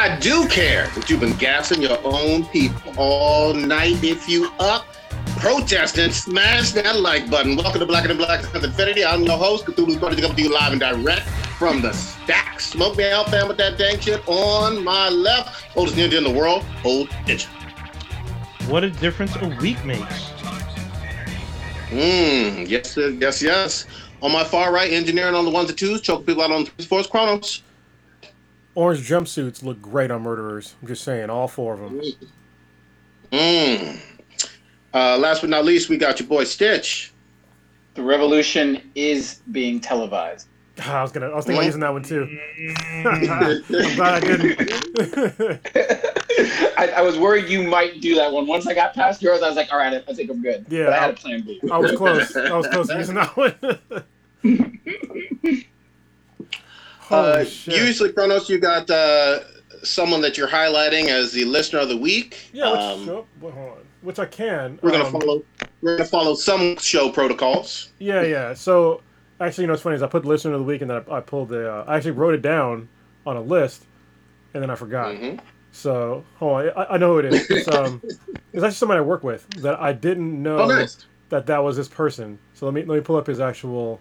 I 0.00 0.16
do 0.16 0.48
care 0.48 0.86
that 0.94 1.10
you've 1.10 1.20
been 1.20 1.36
gassing 1.36 1.82
your 1.82 1.98
own 2.04 2.46
people 2.46 2.94
all 2.96 3.52
night. 3.52 4.02
If 4.02 4.30
you 4.30 4.50
up, 4.58 4.86
protesting, 5.36 6.10
smash 6.10 6.70
that 6.70 7.00
like 7.00 7.28
button. 7.28 7.54
Welcome 7.54 7.80
to 7.80 7.86
Black 7.86 8.08
and 8.08 8.16
Black 8.16 8.42
Infinity. 8.54 9.04
I'm 9.04 9.24
your 9.24 9.36
host, 9.36 9.66
Cthulhu's 9.66 9.98
Brother, 9.98 10.16
to 10.16 10.22
come 10.22 10.34
to 10.34 10.40
you 10.40 10.50
live 10.50 10.72
and 10.72 10.80
direct 10.80 11.28
from 11.58 11.82
the 11.82 11.92
stack. 11.92 12.60
Smoke 12.60 12.96
me 12.96 13.10
out, 13.10 13.28
fam, 13.28 13.46
with 13.46 13.58
that 13.58 13.76
dang 13.76 14.00
shit 14.00 14.26
on 14.26 14.82
my 14.82 15.10
left. 15.10 15.66
Oldest 15.76 15.98
ninja 15.98 16.16
in 16.16 16.24
the 16.24 16.30
world, 16.30 16.64
Old 16.82 17.10
Ninja. 17.26 17.48
What 18.70 18.84
a 18.84 18.90
difference 18.90 19.36
a 19.36 19.48
week 19.60 19.84
makes. 19.84 20.30
Mmm, 21.90 22.66
yes, 22.66 22.96
yes, 22.96 23.42
yes. 23.42 23.84
On 24.22 24.32
my 24.32 24.44
far 24.44 24.72
right, 24.72 24.90
engineering 24.90 25.34
on 25.34 25.44
the 25.44 25.50
ones 25.50 25.68
and 25.68 25.78
twos, 25.78 26.00
choking 26.00 26.24
people 26.24 26.42
out 26.42 26.52
on 26.52 26.66
the 26.78 26.84
force 26.84 27.06
Chronos. 27.06 27.60
Orange 28.80 29.06
jumpsuits 29.06 29.62
look 29.62 29.82
great 29.82 30.10
on 30.10 30.22
murderers. 30.22 30.74
I'm 30.80 30.88
just 30.88 31.04
saying, 31.04 31.28
all 31.28 31.48
four 31.48 31.74
of 31.74 31.80
them. 31.80 32.00
Mmm. 33.30 34.00
Uh, 34.94 35.18
last 35.18 35.42
but 35.42 35.50
not 35.50 35.66
least, 35.66 35.90
we 35.90 35.98
got 35.98 36.18
your 36.18 36.26
boy 36.26 36.44
Stitch. 36.44 37.12
The 37.92 38.02
revolution 38.02 38.90
is 38.94 39.42
being 39.52 39.80
televised. 39.80 40.48
I 40.82 41.02
was 41.02 41.12
gonna. 41.12 41.28
I 41.28 41.34
was 41.34 41.44
thinking 41.44 41.58
about 41.58 41.66
using 41.66 41.82
that 41.82 41.92
one 41.92 42.02
too. 42.02 42.22
I'm 43.04 43.62
glad 43.96 44.14
I 44.14 44.20
didn't. 44.20 44.70
I, 46.78 46.92
I 46.96 47.02
was 47.02 47.18
worried 47.18 47.50
you 47.50 47.64
might 47.64 48.00
do 48.00 48.14
that 48.14 48.32
one. 48.32 48.46
Once 48.46 48.66
I 48.66 48.72
got 48.72 48.94
past 48.94 49.20
yours, 49.20 49.42
I 49.42 49.48
was 49.48 49.56
like, 49.56 49.70
all 49.70 49.78
right, 49.78 50.02
I 50.08 50.14
think 50.14 50.30
I'm 50.30 50.40
good. 50.40 50.64
Yeah, 50.70 50.84
but 50.84 50.94
I 50.94 50.98
had 51.00 51.10
a 51.10 51.16
plan 51.18 51.42
B. 51.42 51.60
I 51.70 51.76
was 51.76 51.92
close. 51.92 52.34
I 52.34 52.56
was 52.56 52.66
close 52.68 52.88
to 52.88 52.96
using 52.96 53.16
that 53.16 53.36
one. 53.36 53.54
Uh, 57.10 57.44
usually, 57.64 58.12
Chronos, 58.12 58.48
you 58.48 58.58
got 58.58 58.88
uh, 58.90 59.40
someone 59.82 60.20
that 60.20 60.36
you're 60.38 60.48
highlighting 60.48 61.06
as 61.08 61.32
the 61.32 61.44
listener 61.44 61.80
of 61.80 61.88
the 61.88 61.96
week. 61.96 62.50
Yeah, 62.52 62.70
which, 62.70 62.80
Um, 62.80 63.08
oh, 63.08 63.26
hold 63.40 63.54
on. 63.54 63.78
which 64.02 64.18
I 64.18 64.26
can. 64.26 64.78
we're 64.82 64.90
gonna 64.92 65.04
um, 65.04 65.12
follow. 65.12 65.42
We're 65.82 65.96
gonna 65.96 66.08
follow 66.08 66.34
some 66.34 66.76
show 66.78 67.10
protocols. 67.10 67.88
Yeah, 67.98 68.22
yeah. 68.22 68.54
So 68.54 69.02
actually, 69.40 69.62
you 69.64 69.66
know 69.68 69.72
what's 69.72 69.82
funny 69.82 69.96
is 69.96 70.02
I 70.02 70.06
put 70.06 70.24
listener 70.24 70.54
of 70.54 70.60
the 70.60 70.64
week 70.66 70.82
and 70.82 70.90
then 70.90 71.04
I, 71.10 71.16
I 71.16 71.20
pulled 71.20 71.48
the. 71.48 71.70
Uh, 71.72 71.84
I 71.86 71.96
actually 71.96 72.12
wrote 72.12 72.34
it 72.34 72.42
down 72.42 72.88
on 73.26 73.36
a 73.36 73.40
list, 73.42 73.86
and 74.54 74.62
then 74.62 74.70
I 74.70 74.74
forgot. 74.74 75.14
Mhm. 75.14 75.40
So 75.72 76.24
hold 76.38 76.62
on, 76.62 76.70
I, 76.76 76.94
I 76.94 76.96
know 76.98 77.12
who 77.14 77.18
it 77.20 77.26
is. 77.34 77.50
It's 77.50 77.68
um, 77.68 78.00
it's 78.52 78.62
actually 78.62 78.70
somebody 78.72 78.98
I 78.98 79.02
work 79.02 79.22
with 79.24 79.48
that 79.62 79.80
I 79.80 79.92
didn't 79.92 80.42
know 80.42 80.58
Oh, 80.58 80.66
nice. 80.66 81.06
that 81.30 81.46
that 81.46 81.62
was 81.62 81.76
this 81.76 81.88
person. 81.88 82.38
So 82.54 82.66
let 82.66 82.74
me 82.74 82.82
let 82.84 82.96
me 82.96 83.00
pull 83.02 83.16
up 83.16 83.26
his 83.26 83.40
actual 83.40 84.00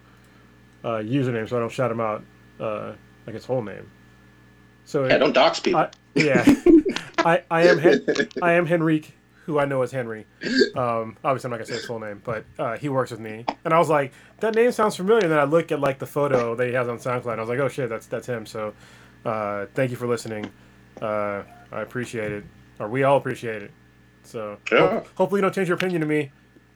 uh, 0.83 0.97
username 0.97 1.47
so 1.47 1.57
I 1.57 1.59
don't 1.59 1.71
shout 1.71 1.91
him 1.91 1.99
out 1.99 2.23
uh, 2.59 2.93
like 3.25 3.33
his 3.35 3.45
whole 3.45 3.61
name. 3.61 3.89
So 4.85 5.05
Yeah, 5.05 5.17
don't 5.19 5.33
dox 5.33 5.59
people. 5.59 5.81
I, 5.81 5.89
yeah, 6.15 6.43
I, 7.19 7.43
I 7.51 7.67
am 7.67 7.77
Hen- 7.77 8.05
I 8.41 8.53
am 8.53 8.65
Henrique, 8.65 9.13
who 9.45 9.59
I 9.59 9.65
know 9.65 9.81
as 9.83 9.91
Henry. 9.91 10.25
Um, 10.75 11.15
obviously, 11.23 11.47
I'm 11.47 11.51
not 11.51 11.57
gonna 11.57 11.65
say 11.67 11.73
his 11.75 11.85
full 11.85 11.99
name, 11.99 12.21
but 12.23 12.43
uh, 12.57 12.77
he 12.77 12.89
works 12.89 13.11
with 13.11 13.19
me, 13.19 13.45
and 13.65 13.73
I 13.73 13.77
was 13.79 13.89
like, 13.89 14.11
that 14.39 14.55
name 14.55 14.71
sounds 14.71 14.95
familiar. 14.95 15.21
And 15.23 15.31
then 15.31 15.39
I 15.39 15.43
look 15.43 15.71
at 15.71 15.79
like 15.79 15.99
the 15.99 16.07
photo 16.07 16.55
that 16.55 16.67
he 16.67 16.73
has 16.73 16.87
on 16.87 16.97
SoundCloud, 16.97 17.31
and 17.33 17.39
I 17.39 17.43
was 17.43 17.49
like, 17.49 17.59
oh 17.59 17.67
shit, 17.69 17.89
that's 17.89 18.07
that's 18.07 18.25
him. 18.27 18.45
So, 18.47 18.73
uh, 19.25 19.67
thank 19.75 19.91
you 19.91 19.97
for 19.97 20.07
listening. 20.07 20.49
Uh, 21.01 21.43
I 21.71 21.81
appreciate 21.81 22.31
it, 22.31 22.43
or 22.79 22.87
we 22.89 23.03
all 23.03 23.17
appreciate 23.17 23.61
it. 23.61 23.71
So, 24.23 24.57
Yeah. 24.71 24.77
ho- 24.79 25.05
hopefully, 25.15 25.39
you 25.39 25.41
don't 25.43 25.53
change 25.53 25.67
your 25.67 25.77
opinion 25.77 26.01
to 26.01 26.07
me 26.07 26.31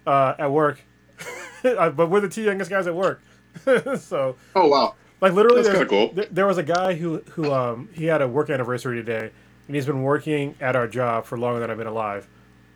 uh, 0.05 0.35
at 0.37 0.51
work. 0.51 0.79
But 1.63 2.09
we're 2.09 2.19
the 2.19 2.27
two 2.29 2.41
youngest 2.43 2.69
guys 2.69 2.87
at 2.87 2.93
work, 2.95 3.21
so 3.97 4.35
oh 4.55 4.67
wow. 4.67 4.95
Like 5.23 5.31
literally, 5.33 5.61
That's 5.63 5.73
kinda 5.73 5.85
cool. 5.89 6.11
there, 6.13 6.27
there 6.29 6.45
was 6.47 6.57
a 6.57 6.63
guy 6.63 6.95
who 6.95 7.19
who 7.31 7.49
um 7.53 7.87
he 7.93 8.05
had 8.05 8.21
a 8.21 8.27
work 8.27 8.49
anniversary 8.49 8.97
today, 8.97 9.31
and 9.67 9.75
he's 9.75 9.85
been 9.85 10.03
working 10.03 10.55
at 10.59 10.75
our 10.75 10.85
job 10.85 11.25
for 11.25 11.37
longer 11.37 11.61
than 11.61 11.71
I've 11.71 11.77
been 11.77 11.87
alive, 11.87 12.27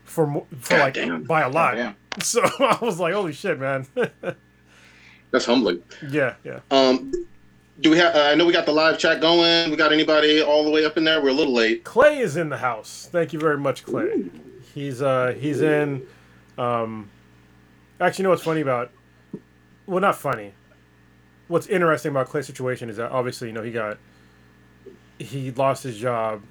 for 0.06 0.46
for 0.62 0.70
God 0.78 0.80
like 0.80 0.94
damn. 0.94 1.24
by 1.24 1.42
a 1.42 1.50
lot. 1.50 1.76
So 2.24 2.42
I 2.42 2.80
was 2.82 3.00
like, 3.00 3.14
holy 3.14 3.32
shit, 3.34 3.60
man. 3.60 3.86
That's 5.32 5.46
humbling. 5.46 5.84
yeah, 6.10 6.34
yeah. 6.44 6.62
Um, 6.72 7.12
do 7.82 7.92
we 7.92 7.98
have? 7.98 8.16
Uh, 8.16 8.22
I 8.32 8.34
know 8.36 8.46
we 8.46 8.54
got 8.54 8.66
the 8.66 8.72
live 8.72 8.98
chat 8.98 9.20
going. 9.22 9.70
We 9.70 9.76
got 9.76 9.92
anybody 9.94 10.42
all 10.42 10.64
the 10.64 10.72
way 10.72 10.84
up 10.86 10.96
in 10.98 11.04
there? 11.04 11.22
We're 11.22 11.30
a 11.30 11.34
little 11.34 11.54
late. 11.54 11.84
Clay 11.84 12.18
is 12.20 12.36
in 12.38 12.48
the 12.50 12.58
house. 12.58 13.08
Thank 13.12 13.34
you 13.34 13.40
very 13.40 13.58
much, 13.58 13.84
Clay. 13.86 14.24
He's 14.74 15.02
uh 15.02 15.36
he's 15.38 15.62
in. 15.62 16.08
Um, 16.58 17.10
actually, 18.00 18.24
you 18.24 18.24
know 18.24 18.30
what's 18.32 18.42
funny 18.44 18.62
about? 18.62 18.90
Well, 19.86 20.00
not 20.00 20.16
funny. 20.18 20.54
What's 21.48 21.68
interesting 21.68 22.12
about 22.12 22.28
Clay's 22.28 22.46
situation 22.46 22.90
is 22.90 22.98
that 22.98 23.12
obviously, 23.12 23.48
you 23.48 23.54
know, 23.54 23.64
he 23.64 23.72
got 23.72 23.98
he 25.18 25.52
lost 25.52 25.84
his 25.84 25.98
job. 25.98 26.42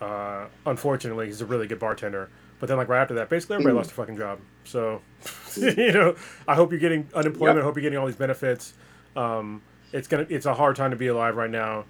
Uh, 0.00 0.46
unfortunately, 0.66 1.26
he's 1.26 1.40
a 1.40 1.46
really 1.46 1.66
good 1.66 1.78
bartender. 1.78 2.28
But 2.58 2.68
then, 2.68 2.76
like 2.76 2.88
right 2.88 3.00
after 3.00 3.14
that, 3.14 3.28
basically 3.28 3.56
everybody 3.56 3.76
lost 3.76 3.90
their 3.90 3.96
fucking 3.96 4.18
job. 4.18 4.40
So, 4.64 5.00
you 5.56 5.92
know, 5.92 6.14
I 6.46 6.54
hope 6.54 6.70
you're 6.70 6.80
getting 6.80 7.08
unemployment. 7.14 7.56
Yep. 7.56 7.62
I 7.62 7.64
hope 7.64 7.76
you're 7.76 7.82
getting 7.82 7.98
all 7.98 8.06
these 8.06 8.16
benefits. 8.16 8.74
Um, 9.16 9.62
it's 9.92 10.08
gonna 10.08 10.26
it's 10.28 10.46
a 10.46 10.54
hard 10.54 10.76
time 10.76 10.90
to 10.90 10.96
be 10.96 11.06
alive 11.06 11.36
right 11.36 11.50
now. 11.50 11.84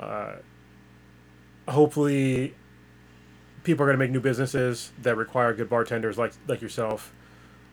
Uh, 0.00 0.32
hopefully 1.68 2.54
people 3.64 3.82
are 3.82 3.86
going 3.88 3.98
to 3.98 4.04
make 4.04 4.12
new 4.12 4.20
businesses 4.20 4.92
that 5.02 5.16
require 5.16 5.52
good 5.52 5.68
bartenders 5.68 6.16
like 6.16 6.32
like 6.46 6.62
yourself. 6.62 7.12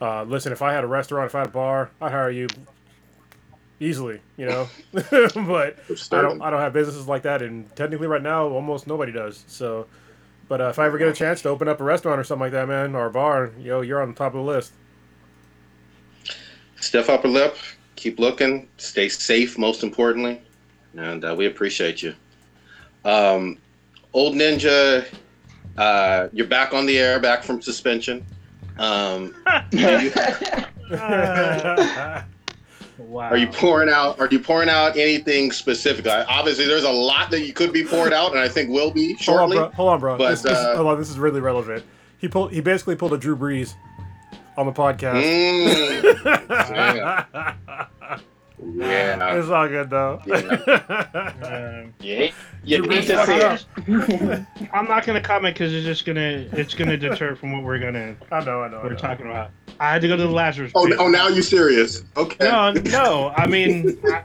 Uh, 0.01 0.23
listen, 0.23 0.51
if 0.51 0.61
I 0.61 0.73
had 0.73 0.83
a 0.83 0.87
restaurant, 0.87 1.27
if 1.27 1.35
I 1.35 1.39
had 1.39 1.47
a 1.47 1.51
bar, 1.51 1.91
I'd 2.01 2.11
hire 2.11 2.29
you 2.29 2.47
easily, 3.79 4.19
you 4.37 4.45
know. 4.45 4.67
but 4.91 5.77
I 6.11 6.21
don't 6.21 6.41
I 6.41 6.49
don't 6.49 6.59
have 6.61 6.73
businesses 6.73 7.07
like 7.07 7.23
that, 7.23 7.41
and 7.41 7.73
technically 7.75 8.07
right 8.07 8.21
now 8.21 8.47
almost 8.47 8.87
nobody 8.87 9.11
does. 9.11 9.43
So, 9.47 9.87
but 10.47 10.61
uh, 10.61 10.69
if 10.69 10.79
I 10.79 10.85
ever 10.85 10.97
get 10.97 11.07
a 11.07 11.13
chance 11.13 11.41
to 11.43 11.49
open 11.49 11.67
up 11.67 11.79
a 11.81 11.83
restaurant 11.83 12.19
or 12.19 12.23
something 12.23 12.41
like 12.43 12.51
that, 12.53 12.67
man, 12.67 12.95
or 12.95 13.07
a 13.07 13.11
bar, 13.11 13.51
yo, 13.59 13.81
you're 13.81 14.01
on 14.01 14.09
the 14.09 14.15
top 14.15 14.33
of 14.33 14.45
the 14.45 14.51
list. 14.51 14.73
Stiff 16.79 17.09
upper 17.09 17.27
lip. 17.27 17.55
Keep 17.95 18.19
looking. 18.19 18.67
Stay 18.77 19.07
safe, 19.07 19.57
most 19.57 19.83
importantly, 19.83 20.41
and 20.97 21.23
uh, 21.23 21.33
we 21.37 21.45
appreciate 21.45 22.01
you. 22.01 22.13
Um, 23.05 23.57
old 24.13 24.35
ninja, 24.35 25.05
uh, 25.77 26.27
you're 26.33 26.47
back 26.47 26.73
on 26.73 26.85
the 26.85 26.97
air, 26.99 27.19
back 27.19 27.43
from 27.43 27.61
suspension. 27.61 28.25
Um, 28.77 29.33
you- 29.71 30.11
Wow. 32.97 33.29
Are 33.29 33.37
you 33.37 33.47
pouring 33.47 33.89
out? 33.89 34.19
Are 34.19 34.27
you 34.29 34.39
pouring 34.39 34.69
out 34.69 34.95
anything 34.97 35.51
specific? 35.51 36.05
I- 36.07 36.23
Obviously, 36.25 36.65
there's 36.65 36.83
a 36.83 36.91
lot 36.91 37.31
that 37.31 37.41
you 37.41 37.51
could 37.53 37.73
be 37.73 37.83
poured 37.83 38.13
out, 38.13 38.31
and 38.31 38.39
I 38.39 38.47
think 38.47 38.69
will 38.69 38.91
be 38.91 39.15
shortly. 39.17 39.57
hold 39.57 39.57
on, 39.57 39.57
shortly. 39.57 39.57
bro. 39.57 39.69
Hold 39.75 39.89
on, 39.89 39.99
bro. 39.99 40.17
But, 40.17 40.29
this, 40.31 40.41
this, 40.43 40.57
uh, 40.57 40.75
hold 40.75 40.87
on, 40.87 40.97
this 40.99 41.09
is 41.09 41.17
really 41.17 41.41
relevant. 41.41 41.83
He 42.19 42.27
pulled. 42.27 42.51
He 42.51 42.61
basically 42.61 42.95
pulled 42.95 43.13
a 43.13 43.17
Drew 43.17 43.35
Brees 43.35 43.73
on 44.57 44.65
the 44.67 44.71
podcast. 44.71 45.23
Mm, 45.23 46.03
yeah. 48.75 49.35
It's 49.35 49.49
all 49.49 49.67
good 49.67 49.89
though. 49.89 50.21
Yeah, 50.25 51.89
you 52.63 52.77
Drew 52.77 52.87
need 52.87 53.03
Brees 53.03 53.07
to 53.07 53.25
see 53.25 53.39
fucked 53.39 54.09
it. 54.09 54.39
up. 54.39 54.47
I'm 54.73 54.85
not 54.85 55.05
gonna 55.05 55.19
comment 55.21 55.55
because 55.55 55.73
it's 55.73 55.85
just 55.85 56.05
gonna 56.05 56.47
it's 56.53 56.73
gonna 56.75 56.95
deter 56.97 57.35
from 57.35 57.51
what 57.53 57.63
we're 57.63 57.79
gonna 57.79 58.15
I 58.31 58.43
know, 58.43 58.61
I 58.61 58.69
know. 58.69 58.79
We're 58.83 58.91
know. 58.91 58.95
talking 58.95 59.25
about. 59.25 59.51
I 59.79 59.91
had 59.93 60.01
to 60.03 60.07
go 60.07 60.15
to 60.15 60.23
the 60.23 60.29
Lazarus. 60.29 60.71
Oh, 60.75 60.87
pit. 60.87 60.97
oh, 60.99 61.07
now 61.07 61.27
you're 61.27 61.41
serious? 61.43 62.03
Okay. 62.15 62.45
No, 62.45 62.71
no. 62.71 63.33
I 63.35 63.47
mean, 63.47 63.99
I, 64.05 64.23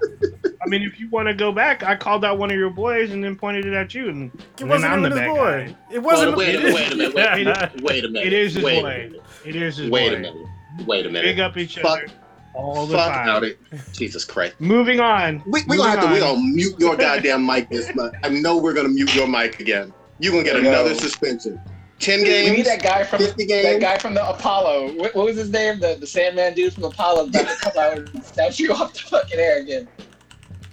I 0.62 0.68
mean, 0.68 0.82
if 0.82 1.00
you 1.00 1.08
want 1.10 1.28
to 1.28 1.34
go 1.34 1.52
back, 1.52 1.82
I 1.82 1.96
called 1.96 2.24
out 2.24 2.38
one 2.38 2.50
of 2.50 2.56
your 2.56 2.70
boys 2.70 3.10
and 3.10 3.22
then 3.24 3.34
pointed 3.36 3.66
it 3.66 3.72
at 3.74 3.94
you, 3.94 4.08
and, 4.08 4.30
It 4.34 4.60
and 4.62 4.70
wasn't 4.70 4.92
even 4.98 5.02
the 5.12 5.20
his 5.20 5.28
boy. 5.28 5.66
guy. 5.66 5.94
It 5.94 5.98
wasn't. 6.00 6.36
Wait 6.36 6.54
a. 6.54 6.72
Wait 6.74 6.92
a 6.92 6.96
minute. 6.96 7.14
Wait 7.14 7.26
a 7.26 7.36
minute. 7.36 7.80
Wait 7.82 8.04
a 8.04 8.08
minute. 8.08 8.26
It 8.26 8.32
is 8.32 8.54
his 8.54 8.64
wait 8.64 8.82
boy. 8.82 9.10
It 9.44 9.56
is 9.56 9.76
his 9.76 9.88
boy. 9.90 9.94
Wait 9.94 10.10
boy. 10.10 10.16
a 10.16 10.18
minute. 10.20 10.46
Wait 10.86 11.06
a 11.06 11.08
minute. 11.08 11.22
Big 11.24 11.40
up 11.40 11.56
each 11.56 11.76
Fuck. 11.78 11.98
other 12.04 12.06
all 12.54 12.86
the 12.86 12.96
Fuck 12.96 13.12
time. 13.12 13.28
out 13.28 13.44
it. 13.44 13.58
Jesus 13.92 14.24
Christ. 14.24 14.60
Moving 14.60 15.00
on. 15.00 15.42
We 15.46 15.62
we 15.68 15.76
gonna 15.76 15.90
have 15.90 16.00
to 16.00 16.06
we 16.06 16.12
Moving 16.14 16.22
gonna 16.24 16.40
mute 16.54 16.74
your 16.78 16.96
goddamn 16.96 17.46
mic 17.46 17.68
this 17.70 17.94
month. 17.94 18.14
I 18.22 18.28
know 18.30 18.56
we're 18.58 18.74
gonna 18.74 18.88
mute 18.88 19.14
your 19.14 19.28
mic 19.28 19.60
again. 19.60 19.92
You 20.18 20.30
gonna 20.32 20.42
get 20.44 20.56
another 20.56 20.94
suspension. 20.94 21.60
Ten 21.98 22.20
We 22.20 22.26
games. 22.26 22.56
need 22.58 22.66
that 22.66 22.82
guy 22.82 23.02
from 23.04 23.22
that 23.22 23.78
guy 23.80 23.98
from 23.98 24.14
the 24.14 24.28
Apollo. 24.28 24.92
What, 24.94 25.14
what 25.16 25.26
was 25.26 25.36
his 25.36 25.50
name? 25.50 25.80
The 25.80 25.96
the 25.98 26.06
Sandman 26.06 26.54
dude 26.54 26.72
from 26.72 26.84
Apollo. 26.84 27.26
About 27.28 27.48
to 27.48 27.56
come 27.56 27.72
out 27.78 27.98
and 27.98 28.24
snatch 28.24 28.60
you 28.60 28.72
off 28.74 28.92
the 28.94 29.00
fucking 29.00 29.38
air 29.38 29.58
again. 29.60 29.88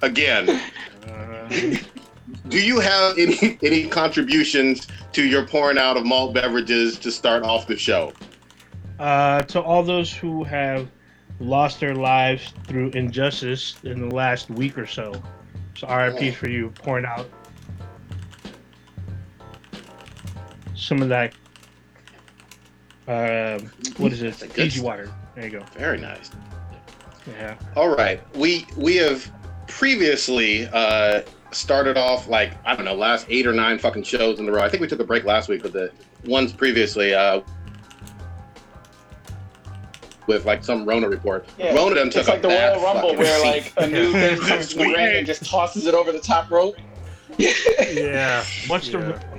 Again. 0.02 0.62
Uh, 1.08 1.50
Do 2.50 2.60
you 2.64 2.80
have 2.80 3.18
any 3.18 3.58
any 3.64 3.88
contributions 3.88 4.88
to 5.14 5.24
your 5.26 5.48
pouring 5.48 5.78
out 5.80 5.98
of 5.98 6.06
malt 6.06 6.34
beverages 6.34 7.00
to 7.00 7.12
start 7.12 7.44
off 7.44 7.66
the 7.68 7.78
show? 7.78 8.14
uh, 9.00 9.42
to 9.42 9.62
all 9.62 9.84
those 9.84 10.14
who 10.14 10.44
have 10.44 10.88
lost 11.42 11.82
their 11.82 11.94
lives 11.96 12.54
through 12.66 12.90
injustice 12.92 13.76
in 13.84 14.08
the 14.08 14.16
last 14.16 14.50
week 14.50 14.78
or 14.78 14.86
so. 14.86 15.12
So 15.78 15.88
RIP 15.94 16.34
for 16.34 16.48
you 16.50 16.70
pouring 16.76 17.04
out 17.06 17.28
some 20.76 21.02
of 21.02 21.10
that. 21.10 21.34
Uh, 23.08 23.60
what 23.98 24.12
is 24.12 24.20
That's 24.22 24.42
a 24.42 24.46
it? 24.46 24.48
good 24.50 24.56
Fiji 24.56 24.70
stuff. 24.78 24.86
water. 24.86 25.14
There 25.36 25.46
you 25.46 25.52
go. 25.60 25.66
Very 25.78 26.00
nice. 26.00 26.32
Yeah. 27.28 27.56
All 27.76 27.96
right, 27.96 28.22
we 28.36 28.66
we 28.78 28.96
have 28.98 29.32
previously 29.68 30.68
uh, 30.72 31.22
started 31.52 31.98
off 31.98 32.28
like 32.28 32.54
I 32.66 32.76
don't 32.76 32.86
know, 32.86 32.94
last 32.96 33.26
eight 33.30 33.46
or 33.48 33.54
nine 33.54 33.80
fucking 33.80 34.04
shows 34.04 34.40
in 34.40 34.48
a 34.48 34.52
row. 34.52 34.62
I 34.62 34.70
think 34.70 34.82
we 34.82 34.88
took 34.88 35.00
a 35.00 35.04
break 35.06 35.24
last 35.24 35.50
week, 35.50 35.62
but 35.64 35.74
the 35.74 35.92
ones 36.26 36.52
previously 36.54 37.14
uh, 37.14 37.42
with 40.28 40.46
like 40.46 40.64
some 40.64 40.86
Rona 40.86 41.10
report. 41.10 41.48
Yeah. 41.58 41.74
Rona 41.76 41.96
done 41.96 42.10
took 42.10 42.22
It's 42.22 42.30
like 42.30 42.40
a 42.40 42.42
the 42.44 42.48
bad 42.50 42.78
Royal 42.78 42.94
Rumble 42.94 43.16
where 43.16 43.42
like 43.46 43.72
a 43.78 43.88
new 43.88 44.12
thing 44.12 44.38
comes 44.42 44.74
in 44.74 44.80
the 44.80 44.86
Sweet. 44.86 44.96
ring 44.98 45.18
and 45.18 45.28
just 45.28 45.46
tosses 45.46 45.86
it 45.86 45.94
over 45.94 46.12
the 46.12 46.20
top 46.20 46.50
rope. 46.50 46.76
Yeah. 47.38 48.44
What's 48.68 48.88
yeah. 48.90 49.00
the 49.00 49.35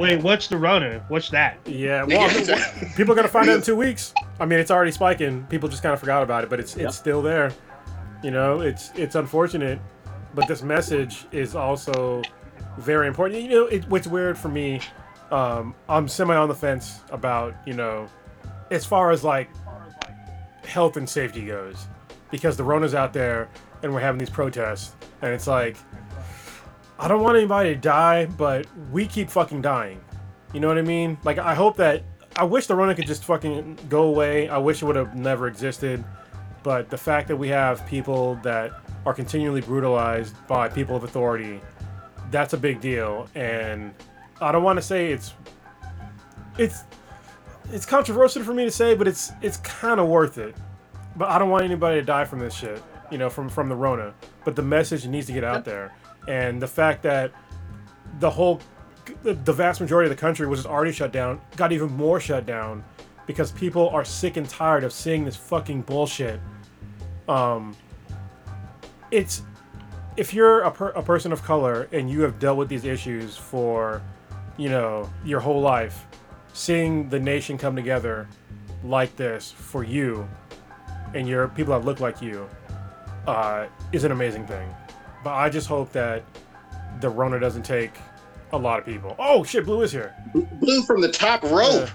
wait? 0.00 0.22
What's 0.22 0.48
the 0.48 0.56
Rona? 0.56 1.04
What's 1.08 1.28
that? 1.30 1.58
Yeah. 1.66 2.04
Well, 2.10 2.28
I 2.28 2.34
mean, 2.34 2.92
people 2.96 3.12
are 3.12 3.16
gonna 3.16 3.28
find 3.28 3.48
out 3.48 3.56
in 3.56 3.62
two 3.62 3.76
weeks. 3.86 4.14
I 4.40 4.46
mean, 4.46 4.58
it's 4.58 4.70
already 4.70 4.90
spiking. 4.90 5.44
People 5.44 5.68
just 5.68 5.82
kind 5.82 5.92
of 5.92 6.00
forgot 6.00 6.22
about 6.22 6.42
it, 6.42 6.50
but 6.50 6.58
it's 6.58 6.76
it's 6.76 6.96
still 6.96 7.22
there. 7.22 7.52
You 8.24 8.30
know, 8.30 8.60
it's 8.60 8.90
it's 8.96 9.14
unfortunate, 9.14 9.78
but 10.34 10.48
this 10.48 10.62
message 10.62 11.26
is 11.30 11.54
also 11.54 12.22
very 12.78 13.06
important. 13.06 13.42
You 13.42 13.48
know, 13.50 13.66
it, 13.66 13.88
what's 13.88 14.06
weird 14.06 14.36
for 14.38 14.48
me, 14.48 14.80
um, 15.30 15.74
I'm 15.88 16.08
semi 16.08 16.34
on 16.34 16.48
the 16.48 16.54
fence 16.54 17.00
about 17.10 17.54
you 17.66 17.74
know, 17.74 18.08
as 18.70 18.84
far 18.84 19.10
as 19.10 19.22
like 19.22 19.50
health 20.64 20.96
and 20.96 21.08
safety 21.08 21.44
goes, 21.44 21.86
because 22.30 22.56
the 22.56 22.64
Rona's 22.64 22.94
out 22.94 23.12
there 23.12 23.48
and 23.82 23.92
we're 23.92 24.00
having 24.00 24.18
these 24.18 24.30
protests, 24.30 24.94
and 25.22 25.32
it's 25.32 25.46
like. 25.46 25.76
I 27.00 27.08
don't 27.08 27.22
want 27.22 27.38
anybody 27.38 27.74
to 27.74 27.80
die, 27.80 28.26
but 28.26 28.66
we 28.92 29.06
keep 29.06 29.30
fucking 29.30 29.62
dying. 29.62 30.02
You 30.52 30.60
know 30.60 30.68
what 30.68 30.76
I 30.76 30.82
mean? 30.82 31.16
Like, 31.24 31.38
I 31.38 31.54
hope 31.54 31.76
that. 31.78 32.02
I 32.36 32.44
wish 32.44 32.66
the 32.66 32.76
Rona 32.76 32.94
could 32.94 33.06
just 33.06 33.24
fucking 33.24 33.78
go 33.88 34.02
away. 34.02 34.48
I 34.50 34.58
wish 34.58 34.82
it 34.82 34.84
would 34.84 34.96
have 34.96 35.16
never 35.16 35.46
existed. 35.48 36.04
But 36.62 36.90
the 36.90 36.98
fact 36.98 37.26
that 37.28 37.36
we 37.36 37.48
have 37.48 37.86
people 37.86 38.34
that 38.42 38.72
are 39.06 39.14
continually 39.14 39.62
brutalized 39.62 40.36
by 40.46 40.68
people 40.68 40.94
of 40.94 41.04
authority, 41.04 41.62
that's 42.30 42.52
a 42.52 42.58
big 42.58 42.82
deal. 42.82 43.28
And 43.34 43.94
I 44.42 44.52
don't 44.52 44.62
want 44.62 44.76
to 44.76 44.82
say 44.82 45.10
it's. 45.10 45.32
It's. 46.58 46.84
It's 47.72 47.86
controversial 47.86 48.42
for 48.42 48.52
me 48.52 48.64
to 48.64 48.70
say, 48.70 48.94
but 48.94 49.08
it's 49.08 49.32
it's 49.40 49.56
kind 49.58 50.00
of 50.00 50.08
worth 50.08 50.36
it. 50.36 50.54
But 51.16 51.28
I 51.28 51.38
don't 51.38 51.50
want 51.50 51.64
anybody 51.64 52.00
to 52.00 52.04
die 52.04 52.24
from 52.24 52.40
this 52.40 52.52
shit, 52.52 52.82
you 53.10 53.18
know, 53.18 53.30
from 53.30 53.48
from 53.48 53.68
the 53.68 53.76
Rona. 53.76 54.12
But 54.44 54.56
the 54.56 54.62
message 54.62 55.06
needs 55.06 55.26
to 55.28 55.32
get 55.32 55.44
out 55.44 55.64
there, 55.64 55.92
and 56.30 56.62
the 56.62 56.68
fact 56.68 57.02
that 57.02 57.32
the 58.20 58.30
whole, 58.30 58.60
the, 59.24 59.52
vast 59.52 59.80
majority 59.80 60.08
of 60.08 60.16
the 60.16 60.20
country 60.20 60.46
was 60.46 60.64
already 60.64 60.92
shut 60.92 61.10
down, 61.10 61.40
got 61.56 61.72
even 61.72 61.90
more 61.90 62.20
shut 62.20 62.46
down, 62.46 62.84
because 63.26 63.50
people 63.50 63.88
are 63.88 64.04
sick 64.04 64.36
and 64.36 64.48
tired 64.48 64.84
of 64.84 64.92
seeing 64.92 65.24
this 65.24 65.34
fucking 65.34 65.82
bullshit. 65.82 66.40
Um, 67.28 67.76
it's 69.10 69.42
if 70.16 70.32
you're 70.32 70.60
a, 70.60 70.70
per, 70.70 70.90
a 70.90 71.02
person 71.02 71.32
of 71.32 71.42
color 71.42 71.88
and 71.90 72.08
you 72.08 72.20
have 72.22 72.38
dealt 72.38 72.58
with 72.58 72.68
these 72.68 72.84
issues 72.84 73.36
for, 73.36 74.00
you 74.56 74.68
know, 74.68 75.10
your 75.24 75.40
whole 75.40 75.60
life, 75.60 76.06
seeing 76.52 77.08
the 77.08 77.18
nation 77.18 77.58
come 77.58 77.74
together 77.74 78.28
like 78.84 79.16
this 79.16 79.50
for 79.50 79.82
you 79.82 80.28
and 81.12 81.28
your 81.28 81.48
people 81.48 81.76
that 81.76 81.84
look 81.84 81.98
like 81.98 82.22
you 82.22 82.48
uh, 83.26 83.66
is 83.90 84.04
an 84.04 84.12
amazing 84.12 84.46
thing. 84.46 84.68
But 85.22 85.34
I 85.34 85.48
just 85.50 85.66
hope 85.68 85.92
that 85.92 86.22
the 87.00 87.08
Rona 87.08 87.38
doesn't 87.40 87.62
take 87.62 87.92
a 88.52 88.58
lot 88.58 88.78
of 88.80 88.84
people. 88.86 89.14
Oh 89.18 89.44
shit, 89.44 89.64
Blue 89.64 89.82
is 89.82 89.92
here. 89.92 90.14
Blue 90.60 90.82
from 90.82 91.00
the 91.00 91.10
top 91.10 91.42
rope. 91.44 91.88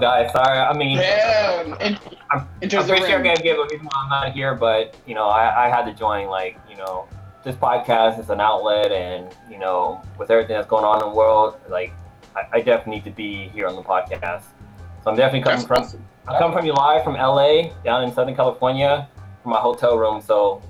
Guys, 0.00 0.32
sorry. 0.32 0.58
I 0.58 0.72
mean, 0.76 0.96
Yeah, 0.96 1.76
and, 1.80 1.98
I'm, 2.30 2.48
enters 2.62 2.80
I'm 2.80 2.86
the 2.86 2.92
pretty 2.94 3.06
sure 3.06 3.18
I 3.18 3.20
ring. 3.20 3.24
gotta 3.32 3.42
give 3.42 3.58
a 3.58 3.62
reason 3.64 3.84
why 3.86 4.02
I'm 4.02 4.08
not 4.08 4.32
here, 4.32 4.54
but 4.54 4.94
you 5.06 5.14
know, 5.14 5.26
I, 5.26 5.66
I 5.66 5.68
had 5.68 5.84
to 5.84 5.92
join. 5.92 6.28
Like, 6.28 6.58
you 6.70 6.76
know, 6.76 7.06
this 7.44 7.54
podcast 7.54 8.18
is 8.18 8.30
an 8.30 8.40
outlet, 8.40 8.92
and 8.92 9.28
you 9.50 9.58
know, 9.58 10.00
with 10.18 10.30
everything 10.30 10.56
that's 10.56 10.68
going 10.68 10.84
on 10.84 11.02
in 11.02 11.08
the 11.10 11.14
world, 11.14 11.56
like, 11.68 11.92
I, 12.34 12.58
I 12.58 12.60
definitely 12.62 12.96
need 12.96 13.04
to 13.04 13.10
be 13.10 13.48
here 13.48 13.66
on 13.66 13.76
the 13.76 13.82
podcast. 13.82 14.42
So 15.04 15.10
I'm 15.10 15.16
definitely 15.16 15.42
coming 15.42 15.58
That's 15.58 15.66
from. 15.68 15.82
awesome. 15.82 16.04
I 16.28 16.38
come 16.38 16.52
from 16.52 16.64
you 16.64 16.72
live 16.72 17.04
from 17.04 17.14
LA, 17.14 17.70
down 17.84 18.04
in 18.04 18.12
Southern 18.14 18.34
California, 18.36 19.06
from 19.42 19.52
my 19.52 19.58
hotel 19.58 19.98
room. 19.98 20.22
So 20.22 20.62
it's 20.62 20.69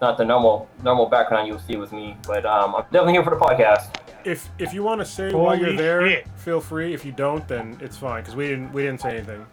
not 0.00 0.16
the 0.16 0.24
normal 0.24 0.68
normal 0.82 1.06
background 1.06 1.46
you'll 1.46 1.58
see 1.58 1.76
with 1.76 1.92
me, 1.92 2.16
but 2.26 2.46
um, 2.46 2.74
I'm 2.74 2.82
definitely 2.84 3.14
here 3.14 3.24
for 3.24 3.30
the 3.30 3.36
podcast. 3.36 3.94
If 4.24 4.48
if 4.58 4.72
you 4.74 4.82
want 4.82 5.00
to 5.00 5.04
say 5.04 5.32
while 5.32 5.58
you're 5.58 5.76
there, 5.76 6.08
shit. 6.08 6.28
feel 6.36 6.60
free. 6.60 6.94
If 6.94 7.04
you 7.04 7.12
don't, 7.12 7.46
then 7.46 7.78
it's 7.80 7.96
fine 7.96 8.22
because 8.22 8.36
we 8.36 8.48
didn't 8.48 8.72
we 8.72 8.82
didn't 8.82 9.00
say 9.00 9.16
anything. 9.16 9.46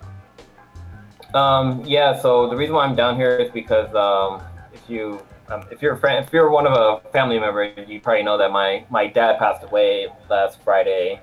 Um, 1.34 1.84
yeah, 1.86 2.20
so 2.20 2.50
the 2.50 2.56
reason 2.56 2.76
why 2.76 2.86
I'm 2.86 2.96
down 2.96 3.16
here 3.16 3.38
is 3.38 3.52
because 3.52 3.94
um, 3.94 4.42
if 4.74 4.90
you 4.90 5.22
um, 5.50 5.66
if 5.72 5.82
you're 5.82 5.94
a 5.94 5.98
friend, 5.98 6.26
if 6.26 6.34
you're 6.34 6.50
one 6.50 6.66
of 6.66 6.74
a 6.74 7.10
family 7.10 7.40
member, 7.40 7.64
you 7.88 8.00
probably 8.02 8.24
know 8.24 8.38
that 8.38 8.52
my 8.52 8.86
my 8.90 9.08
dad 9.08 9.38
passed 9.40 9.64
away 9.64 10.08
last 10.30 10.62
Friday. 10.64 11.22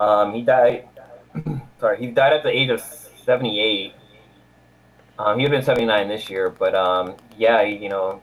Um, 0.00 0.34
he 0.34 0.42
died. 0.42 0.88
sorry, 1.80 1.98
he 1.98 2.08
died 2.08 2.32
at 2.32 2.42
the 2.42 2.50
age 2.50 2.70
of 2.70 2.80
78. 2.80 3.94
Um, 5.18 5.38
he'd 5.38 5.50
been 5.50 5.62
79 5.62 6.08
this 6.08 6.28
year, 6.28 6.50
but 6.50 6.74
um, 6.74 7.14
yeah, 7.36 7.62
you 7.62 7.88
know, 7.88 8.20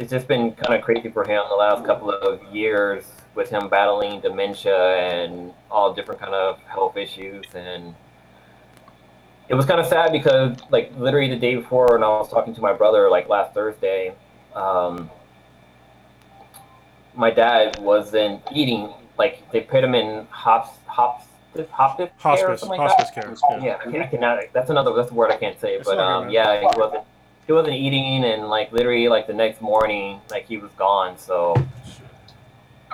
it's 0.00 0.10
just 0.10 0.26
been 0.26 0.52
kind 0.52 0.74
of 0.74 0.82
crazy 0.82 1.10
for 1.10 1.24
him 1.24 1.42
the 1.50 1.54
last 1.54 1.84
couple 1.84 2.10
of 2.10 2.42
years 2.54 3.04
with 3.34 3.50
him 3.50 3.68
battling 3.68 4.18
dementia 4.20 4.96
and 4.96 5.52
all 5.70 5.92
different 5.92 6.18
kind 6.18 6.32
of 6.32 6.58
health 6.60 6.96
issues 6.96 7.44
and 7.54 7.94
it 9.50 9.54
was 9.54 9.66
kind 9.66 9.78
of 9.78 9.86
sad 9.86 10.10
because 10.10 10.56
like 10.70 10.90
literally 10.96 11.28
the 11.28 11.36
day 11.36 11.54
before 11.54 11.88
when 11.92 12.02
i 12.02 12.08
was 12.08 12.30
talking 12.30 12.54
to 12.54 12.62
my 12.62 12.72
brother 12.72 13.10
like 13.10 13.28
last 13.28 13.52
thursday 13.52 14.14
um, 14.54 15.08
my 17.14 17.30
dad 17.30 17.78
wasn't 17.78 18.40
eating 18.52 18.88
like 19.18 19.52
they 19.52 19.60
put 19.60 19.84
him 19.84 19.94
in 19.94 20.26
hops 20.30 20.70
hops 20.86 21.26
hospice 21.70 22.08
care 22.18 22.48
Hospice, 22.48 22.62
like 22.62 22.80
hospice 22.80 23.10
care. 23.10 23.34
Oh, 23.44 23.58
yeah, 23.58 23.78
I, 23.80 23.90
can, 23.90 24.02
I 24.02 24.06
cannot. 24.06 24.44
That's 24.52 24.70
another. 24.70 24.92
That's 24.94 25.10
a 25.10 25.14
word 25.14 25.32
I 25.32 25.36
can't 25.36 25.60
say. 25.60 25.74
It's 25.74 25.88
but 25.88 25.98
um, 25.98 26.30
yeah, 26.30 26.60
he 26.60 26.66
wasn't. 26.78 27.04
He 27.50 27.54
wasn't 27.54 27.74
eating, 27.74 28.24
and 28.24 28.48
like 28.48 28.70
literally, 28.70 29.08
like 29.08 29.26
the 29.26 29.34
next 29.34 29.60
morning, 29.60 30.20
like 30.30 30.46
he 30.46 30.56
was 30.56 30.70
gone. 30.78 31.18
So 31.18 31.56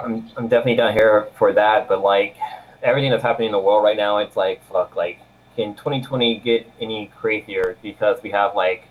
I'm, 0.03 0.31
I'm 0.35 0.49
definitely 0.49 0.77
down 0.77 0.95
here 0.95 1.29
for 1.37 1.53
that. 1.53 1.89
But 1.89 2.01
like 2.01 2.39
everything 2.83 3.11
that's 3.11 3.23
happening 3.23 3.49
in 3.49 3.53
the 3.53 3.59
world 3.59 3.85
right 3.85 3.99
now, 3.99 4.17
it's 4.17 4.35
like 4.35 4.67
fuck. 4.73 4.97
Like, 4.97 5.19
can 5.57 5.75
2020 5.75 6.39
get 6.39 6.73
any 6.81 7.13
crazier? 7.19 7.77
Because 7.83 8.23
we 8.23 8.31
have 8.31 8.57
like 8.57 8.89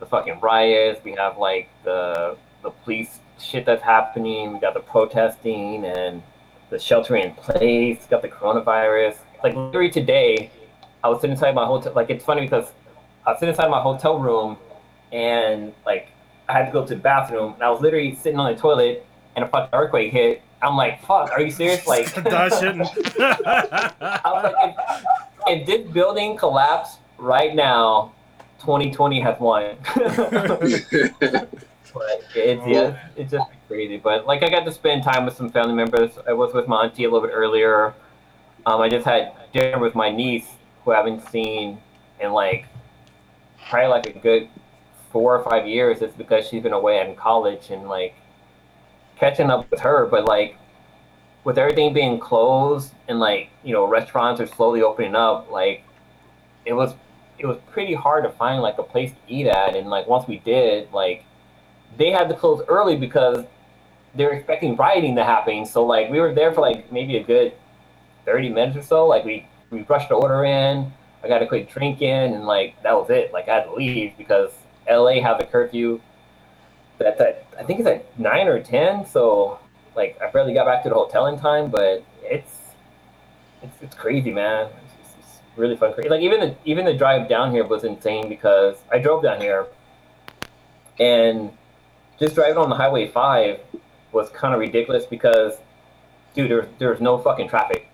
the 0.00 0.06
fucking 0.06 0.40
riots, 0.40 1.04
we 1.04 1.12
have 1.12 1.36
like 1.36 1.68
the 1.84 2.38
the 2.62 2.70
police 2.70 3.18
shit 3.38 3.66
that's 3.66 3.82
happening, 3.82 4.54
we 4.54 4.58
got 4.58 4.72
the 4.72 4.80
protesting 4.80 5.84
and 5.84 6.22
the 6.70 6.78
sheltering 6.78 7.24
in 7.24 7.32
place, 7.32 8.06
got 8.06 8.22
the 8.22 8.28
coronavirus. 8.28 9.18
Like 9.42 9.54
literally 9.54 9.90
today, 9.90 10.50
I 11.04 11.10
was 11.10 11.20
sitting 11.20 11.32
inside 11.32 11.54
my 11.54 11.66
hotel. 11.66 11.92
Like 11.94 12.08
it's 12.08 12.24
funny 12.24 12.40
because 12.40 12.72
I 13.26 13.32
was 13.32 13.40
sitting 13.40 13.52
inside 13.52 13.68
my 13.68 13.82
hotel 13.82 14.18
room, 14.18 14.56
and 15.14 15.72
like 15.86 16.08
I 16.48 16.52
had 16.52 16.66
to 16.66 16.72
go 16.72 16.84
to 16.84 16.94
the 16.94 17.00
bathroom, 17.00 17.54
and 17.54 17.62
I 17.62 17.70
was 17.70 17.80
literally 17.80 18.14
sitting 18.16 18.38
on 18.38 18.52
the 18.52 18.60
toilet, 18.60 19.06
and 19.36 19.44
a 19.44 19.48
fucking 19.48 19.70
earthquake 19.72 20.12
hit. 20.12 20.42
I'm 20.60 20.76
like, 20.76 21.00
fuck, 21.06 21.30
are 21.30 21.40
you 21.40 21.50
serious? 21.50 21.86
Like, 21.86 22.12
That 22.14 22.52
shouldn't. 22.52 22.88
I 23.20 24.20
was 24.24 24.52
like, 24.52 24.74
if, 25.46 25.60
if 25.60 25.66
this 25.66 25.92
building 25.92 26.36
collapsed 26.36 26.98
right 27.18 27.54
now, 27.54 28.12
2020 28.60 29.20
has 29.20 29.38
won. 29.38 29.76
But 31.94 32.24
it's 32.34 32.66
yeah, 32.66 32.98
it's 33.16 33.30
just 33.30 33.48
crazy. 33.68 33.98
But 33.98 34.26
like 34.26 34.42
I 34.42 34.50
got 34.50 34.64
to 34.64 34.72
spend 34.72 35.04
time 35.04 35.26
with 35.26 35.36
some 35.36 35.48
family 35.48 35.74
members. 35.74 36.10
I 36.26 36.32
was 36.32 36.52
with 36.52 36.66
my 36.66 36.84
auntie 36.84 37.04
a 37.04 37.10
little 37.10 37.26
bit 37.26 37.32
earlier. 37.32 37.94
Um, 38.66 38.80
I 38.80 38.88
just 38.88 39.04
had 39.04 39.32
dinner 39.52 39.78
with 39.78 39.94
my 39.94 40.10
niece, 40.10 40.48
who 40.84 40.90
I 40.90 40.96
haven't 40.96 41.28
seen 41.28 41.78
in 42.18 42.32
like 42.32 42.66
probably 43.68 43.88
like 43.88 44.06
a 44.06 44.18
good 44.18 44.48
four 45.14 45.36
or 45.36 45.44
five 45.48 45.68
years. 45.68 46.02
It's 46.02 46.16
because 46.16 46.48
she's 46.48 46.60
been 46.60 46.72
away 46.72 47.00
in 47.00 47.14
college 47.14 47.70
and 47.70 47.88
like 47.88 48.16
catching 49.16 49.48
up 49.48 49.70
with 49.70 49.78
her. 49.80 50.06
But 50.06 50.24
like 50.24 50.56
with 51.44 51.56
everything 51.56 51.94
being 51.94 52.18
closed 52.18 52.92
and 53.06 53.20
like 53.20 53.48
you 53.62 53.72
know 53.72 53.86
restaurants 53.86 54.40
are 54.40 54.46
slowly 54.48 54.82
opening 54.82 55.14
up, 55.14 55.50
like 55.52 55.84
it 56.66 56.72
was 56.72 56.94
it 57.38 57.46
was 57.46 57.58
pretty 57.70 57.94
hard 57.94 58.24
to 58.24 58.30
find 58.30 58.60
like 58.60 58.76
a 58.78 58.82
place 58.82 59.12
to 59.12 59.32
eat 59.32 59.46
at. 59.46 59.76
And 59.76 59.88
like 59.88 60.08
once 60.08 60.26
we 60.26 60.38
did, 60.38 60.92
like 60.92 61.24
they 61.96 62.10
had 62.10 62.28
to 62.28 62.34
close 62.34 62.64
early 62.66 62.96
because 62.96 63.44
they 64.16 64.24
were 64.24 64.32
expecting 64.32 64.74
rioting 64.74 65.14
to 65.14 65.24
happen. 65.24 65.64
So 65.64 65.86
like 65.86 66.10
we 66.10 66.18
were 66.18 66.34
there 66.34 66.52
for 66.52 66.60
like 66.60 66.90
maybe 66.90 67.18
a 67.18 67.22
good 67.22 67.52
thirty 68.24 68.48
minutes 68.48 68.76
or 68.76 68.82
so. 68.82 69.06
Like 69.06 69.24
we 69.24 69.46
we 69.70 69.82
rushed 69.82 70.08
the 70.08 70.16
order 70.16 70.44
in. 70.44 70.92
I 71.22 71.28
got 71.28 71.40
a 71.40 71.46
quick 71.46 71.70
drink 71.70 72.02
in, 72.02 72.34
and 72.34 72.46
like 72.46 72.82
that 72.82 72.94
was 72.94 73.10
it. 73.10 73.32
Like 73.32 73.48
I 73.48 73.54
had 73.54 73.64
to 73.66 73.74
leave 73.74 74.18
because 74.18 74.50
LA 74.88 75.20
have 75.22 75.40
a 75.40 75.44
curfew. 75.46 76.00
That's 76.98 77.20
at 77.20 77.46
I 77.58 77.64
think 77.64 77.80
it's 77.80 77.88
at 77.88 78.18
nine 78.18 78.48
or 78.48 78.60
ten. 78.62 79.06
So 79.06 79.58
like 79.96 80.18
I 80.22 80.30
barely 80.30 80.54
got 80.54 80.66
back 80.66 80.82
to 80.84 80.88
the 80.88 80.94
hotel 80.94 81.26
in 81.26 81.38
time, 81.38 81.70
but 81.70 82.04
it's 82.22 82.52
it's, 83.62 83.76
it's 83.82 83.94
crazy, 83.94 84.30
man. 84.30 84.66
It's, 85.00 85.14
it's 85.18 85.40
really 85.56 85.76
fun. 85.76 85.92
Crazy. 85.94 86.08
Like 86.08 86.20
even 86.22 86.40
the 86.40 86.56
even 86.64 86.84
the 86.84 86.94
drive 86.94 87.28
down 87.28 87.50
here 87.52 87.66
was 87.66 87.84
insane 87.84 88.28
because 88.28 88.76
I 88.92 88.98
drove 88.98 89.22
down 89.22 89.40
here, 89.40 89.66
and 90.98 91.50
just 92.18 92.34
driving 92.34 92.58
on 92.58 92.68
the 92.68 92.76
Highway 92.76 93.08
Five, 93.08 93.60
was 94.12 94.28
kind 94.30 94.54
of 94.54 94.60
ridiculous 94.60 95.04
because, 95.06 95.54
dude, 96.34 96.50
there's 96.50 96.66
there's 96.78 97.00
no 97.00 97.18
fucking 97.18 97.48
traffic. 97.48 97.88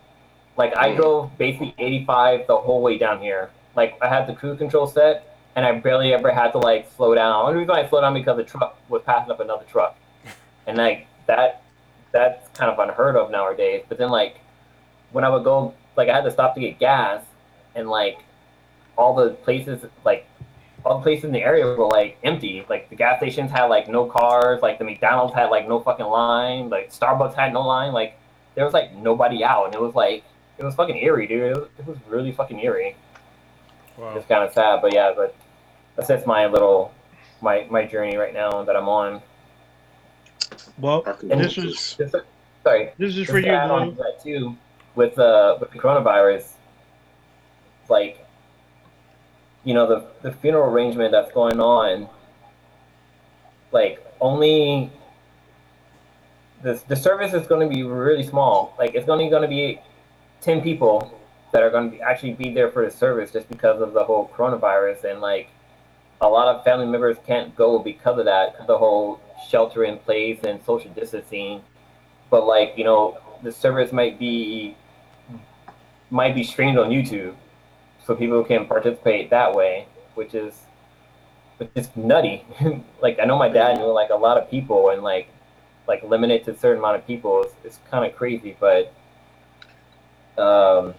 Like 0.56 0.76
I 0.76 0.90
Mm. 0.90 0.96
drove 0.96 1.38
basically 1.38 1.74
85 1.78 2.46
the 2.46 2.56
whole 2.56 2.82
way 2.82 2.98
down 2.98 3.20
here. 3.20 3.50
Like 3.76 3.96
I 4.02 4.08
had 4.08 4.26
the 4.26 4.34
cruise 4.34 4.58
control 4.58 4.86
set, 4.86 5.29
and 5.56 5.64
I 5.64 5.72
barely 5.78 6.12
ever 6.12 6.30
had 6.30 6.52
to 6.52 6.58
like 6.58 6.90
slow 6.96 7.14
down. 7.14 7.46
Only 7.46 7.60
reason 7.60 7.74
I 7.74 7.88
slowed 7.88 8.02
down 8.02 8.14
because 8.14 8.36
the 8.36 8.44
truck 8.44 8.78
was 8.88 9.02
passing 9.04 9.30
up 9.30 9.40
another 9.40 9.64
truck, 9.64 9.96
and 10.66 10.78
like 10.78 11.06
that, 11.26 11.62
that's 12.12 12.46
kind 12.58 12.70
of 12.70 12.78
unheard 12.78 13.16
of 13.16 13.30
nowadays. 13.30 13.84
But 13.88 13.98
then 13.98 14.10
like 14.10 14.40
when 15.12 15.24
I 15.24 15.28
would 15.28 15.44
go, 15.44 15.74
like 15.96 16.08
I 16.08 16.14
had 16.14 16.24
to 16.24 16.30
stop 16.30 16.54
to 16.54 16.60
get 16.60 16.78
gas, 16.78 17.24
and 17.74 17.88
like 17.88 18.18
all 18.96 19.14
the 19.14 19.30
places, 19.30 19.84
like 20.04 20.26
all 20.84 20.98
the 20.98 21.02
places 21.02 21.24
in 21.24 21.32
the 21.32 21.42
area 21.42 21.66
were 21.66 21.86
like 21.86 22.18
empty. 22.22 22.64
Like 22.68 22.88
the 22.90 22.96
gas 22.96 23.18
stations 23.18 23.50
had 23.50 23.64
like 23.64 23.88
no 23.88 24.06
cars. 24.06 24.62
Like 24.62 24.78
the 24.78 24.84
McDonald's 24.84 25.34
had 25.34 25.46
like 25.46 25.68
no 25.68 25.80
fucking 25.80 26.06
line. 26.06 26.70
Like 26.70 26.92
Starbucks 26.92 27.34
had 27.34 27.52
no 27.52 27.62
line. 27.62 27.92
Like 27.92 28.18
there 28.54 28.64
was 28.64 28.74
like 28.74 28.94
nobody 28.94 29.44
out, 29.44 29.66
and 29.66 29.74
it 29.74 29.80
was 29.80 29.94
like 29.94 30.24
it 30.58 30.64
was 30.64 30.74
fucking 30.74 30.96
eerie, 30.96 31.26
dude. 31.26 31.52
It 31.52 31.56
was, 31.56 31.68
it 31.78 31.86
was 31.86 31.98
really 32.08 32.32
fucking 32.32 32.60
eerie. 32.60 32.94
Wow. 33.96 34.14
It's 34.14 34.26
kind 34.26 34.44
of 34.44 34.52
sad, 34.52 34.80
but 34.82 34.94
yeah, 34.94 35.12
but 35.14 35.34
that's 36.00 36.08
just 36.08 36.26
my 36.26 36.46
little 36.46 36.92
my 37.42 37.66
my 37.70 37.84
journey 37.84 38.16
right 38.16 38.32
now 38.32 38.64
that 38.64 38.74
I'm 38.74 38.88
on. 38.88 39.20
Well, 40.78 41.02
Our 41.06 41.14
this 41.14 41.58
is 41.58 41.96
Just, 41.98 42.16
sorry, 42.62 42.92
this 42.96 43.16
is 43.16 43.28
for 43.28 43.38
you, 43.38 43.50
add 43.50 43.70
on 43.70 43.90
to 43.90 43.96
that 43.96 44.20
too, 44.22 44.56
with 44.94 45.18
uh 45.18 45.58
with 45.60 45.70
the 45.70 45.78
coronavirus, 45.78 46.52
like 47.90 48.26
you 49.64 49.74
know 49.74 49.86
the 49.86 50.06
the 50.22 50.32
funeral 50.36 50.72
arrangement 50.72 51.12
that's 51.12 51.32
going 51.32 51.60
on, 51.60 52.08
like 53.72 54.02
only 54.22 54.90
the 56.62 56.80
the 56.88 56.96
service 56.96 57.34
is 57.34 57.46
going 57.46 57.68
to 57.68 57.74
be 57.74 57.82
really 57.82 58.24
small. 58.24 58.74
Like 58.78 58.94
it's 58.94 59.08
only 59.10 59.28
going 59.28 59.42
to 59.42 59.48
be 59.48 59.80
ten 60.40 60.62
people 60.62 61.14
that 61.52 61.62
are 61.62 61.70
going 61.70 61.90
to 61.90 61.96
be, 61.96 62.02
actually 62.02 62.32
be 62.32 62.54
there 62.54 62.70
for 62.70 62.84
the 62.86 62.90
service 62.90 63.32
just 63.32 63.48
because 63.50 63.82
of 63.82 63.92
the 63.92 64.02
whole 64.02 64.30
coronavirus 64.34 65.04
and 65.04 65.20
like 65.20 65.50
a 66.20 66.28
lot 66.28 66.54
of 66.54 66.62
family 66.64 66.86
members 66.86 67.16
can't 67.26 67.54
go 67.56 67.78
because 67.78 68.18
of 68.18 68.26
that 68.26 68.66
the 68.66 68.76
whole 68.76 69.20
shelter 69.48 69.84
in 69.84 69.98
place 69.98 70.38
and 70.44 70.62
social 70.64 70.90
distancing. 70.92 71.62
But 72.30 72.46
like 72.46 72.74
you 72.76 72.84
know 72.84 73.18
the 73.42 73.52
service 73.52 73.92
might 73.92 74.18
be 74.18 74.76
might 76.10 76.34
be 76.34 76.42
streamed 76.42 76.76
on 76.76 76.90
youtube 76.90 77.34
so 78.04 78.16
people 78.16 78.42
can 78.42 78.66
participate 78.66 79.30
that 79.30 79.54
way 79.54 79.86
which 80.14 80.34
is 80.34 80.64
which 81.58 81.70
is 81.74 81.88
nutty. 81.96 82.44
Like 83.00 83.18
i 83.18 83.24
know 83.24 83.38
my 83.38 83.48
dad 83.48 83.78
knew 83.78 83.86
like 83.86 84.10
a 84.10 84.16
lot 84.16 84.36
of 84.36 84.50
people 84.50 84.90
and 84.90 85.02
like 85.02 85.28
like 85.88 86.02
limited 86.02 86.44
to 86.44 86.52
a 86.52 86.56
certain 86.56 86.78
amount 86.78 86.96
of 86.96 87.06
people. 87.06 87.42
Is, 87.42 87.52
is 87.72 87.78
kind 87.90 88.04
of 88.04 88.16
crazy 88.16 88.56
but 88.60 88.92
um 90.38 90.94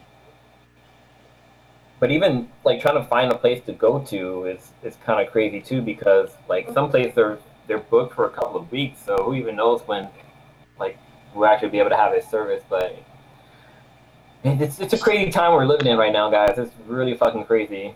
but 2.01 2.11
even 2.11 2.49
like 2.65 2.81
trying 2.81 2.95
to 3.01 3.03
find 3.07 3.31
a 3.31 3.37
place 3.37 3.63
to 3.67 3.71
go 3.71 3.99
to 3.99 4.45
is 4.45 4.71
is 4.83 4.97
kind 5.05 5.25
of 5.25 5.31
crazy 5.31 5.61
too 5.61 5.81
because 5.81 6.31
like 6.49 6.67
some 6.73 6.89
places 6.89 7.17
are 7.17 7.39
they're 7.67 7.77
booked 7.77 8.13
for 8.15 8.25
a 8.25 8.29
couple 8.29 8.57
of 8.57 8.69
weeks 8.71 8.99
so 9.05 9.15
who 9.23 9.33
even 9.35 9.55
knows 9.55 9.81
when 9.87 10.09
like 10.79 10.97
we'll 11.33 11.45
actually 11.47 11.69
be 11.69 11.79
able 11.79 11.91
to 11.91 11.95
have 11.95 12.11
a 12.11 12.21
service 12.21 12.63
but 12.69 13.01
it's, 14.43 14.79
it's 14.79 14.93
a 14.93 14.97
crazy 14.97 15.31
time 15.31 15.53
we're 15.53 15.65
living 15.65 15.85
in 15.87 15.97
right 15.97 16.11
now 16.11 16.29
guys 16.29 16.57
it's 16.57 16.73
really 16.87 17.15
fucking 17.15 17.45
crazy 17.45 17.93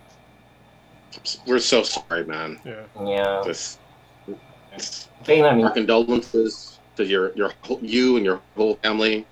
We're 1.47 1.59
so 1.59 1.81
sorry, 1.83 2.25
man. 2.25 2.59
Yeah. 2.63 2.83
yeah 3.03 3.41
This, 3.43 3.79
it's, 4.73 5.07
Jane, 5.23 5.45
I 5.45 5.55
mean 5.55 5.65
our 5.65 5.71
condolences 5.71 6.79
to 6.97 7.03
your 7.05 7.33
your 7.35 7.51
whole- 7.63 7.79
you 7.81 8.17
and 8.17 8.25
your 8.25 8.39
whole 8.55 8.75
family. 8.83 9.25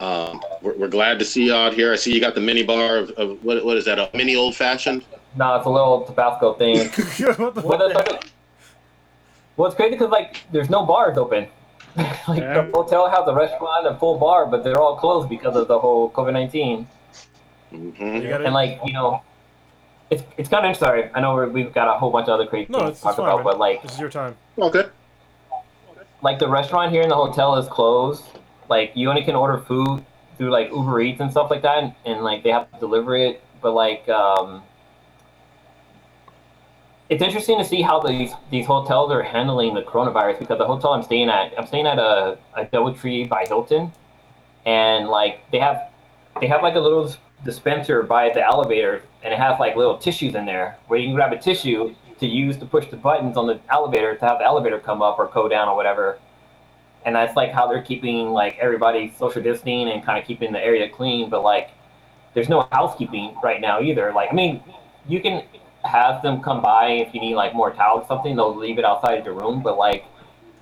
Um, 0.00 0.42
we're, 0.62 0.76
we're 0.76 0.88
glad 0.88 1.18
to 1.18 1.24
see 1.26 1.44
you 1.46 1.54
out 1.54 1.74
here. 1.74 1.92
I 1.92 1.96
see 1.96 2.12
you 2.14 2.20
got 2.20 2.34
the 2.34 2.40
mini 2.40 2.62
bar 2.62 2.96
of, 2.96 3.10
of 3.12 3.44
what 3.44 3.64
what 3.64 3.76
is 3.76 3.84
that? 3.84 3.98
A 3.98 4.08
mini 4.14 4.34
old 4.36 4.54
fashioned? 4.56 5.04
no 5.36 5.54
it's 5.54 5.64
a 5.66 5.70
little 5.70 6.02
tabasco 6.04 6.54
thing 6.54 6.88
what 7.38 7.54
the 7.54 7.60
Well, 7.60 7.92
fuck? 7.92 8.10
like- 8.10 8.24
well, 9.56 9.66
it's 9.68 9.76
crazy 9.76 9.92
because 9.92 10.10
like 10.10 10.38
there's 10.52 10.70
no 10.70 10.84
bars 10.86 11.16
open. 11.18 11.46
like 11.96 12.40
Yeah. 12.40 12.62
the 12.62 12.70
hotel 12.72 13.08
has 13.10 13.28
a 13.28 13.34
restaurant 13.34 13.86
and 13.86 13.94
a 13.94 13.98
full 13.98 14.18
bar, 14.18 14.46
but 14.46 14.64
they're 14.64 14.80
all 14.80 14.96
closed 14.96 15.28
because 15.28 15.54
of 15.54 15.68
the 15.68 15.78
whole 15.78 16.10
COVID 16.10 16.32
nineteen. 16.32 16.88
Mm-hmm. 17.72 18.44
And 18.44 18.54
like 18.54 18.80
you 18.86 18.92
know, 18.94 19.22
it's 20.08 20.22
it's 20.38 20.48
kind 20.48 20.66
of 20.66 20.76
sorry. 20.76 21.10
I 21.14 21.20
know 21.20 21.34
we're, 21.34 21.48
we've 21.48 21.72
got 21.74 21.94
a 21.94 21.98
whole 21.98 22.10
bunch 22.10 22.24
of 22.28 22.34
other 22.40 22.46
crazy 22.46 22.72
No, 22.72 22.78
things 22.78 22.90
it's, 22.92 23.00
to 23.00 23.04
talk 23.08 23.16
fine, 23.16 23.26
about, 23.26 23.36
man. 23.38 23.44
but 23.44 23.58
like 23.58 23.82
This 23.82 23.92
is 23.92 24.00
your 24.00 24.08
time. 24.10 24.34
Okay. 24.58 24.84
like 26.22 26.38
the 26.38 26.48
restaurant 26.48 26.90
here 26.90 27.02
in 27.02 27.08
the 27.10 27.14
hotel 27.16 27.56
is 27.56 27.68
closed. 27.68 28.24
Like 28.70 28.92
you 28.94 29.10
only 29.10 29.24
can 29.24 29.34
order 29.34 29.58
food 29.58 30.04
through 30.38 30.50
like 30.50 30.70
Uber 30.70 31.00
Eats 31.00 31.20
and 31.20 31.30
stuff 31.30 31.50
like 31.50 31.62
that, 31.62 31.82
and, 31.82 31.92
and 32.06 32.22
like 32.22 32.44
they 32.44 32.50
have 32.50 32.70
to 32.72 32.78
deliver 32.78 33.16
it. 33.16 33.42
But 33.60 33.72
like, 33.74 34.08
um, 34.08 34.62
it's 37.10 37.22
interesting 37.22 37.58
to 37.58 37.64
see 37.64 37.82
how 37.82 38.00
these 38.00 38.32
these 38.50 38.64
hotels 38.64 39.10
are 39.10 39.22
handling 39.22 39.74
the 39.74 39.82
coronavirus 39.82 40.38
because 40.38 40.58
the 40.58 40.66
hotel 40.66 40.92
I'm 40.92 41.02
staying 41.02 41.28
at, 41.28 41.52
I'm 41.58 41.66
staying 41.66 41.88
at 41.88 41.98
a 41.98 42.38
a 42.56 42.64
DoubleTree 42.64 43.28
by 43.28 43.44
Hilton, 43.46 43.92
and 44.64 45.08
like 45.08 45.50
they 45.50 45.58
have 45.58 45.90
they 46.40 46.46
have 46.46 46.62
like 46.62 46.76
a 46.76 46.80
little 46.80 47.12
dispenser 47.44 48.04
by 48.04 48.30
the 48.30 48.42
elevator, 48.42 49.02
and 49.24 49.34
it 49.34 49.38
has 49.38 49.58
like 49.58 49.74
little 49.74 49.98
tissues 49.98 50.36
in 50.36 50.46
there 50.46 50.78
where 50.86 51.00
you 51.00 51.08
can 51.08 51.16
grab 51.16 51.32
a 51.32 51.38
tissue 51.38 51.94
to 52.20 52.26
use 52.26 52.56
to 52.58 52.66
push 52.66 52.86
the 52.88 52.96
buttons 52.96 53.36
on 53.36 53.48
the 53.48 53.58
elevator 53.68 54.14
to 54.14 54.24
have 54.24 54.38
the 54.38 54.44
elevator 54.44 54.78
come 54.78 55.02
up 55.02 55.18
or 55.18 55.26
go 55.26 55.48
down 55.48 55.68
or 55.68 55.74
whatever. 55.74 56.20
And 57.04 57.14
that's 57.14 57.36
like 57.36 57.50
how 57.50 57.66
they're 57.66 57.82
keeping 57.82 58.30
like 58.30 58.58
everybody 58.58 59.14
social 59.18 59.42
distancing 59.42 59.88
and 59.88 60.04
kind 60.04 60.18
of 60.18 60.26
keeping 60.26 60.52
the 60.52 60.62
area 60.62 60.88
clean. 60.88 61.30
But 61.30 61.42
like, 61.42 61.70
there's 62.34 62.48
no 62.48 62.68
housekeeping 62.72 63.36
right 63.42 63.60
now 63.60 63.80
either. 63.80 64.12
Like, 64.12 64.30
I 64.30 64.34
mean, 64.34 64.62
you 65.08 65.20
can 65.20 65.44
have 65.84 66.22
them 66.22 66.42
come 66.42 66.60
by 66.60 66.90
if 66.90 67.14
you 67.14 67.20
need 67.20 67.34
like 67.34 67.54
more 67.54 67.72
towels 67.72 68.04
or 68.04 68.06
something. 68.06 68.36
They'll 68.36 68.54
leave 68.54 68.78
it 68.78 68.84
outside 68.84 69.18
of 69.18 69.24
your 69.24 69.34
room, 69.34 69.62
but 69.62 69.78
like, 69.78 70.04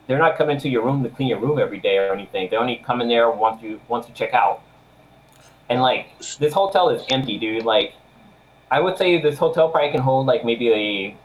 they're 0.07 0.18
not 0.18 0.38
coming 0.38 0.59
to 0.59 0.68
your 0.68 0.85
room 0.85 1.02
to 1.02 1.11
clean 1.11 1.28
your 1.28 1.38
room 1.38 1.59
every 1.59 1.80
day 1.80 1.99
or 1.99 2.14
anything. 2.14 2.49
They 2.50 2.57
only 2.57 2.76
come 2.76 3.00
in 3.00 3.09
there 3.09 3.30
once 3.30 3.62
you 3.62 3.80
once 3.88 4.09
you 4.09 4.14
check 4.14 4.33
out. 4.33 4.62
And 5.68 5.83
like, 5.83 6.18
this 6.38 6.54
hotel 6.54 6.88
is 6.88 7.04
empty, 7.11 7.37
dude. 7.37 7.64
Like, 7.64 7.92
I 8.71 8.80
would 8.80 8.97
say 8.97 9.21
this 9.21 9.38
hotel 9.38 9.68
probably 9.68 9.90
can 9.90 10.00
hold 10.00 10.26
like 10.26 10.45
maybe 10.45 10.73
a 10.73 11.16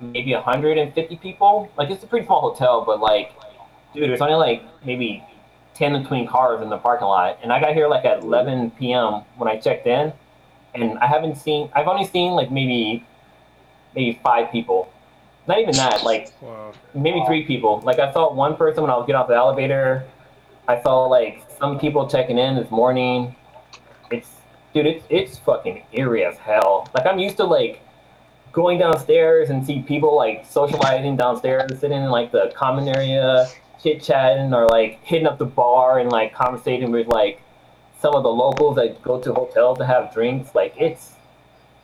maybe 0.00 0.32
150 0.32 1.16
people. 1.16 1.70
Like 1.76 1.90
it's 1.90 2.04
a 2.04 2.06
pretty 2.06 2.26
small 2.26 2.40
hotel, 2.40 2.84
but 2.84 3.00
like, 3.00 3.32
dude, 3.94 4.10
there's 4.10 4.20
only 4.20 4.34
like 4.34 4.62
maybe 4.84 5.24
10 5.74 5.92
to 5.92 6.04
20 6.04 6.26
cars 6.26 6.62
in 6.62 6.68
the 6.68 6.78
parking 6.78 7.06
lot. 7.06 7.38
And 7.42 7.52
I 7.52 7.60
got 7.60 7.74
here 7.74 7.88
like 7.88 8.04
at 8.04 8.20
11 8.22 8.72
p.m. 8.72 9.22
when 9.36 9.48
I 9.48 9.56
checked 9.58 9.86
in, 9.86 10.12
and 10.74 10.98
I 10.98 11.06
haven't 11.06 11.36
seen. 11.36 11.70
I've 11.74 11.88
only 11.88 12.06
seen 12.06 12.32
like 12.32 12.50
maybe 12.50 13.04
maybe 13.94 14.18
five 14.22 14.50
people. 14.50 14.92
Not 15.46 15.58
even 15.58 15.74
that. 15.76 16.02
Like 16.04 16.32
Wow. 16.40 16.72
maybe 16.94 17.22
three 17.26 17.44
people. 17.44 17.80
Like 17.84 17.98
I 17.98 18.12
saw 18.12 18.32
one 18.32 18.56
person 18.56 18.82
when 18.82 18.90
I 18.90 18.96
was 18.96 19.06
getting 19.06 19.20
off 19.20 19.28
the 19.28 19.34
elevator. 19.34 20.04
I 20.66 20.80
saw 20.82 21.04
like 21.06 21.44
some 21.58 21.78
people 21.78 22.08
checking 22.08 22.38
in 22.38 22.56
this 22.56 22.70
morning. 22.70 23.34
It's 24.10 24.30
dude, 24.72 24.86
it's 24.86 25.04
it's 25.10 25.38
fucking 25.38 25.84
eerie 25.92 26.24
as 26.24 26.36
hell. 26.38 26.88
Like 26.94 27.06
I'm 27.06 27.18
used 27.18 27.36
to 27.36 27.44
like 27.44 27.80
going 28.52 28.78
downstairs 28.78 29.50
and 29.50 29.66
see 29.66 29.82
people 29.82 30.16
like 30.16 30.46
socializing 30.48 31.16
downstairs, 31.16 31.78
sitting 31.80 32.02
in 32.02 32.08
like 32.10 32.32
the 32.32 32.52
common 32.56 32.88
area, 32.88 33.46
chit 33.84 34.02
chatting 34.02 34.54
or 34.54 34.66
like 34.66 34.98
hitting 35.04 35.26
up 35.26 35.38
the 35.38 35.44
bar 35.44 35.98
and 35.98 36.10
like 36.10 36.34
conversating 36.34 36.90
with 36.90 37.06
like 37.06 37.40
some 38.00 38.14
of 38.14 38.22
the 38.22 38.30
locals 38.30 38.76
that 38.76 39.00
go 39.02 39.20
to 39.20 39.32
hotels 39.34 39.78
to 39.78 39.86
have 39.86 40.12
drinks. 40.12 40.54
Like 40.54 40.74
it's 40.78 41.12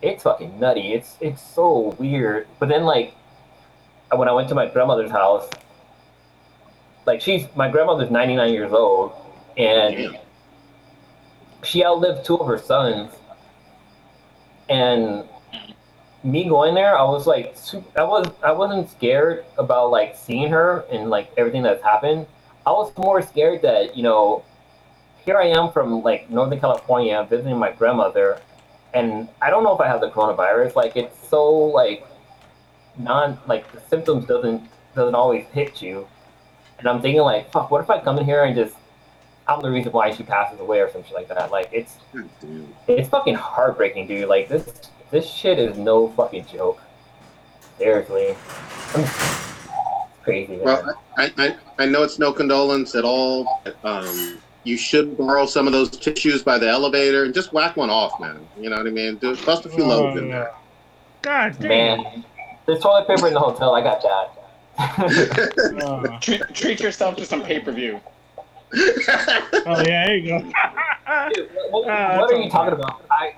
it's 0.00 0.22
fucking 0.22 0.58
nutty. 0.58 0.94
It's 0.94 1.16
it's 1.20 1.42
so 1.42 1.94
weird. 1.98 2.48
But 2.58 2.70
then 2.70 2.84
like 2.84 3.14
when 4.14 4.28
I 4.28 4.32
went 4.32 4.48
to 4.48 4.54
my 4.54 4.66
grandmother's 4.66 5.10
house, 5.10 5.48
like 7.06 7.20
she's 7.20 7.46
my 7.54 7.70
grandmother's 7.70 8.10
99 8.10 8.52
years 8.52 8.72
old 8.72 9.12
and 9.58 10.18
she 11.62 11.84
outlived 11.84 12.24
two 12.24 12.36
of 12.36 12.46
her 12.46 12.58
sons 12.58 13.12
and 14.70 15.24
me 16.22 16.48
going 16.48 16.74
there 16.74 16.98
i 16.98 17.02
was 17.02 17.26
like 17.26 17.56
i 17.96 18.02
was 18.02 18.30
i 18.42 18.52
wasn't 18.52 18.88
scared 18.90 19.44
about 19.56 19.90
like 19.90 20.14
seeing 20.14 20.50
her 20.50 20.84
and 20.92 21.08
like 21.08 21.30
everything 21.36 21.62
that's 21.62 21.82
happened. 21.82 22.26
I 22.66 22.72
was 22.72 22.92
more 22.98 23.22
scared 23.22 23.62
that 23.62 23.96
you 23.96 24.02
know 24.02 24.44
here 25.24 25.38
i 25.38 25.46
am 25.46 25.72
from 25.72 26.02
like 26.02 26.28
northern 26.28 26.60
california 26.60 27.26
visiting 27.28 27.58
my 27.58 27.72
grandmother 27.72 28.40
and 28.92 29.28
i 29.40 29.48
don't 29.48 29.64
know 29.64 29.74
if 29.74 29.80
i 29.80 29.88
have 29.88 30.00
the 30.02 30.10
coronavirus 30.10 30.74
like 30.76 30.94
it's 30.94 31.28
so 31.28 31.50
like 31.50 32.06
non 32.98 33.38
like 33.46 33.70
the 33.72 33.80
symptoms 33.88 34.26
doesn't 34.26 34.62
doesn't 34.94 35.14
always 35.14 35.46
hit 35.46 35.80
you. 35.80 36.06
And 36.78 36.88
i'm 36.88 37.00
thinking 37.00 37.22
like 37.22 37.50
fuck 37.52 37.70
what 37.70 37.82
if 37.82 37.90
i 37.90 38.00
come 38.00 38.18
in 38.18 38.24
here 38.24 38.44
and 38.44 38.54
just 38.54 38.74
i'm 39.48 39.60
the 39.60 39.70
reason 39.70 39.92
why 39.92 40.14
she 40.14 40.22
passes 40.22 40.60
away 40.60 40.80
or 40.80 40.90
something 40.90 41.12
like 41.12 41.28
that? 41.28 41.50
Like 41.50 41.68
it's 41.72 41.96
it's 42.86 43.08
fucking 43.08 43.34
heartbreaking, 43.34 44.06
dude. 44.06 44.28
Like 44.28 44.48
this, 44.48 44.90
this 45.10 45.28
shit 45.30 45.58
is 45.58 45.76
no 45.76 46.08
fucking 46.10 46.46
joke. 46.46 46.80
Seriously, 47.78 48.36
I'm 48.94 49.04
Crazy. 50.22 50.56
man. 50.56 50.64
Well, 50.64 50.98
I, 51.16 51.32
I, 51.38 51.56
I 51.78 51.86
know 51.86 52.02
it's 52.02 52.18
no 52.18 52.32
condolence 52.32 52.94
at 52.94 53.04
all. 53.04 53.62
Um, 53.84 54.38
you 54.64 54.76
should 54.76 55.16
borrow 55.16 55.46
some 55.46 55.66
of 55.66 55.72
those 55.72 55.90
tissues 55.90 56.42
by 56.42 56.58
the 56.58 56.68
elevator 56.68 57.24
and 57.24 57.32
just 57.32 57.52
whack 57.54 57.76
one 57.76 57.88
off, 57.88 58.20
man. 58.20 58.46
You 58.60 58.68
know 58.68 58.76
what 58.76 58.86
I 58.86 58.90
mean? 58.90 59.16
Do, 59.16 59.34
bust 59.46 59.64
a 59.64 59.70
few 59.70 59.84
loads 59.84 60.18
in 60.18 60.28
there. 60.28 60.52
God 61.22 61.56
damn. 61.58 61.68
Man, 61.68 62.24
there's 62.66 62.80
toilet 62.80 63.06
paper 63.06 63.26
in 63.28 63.34
the 63.34 63.40
hotel. 63.40 63.74
I 63.74 63.80
got 63.82 64.02
that. 64.02 65.82
Uh, 65.82 66.18
Treat, 66.20 66.42
treat 66.54 66.80
yourself 66.80 67.16
to 67.16 67.24
some 67.24 67.42
pay 67.42 67.60
per 67.60 67.72
view. 67.72 67.98
oh 68.74 69.82
yeah, 69.86 70.06
there 70.06 70.16
you 70.16 70.28
go. 70.28 70.38
Dude, 71.34 71.50
what, 71.70 71.84
what 71.84 71.88
Ah, 71.90 72.20
are 72.22 72.34
you 72.34 72.50
talking 72.50 72.74
about? 72.74 73.04
I, 73.10 73.34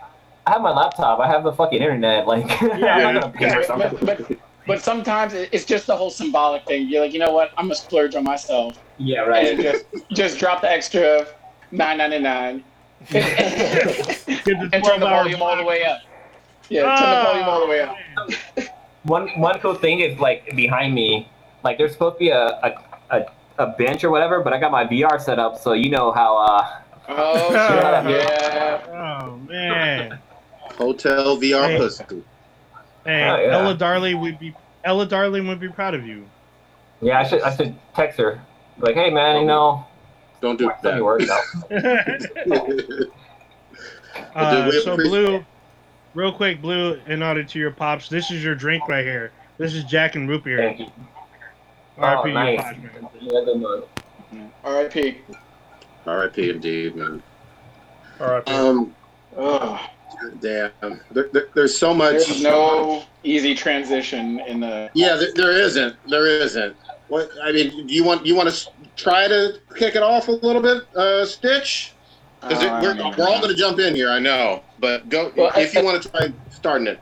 I 0.47 0.51
have 0.53 0.63
my 0.63 0.71
laptop. 0.71 1.21
I 1.21 1.29
have 1.29 1.45
the 1.45 1.53
fucking 1.53 1.81
internet. 1.81 2.27
Like, 2.27 2.45
I'm 2.63 2.81
not 2.81 3.15
gonna 3.23 3.31
pay 3.31 3.49
for 3.51 3.61
Yeah, 3.61 3.67
something. 3.67 3.99
but, 4.05 4.29
but, 4.29 4.39
but 4.67 4.83
sometimes 4.83 5.35
it's 5.35 5.65
just 5.65 5.87
the 5.87 5.97
whole 5.97 6.11
symbolic 6.11 6.65
thing. 6.67 6.89
You're 6.89 7.03
like, 7.03 7.13
you 7.13 7.19
know 7.19 7.33
what? 7.33 7.51
I'm 7.57 7.65
gonna 7.67 7.75
splurge 7.75 8.15
on 8.15 8.25
myself 8.25 8.79
Yeah, 8.99 9.23
and 9.23 9.31
right. 9.31 9.61
just 9.61 9.85
just 10.13 10.39
drop 10.39 10.61
the 10.61 10.71
extra 10.71 11.27
nine 11.71 11.99
ninety 11.99 12.19
nine 12.19 12.65
and 13.15 13.25
turn 14.85 15.01
the 15.01 15.07
volume 15.09 15.43
all 15.43 15.57
the 15.57 15.65
way 15.65 15.85
up. 15.85 16.01
Yeah, 16.69 16.83
turn 16.97 17.11
the 17.11 17.17
volume 17.17 17.49
all 17.49 17.61
the 17.61 17.67
way 17.67 17.81
up. 17.83 17.97
One 19.05 19.29
one 19.31 19.59
cool 19.59 19.75
thing 19.75 19.99
is 19.99 20.17
like 20.21 20.55
behind 20.55 20.95
me, 20.95 21.29
like 21.65 21.77
there's 21.77 21.91
supposed 21.93 22.17
to 22.17 22.19
be 22.21 22.29
a 22.29 22.47
a, 22.47 22.73
a, 23.11 23.27
a 23.59 23.67
bench 23.67 24.05
or 24.05 24.11
whatever, 24.11 24.41
but 24.43 24.53
I 24.53 24.61
got 24.61 24.71
my 24.71 24.85
VR 24.85 25.21
set 25.21 25.41
up, 25.41 25.59
so 25.59 25.73
you 25.73 25.91
know 25.91 26.13
how 26.13 26.37
uh 26.39 26.79
Oh 27.09 27.49
shit, 27.49 28.15
yeah. 28.23 29.25
Oh 29.27 29.37
man. 29.39 30.21
Hotel 30.83 31.37
VR 31.37 31.69
Hey. 31.69 31.77
pussy. 31.79 32.05
Hey, 33.05 33.29
Oh, 33.29 33.37
yeah. 33.41 33.59
Ella 33.59 33.75
Darling 33.75 34.21
would 34.21 34.39
be 34.39 34.55
Ella 34.85 35.07
Darling 35.07 35.47
would 35.49 35.61
be 35.61 35.69
proud 35.69 35.95
of 35.95 36.07
you. 36.07 36.25
yeah 37.01 37.21
I 37.21 37.25
should 37.25 37.43
I 37.43 37.55
should 37.57 37.75
text 37.95 38.19
her 38.19 38.41
like 38.79 38.95
hey 38.95 39.11
man 39.11 39.41
you 39.41 39.47
know 39.47 39.85
Don't 40.41 40.59
do 40.59 40.71
send 40.83 40.97
me 40.97 41.03
work 41.03 41.21
now. 41.21 41.39
that. 41.71 43.09
Uh, 44.35 44.69
we 44.71 44.81
so 44.81 44.95
blue, 44.97 45.45
real 46.15 46.33
quick, 46.33 46.61
blue. 46.61 47.01
In 47.07 47.23
order 47.23 47.43
to 47.43 47.59
your 47.59 47.71
pops, 47.71 48.09
this 48.09 48.31
is 48.31 48.43
your 48.45 48.55
drink 48.55 48.87
right 48.89 49.05
here. 49.05 49.33
This 49.59 49.75
is 49.75 49.85
Jack 49.85 50.17
and 50.17 50.29
root 50.29 50.45
beer. 50.45 50.59
Thank 50.59 50.81
you. 50.81 50.87
RP 51.99 52.25
Oh, 52.27 52.33
nice. 52.33 52.77
Yeah. 53.21 54.41
R.I.P. 54.65 55.19
R.I.P. 56.07 56.51
indeed, 56.51 56.97
man. 56.97 57.23
All 58.21 58.27
right. 58.31 58.49
Um, 58.49 58.95
Ugh. 59.37 59.81
Damn. 60.41 61.01
There, 61.11 61.29
there, 61.33 61.49
there's 61.55 61.77
so 61.77 61.95
much. 61.95 62.13
There's 62.13 62.43
no 62.43 63.05
easy 63.25 63.55
transition 63.55 64.41
in 64.41 64.61
the. 64.61 64.91
Yeah, 64.95 65.17
there, 65.17 65.33
there 65.35 65.53
isn't. 65.53 65.97
There 66.09 66.27
isn't. 66.27 66.77
What 67.09 67.31
I 67.43 67.53
mean, 67.53 67.87
do 67.87 67.95
you 67.95 68.05
want 68.05 68.25
you 68.25 68.35
want 68.35 68.51
to 68.51 68.69
try 68.97 69.29
to 69.29 69.59
kick 69.77 69.97
it 69.97 70.03
off 70.03 70.29
a 70.29 70.33
little 70.33 70.63
bit, 70.63 70.83
uh, 70.97 71.25
Stitch? 71.25 71.93
Because 72.41 72.63
Uh, 72.63 72.81
we're, 72.83 72.97
we're 72.97 73.29
all 73.29 73.39
going 73.41 73.51
to 73.51 73.55
jump 73.55 73.79
in 73.79 73.95
here, 73.95 74.11
I 74.11 74.19
know. 74.19 74.63
But 74.81 75.09
go 75.09 75.33
Well, 75.37 75.53
if 75.57 75.75
you 75.75 75.85
want 75.85 76.03
to 76.03 76.09
try 76.09 76.33
starting 76.51 76.89
it. 76.89 76.99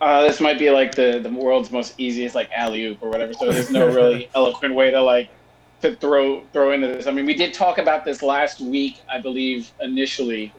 Uh, 0.00 0.22
this 0.22 0.40
might 0.40 0.58
be 0.58 0.70
like 0.70 0.94
the, 0.94 1.18
the 1.22 1.30
world's 1.30 1.70
most 1.70 1.94
easiest 1.98 2.34
like 2.34 2.50
alley 2.52 2.84
oop 2.84 3.02
or 3.02 3.08
whatever. 3.08 3.32
So 3.32 3.50
there's 3.50 3.70
no 3.70 3.86
really 3.94 4.28
eloquent 4.34 4.74
way 4.74 4.90
to 4.90 5.00
like 5.00 5.30
to 5.82 5.96
throw 5.96 6.44
throw 6.52 6.72
into 6.72 6.88
this. 6.88 7.06
I 7.06 7.10
mean, 7.10 7.26
we 7.26 7.34
did 7.34 7.54
talk 7.54 7.78
about 7.78 8.04
this 8.04 8.22
last 8.22 8.60
week, 8.60 9.00
I 9.10 9.20
believe, 9.20 9.72
initially. 9.80 10.52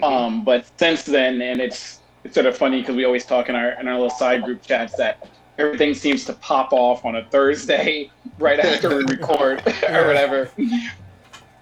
Mm-hmm. 0.00 0.04
Um, 0.04 0.44
but 0.44 0.70
since 0.78 1.02
then, 1.02 1.40
and 1.40 1.60
it's 1.60 2.00
it's 2.24 2.34
sort 2.34 2.46
of 2.46 2.56
funny 2.56 2.80
because 2.80 2.96
we 2.96 3.04
always 3.04 3.24
talk 3.24 3.48
in 3.48 3.54
our 3.54 3.78
in 3.80 3.88
our 3.88 3.94
little 3.94 4.10
side 4.10 4.44
group 4.44 4.62
chats 4.62 4.96
that 4.96 5.28
everything 5.58 5.94
seems 5.94 6.24
to 6.24 6.32
pop 6.34 6.72
off 6.72 7.04
on 7.04 7.16
a 7.16 7.24
Thursday 7.26 8.10
right 8.38 8.60
after 8.60 8.96
we 8.96 9.04
record 9.04 9.62
or 9.88 10.06
whatever, 10.06 10.50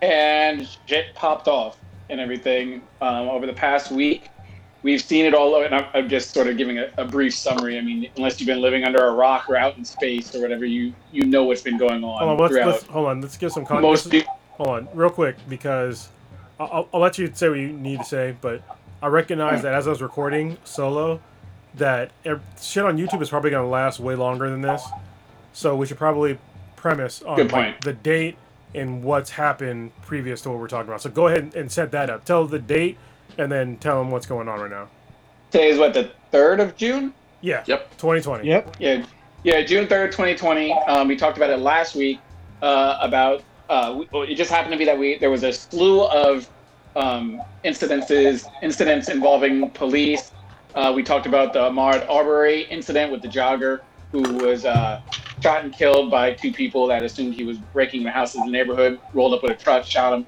and 0.02 0.68
shit 0.86 1.14
popped 1.14 1.48
off 1.48 1.78
and 2.10 2.20
everything 2.20 2.82
um, 3.00 3.28
over 3.28 3.46
the 3.46 3.52
past 3.52 3.90
week. 3.90 4.28
We've 4.82 5.02
seen 5.02 5.24
it 5.24 5.34
all, 5.34 5.64
and 5.64 5.74
I'm, 5.74 5.86
I'm 5.94 6.08
just 6.08 6.32
sort 6.32 6.46
of 6.46 6.56
giving 6.56 6.78
a, 6.78 6.88
a 6.96 7.04
brief 7.04 7.34
summary. 7.34 7.76
I 7.76 7.80
mean, 7.80 8.08
unless 8.16 8.38
you've 8.38 8.46
been 8.46 8.60
living 8.60 8.84
under 8.84 9.04
a 9.06 9.10
rock 9.10 9.50
or 9.50 9.56
out 9.56 9.76
in 9.76 9.84
space 9.84 10.32
or 10.34 10.40
whatever, 10.40 10.64
you 10.64 10.94
you 11.10 11.24
know 11.24 11.42
what's 11.44 11.62
been 11.62 11.78
going 11.78 12.04
on, 12.04 12.18
Hold 12.22 12.40
on, 12.40 12.50
let's, 12.50 12.66
let's 12.66 12.82
hold 12.84 13.08
on. 13.08 13.20
Let's 13.20 13.36
give 13.36 13.50
some 13.50 13.66
context. 13.66 14.12
Most 14.12 14.26
Hold 14.58 14.68
on, 14.68 14.88
real 14.94 15.10
quick, 15.10 15.36
because 15.48 16.08
I'll, 16.58 16.68
I'll, 16.72 16.88
I'll 16.94 17.00
let 17.00 17.18
you 17.18 17.30
say 17.34 17.48
what 17.48 17.58
you 17.58 17.68
need 17.68 17.98
to 17.98 18.04
say, 18.04 18.36
but 18.40 18.62
I 19.02 19.08
recognize 19.08 19.62
that 19.62 19.74
as 19.74 19.86
I 19.86 19.90
was 19.90 20.02
recording 20.02 20.56
solo, 20.64 21.20
that 21.74 22.10
ev- 22.24 22.42
shit 22.60 22.84
on 22.84 22.96
YouTube 22.96 23.20
is 23.20 23.28
probably 23.28 23.50
going 23.50 23.64
to 23.64 23.68
last 23.68 24.00
way 24.00 24.14
longer 24.14 24.48
than 24.48 24.62
this. 24.62 24.82
So 25.52 25.76
we 25.76 25.86
should 25.86 25.98
probably 25.98 26.38
premise 26.76 27.22
on 27.22 27.36
Good 27.36 27.52
like, 27.52 27.80
the 27.82 27.92
date 27.92 28.36
and 28.74 29.02
what's 29.02 29.30
happened 29.30 29.92
previous 30.02 30.42
to 30.42 30.50
what 30.50 30.58
we're 30.58 30.68
talking 30.68 30.88
about. 30.88 31.00
So 31.02 31.10
go 31.10 31.28
ahead 31.28 31.52
and 31.54 31.70
set 31.70 31.90
that 31.92 32.10
up. 32.10 32.24
Tell 32.24 32.46
the 32.46 32.58
date 32.58 32.98
and 33.38 33.50
then 33.50 33.76
tell 33.76 33.98
them 33.98 34.10
what's 34.10 34.26
going 34.26 34.48
on 34.48 34.60
right 34.60 34.70
now. 34.70 34.88
today 35.50 35.68
is 35.68 35.78
what 35.78 35.94
the 35.94 36.10
third 36.30 36.60
of 36.60 36.76
June. 36.76 37.12
Yeah. 37.42 37.64
Yep. 37.66 37.90
2020. 37.98 38.48
Yep. 38.48 38.76
Yeah, 38.78 39.04
yeah, 39.44 39.62
June 39.62 39.86
third, 39.86 40.10
twenty 40.12 40.34
twenty. 40.34 40.72
Um, 40.72 41.06
we 41.06 41.16
talked 41.16 41.36
about 41.36 41.50
it 41.50 41.58
last 41.58 41.94
week 41.94 42.18
uh, 42.62 42.98
about 43.00 43.42
uh, 43.68 44.00
it 44.12 44.36
just 44.36 44.50
happened 44.50 44.72
to 44.72 44.78
be 44.78 44.84
that 44.84 44.98
we 44.98 45.18
there 45.18 45.30
was 45.30 45.42
a 45.42 45.52
slew 45.52 46.04
of 46.06 46.48
um, 46.96 47.40
incidences 47.64 48.44
incidents 48.62 49.08
involving 49.08 49.70
police. 49.72 50.32
Uh, 50.74 50.92
we 50.94 51.02
talked 51.02 51.26
about 51.26 51.52
the 51.52 51.60
Ahmaud 51.60 52.06
Arbery 52.08 52.62
incident 52.62 53.12
with 53.12 53.22
the 53.22 53.28
jogger 53.28 53.80
who 54.12 54.22
was 54.34 54.64
uh, 54.64 55.00
shot 55.42 55.64
and 55.64 55.72
killed 55.74 56.10
by 56.10 56.32
two 56.34 56.52
people 56.52 56.86
that 56.88 57.02
assumed 57.02 57.34
he 57.34 57.44
was 57.44 57.58
breaking 57.58 58.04
the 58.04 58.10
house 58.10 58.34
in 58.34 58.42
the 58.42 58.50
neighborhood, 58.50 59.00
rolled 59.12 59.34
up 59.34 59.42
with 59.42 59.52
a 59.52 59.56
truck, 59.56 59.84
shot 59.84 60.12
him. 60.14 60.26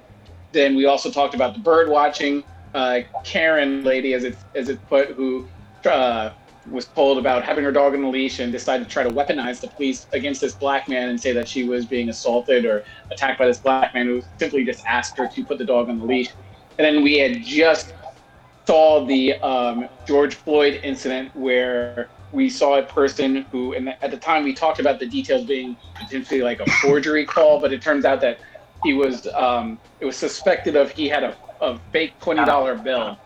Then 0.51 0.75
we 0.75 0.85
also 0.85 1.11
talked 1.11 1.35
about 1.35 1.53
the 1.53 1.61
bird 1.61 1.89
watching 1.89 2.43
uh, 2.73 3.01
Karen 3.23 3.83
lady, 3.83 4.13
as 4.13 4.23
it's 4.23 4.45
as 4.55 4.69
it's 4.69 4.83
put, 4.83 5.11
who 5.11 5.49
uh, 5.85 6.31
was 6.69 6.85
told 6.85 7.17
about 7.17 7.43
having 7.43 7.63
her 7.63 7.71
dog 7.71 7.93
on 7.93 8.03
a 8.03 8.09
leash 8.09 8.39
and 8.39 8.51
decided 8.51 8.83
to 8.83 8.89
try 8.89 9.03
to 9.03 9.09
weaponize 9.09 9.59
the 9.61 9.67
police 9.67 10.07
against 10.13 10.41
this 10.41 10.53
black 10.53 10.87
man 10.87 11.09
and 11.09 11.19
say 11.19 11.31
that 11.31 11.47
she 11.47 11.63
was 11.63 11.85
being 11.85 12.09
assaulted 12.09 12.65
or 12.65 12.83
attacked 13.11 13.39
by 13.39 13.47
this 13.47 13.57
black 13.57 13.93
man 13.93 14.05
who 14.05 14.21
simply 14.37 14.63
just 14.63 14.85
asked 14.85 15.17
her 15.17 15.27
to 15.27 15.45
put 15.45 15.57
the 15.57 15.65
dog 15.65 15.89
on 15.89 15.99
the 15.99 16.05
leash. 16.05 16.29
And 16.77 16.85
then 16.85 17.03
we 17.03 17.17
had 17.17 17.43
just 17.43 17.93
saw 18.65 19.05
the 19.05 19.33
um, 19.41 19.89
George 20.05 20.35
Floyd 20.35 20.79
incident 20.83 21.35
where 21.35 22.09
we 22.31 22.49
saw 22.49 22.77
a 22.77 22.83
person 22.83 23.43
who, 23.51 23.73
and 23.73 23.89
at 23.89 24.11
the 24.11 24.17
time 24.17 24.43
we 24.43 24.53
talked 24.53 24.79
about 24.79 24.99
the 24.99 25.05
details 25.07 25.45
being 25.45 25.75
potentially 25.95 26.41
like 26.41 26.59
a 26.59 26.69
forgery 26.81 27.25
call, 27.25 27.59
but 27.59 27.73
it 27.73 27.81
turns 27.81 28.05
out 28.05 28.21
that 28.21 28.39
he 28.83 28.93
was, 28.93 29.27
um, 29.33 29.79
it 29.99 30.05
was 30.05 30.15
suspected 30.15 30.75
of 30.75 30.91
he 30.91 31.09
had 31.09 31.23
a, 31.23 31.35
a 31.61 31.79
fake 31.91 32.19
$20 32.19 32.83
bill. 32.83 33.17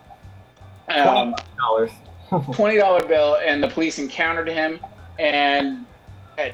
Um, 0.90 1.36
Dollars. 1.58 1.92
twenty 2.54 2.78
dollar 2.78 3.06
bill, 3.06 3.38
and 3.44 3.62
the 3.62 3.68
police 3.68 4.00
encountered 4.00 4.48
him, 4.48 4.80
and 5.20 5.86
uh, 6.38 6.50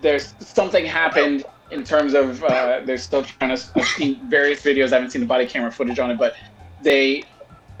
there's 0.00 0.34
something 0.40 0.84
happened 0.84 1.44
in 1.70 1.84
terms 1.84 2.14
of 2.14 2.42
uh, 2.44 2.80
they're 2.84 2.98
still 2.98 3.22
trying 3.24 3.56
to. 3.56 3.62
I've 3.76 3.86
seen 3.86 4.28
various 4.28 4.62
videos. 4.62 4.92
I 4.92 4.96
haven't 4.96 5.10
seen 5.10 5.20
the 5.20 5.26
body 5.26 5.46
camera 5.46 5.70
footage 5.70 5.98
on 5.98 6.10
it, 6.10 6.18
but 6.18 6.34
they 6.82 7.24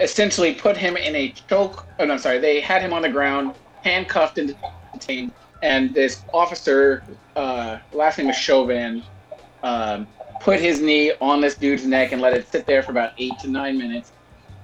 essentially 0.00 0.54
put 0.54 0.76
him 0.76 0.96
in 0.96 1.14
a 1.14 1.30
choke. 1.48 1.86
Oh 1.98 2.04
no, 2.04 2.16
sorry. 2.16 2.38
They 2.38 2.60
had 2.60 2.82
him 2.82 2.92
on 2.92 3.02
the 3.02 3.08
ground, 3.08 3.54
handcuffed 3.82 4.38
and 4.38 4.56
detained, 4.92 5.32
and 5.62 5.94
this 5.94 6.22
officer, 6.32 7.02
uh, 7.36 7.78
last 7.92 8.18
name 8.18 8.28
was 8.28 8.36
Chauvin, 8.36 9.02
um, 9.62 10.06
put 10.40 10.60
his 10.60 10.80
knee 10.80 11.12
on 11.20 11.40
this 11.40 11.54
dude's 11.54 11.86
neck 11.86 12.12
and 12.12 12.20
let 12.20 12.34
it 12.34 12.50
sit 12.50 12.66
there 12.66 12.82
for 12.82 12.92
about 12.92 13.12
eight 13.18 13.38
to 13.40 13.48
nine 13.48 13.78
minutes 13.78 14.12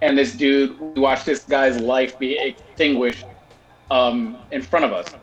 and 0.04 0.18
this 0.18 0.34
dude 0.34 0.78
we 0.78 1.00
watched 1.00 1.24
this 1.26 1.44
guy's 1.44 1.80
life 1.80 2.18
be 2.18 2.38
extinguished 2.38 3.26
um, 3.90 4.38
in 4.52 4.60
front 4.62 4.84
of 4.84 4.92
us. 4.92 5.14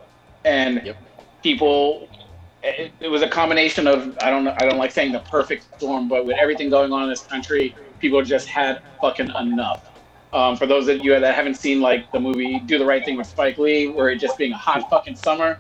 And 0.44 0.82
Yep. 0.84 0.98
people 1.44 2.10
it, 2.64 2.92
it 3.00 3.08
was 3.10 3.22
a 3.24 3.30
combination 3.30 3.88
of 3.88 4.18
i 4.22 4.30
don't 4.30 4.48
i 4.48 4.66
don't 4.66 4.78
like 4.78 4.92
saying 4.92 5.12
the 5.12 5.20
perfect 5.22 5.68
storm 5.78 6.08
but 6.08 6.26
with 6.26 6.38
everything 6.40 6.70
going 6.70 6.92
on 6.94 7.04
in 7.04 7.10
this 7.10 7.24
country 7.24 7.76
people 8.00 8.22
just 8.24 8.48
had 8.48 8.82
fucking 9.02 9.30
enough. 9.40 9.88
Um, 10.34 10.56
for 10.58 10.66
those 10.68 10.88
of 10.88 11.04
you 11.04 11.20
that 11.20 11.36
haven't 11.36 11.56
seen 11.56 11.82
like 11.82 12.12
the 12.12 12.20
movie 12.20 12.60
do 12.60 12.78
the 12.80 12.86
right 12.86 13.04
thing 13.06 13.18
with 13.18 13.28
spike 13.28 13.58
lee 13.58 13.88
where 13.88 14.10
it 14.10 14.18
just 14.20 14.38
being 14.38 14.54
a 14.54 14.58
hot 14.58 14.90
fucking 14.90 15.16
summer 15.16 15.60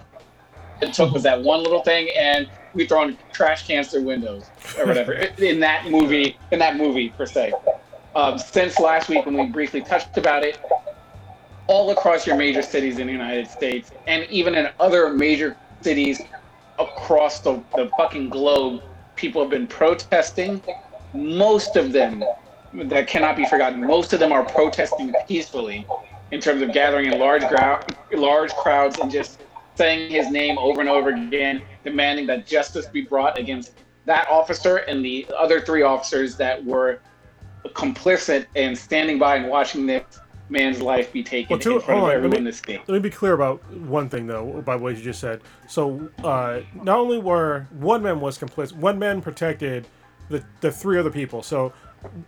it 0.82 0.94
took 0.94 1.14
was 1.14 1.24
that 1.24 1.42
one 1.42 1.64
little 1.64 1.84
thing 1.84 2.10
and 2.18 2.50
we 2.74 2.88
throwing 2.88 3.18
trash 3.34 3.68
cans 3.68 3.90
through 3.92 4.04
windows 4.04 4.52
or 4.80 4.86
whatever 4.88 5.14
in 5.40 5.60
that 5.60 5.90
movie 5.90 6.38
in 6.52 6.60
that 6.60 6.78
movie 6.78 7.10
per 7.10 7.26
se 7.26 7.54
um, 8.16 8.38
since 8.38 8.80
last 8.80 9.10
week 9.10 9.26
when 9.26 9.36
we 9.36 9.48
briefly 9.48 9.82
touched 9.82 10.18
about 10.18 10.44
it, 10.44 10.60
all 11.68 11.92
across 11.92 12.28
your 12.28 12.36
major 12.36 12.62
cities 12.62 13.00
in 13.00 13.08
the 13.08 13.14
United 13.14 13.50
States 13.50 13.92
and 14.08 14.26
even 14.30 14.56
in 14.56 14.68
other 14.80 15.14
major 15.14 15.56
cities 15.82 16.22
across 16.80 17.40
the, 17.40 17.64
the 17.76 17.90
fucking 17.98 18.30
globe, 18.30 18.82
people 19.16 19.42
have 19.42 19.52
been 19.52 19.68
protesting. 19.68 20.62
Most 21.14 21.76
of 21.78 21.94
them, 21.94 22.24
that 22.74 23.08
cannot 23.08 23.38
be 23.38 23.46
forgotten, 23.46 23.86
most 23.86 24.14
of 24.14 24.20
them 24.20 24.32
are 24.32 24.44
protesting 24.44 25.14
peacefully 25.28 25.88
in 26.32 26.42
terms 26.42 26.62
of 26.62 26.74
gathering 26.74 27.12
in 27.12 27.20
large, 27.20 27.44
grou- 27.44 27.96
large 28.14 28.52
crowds 28.56 28.98
and 28.98 29.12
just 29.12 29.40
saying 29.76 30.12
his 30.12 30.30
name 30.30 30.58
over 30.58 30.82
and 30.82 30.90
over 30.90 31.10
again, 31.10 31.62
demanding 31.84 32.28
that 32.28 32.46
justice 32.46 32.88
be 32.88 33.02
brought 33.02 33.38
against 33.40 33.74
that 34.06 34.28
officer 34.30 34.78
and 34.78 35.06
the 35.06 35.28
other 35.38 35.62
three 35.62 35.84
officers 35.84 36.36
that 36.38 36.64
were 36.66 37.00
complicit 37.70 38.46
and 38.56 38.78
standing 38.78 39.18
by 39.20 39.38
and 39.38 39.48
watching 39.50 39.86
this 39.86 40.04
man's 40.50 40.82
life 40.82 41.14
be 41.14 41.24
taken 41.24 41.50
Well, 41.56 41.60
two- 41.60 41.76
in 41.76 41.82
front 41.82 41.98
of 42.00 42.04
on, 42.04 42.10
let 42.10 42.16
everyone 42.18 42.32
me- 42.34 42.38
in 42.40 42.44
the 42.46 42.54
state. 42.54 42.82
Let 42.88 42.96
me 42.96 43.00
be 43.00 43.10
clear 43.10 43.34
about 43.34 43.64
one 43.74 44.10
thing, 44.10 44.28
though, 44.28 44.62
by 44.66 44.76
what 44.76 44.98
you 44.98 45.02
just 45.04 45.20
said. 45.22 45.42
So, 45.68 46.10
uh, 46.24 46.62
not 46.76 46.98
only 47.00 47.20
were 47.20 47.68
one 47.72 48.04
man 48.04 48.20
was 48.20 48.38
complicit, 48.38 48.74
one 48.74 49.00
man 49.00 49.22
protected 49.22 49.88
the 50.30 50.44
the 50.62 50.72
three 50.72 50.98
other 50.98 51.10
people. 51.12 51.42
So, 51.44 51.72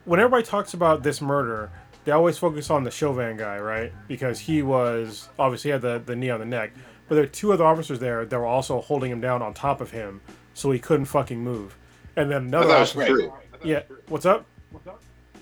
when 0.05 0.19
everybody 0.19 0.43
talks 0.43 0.73
about 0.73 1.03
this 1.03 1.21
murder, 1.21 1.69
they 2.05 2.11
always 2.11 2.37
focus 2.37 2.69
on 2.69 2.83
the 2.83 2.91
Chauvin 2.91 3.37
guy, 3.37 3.57
right? 3.59 3.91
Because 4.07 4.39
he 4.39 4.61
was 4.61 5.27
obviously 5.39 5.71
had 5.71 5.81
the 5.81 6.01
the 6.05 6.15
knee 6.15 6.29
on 6.29 6.39
the 6.39 6.45
neck. 6.45 6.71
But 7.09 7.15
there 7.15 7.23
are 7.25 7.27
two 7.27 7.51
other 7.51 7.65
officers 7.65 7.99
there 7.99 8.23
that 8.25 8.39
were 8.39 8.45
also 8.45 8.79
holding 8.79 9.11
him 9.11 9.19
down 9.19 9.41
on 9.41 9.53
top 9.53 9.81
of 9.81 9.91
him, 9.91 10.21
so 10.53 10.71
he 10.71 10.79
couldn't 10.79 11.05
fucking 11.05 11.39
move. 11.39 11.75
And 12.15 12.31
then 12.31 12.43
I 12.43 12.45
another 12.47 12.67
thought 12.67 12.75
it 12.75 12.79
was 12.79 12.95
officer, 12.95 13.07
three. 13.61 13.69
yeah, 13.71 13.81
what's 14.07 14.25
up? 14.25 14.45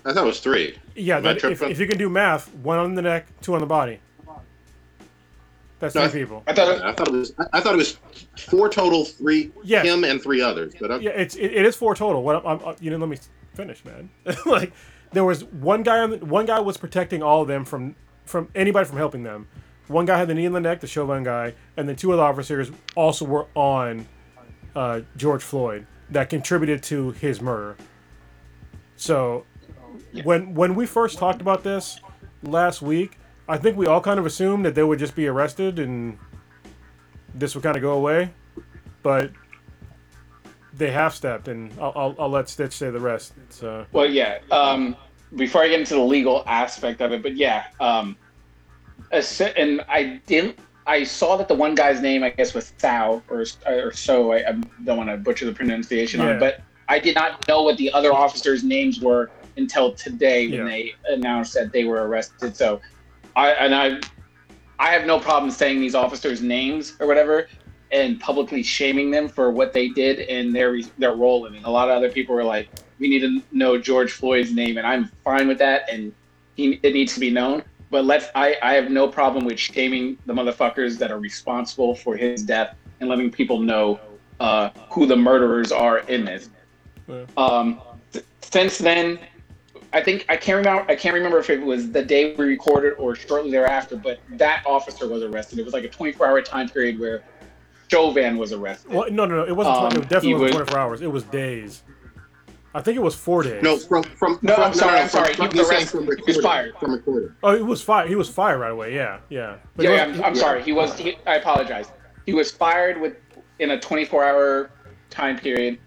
I 0.04 0.12
thought 0.12 0.24
it 0.24 0.26
was 0.26 0.40
three. 0.40 0.78
Yeah, 0.94 1.20
that, 1.20 1.42
if, 1.44 1.62
if 1.62 1.78
you 1.78 1.86
can 1.86 1.98
do 1.98 2.08
math, 2.08 2.52
one 2.56 2.78
on 2.78 2.94
the 2.94 3.02
neck, 3.02 3.26
two 3.40 3.54
on 3.54 3.60
the 3.60 3.66
body. 3.66 4.00
That's 5.78 5.94
No, 5.94 6.06
three 6.08 6.20
I- 6.20 6.24
people. 6.24 6.42
I 6.46 6.52
thought 6.52 6.68
it, 6.76 6.82
I 6.82 6.92
thought 6.92 7.08
it 7.08 7.12
was. 7.12 7.34
I 7.52 7.60
thought 7.60 7.74
it 7.74 7.78
was 7.78 7.98
four 8.38 8.68
total. 8.68 9.04
Three. 9.04 9.50
Yes. 9.64 9.84
Him 9.84 10.04
and 10.04 10.22
three 10.22 10.40
others. 10.40 10.74
But 10.80 10.92
okay. 10.92 11.04
Yeah, 11.06 11.10
it's 11.10 11.34
it, 11.34 11.52
it 11.52 11.66
is 11.66 11.74
four 11.74 11.94
total. 11.96 12.22
What 12.22 12.44
I'm, 12.46 12.60
I'm, 12.64 12.76
you 12.80 12.90
didn't 12.90 13.00
let 13.00 13.08
me 13.08 13.18
finish, 13.54 13.84
man. 13.84 14.08
like 14.46 14.72
there 15.12 15.24
was 15.24 15.42
one 15.44 15.82
guy 15.82 15.98
on 15.98 16.10
the, 16.10 16.18
one 16.18 16.46
guy 16.46 16.60
was 16.60 16.76
protecting 16.76 17.20
all 17.22 17.42
of 17.42 17.48
them 17.48 17.64
from 17.64 17.96
from 18.24 18.48
anybody 18.54 18.86
from 18.86 18.96
helping 18.98 19.24
them. 19.24 19.48
One 19.88 20.06
guy 20.06 20.16
had 20.18 20.28
the 20.28 20.34
knee 20.34 20.44
in 20.44 20.52
the 20.52 20.60
neck, 20.60 20.80
the 20.80 20.86
Chauvin 20.86 21.24
guy, 21.24 21.54
and 21.76 21.88
then 21.88 21.96
two 21.96 22.12
other 22.12 22.22
officers 22.22 22.70
also 22.94 23.24
were 23.24 23.46
on 23.56 24.06
uh, 24.76 25.00
George 25.16 25.42
Floyd 25.42 25.86
that 26.10 26.30
contributed 26.30 26.84
to 26.84 27.10
his 27.10 27.40
murder. 27.40 27.76
So 28.94 29.44
when 30.24 30.54
when 30.54 30.74
we 30.74 30.86
first 30.86 31.18
talked 31.18 31.40
about 31.40 31.62
this 31.62 32.00
last 32.42 32.82
week, 32.82 33.18
I 33.48 33.58
think 33.58 33.76
we 33.76 33.86
all 33.86 34.00
kind 34.00 34.18
of 34.18 34.26
assumed 34.26 34.64
that 34.64 34.74
they 34.74 34.82
would 34.82 34.98
just 34.98 35.14
be 35.14 35.26
arrested 35.26 35.78
and 35.78 36.18
this 37.34 37.54
would 37.54 37.64
kind 37.64 37.76
of 37.76 37.82
go 37.82 37.92
away, 37.92 38.30
but 39.02 39.30
they 40.74 40.90
half 40.90 41.14
stepped, 41.14 41.48
and 41.48 41.72
I'll, 41.80 41.92
I'll, 41.94 42.16
I'll 42.18 42.28
let 42.28 42.48
Stitch 42.48 42.72
say 42.72 42.90
the 42.90 43.00
rest. 43.00 43.34
So 43.50 43.86
well, 43.92 44.06
yeah. 44.06 44.38
Um, 44.50 44.96
before 45.36 45.62
I 45.62 45.68
get 45.68 45.80
into 45.80 45.94
the 45.94 46.00
legal 46.00 46.42
aspect 46.46 47.00
of 47.00 47.12
it, 47.12 47.22
but 47.22 47.36
yeah, 47.36 47.66
um, 47.80 48.16
a 49.12 49.22
and 49.58 49.82
I 49.88 50.20
didn't. 50.26 50.58
I 50.84 51.04
saw 51.04 51.36
that 51.36 51.46
the 51.46 51.54
one 51.54 51.74
guy's 51.74 52.00
name, 52.00 52.24
I 52.24 52.30
guess, 52.30 52.54
was 52.54 52.72
Sao 52.78 53.22
or 53.28 53.44
or 53.66 53.92
so. 53.92 54.32
I, 54.32 54.48
I 54.48 54.52
don't 54.84 54.96
want 54.96 55.10
to 55.10 55.16
butcher 55.16 55.46
the 55.46 55.52
pronunciation 55.52 56.20
on 56.20 56.28
it, 56.28 56.40
but 56.40 56.60
I 56.88 56.98
did 56.98 57.14
not 57.14 57.46
know 57.46 57.62
what 57.62 57.76
the 57.76 57.92
other 57.92 58.12
officers' 58.12 58.64
names 58.64 59.00
were 59.00 59.30
until 59.56 59.94
today 59.94 60.48
when 60.48 60.60
Yeah. 60.60 60.64
they 60.64 60.92
announced 61.08 61.54
that 61.54 61.72
they 61.72 61.84
were 61.84 62.06
arrested. 62.06 62.56
So, 62.56 62.80
I 63.36 63.50
and 63.52 63.74
I, 63.74 64.00
I 64.78 64.90
have 64.92 65.06
no 65.06 65.18
problem 65.20 65.50
saying 65.50 65.80
these 65.80 65.94
officers' 65.94 66.42
names 66.42 66.96
or 67.00 67.06
whatever, 67.06 67.46
and 67.90 68.18
publicly 68.20 68.62
shaming 68.62 69.10
them 69.10 69.28
for 69.28 69.50
what 69.50 69.72
they 69.72 69.88
did 69.88 70.20
and 70.20 70.54
their 70.54 70.78
their 70.98 71.14
role 71.14 71.46
in 71.46 71.54
it. 71.54 71.62
A 71.64 71.70
lot 71.70 71.88
of 71.88 71.96
other 71.96 72.10
people 72.10 72.34
were 72.34 72.44
like, 72.44 72.70
"We 72.98 73.08
need 73.08 73.20
to 73.20 73.40
know 73.50 73.78
George 73.78 74.12
Floyd's 74.12 74.52
name," 74.52 74.78
and 74.78 74.86
I'm 74.86 75.10
fine 75.24 75.48
with 75.48 75.58
that, 75.58 75.90
and 75.92 76.12
he, 76.54 76.80
it 76.82 76.92
needs 76.94 77.14
to 77.14 77.20
be 77.20 77.30
known. 77.30 77.64
But 77.90 78.04
let's 78.06 78.26
I, 78.34 78.56
I 78.62 78.74
have 78.74 78.90
no 78.90 79.08
problem 79.08 79.44
with 79.44 79.58
shaming 79.58 80.18
the 80.26 80.32
motherfuckers 80.32 80.98
that 80.98 81.10
are 81.10 81.18
responsible 81.20 81.94
for 81.94 82.16
his 82.16 82.42
death 82.42 82.70
and 83.00 83.08
letting 83.10 83.30
people 83.30 83.60
know 83.60 84.00
uh, 84.40 84.70
who 84.90 85.06
the 85.06 85.16
murderers 85.16 85.72
are 85.72 85.98
in 86.00 86.24
this. 86.24 86.48
Um, 87.36 87.80
since 88.42 88.78
then, 88.78 89.18
I 89.92 90.00
think 90.00 90.24
I 90.28 90.36
can't 90.36 90.56
remember. 90.56 90.90
I 90.90 90.96
can't 90.96 91.14
remember 91.14 91.38
if 91.38 91.50
it 91.50 91.60
was 91.60 91.90
the 91.90 92.02
day 92.02 92.34
we 92.34 92.46
recorded 92.46 92.94
or 92.94 93.14
shortly 93.14 93.50
thereafter. 93.50 93.96
But 93.96 94.20
that 94.30 94.62
officer 94.66 95.06
was 95.08 95.22
arrested. 95.22 95.58
It 95.58 95.64
was 95.64 95.74
like 95.74 95.84
a 95.84 95.88
24-hour 95.88 96.42
time 96.42 96.68
period 96.68 96.98
where 96.98 97.22
Chauvin 97.90 98.38
was 98.38 98.52
arrested. 98.52 98.90
well, 98.92 99.10
no, 99.10 99.26
no, 99.26 99.36
no, 99.36 99.44
it 99.46 99.54
wasn't. 99.54 99.78
20, 99.80 99.96
Um, 99.96 100.02
it 100.02 100.08
definitely 100.08 100.34
wasn't 100.34 100.52
24 100.68 100.78
hours. 100.78 101.02
It 101.02 101.08
was 101.12 101.24
days. 101.24 101.82
I 102.74 102.80
think 102.80 102.96
it 102.96 103.02
was 103.02 103.14
four 103.14 103.42
days. 103.42 103.62
No, 103.62 103.76
from 103.76 104.02
from. 104.02 104.38
No, 104.40 104.54
from, 104.54 104.64
I'm 104.64 104.72
sorry, 104.74 105.00
I'm 105.00 105.08
sorry, 105.10 105.34
from- 105.34 105.50
he 105.50 105.58
was 105.58 105.70
he's 105.70 105.90
saying 105.90 106.06
arrested. 106.06 106.06
From 106.06 106.06
He 106.06 106.08
was 106.08 106.36
recording, 106.36 106.42
fired. 106.42 106.74
From 106.78 106.92
recording. 106.92 107.34
Oh, 107.42 107.54
it 107.54 107.66
was 107.66 107.82
fired. 107.82 108.08
He 108.08 108.14
was 108.14 108.30
fired 108.30 108.58
right 108.60 108.72
away. 108.72 108.94
Yeah, 108.94 109.18
yeah. 109.28 109.56
But 109.76 109.84
yeah, 109.84 109.90
wasn't- 110.06 110.16
I'm, 110.20 110.24
I'm 110.24 110.34
sorry. 110.34 110.62
He 110.62 110.72
was. 110.72 110.98
He, 110.98 111.18
I 111.26 111.34
apologize. 111.36 111.88
He 112.24 112.32
was 112.32 112.50
fired 112.50 112.98
with 112.98 113.16
in 113.58 113.72
a 113.72 113.78
24-hour 113.78 114.70
time 115.10 115.38
period, 115.38 115.78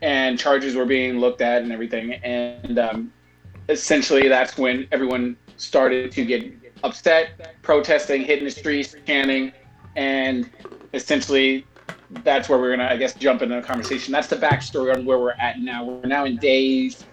and 0.00 0.38
charges 0.38 0.76
were 0.76 0.86
being 0.86 1.18
looked 1.18 1.40
at 1.40 1.62
and 1.62 1.72
everything. 1.72 2.12
And 2.14 2.78
um, 2.78 3.12
essentially, 3.68 4.28
that's 4.28 4.56
when 4.56 4.86
everyone 4.92 5.36
started 5.56 6.12
to 6.12 6.24
get 6.24 6.52
upset, 6.84 7.56
protesting, 7.62 8.22
hitting 8.22 8.44
the 8.44 8.50
streets, 8.50 8.94
chanting, 9.06 9.52
and 9.96 10.50
essentially, 10.94 11.66
that's 12.24 12.48
where 12.48 12.58
we're 12.58 12.74
gonna, 12.76 12.88
I 12.88 12.96
guess, 12.96 13.14
jump 13.14 13.42
into 13.42 13.56
the 13.56 13.62
conversation. 13.62 14.12
That's 14.12 14.28
the 14.28 14.36
backstory 14.36 14.94
on 14.94 15.04
where 15.04 15.18
we're 15.18 15.32
at 15.32 15.58
now. 15.60 15.84
We're 15.84 16.08
now 16.08 16.24
in 16.24 16.36
days 16.36 17.04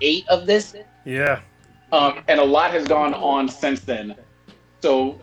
eight 0.00 0.26
of 0.28 0.46
this 0.46 0.76
yeah. 1.04 1.40
um, 1.92 2.22
and 2.28 2.40
a 2.40 2.44
lot 2.44 2.70
has 2.72 2.86
gone 2.86 3.14
on 3.14 3.48
since 3.48 3.80
then. 3.80 4.14
So 4.82 5.18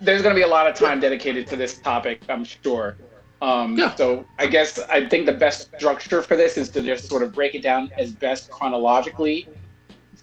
there's 0.00 0.22
going 0.22 0.34
to 0.34 0.38
be 0.38 0.44
a 0.44 0.48
lot 0.48 0.66
of 0.66 0.74
time 0.74 1.00
dedicated 1.00 1.46
to 1.48 1.56
this 1.56 1.78
topic, 1.78 2.22
I'm 2.28 2.44
sure. 2.44 2.96
Um, 3.42 3.76
Yeah. 3.76 3.94
So 3.94 4.24
I 4.38 4.46
guess 4.46 4.78
I 4.78 5.08
think 5.08 5.26
the 5.26 5.32
best 5.32 5.70
structure 5.76 6.22
for 6.22 6.36
this 6.36 6.56
is 6.56 6.68
to 6.70 6.82
just 6.82 7.08
sort 7.08 7.22
of 7.22 7.32
break 7.32 7.54
it 7.54 7.62
down 7.62 7.90
as 7.98 8.12
best 8.12 8.50
chronologically, 8.50 9.48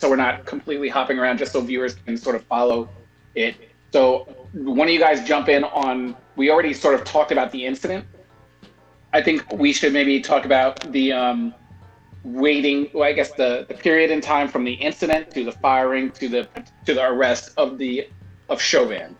so 0.01 0.09
we're 0.09 0.15
not 0.15 0.45
completely 0.45 0.89
hopping 0.89 1.19
around, 1.19 1.37
just 1.37 1.53
so 1.53 1.61
viewers 1.61 1.93
can 1.93 2.17
sort 2.17 2.35
of 2.35 2.43
follow 2.45 2.89
it. 3.35 3.55
So 3.93 4.23
one 4.53 4.87
of 4.87 4.93
you 4.93 4.99
guys 4.99 5.23
jump 5.27 5.47
in 5.47 5.63
on. 5.63 6.15
We 6.35 6.49
already 6.49 6.73
sort 6.73 6.95
of 6.95 7.03
talked 7.03 7.31
about 7.31 7.51
the 7.51 7.63
incident. 7.65 8.05
I 9.13 9.21
think 9.21 9.45
we 9.53 9.71
should 9.73 9.93
maybe 9.93 10.19
talk 10.19 10.43
about 10.45 10.91
the 10.91 11.11
um, 11.13 11.53
waiting 12.23 12.87
well 12.93 13.03
i 13.03 13.11
guess 13.11 13.31
the, 13.31 13.65
the 13.67 13.73
period 13.73 14.11
in 14.11 14.21
time 14.21 14.47
from 14.47 14.63
the 14.63 14.73
incident 14.73 15.31
to 15.31 15.43
the 15.43 15.51
firing 15.53 16.11
to 16.11 16.29
the 16.29 16.47
to 16.85 16.93
the 16.93 17.03
arrest 17.03 17.51
of 17.57 17.79
the 17.79 18.07
of 18.49 18.61
chauvin 18.61 19.15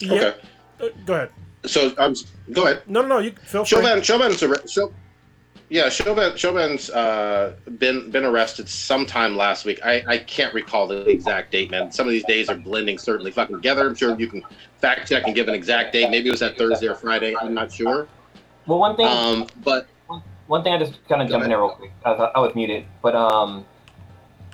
Yeah. 0.00 0.12
Okay. 0.12 0.34
Uh, 0.80 0.88
go 1.06 1.14
ahead. 1.14 1.30
So 1.64 1.94
I'm. 1.96 2.14
Go 2.50 2.64
ahead. 2.64 2.82
No, 2.88 3.02
no, 3.02 3.06
no. 3.06 3.18
You 3.20 3.30
feel 3.30 3.64
free. 3.64 3.78
Chauvin, 3.78 4.02
Chauvin's 4.02 4.42
arre- 4.42 4.66
Chau- 4.66 4.92
yeah, 5.72 5.88
Chauvin, 5.88 6.36
Chauvin's 6.36 6.90
uh, 6.90 7.54
been 7.78 8.10
been 8.10 8.26
arrested 8.26 8.68
sometime 8.68 9.34
last 9.34 9.64
week. 9.64 9.80
I, 9.82 10.04
I 10.06 10.18
can't 10.18 10.52
recall 10.52 10.86
the 10.86 11.08
exact 11.08 11.50
date, 11.50 11.70
man. 11.70 11.90
Some 11.90 12.06
of 12.06 12.12
these 12.12 12.26
days 12.26 12.50
are 12.50 12.56
blending 12.56 12.98
certainly 12.98 13.30
fucking 13.30 13.56
together. 13.56 13.88
I'm 13.88 13.94
sure 13.94 14.14
you 14.20 14.26
can 14.26 14.42
fact 14.82 15.08
check 15.08 15.22
and 15.24 15.34
give 15.34 15.48
an 15.48 15.54
exact 15.54 15.94
date. 15.94 16.10
Maybe 16.10 16.28
it 16.28 16.30
was 16.30 16.40
that 16.40 16.58
Thursday 16.58 16.88
or 16.88 16.94
Friday. 16.94 17.34
I'm 17.40 17.54
not 17.54 17.72
sure. 17.72 18.06
Well, 18.66 18.80
one 18.80 18.96
thing, 18.96 19.06
Um, 19.06 19.46
but 19.64 19.86
one 20.46 20.62
thing 20.62 20.74
I 20.74 20.78
just 20.78 21.02
kind 21.08 21.22
of 21.22 21.30
jump 21.30 21.42
in 21.44 21.48
there 21.48 21.58
real 21.58 21.70
quick. 21.70 21.90
I, 22.04 22.10
was- 22.10 22.32
I 22.34 22.40
was 22.40 22.54
muted, 22.54 22.84
but 23.00 23.16
um, 23.16 23.64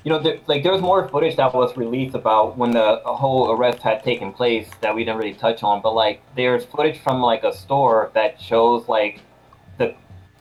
you 0.04 0.12
know, 0.12 0.20
there, 0.20 0.38
like 0.46 0.62
there 0.62 0.70
was 0.70 0.81
more 0.81 1.09
footage 1.09 1.35
that 1.35 1.52
was 1.52 1.76
released 1.76 2.14
about 2.14 2.57
when 2.57 2.70
the 2.70 3.00
whole 3.04 3.50
arrest 3.50 3.81
had 3.81 4.04
taken 4.04 4.33
place 4.33 4.68
that 4.83 4.94
we 4.94 5.02
didn't 5.04 5.18
really 5.18 5.35
touch 5.35 5.64
on. 5.64 5.83
But 5.83 5.96
like, 5.96 6.22
there's 6.37 6.64
footage 6.64 7.00
from 7.00 7.20
like 7.22 7.42
a 7.42 7.52
store 7.52 8.12
that 8.14 8.40
shows 8.40 8.87
like 8.87 9.20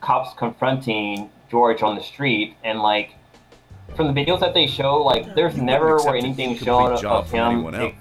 cops 0.08 0.34
confronting 0.38 1.30
George 1.52 1.84
on 1.84 1.96
the 1.96 2.02
street, 2.02 2.56
and 2.64 2.80
like 2.80 3.12
from 3.96 4.08
the 4.08 4.14
videos 4.14 4.40
that 4.40 4.54
they 4.54 4.66
show, 4.66 5.04
like 5.04 5.36
there's 5.36 5.58
You 5.58 5.64
never 5.64 5.96
wouldn't 5.96 6.06
where 6.06 6.16
anything 6.16 6.50
complete 6.56 6.66
shown 6.66 6.94
of, 6.94 7.02
job 7.02 7.24
of 7.26 7.30
from 7.30 7.40
him 7.40 7.76
anyone 7.76 7.96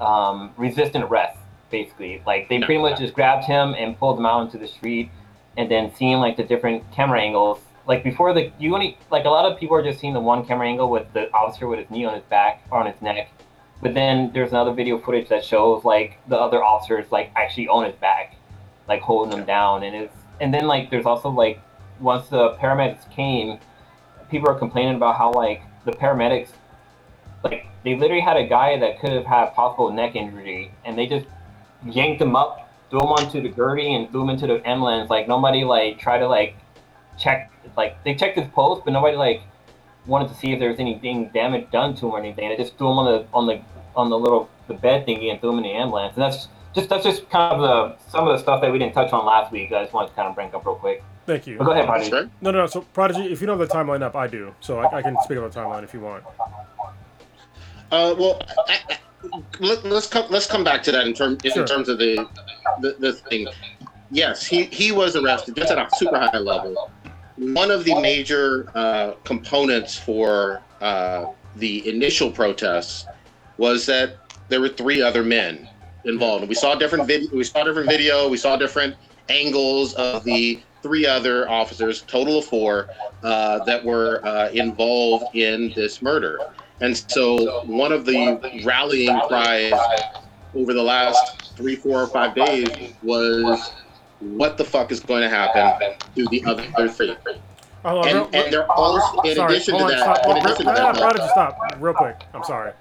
um, 0.00 0.50
resisting 0.56 1.02
arrest. 1.02 1.38
Basically, 1.70 2.22
like 2.26 2.48
they 2.48 2.58
No. 2.58 2.66
pretty 2.66 2.80
much 2.80 2.98
just 2.98 3.14
grabbed 3.14 3.44
him 3.44 3.74
and 3.74 3.98
pulled 3.98 4.18
him 4.18 4.26
out 4.26 4.42
into 4.42 4.58
the 4.58 4.66
street 4.66 5.10
and 5.56 5.70
then 5.70 5.92
seeing 5.94 6.18
like 6.18 6.36
the 6.36 6.42
different 6.42 6.88
camera 6.92 7.20
angles. 7.20 7.58
Like 7.86 8.02
before 8.04 8.32
the 8.32 8.52
you 8.58 8.72
only 8.74 8.96
like 9.10 9.24
a 9.24 9.30
lot 9.30 9.50
of 9.50 9.58
people 9.58 9.76
are 9.76 9.82
just 9.82 10.00
seeing 10.00 10.14
the 10.14 10.20
one 10.20 10.44
camera 10.44 10.68
angle 10.68 10.88
with 10.90 11.12
the 11.12 11.32
officer 11.32 11.66
with 11.66 11.80
his 11.80 11.90
knee 11.90 12.04
on 12.04 12.14
his 12.14 12.24
back 12.24 12.64
or 12.70 12.78
on 12.78 12.86
his 12.86 13.00
neck. 13.02 13.30
But 13.82 13.94
then 13.94 14.30
there's 14.34 14.50
another 14.50 14.72
video 14.72 14.98
footage 14.98 15.28
that 15.28 15.44
shows 15.44 15.84
like 15.84 16.18
the 16.28 16.36
other 16.36 16.62
officers 16.62 17.10
like 17.10 17.30
actually 17.36 17.68
on 17.68 17.84
his 17.86 17.94
back, 17.96 18.36
like 18.88 19.00
holding 19.00 19.36
him 19.36 19.44
down 19.44 19.82
and 19.84 19.94
it's 19.94 20.14
and 20.40 20.52
then 20.52 20.66
like 20.66 20.90
there's 20.90 21.06
also 21.06 21.28
like 21.30 21.60
once 22.00 22.28
the 22.28 22.54
paramedics 22.54 23.10
came, 23.10 23.58
people 24.30 24.48
are 24.48 24.58
complaining 24.58 24.96
about 24.96 25.16
how 25.16 25.32
like 25.32 25.62
the 25.84 25.92
paramedics 25.92 26.48
like 27.42 27.66
they 27.84 27.96
literally 27.96 28.20
had 28.20 28.36
a 28.36 28.46
guy 28.46 28.78
that 28.78 29.00
could 29.00 29.12
have 29.12 29.24
had 29.24 29.54
possible 29.54 29.90
neck 29.90 30.14
injury 30.14 30.72
and 30.84 30.98
they 30.98 31.06
just 31.06 31.26
yanked 31.84 32.20
him 32.20 32.36
up, 32.36 32.70
threw 32.90 33.00
him 33.00 33.06
onto 33.06 33.40
the 33.40 33.48
gurney, 33.48 33.94
and 33.94 34.10
threw 34.10 34.22
him 34.22 34.30
into 34.30 34.46
the 34.46 34.66
ambulance. 34.68 35.08
Like 35.10 35.28
nobody 35.28 35.64
like 35.64 35.98
tried 35.98 36.18
to 36.18 36.28
like 36.28 36.56
check 37.18 37.50
like 37.76 38.02
they 38.04 38.14
checked 38.14 38.38
his 38.38 38.48
pulse, 38.48 38.82
but 38.84 38.92
nobody 38.92 39.16
like 39.16 39.42
wanted 40.06 40.28
to 40.28 40.34
see 40.34 40.52
if 40.52 40.58
there 40.58 40.70
was 40.70 40.78
anything 40.78 41.28
damage 41.32 41.70
done 41.70 41.94
to 41.96 42.06
him 42.06 42.12
or 42.12 42.18
anything. 42.18 42.48
They 42.48 42.56
just 42.56 42.76
threw 42.76 42.90
him 42.90 42.98
on 42.98 43.06
the 43.06 43.26
on 43.32 43.46
the 43.46 43.60
on 43.96 44.10
the 44.10 44.18
little 44.18 44.48
the 44.68 44.74
bed 44.74 45.06
thingy 45.06 45.30
and 45.30 45.40
threw 45.40 45.50
him 45.50 45.58
in 45.58 45.64
the 45.64 45.72
ambulance. 45.72 46.14
And 46.14 46.22
that's 46.22 46.48
just 46.74 46.88
that's 46.88 47.04
just 47.04 47.28
kind 47.30 47.54
of 47.54 47.60
the 47.60 48.10
some 48.10 48.26
of 48.26 48.36
the 48.36 48.42
stuff 48.42 48.60
that 48.62 48.72
we 48.72 48.78
didn't 48.78 48.94
touch 48.94 49.12
on 49.12 49.26
last 49.26 49.52
week. 49.52 49.72
I 49.72 49.82
just 49.82 49.92
wanted 49.92 50.08
to 50.08 50.14
kind 50.14 50.28
of 50.28 50.34
bring 50.34 50.54
up 50.54 50.64
real 50.64 50.76
quick. 50.76 51.02
Thank 51.26 51.46
you. 51.46 51.58
But 51.58 51.64
go 51.64 51.70
ahead, 51.72 51.86
Prodigy. 51.86 52.10
Sure. 52.10 52.30
No, 52.40 52.50
no, 52.50 52.58
no. 52.58 52.66
So, 52.66 52.80
Prodigy, 52.80 53.32
if 53.32 53.40
you 53.40 53.46
don't 53.46 53.58
have 53.58 53.68
the 53.68 53.74
timeline 53.74 54.02
up, 54.02 54.16
I 54.16 54.26
do. 54.26 54.54
So 54.60 54.78
I, 54.78 54.98
I 54.98 55.02
can 55.02 55.16
speak 55.22 55.38
about 55.38 55.52
the 55.52 55.60
timeline 55.60 55.84
if 55.84 55.94
you 55.94 56.00
want. 56.00 56.24
Uh, 57.92 58.14
well, 58.18 58.40
I, 58.68 58.78
I, 58.88 58.98
let, 59.58 59.84
us 59.84 60.08
come 60.08 60.26
let's 60.30 60.46
come 60.46 60.64
back 60.64 60.82
to 60.84 60.92
that 60.92 61.06
in 61.06 61.14
terms 61.14 61.40
Sure. 61.44 61.62
in 61.62 61.66
terms 61.68 61.88
of 61.88 61.98
the, 61.98 62.28
the 62.80 62.96
the 62.98 63.12
thing. 63.12 63.48
Yes, 64.10 64.44
he 64.44 64.64
he 64.64 64.92
was 64.92 65.16
arrested 65.16 65.56
just 65.56 65.70
at 65.70 65.78
a 65.78 65.88
super 65.96 66.18
high 66.18 66.38
level. 66.38 66.90
One 67.36 67.70
of 67.70 67.84
the 67.84 67.98
major 68.00 68.70
uh, 68.74 69.12
components 69.24 69.96
for 69.96 70.62
uh, 70.80 71.26
the 71.56 71.88
initial 71.88 72.30
protests 72.30 73.06
was 73.56 73.86
that 73.86 74.16
there 74.48 74.60
were 74.60 74.68
three 74.68 75.00
other 75.00 75.22
men 75.22 75.68
involved. 76.04 76.48
We 76.48 76.54
saw 76.54 76.74
different 76.74 77.06
video. 77.06 77.30
We 77.34 77.44
saw 77.44 77.64
different 77.64 77.88
video. 77.88 78.28
We 78.28 78.36
saw 78.36 78.56
different 78.56 78.96
angles 79.28 79.94
of 79.94 80.24
the 80.24 80.60
three 80.82 81.06
other 81.06 81.48
officers, 81.48 82.02
total 82.02 82.38
of 82.38 82.44
four, 82.46 82.88
uh, 83.22 83.62
that 83.64 83.84
were 83.84 84.24
uh, 84.26 84.48
involved 84.50 85.34
in 85.36 85.72
this 85.76 86.00
murder. 86.02 86.38
And 86.80 86.96
so, 86.96 87.62
one 87.66 87.92
of 87.92 88.06
the 88.06 88.62
rallying 88.64 89.20
cries 89.28 89.74
over 90.54 90.72
the 90.72 90.82
last 90.82 91.52
three, 91.56 91.76
four, 91.76 92.02
or 92.02 92.06
five 92.06 92.34
days 92.34 92.94
was, 93.02 93.72
"What 94.20 94.56
the 94.56 94.64
fuck 94.64 94.90
is 94.90 95.00
going 95.00 95.20
to 95.20 95.28
happen 95.28 95.94
to 96.16 96.26
the 96.30 96.42
other 96.46 96.88
three?" 96.88 97.14
On, 97.84 98.06
And, 98.08 98.14
real- 98.16 98.30
and 98.32 98.52
they're 98.52 98.70
all, 98.70 98.96
in 99.24 99.36
sorry, 99.36 99.54
addition 99.56 99.78
to 99.78 99.84
that, 99.84 100.00
stop. 100.00 100.26
in 100.26 100.36
addition 100.38 100.66
to 100.66 100.72
that, 100.72 100.96
Prodigy, 100.96 101.28
stop. 101.28 101.58
Real 101.78 101.94
quick. 101.94 102.16
I'm 102.34 102.44
sorry. 102.44 102.72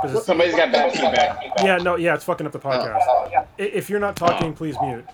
'Cause 0.00 0.10
it's- 0.10 0.26
Somebody's 0.26 0.54
got 0.54 0.70
bad 0.72 0.92
feedback. 0.92 1.38
yeah, 1.62 1.76
no, 1.78 1.96
yeah, 1.96 2.14
it's 2.14 2.24
fucking 2.24 2.46
up 2.46 2.52
the 2.52 2.58
podcast. 2.58 3.00
I- 3.00 3.46
If 3.62 3.88
you're 3.90 4.00
not 4.00 4.16
talking, 4.16 4.52
please 4.54 4.76
mute. 4.82 5.04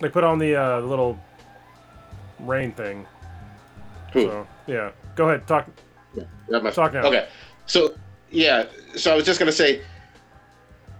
Like, 0.00 0.12
put 0.12 0.24
on 0.24 0.38
the 0.38 0.54
uh, 0.56 0.80
little 0.80 1.18
rain 2.40 2.72
thing. 2.72 3.06
Who? 4.12 4.22
So, 4.26 4.46
yeah. 4.66 4.90
Go 5.14 5.28
ahead, 5.28 5.46
talk. 5.46 5.66
Yeah, 6.14 6.58
my- 6.60 6.70
Talk 6.70 6.92
now. 6.94 7.02
Okay, 7.06 7.26
so 7.66 7.94
yeah, 8.30 8.64
so 8.94 9.12
I 9.12 9.16
was 9.16 9.24
just 9.24 9.38
gonna 9.38 9.50
say, 9.52 9.80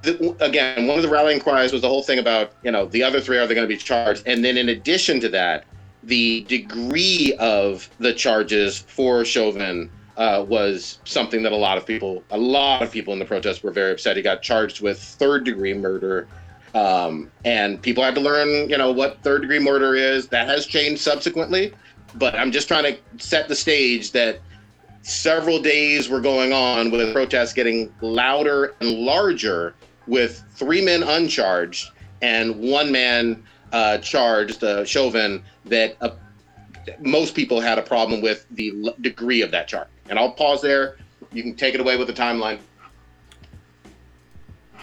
the, 0.03 0.37
again, 0.41 0.87
one 0.87 0.97
of 0.97 1.03
the 1.03 1.09
rallying 1.09 1.41
cries 1.41 1.73
was 1.73 1.83
the 1.83 1.89
whole 1.89 2.03
thing 2.03 2.19
about 2.19 2.53
you 2.63 2.71
know 2.71 2.87
the 2.87 3.03
other 3.03 3.21
three 3.21 3.39
are 3.39 3.47
they 3.47 3.55
going 3.55 3.67
to 3.69 3.73
be 3.73 3.77
charged, 3.81 4.23
and 4.27 4.45
then 4.45 4.57
in 4.57 4.69
addition 4.71 5.21
to 5.21 5.29
that, 5.31 5.65
the 6.03 6.43
degree 6.49 7.35
of 7.39 7.89
the 7.99 8.13
charges 8.13 8.79
for 8.79 9.25
Chauvin 9.25 9.91
uh, 10.17 10.45
was 10.49 10.99
something 11.05 11.43
that 11.43 11.53
a 11.53 11.57
lot 11.57 11.77
of 11.77 11.87
people, 11.87 12.25
a 12.31 12.39
lot 12.39 12.83
of 12.83 12.91
people 12.91 13.13
in 13.13 13.19
the 13.19 13.25
protest 13.25 13.63
were 13.63 13.71
very 13.71 13.93
upset. 13.93 14.17
He 14.17 14.23
got 14.23 14.43
charged 14.43 14.81
with 14.81 15.01
third 15.01 15.45
degree 15.45 15.75
murder. 15.75 16.27
Um, 16.75 17.31
and 17.45 17.81
people 17.81 18.03
had 18.03 18.15
to 18.17 18.21
learn, 18.21 18.69
you 18.69 18.77
know, 18.77 18.93
what 18.93 19.23
third 19.23 19.43
degree 19.43 19.59
murder 19.59 19.95
is. 19.95 20.29
That 20.29 20.47
has 20.49 20.67
changed 20.67 21.01
subsequently, 21.01 21.73
but 22.15 22.35
I'm 22.35 22.51
just 22.51 22.69
trying 22.69 22.85
to 22.85 22.99
set 23.19 23.49
the 23.49 23.55
stage 23.55 24.13
that 24.13 24.41
several 25.03 25.61
days 25.61 26.09
were 26.09 26.21
going 26.21 26.53
on 26.53 26.91
with 26.91 27.13
protests 27.13 27.53
getting 27.53 27.93
louder 28.01 28.75
and 28.81 28.91
larger 28.91 29.75
with 30.07 30.45
three 30.51 30.85
men 30.85 31.03
uncharged 31.03 31.91
and 32.23 32.57
one 32.59 32.91
man 32.91 33.43
uh, 33.73 33.99
charged, 33.99 34.65
uh, 34.65 34.85
Chauvin, 34.85 35.43
that 35.67 35.97
uh, 36.01 36.11
most 37.01 37.35
people 37.35 37.61
had 37.61 37.79
a 37.79 37.83
problem 37.83 38.21
with 38.21 38.47
the 38.51 38.95
degree 39.01 39.43
of 39.43 39.51
that 39.51 39.69
chart. 39.69 39.89
And 40.09 40.19
I'll 40.19 40.33
pause 40.33 40.63
there. 40.63 40.97
You 41.33 41.43
can 41.43 41.55
take 41.55 41.75
it 41.75 41.81
away 41.81 41.97
with 41.97 42.07
the 42.07 42.13
timeline. 42.13 42.59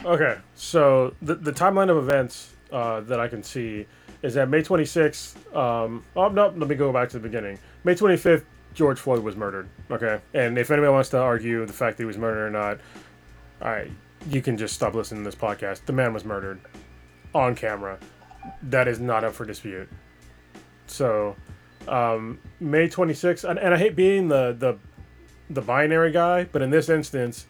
Okay, 0.06 0.38
so 0.56 1.14
the, 1.22 1.36
the 1.36 1.52
timeline 1.52 1.90
of 1.90 1.98
events 1.98 2.54
uh, 2.72 3.02
that 3.02 3.20
I 3.20 3.28
can 3.28 3.42
see 3.42 3.86
is 4.22 4.34
that 4.34 4.50
May 4.50 4.62
26th. 4.62 5.56
Um, 5.56 6.04
oh 6.16 6.28
no, 6.30 6.48
let 6.48 6.68
me 6.68 6.76
go 6.76 6.92
back 6.92 7.10
to 7.10 7.20
the 7.20 7.24
beginning. 7.24 7.58
May 7.84 7.96
25th, 7.96 8.44
George 8.74 9.00
Floyd 9.00 9.24
was 9.24 9.36
murdered. 9.36 9.70
Okay, 9.92 10.20
and 10.34 10.58
if 10.58 10.72
anybody 10.72 10.92
wants 10.92 11.10
to 11.10 11.20
argue 11.20 11.66
the 11.66 11.74
fact 11.74 11.98
that 11.98 12.04
he 12.04 12.08
was 12.08 12.18
murdered 12.18 12.48
or 12.48 12.50
not, 12.50 12.80
all 13.62 13.72
right, 13.72 13.92
you 14.30 14.42
can 14.42 14.58
just 14.58 14.74
stop 14.74 14.94
listening 14.94 15.24
to 15.24 15.30
this 15.30 15.40
podcast. 15.40 15.86
The 15.86 15.94
man 15.94 16.14
was 16.14 16.26
murdered 16.26 16.60
on 17.34 17.56
camera. 17.56 17.98
That 18.64 18.88
is 18.88 19.00
not 19.00 19.24
up 19.24 19.34
for 19.34 19.46
dispute. 19.46 19.90
So, 20.88 21.36
um, 21.88 22.40
May 22.60 22.88
26th, 22.88 23.48
and, 23.50 23.60
and 23.60 23.74
I 23.74 23.78
hate 23.78 23.96
being 23.96 24.28
the 24.28 24.56
the 24.58 24.78
the 25.50 25.62
binary 25.62 26.12
guy, 26.12 26.46
but 26.46 26.62
in 26.62 26.70
this 26.70 26.90
instance, 26.90 27.46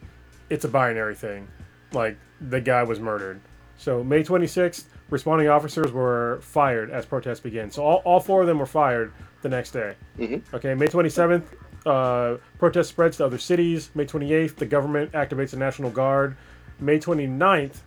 it's 0.50 0.64
a 0.64 0.68
binary 0.68 1.14
thing. 1.14 1.48
Like 1.92 2.16
the 2.40 2.60
guy 2.60 2.82
was 2.82 3.00
murdered. 3.00 3.40
So 3.76 4.02
May 4.04 4.22
26th, 4.22 4.84
responding 5.10 5.48
officers 5.48 5.92
were 5.92 6.38
fired 6.42 6.90
as 6.90 7.06
protests 7.06 7.40
began. 7.40 7.70
So 7.70 7.82
all, 7.84 8.02
all 8.04 8.20
four 8.20 8.40
of 8.42 8.46
them 8.46 8.58
were 8.58 8.66
fired 8.66 9.12
the 9.42 9.48
next 9.48 9.70
day. 9.70 9.94
Mhm. 10.18 10.42
Okay, 10.52 10.74
May 10.74 10.86
27th, 10.86 11.44
uh, 11.86 12.36
protest 12.58 12.88
spreads 12.90 13.16
to 13.18 13.24
other 13.26 13.38
cities. 13.38 13.90
May 13.94 14.04
28th, 14.06 14.56
the 14.56 14.66
government 14.66 15.12
activates 15.12 15.50
the 15.50 15.56
National 15.58 15.90
Guard. 15.90 16.36
May 16.80 16.98
29th, 16.98 17.82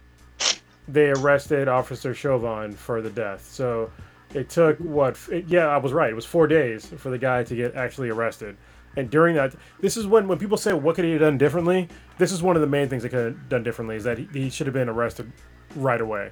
they 0.88 1.10
arrested 1.10 1.68
Officer 1.68 2.14
Chauvin 2.14 2.74
for 2.74 3.02
the 3.02 3.10
death. 3.10 3.46
So 3.52 3.92
it 4.38 4.50
took 4.50 4.78
what? 4.78 5.18
It, 5.32 5.46
yeah, 5.48 5.68
I 5.68 5.78
was 5.78 5.94
right. 5.94 6.12
It 6.12 6.16
was 6.16 6.26
four 6.26 6.48
days 6.48 6.86
for 6.86 7.10
the 7.10 7.18
guy 7.18 7.44
to 7.44 7.56
get 7.56 7.76
actually 7.76 8.10
arrested. 8.10 8.58
And 8.96 9.10
during 9.10 9.36
that, 9.36 9.56
this 9.80 9.98
is 9.98 10.08
when 10.08 10.28
when 10.28 10.40
people 10.40 10.58
say 10.58 10.74
what 10.74 10.96
could 10.96 11.06
he 11.06 11.12
have 11.12 11.22
done 11.22 11.38
differently. 11.38 11.88
This 12.18 12.32
is 12.32 12.42
one 12.42 12.56
of 12.56 12.62
the 12.62 12.68
main 12.68 12.90
things 12.90 13.04
they 13.04 13.10
could 13.10 13.34
have 13.34 13.50
done 13.50 13.64
differently 13.64 13.96
is 13.96 14.04
that 14.06 14.18
he, 14.18 14.28
he 14.34 14.50
should 14.50 14.68
have 14.68 14.74
been 14.74 14.90
arrested 14.90 15.32
right 15.76 16.02
away 16.02 16.32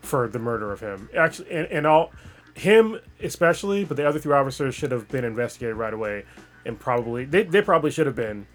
for 0.00 0.28
the 0.28 0.38
murder 0.38 0.70
of 0.72 0.80
him. 0.80 1.08
Actually, 1.16 1.50
and, 1.50 1.66
and 1.68 1.86
all 1.86 2.12
him 2.54 2.98
especially, 3.22 3.84
but 3.84 3.96
the 3.96 4.06
other 4.06 4.18
three 4.18 4.34
officers 4.34 4.74
should 4.74 4.92
have 4.92 5.08
been 5.08 5.24
investigated 5.24 5.76
right 5.76 5.94
away, 5.94 6.24
and 6.66 6.78
probably 6.78 7.24
they, 7.24 7.42
they 7.42 7.62
probably 7.62 7.90
should 7.90 8.06
have 8.06 8.16
been 8.16 8.46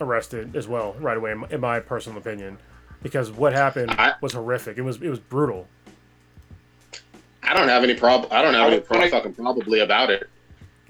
arrested 0.00 0.54
as 0.54 0.68
well 0.68 0.94
right 1.00 1.16
away, 1.16 1.32
in 1.32 1.38
my, 1.38 1.48
in 1.50 1.60
my 1.60 1.80
personal 1.80 2.18
opinion, 2.18 2.58
because 3.02 3.30
what 3.30 3.52
happened 3.52 3.94
was 4.20 4.34
horrific. 4.34 4.78
It 4.78 4.82
was 4.82 5.00
it 5.02 5.08
was 5.08 5.20
brutal. 5.20 5.66
I 7.48 7.54
don't 7.54 7.68
have 7.68 7.82
any 7.82 7.94
problem. 7.94 8.30
I 8.30 8.42
don't 8.42 8.52
have 8.52 8.68
I 8.68 8.72
any 8.72 8.80
pro- 8.80 9.08
fucking 9.08 9.34
probably 9.34 9.80
about 9.80 10.10
it. 10.10 10.28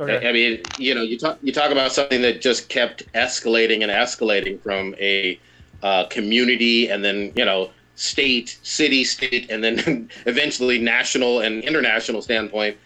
Okay. 0.00 0.28
I 0.28 0.32
mean, 0.32 0.60
you 0.76 0.94
know, 0.94 1.02
you 1.02 1.16
talk 1.16 1.38
you 1.40 1.52
talk 1.52 1.70
about 1.70 1.92
something 1.92 2.20
that 2.22 2.40
just 2.40 2.68
kept 2.68 3.10
escalating 3.12 3.82
and 3.82 3.92
escalating 3.92 4.60
from 4.60 4.94
a 4.98 5.38
uh, 5.82 6.06
community, 6.06 6.88
and 6.88 7.04
then 7.04 7.32
you 7.36 7.44
know, 7.44 7.70
state, 7.94 8.58
city, 8.62 9.04
state, 9.04 9.50
and 9.50 9.62
then 9.62 10.10
eventually 10.26 10.78
national 10.78 11.40
and 11.40 11.62
international 11.62 12.22
standpoint. 12.22 12.76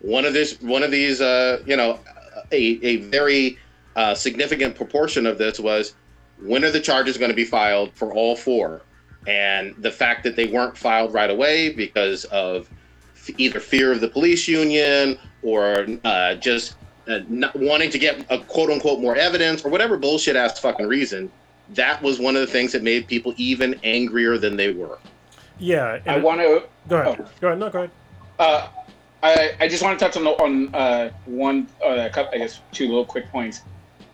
One 0.00 0.24
of 0.24 0.32
this, 0.32 0.60
one 0.60 0.82
of 0.82 0.90
these, 0.90 1.20
uh, 1.20 1.62
you 1.66 1.76
know, 1.76 2.00
a 2.50 2.80
a 2.82 2.96
very 2.96 3.58
uh, 3.94 4.14
significant 4.14 4.74
proportion 4.74 5.26
of 5.26 5.38
this 5.38 5.60
was 5.60 5.94
when 6.42 6.64
are 6.64 6.70
the 6.70 6.80
charges 6.80 7.16
going 7.16 7.30
to 7.30 7.36
be 7.36 7.44
filed 7.44 7.92
for 7.94 8.12
all 8.12 8.34
four, 8.34 8.82
and 9.28 9.74
the 9.78 9.90
fact 9.90 10.24
that 10.24 10.34
they 10.34 10.46
weren't 10.46 10.76
filed 10.76 11.12
right 11.12 11.30
away 11.30 11.70
because 11.70 12.24
of 12.26 12.68
either 13.38 13.60
fear 13.60 13.92
of 13.92 14.00
the 14.00 14.08
police 14.08 14.48
union 14.48 15.18
or 15.42 15.86
uh, 16.04 16.34
just 16.36 16.76
uh, 17.08 17.20
not 17.28 17.54
wanting 17.56 17.90
to 17.90 17.98
get 17.98 18.24
a 18.30 18.38
quote 18.38 18.70
unquote 18.70 19.00
more 19.00 19.16
evidence 19.16 19.64
or 19.64 19.70
whatever 19.70 19.96
bullshit 19.96 20.36
ass 20.36 20.58
fucking 20.58 20.86
reason. 20.86 21.30
That 21.74 22.02
was 22.02 22.18
one 22.18 22.34
of 22.34 22.40
the 22.40 22.46
things 22.46 22.72
that 22.72 22.82
made 22.82 23.06
people 23.06 23.32
even 23.36 23.78
angrier 23.84 24.38
than 24.38 24.56
they 24.56 24.72
were. 24.72 24.98
Yeah. 25.58 25.98
I 26.06 26.18
want 26.18 26.40
to. 26.40 26.64
go 26.88 26.96
ahead. 26.98 27.26
Go 27.40 27.48
ahead. 27.48 27.58
No, 27.58 27.70
go 27.70 27.78
ahead. 27.80 27.90
Uh, 28.38 28.68
I, 29.22 29.52
I 29.60 29.68
just 29.68 29.82
want 29.82 29.98
to 29.98 30.04
touch 30.04 30.16
on 30.16 30.24
the- 30.24 30.42
on 30.42 30.74
uh, 30.74 31.10
one, 31.26 31.68
uh, 31.84 32.08
couple, 32.10 32.34
I 32.34 32.38
guess, 32.38 32.60
two 32.72 32.86
little 32.88 33.04
quick 33.04 33.30
points. 33.30 33.60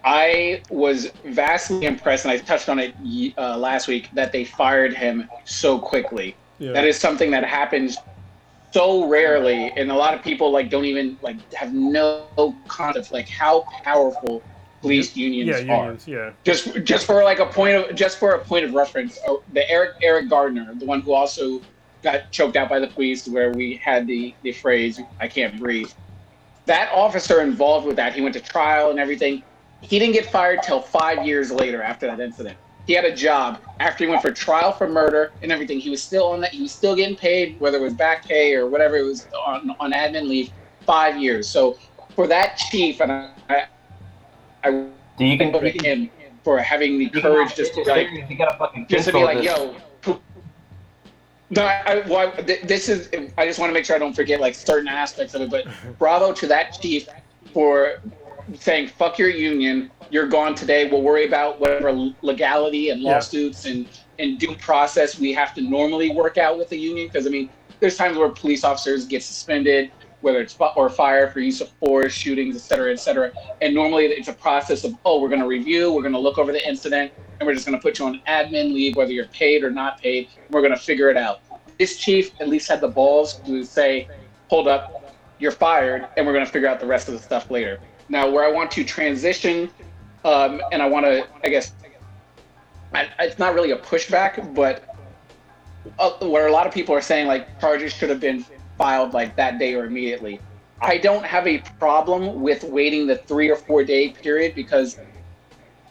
I 0.05 0.63
was 0.71 1.07
vastly 1.25 1.87
impressed, 1.87 2.25
and 2.25 2.33
I 2.33 2.39
touched 2.39 2.69
on 2.69 2.79
it 2.79 2.95
uh, 3.39 3.57
last 3.57 3.89
week, 3.89 4.09
that 4.15 4.31
they 4.33 4.45
fired 4.45 4.95
him 4.95 5.29
so 5.45 5.79
quickly. 5.79 6.37
Yeah. 6.59 6.73
That 6.73 6.85
is 6.85 6.97
something 6.99 7.31
that 7.33 7.45
happens 7.45 7.97
so 8.77 9.09
rarely, 9.09 9.73
and 9.75 9.91
a 9.91 9.95
lot 9.95 10.13
of 10.13 10.23
people 10.23 10.51
like 10.51 10.69
don't 10.69 10.85
even 10.85 11.19
like 11.23 11.51
have 11.55 11.73
no 11.73 12.27
concept 12.69 13.11
like 13.11 13.27
how 13.27 13.65
powerful 13.83 14.43
police 14.83 15.17
unions 15.17 15.49
yeah. 15.49 15.75
are 15.75 15.85
Unions. 15.85 16.07
Yeah. 16.07 16.33
just 16.45 16.85
just 16.85 17.07
for 17.07 17.25
like 17.25 17.39
a 17.39 17.47
point 17.47 17.75
of 17.77 17.97
just 17.97 18.19
for 18.19 18.33
a 18.33 18.39
point 18.39 18.67
of 18.67 18.75
reference 18.75 19.19
uh, 19.27 19.37
the 19.55 19.69
eric 19.71 19.95
eric 20.03 20.29
gardner 20.29 20.75
the 20.75 20.85
one 20.85 21.01
who 21.01 21.15
also 21.15 21.63
got 22.03 22.31
choked 22.31 22.57
out 22.57 22.69
by 22.69 22.79
the 22.79 22.87
police 22.87 23.27
where 23.27 23.51
we 23.53 23.77
had 23.77 24.07
the 24.07 24.35
the 24.43 24.53
phrase 24.53 25.01
i 25.21 25.27
can't 25.27 25.59
breathe 25.59 25.91
that 26.67 26.93
officer 26.93 27.41
involved 27.41 27.87
with 27.87 27.97
that 27.97 28.15
he 28.15 28.21
went 28.21 28.35
to 28.35 28.41
trial 28.41 28.91
and 28.91 29.01
everything 29.01 29.43
he 29.81 29.99
didn't 29.99 30.13
get 30.13 30.27
fired 30.27 30.63
till 30.63 30.83
five 30.83 31.27
years 31.27 31.51
later 31.51 31.81
after 31.83 32.07
that 32.07 32.21
incident 32.21 32.59
he 32.87 32.93
had 32.93 33.05
a 33.05 33.15
job 33.15 33.61
after 33.81 34.05
he 34.05 34.11
went 34.11 34.23
for 34.23 34.31
trial 34.31 34.73
for 34.73 34.89
murder 34.89 35.33
and 35.43 35.51
everything 35.53 35.79
he 35.81 35.91
was 35.91 36.03
still 36.03 36.29
on 36.29 36.41
that 36.41 36.51
he 36.53 36.63
was 36.63 36.73
still 36.73 36.95
getting 36.97 37.17
paid 37.17 37.59
whether 37.61 37.79
it 37.79 37.83
was 37.83 37.95
back 37.95 38.25
pay 38.25 38.55
or 38.55 38.67
whatever 38.69 38.97
it 38.97 39.03
was 39.03 39.27
on, 39.47 39.75
on 39.81 39.93
admin 39.93 40.29
leave 40.29 40.51
five 40.87 41.17
years 41.21 41.49
so 41.49 41.77
for 42.15 42.27
that 42.27 42.57
chief 42.57 43.01
and 43.01 43.11
i 43.13 43.31
i, 43.49 43.67
I 44.65 44.71
So 45.19 45.25
you 45.25 45.37
can, 45.37 45.53
go 45.53 45.61
to 45.61 45.71
can, 45.73 45.85
him 45.85 46.11
for 46.45 46.59
having 46.59 46.99
the 46.99 47.11
you 47.13 47.21
courage 47.21 47.55
just 47.57 47.75
to 47.75 47.83
like 47.85 48.09
you 48.31 48.37
gotta 48.39 48.57
fucking 48.57 48.87
just 48.89 49.07
to 49.07 49.13
be 49.13 49.23
like, 49.25 49.39
this. 49.39 49.47
yo, 49.47 49.75
No, 51.51 51.65
I, 51.65 51.83
I, 51.87 52.09
well, 52.09 52.33
I- 52.37 52.43
this 52.43 52.89
is. 52.89 53.09
I 53.39 53.47
just 53.47 53.59
want 53.59 53.71
to 53.71 53.75
make 53.75 53.85
sure 53.85 53.95
I 53.97 53.99
don't 53.99 54.15
forget 54.15 54.41
like 54.41 54.55
certain 54.55 54.89
aspects 54.89 55.35
of 55.35 55.43
it. 55.43 55.51
But 55.51 55.67
bravo 55.99 56.33
to 56.33 56.47
that 56.49 56.71
chief 56.81 57.09
for 57.53 58.01
saying 58.55 58.89
"fuck 58.89 59.19
your 59.19 59.29
union." 59.29 59.91
You're 60.11 60.29
gone 60.29 60.55
today. 60.55 60.89
We'll 60.89 61.03
worry 61.03 61.27
about 61.27 61.61
whatever 61.61 61.93
legality 62.23 62.91
and 62.91 63.01
Yeah. 63.01 63.15
lawsuits 63.15 63.65
and 63.65 63.89
and 64.19 64.39
due 64.39 64.55
process 64.57 65.19
we 65.19 65.31
have 65.35 65.53
to 65.53 65.61
normally 65.61 66.09
work 66.11 66.39
out 66.39 66.57
with 66.57 66.71
the 66.71 66.79
union. 66.79 67.07
Because 67.07 67.27
I 67.27 67.31
mean, 67.31 67.51
there's 67.81 67.97
times 67.97 68.17
where 68.17 68.31
police 68.31 68.65
officers 68.65 69.05
get 69.07 69.23
suspended, 69.23 69.93
whether 70.21 70.41
it's 70.41 70.57
or 70.75 70.89
fired 70.89 71.33
for 71.33 71.41
use 71.41 71.61
of 71.61 71.71
force, 71.81 72.15
shootings, 72.15 72.57
et 72.57 72.63
cetera, 72.63 72.91
et 72.93 72.99
cetera. 72.99 73.31
And 73.61 73.75
normally 73.75 74.07
it's 74.07 74.29
a 74.29 74.33
process 74.33 74.85
of, 74.85 74.95
oh, 75.05 75.21
we're 75.21 75.29
going 75.29 75.43
to 75.43 75.47
review, 75.47 75.93
we're 75.93 76.01
going 76.01 76.15
to 76.15 76.19
look 76.19 76.39
over 76.39 76.51
the 76.51 76.67
incident, 76.67 77.13
and 77.39 77.47
we're 77.47 77.53
just 77.53 77.67
going 77.67 77.79
to 77.79 77.83
put 77.83 77.99
you 77.99 78.07
on 78.07 78.23
admin 78.27 78.73
leave, 78.73 78.97
whether 78.97 79.13
you're 79.13 79.29
paid 79.29 79.63
or 79.63 79.71
not 79.71 80.01
paid. 80.01 80.29
We're 80.49 80.63
going 80.63 80.73
to 80.73 80.79
figure 80.79 81.11
it 81.11 81.19
out. 81.19 81.41
This 81.79 81.99
chief 81.99 82.31
at 82.41 82.49
least 82.49 82.69
had 82.69 82.81
the 82.81 82.89
balls 82.89 83.39
to 83.41 83.65
say, 83.65 84.09
hold 84.49 84.67
up, 84.67 85.15
you're 85.39 85.53
fired, 85.53 86.09
and 86.17 86.27
we're 86.27 86.33
going 86.33 86.47
to 86.47 86.51
figure 86.51 86.69
out 86.69 86.81
the 86.81 86.87
rest 86.87 87.09
of 87.09 87.15
the 87.15 87.21
stuff 87.21 87.51
later. 87.51 87.79
Now, 88.09 88.31
where 88.31 88.45
I 88.45 88.51
want 88.51 88.71
to 88.71 88.85
transition, 88.85 89.69
um, 90.27 90.61
and 90.73 90.83
I 90.83 90.87
want 90.89 91.07
to, 91.07 91.27
I 91.45 91.49
guess, 91.49 91.73
I, 92.93 93.09
it's 93.21 93.39
not 93.39 93.55
really 93.55 93.71
a 93.71 93.79
pushback, 93.79 94.55
but 94.55 94.85
uh, 95.99 96.11
where 96.27 96.49
a 96.49 96.53
lot 96.53 96.67
of 96.67 96.75
people 96.75 96.95
are 96.95 97.01
saying 97.01 97.29
like 97.29 97.61
charges 97.61 97.93
should 97.93 98.11
have 98.11 98.21
been 98.21 98.45
filed 98.77 99.15
like 99.15 99.37
that 99.37 99.59
day 99.59 99.75
or 99.75 99.87
immediately. 99.87 100.41
I 100.81 100.99
don't 100.99 101.25
have 101.25 101.47
a 101.47 101.59
problem 101.79 102.43
with 102.43 102.65
waiting 102.65 103.07
the 103.07 103.17
three 103.17 103.49
or 103.49 103.57
four 103.57 103.85
day 103.85 104.11
period 104.11 104.55
because, 104.55 104.99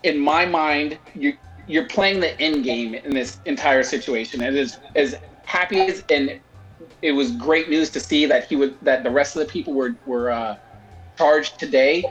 in 0.03 0.19
my 0.19 0.45
mind, 0.45 0.99
you 1.15 1.37
you're 1.67 1.87
playing 1.87 2.19
the 2.19 2.39
end 2.39 2.63
game 2.63 2.93
in 2.93 3.11
this 3.11 3.39
entire 3.45 3.83
situation. 3.83 4.43
And 4.43 4.55
as 4.57 4.77
as 4.95 5.15
happy 5.45 5.79
as 5.79 6.03
and 6.09 6.39
it 7.01 7.13
was 7.13 7.31
great 7.37 7.69
news 7.69 7.89
to 7.91 7.99
see 7.99 8.25
that 8.25 8.47
he 8.47 8.55
was 8.55 8.71
that 8.81 9.03
the 9.03 9.09
rest 9.09 9.35
of 9.35 9.39
the 9.39 9.51
people 9.51 9.73
were 9.73 9.95
were 10.05 10.29
uh, 10.29 10.57
charged 11.17 11.57
today. 11.57 12.03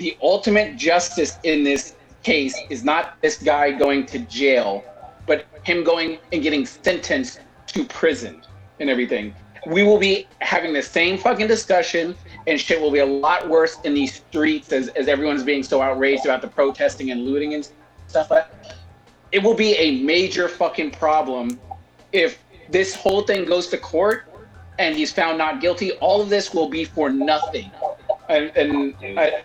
The 0.00 0.16
ultimate 0.22 0.78
justice 0.78 1.38
in 1.42 1.62
this 1.62 1.94
case 2.22 2.58
is 2.70 2.82
not 2.82 3.20
this 3.20 3.36
guy 3.36 3.70
going 3.70 4.06
to 4.06 4.20
jail, 4.20 4.82
but 5.26 5.44
him 5.62 5.84
going 5.84 6.16
and 6.32 6.42
getting 6.42 6.64
sentenced 6.64 7.40
to 7.66 7.84
prison 7.84 8.40
and 8.80 8.88
everything. 8.88 9.34
We 9.66 9.82
will 9.82 9.98
be 9.98 10.26
having 10.38 10.72
the 10.72 10.80
same 10.80 11.18
fucking 11.18 11.48
discussion, 11.48 12.16
and 12.46 12.58
shit 12.58 12.80
will 12.80 12.90
be 12.90 13.00
a 13.00 13.04
lot 13.04 13.46
worse 13.46 13.76
in 13.84 13.92
these 13.92 14.14
streets 14.14 14.72
as, 14.72 14.88
as 14.88 15.06
everyone's 15.06 15.42
being 15.42 15.62
so 15.62 15.82
outraged 15.82 16.24
about 16.24 16.40
the 16.40 16.48
protesting 16.48 17.10
and 17.10 17.26
looting 17.26 17.52
and 17.52 17.68
stuff 18.06 18.30
that. 18.30 18.74
It 19.32 19.42
will 19.42 19.54
be 19.54 19.74
a 19.74 20.02
major 20.02 20.48
fucking 20.48 20.92
problem 20.92 21.60
if 22.12 22.42
this 22.70 22.94
whole 22.94 23.20
thing 23.20 23.44
goes 23.44 23.66
to 23.66 23.76
court 23.76 24.32
and 24.78 24.96
he's 24.96 25.12
found 25.12 25.36
not 25.36 25.60
guilty. 25.60 25.92
All 25.98 26.22
of 26.22 26.30
this 26.30 26.54
will 26.54 26.70
be 26.70 26.86
for 26.86 27.10
nothing. 27.10 27.70
And, 28.30 28.56
and 28.56 29.18
I, 29.18 29.42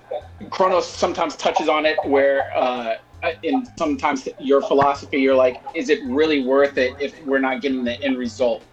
Kronos 0.51 0.87
sometimes 0.87 1.35
touches 1.35 1.67
on 1.67 1.85
it 1.85 1.97
where 2.05 2.55
uh, 2.55 2.95
in 3.41 3.65
sometimes 3.77 4.27
your 4.39 4.61
philosophy, 4.61 5.19
you're 5.19 5.35
like, 5.35 5.61
is 5.73 5.89
it 5.89 5.99
really 6.05 6.45
worth 6.45 6.77
it 6.77 6.95
if 6.99 7.13
we're 7.25 7.39
not 7.39 7.61
getting 7.61 7.83
the 7.83 7.99
end 8.01 8.17
result 8.17 8.63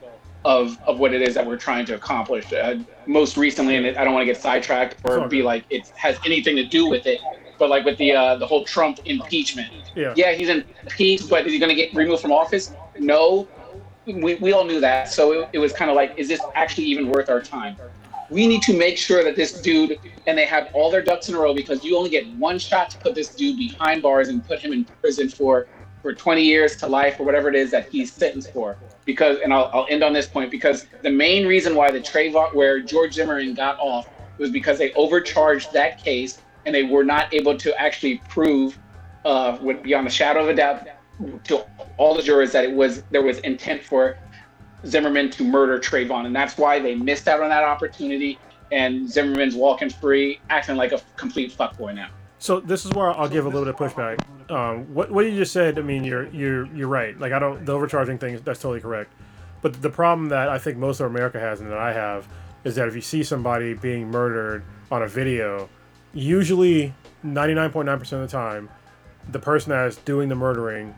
of, 0.44 0.76
of 0.86 0.98
what 0.98 1.14
it 1.14 1.22
is 1.22 1.34
that 1.34 1.46
we're 1.46 1.56
trying 1.56 1.86
to 1.86 1.94
accomplish? 1.94 2.52
Uh, 2.52 2.80
most 3.06 3.36
recently, 3.36 3.76
and 3.76 3.96
I 3.96 4.04
don't 4.04 4.12
want 4.12 4.22
to 4.22 4.32
get 4.32 4.40
sidetracked 4.40 4.96
or 5.04 5.26
be 5.28 5.42
like 5.42 5.64
it 5.70 5.88
has 5.96 6.18
anything 6.26 6.56
to 6.56 6.66
do 6.66 6.88
with 6.88 7.06
it, 7.06 7.20
but 7.58 7.70
like 7.70 7.84
with 7.84 7.96
the 7.96 8.12
uh, 8.12 8.36
the 8.36 8.46
whole 8.46 8.64
Trump 8.64 9.00
impeachment. 9.06 9.72
Yeah. 9.94 10.12
Yeah, 10.16 10.32
he's 10.32 10.48
impeached, 10.48 11.30
but 11.30 11.46
is 11.46 11.52
he 11.52 11.58
going 11.58 11.70
to 11.70 11.74
get 11.74 11.94
removed 11.94 12.22
from 12.22 12.32
office? 12.32 12.74
No. 12.98 13.48
We, 14.04 14.34
we 14.34 14.52
all 14.52 14.64
knew 14.64 14.80
that. 14.80 15.08
So 15.08 15.32
it, 15.32 15.48
it 15.52 15.58
was 15.58 15.72
kind 15.72 15.88
of 15.88 15.94
like, 15.94 16.14
is 16.16 16.26
this 16.26 16.40
actually 16.56 16.86
even 16.86 17.08
worth 17.08 17.30
our 17.30 17.40
time? 17.40 17.76
We 18.32 18.46
need 18.46 18.62
to 18.62 18.72
make 18.72 18.96
sure 18.96 19.22
that 19.24 19.36
this 19.36 19.60
dude, 19.60 20.00
and 20.26 20.38
they 20.38 20.46
have 20.46 20.70
all 20.72 20.90
their 20.90 21.02
ducks 21.02 21.28
in 21.28 21.34
a 21.34 21.38
row 21.38 21.52
because 21.52 21.84
you 21.84 21.98
only 21.98 22.08
get 22.08 22.26
one 22.38 22.58
shot 22.58 22.88
to 22.90 22.98
put 22.98 23.14
this 23.14 23.34
dude 23.34 23.58
behind 23.58 24.00
bars 24.00 24.28
and 24.28 24.42
put 24.46 24.58
him 24.58 24.72
in 24.72 24.86
prison 25.02 25.28
for, 25.28 25.66
for 26.00 26.14
20 26.14 26.42
years 26.42 26.74
to 26.76 26.86
life 26.86 27.20
or 27.20 27.24
whatever 27.24 27.50
it 27.50 27.54
is 27.54 27.70
that 27.72 27.90
he's 27.90 28.10
sentenced 28.10 28.50
for. 28.54 28.78
Because, 29.04 29.36
and 29.44 29.52
I'll, 29.52 29.70
I'll 29.74 29.86
end 29.90 30.02
on 30.02 30.14
this 30.14 30.26
point, 30.26 30.50
because 30.50 30.86
the 31.02 31.10
main 31.10 31.46
reason 31.46 31.74
why 31.74 31.90
the 31.90 32.00
Trayvon, 32.00 32.54
where 32.54 32.80
George 32.80 33.12
Zimmerman 33.12 33.52
got 33.52 33.78
off 33.78 34.08
was 34.38 34.50
because 34.50 34.78
they 34.78 34.94
overcharged 34.94 35.70
that 35.74 36.02
case 36.02 36.40
and 36.64 36.74
they 36.74 36.84
were 36.84 37.04
not 37.04 37.34
able 37.34 37.58
to 37.58 37.78
actually 37.78 38.22
prove 38.30 38.78
uh, 39.26 39.58
with 39.60 39.82
beyond 39.82 40.06
a 40.06 40.10
shadow 40.10 40.42
of 40.44 40.48
a 40.48 40.54
doubt 40.54 40.86
to 41.44 41.66
all 41.98 42.14
the 42.14 42.22
jurors 42.22 42.52
that 42.52 42.64
it 42.64 42.72
was 42.72 43.02
there 43.10 43.22
was 43.22 43.38
intent 43.40 43.82
for 43.82 44.16
Zimmerman 44.86 45.30
to 45.30 45.44
murder 45.44 45.78
Trayvon, 45.78 46.26
and 46.26 46.34
that's 46.34 46.58
why 46.58 46.78
they 46.78 46.94
missed 46.94 47.28
out 47.28 47.40
on 47.40 47.48
that 47.50 47.64
opportunity. 47.64 48.38
And 48.70 49.08
Zimmerman's 49.08 49.54
walking 49.54 49.90
free, 49.90 50.40
acting 50.48 50.76
like 50.76 50.92
a 50.92 51.00
complete 51.16 51.52
fuckboy 51.52 51.94
now. 51.94 52.08
So 52.38 52.58
this 52.58 52.84
is 52.84 52.92
where 52.92 53.10
I'll 53.10 53.28
give 53.28 53.44
a 53.44 53.48
little 53.48 53.70
bit 53.70 53.80
of 53.80 53.94
pushback. 53.94 54.20
Um, 54.50 54.92
what 54.92 55.10
what 55.10 55.26
you 55.26 55.36
just 55.36 55.52
said, 55.52 55.78
I 55.78 55.82
mean, 55.82 56.04
you're 56.04 56.28
you're 56.28 56.66
you're 56.74 56.88
right. 56.88 57.18
Like 57.18 57.32
I 57.32 57.38
don't 57.38 57.64
the 57.64 57.72
overcharging 57.72 58.18
thing, 58.18 58.40
that's 58.44 58.60
totally 58.60 58.80
correct. 58.80 59.12
But 59.60 59.80
the 59.80 59.90
problem 59.90 60.28
that 60.30 60.48
I 60.48 60.58
think 60.58 60.76
most 60.76 61.00
of 61.00 61.06
America 61.06 61.38
has 61.38 61.60
and 61.60 61.70
that 61.70 61.78
I 61.78 61.92
have 61.92 62.26
is 62.64 62.74
that 62.74 62.88
if 62.88 62.94
you 62.94 63.00
see 63.00 63.22
somebody 63.22 63.74
being 63.74 64.10
murdered 64.10 64.64
on 64.90 65.02
a 65.02 65.08
video, 65.08 65.68
usually 66.12 66.92
99.9% 67.24 68.12
of 68.12 68.20
the 68.20 68.26
time, 68.26 68.68
the 69.30 69.38
person 69.38 69.70
that 69.70 69.86
is 69.86 69.96
doing 69.98 70.28
the 70.28 70.34
murdering 70.34 70.94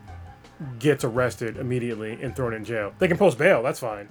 gets 0.79 1.05
arrested 1.05 1.57
immediately 1.57 2.13
and 2.23 2.35
thrown 2.35 2.55
in 2.55 2.65
jail. 2.65 2.93
They 2.99 3.09
can 3.09 3.17
post 3.17 3.39
bail, 3.39 3.63
that's 3.63 3.81
fine, 3.81 4.09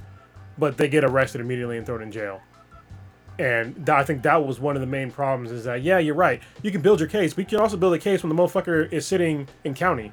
but 0.58 0.78
they 0.78 0.88
get 0.90 1.04
arrested 1.04 1.42
immediately 1.42 1.78
and 1.78 1.86
thrown 1.86 2.02
in 2.02 2.12
jail. 2.12 2.42
And 3.40 3.76
th- 3.76 3.90
I 3.90 4.04
think 4.04 4.22
that 4.24 4.46
was 4.46 4.60
one 4.60 4.76
of 4.76 4.82
the 4.82 4.88
main 4.88 5.10
problems 5.10 5.52
is 5.52 5.64
that, 5.64 5.82
yeah, 5.82 5.98
you're 5.98 6.14
right. 6.16 6.42
You 6.62 6.70
can 6.72 6.82
build 6.82 7.00
your 7.00 7.10
case, 7.10 7.34
but 7.34 7.40
you 7.46 7.58
can 7.58 7.60
also 7.60 7.78
build 7.78 7.94
a 7.96 8.00
case 8.00 8.22
when 8.22 8.36
the 8.36 8.40
motherfucker 8.42 8.92
is 8.94 9.08
sitting 9.08 9.48
in 9.64 9.74
county. 9.74 10.12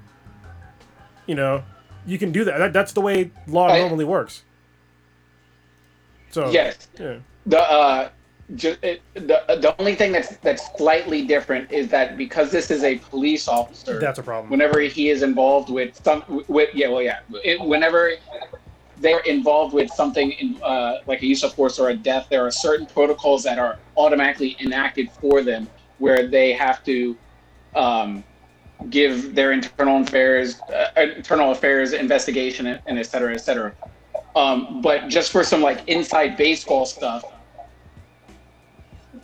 You 1.27 1.35
know, 1.35 1.63
you 2.07 2.19
can 2.19 2.33
do 2.33 2.45
that. 2.45 2.59
that 2.59 2.73
that's 2.73 2.93
the 2.93 3.01
way 3.03 3.31
law 3.47 3.69
I- 3.69 3.81
normally 3.81 4.05
works. 4.07 4.45
So, 6.31 6.51
Yes, 6.51 6.89
yeah. 6.99 7.17
the 7.45 7.61
uh, 7.61 8.09
ju- 8.55 8.77
it, 8.83 9.03
the 9.15 9.43
the 9.49 9.75
only 9.79 9.95
thing 9.95 10.13
that's 10.13 10.37
that's 10.39 10.69
slightly 10.77 11.27
different 11.27 11.71
is 11.71 11.89
that 11.89 12.17
because 12.17 12.51
this 12.51 12.71
is 12.71 12.85
a 12.85 12.99
police 12.99 13.49
officer, 13.49 14.01
That's 14.01 14.19
a 14.19 14.23
problem. 14.23 14.51
whenever 14.51 14.81
he 14.81 15.11
is 15.11 15.23
involved 15.23 15.71
with 15.71 15.97
some 16.05 16.25
with 16.49 16.71
yeah 16.75 16.89
well 16.89 17.03
yeah 17.03 17.19
it, 17.45 17.61
whenever 17.61 18.13
they're 18.97 19.21
involved 19.21 19.73
with 19.75 19.91
something 19.91 20.33
in, 20.33 20.59
uh, 20.63 20.97
like 21.07 21.23
a 21.23 21.27
use 21.27 21.43
of 21.43 21.55
force 21.55 21.79
or 21.79 21.91
a 21.91 21.97
death 21.97 22.27
there 22.31 22.45
are 22.47 22.51
certain 22.51 22.87
protocols 22.87 23.43
that 23.45 23.59
are 23.59 23.79
automatically 23.97 24.57
enacted 24.61 25.11
for 25.21 25.43
them 25.43 25.71
where 25.99 26.29
they 26.29 26.53
have 26.53 26.83
to 26.85 27.19
um, 27.75 28.25
give 28.91 29.35
their 29.35 29.53
internal 29.53 30.03
affairs 30.03 30.61
uh, 30.75 30.87
internal 31.01 31.53
affairs 31.53 31.93
investigation 31.93 32.67
and, 32.67 32.83
and 32.87 32.99
et 32.99 33.05
cetera 33.07 33.35
et 33.35 33.39
cetera 33.39 33.75
um, 34.37 34.81
but 34.83 35.09
just 35.09 35.33
for 35.33 35.45
some 35.45 35.61
like 35.63 35.87
inside 35.89 36.37
baseball 36.37 36.87
stuff 36.87 37.25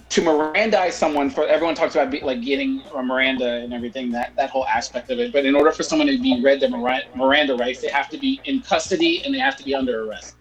to 0.08 0.20
Mirandize 0.20 0.92
someone 0.92 1.30
for 1.30 1.46
everyone 1.46 1.74
talks 1.74 1.94
about 1.94 2.10
be, 2.10 2.20
like 2.20 2.40
getting 2.42 2.82
a 2.94 3.02
Miranda 3.02 3.56
and 3.56 3.72
everything 3.72 4.10
that 4.12 4.34
that 4.36 4.50
whole 4.50 4.66
aspect 4.66 5.10
of 5.10 5.18
it. 5.18 5.32
But 5.32 5.44
in 5.44 5.54
order 5.54 5.72
for 5.72 5.82
someone 5.82 6.06
to 6.06 6.18
be 6.18 6.40
read 6.42 6.60
the 6.60 6.68
Miranda, 6.68 7.56
rights, 7.56 7.80
they 7.80 7.88
have 7.88 8.08
to 8.10 8.18
be 8.18 8.40
in 8.44 8.62
custody 8.62 9.22
and 9.24 9.34
they 9.34 9.38
have 9.38 9.56
to 9.56 9.64
be 9.64 9.74
under 9.74 10.04
arrest. 10.08 10.36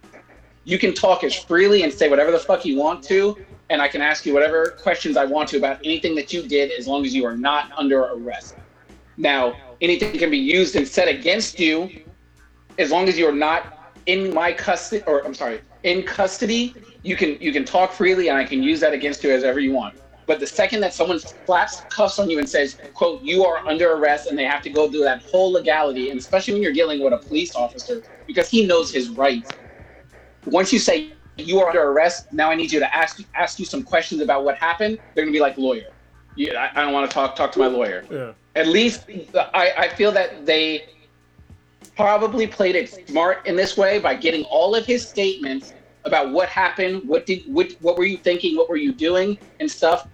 You 0.64 0.80
can 0.80 0.94
talk 0.94 1.24
as 1.24 1.36
freely 1.36 1.84
and 1.84 1.94
say 1.94 2.10
whatever 2.10 2.32
the 2.32 2.40
fuck 2.40 2.66
you 2.66 2.78
want 2.78 3.04
to, 3.06 3.38
and 3.70 3.82
I 3.82 3.88
can 3.88 4.02
ask 4.02 4.26
you 4.26 4.34
whatever 4.34 4.78
questions 4.82 5.18
I 5.18 5.26
want 5.26 5.50
to 5.50 5.58
about 5.58 5.80
anything 5.84 6.16
that 6.16 6.32
you 6.34 6.48
did 6.48 6.72
as 6.72 6.88
long 6.88 7.06
as 7.06 7.14
you 7.14 7.26
are 7.26 7.38
not 7.38 7.72
under 7.78 8.02
arrest. 8.02 8.56
Now, 9.18 9.56
anything 9.82 10.18
can 10.18 10.30
be 10.30 10.38
used 10.38 10.76
and 10.76 10.88
said 10.88 11.08
against 11.08 11.60
you 11.60 11.90
as 12.78 12.92
long 12.92 13.08
as 13.08 13.18
you're 13.18 13.32
not 13.32 13.94
in 14.06 14.34
my 14.34 14.54
custody 14.54 15.04
or 15.08 15.26
I'm 15.26 15.34
sorry, 15.34 15.62
in 15.84 16.04
custody, 16.04 16.76
you 17.06 17.16
can 17.16 17.38
you 17.40 17.54
can 17.54 17.64
talk 17.64 17.92
freely 17.92 18.30
and 18.30 18.38
I 18.38 18.44
can 18.44 18.64
use 18.64 18.80
that 18.80 18.94
against 18.94 19.24
you 19.24 19.32
as 19.32 19.44
ever 19.44 19.60
you 19.60 19.72
want. 19.72 20.02
But 20.26 20.40
the 20.40 20.48
second 20.48 20.82
that 20.82 20.92
someone 20.92 21.20
slaps 21.20 21.82
cuffs 21.92 22.18
on 22.18 22.32
you 22.32 22.40
and 22.40 22.50
says, 22.50 22.80
quote, 22.96 23.22
you 23.22 23.46
are 23.46 23.60
under 23.68 23.94
arrest 23.94 24.28
and 24.28 24.36
they 24.36 24.44
have 24.44 24.64
to 24.64 24.72
go 24.72 24.90
through 24.90 25.04
that 25.04 25.22
whole 25.22 25.52
legality, 25.52 26.10
and 26.10 26.20
especially 26.20 26.54
when 26.54 26.64
you're 26.64 26.74
dealing 26.74 27.04
with 27.04 27.14
a 27.14 27.18
police 27.18 27.56
officer, 27.56 28.02
because 28.26 28.50
he 28.50 28.66
knows 28.66 28.92
his 28.92 29.10
rights. 29.10 29.52
Once 30.46 30.74
you 30.74 30.80
say 30.80 31.14
you 31.38 31.60
are 31.60 31.68
under 31.68 31.84
arrest, 31.84 32.34
now 32.34 32.50
I 32.50 32.56
need 32.56 32.72
you 32.72 32.80
to 32.80 32.96
ask 32.96 33.22
ask 33.36 33.60
you 33.60 33.66
some 33.66 33.84
questions 33.84 34.20
about 34.22 34.44
what 34.44 34.58
happened, 34.58 34.98
they're 35.14 35.26
gonna 35.26 35.32
be 35.32 35.40
like, 35.40 35.60
lawyer. 35.60 35.92
Yeah, 36.36 36.60
I, 36.60 36.82
I 36.82 36.84
don't 36.84 36.94
want 36.94 37.10
to 37.10 37.14
talk 37.14 37.36
talk 37.36 37.52
to 37.52 37.60
my 37.60 37.68
lawyer 37.68 38.04
Yeah. 38.10 38.34
at 38.56 38.68
least 38.68 39.08
I, 39.54 39.74
I 39.78 39.88
feel 39.90 40.12
that 40.14 40.46
they 40.46 40.90
probably 41.96 42.48
played 42.48 42.76
it 42.76 42.90
smart 43.08 43.46
in 43.46 43.56
this 43.56 43.78
way 43.78 44.00
by 44.00 44.16
getting 44.16 44.44
all 44.46 44.76
of 44.76 44.86
his 44.86 45.08
statements 45.08 45.75
about 46.06 46.32
what 46.32 46.48
happened, 46.50 47.08
what 47.08 47.26
did 47.26 47.44
what, 47.48 47.72
what 47.82 47.98
were 47.98 48.06
you 48.06 48.18
thinking, 48.18 48.56
what 48.56 48.70
were 48.70 48.78
you 48.78 48.94
doing, 48.94 49.38
and 49.60 49.70
stuff 49.70 50.08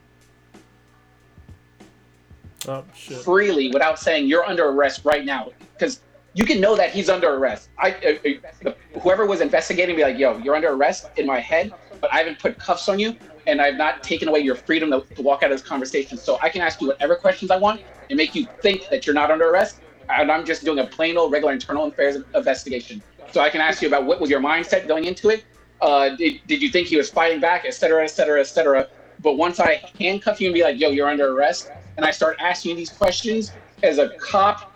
Oh, 2.67 2.83
shit. 2.95 3.17
freely 3.17 3.71
without 3.71 3.99
saying 3.99 4.27
you're 4.27 4.45
under 4.45 4.67
arrest 4.67 5.03
right 5.03 5.25
now. 5.25 5.51
Because 5.73 6.01
you 6.33 6.45
can 6.45 6.61
know 6.61 6.75
that 6.75 6.91
he's 6.91 7.09
under 7.09 7.33
arrest. 7.33 7.69
I, 7.77 7.91
uh, 7.91 8.69
uh, 8.69 8.73
whoever 9.01 9.25
was 9.25 9.41
investigating, 9.41 9.95
be 9.95 10.03
like, 10.03 10.17
"Yo, 10.17 10.37
you're 10.37 10.55
under 10.55 10.69
arrest 10.69 11.09
in 11.17 11.25
my 11.25 11.39
head, 11.39 11.73
but 11.99 12.13
I 12.13 12.17
haven't 12.17 12.39
put 12.39 12.57
cuffs 12.57 12.87
on 12.87 12.99
you, 12.99 13.15
and 13.47 13.59
I've 13.61 13.75
not 13.75 14.03
taken 14.03 14.27
away 14.27 14.39
your 14.39 14.55
freedom 14.55 14.91
to, 14.91 15.01
to 15.15 15.21
walk 15.21 15.43
out 15.43 15.51
of 15.51 15.57
this 15.57 15.67
conversation. 15.67 16.17
So 16.17 16.37
I 16.41 16.49
can 16.49 16.61
ask 16.61 16.79
you 16.81 16.87
whatever 16.87 17.15
questions 17.15 17.51
I 17.51 17.57
want 17.57 17.81
and 18.09 18.15
make 18.15 18.35
you 18.35 18.47
think 18.61 18.87
that 18.89 19.05
you're 19.05 19.15
not 19.15 19.31
under 19.31 19.49
arrest, 19.49 19.81
and 20.09 20.31
I'm 20.31 20.45
just 20.45 20.63
doing 20.63 20.79
a 20.79 20.85
plain 20.85 21.17
old 21.17 21.31
regular 21.31 21.53
internal 21.53 21.85
affairs 21.85 22.17
investigation. 22.35 23.01
So 23.31 23.41
I 23.41 23.49
can 23.49 23.59
ask 23.61 23.81
you 23.81 23.87
about 23.87 24.05
what 24.05 24.21
was 24.21 24.29
your 24.29 24.41
mindset 24.41 24.87
going 24.87 25.05
into 25.05 25.29
it. 25.29 25.43
Uh, 25.82 26.09
did, 26.15 26.39
did 26.47 26.61
you 26.61 26.69
think 26.69 26.88
he 26.88 26.97
was 26.97 27.09
fighting 27.09 27.39
back, 27.39 27.65
et 27.65 27.73
cetera, 27.73 28.03
et 28.03 28.07
cetera, 28.11 28.39
et 28.39 28.47
cetera? 28.47 28.88
But 29.19 29.38
once 29.38 29.59
I 29.59 29.82
handcuff 29.99 30.39
you 30.39 30.47
and 30.47 30.53
be 30.53 30.63
like, 30.63 30.79
"Yo, 30.79 30.89
you're 30.89 31.07
under 31.07 31.36
arrest," 31.36 31.71
and 31.97 32.05
I 32.05 32.11
start 32.11 32.38
asking 32.39 32.71
you 32.71 32.77
these 32.77 32.91
questions 32.91 33.51
as 33.84 33.97
a 33.97 34.09
cop 34.19 34.71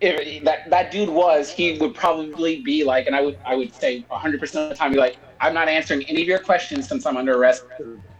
if 0.00 0.44
that 0.44 0.68
that 0.70 0.90
dude 0.90 1.08
was, 1.08 1.50
he 1.50 1.78
would 1.78 1.94
probably 1.94 2.60
be 2.62 2.84
like, 2.84 3.06
and 3.06 3.16
I 3.16 3.20
would 3.20 3.38
I 3.44 3.54
would 3.54 3.74
say 3.74 4.04
100 4.08 4.40
percent 4.40 4.64
of 4.64 4.70
the 4.70 4.76
time, 4.76 4.92
be 4.92 4.98
like, 4.98 5.18
I'm 5.40 5.54
not 5.54 5.68
answering 5.68 6.04
any 6.04 6.22
of 6.22 6.28
your 6.28 6.38
questions 6.38 6.88
since 6.88 7.06
I'm 7.06 7.16
under 7.16 7.36
arrest. 7.36 7.64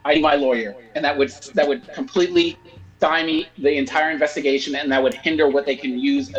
I 0.04 0.14
need 0.14 0.22
my 0.22 0.34
lawyer, 0.34 0.76
and 0.94 1.04
that 1.04 1.16
would 1.16 1.30
that 1.54 1.66
would 1.66 1.92
completely 1.92 2.58
stymie 2.98 3.48
the 3.58 3.76
entire 3.76 4.10
investigation, 4.10 4.74
and 4.74 4.90
that 4.92 5.02
would 5.02 5.14
hinder 5.14 5.48
what 5.48 5.66
they 5.66 5.76
can 5.76 5.98
use 5.98 6.32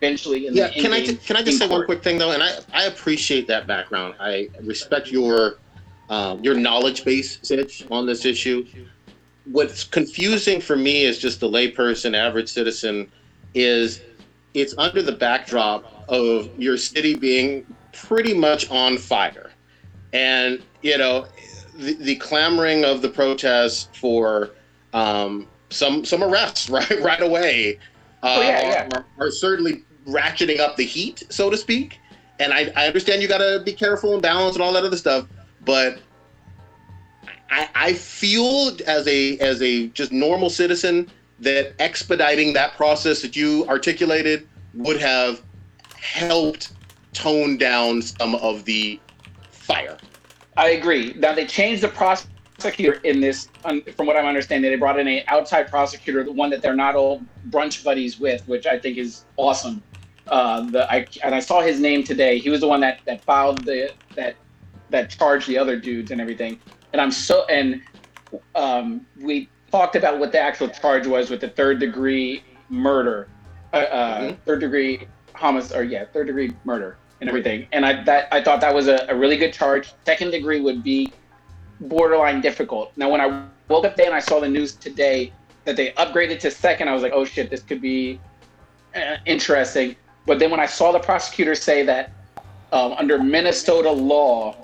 eventually. 0.00 0.46
In 0.46 0.54
yeah, 0.54 0.68
the 0.68 0.80
can 0.80 0.92
I 0.92 1.06
can 1.06 1.36
I 1.36 1.42
just 1.42 1.58
say 1.58 1.68
one 1.68 1.84
quick 1.84 2.02
thing 2.02 2.18
though? 2.18 2.32
And 2.32 2.42
I 2.42 2.58
I 2.72 2.84
appreciate 2.84 3.46
that 3.48 3.66
background. 3.66 4.14
I 4.20 4.48
respect 4.62 5.10
your 5.10 5.58
um, 6.08 6.42
your 6.42 6.54
knowledge 6.54 7.04
base, 7.04 7.38
Stitch, 7.42 7.86
on 7.90 8.06
this 8.06 8.24
issue. 8.24 8.66
What's 9.44 9.84
confusing 9.84 10.60
for 10.60 10.76
me 10.76 11.06
as 11.06 11.18
just 11.18 11.42
a 11.42 11.46
layperson, 11.46 12.16
average 12.16 12.48
citizen, 12.48 13.10
is 13.54 14.00
it's 14.54 14.74
under 14.78 15.02
the 15.02 15.12
backdrop 15.12 16.04
of 16.08 16.50
your 16.58 16.76
city 16.76 17.14
being 17.14 17.66
pretty 17.92 18.34
much 18.34 18.70
on 18.70 18.98
fire, 18.98 19.50
and 20.12 20.62
you 20.82 20.98
know 20.98 21.26
the, 21.74 21.94
the 21.94 22.16
clamoring 22.16 22.84
of 22.84 23.02
the 23.02 23.08
protests 23.08 23.88
for 23.98 24.50
um, 24.92 25.46
some 25.70 26.04
some 26.04 26.22
arrests 26.22 26.70
right 26.70 27.00
right 27.02 27.22
away 27.22 27.78
Oh, 28.26 28.40
uh, 28.40 28.44
yeah, 28.44 28.60
yeah. 28.60 28.88
Are, 28.92 29.26
are 29.26 29.30
certainly 29.30 29.84
ratcheting 30.06 30.58
up 30.58 30.76
the 30.76 30.84
heat, 30.84 31.22
so 31.30 31.48
to 31.48 31.56
speak. 31.56 32.00
And 32.38 32.52
I, 32.52 32.72
I 32.76 32.86
understand 32.86 33.22
you 33.22 33.28
got 33.28 33.38
to 33.38 33.62
be 33.64 33.72
careful 33.72 34.12
and 34.12 34.22
balance 34.22 34.56
and 34.56 34.62
all 34.62 34.72
that 34.72 34.84
other 34.84 34.96
stuff, 34.96 35.26
but 35.64 36.00
I, 37.50 37.68
I 37.74 37.92
feel 37.94 38.76
as 38.86 39.06
a 39.06 39.38
as 39.38 39.62
a 39.62 39.88
just 39.88 40.12
normal 40.12 40.50
citizen 40.50 41.08
that 41.40 41.74
expediting 41.78 42.52
that 42.54 42.74
process 42.76 43.22
that 43.22 43.36
you 43.36 43.66
articulated 43.68 44.46
would 44.74 45.00
have 45.00 45.42
helped 45.98 46.72
tone 47.12 47.56
down 47.56 48.02
some 48.02 48.34
of 48.36 48.64
the 48.64 49.00
fire. 49.50 49.96
I 50.56 50.70
agree. 50.70 51.14
Now 51.14 51.34
they 51.34 51.46
changed 51.46 51.82
the 51.82 51.88
prosecutor 52.58 52.98
in 53.04 53.20
this. 53.20 53.48
From 53.96 54.06
what 54.06 54.16
I'm 54.16 54.26
understanding, 54.26 54.70
they 54.70 54.76
brought 54.76 54.98
in 54.98 55.06
a 55.08 55.24
outside 55.28 55.68
prosecutor, 55.68 56.24
the 56.24 56.32
one 56.32 56.50
that 56.50 56.62
they're 56.62 56.74
not 56.74 56.94
all 56.94 57.22
brunch 57.50 57.84
buddies 57.84 58.18
with, 58.18 58.46
which 58.48 58.66
I 58.66 58.78
think 58.78 58.98
is 58.98 59.24
awesome. 59.36 59.82
Uh, 60.26 60.62
the 60.70 60.90
I 60.90 61.06
and 61.22 61.34
I 61.34 61.40
saw 61.40 61.60
his 61.60 61.78
name 61.80 62.02
today. 62.02 62.38
He 62.38 62.50
was 62.50 62.60
the 62.60 62.68
one 62.68 62.80
that 62.80 63.00
that 63.06 63.22
filed 63.24 63.64
the 63.64 63.92
that 64.14 64.36
that 64.90 65.10
charged 65.10 65.48
the 65.48 65.58
other 65.58 65.76
dudes 65.78 66.10
and 66.10 66.20
everything. 66.20 66.58
And 66.92 67.00
I'm 67.00 67.10
so 67.12 67.44
and 67.46 67.82
um, 68.54 69.06
we 69.20 69.48
talked 69.70 69.94
about 69.96 70.18
what 70.18 70.32
the 70.32 70.40
actual 70.40 70.68
charge 70.68 71.06
was 71.06 71.30
with 71.30 71.40
the 71.40 71.48
third 71.48 71.78
degree 71.78 72.42
murder, 72.68 73.28
uh, 73.72 73.76
uh, 73.76 74.20
Mhm. 74.20 74.36
third 74.46 74.60
degree 74.60 75.06
homicide, 75.34 75.78
or 75.78 75.84
yeah, 75.84 76.04
third 76.12 76.26
degree 76.26 76.52
murder 76.64 76.96
and 77.20 77.28
everything. 77.28 77.66
And 77.72 77.84
I 77.86 78.02
that 78.04 78.28
I 78.32 78.42
thought 78.42 78.60
that 78.62 78.74
was 78.74 78.88
a, 78.88 79.06
a 79.08 79.14
really 79.14 79.36
good 79.36 79.52
charge. 79.52 79.92
Second 80.04 80.30
degree 80.32 80.60
would 80.60 80.82
be 80.82 81.12
borderline 81.80 82.40
difficult. 82.40 82.92
Now, 82.96 83.10
when 83.10 83.20
I 83.20 83.44
woke 83.68 83.84
up 83.84 83.96
today 83.96 84.06
and 84.06 84.14
I 84.14 84.20
saw 84.20 84.40
the 84.40 84.48
news 84.48 84.74
today 84.74 85.32
that 85.64 85.76
they 85.76 85.92
upgraded 85.92 86.38
to 86.40 86.50
second, 86.50 86.88
I 86.88 86.94
was 86.94 87.02
like, 87.02 87.12
oh 87.12 87.24
shit, 87.24 87.50
this 87.50 87.62
could 87.62 87.80
be 87.80 88.20
uh, 88.94 89.16
interesting. 89.26 89.96
But 90.26 90.38
then 90.38 90.50
when 90.50 90.60
I 90.60 90.66
saw 90.66 90.92
the 90.92 90.98
prosecutor 90.98 91.54
say 91.54 91.82
that 91.84 92.12
um, 92.72 92.92
under 92.92 93.18
Minnesota 93.18 93.90
law, 93.90 94.56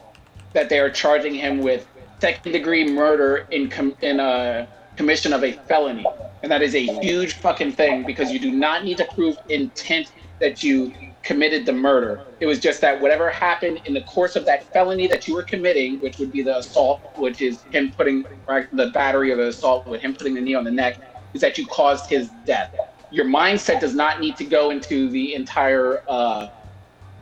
that 0.52 0.68
they 0.68 0.78
are 0.78 0.90
charging 0.90 1.34
him 1.34 1.58
with 1.58 1.86
second 2.20 2.52
degree 2.52 2.86
murder 2.86 3.46
in 3.50 3.68
com- 3.68 3.96
in 4.02 4.20
a 4.20 4.68
commission 4.96 5.32
of 5.32 5.42
a 5.44 5.52
felony, 5.52 6.04
and 6.42 6.52
that 6.52 6.62
is 6.62 6.74
a 6.74 6.86
huge 7.00 7.34
fucking 7.34 7.72
thing 7.72 8.04
because 8.04 8.30
you 8.30 8.38
do 8.38 8.50
not 8.50 8.84
need 8.84 8.98
to 8.98 9.08
prove 9.14 9.36
intent 9.48 10.12
that 10.40 10.62
you 10.62 10.92
committed 11.22 11.64
the 11.66 11.72
murder. 11.72 12.20
It 12.40 12.46
was 12.46 12.58
just 12.58 12.80
that 12.80 13.00
whatever 13.00 13.30
happened 13.30 13.80
in 13.84 13.94
the 13.94 14.02
course 14.02 14.34
of 14.36 14.44
that 14.46 14.72
felony 14.72 15.06
that 15.06 15.28
you 15.28 15.34
were 15.34 15.42
committing, 15.42 16.00
which 16.00 16.18
would 16.18 16.32
be 16.32 16.42
the 16.42 16.58
assault, 16.58 17.00
which 17.16 17.40
is 17.40 17.62
him 17.70 17.92
putting 17.92 18.24
right, 18.48 18.68
the 18.76 18.88
battery 18.88 19.30
of 19.30 19.38
the 19.38 19.48
assault 19.48 19.86
with 19.86 20.00
him 20.00 20.14
putting 20.14 20.34
the 20.34 20.40
knee 20.40 20.54
on 20.54 20.64
the 20.64 20.70
neck, 20.70 20.98
is 21.34 21.40
that 21.40 21.56
you 21.58 21.66
caused 21.66 22.10
his 22.10 22.30
death. 22.44 22.74
Your 23.10 23.26
mindset 23.26 23.80
does 23.80 23.94
not 23.94 24.20
need 24.20 24.36
to 24.36 24.44
go 24.44 24.70
into 24.70 25.10
the 25.10 25.34
entire 25.34 26.02
uh, 26.08 26.48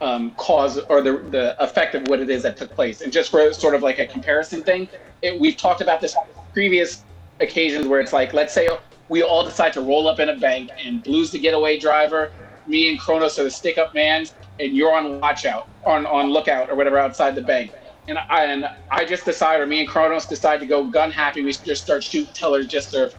um, 0.00 0.30
cause 0.32 0.78
or 0.88 1.02
the, 1.02 1.18
the 1.30 1.62
effect 1.62 1.94
of 1.94 2.08
what 2.08 2.20
it 2.20 2.30
is 2.30 2.42
that 2.42 2.56
took 2.56 2.74
place. 2.74 3.02
And 3.02 3.12
just 3.12 3.30
for 3.30 3.52
sort 3.52 3.74
of 3.74 3.82
like 3.82 3.98
a 3.98 4.06
comparison 4.06 4.62
thing, 4.62 4.88
it, 5.20 5.38
we've 5.38 5.56
talked 5.56 5.80
about 5.80 6.00
this 6.00 6.16
previous 6.52 7.04
occasions 7.40 7.86
where 7.86 8.00
it's 8.00 8.12
like, 8.12 8.32
let's 8.32 8.54
say 8.54 8.68
we 9.08 9.22
all 9.22 9.44
decide 9.44 9.72
to 9.74 9.80
roll 9.80 10.08
up 10.08 10.20
in 10.20 10.28
a 10.28 10.36
bank 10.36 10.70
and 10.82 11.02
Blue's 11.02 11.32
the 11.32 11.38
getaway 11.38 11.78
driver, 11.78 12.32
me 12.70 12.90
and 12.90 13.00
Kronos 13.00 13.38
are 13.38 13.44
the 13.44 13.52
stick 13.52 13.78
up 13.78 13.94
man, 13.94 14.26
and 14.60 14.76
you're 14.76 14.94
on 14.94 15.20
watch 15.20 15.46
out, 15.46 15.68
on, 15.84 16.06
on 16.06 16.30
lookout 16.30 16.70
or 16.70 16.76
whatever 16.76 16.98
outside 16.98 17.34
the 17.34 17.42
bank. 17.42 17.72
And 18.08 18.18
I, 18.18 18.44
and 18.46 18.66
I 18.90 19.04
just 19.04 19.26
decide, 19.26 19.60
or 19.60 19.66
me 19.66 19.80
and 19.80 19.88
Kronos 19.88 20.26
decide 20.26 20.60
to 20.60 20.66
go 20.66 20.86
gun 20.86 21.12
happy, 21.12 21.42
we 21.42 21.52
just 21.52 21.84
start 21.84 22.04
shooting 22.04 22.32
tellers 22.34 22.68
just 22.68 22.92
to 22.92 23.12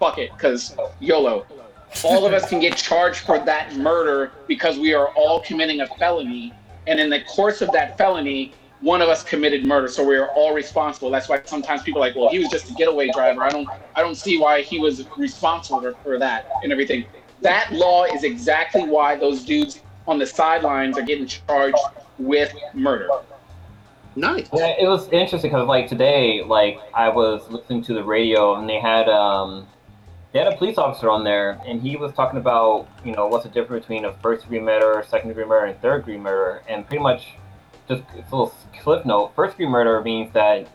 fuck 0.00 0.18
it, 0.18 0.32
because 0.32 0.76
YOLO 1.00 1.46
all 2.04 2.26
of 2.26 2.32
us 2.32 2.48
can 2.48 2.60
get 2.60 2.76
charged 2.76 3.20
for 3.20 3.38
that 3.40 3.76
murder 3.76 4.32
because 4.48 4.78
we 4.78 4.94
are 4.94 5.08
all 5.10 5.40
committing 5.40 5.80
a 5.82 5.86
felony. 5.86 6.52
And 6.86 7.00
in 7.00 7.10
the 7.10 7.22
course 7.22 7.62
of 7.62 7.72
that 7.72 7.96
felony, 7.98 8.52
one 8.80 9.02
of 9.02 9.08
us 9.08 9.22
committed 9.22 9.66
murder, 9.66 9.88
so 9.88 10.04
we 10.04 10.16
are 10.16 10.28
all 10.30 10.54
responsible. 10.54 11.10
That's 11.10 11.28
why 11.28 11.40
sometimes 11.44 11.82
people 11.82 12.02
are 12.02 12.08
like, 12.08 12.16
well, 12.16 12.30
he 12.30 12.38
was 12.38 12.48
just 12.50 12.70
a 12.70 12.74
getaway 12.74 13.10
driver. 13.10 13.42
I 13.42 13.50
don't, 13.50 13.68
I 13.94 14.02
don't 14.02 14.16
see 14.16 14.38
why 14.38 14.62
he 14.62 14.78
was 14.78 15.06
responsible 15.16 15.94
for 16.02 16.18
that 16.18 16.46
and 16.62 16.72
everything. 16.72 17.06
That 17.42 17.72
law 17.72 18.04
is 18.04 18.24
exactly 18.24 18.84
why 18.84 19.16
those 19.16 19.44
dudes 19.44 19.80
on 20.06 20.18
the 20.18 20.26
sidelines 20.26 20.98
are 20.98 21.02
getting 21.02 21.26
charged 21.26 21.78
with 22.18 22.54
murder. 22.74 23.08
Nice. 24.16 24.48
Yeah, 24.52 24.74
it 24.78 24.86
was 24.86 25.08
interesting 25.08 25.50
because 25.50 25.66
like 25.66 25.88
today, 25.88 26.42
like 26.44 26.78
I 26.94 27.08
was 27.08 27.48
listening 27.50 27.82
to 27.84 27.94
the 27.94 28.04
radio 28.04 28.54
and 28.54 28.68
they 28.68 28.78
had 28.78 29.08
um 29.08 29.66
they 30.32 30.38
had 30.38 30.52
a 30.52 30.56
police 30.56 30.78
officer 30.78 31.10
on 31.10 31.24
there 31.24 31.60
and 31.66 31.80
he 31.82 31.96
was 31.96 32.12
talking 32.12 32.38
about 32.38 32.86
you 33.04 33.12
know 33.12 33.26
what's 33.26 33.44
the 33.44 33.50
difference 33.50 33.86
between 33.86 34.04
a 34.04 34.12
first 34.18 34.42
degree 34.42 34.60
murder, 34.60 35.04
second 35.08 35.28
degree 35.28 35.44
murder, 35.44 35.66
and 35.66 35.80
third 35.80 36.04
degree 36.04 36.18
murder, 36.18 36.62
and 36.68 36.86
pretty 36.86 37.02
much 37.02 37.34
just 37.88 38.02
a 38.12 38.16
little 38.16 38.54
cliff 38.80 39.04
note. 39.04 39.32
First 39.34 39.54
degree 39.54 39.66
murder 39.66 40.00
means 40.00 40.32
that 40.32 40.68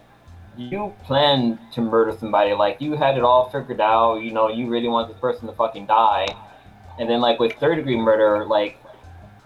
you 0.58 0.94
planned 1.06 1.60
to 1.74 1.82
murder 1.82 2.16
somebody, 2.20 2.54
like 2.54 2.82
you 2.82 2.94
had 2.94 3.18
it 3.18 3.24
all 3.24 3.50
figured 3.50 3.80
out. 3.80 4.18
You 4.18 4.32
know, 4.32 4.50
you 4.50 4.68
really 4.68 4.90
want 4.90 5.08
this 5.08 5.20
person 5.20 5.48
to 5.48 5.54
fucking 5.54 5.86
die, 5.86 6.28
and 7.00 7.10
then 7.10 7.22
like 7.22 7.40
with 7.40 7.54
third 7.54 7.76
degree 7.76 7.98
murder, 7.98 8.46
like 8.46 8.78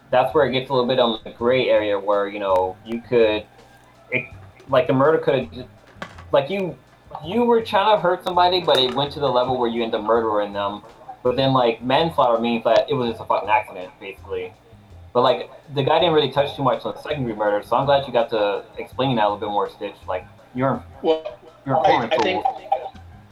that's 0.10 0.34
where 0.34 0.46
it 0.46 0.52
gets 0.52 0.70
a 0.70 0.74
little 0.74 0.88
bit 0.88 1.00
on 1.00 1.20
the 1.24 1.32
gray 1.32 1.70
area 1.70 1.98
where 1.98 2.28
you 2.28 2.40
know 2.40 2.76
you 2.86 3.02
could 3.02 3.46
it, 4.12 4.28
like 4.70 4.88
the 4.88 4.94
murder 4.94 5.20
could 5.20 5.36
have 5.36 5.68
like 6.32 6.50
you 6.50 6.78
you 7.26 7.44
were 7.44 7.62
trying 7.62 7.96
to 7.96 8.02
hurt 8.02 8.24
somebody 8.24 8.60
but 8.60 8.78
it 8.78 8.94
went 8.94 9.12
to 9.12 9.20
the 9.20 9.30
level 9.30 9.58
where 9.58 9.70
you 9.70 9.84
end 9.84 9.94
up 9.96 10.04
murdering 10.04 10.52
them. 10.52 10.82
But 11.24 11.36
then 11.38 11.54
like 11.54 11.82
manslaughter 11.82 12.42
means 12.42 12.64
that 12.66 12.90
it 12.90 12.96
was 12.96 13.12
just 13.12 13.22
a 13.22 13.26
fucking 13.26 13.50
accident 13.50 13.92
basically. 14.00 14.54
But 15.14 15.22
like 15.22 15.50
the 15.74 15.84
guy 15.84 16.00
didn't 16.00 16.16
really 16.16 16.32
touch 16.32 16.56
too 16.56 16.64
much 16.64 16.84
on 16.86 17.02
second 17.02 17.26
degree 17.26 17.36
murder 17.36 17.66
so 17.66 17.76
i'm 17.78 17.86
glad 17.86 18.06
you 18.08 18.14
got 18.14 18.30
to 18.32 18.66
explain 18.78 19.16
that 19.16 19.26
a 19.26 19.30
little 19.30 19.38
bit 19.38 19.50
more 19.50 19.70
stitch. 19.70 19.96
Like 20.08 20.26
you're 20.56 20.84
Well, 21.04 21.40
you're 21.66 21.78
I, 21.78 21.92
important 21.92 22.14
I 22.14 22.18
think 22.18 22.46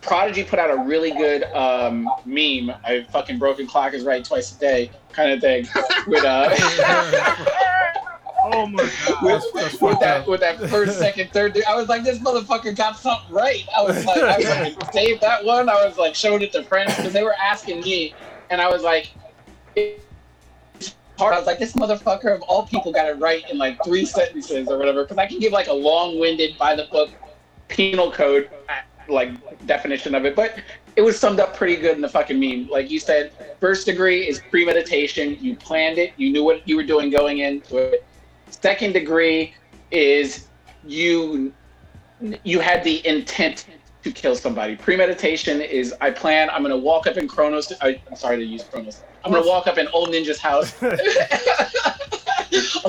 Prodigy 0.02 0.44
put 0.44 0.58
out 0.60 0.72
a 0.72 0.78
really 0.84 1.12
good 1.12 1.44
um, 1.54 2.10
meme. 2.26 2.72
I 2.84 3.06
fucking 3.12 3.38
broken 3.38 3.68
clock 3.68 3.94
is 3.94 4.04
right 4.04 4.24
twice 4.26 4.56
a 4.56 4.60
day 4.60 4.92
kind 5.14 5.32
of 5.32 5.42
thing 5.42 5.68
with 6.08 6.24
uh 6.24 6.50
Oh 8.44 8.66
my 8.66 8.78
god. 9.08 9.22
with, 9.22 9.44
That's- 9.44 9.52
that's 9.54 9.82
with 9.82 10.00
that 10.00 10.28
with 10.28 10.40
that 10.42 10.60
first, 10.70 10.98
second, 10.98 11.30
third. 11.32 11.62
I 11.68 11.76
was 11.76 11.88
like, 11.90 12.04
this 12.04 12.18
motherfucker 12.18 12.76
got 12.76 12.98
something 12.98 13.32
right. 13.34 13.64
I 13.78 13.84
was 13.84 14.04
like, 14.04 14.18
I 14.18 14.42
fucking 14.74 14.88
saved 14.94 15.22
that 15.22 15.46
one. 15.46 15.70
I 15.70 15.86
was 15.86 15.98
like, 15.98 16.16
showing 16.16 16.42
it 16.42 16.52
to 16.54 16.64
friends 16.64 16.96
because 16.96 17.14
they 17.14 17.24
were 17.24 17.36
asking 17.36 17.82
me, 17.82 18.16
and 18.50 18.60
I 18.60 18.68
was 18.68 18.82
like, 18.82 19.12
hard. 21.20 21.36
I 21.36 21.38
was 21.38 21.46
like, 21.46 21.60
this 21.60 21.74
motherfucker 21.74 22.34
of 22.34 22.42
all 22.42 22.66
people 22.66 22.92
got 22.92 23.06
it 23.08 23.20
right 23.20 23.48
in 23.52 23.60
like 23.60 23.78
three 23.86 24.06
sentences 24.06 24.68
or 24.70 24.80
whatever. 24.80 25.04
Because 25.04 25.20
I 25.20 25.28
can 25.28 25.38
give 25.40 25.54
like 25.54 25.68
a 25.68 25.74
long-winded, 25.74 26.58
by 26.58 26.76
the 26.76 26.86
book, 26.86 27.12
penal 27.68 28.12
code 28.12 28.50
like 29.12 29.66
definition 29.68 30.16
of 30.16 30.26
it, 30.26 30.36
but. 30.36 30.56
It 30.98 31.04
was 31.04 31.18
summed 31.18 31.40
up 31.40 31.56
pretty 31.56 31.78
good 31.78 31.96
in 31.96 32.02
the 32.02 32.10
fucking 32.10 32.38
meme. 32.38 32.68
Like 32.68 32.92
you 32.92 33.00
said, 33.00 33.32
first 33.62 33.86
degree 33.86 34.28
is 34.28 34.42
premeditation. 34.52 35.38
You 35.40 35.56
planned 35.56 35.98
it. 35.98 36.12
You 36.18 36.34
knew 36.34 36.44
what 36.44 36.68
you 36.68 36.76
were 36.76 36.84
doing 36.84 37.10
going 37.10 37.40
into 37.40 37.78
it. 37.78 38.06
Second 38.50 38.94
degree 38.94 39.54
is 39.92 40.48
you 40.84 41.54
you 42.44 42.60
had 42.60 42.84
the 42.84 43.06
intent 43.08 43.66
to 44.04 44.12
kill 44.12 44.36
somebody. 44.36 44.76
Premeditation 44.76 45.62
is 45.62 45.94
I 46.02 46.12
plan. 46.12 46.50
I'm 46.50 46.62
gonna 46.62 46.78
walk 46.78 47.08
up 47.08 47.18
in 47.18 47.28
Kronos. 47.28 47.72
I, 47.82 48.02
I'm 48.10 48.16
sorry 48.16 48.38
to 48.38 48.44
use 48.44 48.64
Kronos. 48.64 49.04
I'm 49.24 49.32
gonna 49.32 49.48
walk 49.48 49.68
up 49.68 49.78
in 49.78 49.88
old 49.90 50.10
ninja's 50.10 50.40
house. 50.40 50.74
I'm 50.82 50.92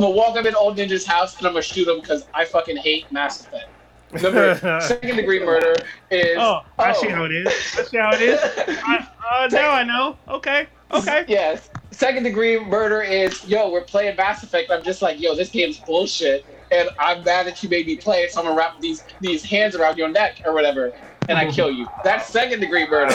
gonna 0.03 0.11
walk 0.11 0.37
up 0.37 0.47
in 0.47 0.55
old 0.55 0.77
ninja's 0.77 1.07
house 1.07 1.37
and 1.39 1.47
I'm 1.47 1.53
gonna 1.53 1.63
shoot 1.63 1.89
him 1.89 2.01
because 2.01 2.27
I 2.35 2.45
fucking 2.45 2.79
hate 2.79 3.11
Mass 3.13 3.41
Effect. 3.41 3.72
Number 4.21 4.55
second 4.83 5.17
degree 5.17 5.45
murder 5.45 5.75
is. 6.11 6.37
Oh, 6.39 6.61
I 6.79 6.93
see 6.93 7.09
how 7.09 7.25
it 7.25 7.33
is. 7.33 7.49
I 7.79 7.83
see 7.85 7.97
how 7.97 8.13
it 8.13 8.21
is. 8.21 8.41
I, 8.43 9.09
uh, 9.31 9.49
now 9.53 9.71
I 9.71 9.85
know. 9.85 10.19
Okay. 10.29 10.67
Okay. 10.93 11.25
Yes. 11.29 11.71
Second 11.91 12.25
degree 12.25 12.59
murder 12.59 13.03
is 13.03 13.47
yo, 13.47 13.71
we're 13.71 13.83
playing 13.85 14.17
Mass 14.17 14.43
Effect. 14.43 14.71
I'm 14.71 14.83
just 14.83 15.03
like, 15.03 15.21
yo, 15.21 15.35
this 15.35 15.51
game's 15.51 15.79
bullshit. 15.79 16.45
And 16.71 16.89
I'm 16.99 17.23
mad 17.23 17.47
that 17.47 17.63
you 17.63 17.69
made 17.69 17.87
me 17.87 17.97
play 17.97 18.23
it, 18.23 18.33
so 18.33 18.41
I'm 18.41 18.47
gonna 18.47 18.57
wrap 18.57 18.81
these 18.81 19.05
these 19.21 19.45
hands 19.45 19.77
around 19.77 19.99
your 19.99 20.09
neck 20.09 20.41
or 20.47 20.55
whatever, 20.55 20.93
and 21.29 21.37
I 21.37 21.51
kill 21.51 21.71
you. 21.71 21.87
That's 22.03 22.27
second 22.27 22.61
degree 22.61 22.89
murder. 22.89 23.15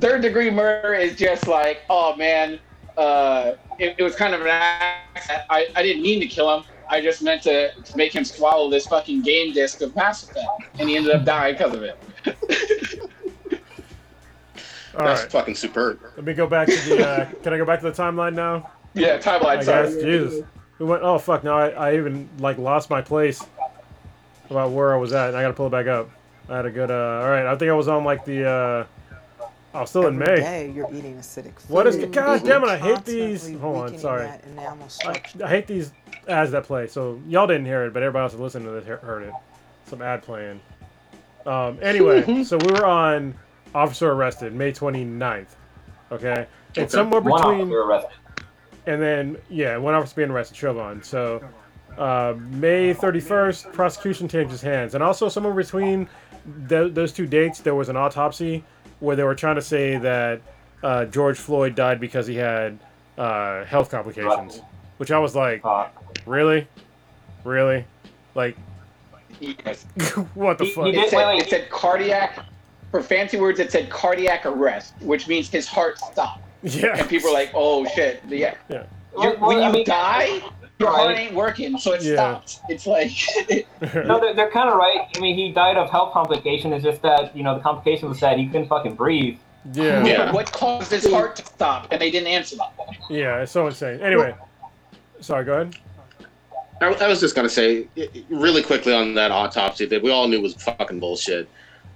Third 0.00 0.20
degree 0.20 0.50
murder 0.50 0.92
is 0.92 1.16
just 1.16 1.46
like, 1.46 1.80
oh 1.88 2.14
man, 2.16 2.58
uh, 2.98 3.52
it, 3.78 3.96
it 3.98 4.02
was 4.02 4.14
kind 4.14 4.34
of 4.34 4.42
an 4.42 4.48
accident. 4.48 5.42
I, 5.48 5.68
I 5.74 5.82
didn't 5.82 6.02
mean 6.02 6.20
to 6.20 6.26
kill 6.26 6.54
him. 6.54 6.64
I 6.88 7.00
just 7.00 7.22
meant 7.22 7.42
to, 7.44 7.72
to 7.74 7.96
make 7.96 8.14
him 8.14 8.24
swallow 8.24 8.70
this 8.70 8.86
fucking 8.86 9.22
game 9.22 9.52
disc 9.52 9.80
of 9.80 9.94
Mass 9.96 10.24
Effect, 10.24 10.46
and 10.78 10.88
he 10.88 10.96
ended 10.96 11.14
up 11.14 11.24
dying 11.24 11.54
because 11.54 11.74
of 11.74 11.82
it. 11.82 11.98
All 14.94 15.06
That's 15.06 15.22
right. 15.22 15.32
fucking 15.32 15.54
superb. 15.54 16.00
Let 16.16 16.24
me 16.24 16.34
go 16.34 16.46
back 16.46 16.68
to 16.68 16.76
the. 16.88 17.08
Uh, 17.08 17.24
can 17.42 17.54
I 17.54 17.56
go 17.58 17.64
back 17.64 17.80
to 17.80 17.90
the 17.90 18.02
timeline 18.02 18.34
now? 18.34 18.70
Yeah, 18.94 19.18
timeline. 19.18 19.58
I 19.58 19.62
Sorry. 19.64 19.88
guess. 19.92 20.02
Jesus. 20.02 20.44
We 20.78 20.86
went. 20.86 21.02
Oh 21.02 21.18
fuck! 21.18 21.44
Now 21.44 21.56
I, 21.56 21.68
I 21.70 21.96
even 21.96 22.28
like 22.38 22.58
lost 22.58 22.90
my 22.90 23.00
place 23.00 23.42
about 24.50 24.72
where 24.72 24.92
I 24.92 24.98
was 24.98 25.14
at, 25.14 25.28
and 25.28 25.36
I 25.36 25.42
gotta 25.42 25.54
pull 25.54 25.68
it 25.68 25.70
back 25.70 25.86
up. 25.86 26.10
I 26.48 26.56
had 26.56 26.66
a 26.66 26.70
good. 26.70 26.90
Uh, 26.90 27.22
all 27.22 27.30
right. 27.30 27.46
I 27.46 27.56
think 27.56 27.70
I 27.70 27.74
was 27.74 27.88
on 27.88 28.04
like 28.04 28.24
the. 28.26 28.46
Uh, 28.46 28.86
I 29.74 29.80
was 29.80 29.88
still 29.88 30.06
in 30.06 30.18
May. 30.18 30.26
day 30.36 30.70
you're 30.70 30.92
eating 30.94 31.16
acidic 31.16 31.58
food. 31.58 31.70
What 31.70 31.86
is 31.86 31.96
the- 31.96 32.06
God 32.06 32.44
damn 32.44 32.62
it, 32.62 32.68
I 32.68 32.76
hate 32.76 33.06
these- 33.06 33.50
hold 33.58 33.76
on, 33.78 33.98
sorry. 33.98 34.26
I. 34.26 34.38
I 35.42 35.48
hate 35.48 35.66
these 35.66 35.92
ads 36.28 36.50
that 36.52 36.64
play. 36.64 36.86
So 36.86 37.20
y'all 37.28 37.46
didn't 37.46 37.66
hear 37.66 37.84
it, 37.84 37.92
but 37.92 38.02
everybody 38.02 38.22
else 38.22 38.32
that 38.32 38.40
listened 38.40 38.64
to 38.64 38.70
this 38.72 38.84
heard 38.84 39.22
it. 39.24 39.32
Some 39.86 40.02
ad 40.02 40.22
playing. 40.22 40.60
Um, 41.46 41.78
anyway, 41.82 42.44
so 42.44 42.56
we 42.58 42.72
were 42.72 42.86
on 42.86 43.34
Officer 43.74 44.12
Arrested, 44.12 44.54
May 44.54 44.72
29th. 44.72 45.46
Okay? 46.10 46.46
And 46.76 46.90
somewhere 46.90 47.20
between. 47.20 47.40
officer 47.40 47.82
arrested. 47.82 48.10
And 48.86 49.00
then, 49.00 49.36
yeah, 49.48 49.76
one 49.76 49.94
officer 49.94 50.16
being 50.16 50.30
arrested, 50.30 50.56
Chauvin. 50.56 51.02
So, 51.02 51.44
uh, 51.96 52.34
May 52.50 52.94
31st, 52.94 53.72
prosecution 53.72 54.28
changes 54.28 54.60
hands. 54.60 54.94
And 54.94 55.04
also, 55.04 55.28
somewhere 55.28 55.54
between 55.54 56.08
th- 56.68 56.92
those 56.92 57.12
two 57.12 57.26
dates, 57.26 57.60
there 57.60 57.74
was 57.74 57.88
an 57.88 57.96
autopsy 57.96 58.64
where 59.00 59.14
they 59.14 59.22
were 59.24 59.34
trying 59.34 59.56
to 59.56 59.62
say 59.62 59.98
that 59.98 60.40
uh, 60.82 61.04
George 61.06 61.38
Floyd 61.38 61.74
died 61.74 62.00
because 62.00 62.26
he 62.26 62.34
had 62.34 62.78
uh, 63.18 63.64
health 63.64 63.90
complications. 63.90 64.60
Which 64.98 65.10
I 65.10 65.18
was 65.18 65.34
like, 65.34 65.62
really? 66.26 66.66
Really? 67.44 67.84
Like, 68.34 68.56
Yes. 69.40 69.84
what 70.34 70.58
the 70.58 70.64
He- 70.66 70.70
fuck? 70.72 70.84
he 70.86 70.90
It 70.92 71.10
said, 71.10 71.16
wait, 71.16 71.26
wait. 71.26 71.42
it 71.42 71.50
said 71.50 71.70
cardiac. 71.70 72.38
For 72.90 73.02
fancy 73.02 73.38
words, 73.40 73.58
it 73.58 73.72
said 73.72 73.88
cardiac 73.90 74.44
arrest, 74.46 74.94
which 75.00 75.26
means 75.26 75.48
his 75.48 75.66
heart 75.66 75.98
stopped. 75.98 76.42
yeah. 76.62 76.96
And 76.98 77.08
people 77.08 77.30
are 77.30 77.32
like, 77.34 77.50
"Oh 77.54 77.84
shit!" 77.86 78.20
Yeah. 78.28 78.54
Yeah. 78.68 78.82
You- 78.82 78.86
well, 79.14 79.36
when 79.40 79.58
I 79.58 79.66
you 79.68 79.72
mean- 79.72 79.84
die, 79.86 80.40
your 80.78 80.90
heart 80.90 81.16
ain't 81.16 81.34
working, 81.34 81.76
so 81.78 81.92
it 81.92 82.02
Yeah. 82.02 82.14
stops. 82.14 82.60
It's 82.68 82.86
like, 82.86 83.10
No, 84.06 84.20
they're, 84.20 84.34
they're 84.34 84.50
kind 84.50 84.68
of 84.68 84.76
right. 84.76 85.08
I 85.16 85.20
mean, 85.20 85.34
he 85.36 85.50
died 85.50 85.76
of 85.78 85.90
health 85.90 86.12
complication. 86.12 86.72
It's 86.72 86.84
just 86.84 87.00
that 87.02 87.34
you 87.36 87.42
know 87.42 87.54
the 87.56 87.60
complication 87.62 88.08
was 88.10 88.20
that 88.20 88.38
he 88.38 88.46
couldn't 88.46 88.68
fucking 88.68 88.94
breathe. 88.94 89.38
yeah. 89.72 90.04
Yeah. 90.04 90.30
what 90.32 90.52
caused 90.52 90.90
his 90.92 91.10
heart 91.10 91.34
to 91.36 91.46
stop? 91.46 91.88
And 91.90 92.00
they 92.00 92.10
didn't 92.10 92.28
answer 92.28 92.56
that. 92.56 92.72
Yeah, 93.10 93.40
it's 93.42 93.52
so 93.52 93.66
insane. 93.66 94.00
Anyway, 94.02 94.34
sorry, 95.20 95.44
go 95.44 95.54
ahead. 95.54 95.76
I, 96.84 96.92
I 96.92 97.08
was 97.08 97.20
just 97.20 97.34
gonna 97.34 97.48
say 97.48 97.88
really 98.28 98.62
quickly 98.62 98.92
on 98.92 99.14
that 99.14 99.30
autopsy 99.30 99.86
that 99.86 100.02
we 100.02 100.10
all 100.10 100.28
knew 100.28 100.40
was 100.40 100.54
fucking 100.54 101.00
bullshit. 101.00 101.48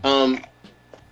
Um, 0.04 0.40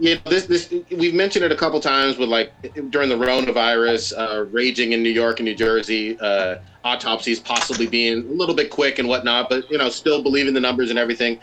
know, 0.01 0.20
this 0.27 0.47
this 0.47 0.75
we've 0.91 1.14
mentioned 1.14 1.45
it 1.45 1.53
a 1.53 1.57
couple 1.57 1.81
times 1.81 2.18
with 2.18 2.29
like 2.29 2.53
during 2.91 3.09
the 3.09 3.14
coronavirus 3.14 4.12
uh, 4.16 4.45
raging 4.47 4.93
in 4.93 5.03
New 5.03 5.11
York 5.11 5.39
and 5.39 5.47
New 5.47 5.55
Jersey, 5.55 6.18
uh, 6.20 6.57
autopsies 6.85 7.41
possibly 7.41 7.87
being 7.87 8.18
a 8.18 8.33
little 8.33 8.55
bit 8.55 8.70
quick 8.70 8.99
and 8.99 9.09
whatnot, 9.09 9.49
but 9.49 9.70
you 9.70 9.79
know, 9.79 9.89
still 9.89 10.22
believing 10.22 10.55
the 10.55 10.61
numbers 10.61 10.91
and 10.91 10.99
everything. 10.99 11.39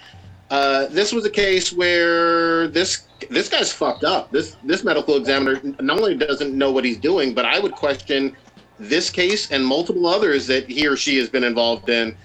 Uh, 0.50 0.88
this 0.88 1.14
was 1.14 1.26
a 1.26 1.30
case 1.30 1.72
where 1.72 2.68
this 2.68 3.08
this 3.30 3.48
guy's 3.48 3.72
fucked 3.72 4.04
up. 4.04 4.32
This 4.32 4.58
this 4.64 4.84
medical 4.84 5.16
examiner 5.16 5.62
not 5.80 6.00
only 6.00 6.16
doesn't 6.16 6.54
know 6.54 6.72
what 6.72 6.84
he's 6.84 6.98
doing, 6.98 7.34
but 7.34 7.46
I 7.46 7.58
would 7.58 7.72
question 7.72 8.36
this 8.82 9.10
case 9.10 9.52
and 9.52 9.66
multiple 9.66 10.08
others 10.08 10.48
that 10.48 10.68
he 10.68 10.88
or 10.88 10.98
she 10.98 11.18
has 11.18 11.30
been 11.30 11.44
involved 11.44 11.90
in. 11.90 12.16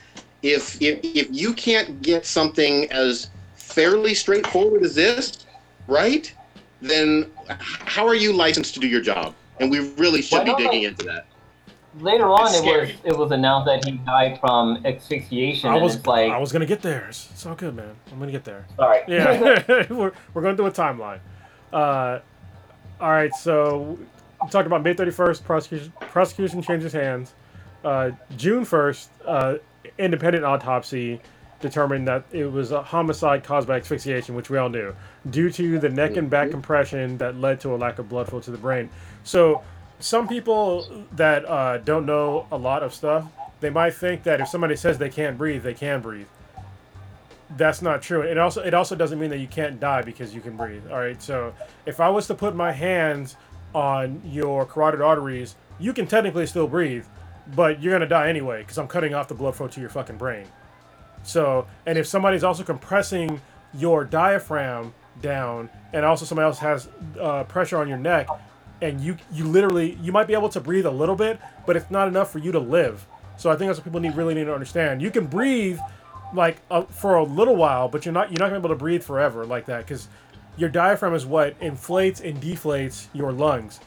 If 0.42 0.80
if, 0.80 1.00
if 1.02 1.28
you 1.30 1.52
can't 1.52 2.02
get 2.02 2.24
something 2.24 2.90
as 2.90 3.28
fairly 3.54 4.14
straightforward 4.14 4.82
as 4.82 4.94
this, 4.94 5.44
right? 5.86 6.32
Then 6.80 7.30
how 7.48 8.06
are 8.06 8.14
you 8.14 8.32
licensed 8.32 8.74
to 8.74 8.80
do 8.80 8.86
your 8.86 9.00
job? 9.00 9.34
And 9.60 9.70
we 9.70 9.90
really 9.94 10.22
should 10.22 10.46
Why 10.46 10.54
be 10.54 10.64
digging 10.64 10.82
into 10.82 11.04
that. 11.06 11.26
Later 12.00 12.26
on, 12.26 12.54
it 12.54 12.62
was 12.62 12.90
it 13.04 13.16
was 13.16 13.30
announced 13.30 13.66
that 13.66 13.84
he 13.84 13.92
died 13.92 14.38
from 14.40 14.84
asphyxiation, 14.84 15.70
I 15.70 15.76
was, 15.76 16.04
like, 16.06 16.30
I 16.30 16.38
was 16.38 16.52
gonna 16.52 16.66
get 16.66 16.82
there. 16.82 17.06
It's, 17.08 17.30
it's 17.30 17.46
all 17.46 17.54
good, 17.54 17.74
man. 17.74 17.96
I'm 18.12 18.18
gonna 18.18 18.32
get 18.32 18.44
there. 18.44 18.66
sorry. 18.76 19.02
Yeah, 19.08 19.62
we're, 19.90 20.12
we're 20.34 20.42
going 20.42 20.56
through 20.56 20.66
a 20.66 20.72
timeline. 20.72 21.20
Uh, 21.72 22.18
all 23.00 23.10
right, 23.10 23.32
so 23.34 23.98
talked 24.50 24.66
about 24.66 24.82
May 24.82 24.94
31st, 24.94 25.44
prosecution, 25.44 25.92
prosecution 26.00 26.62
changes 26.62 26.92
hands. 26.92 27.34
Uh, 27.84 28.10
June 28.36 28.64
1st, 28.64 29.08
uh, 29.24 29.54
independent 29.98 30.44
autopsy 30.44 31.20
determined 31.60 32.06
that 32.08 32.24
it 32.32 32.50
was 32.50 32.72
a 32.72 32.82
homicide 32.82 33.42
caused 33.44 33.66
by 33.66 33.78
asphyxiation, 33.78 34.34
which 34.34 34.50
we 34.50 34.58
all 34.58 34.68
knew, 34.68 34.94
due 35.30 35.50
to 35.50 35.78
the 35.78 35.88
neck 35.88 36.16
and 36.16 36.28
back 36.28 36.50
compression 36.50 37.16
that 37.18 37.36
led 37.36 37.60
to 37.60 37.74
a 37.74 37.76
lack 37.76 37.98
of 37.98 38.08
blood 38.08 38.28
flow 38.28 38.40
to 38.40 38.50
the 38.50 38.58
brain. 38.58 38.90
So, 39.24 39.62
some 39.98 40.28
people 40.28 41.06
that 41.12 41.48
uh, 41.48 41.78
don't 41.78 42.04
know 42.04 42.46
a 42.52 42.56
lot 42.56 42.82
of 42.82 42.92
stuff, 42.92 43.24
they 43.60 43.70
might 43.70 43.94
think 43.94 44.24
that 44.24 44.42
if 44.42 44.48
somebody 44.48 44.76
says 44.76 44.98
they 44.98 45.08
can't 45.08 45.38
breathe, 45.38 45.62
they 45.62 45.72
can 45.72 46.02
breathe 46.02 46.26
that's 47.56 47.82
not 47.82 48.02
true. 48.02 48.22
It 48.22 48.38
also 48.38 48.62
it 48.62 48.74
also 48.74 48.96
doesn't 48.96 49.18
mean 49.18 49.30
that 49.30 49.38
you 49.38 49.46
can't 49.46 49.78
die 49.78 50.02
because 50.02 50.34
you 50.34 50.40
can 50.40 50.56
breathe. 50.56 50.82
All 50.90 50.98
right. 50.98 51.20
So 51.22 51.54
if 51.84 52.00
I 52.00 52.08
was 52.08 52.26
to 52.26 52.34
put 52.34 52.54
my 52.56 52.72
hands 52.72 53.36
on 53.76 54.22
your 54.24 54.64
carotid 54.64 55.02
arteries, 55.02 55.54
you 55.78 55.92
can 55.92 56.06
technically 56.06 56.46
still 56.46 56.66
breathe, 56.66 57.04
but 57.54 57.82
you're 57.82 57.92
gonna 57.92 58.08
die 58.08 58.30
anyway 58.30 58.62
because 58.62 58.78
I'm 58.78 58.88
cutting 58.88 59.14
off 59.14 59.28
the 59.28 59.34
blood 59.34 59.54
flow 59.54 59.68
to 59.68 59.80
your 59.80 59.90
fucking 59.90 60.16
brain. 60.16 60.46
So 61.22 61.66
and 61.84 61.98
if 61.98 62.06
somebody's 62.06 62.42
also 62.42 62.64
compressing 62.64 63.40
your 63.74 64.04
diaphragm 64.04 64.94
down, 65.20 65.68
and 65.92 66.06
also 66.06 66.24
somebody 66.24 66.46
else 66.46 66.58
has 66.58 66.88
uh, 67.20 67.44
pressure 67.44 67.76
on 67.76 67.86
your 67.86 67.98
neck, 67.98 68.28
and 68.80 68.98
you 68.98 69.18
you 69.30 69.44
literally 69.44 69.98
you 70.00 70.10
might 70.10 70.26
be 70.26 70.32
able 70.32 70.48
to 70.48 70.60
breathe 70.60 70.86
a 70.86 70.90
little 70.90 71.16
bit, 71.16 71.38
but 71.66 71.76
it's 71.76 71.90
not 71.90 72.08
enough 72.08 72.32
for 72.32 72.38
you 72.38 72.52
to 72.52 72.58
live. 72.58 73.06
So 73.36 73.50
I 73.50 73.56
think 73.56 73.68
that's 73.68 73.78
what 73.78 73.84
people 73.84 74.00
need 74.00 74.16
really 74.16 74.32
need 74.32 74.44
to 74.44 74.54
understand. 74.54 75.02
You 75.02 75.10
can 75.10 75.26
breathe 75.26 75.78
like 76.32 76.56
uh, 76.70 76.82
for 76.82 77.16
a 77.16 77.24
little 77.24 77.56
while, 77.56 77.88
but 77.88 78.06
you're 78.06 78.14
not 78.14 78.30
you're 78.30 78.38
not 78.38 78.48
gonna 78.48 78.60
be 78.60 78.66
able 78.66 78.74
to 78.74 78.78
breathe 78.78 79.02
forever 79.02 79.44
like 79.44 79.66
that 79.66 79.86
because 79.86 80.08
your 80.56 80.68
diaphragm 80.68 81.14
is 81.14 81.26
what 81.26 81.54
inflates 81.60 82.20
and 82.20 82.40
deflates 82.40 83.06
your 83.12 83.32
lungs. 83.32 83.80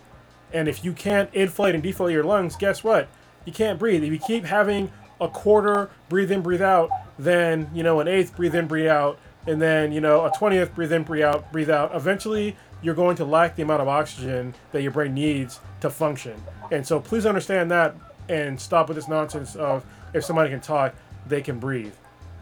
And 0.54 0.68
if 0.68 0.84
you 0.84 0.94
can't 0.94 1.34
inflate 1.34 1.76
and 1.76 1.84
deflate 1.84 2.14
your 2.14 2.24
lungs, 2.24 2.56
guess 2.56 2.84
what? 2.84 3.08
You 3.46 3.54
can't 3.54 3.80
breathe. 3.80 4.04
If 4.04 4.12
you 4.12 4.20
keep 4.20 4.46
having 4.46 4.92
a 5.22 5.28
quarter 5.28 5.90
breathe 6.08 6.32
in, 6.32 6.42
breathe 6.42 6.62
out, 6.62 6.90
then 7.18 7.70
you 7.74 7.84
know 7.84 8.00
an 8.00 8.08
eighth 8.08 8.36
breathe 8.36 8.56
in, 8.56 8.68
breathe 8.68 8.88
out, 8.88 9.20
and 9.48 9.62
then 9.62 9.92
you 9.92 10.02
know 10.02 10.26
a 10.26 10.32
twentieth 10.32 10.74
breathe 10.76 10.94
in, 10.94 11.04
breathe 11.04 11.24
out, 11.24 11.52
breathe 11.52 11.70
out. 11.70 11.96
Eventually, 11.96 12.56
you're 12.82 12.96
going 12.96 13.16
to 13.18 13.26
lack 13.26 13.56
the 13.56 13.62
amount 13.64 13.82
of 13.82 13.88
oxygen 13.88 14.54
that 14.72 14.82
your 14.82 14.92
brain 14.92 15.14
needs 15.14 15.60
to 15.82 15.90
function. 15.90 16.42
And 16.72 16.86
so, 16.86 17.00
please 17.00 17.26
understand 17.26 17.70
that 17.72 17.96
and 18.30 18.60
stop 18.60 18.88
with 18.88 18.96
this 18.96 19.08
nonsense 19.08 19.56
of 19.56 19.84
if 20.14 20.24
somebody 20.24 20.50
can 20.50 20.62
talk, 20.62 20.96
they 21.28 21.42
can 21.42 21.60
breathe. 21.60 21.94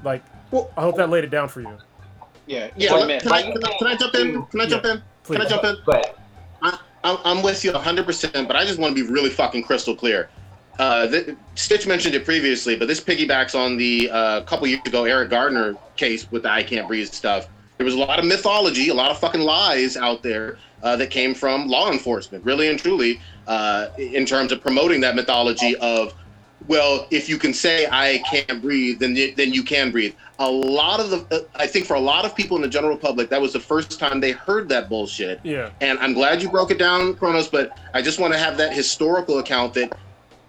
Like, 0.04 0.24
Well- 0.52 0.70
I 0.78 0.82
hope 0.82 0.98
that 0.98 1.10
laid 1.10 1.24
it 1.24 1.30
down 1.32 1.48
for 1.50 1.62
you. 1.62 1.78
Yeah. 2.48 2.72
Yeah, 2.76 2.94
Wait 2.94 3.18
a 3.18 3.20
can, 3.20 3.32
I, 3.32 3.42
can, 3.44 3.64
I, 3.64 3.78
can 3.78 3.88
I 3.88 3.96
jump 3.96 4.16
in? 4.16 4.46
Can 4.46 4.62
I 4.62 4.66
jump 4.66 4.86
in? 4.86 4.92
Can 4.98 5.04
Please. 5.24 5.40
I 5.40 5.50
jump 5.50 5.64
in? 5.66 5.76
But 5.86 6.18
I, 6.62 6.80
I'm 7.04 7.18
I'm 7.24 7.44
with 7.44 7.64
you 7.64 7.72
100%, 7.72 8.48
but 8.48 8.56
I 8.56 8.66
just 8.66 8.80
want 8.80 8.96
to 8.96 9.04
be 9.04 9.10
really 9.10 9.30
fucking 9.30 9.64
crystal 9.64 9.96
clear. 9.96 10.30
Uh, 10.80 11.08
th- 11.08 11.36
Stitch 11.56 11.88
mentioned 11.88 12.16
it 12.16 12.24
previously, 12.24 12.76
but 12.76 12.88
this 12.88 13.02
piggybacks 13.02 13.56
on 13.56 13.78
the 13.78 14.10
uh, 14.12 14.42
couple 14.42 14.68
years 14.68 14.82
ago 14.86 15.06
Eric 15.06 15.30
Garner 15.30 15.76
case 15.96 16.32
with 16.32 16.44
the 16.44 16.52
I 16.52 16.64
can't 16.64 16.88
breathe 16.88 17.08
stuff. 17.08 17.48
there 17.78 17.86
was 17.86 17.96
a 17.96 18.00
lot 18.00 18.20
of 18.20 18.26
mythology, 18.26 18.90
a 18.90 18.94
lot 18.94 19.10
of 19.12 19.18
fucking 19.20 19.42
lies 19.42 19.98
out 19.98 20.22
there 20.24 20.58
uh, 20.84 20.96
that 20.96 21.10
came 21.10 21.34
from 21.34 21.68
law 21.68 21.92
enforcement, 21.92 22.46
really 22.46 22.68
and 22.68 22.78
truly, 22.80 23.20
uh, 23.48 23.88
in 23.98 24.26
terms 24.26 24.52
of 24.52 24.62
promoting 24.62 25.02
that 25.02 25.16
mythology 25.16 25.76
of, 25.78 26.14
well, 26.68 27.08
if 27.12 27.30
you 27.30 27.38
can 27.38 27.54
say 27.54 27.88
I 27.92 28.18
can't 28.30 28.62
breathe, 28.62 29.00
then 29.00 29.14
then 29.36 29.54
you 29.54 29.64
can 29.64 29.92
breathe. 29.92 30.16
A 30.40 30.50
lot 30.50 31.00
of 31.00 31.10
the, 31.10 31.36
uh, 31.36 31.44
I 31.56 31.68
think 31.68 31.86
for 31.86 31.96
a 31.96 32.00
lot 32.00 32.26
of 32.26 32.36
people 32.36 32.56
in 32.58 32.62
the 32.62 32.68
general 32.68 32.98
public, 32.98 33.30
that 33.30 33.42
was 33.42 33.54
the 33.54 33.60
first 33.60 34.00
time 34.00 34.20
they 34.20 34.32
heard 34.32 34.68
that 34.70 34.90
bullshit. 34.90 35.40
Yeah. 35.44 35.70
And 35.82 35.98
I'm 36.00 36.14
glad 36.14 36.42
you 36.42 36.50
broke 36.50 36.72
it 36.72 36.78
down, 36.80 37.16
Kronos, 37.16 37.48
but 37.48 37.78
I 37.94 38.02
just 38.02 38.20
want 38.20 38.34
to 38.34 38.40
have 38.40 38.58
that 38.58 38.74
historical 38.74 39.40
account 39.40 39.74
that 39.76 39.98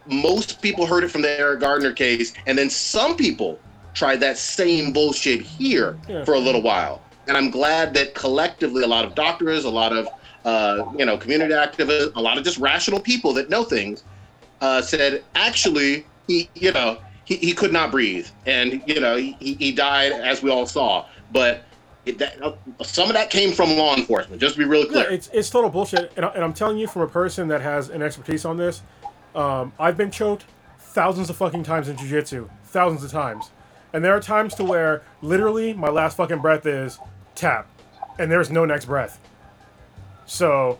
most 0.06 0.62
people 0.62 0.86
heard 0.86 1.04
it 1.04 1.08
from 1.10 1.22
the 1.22 1.38
Eric 1.38 1.60
Garner 1.60 1.92
case, 1.92 2.32
and 2.46 2.56
then 2.56 2.70
some 2.70 3.16
people 3.16 3.58
tried 3.94 4.20
that 4.20 4.38
same 4.38 4.92
bullshit 4.92 5.42
here 5.42 5.98
Yeah. 6.08 6.24
for 6.24 6.34
a 6.34 6.38
little 6.38 6.62
while. 6.62 7.02
And 7.26 7.36
I'm 7.36 7.50
glad 7.50 7.92
that 7.94 8.14
collectively, 8.14 8.82
a 8.82 8.86
lot 8.86 9.04
of 9.04 9.14
doctors, 9.14 9.64
a 9.64 9.70
lot 9.70 9.92
of 9.92 10.08
uh, 10.44 10.84
you 10.96 11.04
know 11.04 11.18
community 11.18 11.52
activists, 11.52 12.12
a 12.16 12.20
lot 12.20 12.38
of 12.38 12.44
just 12.44 12.56
rational 12.58 13.00
people 13.00 13.32
that 13.34 13.50
know 13.50 13.64
things, 13.64 14.04
uh, 14.60 14.82
said 14.82 15.24
actually 15.34 16.06
he 16.26 16.48
you 16.54 16.72
know 16.72 16.98
he, 17.24 17.36
he 17.36 17.52
could 17.52 17.72
not 17.72 17.90
breathe, 17.90 18.26
and 18.46 18.82
you 18.86 19.00
know 19.00 19.16
he, 19.16 19.32
he 19.40 19.72
died 19.72 20.12
as 20.12 20.42
we 20.42 20.50
all 20.50 20.66
saw, 20.66 21.06
but. 21.32 21.64
It, 22.06 22.16
that, 22.20 22.40
uh, 22.42 22.54
some 22.82 23.08
of 23.08 23.14
that 23.14 23.28
came 23.28 23.52
from 23.52 23.76
law 23.76 23.94
enforcement. 23.94 24.40
Just 24.40 24.54
to 24.54 24.58
be 24.60 24.64
really 24.64 24.86
Yeah, 24.86 25.04
clear. 25.04 25.10
it's 25.10 25.28
it's 25.34 25.50
total 25.50 25.68
bullshit, 25.68 26.10
and, 26.16 26.24
I, 26.24 26.28
and 26.30 26.42
I'm 26.42 26.54
telling 26.54 26.78
you 26.78 26.86
from 26.86 27.02
a 27.02 27.06
person 27.06 27.48
that 27.48 27.60
has 27.60 27.90
an 27.90 28.00
expertise 28.00 28.46
on 28.46 28.56
this. 28.56 28.80
Um, 29.34 29.74
I've 29.78 29.98
been 29.98 30.10
choked 30.10 30.46
thousands 30.78 31.28
of 31.28 31.36
fucking 31.36 31.64
times 31.64 31.86
in 31.86 31.96
jujitsu, 31.98 32.48
thousands 32.64 33.04
of 33.04 33.10
times, 33.10 33.50
and 33.92 34.02
there 34.02 34.16
are 34.16 34.20
times 34.20 34.54
to 34.54 34.64
where 34.64 35.02
literally 35.20 35.74
my 35.74 35.90
last 35.90 36.16
fucking 36.16 36.38
breath 36.38 36.64
is 36.64 36.98
tap, 37.34 37.68
and 38.18 38.30
there's 38.30 38.50
no 38.50 38.64
next 38.64 38.86
breath. 38.86 39.20
So, 40.24 40.78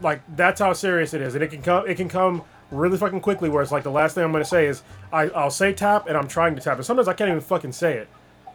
like 0.00 0.22
that's 0.34 0.60
how 0.60 0.72
serious 0.72 1.12
it 1.12 1.20
is, 1.20 1.34
and 1.34 1.44
it 1.44 1.48
can 1.50 1.60
come 1.60 1.86
it 1.86 1.96
can 1.98 2.08
come 2.08 2.40
really 2.70 2.98
fucking 2.98 3.20
quickly. 3.20 3.48
Where 3.48 3.62
it's 3.62 3.72
like 3.72 3.82
the 3.82 3.90
last 3.90 4.14
thing 4.14 4.24
I'm 4.24 4.32
gonna 4.32 4.44
say 4.44 4.66
is 4.66 4.82
I 5.12 5.28
I'll 5.30 5.50
say 5.50 5.72
tap, 5.72 6.06
and 6.08 6.16
I'm 6.16 6.28
trying 6.28 6.54
to 6.56 6.60
tap, 6.60 6.76
and 6.76 6.84
sometimes 6.86 7.08
I 7.08 7.12
can't 7.14 7.28
even 7.30 7.40
fucking 7.40 7.72
say 7.72 7.94
it. 7.98 8.08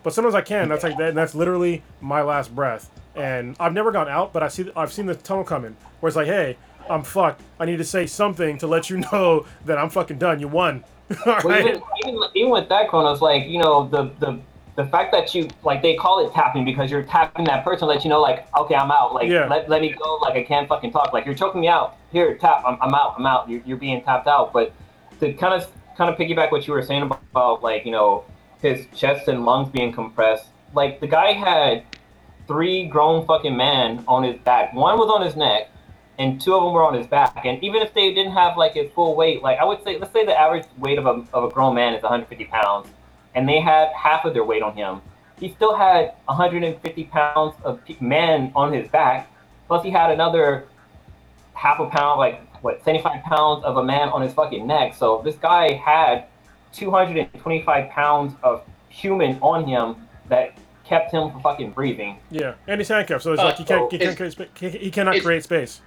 But 0.03 0.13
sometimes 0.13 0.35
I 0.35 0.41
can. 0.41 0.69
That's 0.69 0.83
like 0.83 0.97
that. 0.97 1.09
And 1.09 1.17
that's 1.17 1.33
literally 1.33 1.81
my 1.99 2.21
last 2.21 2.53
breath. 2.55 2.91
And 3.15 3.55
I've 3.59 3.73
never 3.73 3.91
gone 3.91 4.07
out, 4.07 4.33
but 4.33 4.43
I 4.43 4.49
see. 4.49 4.69
I've 4.75 4.93
seen 4.93 5.05
the 5.07 5.15
tunnel 5.15 5.43
coming, 5.43 5.75
where 5.99 6.07
it's 6.07 6.15
like, 6.17 6.27
"Hey, 6.27 6.57
I'm 6.89 7.03
fucked. 7.03 7.41
I 7.59 7.65
need 7.65 7.77
to 7.77 7.83
say 7.83 8.05
something 8.05 8.57
to 8.59 8.67
let 8.67 8.89
you 8.89 8.97
know 9.11 9.45
that 9.65 9.77
I'm 9.77 9.89
fucking 9.89 10.17
done. 10.19 10.39
You 10.39 10.47
won." 10.47 10.83
All 11.11 11.17
Well, 11.25 11.39
right. 11.43 11.65
even, 11.67 11.81
even 12.05 12.19
even 12.35 12.51
with 12.51 12.69
that, 12.69 12.87
Kronos, 12.89 13.21
like 13.21 13.45
you 13.47 13.59
know 13.59 13.87
the 13.87 14.11
the 14.19 14.39
the 14.75 14.85
fact 14.85 15.11
that 15.13 15.33
you 15.33 15.47
like 15.63 15.81
they 15.81 15.95
call 15.95 16.25
it 16.25 16.33
tapping 16.33 16.65
because 16.65 16.91
you're 16.91 17.03
tapping 17.03 17.45
that 17.45 17.63
person, 17.63 17.87
let 17.87 18.03
you 18.03 18.09
know 18.09 18.21
like 18.21 18.47
okay, 18.57 18.75
I'm 18.75 18.91
out. 18.91 19.13
Like 19.13 19.29
Yeah. 19.29 19.47
let, 19.47 19.69
let 19.69 19.81
me 19.81 19.93
go. 19.93 20.17
Like 20.17 20.35
I 20.35 20.43
can't 20.43 20.67
fucking 20.67 20.91
talk. 20.91 21.13
Like 21.13 21.25
you're 21.25 21.35
choking 21.35 21.61
me 21.61 21.67
out. 21.67 21.97
Here, 22.11 22.35
tap. 22.35 22.63
I'm, 22.65 22.77
I'm 22.81 22.93
out. 22.93 23.15
I'm 23.17 23.25
out. 23.25 23.49
You're, 23.49 23.61
you're 23.65 23.77
being 23.77 24.01
tapped 24.03 24.27
out. 24.27 24.51
But 24.53 24.73
to 25.19 25.33
kind 25.33 25.53
of 25.53 25.71
kind 25.97 26.09
of 26.09 26.19
piggyback 26.19 26.51
what 26.51 26.67
you 26.67 26.73
were 26.73 26.83
saying 26.83 27.03
about, 27.03 27.21
about 27.31 27.63
like 27.63 27.85
you 27.85 27.91
know 27.91 28.25
his 28.61 28.85
chest 28.95 29.27
and 29.27 29.45
lungs 29.45 29.69
being 29.69 29.93
compressed. 29.93 30.47
Like 30.73 30.99
the 30.99 31.07
guy 31.07 31.31
had 31.33 31.83
three 32.47 32.85
grown 32.85 33.25
fucking 33.25 33.55
men 33.55 34.03
on 34.07 34.23
his 34.23 34.37
back. 34.41 34.73
One 34.73 34.97
was 34.97 35.09
on 35.09 35.21
his 35.25 35.35
neck, 35.35 35.69
and 36.19 36.39
two 36.41 36.53
of 36.53 36.63
them 36.63 36.73
were 36.73 36.83
on 36.83 36.93
his 36.93 37.07
back. 37.07 37.45
And 37.45 37.63
even 37.63 37.81
if 37.81 37.93
they 37.93 38.13
didn't 38.13 38.33
have 38.33 38.57
like 38.57 38.73
his 38.73 38.91
full 38.91 39.15
weight, 39.15 39.41
like 39.41 39.57
I 39.59 39.65
would 39.65 39.83
say, 39.83 39.97
let's 39.97 40.11
say 40.13 40.25
the 40.25 40.37
average 40.37 40.65
weight 40.77 40.97
of 40.97 41.05
a, 41.05 41.23
of 41.33 41.43
a 41.45 41.49
grown 41.49 41.75
man 41.75 41.93
is 41.93 42.03
150 42.03 42.45
pounds, 42.45 42.87
and 43.35 43.47
they 43.47 43.59
had 43.59 43.89
half 43.89 44.25
of 44.25 44.33
their 44.33 44.43
weight 44.43 44.63
on 44.63 44.75
him. 44.75 45.01
He 45.39 45.51
still 45.51 45.75
had 45.75 46.13
150 46.25 47.03
pounds 47.05 47.55
of 47.63 47.83
pe- 47.85 47.97
man 47.99 48.51
on 48.55 48.71
his 48.73 48.87
back, 48.87 49.29
plus 49.67 49.83
he 49.83 49.91
had 49.91 50.09
another 50.11 50.65
half 51.53 51.79
a 51.79 51.87
pound, 51.87 52.19
like 52.19 52.41
what, 52.63 52.83
75 52.83 53.21
pounds 53.23 53.63
of 53.65 53.77
a 53.77 53.83
man 53.83 54.09
on 54.09 54.21
his 54.21 54.33
fucking 54.33 54.65
neck. 54.65 54.95
So 54.95 55.21
this 55.23 55.35
guy 55.35 55.73
had 55.73 56.25
225 56.73 57.89
pounds 57.89 58.33
of 58.43 58.63
human 58.89 59.37
on 59.41 59.65
him 59.65 59.97
that 60.29 60.57
kept 60.85 61.11
him 61.11 61.31
from 61.31 61.41
fucking 61.41 61.71
breathing. 61.71 62.17
Yeah, 62.31 62.53
and 62.67 62.79
he's 62.79 62.87
handcuffed, 62.87 63.23
so 63.23 63.33
it's 63.33 63.41
Uh, 63.41 63.45
like 63.45 63.57
he 63.57 63.63
can't. 63.65 63.91
He, 63.91 63.97
can't 63.97 64.15
create 64.15 64.37
he, 64.57 64.69
he 64.69 64.91
cannot 64.91 65.21
create 65.21 65.43
space. 65.43 65.81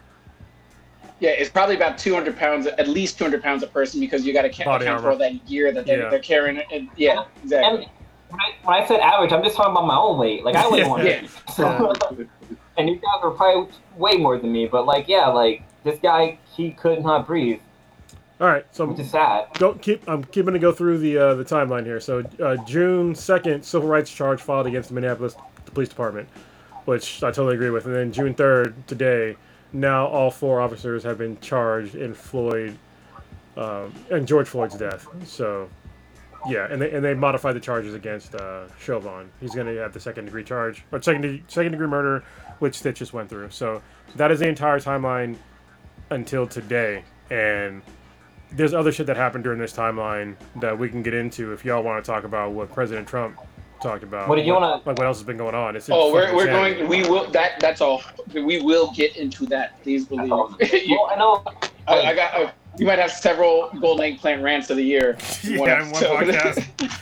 Yeah, 1.20 1.30
it's 1.30 1.50
probably 1.50 1.74
about 1.76 1.98
200 1.98 2.36
pounds, 2.36 2.66
at 2.66 2.86
least 2.88 3.18
200 3.18 3.42
pounds 3.42 3.62
a 3.62 3.66
person, 3.66 3.98
because 4.00 4.24
you 4.24 4.32
got 4.32 4.42
to 4.42 4.64
Body 4.64 4.84
account 4.84 5.02
for 5.02 5.10
all 5.10 5.18
that 5.18 5.44
gear 5.46 5.72
that 5.72 5.84
they're, 5.86 6.02
Yeah. 6.02 6.10
they're 6.10 6.18
carrying. 6.20 6.62
And, 6.72 6.88
yeah, 6.96 7.24
exactly. 7.42 7.84
And 7.84 7.90
when 8.30 8.40
I, 8.40 8.52
when 8.62 8.82
I 8.82 8.86
said 8.86 9.00
average, 9.00 9.32
I'm 9.32 9.42
just 9.42 9.56
talking 9.56 9.72
about 9.72 9.86
my 9.86 9.96
own 9.96 10.18
weight. 10.18 10.44
Like 10.44 10.54
I 10.54 10.68
weigh 10.68 10.78
Yeah. 10.82 10.88
150. 10.88 11.52
So, 11.54 11.92
and 12.78 12.88
you 12.88 12.96
guys 12.96 13.20
are 13.22 13.30
probably 13.32 13.72
way 13.96 14.16
more 14.16 14.38
than 14.38 14.52
me. 14.52 14.66
But 14.66 14.86
like, 14.86 15.08
yeah, 15.08 15.26
like 15.26 15.62
this 15.82 15.98
guy, 16.00 16.38
he 16.56 16.70
could 16.70 17.02
not 17.02 17.26
breathe, 17.26 17.60
All 18.40 18.46
right, 18.46 18.64
so 18.70 18.84
which 18.84 19.00
is 19.00 19.10
sad. 19.10 19.46
go 19.54 19.74
keep. 19.74 20.08
I'm 20.08 20.22
keeping 20.24 20.52
to 20.52 20.58
go 20.60 20.70
through 20.70 20.98
the 20.98 21.18
uh, 21.18 21.34
the 21.34 21.44
timeline 21.44 21.84
here. 21.84 21.98
So 22.00 22.22
uh, 22.40 22.56
June 22.64 23.14
second, 23.14 23.64
civil 23.64 23.88
rights 23.88 24.10
charge 24.12 24.40
filed 24.40 24.66
against 24.68 24.90
the 24.90 24.94
Minneapolis 24.94 25.34
Police 25.66 25.88
Department, 25.88 26.28
which 26.84 27.22
I 27.24 27.30
totally 27.32 27.54
agree 27.54 27.70
with. 27.70 27.86
And 27.86 27.94
then 27.94 28.12
June 28.12 28.34
third, 28.34 28.86
today, 28.86 29.36
now 29.72 30.06
all 30.06 30.30
four 30.30 30.60
officers 30.60 31.02
have 31.04 31.18
been 31.18 31.38
charged 31.40 31.94
in 31.94 32.14
Floyd 32.14 32.76
um, 33.56 33.92
and 34.10 34.26
George 34.26 34.48
Floyd's 34.48 34.76
death. 34.76 35.06
So 35.26 35.68
yeah, 36.48 36.68
and 36.70 36.80
they 36.80 36.90
and 36.92 37.04
they 37.04 37.14
modified 37.14 37.56
the 37.56 37.60
charges 37.60 37.94
against 37.94 38.34
uh, 38.34 38.68
Chauvin. 38.78 39.28
He's 39.40 39.54
going 39.54 39.66
to 39.66 39.80
have 39.80 39.92
the 39.92 40.00
second 40.00 40.26
degree 40.26 40.44
charge 40.44 40.84
or 40.92 41.02
second 41.02 41.42
second 41.48 41.72
degree 41.72 41.86
murder, 41.86 42.24
which 42.60 42.76
Stitch 42.76 42.98
just 42.98 43.12
went 43.12 43.28
through. 43.28 43.50
So 43.50 43.82
that 44.16 44.30
is 44.30 44.38
the 44.38 44.48
entire 44.48 44.78
timeline 44.78 45.36
until 46.10 46.46
today, 46.46 47.04
and 47.30 47.82
there's 48.52 48.72
other 48.72 48.92
shit 48.92 49.06
that 49.06 49.16
happened 49.16 49.44
during 49.44 49.58
this 49.58 49.72
timeline 49.72 50.36
that 50.56 50.78
we 50.78 50.88
can 50.88 51.02
get 51.02 51.12
into 51.12 51.52
if 51.52 51.64
y'all 51.64 51.82
want 51.82 52.02
to 52.02 52.10
talk 52.10 52.24
about 52.24 52.52
what 52.52 52.72
President 52.72 53.06
Trump 53.06 53.38
talked 53.80 54.02
about. 54.02 54.28
What 54.28 54.36
did 54.36 54.46
you 54.46 54.52
wanna- 54.54 54.80
like? 54.84 54.98
What 54.98 55.00
else 55.06 55.18
has 55.18 55.26
been 55.26 55.36
going 55.36 55.54
on? 55.54 55.76
It's 55.76 55.88
Oh, 55.90 56.12
we're, 56.12 56.34
we're 56.34 56.46
going. 56.46 56.88
We 56.88 57.02
will. 57.02 57.30
That 57.30 57.60
that's 57.60 57.80
all. 57.80 58.02
We 58.34 58.60
will 58.60 58.92
get 58.92 59.16
into 59.16 59.46
that. 59.46 59.82
Please 59.82 60.06
believe. 60.06 60.30
well, 60.30 60.56
You- 60.60 61.00
I 61.10 61.16
know. 61.16 61.42
I, 61.86 62.00
I 62.02 62.14
got. 62.14 62.34
Uh, 62.34 62.50
you 62.78 62.86
might 62.86 62.98
have 62.98 63.10
several 63.10 63.70
golden 63.80 64.04
eggplant 64.04 64.42
rants 64.42 64.70
of 64.70 64.76
the 64.76 64.84
year. 64.84 65.16
in 65.44 65.50
Yeah, 65.54 65.54
in 65.54 65.58
one 65.60 65.70
episode. 65.70 66.16
podcast. 66.68 67.00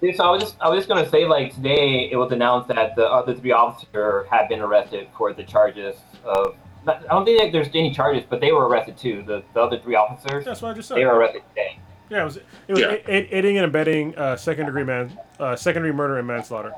Dude, 0.00 0.14
so 0.14 0.24
I 0.24 0.30
was 0.30 0.42
just 0.42 0.56
I 0.60 0.68
was 0.68 0.78
just 0.78 0.88
gonna 0.88 1.08
say 1.08 1.24
like 1.24 1.54
today 1.54 2.10
it 2.12 2.16
was 2.16 2.30
announced 2.30 2.68
that 2.68 2.94
the 2.96 3.06
other 3.06 3.34
three 3.34 3.52
officers 3.52 4.26
had 4.30 4.46
been 4.48 4.60
arrested 4.60 5.08
for 5.16 5.32
the 5.32 5.42
charges 5.44 5.96
of. 6.24 6.54
I 6.88 7.00
don't 7.10 7.24
think 7.24 7.40
that 7.42 7.50
there's 7.50 7.66
any 7.74 7.92
charges, 7.92 8.22
but 8.28 8.40
they 8.40 8.52
were 8.52 8.68
arrested 8.68 8.96
too. 8.96 9.24
The, 9.26 9.42
the 9.54 9.60
other 9.60 9.76
three 9.80 9.96
officers, 9.96 10.44
That's 10.44 10.62
what 10.62 10.70
I 10.70 10.74
just 10.74 10.86
said. 10.86 10.98
they 10.98 11.04
were 11.04 11.14
arrested 11.16 11.42
today. 11.48 11.80
Yeah, 12.08 12.22
it 12.22 12.24
was 12.24 12.36
it 12.36 12.44
was 12.68 12.80
Yeah. 12.80 12.92
a- 12.92 13.02
a- 13.08 13.28
aiding 13.36 13.56
and 13.56 13.66
abetting 13.66 14.16
uh, 14.16 14.36
second 14.36 14.66
degree 14.66 14.84
man, 14.84 15.18
uh, 15.40 15.56
second 15.56 15.82
degree 15.82 15.96
murder 15.96 16.18
and 16.18 16.26
manslaughter. 16.26 16.72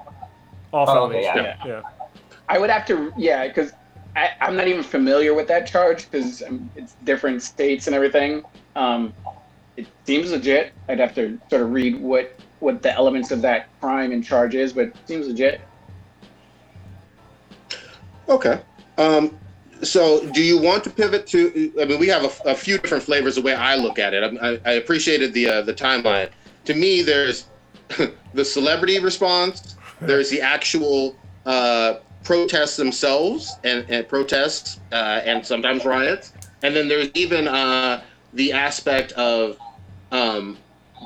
All 0.73 0.89
Oh, 0.89 1.05
okay, 1.07 1.23
yeah. 1.23 1.37
yeah. 1.37 1.57
yeah. 1.67 1.83
I 2.49 2.59
would 2.59 2.71
have 2.71 2.87
to. 2.87 3.13
Yeah, 3.17 3.47
because 3.47 3.73
I'm 4.41 4.57
not 4.57 4.67
even 4.69 4.83
familiar 4.83 5.35
with 5.35 5.47
that 5.49 5.67
charge 5.67 6.11
because 6.11 6.43
um, 6.43 6.71
it's 6.77 6.95
different 7.05 7.43
states 7.43 7.87
and 7.87 7.95
everything. 7.95 8.43
Um, 8.75 9.13
it 9.77 9.87
seems 10.05 10.33
legit. 10.33 10.73
I'd 10.89 10.99
have 10.99 11.15
to 11.17 11.39
sort 11.51 11.63
of 11.63 11.73
read 11.73 12.01
what 12.01 12.35
what 12.61 12.83
the 12.83 12.93
elements 12.93 13.31
of 13.31 13.41
that 13.43 13.69
crime 13.81 14.11
and 14.13 14.25
charge 14.25 14.55
is, 14.55 14.73
but 14.73 14.87
it 14.87 14.97
seems 15.07 15.29
legit. 15.29 15.61
Okay. 18.29 18.61
Um, 18.99 19.39
so, 19.83 20.27
do 20.33 20.43
you 20.43 20.59
want 20.59 20.85
to 20.85 20.91
pivot 20.91 21.27
to? 21.29 21.73
I 21.81 21.85
mean, 21.85 21.99
we 21.99 22.09
have 22.09 22.25
a, 22.25 22.51
a 22.51 22.55
few 22.55 22.79
different 22.79 23.05
flavors 23.05 23.37
the 23.37 23.43
way 23.43 23.55
I 23.55 23.77
look 23.77 23.99
at 23.99 24.15
it. 24.15 24.39
I, 24.43 24.59
I, 24.69 24.73
appreciated 24.75 25.33
the 25.35 25.49
uh, 25.49 25.63
the 25.63 25.75
timeline. 25.75 26.31
To 26.67 26.75
me, 26.75 27.03
there's 27.03 27.47
the 28.35 28.45
celebrity 28.45 28.99
response. 28.99 29.77
There's 30.01 30.31
the 30.31 30.41
actual 30.41 31.17
uh, 31.47 31.97
protests 32.25 32.77
themselves 32.77 33.57
and, 33.65 33.85
and 33.89 34.09
protests 34.09 34.81
uh, 34.93 35.21
and 35.25 35.45
sometimes 35.45 35.85
riots, 35.85 36.33
and 36.63 36.75
then 36.75 36.89
there's 36.89 37.11
even 37.15 37.49
uh, 37.49 38.03
the 38.35 38.53
aspect 38.53 39.13
of 39.13 39.59
um, 40.13 40.57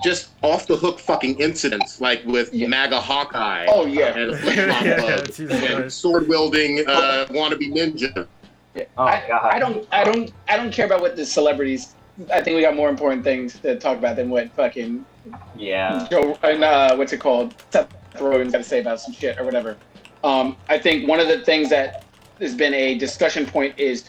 just 0.02 0.30
off 0.42 0.66
the 0.66 0.76
hook 0.76 0.98
fucking 0.98 1.38
incidents, 1.40 2.00
like 2.00 2.24
with 2.26 2.52
Yeah. 2.52 2.66
MAGA 2.68 3.00
Hawkeye 3.00 3.66
Oh 3.68 3.86
yeah. 3.86 4.16
and 4.16 4.32
Yeah, 5.48 5.76
and 5.76 5.92
sword 5.92 6.28
wielding 6.28 6.84
uh, 6.86 7.26
wannabe 7.30 7.70
ninja. 7.72 8.26
Yeah. 8.74 8.84
Oh, 8.96 9.04
I, 9.04 9.56
I 9.56 9.58
don't 9.58 9.86
I 9.92 10.04
don't 10.04 10.32
I 10.48 10.56
don't 10.56 10.72
care 10.72 10.86
about 10.86 11.00
what 11.02 11.16
the 11.16 11.26
celebrities 11.26 11.96
I 12.32 12.42
think 12.42 12.56
we 12.56 12.62
got 12.62 12.76
more 12.76 12.90
important 12.90 13.24
things 13.24 13.60
to 13.60 13.78
talk 13.78 13.98
about 13.98 14.16
than 14.16 14.30
what 14.30 14.54
fucking 14.54 15.06
Yeah. 15.56 16.08
Joe 16.10 16.38
and 16.42 16.64
uh, 16.64 16.96
what's 16.96 17.12
it 17.12 17.18
called? 17.20 17.54
Seth 17.72 17.90
Rogen's 18.16 18.52
got 18.52 18.58
to 18.58 18.64
say 18.64 18.80
about 18.80 19.00
some 19.00 19.14
shit 19.14 19.38
or 19.38 19.44
whatever. 19.44 19.80
Um, 20.24 20.58
I 20.68 20.78
think 20.78 21.08
one 21.08 21.20
of 21.20 21.28
the 21.28 21.40
things 21.44 21.70
that 21.70 21.94
has 22.40 22.54
been 22.56 22.74
a 22.74 22.98
discussion 22.98 23.46
point 23.46 23.78
is 23.78 24.04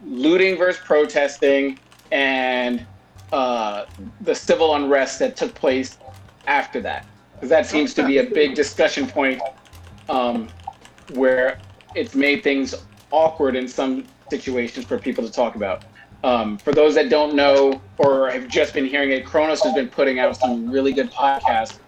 looting 0.00 0.58
versus 0.58 0.82
protesting 0.86 1.80
and 2.10 2.86
uh, 3.32 3.84
the 4.20 4.34
civil 4.34 4.74
unrest 4.76 5.18
that 5.20 5.36
took 5.36 5.54
place 5.54 5.98
after 6.46 6.80
that. 6.82 7.06
Because 7.36 7.50
that 7.50 7.66
seems 7.66 7.94
to 7.94 8.04
be 8.04 8.18
a 8.18 8.24
big 8.24 8.54
discussion 8.54 9.08
point. 9.08 9.42
Um, 10.08 10.50
where 11.08 11.62
it's 11.94 12.14
made 12.14 12.42
things 12.44 12.74
awkward 13.10 13.56
in 13.56 13.68
some 13.68 14.04
situations 14.30 14.84
for 14.84 14.98
people 14.98 15.24
to 15.24 15.32
talk 15.32 15.54
about. 15.56 15.84
Um, 16.22 16.58
for 16.58 16.72
those 16.72 16.94
that 16.96 17.08
don't 17.08 17.34
know 17.34 17.80
or 17.98 18.30
have 18.30 18.46
just 18.48 18.74
been 18.74 18.84
hearing 18.84 19.10
it, 19.10 19.24
Kronos 19.24 19.62
has 19.62 19.74
been 19.74 19.88
putting 19.88 20.18
out 20.18 20.36
some 20.36 20.70
really 20.70 20.92
good 20.92 21.10
podcasts 21.10 21.78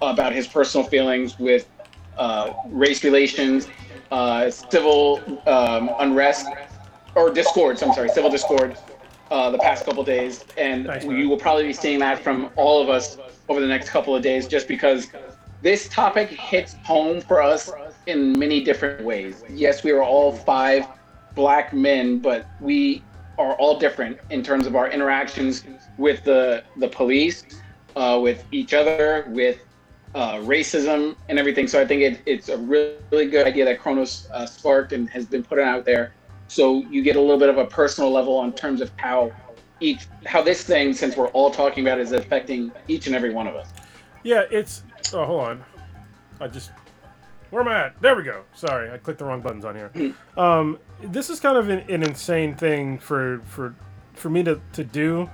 about 0.00 0.32
his 0.32 0.46
personal 0.46 0.86
feelings 0.86 1.38
with 1.38 1.68
uh, 2.16 2.52
race 2.68 3.04
relations, 3.04 3.68
uh, 4.10 4.50
civil 4.50 5.20
um, 5.46 5.90
unrest, 5.98 6.46
or 7.14 7.30
discord. 7.30 7.82
I'm 7.82 7.92
sorry, 7.92 8.08
civil 8.08 8.30
discord. 8.30 8.76
Uh, 9.30 9.50
the 9.50 9.58
past 9.58 9.86
couple 9.86 10.04
days, 10.04 10.44
and 10.58 10.86
Thanks, 10.86 11.06
you 11.06 11.28
will 11.30 11.38
probably 11.38 11.66
be 11.66 11.72
seeing 11.72 11.98
that 11.98 12.22
from 12.22 12.50
all 12.56 12.82
of 12.82 12.90
us 12.90 13.16
over 13.48 13.58
the 13.58 13.66
next 13.66 13.88
couple 13.88 14.14
of 14.14 14.22
days, 14.22 14.46
just 14.46 14.68
because 14.68 15.08
this 15.62 15.88
topic 15.88 16.28
hits 16.28 16.74
home 16.84 17.22
for 17.22 17.42
us 17.42 17.72
in 18.06 18.38
many 18.38 18.62
different 18.62 19.04
ways. 19.04 19.42
Yes, 19.50 19.82
we 19.82 19.90
are 19.90 20.02
all 20.02 20.32
five 20.32 20.86
black 21.34 21.72
men, 21.72 22.18
but 22.18 22.46
we 22.60 23.02
are 23.38 23.54
all 23.54 23.78
different 23.78 24.18
in 24.30 24.42
terms 24.42 24.66
of 24.66 24.76
our 24.76 24.88
interactions 24.90 25.64
with 25.98 26.24
the 26.24 26.62
the 26.76 26.88
police, 26.88 27.44
uh, 27.96 28.18
with 28.22 28.44
each 28.52 28.74
other, 28.74 29.24
with 29.28 29.58
uh, 30.14 30.34
racism 30.36 31.16
and 31.28 31.38
everything. 31.38 31.66
So 31.66 31.80
I 31.80 31.86
think 31.86 32.02
it, 32.02 32.22
it's 32.26 32.48
a 32.48 32.56
really, 32.56 32.94
really 33.10 33.26
good 33.26 33.46
idea 33.46 33.64
that 33.64 33.80
Kronos 33.80 34.28
uh, 34.32 34.46
sparked 34.46 34.92
and 34.92 35.08
has 35.10 35.26
been 35.26 35.42
put 35.42 35.58
out 35.58 35.84
there. 35.84 36.12
So 36.48 36.82
you 36.90 37.02
get 37.02 37.16
a 37.16 37.20
little 37.20 37.38
bit 37.38 37.48
of 37.48 37.58
a 37.58 37.66
personal 37.66 38.10
level 38.10 38.36
on 38.36 38.52
terms 38.52 38.80
of 38.80 38.90
how 38.96 39.32
each 39.80 40.06
how 40.24 40.42
this 40.42 40.62
thing, 40.62 40.92
since 40.92 41.16
we're 41.16 41.28
all 41.28 41.50
talking 41.50 41.84
about, 41.84 41.98
it, 41.98 42.02
is 42.02 42.12
affecting 42.12 42.70
each 42.86 43.06
and 43.06 43.16
every 43.16 43.32
one 43.32 43.46
of 43.46 43.56
us. 43.56 43.68
Yeah, 44.22 44.44
it's. 44.50 44.82
Oh, 45.12 45.24
hold 45.24 45.40
on. 45.40 45.64
I 46.40 46.48
just. 46.48 46.70
Where 47.54 47.62
am 47.62 47.68
I 47.68 47.84
at? 47.84 48.02
There 48.02 48.16
we 48.16 48.24
go. 48.24 48.42
Sorry, 48.52 48.90
I 48.90 48.98
clicked 48.98 49.20
the 49.20 49.26
wrong 49.26 49.40
buttons 49.40 49.64
on 49.64 49.76
here. 49.76 50.14
Um, 50.36 50.80
this 51.00 51.30
is 51.30 51.38
kind 51.38 51.56
of 51.56 51.68
an, 51.68 51.88
an 51.88 52.02
insane 52.02 52.56
thing 52.56 52.98
for 52.98 53.42
for 53.44 53.76
for 54.14 54.28
me 54.28 54.42
to 54.42 54.60
to 54.72 54.82
do. 54.82 55.30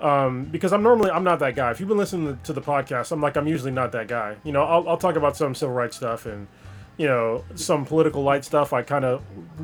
Um, 0.00 0.46
because 0.46 0.72
I'm 0.72 0.82
normally 0.82 1.12
I'm 1.12 1.22
not 1.22 1.38
that 1.38 1.54
guy. 1.54 1.70
If 1.70 1.78
you've 1.78 1.88
been 1.88 1.98
listening 1.98 2.36
to 2.42 2.52
the 2.52 2.60
podcast, 2.60 3.12
I'm 3.12 3.20
like 3.20 3.36
I'm 3.36 3.46
usually 3.46 3.70
not 3.70 3.92
that 3.92 4.08
guy. 4.08 4.38
You 4.42 4.50
know, 4.50 4.64
I'll, 4.64 4.88
I'll 4.88 4.96
talk 4.96 5.14
about 5.14 5.36
some 5.36 5.54
civil 5.54 5.72
rights 5.72 5.96
stuff 5.96 6.26
and 6.26 6.48
you 6.96 7.06
know 7.06 7.44
some 7.54 7.86
political 7.86 8.24
light 8.24 8.44
stuff. 8.44 8.72
I 8.72 8.82
kind 8.82 9.04
of 9.04 9.22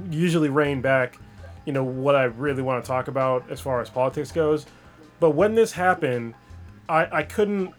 usually 0.08 0.50
rein 0.50 0.80
back. 0.80 1.18
You 1.64 1.72
know 1.72 1.82
what 1.82 2.14
I 2.14 2.24
really 2.24 2.62
want 2.62 2.84
to 2.84 2.86
talk 2.86 3.08
about 3.08 3.50
as 3.50 3.60
far 3.60 3.80
as 3.80 3.90
politics 3.90 4.30
goes. 4.30 4.66
But 5.18 5.30
when 5.30 5.56
this 5.56 5.72
happened, 5.72 6.34
I 6.88 7.08
I 7.10 7.22
couldn't 7.24 7.74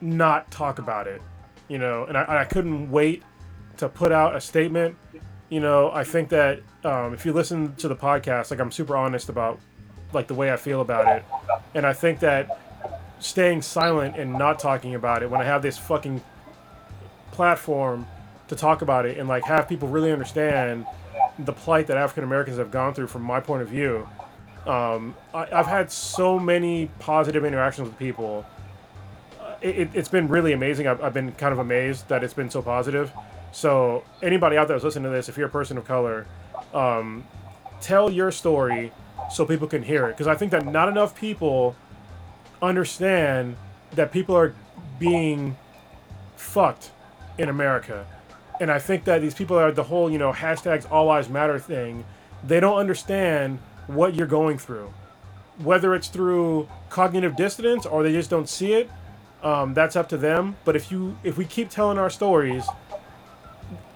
not 0.00 0.50
talk 0.50 0.78
about 0.78 1.06
it, 1.06 1.20
you 1.74 1.80
know, 1.80 2.04
and 2.04 2.16
I, 2.16 2.42
I 2.42 2.44
couldn't 2.44 2.88
wait 2.92 3.24
to 3.78 3.88
put 3.88 4.12
out 4.12 4.36
a 4.36 4.40
statement. 4.40 4.94
You 5.48 5.58
know, 5.58 5.90
I 5.90 6.04
think 6.04 6.28
that 6.28 6.60
um, 6.84 7.12
if 7.12 7.26
you 7.26 7.32
listen 7.32 7.74
to 7.78 7.88
the 7.88 7.96
podcast, 7.96 8.52
like 8.52 8.60
I'm 8.60 8.70
super 8.70 8.96
honest 8.96 9.28
about 9.28 9.58
like 10.12 10.28
the 10.28 10.34
way 10.34 10.52
I 10.52 10.56
feel 10.56 10.80
about 10.80 11.16
it, 11.16 11.24
and 11.74 11.84
I 11.84 11.92
think 11.92 12.20
that 12.20 12.60
staying 13.18 13.62
silent 13.62 14.16
and 14.16 14.34
not 14.34 14.60
talking 14.60 14.94
about 14.94 15.24
it 15.24 15.30
when 15.30 15.40
I 15.40 15.44
have 15.46 15.62
this 15.62 15.76
fucking 15.76 16.22
platform 17.32 18.06
to 18.46 18.54
talk 18.54 18.80
about 18.80 19.04
it 19.04 19.18
and 19.18 19.28
like 19.28 19.42
have 19.42 19.68
people 19.68 19.88
really 19.88 20.12
understand 20.12 20.86
the 21.40 21.52
plight 21.52 21.88
that 21.88 21.96
African 21.96 22.22
Americans 22.22 22.58
have 22.58 22.70
gone 22.70 22.94
through 22.94 23.08
from 23.08 23.22
my 23.22 23.40
point 23.40 23.62
of 23.62 23.68
view. 23.68 24.08
Um, 24.64 25.16
I, 25.34 25.48
I've 25.50 25.66
had 25.66 25.90
so 25.90 26.38
many 26.38 26.88
positive 27.00 27.44
interactions 27.44 27.88
with 27.88 27.98
people 27.98 28.46
it, 29.64 29.90
it's 29.94 30.08
been 30.08 30.28
really 30.28 30.52
amazing. 30.52 30.86
I've, 30.86 31.02
I've 31.02 31.14
been 31.14 31.32
kind 31.32 31.52
of 31.52 31.58
amazed 31.58 32.08
that 32.08 32.22
it's 32.22 32.34
been 32.34 32.50
so 32.50 32.60
positive. 32.60 33.10
So 33.52 34.04
anybody 34.22 34.56
out 34.56 34.68
there 34.68 34.76
who's 34.76 34.84
listening 34.84 35.04
to 35.04 35.10
this, 35.10 35.28
if 35.28 35.38
you're 35.38 35.46
a 35.46 35.50
person 35.50 35.78
of 35.78 35.86
color, 35.86 36.26
um, 36.74 37.24
tell 37.80 38.10
your 38.10 38.30
story 38.30 38.92
so 39.30 39.46
people 39.46 39.66
can 39.66 39.82
hear 39.82 40.06
it. 40.06 40.12
Because 40.12 40.26
I 40.26 40.34
think 40.34 40.50
that 40.50 40.66
not 40.66 40.88
enough 40.88 41.18
people 41.18 41.76
understand 42.60 43.56
that 43.92 44.12
people 44.12 44.36
are 44.36 44.54
being 44.98 45.56
fucked 46.36 46.90
in 47.38 47.48
America. 47.48 48.06
And 48.60 48.70
I 48.70 48.78
think 48.78 49.04
that 49.04 49.22
these 49.22 49.34
people 49.34 49.58
are 49.58 49.72
the 49.72 49.84
whole, 49.84 50.10
you 50.10 50.18
know, 50.18 50.32
hashtags 50.32 50.90
all 50.90 51.06
lives 51.06 51.28
matter 51.28 51.58
thing. 51.58 52.04
They 52.44 52.60
don't 52.60 52.78
understand 52.78 53.58
what 53.86 54.14
you're 54.14 54.26
going 54.26 54.58
through. 54.58 54.92
Whether 55.58 55.94
it's 55.94 56.08
through 56.08 56.68
cognitive 56.90 57.36
dissonance 57.36 57.86
or 57.86 58.02
they 58.02 58.12
just 58.12 58.30
don't 58.30 58.48
see 58.48 58.74
it, 58.74 58.90
um, 59.44 59.74
that's 59.74 59.94
up 59.94 60.08
to 60.08 60.16
them. 60.16 60.56
But 60.64 60.74
if 60.74 60.90
you 60.90 61.16
if 61.22 61.36
we 61.36 61.44
keep 61.44 61.68
telling 61.68 61.98
our 61.98 62.10
stories, 62.10 62.64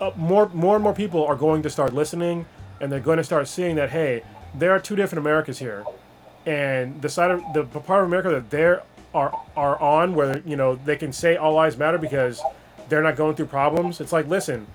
uh, 0.00 0.12
more 0.14 0.48
more 0.50 0.76
and 0.76 0.84
more 0.84 0.94
people 0.94 1.26
are 1.26 1.34
going 1.34 1.62
to 1.62 1.70
start 1.70 1.94
listening, 1.94 2.46
and 2.80 2.92
they're 2.92 3.00
going 3.00 3.16
to 3.16 3.24
start 3.24 3.48
seeing 3.48 3.74
that 3.76 3.90
hey, 3.90 4.22
there 4.54 4.70
are 4.72 4.78
two 4.78 4.94
different 4.94 5.20
Americas 5.24 5.58
here, 5.58 5.84
and 6.46 7.00
the 7.02 7.08
side 7.08 7.30
of 7.30 7.42
the 7.54 7.64
part 7.64 8.02
of 8.02 8.06
America 8.06 8.28
that 8.28 8.50
they 8.50 8.76
are 9.14 9.40
are 9.56 9.80
on, 9.80 10.14
where 10.14 10.40
you 10.40 10.54
know 10.54 10.76
they 10.76 10.96
can 10.96 11.12
say 11.12 11.36
all 11.36 11.54
lives 11.54 11.78
matter 11.78 11.98
because 11.98 12.42
they're 12.90 13.02
not 13.02 13.16
going 13.16 13.34
through 13.34 13.46
problems. 13.46 14.00
It's 14.00 14.12
like 14.12 14.28
listen, 14.28 14.66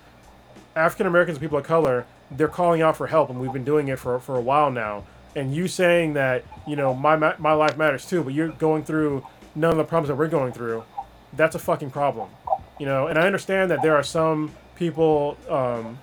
African 0.76 1.06
Americans, 1.06 1.38
people 1.38 1.60
of 1.60 1.66
color, 1.66 2.06
they're 2.32 2.48
calling 2.48 2.82
out 2.82 2.98
for 2.98 3.08
help, 3.08 3.30
and 3.30 3.40
we've 3.40 3.54
been 3.54 3.64
doing 3.64 3.90
it 3.90 4.00
for 4.00 4.20
for 4.20 4.36
a 4.38 4.42
while 4.42 4.72
now. 4.72 5.04
And 5.36 5.54
you 5.54 5.68
saying 5.68 6.14
that 6.14 6.46
you 6.68 6.76
know 6.76 6.96
my 6.96 7.16
my 7.16 7.54
life 7.54 7.78
matters 7.78 8.08
too, 8.08 8.24
but 8.24 8.34
you're 8.34 8.50
going 8.50 8.84
through 8.84 9.24
none 9.56 9.72
of 9.72 9.78
the 9.78 9.84
problems 9.84 10.10
that 10.10 10.16
we're 10.16 10.28
going 10.28 10.54
through, 10.54 10.84
that's 11.34 11.56
a 11.56 11.60
fucking 11.60 11.92
problem. 11.92 12.30
You 12.80 12.86
know, 12.86 13.08
and 13.08 13.18
I 13.18 13.26
understand 13.26 13.72
that 13.72 13.82
there 13.82 13.96
are 13.96 14.04
some 14.04 14.52
people, 14.76 15.38
um, 15.50 16.00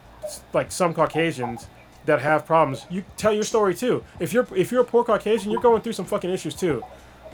like 0.52 0.70
some 0.70 0.94
Caucasians, 0.94 1.66
that 2.06 2.20
have 2.20 2.46
problems. 2.46 2.86
You 2.90 3.04
tell 3.16 3.32
your 3.32 3.44
story 3.44 3.74
too. 3.74 4.04
If 4.18 4.32
you're 4.32 4.46
if 4.56 4.72
you're 4.72 4.80
a 4.80 4.84
poor 4.84 5.04
Caucasian, 5.04 5.50
you're 5.50 5.60
going 5.60 5.82
through 5.82 5.92
some 5.92 6.06
fucking 6.06 6.30
issues 6.30 6.54
too. 6.54 6.82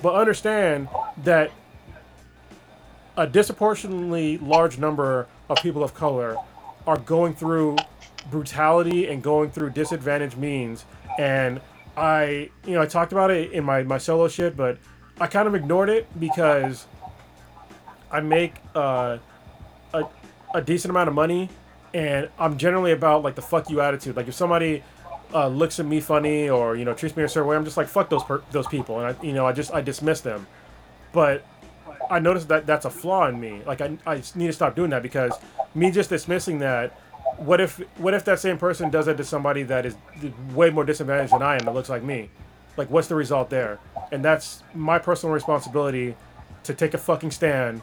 But 0.02 0.14
understand 0.14 0.88
that 1.24 1.50
a 3.16 3.26
disproportionately 3.26 4.38
large 4.38 4.78
number 4.78 5.26
of 5.48 5.58
people 5.62 5.82
of 5.82 5.94
color 5.94 6.36
are 6.86 6.98
going 6.98 7.34
through 7.34 7.76
brutality 8.30 9.08
and 9.08 9.22
going 9.22 9.50
through 9.50 9.70
disadvantaged 9.70 10.36
means. 10.36 10.84
And 11.18 11.60
I, 11.96 12.50
you 12.66 12.74
know, 12.74 12.82
I 12.82 12.86
talked 12.86 13.12
about 13.12 13.30
it 13.30 13.52
in 13.52 13.64
my, 13.64 13.82
my 13.82 13.98
solo 13.98 14.28
shit, 14.28 14.56
but 14.56 14.78
I 15.20 15.26
kind 15.26 15.48
of 15.48 15.54
ignored 15.54 15.88
it 15.88 16.06
because 16.18 16.86
I 18.10 18.20
make 18.20 18.54
uh, 18.74 19.18
a, 19.94 20.04
a 20.54 20.60
decent 20.60 20.90
amount 20.90 21.08
of 21.08 21.14
money 21.14 21.48
and 21.96 22.28
I'm 22.38 22.58
generally 22.58 22.92
about 22.92 23.22
like 23.22 23.34
the 23.34 23.42
fuck 23.42 23.70
you 23.70 23.80
attitude. 23.80 24.16
Like 24.16 24.28
if 24.28 24.34
somebody 24.34 24.82
uh, 25.32 25.48
looks 25.48 25.80
at 25.80 25.86
me 25.86 26.00
funny 26.00 26.48
or 26.48 26.76
you 26.76 26.84
know 26.84 26.92
treats 26.92 27.16
me 27.16 27.22
a 27.22 27.28
certain 27.28 27.48
way, 27.48 27.56
I'm 27.56 27.64
just 27.64 27.78
like 27.78 27.88
fuck 27.88 28.10
those 28.10 28.22
per- 28.22 28.42
those 28.50 28.66
people, 28.66 29.00
and 29.00 29.16
I 29.16 29.24
you 29.24 29.32
know 29.32 29.46
I 29.46 29.52
just 29.52 29.72
I 29.72 29.80
dismiss 29.80 30.20
them. 30.20 30.46
But 31.12 31.46
I 32.10 32.18
noticed 32.18 32.48
that 32.48 32.66
that's 32.66 32.84
a 32.84 32.90
flaw 32.90 33.28
in 33.28 33.40
me. 33.40 33.62
Like 33.66 33.80
I, 33.80 33.96
I 34.06 34.16
need 34.34 34.48
to 34.48 34.52
stop 34.52 34.76
doing 34.76 34.90
that 34.90 35.02
because 35.02 35.32
me 35.74 35.90
just 35.90 36.10
dismissing 36.10 36.58
that. 36.58 36.92
What 37.38 37.60
if 37.62 37.78
what 37.98 38.12
if 38.12 38.24
that 38.26 38.40
same 38.40 38.58
person 38.58 38.90
does 38.90 39.06
that 39.06 39.16
to 39.16 39.24
somebody 39.24 39.62
that 39.64 39.86
is 39.86 39.96
way 40.52 40.68
more 40.68 40.84
disadvantaged 40.84 41.32
than 41.32 41.42
I 41.42 41.54
am 41.54 41.64
that 41.64 41.74
looks 41.74 41.88
like 41.88 42.02
me? 42.02 42.28
Like 42.76 42.90
what's 42.90 43.08
the 43.08 43.14
result 43.14 43.50
there? 43.50 43.78
And 44.12 44.24
that's 44.24 44.62
my 44.74 44.98
personal 44.98 45.34
responsibility 45.34 46.16
to 46.64 46.74
take 46.74 46.94
a 46.94 46.98
fucking 46.98 47.30
stand 47.30 47.80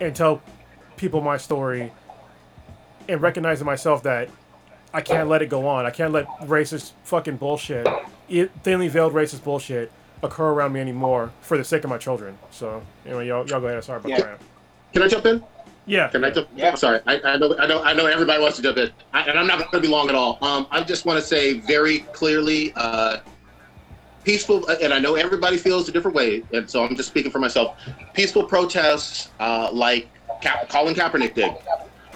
and 0.00 0.14
tell 0.14 0.42
people 0.96 1.20
my 1.20 1.36
story 1.36 1.92
and 3.08 3.22
recognize 3.22 3.60
in 3.60 3.66
myself 3.66 4.02
that 4.02 4.28
I 4.92 5.00
can't 5.00 5.28
let 5.28 5.42
it 5.42 5.48
go 5.48 5.66
on. 5.66 5.86
I 5.86 5.90
can't 5.90 6.12
let 6.12 6.26
racist 6.40 6.92
fucking 7.04 7.36
bullshit, 7.36 7.86
thinly 8.62 8.88
veiled 8.88 9.12
racist 9.12 9.44
bullshit, 9.44 9.92
occur 10.22 10.50
around 10.50 10.72
me 10.72 10.80
anymore 10.80 11.30
for 11.40 11.56
the 11.56 11.64
sake 11.64 11.84
of 11.84 11.90
my 11.90 11.98
children. 11.98 12.38
So 12.50 12.82
anyway, 13.06 13.28
y'all, 13.28 13.46
y'all 13.46 13.60
go 13.60 13.68
ahead. 13.68 13.84
Sorry 13.84 14.00
about 14.00 14.10
yeah. 14.10 14.20
that. 14.20 14.40
Can 14.92 15.02
I 15.02 15.08
jump 15.08 15.26
in? 15.26 15.44
Yeah. 15.86 16.08
Can 16.08 16.24
I 16.24 16.30
jump? 16.30 16.48
Yeah. 16.56 16.74
Sorry, 16.74 17.00
I, 17.06 17.20
I 17.20 17.36
know, 17.36 17.56
I 17.58 17.66
know, 17.66 17.82
I 17.82 17.92
know. 17.92 18.06
Everybody 18.06 18.42
wants 18.42 18.56
to 18.56 18.62
jump 18.62 18.78
in, 18.78 18.90
I, 19.12 19.22
and 19.22 19.38
I'm 19.38 19.46
not 19.46 19.58
going 19.58 19.70
to 19.70 19.80
be 19.80 19.88
long 19.88 20.08
at 20.08 20.14
all. 20.14 20.38
Um, 20.42 20.66
I 20.70 20.82
just 20.82 21.06
want 21.06 21.18
to 21.18 21.24
say 21.24 21.60
very 21.60 22.00
clearly, 22.12 22.72
uh, 22.76 23.18
peaceful, 24.32 24.68
and 24.68 24.92
I 24.92 24.98
know 24.98 25.14
everybody 25.14 25.56
feels 25.56 25.88
a 25.88 25.92
different 25.92 26.14
way, 26.14 26.42
and 26.52 26.68
so 26.68 26.84
I'm 26.84 26.94
just 26.94 27.08
speaking 27.08 27.30
for 27.30 27.38
myself. 27.38 27.78
Peaceful 28.12 28.44
protests, 28.44 29.30
uh, 29.40 29.70
like 29.72 30.06
Ka- 30.42 30.66
Colin 30.68 30.94
Kaepernick 30.94 31.32
did, 31.34 31.50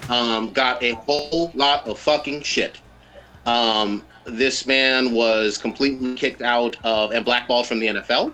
um, 0.09 0.51
got 0.53 0.81
a 0.83 0.91
whole 0.93 1.51
lot 1.55 1.87
of 1.87 1.97
fucking 1.97 2.43
shit. 2.43 2.77
Um, 3.47 4.03
this 4.25 4.67
man 4.67 5.11
was 5.11 5.57
completely 5.57 6.13
kicked 6.13 6.43
out 6.43 6.77
of 6.83 7.11
and 7.13 7.25
blackballed 7.25 7.65
from 7.65 7.79
the 7.79 7.87
NFL. 7.87 8.31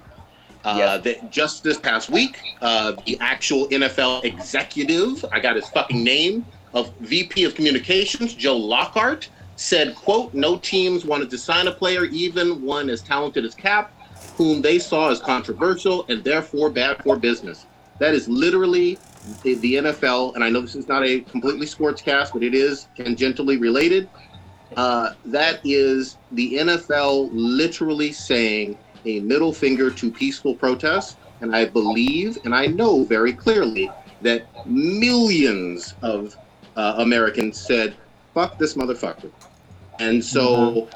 Uh, 0.65 0.75
Yes. 0.77 1.03
that 1.05 1.31
just 1.31 1.63
this 1.63 1.77
past 1.79 2.09
week, 2.09 2.37
uh, 2.61 2.91
the 3.05 3.17
actual 3.21 3.65
NFL 3.69 4.25
executive, 4.25 5.23
I 5.31 5.39
got 5.39 5.55
his 5.55 5.69
fucking 5.69 6.03
name, 6.03 6.45
of 6.73 6.91
VP 6.99 7.45
of 7.45 7.55
Communications, 7.55 8.33
Joe 8.33 8.57
Lockhart, 8.57 9.29
said, 9.59 9.93
quote, 9.93 10.33
no 10.33 10.57
teams 10.57 11.03
wanted 11.03 11.29
to 11.29 11.37
sign 11.37 11.67
a 11.67 11.71
player, 11.71 12.05
even 12.05 12.61
one 12.61 12.89
as 12.89 13.01
talented 13.01 13.43
as 13.43 13.53
Cap, 13.53 13.91
whom 14.37 14.61
they 14.61 14.79
saw 14.79 15.09
as 15.09 15.19
controversial 15.19 16.05
and 16.07 16.23
therefore 16.23 16.69
bad 16.69 16.95
for 17.03 17.17
business. 17.17 17.65
That 17.97 18.13
is 18.13 18.29
literally 18.29 18.97
the, 19.43 19.55
the 19.55 19.73
NFL, 19.75 20.35
and 20.35 20.45
I 20.45 20.49
know 20.49 20.61
this 20.61 20.75
is 20.75 20.87
not 20.87 21.03
a 21.03 21.19
completely 21.19 21.65
sports 21.67 22.01
cast, 22.01 22.31
but 22.31 22.41
it 22.41 22.55
is 22.55 22.87
tangentially 22.97 23.59
related. 23.59 24.09
Uh, 24.77 25.11
that 25.25 25.59
is 25.65 26.17
the 26.31 26.53
NFL 26.53 27.29
literally 27.33 28.13
saying 28.13 28.77
a 29.03 29.19
middle 29.19 29.51
finger 29.51 29.91
to 29.91 30.09
peaceful 30.09 30.55
protest. 30.55 31.17
And 31.41 31.53
I 31.53 31.65
believe 31.65 32.37
and 32.45 32.55
I 32.55 32.67
know 32.67 33.03
very 33.03 33.33
clearly 33.33 33.91
that 34.21 34.47
millions 34.65 35.95
of 36.01 36.37
uh, 36.77 36.95
Americans 36.99 37.59
said, 37.59 37.97
fuck 38.33 38.57
this 38.57 38.75
motherfucker. 38.75 39.29
And 39.99 40.23
so 40.23 40.89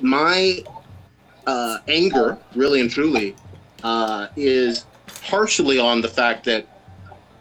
my 0.00 0.62
uh, 1.46 1.78
anger, 1.88 2.38
really 2.54 2.80
and 2.80 2.90
truly, 2.90 3.34
uh, 3.82 4.28
is 4.36 4.84
partially 5.22 5.78
on 5.78 6.00
the 6.00 6.08
fact 6.08 6.44
that 6.44 6.66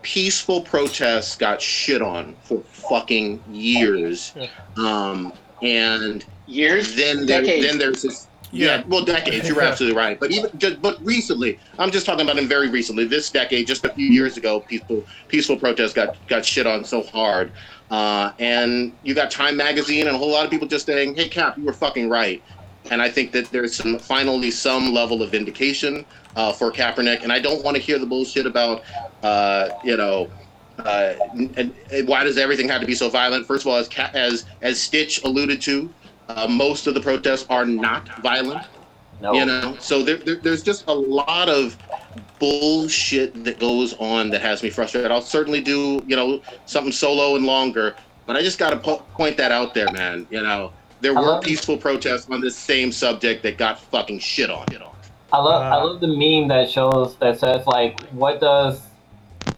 peaceful 0.01 0.61
protests 0.61 1.35
got 1.35 1.61
shit 1.61 2.01
on 2.01 2.35
for 2.43 2.61
fucking 2.71 3.43
years. 3.51 4.33
Um, 4.77 5.33
and 5.61 6.25
Years, 6.49 6.95
then 6.95 7.27
there, 7.27 7.43
then 7.43 7.77
there's 7.77 8.01
this 8.01 8.27
yeah, 8.51 8.77
Yeah. 8.77 8.83
well 8.87 9.05
decades 9.05 9.47
you're 9.47 9.61
absolutely 9.69 9.97
right 9.97 10.19
but 10.19 10.31
even 10.31 10.49
just 10.57 10.81
but 10.81 10.97
recently 11.03 11.59
i'm 11.77 11.91
just 11.91 12.05
talking 12.05 12.25
about 12.25 12.37
him 12.37 12.47
very 12.47 12.69
recently 12.69 13.05
this 13.05 13.29
decade 13.31 13.67
just 13.67 13.85
a 13.85 13.93
few 13.93 14.07
years 14.07 14.37
ago 14.37 14.61
peaceful 14.61 15.03
peaceful 15.27 15.57
protests 15.57 15.93
got 15.93 16.17
got 16.27 16.45
shit 16.45 16.65
on 16.67 16.83
so 16.83 17.03
hard 17.03 17.53
uh, 17.91 18.31
and 18.39 18.95
you 19.01 19.15
got 19.15 19.31
time 19.31 19.57
magazine 19.57 20.07
and 20.07 20.15
a 20.15 20.17
whole 20.19 20.31
lot 20.31 20.45
of 20.45 20.51
people 20.51 20.67
just 20.67 20.85
saying 20.85 21.15
hey 21.15 21.27
cap 21.27 21.57
you 21.57 21.65
were 21.65 21.73
fucking 21.73 22.09
right 22.09 22.43
and 22.91 23.01
i 23.01 23.09
think 23.09 23.31
that 23.31 23.49
there's 23.51 23.75
some 23.75 23.99
finally 23.99 24.51
some 24.51 24.93
level 24.93 25.21
of 25.21 25.31
vindication 25.31 26.05
uh, 26.35 26.51
for 26.51 26.71
Kaepernick 26.71 27.23
and 27.23 27.31
i 27.31 27.39
don't 27.39 27.63
want 27.63 27.75
to 27.75 27.81
hear 27.81 27.99
the 27.99 28.05
bullshit 28.05 28.45
about 28.45 28.83
uh, 29.23 29.69
you 29.83 29.97
know 29.97 30.31
uh, 30.85 31.13
and, 31.57 31.75
why 32.07 32.23
does 32.23 32.37
everything 32.37 32.67
have 32.69 32.81
to 32.81 32.87
be 32.87 32.95
so 32.95 33.09
violent? 33.09 33.45
First 33.45 33.65
of 33.65 33.71
all, 33.71 33.77
as 33.77 33.89
as 34.13 34.45
as 34.61 34.81
Stitch 34.81 35.21
alluded 35.23 35.61
to, 35.63 35.93
uh, 36.29 36.47
most 36.47 36.87
of 36.87 36.93
the 36.93 37.01
protests 37.01 37.45
are 37.49 37.65
not 37.65 38.21
violent. 38.21 38.65
No. 39.21 39.33
You 39.33 39.45
know, 39.45 39.75
so 39.79 40.01
there, 40.01 40.15
there, 40.17 40.35
there's 40.35 40.63
just 40.63 40.85
a 40.87 40.93
lot 40.93 41.49
of 41.49 41.75
bullshit 42.39 43.43
that 43.43 43.59
goes 43.59 43.93
on 43.95 44.29
that 44.29 44.41
has 44.41 44.63
me 44.63 44.69
frustrated. 44.69 45.11
I'll 45.11 45.21
certainly 45.21 45.59
do 45.59 46.01
you 46.07 46.15
know 46.15 46.41
something 46.65 46.93
solo 46.93 47.35
and 47.35 47.45
longer, 47.45 47.95
but 48.25 48.37
I 48.37 48.41
just 48.41 48.57
got 48.59 48.69
to 48.69 48.77
po- 48.77 49.03
point 49.13 49.35
that 49.37 49.51
out 49.51 49.73
there, 49.73 49.91
man. 49.91 50.25
You 50.29 50.41
know, 50.41 50.71
there 51.01 51.17
I 51.17 51.19
were 51.19 51.27
love- 51.27 51.43
peaceful 51.43 51.75
protests 51.77 52.29
on 52.29 52.39
this 52.39 52.55
same 52.55 52.91
subject 52.93 53.43
that 53.43 53.57
got 53.57 53.79
fucking 53.79 54.19
shit 54.19 54.49
on. 54.49 54.65
You 54.71 54.79
know. 54.79 54.95
I 55.33 55.39
love 55.39 55.61
I 55.63 55.71
Uh, 55.79 55.85
love 55.87 55.99
the 55.99 56.07
meme 56.07 56.47
that 56.47 56.69
shows 56.71 57.15
that 57.17 57.39
says 57.39 57.67
like, 57.67 57.99
what 58.11 58.39
does 58.39 58.81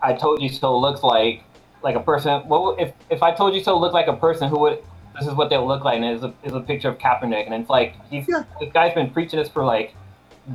I 0.01 0.13
told 0.13 0.41
you 0.41 0.49
so 0.49 0.75
looks 0.77 1.03
like? 1.03 1.43
Like 1.83 1.95
a 1.95 1.99
person. 2.01 2.41
What 2.47 2.63
would- 2.63 2.79
if 2.79 2.93
if 3.11 3.21
I 3.21 3.31
told 3.31 3.53
you 3.53 3.63
so 3.63 3.77
looked 3.77 3.93
like 3.93 4.07
a 4.07 4.15
person 4.15 4.49
who 4.49 4.59
would? 4.61 4.79
This 5.19 5.27
is 5.27 5.33
what 5.33 5.49
they 5.49 5.57
would 5.57 5.65
look 5.65 5.83
like, 5.83 5.97
and 5.97 6.05
it's 6.05 6.23
a, 6.23 6.33
it's 6.43 6.53
a 6.53 6.61
picture 6.61 6.89
of 6.89 6.97
Kaepernick, 6.97 7.45
and 7.45 7.53
it's 7.53 7.69
like 7.69 7.95
he's 8.09 8.27
Yeah. 8.27 8.43
this 8.59 8.71
guy's 8.73 8.93
been 8.93 9.09
preaching 9.11 9.39
this 9.39 9.49
for 9.49 9.63
like 9.65 9.93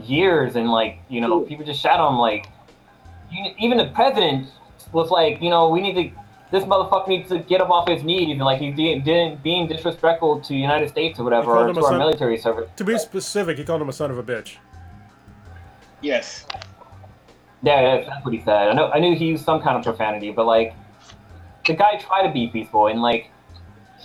years, 0.03 0.57
and 0.57 0.71
like 0.71 0.99
you 1.09 1.21
know 1.21 1.41
people 1.41 1.65
just 1.65 1.81
shout 1.81 2.01
on 2.01 2.15
him 2.15 2.19
like 2.19 2.47
you, 3.31 3.53
even 3.59 3.77
the 3.79 3.87
president 3.89 4.49
was 4.93 5.11
like 5.11 5.43
you 5.43 5.51
know 5.51 5.69
we 5.69 5.81
need 5.81 5.95
to 5.95 6.21
this 6.53 6.65
motherfucker 6.65 7.09
needs 7.09 7.29
to 7.29 7.41
get 7.41 7.61
up 7.61 7.71
off 7.71 7.89
his 7.89 8.03
knees 8.05 8.31
and 8.31 8.41
like 8.41 8.61
he's 8.61 8.75
de- 8.77 9.01
de- 9.01 9.37
being 9.43 9.67
disrespectful 9.67 10.41
to 10.41 10.49
the 10.51 10.55
United 10.59 10.89
States 10.89 11.19
or 11.19 11.25
whatever 11.25 11.51
or 11.51 11.73
to 11.73 11.81
our 11.81 11.89
son- 11.91 11.99
military 11.99 12.39
service. 12.39 12.71
To 12.77 12.85
be 12.85 12.97
specific, 12.99 13.59
he 13.59 13.65
called 13.65 13.83
him 13.83 13.89
a 13.89 13.93
son 13.93 14.13
of 14.13 14.19
a 14.19 14.23
bitch. 14.23 14.57
yes. 16.01 16.47
Yeah, 17.63 17.81
yeah, 17.81 18.05
that's 18.09 18.25
what 18.25 18.33
he 18.33 18.41
said. 18.43 18.69
I 18.69 18.73
know, 18.75 18.91
I 18.91 19.01
knew 19.01 19.17
he 19.17 19.27
used 19.27 19.45
some 19.45 19.61
kind 19.61 19.77
of 19.77 19.83
profanity, 19.83 20.31
but 20.31 20.47
like, 20.47 20.75
the 21.67 21.75
guy 21.75 21.97
tried 21.97 22.27
to 22.29 22.33
be 22.33 22.47
peaceful, 22.47 22.87
and 22.87 23.03
like, 23.03 23.31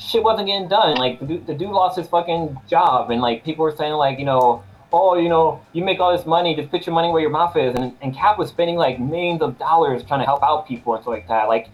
shit 0.02 0.24
wasn't 0.24 0.48
getting 0.48 0.68
done. 0.68 0.98
Like, 0.98 1.20
the 1.20 1.26
dude, 1.26 1.48
the 1.48 1.54
dude 1.54 1.70
lost 1.70 1.98
his 1.98 2.08
fucking 2.08 2.58
job, 2.68 3.12
and 3.12 3.22
like, 3.22 3.44
people 3.44 3.64
were 3.64 3.76
saying 3.76 3.94
like, 3.94 4.20
you 4.20 4.26
know, 4.26 4.64
oh, 4.92 5.18
you 5.18 5.30
know, 5.30 5.62
you 5.74 5.84
make 5.84 6.00
all 6.00 6.16
this 6.16 6.26
money, 6.26 6.56
just 6.56 6.70
put 6.70 6.86
your 6.86 6.94
money 6.94 7.10
where 7.10 7.22
your 7.22 7.30
mouth 7.30 7.56
is, 7.56 7.76
and 7.76 7.96
and 8.02 8.16
Cap 8.16 8.38
was 8.38 8.50
spending 8.50 8.76
like 8.76 9.00
millions 9.00 9.42
of 9.42 9.58
dollars 9.58 10.04
trying 10.04 10.20
to 10.20 10.26
help 10.26 10.44
out 10.44 10.68
people 10.68 10.94
and 10.94 11.04
stuff 11.04 11.12
like 11.12 11.28
that. 11.28 11.48
Like, 11.48 11.70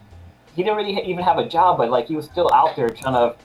he 0.55 0.63
didn't 0.63 0.77
really 0.77 1.01
even 1.03 1.23
have 1.23 1.37
a 1.37 1.47
job, 1.47 1.77
but 1.77 1.89
like, 1.89 2.07
he 2.07 2.15
was 2.15 2.25
still 2.25 2.49
out 2.53 2.75
there 2.75 2.89
trying 2.89 3.13
to 3.13 3.35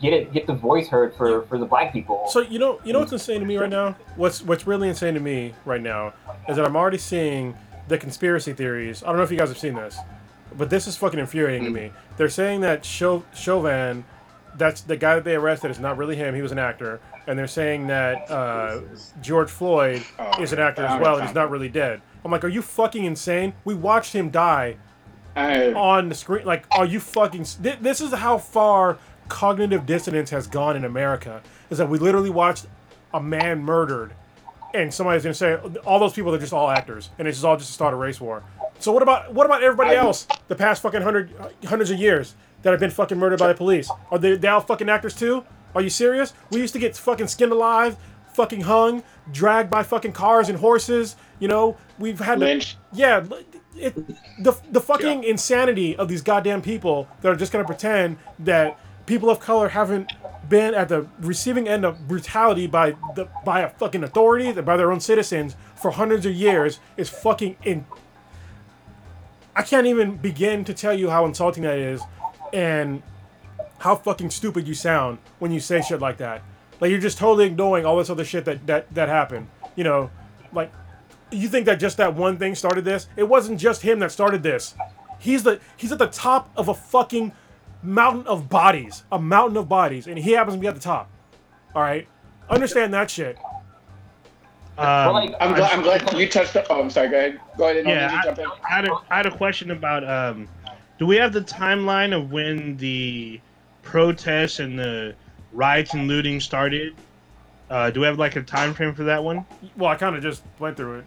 get 0.00 0.12
it, 0.12 0.32
get 0.32 0.46
the 0.46 0.54
voice 0.54 0.88
heard 0.88 1.14
for 1.14 1.42
for 1.42 1.58
the 1.58 1.66
black 1.66 1.92
people. 1.92 2.26
So 2.28 2.40
you 2.40 2.58
know, 2.58 2.80
you 2.84 2.92
know 2.92 3.00
what's 3.00 3.12
insane 3.12 3.40
to 3.40 3.46
me 3.46 3.56
right 3.56 3.70
now? 3.70 3.96
What's 4.16 4.42
what's 4.42 4.66
really 4.66 4.88
insane 4.88 5.14
to 5.14 5.20
me 5.20 5.54
right 5.64 5.82
now 5.82 6.14
is 6.48 6.56
that 6.56 6.64
I'm 6.64 6.76
already 6.76 6.98
seeing 6.98 7.56
the 7.88 7.98
conspiracy 7.98 8.52
theories. 8.52 9.02
I 9.02 9.06
don't 9.06 9.16
know 9.16 9.22
if 9.22 9.30
you 9.30 9.38
guys 9.38 9.48
have 9.48 9.58
seen 9.58 9.74
this, 9.74 9.98
but 10.56 10.70
this 10.70 10.86
is 10.86 10.96
fucking 10.96 11.18
infuriating 11.18 11.64
to 11.64 11.70
me. 11.70 11.92
They're 12.20 12.28
saying 12.28 12.60
that 12.60 12.82
Chau- 12.82 13.24
Chauvin, 13.34 14.04
that's 14.54 14.82
the 14.82 14.94
guy 14.98 15.14
that 15.14 15.24
they 15.24 15.36
arrested, 15.36 15.70
is 15.70 15.80
not 15.80 15.96
really 15.96 16.16
him. 16.16 16.34
He 16.34 16.42
was 16.42 16.52
an 16.52 16.58
actor, 16.58 17.00
and 17.26 17.38
they're 17.38 17.48
saying 17.48 17.86
that 17.86 18.30
uh, 18.30 18.82
George 19.22 19.48
Floyd 19.48 20.04
Oh, 20.18 20.42
is 20.42 20.52
an 20.52 20.58
actor 20.58 20.84
as 20.84 21.00
well, 21.00 21.16
and 21.16 21.24
he's 21.24 21.34
not 21.34 21.50
really 21.50 21.70
dead. 21.70 22.02
I'm 22.22 22.30
like, 22.30 22.44
are 22.44 22.48
you 22.48 22.60
fucking 22.60 23.06
insane? 23.06 23.54
We 23.64 23.72
watched 23.72 24.12
him 24.12 24.28
die 24.28 24.76
I, 25.34 25.72
on 25.72 26.10
the 26.10 26.14
screen. 26.14 26.44
Like, 26.44 26.66
are 26.72 26.84
you 26.84 27.00
fucking? 27.00 27.46
This 27.80 28.02
is 28.02 28.12
how 28.12 28.36
far 28.36 28.98
cognitive 29.30 29.86
dissonance 29.86 30.28
has 30.28 30.46
gone 30.46 30.76
in 30.76 30.84
America. 30.84 31.40
Is 31.70 31.78
that 31.78 31.88
we 31.88 31.98
literally 31.98 32.28
watched 32.28 32.66
a 33.14 33.22
man 33.22 33.62
murdered, 33.62 34.12
and 34.74 34.92
somebody's 34.92 35.22
gonna 35.22 35.34
say 35.34 35.54
all 35.84 35.98
those 35.98 36.12
people 36.12 36.34
are 36.34 36.38
just 36.38 36.52
all 36.52 36.70
actors, 36.70 37.10
and 37.18 37.26
it's 37.26 37.38
just 37.38 37.44
all 37.44 37.56
just 37.56 37.68
to 37.68 37.74
start 37.74 37.92
a 37.94 37.96
race 37.96 38.20
war. 38.20 38.42
So 38.78 38.92
what 38.92 39.02
about 39.02 39.32
what 39.34 39.46
about 39.46 39.62
everybody 39.62 39.94
else? 39.94 40.26
The 40.48 40.56
past 40.56 40.82
fucking 40.82 41.02
hundred 41.02 41.30
hundreds 41.66 41.90
of 41.90 41.98
years 41.98 42.34
that 42.62 42.70
have 42.70 42.80
been 42.80 42.90
fucking 42.90 43.18
murdered 43.18 43.38
by 43.38 43.48
the 43.48 43.54
police. 43.54 43.90
Are 44.10 44.18
they, 44.18 44.36
they 44.36 44.48
all 44.48 44.60
fucking 44.60 44.88
actors 44.88 45.14
too? 45.14 45.44
Are 45.74 45.80
you 45.82 45.90
serious? 45.90 46.32
We 46.50 46.60
used 46.60 46.72
to 46.74 46.78
get 46.78 46.96
fucking 46.96 47.28
skinned 47.28 47.52
alive, 47.52 47.96
fucking 48.34 48.62
hung, 48.62 49.02
dragged 49.30 49.70
by 49.70 49.82
fucking 49.82 50.12
cars 50.12 50.48
and 50.48 50.58
horses. 50.58 51.16
You 51.38 51.48
know, 51.48 51.76
we've 51.98 52.18
had 52.18 52.38
Lynch. 52.38 52.76
yeah, 52.92 53.24
it, 53.76 53.94
the 54.42 54.58
the 54.70 54.80
fucking 54.80 55.24
insanity 55.24 55.96
of 55.96 56.08
these 56.08 56.22
goddamn 56.22 56.62
people 56.62 57.08
that 57.20 57.30
are 57.30 57.36
just 57.36 57.52
gonna 57.52 57.64
pretend 57.64 58.18
that 58.40 58.78
people 59.06 59.30
of 59.30 59.40
color 59.40 59.68
haven't 59.68 60.12
been 60.50 60.74
at 60.74 60.90
the 60.90 61.06
receiving 61.20 61.66
end 61.66 61.86
of 61.86 62.06
brutality 62.06 62.66
by 62.66 62.90
the 63.14 63.26
by 63.44 63.60
a 63.60 63.70
fucking 63.70 64.04
authority, 64.04 64.52
by 64.60 64.76
their 64.76 64.92
own 64.92 65.00
citizens 65.00 65.56
for 65.74 65.92
hundreds 65.92 66.26
of 66.26 66.34
years 66.34 66.80
is 66.98 67.08
fucking 67.08 67.56
in. 67.64 67.86
I 69.56 69.62
can't 69.62 69.86
even 69.86 70.16
begin 70.16 70.64
to 70.64 70.74
tell 70.74 70.92
you 70.92 71.08
how 71.08 71.24
insulting 71.24 71.62
that 71.62 71.78
is, 71.78 72.02
and 72.52 73.02
how 73.78 73.96
fucking 73.96 74.30
stupid 74.30 74.68
you 74.68 74.74
sound 74.74 75.18
when 75.38 75.50
you 75.50 75.60
say 75.60 75.80
shit 75.80 76.00
like 76.00 76.18
that. 76.18 76.42
Like 76.80 76.90
you're 76.90 77.00
just 77.00 77.16
totally 77.16 77.46
ignoring 77.46 77.86
all 77.86 77.96
this 77.96 78.10
other 78.10 78.24
shit 78.24 78.44
that 78.44 78.66
that 78.66 78.92
that 78.94 79.08
happened. 79.08 79.48
You 79.76 79.84
know, 79.84 80.10
like 80.52 80.70
you 81.30 81.48
think 81.48 81.66
that 81.66 81.78
just 81.80 81.96
that 81.96 82.14
one 82.14 82.36
thing 82.36 82.54
started 82.54 82.84
this? 82.84 83.08
It 83.16 83.28
wasn't 83.28 83.60
just 83.60 83.82
him 83.82 84.00
that 84.00 84.12
started 84.12 84.42
this. 84.42 84.74
He's 85.18 85.44
the 85.44 85.60
he's 85.76 85.92
at 85.92 85.98
the 85.98 86.08
top 86.08 86.50
of 86.56 86.68
a 86.68 86.74
fucking 86.74 87.32
mountain 87.82 88.26
of 88.26 88.48
bodies, 88.48 89.04
a 89.10 89.18
mountain 89.18 89.56
of 89.56 89.68
bodies, 89.68 90.06
and 90.06 90.18
he 90.18 90.32
happens 90.32 90.56
to 90.56 90.60
be 90.60 90.66
at 90.66 90.74
the 90.74 90.80
top. 90.80 91.10
All 91.74 91.82
right, 91.82 92.06
understand 92.48 92.92
that 92.94 93.10
shit. 93.10 93.38
Um, 94.78 95.12
like, 95.12 95.34
I'm 95.40 95.54
glad. 95.54 95.72
I'm 95.72 95.82
glad 95.82 96.12
you 96.18 96.28
touched. 96.28 96.54
The, 96.54 96.66
oh, 96.72 96.80
I'm 96.80 96.90
sorry. 96.90 97.08
Go 97.08 97.18
ahead. 97.18 97.40
Go 97.58 97.68
ahead. 97.68 97.84
No, 97.84 97.90
Yeah, 97.90 98.16
you 98.16 98.22
jump 98.22 98.38
in. 98.38 98.46
I 98.46 98.68
had, 98.68 98.88
a, 98.88 98.92
I 99.10 99.16
had 99.16 99.26
a 99.26 99.36
question 99.36 99.70
about 99.72 100.08
um, 100.08 100.48
do 100.98 101.06
we 101.06 101.16
have 101.16 101.32
the 101.32 101.42
timeline 101.42 102.16
of 102.16 102.32
when 102.32 102.76
the 102.78 103.40
protests 103.82 104.58
and 104.58 104.78
the 104.78 105.14
riots 105.52 105.94
and 105.94 106.08
looting 106.08 106.40
started? 106.40 106.94
Uh, 107.68 107.90
do 107.90 108.00
we 108.00 108.06
have 108.06 108.18
like 108.18 108.36
a 108.36 108.42
time 108.42 108.74
frame 108.74 108.94
for 108.94 109.04
that 109.04 109.22
one? 109.22 109.44
Well, 109.76 109.90
I 109.90 109.96
kind 109.96 110.16
of 110.16 110.22
just 110.22 110.42
went 110.58 110.76
through 110.76 111.00
it. 111.00 111.04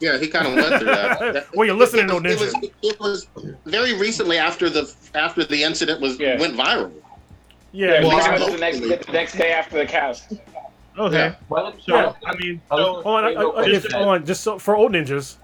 Yeah, 0.00 0.16
he 0.18 0.28
kind 0.28 0.46
of 0.46 0.54
went 0.54 0.80
through 0.82 0.86
that. 0.94 1.18
That- 1.20 1.46
Well, 1.54 1.66
you're 1.66 1.76
listening 1.76 2.08
to 2.08 2.16
it, 2.16 2.22
was, 2.40 2.54
it, 2.54 2.62
was, 2.62 2.72
it 2.82 3.00
was 3.00 3.26
very 3.66 3.96
recently 3.98 4.38
after 4.38 4.70
the 4.70 4.92
after 5.14 5.44
the 5.44 5.62
incident 5.62 6.00
was 6.00 6.18
Yeah. 6.18 6.38
went 6.40 6.56
viral. 6.56 6.90
Yeah, 7.72 7.94
Yeah, 7.94 8.00
well, 8.00 8.16
well, 8.16 8.34
it 8.34 8.40
was 8.40 8.52
the 8.52 8.58
next 8.58 8.80
the 9.06 9.12
next 9.12 9.36
day 9.36 9.52
after 9.52 9.78
the 9.78 9.86
cast. 9.86 10.32
Okay. 10.98 11.16
Yeah. 11.16 11.34
Well, 11.48 11.72
So 11.80 11.94
Yeah. 11.94 12.12
I 12.26 12.34
mean, 12.36 12.60
Oh, 12.70 12.76
so, 12.76 13.02
Hold 13.02 13.06
on, 13.06 13.24
I, 13.24 13.60
I, 13.60 13.64
Just- 13.68 13.92
hold 13.92 14.08
on, 14.08 14.26
just 14.26 14.42
so, 14.42 14.58
for 14.58 14.74
old 14.74 14.92
ninjas, 14.92 15.36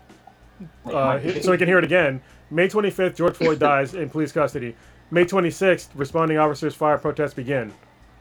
uh, 0.86 1.20
so 1.42 1.50
we 1.50 1.58
can 1.58 1.68
hear 1.68 1.78
it 1.78 1.84
again. 1.84 2.20
May 2.50 2.68
25th, 2.68 3.16
George 3.16 3.36
Floyd 3.36 3.58
dies 3.70 3.94
in 3.94 4.08
police 4.10 4.32
custody. 4.32 4.74
May 5.10 5.24
26th, 5.24 5.88
responding 5.94 6.38
officers 6.38 6.74
fire 6.74 6.98
protests 6.98 7.34
begin. 7.34 7.72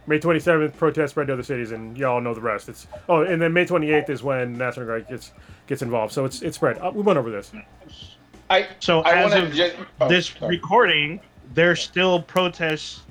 May 0.07 0.19
27th, 0.19 0.77
protests 0.77 1.11
spread 1.11 1.27
to 1.27 1.33
other 1.33 1.43
cities, 1.43 1.71
and 1.71 1.97
y'all 1.97 2.21
know 2.21 2.33
the 2.33 2.41
rest. 2.41 2.69
It's 2.69 2.87
oh, 3.09 3.21
and 3.21 3.41
then 3.41 3.53
May 3.53 3.65
28th 3.65 4.09
is 4.09 4.23
when 4.23 4.57
National 4.57 4.85
Guard 4.85 5.07
gets 5.07 5.31
gets 5.67 5.81
involved. 5.81 6.13
So 6.13 6.25
it's 6.25 6.41
it's 6.41 6.57
spread. 6.57 6.77
Uh, 6.77 6.91
we 6.93 7.01
went 7.01 7.17
over 7.17 7.31
this. 7.31 7.51
I 8.49 8.67
so 8.79 9.01
I 9.01 9.13
as 9.13 9.31
want 9.31 9.43
of 9.43 9.53
just 9.53 9.75
oh, 10.01 10.07
this 10.07 10.27
sorry. 10.27 10.57
recording, 10.57 11.19
there's 11.53 11.81
still 11.81 12.21
protests 12.21 13.01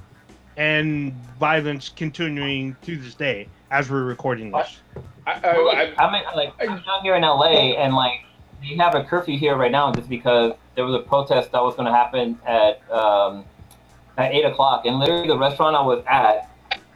and 0.56 1.12
violence 1.40 1.88
continuing 1.88 2.76
to 2.82 2.96
this 2.96 3.14
day 3.14 3.48
as 3.70 3.90
we're 3.90 4.04
recording 4.04 4.52
this. 4.52 4.78
I, 5.26 5.40
Well, 5.42 5.70
I, 5.70 5.84
like, 5.84 5.94
I'm 5.98 6.14
in, 6.14 6.22
like 6.36 6.54
I'm 6.60 6.82
down 6.82 7.02
here 7.02 7.16
in 7.16 7.22
LA, 7.22 7.74
and 7.74 7.94
like 7.94 8.20
they 8.62 8.76
have 8.76 8.94
a 8.94 9.02
curfew 9.02 9.36
here 9.36 9.56
right 9.56 9.72
now 9.72 9.92
just 9.92 10.08
because 10.08 10.52
there 10.76 10.84
was 10.84 10.94
a 10.94 11.04
protest 11.04 11.50
that 11.52 11.62
was 11.62 11.74
going 11.74 11.86
to 11.86 11.92
happen 11.92 12.38
at 12.46 12.88
um, 12.92 13.44
at 14.16 14.32
eight 14.32 14.44
o'clock, 14.44 14.86
and 14.86 14.98
literally 14.98 15.26
the 15.26 15.38
restaurant 15.38 15.74
I 15.74 15.82
was 15.82 16.04
at, 16.08 16.50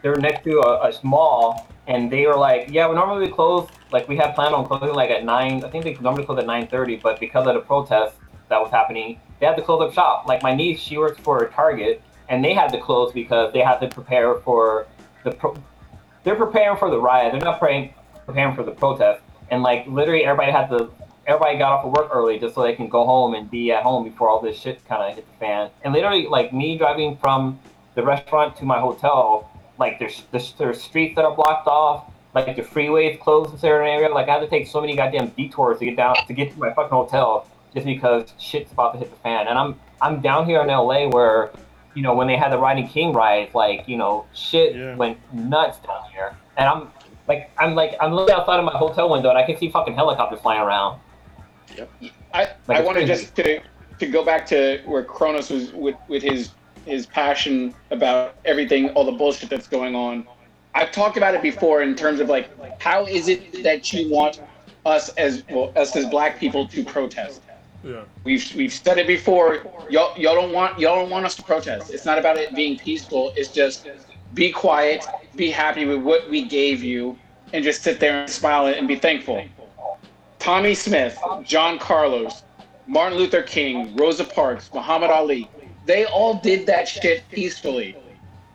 they 0.08 0.14
were 0.14 0.20
next 0.20 0.44
to 0.44 0.58
a, 0.60 0.88
a 0.88 0.92
mall, 1.02 1.68
and 1.86 2.10
they 2.10 2.26
were 2.26 2.36
like, 2.36 2.68
"Yeah, 2.70 2.88
we 2.88 2.94
normally 2.94 3.28
close 3.28 3.68
like 3.92 4.08
we 4.08 4.16
had 4.16 4.34
planned 4.34 4.54
on 4.54 4.66
closing 4.66 4.94
like 4.94 5.10
at 5.10 5.24
nine. 5.24 5.62
I 5.62 5.68
think 5.68 5.84
they 5.84 5.94
normally 6.00 6.24
close 6.24 6.38
at 6.38 6.46
nine 6.46 6.66
thirty, 6.66 6.96
but 6.96 7.20
because 7.20 7.46
of 7.46 7.54
the 7.54 7.60
protest 7.60 8.16
that 8.48 8.58
was 8.58 8.70
happening, 8.70 9.20
they 9.38 9.46
had 9.46 9.56
to 9.56 9.62
close 9.62 9.82
up 9.82 9.92
shop. 9.92 10.26
Like 10.26 10.42
my 10.42 10.54
niece, 10.54 10.80
she 10.80 10.96
works 10.96 11.20
for 11.20 11.46
Target, 11.48 12.02
and 12.30 12.42
they 12.42 12.54
had 12.54 12.68
to 12.68 12.80
close 12.80 13.12
because 13.12 13.52
they 13.52 13.60
had 13.60 13.78
to 13.80 13.88
prepare 13.88 14.36
for 14.36 14.86
the 15.24 15.32
pro- 15.32 15.56
they're 16.24 16.36
preparing 16.36 16.78
for 16.78 16.90
the 16.90 16.98
riot. 16.98 17.32
They're 17.32 17.42
not 17.42 17.58
praying, 17.58 17.92
preparing 18.24 18.54
for 18.54 18.62
the 18.62 18.72
protest. 18.72 19.22
And 19.50 19.62
like 19.62 19.86
literally, 19.86 20.24
everybody 20.24 20.52
had 20.52 20.68
to. 20.68 20.90
Everybody 21.26 21.58
got 21.58 21.72
off 21.72 21.84
of 21.84 21.92
work 21.92 22.08
early 22.10 22.38
just 22.38 22.54
so 22.54 22.62
they 22.62 22.74
can 22.74 22.88
go 22.88 23.04
home 23.04 23.34
and 23.34 23.50
be 23.50 23.70
at 23.70 23.82
home 23.82 24.02
before 24.02 24.30
all 24.30 24.40
this 24.40 24.58
shit 24.58 24.82
kind 24.88 25.02
of 25.02 25.14
hit 25.14 25.30
the 25.30 25.36
fan. 25.36 25.68
And 25.84 25.92
literally, 25.92 26.26
like 26.26 26.54
me 26.54 26.78
driving 26.78 27.18
from 27.18 27.60
the 27.94 28.02
restaurant 28.02 28.56
to 28.56 28.64
my 28.64 28.80
hotel, 28.80 29.50
like 29.78 29.98
there's 29.98 30.22
there's, 30.30 30.52
there's 30.58 30.82
streets 30.82 31.14
that 31.16 31.24
are 31.24 31.34
blocked 31.34 31.66
off, 31.66 32.10
like 32.34 32.56
the 32.56 32.62
freeways 32.62 33.18
closed 33.20 33.52
in 33.52 33.58
certain 33.58 33.88
area. 33.88 34.08
Like 34.08 34.28
I 34.28 34.34
had 34.34 34.40
to 34.40 34.48
take 34.48 34.66
so 34.66 34.80
many 34.80 34.96
goddamn 34.96 35.28
detours 35.30 35.78
to 35.78 35.84
get 35.84 35.96
down 35.96 36.16
to 36.26 36.32
get 36.32 36.52
to 36.52 36.58
my 36.58 36.72
fucking 36.72 36.90
hotel 36.90 37.46
just 37.74 37.86
because 37.86 38.32
shit's 38.38 38.72
about 38.72 38.92
to 38.94 38.98
hit 38.98 39.10
the 39.10 39.16
fan. 39.18 39.46
And 39.48 39.58
I'm 39.58 39.78
I'm 40.00 40.20
down 40.20 40.46
here 40.46 40.60
in 40.62 40.68
LA 40.68 41.08
where 41.08 41.50
you 41.94 42.02
know, 42.02 42.14
when 42.14 42.28
they 42.28 42.36
had 42.36 42.52
the 42.52 42.58
Rodney 42.58 42.86
King 42.86 43.12
riots, 43.12 43.54
like, 43.56 43.88
you 43.88 43.96
know, 43.96 44.24
shit 44.32 44.76
Yeah. 44.76 44.94
went 44.94 45.18
nuts 45.34 45.78
down 45.78 46.02
here. 46.12 46.36
And 46.56 46.68
I'm 46.68 46.92
like, 47.26 47.50
I'm 47.58 47.74
like, 47.74 47.96
I'm 48.00 48.12
looking 48.12 48.34
outside 48.36 48.58
of 48.60 48.64
my 48.64 48.72
hotel 48.72 49.08
window 49.10 49.30
and 49.30 49.38
I 49.38 49.42
can 49.42 49.56
see 49.56 49.68
fucking 49.68 49.94
helicopters 49.94 50.38
flying 50.40 50.60
around. 50.60 51.00
I, 52.32 52.40
Like, 52.40 52.50
I 52.68 52.74
it's 52.78 52.86
wanted 52.86 53.06
just 53.06 53.34
to 53.36 53.60
to 53.98 54.06
go 54.06 54.24
back 54.24 54.46
to 54.46 54.80
where 54.86 55.02
Kronos 55.02 55.50
was 55.50 55.72
with, 55.72 55.96
with 56.06 56.22
his 56.22 56.50
his 56.84 57.06
passion 57.06 57.74
about 57.90 58.34
everything, 58.44 58.90
all 58.90 59.04
the 59.04 59.12
bullshit 59.12 59.50
that's 59.50 59.68
going 59.68 59.94
on. 59.94 60.26
I've 60.74 60.92
talked 60.92 61.16
about 61.16 61.34
it 61.34 61.42
before 61.42 61.82
in 61.82 61.94
terms 61.94 62.20
of 62.20 62.28
like 62.28 62.50
how 62.80 63.04
is 63.06 63.28
it 63.28 63.62
that 63.62 63.92
you 63.92 64.10
want 64.10 64.40
us 64.84 65.08
as 65.10 65.44
well 65.50 65.72
us 65.76 65.94
as 65.96 66.06
black 66.06 66.38
people 66.38 66.68
to 66.68 66.84
protest? 66.84 67.42
Yeah. 67.84 68.02
We've 68.24 68.54
we've 68.54 68.72
said 68.72 68.98
it 68.98 69.06
before. 69.06 69.62
Y'all 69.90 70.16
y'all 70.18 70.34
don't 70.34 70.52
want 70.52 70.78
y'all 70.78 70.96
don't 70.96 71.10
want 71.10 71.24
us 71.24 71.34
to 71.36 71.42
protest. 71.42 71.92
It's 71.92 72.04
not 72.04 72.18
about 72.18 72.36
it 72.36 72.54
being 72.54 72.78
peaceful. 72.78 73.32
It's 73.36 73.50
just 73.50 73.88
be 74.34 74.52
quiet, 74.52 75.04
be 75.36 75.50
happy 75.50 75.84
with 75.84 76.02
what 76.02 76.28
we 76.28 76.44
gave 76.44 76.82
you, 76.82 77.18
and 77.52 77.64
just 77.64 77.82
sit 77.82 77.98
there 78.00 78.20
and 78.20 78.30
smile 78.30 78.66
and 78.66 78.86
be 78.86 78.96
thankful. 78.96 79.44
Tommie 80.38 80.74
Smith, 80.74 81.18
John 81.42 81.78
Carlos, 81.78 82.42
Martin 82.86 83.18
Luther 83.18 83.42
King, 83.42 83.96
Rosa 83.96 84.24
Parks, 84.24 84.70
Muhammad 84.72 85.10
Ali, 85.10 85.50
they 85.88 86.04
all 86.04 86.34
did 86.34 86.66
that 86.66 86.86
shit 86.86 87.24
peacefully. 87.30 87.96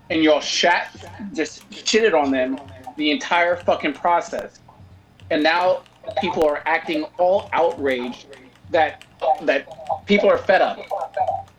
And 0.10 0.24
y'all 0.24 0.40
shat 0.40 0.96
just 1.34 1.68
shitted 1.72 2.14
on 2.14 2.32
them 2.32 2.60
the 2.96 3.10
entire 3.10 3.56
fucking 3.56 3.94
process. 3.94 4.60
And 5.32 5.42
now 5.42 5.82
people 6.22 6.46
are 6.48 6.62
acting 6.68 7.06
all 7.18 7.50
outraged 7.52 8.28
that 8.70 9.04
that 9.42 9.68
people 10.06 10.30
are 10.30 10.38
fed 10.38 10.62
up. 10.62 10.78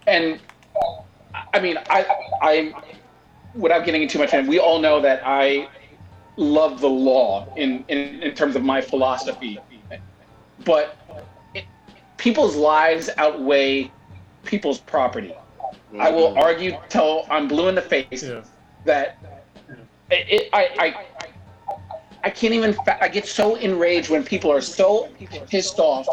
And 0.07 0.41
I 1.53 1.59
mean, 1.59 1.77
I 1.91 2.07
I 2.41 2.73
without 3.55 3.85
getting 3.85 4.03
into 4.03 4.13
too 4.13 4.19
much, 4.21 4.33
and 4.33 4.49
we 4.49 4.61
all 4.61 4.79
know 4.79 5.01
that 5.01 5.23
I 5.25 5.69
love 6.37 6.81
the 6.81 6.89
law 6.89 7.53
in, 7.57 7.85
in, 7.89 8.23
in 8.23 8.35
terms 8.35 8.55
of 8.55 8.63
my 8.63 8.81
philosophy. 8.81 9.59
But 10.65 10.97
it, 11.55 11.65
people's 12.17 12.55
lives 12.55 13.11
outweigh 13.17 13.91
people's 14.45 14.79
property. 14.79 15.35
I 15.99 16.11
will 16.11 16.31
mm-hmm. 16.31 16.39
argue 16.39 16.77
till 16.89 17.27
I'm 17.31 17.49
blue 17.49 17.69
in 17.69 17.75
the 17.75 17.83
face 17.83 18.23
Yeah. 18.23 18.43
that 18.85 19.19
it, 20.11 20.27
it, 20.29 20.49
I, 20.53 20.69
I, 20.79 21.77
I 22.25 22.31
can't 22.31 22.55
even, 22.55 22.73
fa- 22.73 23.03
I 23.03 23.09
get 23.09 23.27
so 23.27 23.57
enraged 23.57 24.11
when 24.11 24.25
people 24.25 24.51
are 24.51 24.61
so 24.61 25.09
pissed 25.49 25.79
off 25.79 26.07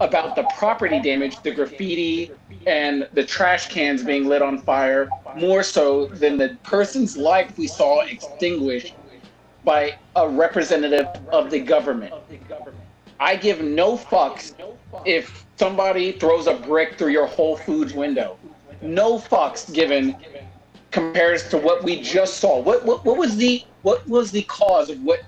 about 0.00 0.36
the 0.36 0.44
property 0.56 1.00
damage, 1.00 1.40
the 1.42 1.50
graffiti, 1.52 2.30
and 2.66 3.08
the 3.12 3.24
trash 3.24 3.68
cans 3.68 4.02
being 4.02 4.26
lit 4.26 4.42
on 4.42 4.58
fire, 4.62 5.08
more 5.36 5.62
so 5.62 6.06
than 6.06 6.36
the 6.36 6.56
person's 6.62 7.16
life 7.16 7.56
we 7.58 7.66
saw 7.66 8.00
extinguished 8.02 8.94
by 9.64 9.98
a 10.16 10.28
representative 10.28 11.06
of 11.30 11.50
the 11.50 11.60
government. 11.60 12.14
I 13.20 13.36
give 13.36 13.60
no 13.60 13.96
fucks 13.96 14.54
if 15.04 15.44
somebody 15.56 16.12
throws 16.12 16.46
a 16.46 16.54
brick 16.54 16.96
through 16.96 17.10
your 17.10 17.26
Whole 17.26 17.56
Foods 17.56 17.92
window. 17.92 18.38
No 18.80 19.18
fucks 19.18 19.72
given 19.72 20.16
compares 20.90 21.48
to 21.48 21.58
what 21.58 21.82
we 21.82 22.00
just 22.00 22.38
saw. 22.38 22.60
What, 22.60 22.84
what 22.84 23.04
what 23.04 23.16
was 23.16 23.36
the 23.36 23.64
what 23.82 24.06
was 24.08 24.30
the 24.30 24.42
cause 24.42 24.90
of 24.90 25.02
what 25.02 25.20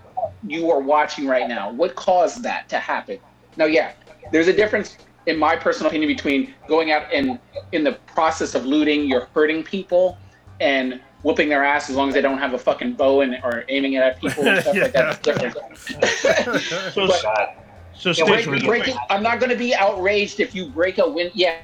you 0.47 0.71
are 0.71 0.81
watching 0.81 1.27
right 1.27 1.49
now? 1.49 1.71
What 1.71 1.95
caused 1.95 2.43
that 2.43 2.69
to 2.71 2.79
happen? 2.79 3.19
Now, 3.57 3.67
yeah, 3.67 3.93
there's 4.33 4.49
a 4.49 4.53
difference 4.53 4.97
in 5.27 5.39
my 5.39 5.55
personal 5.57 5.89
opinion 5.89 6.09
between 6.09 6.55
going 6.67 6.91
out 6.91 7.13
and 7.13 7.39
in 7.73 7.85
the 7.85 7.93
process 8.07 8.55
of 8.55 8.65
looting, 8.65 9.05
you're 9.05 9.29
hurting 9.35 9.63
people 9.63 10.19
and 10.61 11.01
whooping 11.23 11.49
their 11.49 11.63
ass 11.63 11.91
as 11.91 11.97
long 11.97 12.09
as 12.09 12.15
they 12.15 12.23
don't 12.23 12.39
have 12.39 12.55
a 12.55 12.59
fucking 12.59 12.95
bow 12.95 13.21
and 13.21 13.39
or 13.45 13.65
aiming 13.69 13.93
it 13.95 14.03
at 14.03 14.19
people 14.21 14.47
and 14.47 14.63
stuff 14.63 14.77
like 14.77 14.93
that. 14.93 15.23
Different. 15.23 15.57
So, 16.95 17.07
But- 17.07 17.23
God. 17.23 17.49
so 17.95 18.11
Yeah, 18.11 18.25
break, 18.25 18.47
really 18.47 18.67
break 18.67 18.89
it, 18.89 18.97
I'm 19.11 19.23
not 19.23 19.41
going 19.41 19.51
to 19.51 19.59
be 19.59 19.75
outraged 19.75 20.41
if 20.41 20.55
you 20.55 20.67
break 20.67 20.99
a 20.99 21.09
win. 21.09 21.31
Yeah, 21.35 21.59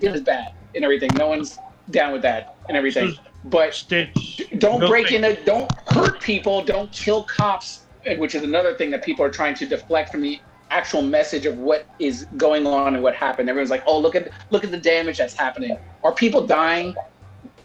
it 0.00 0.14
is 0.14 0.22
bad 0.22 0.52
and 0.74 0.84
everything. 0.84 1.10
No 1.16 1.28
one's 1.28 1.58
down 1.90 2.12
with 2.12 2.22
that 2.22 2.56
and 2.68 2.76
everything. 2.76 3.14
But 3.44 3.74
Stitch, 3.74 4.42
don't 4.58 4.80
real 4.80 4.88
break 4.88 5.12
into, 5.12 5.34
don't 5.44 5.70
hurt 5.88 6.20
people, 6.20 6.64
don't 6.64 6.90
kill 6.92 7.24
cops, 7.24 7.82
which 8.16 8.34
is 8.34 8.42
another 8.42 8.74
thing 8.74 8.90
that 8.90 9.04
people 9.04 9.24
are 9.24 9.30
trying 9.30 9.54
to 9.56 9.66
deflect 9.66 10.10
from 10.10 10.22
the 10.22 10.40
actual 10.70 11.02
message 11.02 11.46
of 11.46 11.58
what 11.58 11.86
is 11.98 12.26
going 12.36 12.66
on 12.66 12.94
and 12.94 13.02
what 13.02 13.14
happened. 13.14 13.48
Everyone's 13.48 13.70
like, 13.70 13.84
"Oh, 13.86 13.98
look 13.98 14.14
at 14.14 14.30
look 14.50 14.64
at 14.64 14.70
the 14.70 14.78
damage 14.78 15.18
that's 15.18 15.34
happening." 15.34 15.76
Are 16.02 16.12
people 16.12 16.46
dying 16.46 16.96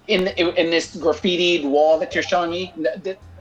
in 0.07 0.27
in 0.27 0.69
this 0.69 0.95
graffitied 0.95 1.63
wall 1.63 1.97
that 1.99 2.13
you're 2.13 2.23
showing 2.23 2.51
me? 2.51 2.73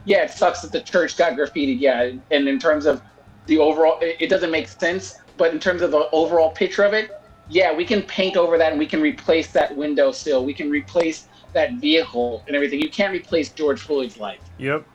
Yeah, 0.04 0.22
it 0.22 0.30
sucks 0.30 0.60
that 0.60 0.72
the 0.72 0.80
church 0.80 1.16
got 1.16 1.32
graffitied. 1.32 1.80
Yeah, 1.80 2.12
and 2.30 2.48
in 2.48 2.58
terms 2.58 2.86
of 2.86 3.02
the 3.46 3.58
overall, 3.58 3.98
it 4.00 4.30
doesn't 4.30 4.50
make 4.50 4.68
sense. 4.68 5.16
But 5.36 5.52
in 5.52 5.60
terms 5.60 5.82
of 5.82 5.90
the 5.90 6.08
overall 6.12 6.50
picture 6.50 6.84
of 6.84 6.94
it, 6.94 7.17
yeah, 7.48 7.74
we 7.74 7.84
can 7.84 8.02
paint 8.02 8.36
over 8.36 8.58
that 8.58 8.70
and 8.72 8.78
we 8.78 8.86
can 8.86 9.00
replace 9.00 9.48
that 9.52 9.74
window 9.76 10.12
sill. 10.12 10.44
We 10.44 10.54
can 10.54 10.70
replace 10.70 11.28
that 11.52 11.74
vehicle 11.74 12.42
and 12.46 12.54
everything. 12.54 12.80
You 12.80 12.90
can't 12.90 13.12
replace 13.12 13.48
George 13.50 13.80
Floyd's 13.80 14.18
life. 14.18 14.40
Yep. 14.58 14.86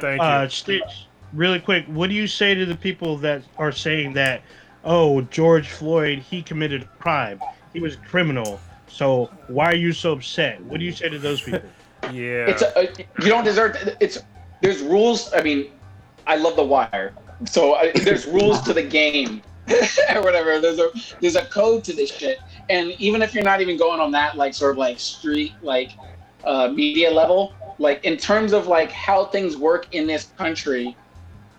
Thank 0.00 0.20
uh, 0.20 0.42
you. 0.44 0.50
Stitch, 0.50 1.06
really 1.32 1.60
quick, 1.60 1.86
what 1.86 2.08
do 2.08 2.14
you 2.14 2.26
say 2.26 2.54
to 2.54 2.66
the 2.66 2.76
people 2.76 3.16
that 3.18 3.42
are 3.58 3.72
saying 3.72 4.12
that, 4.14 4.42
oh, 4.84 5.22
George 5.22 5.68
Floyd, 5.68 6.18
he 6.18 6.42
committed 6.42 6.82
a 6.82 7.02
crime, 7.02 7.40
he 7.72 7.80
was 7.80 7.94
a 7.94 7.98
criminal, 7.98 8.60
so 8.88 9.30
why 9.48 9.66
are 9.66 9.76
you 9.76 9.92
so 9.92 10.12
upset? 10.12 10.60
What 10.64 10.80
do 10.80 10.86
you 10.86 10.92
say 10.92 11.08
to 11.08 11.18
those 11.18 11.42
people? 11.42 11.62
Yeah. 12.14 12.46
It's 12.48 12.62
a, 12.62 12.78
a 12.78 13.22
you 13.22 13.28
don't 13.28 13.44
deserve. 13.44 13.76
It's 14.00 14.18
there's 14.62 14.80
rules. 14.80 15.30
I 15.34 15.42
mean, 15.42 15.70
I 16.26 16.36
love 16.36 16.56
The 16.56 16.64
Wire, 16.64 17.12
so 17.44 17.74
I, 17.74 17.92
there's 17.92 18.24
rules 18.26 18.62
to 18.62 18.72
the 18.72 18.82
game 18.82 19.42
or 20.14 20.22
whatever. 20.22 20.60
There's 20.60 20.78
a 20.78 20.90
there's 21.20 21.36
a 21.36 21.44
code 21.46 21.84
to 21.84 21.92
this 21.92 22.10
shit, 22.10 22.38
and 22.68 22.90
even 23.00 23.22
if 23.22 23.34
you're 23.34 23.44
not 23.44 23.60
even 23.60 23.76
going 23.76 24.00
on 24.00 24.10
that 24.12 24.36
like 24.36 24.54
sort 24.54 24.72
of 24.72 24.78
like 24.78 24.98
street 24.98 25.52
like 25.62 25.92
uh, 26.44 26.68
media 26.68 27.10
level, 27.10 27.54
like 27.78 28.04
in 28.04 28.16
terms 28.16 28.52
of 28.52 28.66
like 28.66 28.90
how 28.90 29.24
things 29.26 29.56
work 29.56 29.94
in 29.94 30.06
this 30.06 30.32
country, 30.36 30.96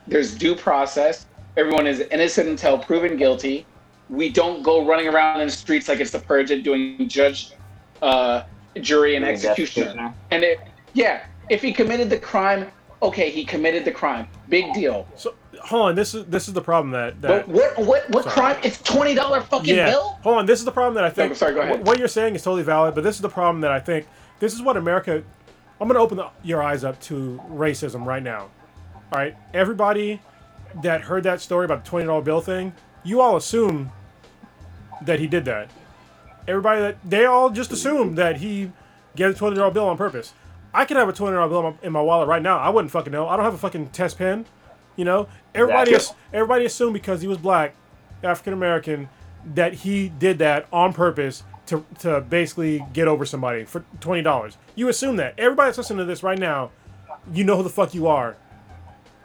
there's 0.08 0.36
due 0.36 0.56
process. 0.56 1.26
Everyone 1.58 1.88
is 1.88 2.00
innocent 2.00 2.48
until 2.48 2.78
proven 2.78 3.18
guilty. 3.18 3.66
We 4.10 4.30
don't 4.30 4.62
go 4.64 4.86
running 4.86 5.08
around 5.08 5.42
in 5.42 5.48
the 5.48 5.54
streets 5.54 5.88
like 5.88 6.00
it's 6.00 6.12
the 6.12 6.20
purge 6.20 6.52
and 6.52 6.64
doing 6.64 7.08
judge, 7.08 7.52
uh, 8.02 8.44
jury, 8.82 9.16
and 9.16 9.26
executioner. 9.26 10.14
And 10.32 10.44
it, 10.44 10.60
yeah, 10.94 11.26
if 11.50 11.62
he 11.62 11.72
committed 11.72 12.10
the 12.10 12.18
crime, 12.18 12.72
okay, 13.02 13.30
he 13.30 13.44
committed 13.44 13.86
the 13.86 13.92
crime. 13.92 14.28
Big 14.50 14.74
deal. 14.74 15.08
so 15.16 15.34
hold 15.64 15.90
on. 15.90 15.96
This 15.96 16.14
is 16.14 16.26
this 16.26 16.48
is 16.48 16.54
the 16.54 16.62
problem 16.62 16.92
that 16.92 17.22
that. 17.22 17.48
what 17.48 17.78
what 17.78 18.10
what 18.10 18.26
crime? 18.26 18.58
It's 18.64 18.82
twenty 18.82 19.14
dollar 19.14 19.42
fucking 19.42 19.76
yeah. 19.76 19.90
bill. 19.90 20.20
Hold 20.24 20.40
on. 20.40 20.46
This 20.46 20.60
is 20.60 20.66
the 20.66 20.72
problem 20.72 20.96
that 20.96 21.04
I 21.04 21.10
think. 21.10 21.32
I'm 21.32 21.36
sorry, 21.36 21.54
go 21.54 21.62
ahead. 21.62 21.86
What, 21.86 22.00
you're 22.00 22.08
saying 22.08 22.36
is 22.36 22.44
totally 22.44 22.64
valid, 22.64 22.96
but 22.96 23.04
this 23.04 23.16
is 23.16 23.22
the 23.22 23.30
problem 23.30 23.62
that 23.62 23.72
I 23.72 23.80
think. 23.80 24.08
This 24.40 24.54
is 24.54 24.62
what 24.62 24.78
America. 24.78 25.24
I'm 25.80 25.88
going 25.88 25.96
to 25.96 26.02
open 26.02 26.18
the, 26.18 26.30
your 26.44 26.62
eyes 26.62 26.84
up 26.84 27.00
to 27.02 27.42
racism 27.50 28.06
right 28.06 28.22
now. 28.22 28.50
All 29.12 29.20
right, 29.20 29.36
everybody 29.54 30.22
that 30.84 31.02
heard 31.02 31.24
that 31.24 31.42
story 31.42 31.66
about 31.66 31.84
the 31.84 31.90
twenty 31.90 32.06
dollar 32.06 32.22
bill 32.22 32.42
thing, 32.42 32.74
you 33.04 33.22
all 33.22 33.36
assume 33.36 33.92
that 35.02 35.20
he 35.20 35.28
did 35.28 35.46
that. 35.46 35.70
Everybody 36.48 36.82
that 36.82 36.98
they 37.04 37.26
all 37.26 37.50
just 37.50 37.72
assume 37.72 38.16
that 38.16 38.38
he 38.38 38.72
gave 39.16 39.32
a 39.32 39.34
twenty 39.34 39.56
dollar 39.56 39.72
bill 39.72 39.90
on 39.90 39.98
purpose. 39.98 40.34
I 40.74 40.86
could 40.86 40.98
have 40.98 41.10
a 41.10 41.14
twenty 41.14 41.36
dollar 41.36 41.50
bill 41.50 41.78
in 41.82 41.92
my 41.92 42.02
wallet 42.02 42.28
right 42.28 42.42
now. 42.42 42.58
I 42.58 42.70
wouldn't 42.70 42.92
fucking 42.92 43.12
know. 43.12 43.28
I 43.28 43.36
don't 43.36 43.46
have 43.46 43.54
a 43.54 43.60
fucking 43.60 43.90
test 43.90 44.18
pen. 44.18 44.46
You 45.02 45.06
know, 45.06 45.28
everybody 45.56 45.96
everybody 46.32 46.66
assumed 46.66 46.94
because 46.94 47.24
he 47.24 47.28
was 47.28 47.40
black, 47.40 47.74
African 48.22 48.54
American, 48.54 49.10
that 49.56 49.74
he 49.74 50.10
did 50.10 50.38
that 50.38 50.68
on 50.72 50.94
purpose 50.94 51.42
to, 51.66 51.84
to 52.02 52.22
basically 52.22 52.86
get 52.94 53.08
over 53.08 53.26
somebody 53.26 53.66
for 53.66 53.84
twenty 54.00 54.22
dollars. 54.22 54.60
You 54.76 54.90
assume 54.90 55.16
that 55.16 55.34
everybody 55.40 55.70
that's 55.70 55.80
listening 55.80 55.98
to 55.98 56.06
this 56.06 56.22
right 56.22 56.38
now, 56.38 56.70
you 57.34 57.44
know 57.44 57.58
who 57.58 57.64
the 57.64 57.70
fuck 57.70 57.96
you 57.96 58.06
are. 58.06 58.38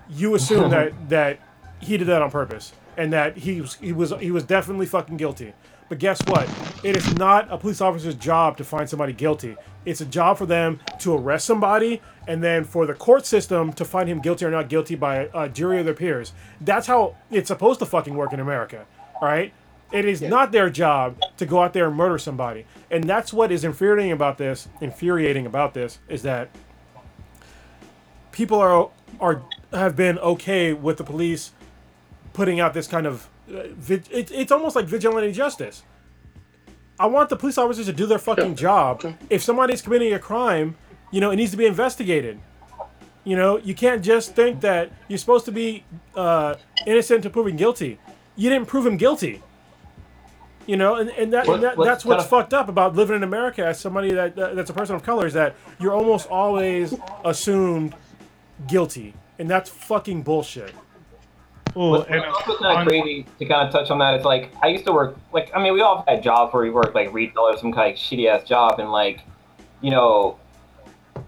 You 0.09 0.35
assume 0.35 0.71
that 0.77 1.11
that 1.11 1.41
he 1.83 1.99
did 1.99 2.07
that 2.07 2.23
on 2.23 2.31
purpose 2.31 2.73
and 2.97 3.13
that 3.13 3.37
he 3.37 3.61
was 3.61 3.75
he 3.75 3.93
was 3.93 4.15
he 4.19 4.31
was 4.31 4.45
definitely 4.45 4.87
fucking 4.87 5.19
guilty. 5.19 5.53
But 5.89 5.99
guess 5.99 6.21
what? 6.27 6.49
It 6.83 6.97
is 6.97 7.15
not 7.17 7.51
a 7.51 7.59
police 7.59 7.81
officer's 7.81 8.15
job 8.15 8.57
to 8.57 8.65
find 8.65 8.89
somebody 8.89 9.13
guilty. 9.13 9.57
It's 9.85 10.01
a 10.01 10.07
job 10.07 10.39
for 10.39 10.47
them 10.47 10.81
to 11.01 11.15
arrest 11.17 11.47
somebody 11.47 12.03
and 12.27 12.43
then 12.43 12.65
for 12.65 12.87
the 12.87 12.95
court 12.95 13.25
system 13.25 13.73
to 13.75 13.85
find 13.85 14.09
him 14.09 14.21
guilty 14.21 14.45
or 14.45 14.51
not 14.51 14.69
guilty 14.69 14.97
by 14.97 15.29
a 15.33 15.49
jury 15.49 15.79
of 15.79 15.85
their 15.85 15.95
peers. 15.95 16.33
That's 16.61 16.89
how 16.89 17.17
it's 17.31 17.49
supposed 17.49 17.79
to 17.81 17.87
fucking 17.87 18.15
work 18.15 18.33
in 18.33 18.41
America. 18.41 18.85
All 19.21 19.29
right? 19.29 19.53
It 19.93 20.05
is 20.05 20.21
not 20.21 20.51
their 20.51 20.69
job 20.69 21.21
to 21.37 21.47
go 21.47 21.63
out 21.63 21.73
there 21.73 21.87
and 21.87 21.97
murder 21.97 22.19
somebody. 22.19 22.67
And 22.91 23.05
that's 23.05 23.33
what 23.33 23.53
is 23.53 23.63
infuriating 23.63 24.11
about 24.11 24.39
this, 24.39 24.67
infuriating 24.81 25.47
about 25.47 25.75
this 25.75 26.01
is 26.09 26.23
that 26.23 26.51
people 28.33 28.59
are 28.59 28.91
are 29.21 29.43
have 29.73 29.97
been 29.97 30.19
okay 30.19 30.73
with 30.73 30.97
the 30.99 31.05
police 31.05 31.53
putting 32.33 32.61
out 32.61 32.75
this 32.75 32.87
kind 32.87 33.07
of 33.07 33.29
uh, 33.53 33.59
it, 33.89 34.31
it's 34.31 34.53
almost 34.53 34.77
like 34.77 34.87
vigilante 34.87 35.33
justice. 35.33 35.83
I 36.99 37.07
want 37.07 37.29
the 37.29 37.37
police 37.37 37.59
officers 37.59 37.87
to 37.87 37.93
do 37.93 38.07
their 38.07 38.19
fucking 38.19 38.57
job. 38.57 39.05
If 39.29 39.43
somebody's 39.43 39.83
committing 39.83 40.13
a 40.15 40.19
crime, 40.19 40.77
you 41.11 41.21
know, 41.21 41.31
it 41.31 41.37
needs 41.37 41.51
to 41.51 41.57
be 41.57 41.67
investigated. 41.67 42.41
You 43.25 43.37
know, 43.37 43.59
you 43.59 43.75
can't 43.75 44.03
just 44.03 44.35
think 44.35 44.61
that 44.63 44.91
you're 45.09 45.19
supposed 45.19 45.45
to 45.47 45.53
be 45.53 45.85
uh, 46.15 46.55
innocent 46.87 47.23
to 47.25 47.31
proving 47.31 47.57
guilty. 47.57 47.99
You 48.37 48.49
didn't 48.51 48.67
prove 48.69 48.87
him 48.87 48.97
guilty. 48.97 49.43
You 50.67 50.77
know, 50.77 50.97
and, 50.97 51.11
and, 51.11 51.33
that, 51.33 51.47
What- 51.47 51.55
and 51.57 51.65
that, 51.65 51.77
what's 51.77 51.87
that's 51.89 52.05
what's 52.05 52.23
kinda- 52.25 52.29
fucked 52.43 52.55
up 52.55 52.69
about 52.69 52.95
living 52.97 53.17
in 53.17 53.23
America 53.23 53.65
as 53.65 53.79
somebody 53.79 54.13
that, 54.13 54.35
that 54.37 54.57
that's 54.57 54.71
a 54.71 54.73
person 54.73 54.97
of 54.97 55.03
color 55.03 55.27
is 55.27 55.35
that 55.35 55.55
you're 55.79 55.93
almost 55.95 56.29
always 56.29 56.95
assumed 57.25 57.95
guilty, 58.67 59.15
and 59.39 59.49
that's 59.51 59.71
fucking 59.71 60.23
bullshit. 60.23 60.75
And 61.77 62.25
also 62.25 62.57
kind 62.57 62.81
of 62.81 62.87
crazy 62.89 63.27
to 63.39 63.45
kind 63.45 63.67
of 63.67 63.73
touch 63.73 63.91
on 63.91 63.99
that. 63.99 64.15
It's 64.15 64.25
like 64.25 64.51
I 64.63 64.69
used 64.69 64.87
to 64.87 64.93
work 64.93 65.17
like 65.33 65.51
I 65.55 65.63
mean 65.63 65.75
we 65.75 65.83
all 65.83 66.05
had 66.09 66.23
jobs 66.23 66.53
where 66.55 66.63
we 66.63 66.71
work 66.71 66.95
like 66.95 67.13
retail 67.13 67.43
or 67.43 67.57
some 67.59 67.73
kind 67.73 67.93
of 67.93 67.99
shitty 67.99 68.29
ass 68.29 68.45
job 68.45 68.81
and 68.81 68.91
like 68.91 69.21
you 69.83 69.91
know 69.91 70.39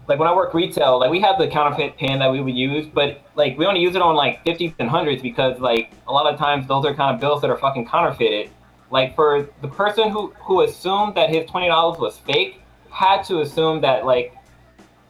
like 0.07 0.17
when 0.17 0.27
I 0.27 0.35
work 0.35 0.55
retail 0.55 0.99
like 0.99 1.11
we 1.11 1.19
had 1.19 1.37
the 1.37 1.47
counterfeit 1.47 1.97
pen 1.97 2.17
that 2.19 2.31
we 2.31 2.41
would 2.41 2.55
use 2.55 2.87
but 2.87 3.21
like 3.35 3.57
we 3.59 3.65
only 3.67 3.81
use 3.81 3.95
it 3.95 4.01
on 4.01 4.15
like 4.15 4.43
50s 4.43 4.73
and 4.79 4.89
hundreds 4.89 5.21
because 5.21 5.59
like 5.59 5.91
a 6.07 6.11
lot 6.11 6.31
of 6.31 6.39
times 6.39 6.67
those 6.67 6.83
are 6.83 6.95
kind 6.95 7.13
of 7.13 7.21
bills 7.21 7.41
that 7.41 7.51
are 7.51 7.57
fucking 7.57 7.87
counterfeited 7.87 8.49
like 8.89 9.15
for 9.15 9.47
the 9.61 9.67
person 9.67 10.09
who 10.09 10.33
who 10.41 10.61
assumed 10.61 11.13
that 11.15 11.29
his 11.29 11.47
twenty 11.49 11.67
dollars 11.67 11.99
was 11.99 12.17
fake 12.17 12.59
had 12.89 13.21
to 13.23 13.41
assume 13.41 13.81
that 13.81 14.03
like 14.03 14.35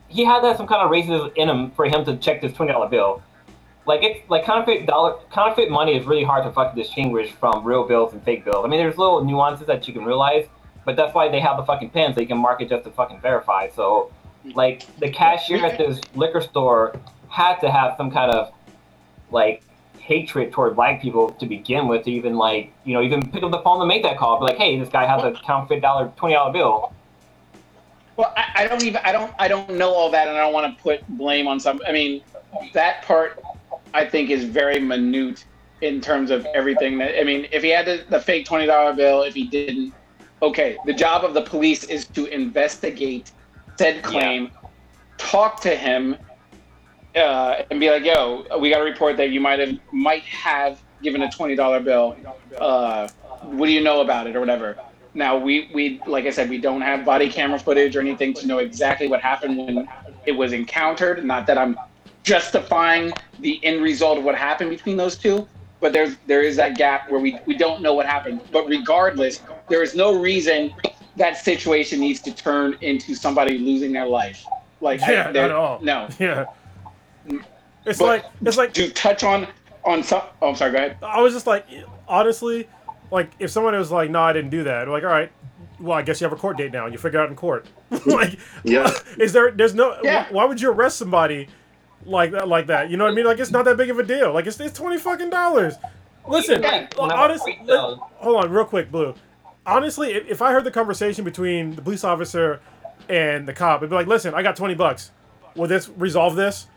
he 0.09 0.25
had 0.25 0.43
that 0.43 0.57
some 0.57 0.67
kind 0.67 0.81
of 0.81 0.91
racism 0.91 1.33
in 1.37 1.47
him 1.47 1.71
for 1.71 1.85
him 1.85 2.03
to 2.03 2.17
check 2.17 2.41
this 2.41 2.51
twenty 2.51 2.73
dollar 2.73 2.89
bill 2.89 3.21
like 3.89 4.03
it's 4.03 4.29
like 4.29 4.45
counterfeit 4.45 4.85
dollar 4.85 5.15
counterfeit 5.33 5.71
money 5.71 5.97
is 5.97 6.05
really 6.05 6.23
hard 6.23 6.43
to 6.43 6.51
fucking 6.51 6.79
distinguish 6.79 7.31
from 7.31 7.65
real 7.65 7.87
bills 7.87 8.13
and 8.13 8.23
fake 8.23 8.45
bills. 8.45 8.63
I 8.63 8.67
mean, 8.67 8.79
there's 8.79 8.99
little 8.99 9.25
nuances 9.25 9.65
that 9.65 9.87
you 9.87 9.95
can 9.95 10.05
realize, 10.05 10.45
but 10.85 10.95
that's 10.95 11.15
why 11.15 11.27
they 11.27 11.39
have 11.39 11.57
the 11.57 11.63
fucking 11.63 11.89
so 11.93 12.21
you 12.21 12.27
can 12.27 12.37
mark 12.37 12.61
it 12.61 12.69
just 12.69 12.83
to 12.83 12.91
fucking 12.91 13.19
verify. 13.19 13.67
So, 13.69 14.11
like 14.53 14.85
the 14.99 15.09
cashier 15.09 15.65
at 15.65 15.79
this 15.79 15.99
liquor 16.13 16.39
store 16.39 16.99
had 17.29 17.55
to 17.61 17.71
have 17.71 17.95
some 17.97 18.11
kind 18.11 18.31
of 18.31 18.53
like 19.31 19.63
hatred 19.97 20.51
toward 20.51 20.75
black 20.75 21.01
people 21.01 21.31
to 21.31 21.47
begin 21.47 21.87
with 21.87 22.05
to 22.05 22.11
even 22.11 22.35
like 22.35 22.71
you 22.85 22.93
know 22.93 23.01
even 23.01 23.27
pick 23.31 23.41
up 23.41 23.49
the 23.49 23.61
phone 23.63 23.79
to 23.79 23.87
make 23.87 24.03
that 24.03 24.19
call. 24.19 24.37
Be 24.37 24.45
like, 24.45 24.57
hey, 24.57 24.79
this 24.79 24.89
guy 24.89 25.07
has 25.07 25.23
a 25.23 25.31
counterfeit 25.31 25.81
dollar 25.81 26.13
twenty 26.15 26.35
dollar 26.35 26.53
bill. 26.53 26.93
Well, 28.17 28.31
I, 28.37 28.51
I 28.55 28.67
don't 28.67 28.83
even 28.83 29.01
I 29.03 29.11
don't 29.11 29.33
I 29.39 29.47
don't 29.47 29.71
know 29.71 29.91
all 29.91 30.11
that, 30.11 30.27
and 30.27 30.37
I 30.37 30.41
don't 30.41 30.53
want 30.53 30.77
to 30.77 30.83
put 30.83 31.07
blame 31.17 31.47
on 31.47 31.59
some. 31.59 31.81
I 31.87 31.91
mean, 31.91 32.21
that 32.73 33.01
part 33.01 33.41
I 33.93 34.05
think 34.05 34.29
is 34.29 34.43
very 34.43 34.79
minute 34.79 35.45
in 35.81 36.01
terms 36.01 36.31
of 36.31 36.45
everything. 36.53 36.97
That 36.97 37.19
I 37.19 37.23
mean, 37.23 37.47
if 37.51 37.63
he 37.63 37.69
had 37.69 37.85
the, 37.85 38.03
the 38.09 38.19
fake 38.19 38.45
twenty 38.45 38.65
dollar 38.65 38.93
bill, 38.93 39.23
if 39.23 39.33
he 39.33 39.45
didn't, 39.45 39.93
okay. 40.41 40.77
The 40.85 40.93
job 40.93 41.23
of 41.23 41.33
the 41.33 41.41
police 41.41 41.83
is 41.85 42.05
to 42.07 42.25
investigate 42.25 43.31
said 43.79 44.03
claim, 44.03 44.51
talk 45.17 45.61
to 45.61 45.73
him, 45.73 46.17
uh, 47.15 47.63
and 47.71 47.79
be 47.79 47.89
like, 47.89 48.03
"Yo, 48.03 48.45
we 48.59 48.69
got 48.69 48.81
a 48.81 48.83
report 48.83 49.15
that 49.17 49.29
you 49.29 49.39
might 49.39 49.59
have 49.59 49.77
might 49.93 50.23
have 50.23 50.81
given 51.01 51.21
a 51.21 51.31
twenty 51.31 51.55
dollar 51.55 51.79
bill. 51.79 52.17
Uh, 52.59 53.07
what 53.43 53.67
do 53.67 53.71
you 53.71 53.81
know 53.81 54.01
about 54.01 54.27
it, 54.27 54.35
or 54.35 54.41
whatever." 54.41 54.77
Now 55.13 55.37
we 55.37 55.69
we 55.73 56.01
like 56.05 56.25
I 56.25 56.29
said, 56.29 56.49
we 56.49 56.59
don't 56.59 56.81
have 56.81 57.05
body 57.05 57.29
camera 57.29 57.57
footage 57.57 57.95
or 57.95 58.01
anything 58.01 58.33
to 58.35 58.45
know 58.45 58.59
exactly 58.59 59.07
what 59.07 59.21
happened 59.21 59.57
when 59.57 59.87
it 60.25 60.33
was 60.33 60.51
encountered. 60.51 61.25
Not 61.25 61.47
that 61.47 61.57
I'm 61.57 61.77
justifying 62.23 63.11
the 63.39 63.63
end 63.65 63.81
result 63.81 64.17
of 64.17 64.23
what 64.23 64.35
happened 64.35 64.69
between 64.69 64.97
those 64.97 65.15
two, 65.17 65.47
but 65.79 65.93
there's 65.93 66.15
there 66.27 66.41
is 66.41 66.55
that 66.57 66.77
gap 66.77 67.09
where 67.09 67.19
we, 67.19 67.39
we 67.45 67.55
don't 67.57 67.81
know 67.81 67.93
what 67.93 68.05
happened. 68.05 68.41
But 68.51 68.67
regardless, 68.67 69.41
there 69.69 69.81
is 69.83 69.95
no 69.95 70.19
reason 70.19 70.73
that 71.15 71.37
situation 71.37 71.99
needs 71.99 72.21
to 72.21 72.33
turn 72.33 72.75
into 72.81 73.15
somebody 73.15 73.57
losing 73.57 73.91
their 73.93 74.05
life. 74.07 74.43
Like 74.81 75.01
I- 75.01 75.11
Yeah, 75.13 75.23
not 75.25 75.35
at 75.35 75.51
all. 75.51 75.79
No. 75.81 76.07
Yeah. 76.19 76.45
It's 77.85 77.99
But- 77.99 78.05
like 78.05 78.25
it's 78.45 78.57
like 78.57 78.73
To 78.73 78.89
touch 78.91 79.23
on 79.23 79.47
on 79.85 80.03
some 80.03 80.21
oh 80.41 80.49
I'm 80.49 80.55
sorry, 80.55 80.71
go 80.71 80.77
ahead. 80.77 80.97
I 81.01 81.21
was 81.21 81.33
just 81.33 81.47
like, 81.47 81.65
honestly, 82.07 82.67
like 83.11 83.31
if 83.39 83.49
someone 83.49 83.75
was 83.77 83.91
like, 83.91 84.09
"No, 84.09 84.21
I 84.21 84.33
didn't 84.33 84.51
do 84.51 84.63
that," 84.63 84.83
I'm 84.83 84.89
like, 84.91 85.03
all 85.03 85.09
right, 85.09 85.31
well, 85.79 85.97
I 85.97 86.01
guess 86.01 86.19
you 86.19 86.25
have 86.25 86.33
a 86.33 86.39
court 86.39 86.57
date 86.57 86.73
now, 86.73 86.83
and 86.85 86.93
you 86.93 86.99
figure 86.99 87.19
it 87.19 87.23
out 87.23 87.29
in 87.29 87.35
court. 87.35 87.65
like, 88.05 88.37
Yeah. 88.63 88.91
is 89.17 89.31
there? 89.33 89.51
There's 89.51 89.73
no. 89.73 89.97
Yeah. 90.03 90.27
Why 90.31 90.43
would 90.45 90.59
you 90.61 90.69
arrest 90.69 90.97
somebody 90.97 91.47
like 92.05 92.31
that? 92.31 92.47
Like 92.47 92.67
that? 92.67 92.89
You 92.89 92.97
know 92.97 93.05
what 93.05 93.13
I 93.13 93.15
mean? 93.15 93.25
Like 93.25 93.39
it's 93.39 93.51
not 93.51 93.65
that 93.65 93.77
big 93.77 93.89
of 93.89 93.99
a 93.99 94.03
deal. 94.03 94.33
Like 94.33 94.47
it's, 94.47 94.59
it's 94.59 94.77
twenty 94.77 94.97
fucking 94.97 95.29
dollars. 95.29 95.75
Listen, 96.27 96.61
Yeah, 96.61 96.87
when 96.97 97.11
I 97.11 97.27
was 97.27 97.41
honestly, 97.41 97.59
hold 98.17 98.43
on, 98.45 98.51
real 98.51 98.65
quick, 98.65 98.91
Blue. 98.91 99.15
Honestly, 99.65 100.13
if, 100.13 100.27
if 100.27 100.41
I 100.41 100.51
heard 100.51 100.63
the 100.63 100.71
conversation 100.71 101.23
between 101.25 101.75
the 101.75 101.81
police 101.81 102.03
officer 102.03 102.61
and 103.07 103.47
the 103.47 103.53
cop, 103.53 103.81
it'd 103.81 103.89
be 103.89 103.95
like, 103.95 104.07
"Listen, 104.07 104.33
I 104.33 104.43
got 104.43 104.55
twenty 104.55 104.75
bucks. 104.75 105.11
Will 105.55 105.67
this 105.67 105.89
resolve 105.89 106.35
this?" 106.35 106.67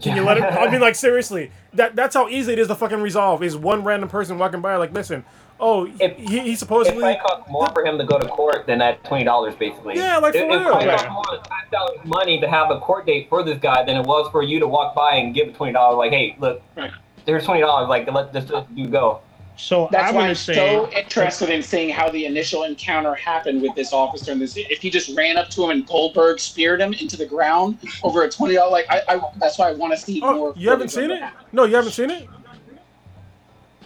Can 0.00 0.16
you 0.16 0.24
let 0.24 0.38
it? 0.38 0.42
I 0.44 0.70
mean, 0.70 0.80
like 0.80 0.94
seriously, 0.94 1.50
that 1.74 1.94
that's 1.94 2.14
how 2.14 2.28
easy 2.28 2.54
it 2.54 2.58
is 2.58 2.68
to 2.68 2.74
fucking 2.74 3.02
resolve. 3.02 3.42
Is 3.42 3.56
one 3.56 3.84
random 3.84 4.08
person 4.08 4.38
walking 4.38 4.60
by 4.62 4.76
like, 4.76 4.92
listen, 4.92 5.24
oh, 5.62 5.86
If- 5.98 6.16
he, 6.18 6.40
he 6.40 6.52
It 6.52 6.58
supposedly. 6.58 7.00
might 7.00 7.22
cost 7.22 7.48
more 7.48 7.68
for 7.70 7.84
him 7.86 7.96
to 7.98 8.04
go 8.04 8.18
to 8.18 8.26
court 8.28 8.66
than 8.66 8.78
that 8.80 9.02
twenty 9.04 9.24
dollars, 9.24 9.54
basically. 9.54 9.96
Yeah, 9.96 10.18
like, 10.18 10.34
it, 10.34 10.40
for 10.48 10.54
it 10.54 10.58
real. 10.58 10.68
probably 10.68 10.86
Yeah. 10.88 10.96
cost 10.98 11.10
more 11.10 11.38
tax 11.44 11.70
dollars 11.70 11.98
money 12.04 12.40
to 12.40 12.48
have 12.48 12.70
a 12.70 12.78
court 12.80 13.06
date 13.06 13.28
for 13.30 13.42
this 13.42 13.58
guy 13.58 13.82
than 13.84 13.96
it 13.96 14.06
was 14.06 14.30
for 14.30 14.42
you 14.42 14.58
to 14.60 14.68
walk 14.68 14.94
by 14.94 15.14
and 15.14 15.34
give 15.34 15.48
a 15.48 15.52
twenty 15.52 15.72
dollars. 15.72 15.96
Like, 15.96 16.10
hey, 16.12 16.36
look, 16.38 16.60
Right. 16.76 16.90
there's 17.24 17.44
twenty 17.44 17.60
dollars. 17.62 17.88
Like, 17.88 18.10
let 18.12 18.32
this 18.32 18.50
you 18.74 18.88
go. 18.88 19.20
So 19.54 19.88
That's 19.92 20.08
I'm 20.08 20.14
why 20.14 20.28
I'm 20.28 20.34
say 20.34 20.54
so 20.54 20.90
interested 20.92 21.50
in 21.50 21.62
seeing 21.62 21.90
how 21.90 22.08
the 22.08 22.24
initial 22.24 22.62
encounter 22.64 23.14
happened 23.14 23.60
with 23.60 23.74
this 23.74 23.92
officer. 23.92 24.32
And 24.32 24.40
this, 24.40 24.56
if 24.56 24.80
he 24.80 24.88
just 24.88 25.14
ran 25.14 25.36
up 25.36 25.50
to 25.50 25.62
him 25.64 25.70
and 25.70 25.86
Goldberg 25.86 26.40
speared 26.40 26.80
him 26.80 26.94
into 26.94 27.18
the 27.18 27.26
ground 27.26 27.76
over 28.02 28.22
a 28.22 28.30
twenty 28.30 28.54
dollar, 28.54 28.70
like 28.70 28.86
I, 28.90 29.02
I, 29.08 29.20
that's 29.36 29.58
why 29.58 29.68
I 29.68 29.72
want 29.74 29.92
to 29.92 29.98
see 29.98 30.20
Oh, 30.24 30.34
more. 30.34 30.54
you 30.56 30.70
haven't 30.70 30.88
seen 30.88 31.10
it? 31.10 31.20
happened. 31.20 31.46
No, 31.52 31.64
you 31.64 31.76
haven't 31.76 31.92
seen 31.92 32.10
it. 32.10 32.28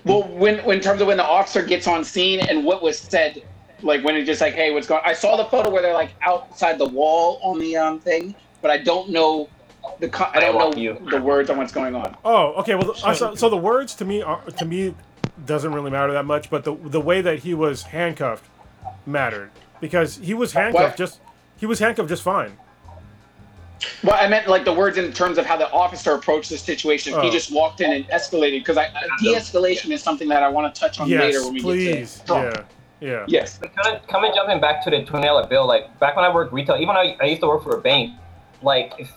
Well, 0.06 0.22
when, 0.22 0.58
when 0.64 0.76
in 0.78 0.82
terms 0.82 1.00
of 1.00 1.08
when 1.08 1.16
the 1.16 1.24
officer 1.24 1.62
gets 1.62 1.86
on 1.88 2.04
scene 2.04 2.40
and 2.40 2.64
what 2.64 2.80
was 2.82 2.98
said, 2.98 3.42
like 3.82 4.04
when 4.04 4.14
it's 4.16 4.26
just 4.26 4.40
like, 4.40 4.54
hey, 4.54 4.70
what's 4.72 4.86
going? 4.86 5.02
on? 5.04 5.10
I 5.10 5.12
saw 5.12 5.36
the 5.36 5.44
photo 5.46 5.68
where 5.70 5.82
they're 5.82 5.94
like 5.94 6.14
outside 6.22 6.78
the 6.78 6.86
wall 6.88 7.40
on 7.42 7.58
the 7.58 7.76
um 7.76 7.98
thing, 8.00 8.34
but 8.62 8.70
I 8.70 8.78
don't 8.78 9.10
know 9.10 9.48
the 9.98 10.08
co- 10.08 10.24
I 10.32 10.38
I 10.38 10.40
don't 10.40 10.54
want 10.54 10.76
know 10.76 10.82
you. 10.82 11.10
the 11.10 11.20
words 11.20 11.50
on 11.50 11.58
what's 11.58 11.72
going 11.72 11.94
on. 11.94 12.16
Oh, 12.24 12.52
okay. 12.60 12.74
Well, 12.76 12.94
so, 12.94 13.12
so, 13.14 13.34
so 13.34 13.48
the 13.50 13.56
words 13.56 13.94
to 13.96 14.04
me 14.04 14.22
are 14.22 14.40
to 14.42 14.64
me 14.64 14.94
doesn't 15.44 15.72
really 15.72 15.90
matter 15.90 16.12
that 16.12 16.24
much, 16.24 16.50
but 16.50 16.64
the 16.64 16.74
the 16.74 17.00
way 17.00 17.20
that 17.20 17.40
he 17.40 17.52
was 17.54 17.82
handcuffed 17.82 18.44
mattered 19.06 19.50
because 19.80 20.16
he 20.18 20.34
was 20.34 20.52
handcuffed 20.52 20.92
What? 20.92 20.96
just 20.96 21.20
he 21.56 21.66
was 21.66 21.80
handcuffed 21.80 22.08
just 22.08 22.22
fine. 22.22 22.56
Well, 24.02 24.16
I 24.18 24.28
meant 24.28 24.48
like 24.48 24.64
the 24.64 24.72
words 24.72 24.96
in 24.96 25.12
terms 25.12 25.38
of 25.38 25.46
how 25.46 25.56
the 25.56 25.70
officer 25.70 26.12
approached 26.12 26.50
the 26.50 26.58
situation. 26.58 27.12
He 27.20 27.28
Oh. 27.28 27.30
just 27.30 27.52
walked 27.52 27.80
in 27.80 27.92
and 27.92 28.08
escalated 28.08 28.60
because 28.60 28.76
I 28.76 28.86
uh, 28.86 29.00
de-escalation 29.20 29.90
is 29.90 30.02
something 30.02 30.28
that 30.28 30.42
I 30.42 30.48
want 30.48 30.72
to 30.74 30.80
touch 30.80 30.98
on 31.00 31.08
Yes, 31.08 31.20
later 31.20 31.44
when 31.44 31.54
we 31.54 31.60
please. 31.60 32.16
get 32.18 32.26
to 32.28 32.64
Yeah, 33.00 33.08
yeah. 33.10 33.24
Yes. 33.28 33.58
But 33.58 33.74
kind 33.76 33.94
of 33.96 34.06
coming 34.06 34.32
jumping 34.34 34.60
back 34.60 34.82
to 34.84 34.90
the 34.90 35.04
twenty 35.04 35.26
dollar 35.26 35.46
bill. 35.46 35.66
Like 35.66 35.98
back 35.98 36.16
when 36.16 36.24
I 36.24 36.32
worked 36.32 36.52
retail, 36.52 36.76
even 36.76 36.96
I, 36.96 37.16
I 37.20 37.26
used 37.26 37.42
to 37.42 37.48
work 37.48 37.62
for 37.62 37.76
a 37.76 37.80
bank. 37.80 38.14
Like 38.62 38.94
if, 38.98 39.12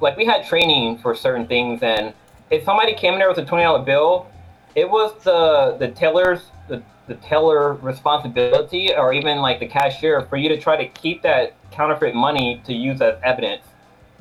like 0.00 0.16
we 0.16 0.24
had 0.24 0.46
training 0.46 0.98
for 0.98 1.14
certain 1.14 1.46
things, 1.46 1.82
and 1.82 2.14
if 2.50 2.64
somebody 2.64 2.94
came 2.94 3.12
in 3.14 3.18
there 3.18 3.28
with 3.28 3.38
a 3.38 3.44
twenty 3.44 3.64
dollar 3.64 3.82
bill, 3.84 4.26
it 4.74 4.88
was 4.88 5.12
the 5.22 5.76
the 5.78 5.88
teller's 5.88 6.46
the 6.68 6.82
the 7.08 7.14
teller 7.16 7.74
responsibility, 7.74 8.94
or 8.94 9.12
even 9.12 9.38
like 9.38 9.60
the 9.60 9.66
cashier, 9.66 10.22
for 10.22 10.36
you 10.36 10.48
to 10.48 10.58
try 10.58 10.76
to 10.76 10.86
keep 10.88 11.22
that 11.22 11.54
counterfeit 11.70 12.14
money 12.14 12.60
to 12.64 12.72
use 12.72 13.00
as 13.02 13.18
evidence 13.22 13.62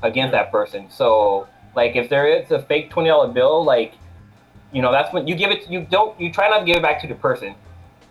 against 0.04 0.32
that 0.32 0.52
person. 0.52 0.90
So 0.90 1.48
like 1.76 1.96
if 1.96 2.10
there 2.10 2.28
is 2.28 2.52
a 2.52 2.62
fake 2.62 2.90
twenty 2.90 3.10
dollar 3.10 3.32
bill, 3.32 3.64
like 3.64 3.94
you 4.72 4.82
know 4.82 4.92
that's 4.92 5.14
when 5.14 5.28
you 5.28 5.36
give 5.36 5.52
it. 5.52 5.70
You 5.70 5.88
don't 5.90 6.20
you 6.20 6.32
try 6.32 6.50
not 6.50 6.60
to 6.60 6.66
give 6.66 6.78
it 6.78 6.84
back 6.84 7.02
to 7.02 7.08
the 7.08 7.16
person 7.16 7.56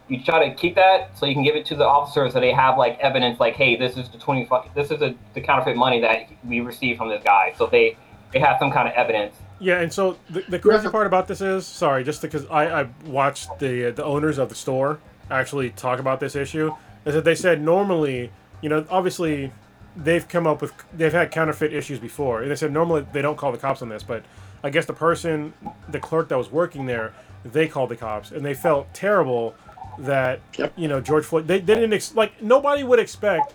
you 0.08 0.22
try 0.22 0.48
to 0.48 0.54
keep 0.54 0.76
that 0.76 1.16
so 1.18 1.26
you 1.26 1.34
can 1.34 1.42
give 1.42 1.56
it 1.56 1.66
to 1.66 1.74
the 1.74 1.84
officers 1.84 2.32
so 2.32 2.40
they 2.40 2.52
have 2.52 2.78
like 2.78 2.96
evidence 3.00 3.40
like 3.40 3.54
hey 3.54 3.74
this 3.74 3.96
is 3.96 4.08
the 4.08 4.18
20 4.18 4.46
fuck 4.46 4.72
this 4.74 4.90
is 4.90 5.02
a, 5.02 5.14
the 5.34 5.40
counterfeit 5.40 5.76
money 5.76 6.00
that 6.00 6.28
we 6.44 6.60
received 6.60 6.96
from 6.98 7.08
this 7.08 7.22
guy 7.24 7.52
so 7.58 7.66
they 7.66 7.96
they 8.32 8.38
have 8.38 8.56
some 8.58 8.70
kind 8.70 8.88
of 8.88 8.94
evidence 8.94 9.34
Yeah, 9.58 9.80
and 9.80 9.92
so 9.92 10.18
the, 10.28 10.42
the 10.48 10.58
crazy 10.58 10.88
part 10.88 11.06
about 11.06 11.28
this 11.28 11.40
is, 11.40 11.66
sorry, 11.66 12.04
just 12.04 12.20
because 12.20 12.46
I, 12.46 12.82
I 12.82 12.88
watched 13.06 13.58
the 13.58 13.90
the 13.90 14.04
owners 14.04 14.38
of 14.38 14.48
the 14.48 14.54
store 14.54 14.98
actually 15.30 15.70
talk 15.70 15.98
about 15.98 16.20
this 16.20 16.36
issue, 16.36 16.74
is 17.04 17.14
that 17.14 17.24
they 17.24 17.34
said 17.34 17.62
normally, 17.62 18.30
you 18.60 18.68
know, 18.68 18.84
obviously 18.90 19.52
they've 19.96 20.26
come 20.28 20.46
up 20.46 20.60
with 20.62 20.72
they've 20.92 21.12
had 21.12 21.30
counterfeit 21.30 21.72
issues 21.72 21.98
before, 21.98 22.42
and 22.42 22.50
they 22.50 22.56
said 22.56 22.72
normally 22.72 23.06
they 23.12 23.22
don't 23.22 23.36
call 23.36 23.52
the 23.52 23.58
cops 23.58 23.82
on 23.82 23.88
this, 23.88 24.02
but 24.02 24.22
I 24.62 24.70
guess 24.70 24.86
the 24.86 24.92
person, 24.92 25.52
the 25.88 26.00
clerk 26.00 26.28
that 26.28 26.38
was 26.38 26.50
working 26.50 26.86
there, 26.86 27.12
they 27.44 27.68
called 27.68 27.90
the 27.90 27.96
cops, 27.96 28.30
and 28.30 28.44
they 28.44 28.54
felt 28.54 28.92
terrible 28.94 29.54
that 29.98 30.40
Yep. 30.58 30.72
you 30.76 30.88
know 30.88 31.00
George 31.00 31.24
Floyd. 31.24 31.46
They, 31.48 31.58
they 31.60 31.74
didn't 31.74 31.92
ex- 31.94 32.14
like 32.14 32.42
nobody 32.42 32.82
would 32.84 32.98
expect 32.98 33.54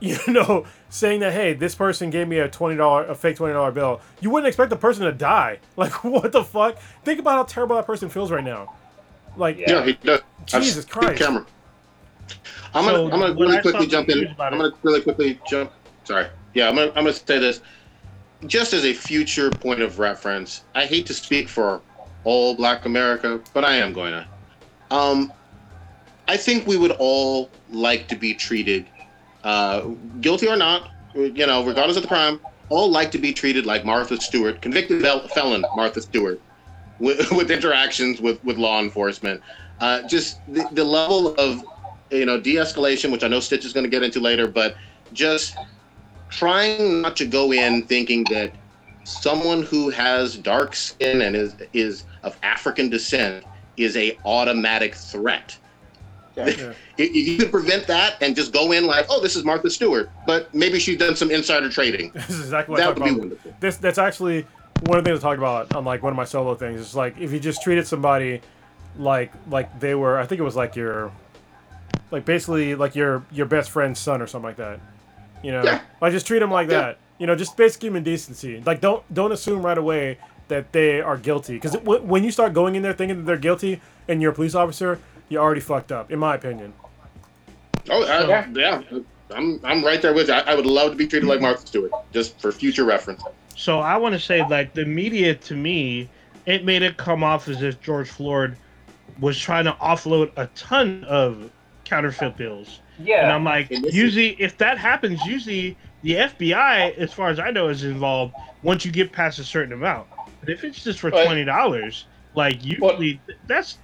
you 0.00 0.16
know, 0.28 0.66
saying 0.88 1.20
that 1.20 1.32
hey, 1.32 1.52
this 1.52 1.74
person 1.74 2.10
gave 2.10 2.26
me 2.28 2.38
a 2.38 2.48
twenty 2.48 2.76
dollar, 2.76 3.04
a 3.04 3.14
fake 3.14 3.36
twenty 3.36 3.52
dollar 3.54 3.70
bill, 3.72 4.00
you 4.20 4.30
wouldn't 4.30 4.48
expect 4.48 4.70
the 4.70 4.76
person 4.76 5.04
to 5.04 5.12
die. 5.12 5.58
Like, 5.76 6.04
what 6.04 6.32
the 6.32 6.44
fuck? 6.44 6.78
Think 7.04 7.20
about 7.20 7.32
how 7.32 7.42
terrible 7.44 7.76
that 7.76 7.86
person 7.86 8.08
feels 8.08 8.30
right 8.30 8.44
now. 8.44 8.74
Like, 9.36 9.58
Yeah. 9.58 9.70
Yeah, 9.70 9.84
he 9.84 9.92
does. 9.94 10.20
I've 10.52 10.62
Jesus 10.62 10.84
seen 10.84 10.92
Christ. 10.92 11.22
Camera. 11.22 11.46
I'm 12.74 12.84
So, 12.84 13.08
gonna, 13.08 13.14
I'm 13.14 13.20
gonna 13.20 13.34
really 13.34 13.60
quickly 13.60 13.86
jump 13.86 14.08
in. 14.08 14.28
I'm 14.38 14.58
gonna 14.58 14.72
really 14.82 15.00
quickly 15.00 15.40
jump. 15.48 15.72
Sorry. 16.04 16.26
Yeah, 16.54 16.68
I'm 16.68 16.76
gonna, 16.76 16.88
I'm 16.88 17.04
gonna 17.04 17.12
say 17.12 17.38
this. 17.38 17.60
Just 18.46 18.72
as 18.72 18.84
a 18.84 18.92
future 18.92 19.50
point 19.52 19.80
of 19.82 19.98
reference, 19.98 20.64
I 20.74 20.86
hate 20.86 21.06
to 21.06 21.14
speak 21.14 21.48
for 21.48 21.82
all 22.24 22.54
Black 22.54 22.86
America, 22.86 23.40
but 23.52 23.64
I 23.64 23.76
am 23.76 23.92
going 23.92 24.12
to. 24.12 24.26
Um, 24.90 25.32
I 26.26 26.36
think 26.36 26.66
we 26.66 26.76
would 26.76 26.92
all 26.92 27.50
like 27.70 28.08
to 28.08 28.16
be 28.16 28.34
treated, 28.34 28.86
uh, 29.44 29.82
guilty 30.20 30.48
or 30.48 30.56
not, 30.56 30.90
you 31.14 31.46
know, 31.46 31.64
regardless 31.64 31.96
of 31.96 32.02
the 32.02 32.08
crime, 32.08 32.40
all 32.68 32.90
like 32.90 33.10
to 33.12 33.18
be 33.18 33.32
treated 33.32 33.66
like 33.66 33.84
Martha 33.84 34.20
Stewart, 34.20 34.62
convicted 34.62 35.02
fel- 35.02 35.26
felon 35.28 35.64
Martha 35.76 36.00
Stewart, 36.00 36.40
with, 36.98 37.30
with 37.32 37.50
interactions 37.50 38.20
with, 38.20 38.42
with 38.44 38.56
law 38.56 38.80
enforcement. 38.80 39.42
Uh, 39.80 40.02
just 40.06 40.40
the, 40.46 40.66
the 40.72 40.84
level 40.84 41.34
of, 41.36 41.64
you 42.10 42.26
know, 42.26 42.40
de-escalation, 42.40 43.10
which 43.12 43.22
I 43.24 43.28
know 43.28 43.40
Stitch 43.40 43.64
is 43.64 43.72
going 43.72 43.84
to 43.84 43.90
get 43.90 44.02
into 44.02 44.20
later, 44.20 44.46
but 44.48 44.76
just 45.12 45.56
trying 46.28 47.02
not 47.02 47.16
to 47.16 47.26
go 47.26 47.52
in 47.52 47.82
thinking 47.86 48.24
that 48.30 48.52
someone 49.04 49.62
who 49.62 49.90
has 49.90 50.36
dark 50.36 50.74
skin 50.74 51.22
and 51.22 51.34
is 51.34 51.54
is 51.72 52.04
of 52.22 52.36
African 52.42 52.88
descent 52.88 53.44
is 53.76 53.96
a 53.96 54.16
automatic 54.24 54.94
threat. 54.94 55.56
Yeah. 56.36 56.72
If 56.98 57.14
you 57.14 57.38
can 57.38 57.48
prevent 57.50 57.86
that 57.86 58.22
and 58.22 58.36
just 58.36 58.52
go 58.52 58.72
in 58.72 58.86
like, 58.86 59.06
oh, 59.08 59.22
this 59.22 59.34
is 59.34 59.42
Martha 59.42 59.70
Stewart, 59.70 60.10
but 60.26 60.54
maybe 60.54 60.78
she's 60.78 60.98
done 60.98 61.16
some 61.16 61.30
insider 61.30 61.70
trading. 61.70 62.10
this 62.14 62.28
is 62.28 62.40
exactly 62.40 62.72
what 62.72 62.78
That 62.80 62.88
would 62.88 63.02
be 63.02 63.08
about. 63.08 63.18
wonderful. 63.18 63.54
This 63.58 63.78
that's 63.78 63.96
actually 63.96 64.44
one 64.84 64.98
of 64.98 65.04
the 65.04 65.10
things 65.10 65.24
I 65.24 65.28
talked 65.28 65.38
about 65.38 65.74
on 65.74 65.86
like 65.86 66.02
one 66.02 66.12
of 66.12 66.16
my 66.18 66.24
solo 66.26 66.54
things. 66.54 66.78
It's 66.78 66.94
like 66.94 67.18
if 67.18 67.32
you 67.32 67.40
just 67.40 67.62
treated 67.62 67.86
somebody 67.86 68.42
like 68.98 69.32
like 69.48 69.80
they 69.80 69.94
were, 69.94 70.18
I 70.18 70.26
think 70.26 70.40
it 70.40 70.44
was 70.44 70.56
like 70.56 70.76
your, 70.76 71.10
like 72.10 72.24
basically 72.24 72.74
like 72.74 72.94
your 72.94 73.22
your 73.32 73.46
best 73.46 73.70
friend's 73.70 73.98
son 74.00 74.20
or 74.22 74.26
something 74.26 74.46
like 74.48 74.56
that. 74.56 74.80
You 75.42 75.52
know, 75.52 75.62
Yeah. 75.64 75.80
like 76.00 76.12
just 76.12 76.26
treat 76.26 76.38
them 76.40 76.50
like 76.50 76.68
Yeah. 76.70 76.80
that. 76.80 76.98
You 77.18 77.26
know, 77.26 77.34
just 77.36 77.56
basic 77.56 77.82
human 77.82 78.02
decency. 78.02 78.62
Like 78.64 78.80
don't 78.80 79.02
don't 79.12 79.32
assume 79.32 79.62
right 79.64 79.78
away 79.78 80.18
that 80.48 80.72
they 80.72 81.00
are 81.00 81.16
guilty 81.16 81.54
because 81.54 81.72
w- 81.72 82.02
when 82.02 82.24
you 82.24 82.30
start 82.30 82.52
going 82.52 82.74
in 82.74 82.82
there 82.82 82.92
thinking 82.92 83.18
that 83.18 83.22
they're 83.24 83.36
guilty 83.36 83.80
and 84.08 84.20
you're 84.20 84.32
a 84.32 84.34
police 84.34 84.54
officer, 84.54 84.98
you 85.28 85.38
already 85.38 85.60
fucked 85.60 85.92
up, 85.92 86.10
in 86.10 86.18
my 86.18 86.34
opinion. 86.34 86.72
Oh, 87.88 88.02
uh, 88.02 88.06
I, 88.06 88.26
Yeah. 88.28 88.46
yeah. 88.54 88.98
I'm, 89.32 89.60
I'm 89.62 89.84
right 89.84 90.02
there 90.02 90.12
with 90.12 90.26
you. 90.26 90.34
I, 90.34 90.40
I 90.40 90.54
would 90.56 90.66
love 90.66 90.90
to 90.90 90.96
be 90.96 91.06
treated 91.06 91.28
like 91.28 91.40
Martha 91.40 91.64
Stewart, 91.66 91.92
just 92.12 92.38
for 92.40 92.50
future 92.50 92.84
reference. 92.84 93.22
So 93.56 93.78
I 93.78 93.96
want 93.96 94.12
to 94.14 94.18
say, 94.18 94.44
like 94.48 94.74
the 94.74 94.84
media, 94.84 95.34
to 95.36 95.54
me, 95.54 96.08
it 96.46 96.64
made 96.64 96.82
it 96.82 96.96
come 96.96 97.22
off 97.22 97.46
as 97.46 97.62
if 97.62 97.80
George 97.80 98.08
Floyd 98.10 98.56
was 99.20 99.38
trying 99.38 99.66
to 99.66 99.72
offload 99.74 100.32
a 100.36 100.46
ton 100.56 101.04
of 101.04 101.48
counterfeit 101.90 102.36
bills. 102.36 102.80
yeah 103.02 103.24
And 103.24 103.32
I'm 103.32 103.44
like, 103.44 103.70
And 103.70 103.84
this 103.84 103.90
is- 103.90 103.96
usually, 103.96 104.30
if 104.40 104.56
that 104.58 104.78
happens, 104.78 105.22
usually 105.26 105.76
the 106.02 106.14
FBI, 106.14 106.96
as 106.96 107.12
far 107.12 107.28
as 107.28 107.38
I 107.38 107.50
know, 107.50 107.68
is 107.68 107.82
involved 107.84 108.34
once 108.62 108.84
you 108.84 108.92
get 108.92 109.12
past 109.12 109.38
a 109.40 109.44
certain 109.44 109.72
amount. 109.74 110.06
But 110.40 110.48
if 110.48 110.64
it's 110.64 110.82
just 110.82 111.00
for 111.00 111.10
But- 111.10 111.24
twenty 111.26 111.44
dollars, 111.44 112.06
like 112.34 112.64
usually, 112.64 113.20
that's 113.46 113.78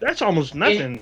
that's 0.00 0.20
almost 0.20 0.54
nothing. 0.54 0.98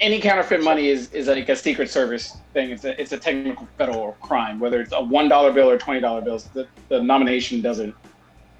any 0.00 0.20
counterfeit 0.20 0.62
money 0.62 0.88
is, 0.88 1.12
is 1.12 1.26
like 1.28 1.48
a 1.48 1.56
secret 1.56 1.90
service 1.90 2.36
thing. 2.54 2.70
It's 2.70 2.84
a 2.84 2.98
it's 3.00 3.12
a 3.12 3.18
technical 3.18 3.66
federal 3.76 4.12
crime, 4.22 4.58
whether 4.60 4.80
it's 4.80 4.92
a 4.92 5.02
one 5.02 5.28
dollar 5.28 5.52
bill 5.52 5.68
or 5.68 5.76
twenty 5.78 6.00
dollar 6.00 6.22
bills. 6.22 6.44
The, 6.54 6.66
the 6.88 7.02
nomination 7.02 7.60
doesn't 7.60 7.94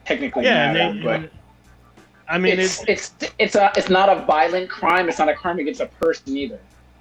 technically 0.05 0.45
yeah, 0.45 0.73
matter, 0.73 0.95
they, 0.95 1.01
but 1.03 1.31
I 2.28 2.39
mean, 2.39 2.59
it's, 2.59 2.82
it's, 2.89 3.12
it's 3.20 3.35
it's 3.39 3.55
a 3.55 3.73
it's 3.77 3.89
not 3.89 4.09
a 4.09 4.24
violent 4.27 4.69
crime. 4.69 5.09
It's 5.09 5.19
not 5.19 5.28
a 5.28 5.35
crime 5.35 5.59
against 5.59 5.81
a 5.81 5.86
person 5.86 6.36
either. 6.36 6.59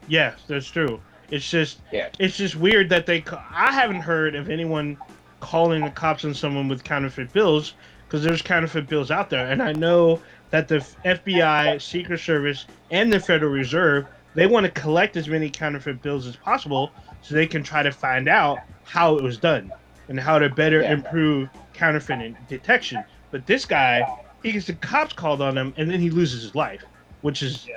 Yes, 0.07 0.39
that's 0.47 0.67
true. 0.67 1.01
It's 1.29 1.49
just, 1.49 1.81
Yeah. 1.91 2.09
it's 2.19 2.37
just 2.37 2.55
weird 2.55 2.89
that 2.89 3.05
they. 3.05 3.23
I 3.51 3.71
haven't 3.71 4.01
heard 4.01 4.35
of 4.35 4.49
anyone 4.49 4.97
calling 5.39 5.83
the 5.83 5.89
cops 5.91 6.25
on 6.25 6.33
someone 6.33 6.67
with 6.67 6.83
counterfeit 6.83 7.33
bills 7.33 7.73
because 8.07 8.23
there's 8.23 8.41
counterfeit 8.41 8.87
bills 8.87 9.09
out 9.11 9.29
there, 9.29 9.47
and 9.51 9.61
I 9.61 9.73
know 9.73 10.21
that 10.51 10.67
the 10.67 10.85
FBI, 11.05 11.81
Secret 11.81 12.19
Service, 12.19 12.65
and 12.91 13.11
the 13.11 13.19
Federal 13.19 13.51
Reserve 13.51 14.05
they 14.35 14.47
want 14.47 14.65
to 14.65 14.71
collect 14.71 15.15
as 15.15 15.27
many 15.27 15.47
counterfeit 15.47 16.01
bills 16.01 16.25
as 16.25 16.35
possible 16.35 16.91
so 17.21 17.35
they 17.35 17.45
can 17.45 17.61
try 17.63 17.83
to 17.83 17.91
find 17.91 18.27
out 18.27 18.57
how 18.83 19.15
it 19.15 19.23
was 19.23 19.37
done 19.37 19.71
and 20.09 20.19
how 20.19 20.39
to 20.39 20.49
better 20.49 20.81
Yeah. 20.81 20.93
improve 20.93 21.49
counterfeit 21.73 22.35
detection. 22.47 23.03
But 23.29 23.45
this 23.45 23.63
guy, 23.65 24.03
he 24.41 24.51
gets 24.51 24.65
the 24.65 24.73
cops 24.73 25.13
called 25.13 25.41
on 25.41 25.55
him, 25.57 25.71
and 25.77 25.89
then 25.89 25.99
he 25.99 26.09
loses 26.09 26.41
his 26.41 26.55
life, 26.55 26.83
which 27.21 27.43
is 27.43 27.67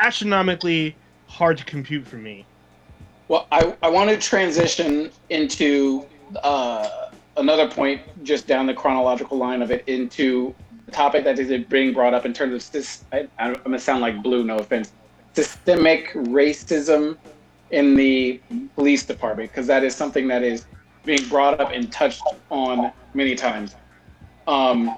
astronomically 0.00 0.96
hard 1.28 1.56
to 1.58 1.64
compute 1.64 2.06
for 2.06 2.16
me. 2.16 2.44
Well, 3.28 3.46
I, 3.52 3.76
I 3.82 3.88
want 3.88 4.10
to 4.10 4.16
transition 4.16 5.10
into 5.28 6.06
uh, 6.42 7.10
another 7.36 7.70
point 7.70 8.00
just 8.24 8.46
down 8.46 8.66
the 8.66 8.74
chronological 8.74 9.38
line 9.38 9.62
of 9.62 9.70
it 9.70 9.84
into 9.86 10.54
the 10.86 10.92
topic 10.92 11.24
that 11.24 11.38
is 11.38 11.64
being 11.66 11.92
brought 11.92 12.14
up 12.14 12.24
in 12.26 12.32
terms 12.32 12.66
of 12.66 12.72
this. 12.72 13.04
I, 13.12 13.28
I'm 13.38 13.52
going 13.52 13.72
to 13.72 13.78
sound 13.78 14.00
like 14.00 14.22
blue, 14.22 14.44
no 14.44 14.56
offense. 14.56 14.92
Systemic 15.34 16.12
racism 16.14 17.16
in 17.70 17.94
the 17.94 18.40
police 18.74 19.04
department, 19.04 19.50
because 19.50 19.66
that 19.66 19.84
is 19.84 19.94
something 19.94 20.26
that 20.28 20.42
is 20.42 20.64
being 21.04 21.28
brought 21.28 21.60
up 21.60 21.70
and 21.70 21.92
touched 21.92 22.22
on 22.50 22.90
many 23.14 23.34
times. 23.34 23.76
Um, 24.46 24.96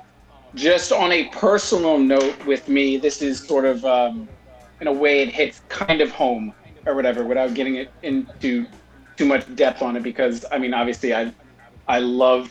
just 0.54 0.92
on 0.92 1.12
a 1.12 1.28
personal 1.28 1.98
note 1.98 2.44
with 2.46 2.68
me, 2.68 2.96
this 2.96 3.22
is 3.22 3.40
sort 3.40 3.64
of, 3.64 3.84
um, 3.84 4.28
in 4.80 4.86
a 4.86 4.92
way, 4.92 5.20
it 5.22 5.28
hits 5.30 5.60
kind 5.68 6.00
of 6.00 6.10
home 6.10 6.54
or 6.86 6.94
whatever 6.94 7.24
without 7.24 7.54
getting 7.54 7.76
it 7.76 7.92
into 8.02 8.66
too 9.16 9.26
much 9.26 9.54
depth 9.54 9.82
on 9.82 9.96
it 9.96 10.02
because 10.02 10.46
I 10.50 10.58
mean 10.58 10.72
obviously 10.72 11.14
I 11.14 11.32
I 11.86 11.98
love 11.98 12.50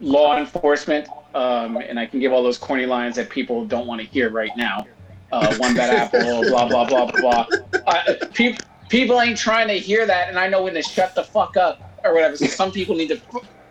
law 0.00 0.36
enforcement 0.36 1.08
um, 1.34 1.76
and 1.76 1.98
I 2.00 2.06
can 2.06 2.18
give 2.20 2.32
all 2.32 2.42
those 2.42 2.58
corny 2.58 2.86
lines 2.86 3.16
that 3.16 3.30
people 3.30 3.64
don't 3.64 3.86
want 3.86 4.00
to 4.00 4.06
hear 4.06 4.30
right 4.30 4.50
now. 4.56 4.86
Uh, 5.30 5.54
one 5.56 5.76
bad 5.76 5.90
apple, 5.90 6.42
blah 6.42 6.68
blah 6.68 6.88
blah 6.88 7.12
blah. 7.12 7.46
Uh, 7.86 8.14
pe- 8.34 8.56
people 8.88 9.20
ain't 9.20 9.38
trying 9.38 9.68
to 9.68 9.78
hear 9.78 10.06
that, 10.06 10.28
and 10.28 10.38
I 10.38 10.48
know 10.48 10.62
when 10.62 10.74
to 10.74 10.82
shut 10.82 11.14
the 11.14 11.22
fuck 11.22 11.56
up 11.56 12.00
or 12.04 12.14
whatever. 12.14 12.36
So 12.36 12.46
some 12.46 12.72
people 12.72 12.96
need 12.96 13.08
to 13.08 13.20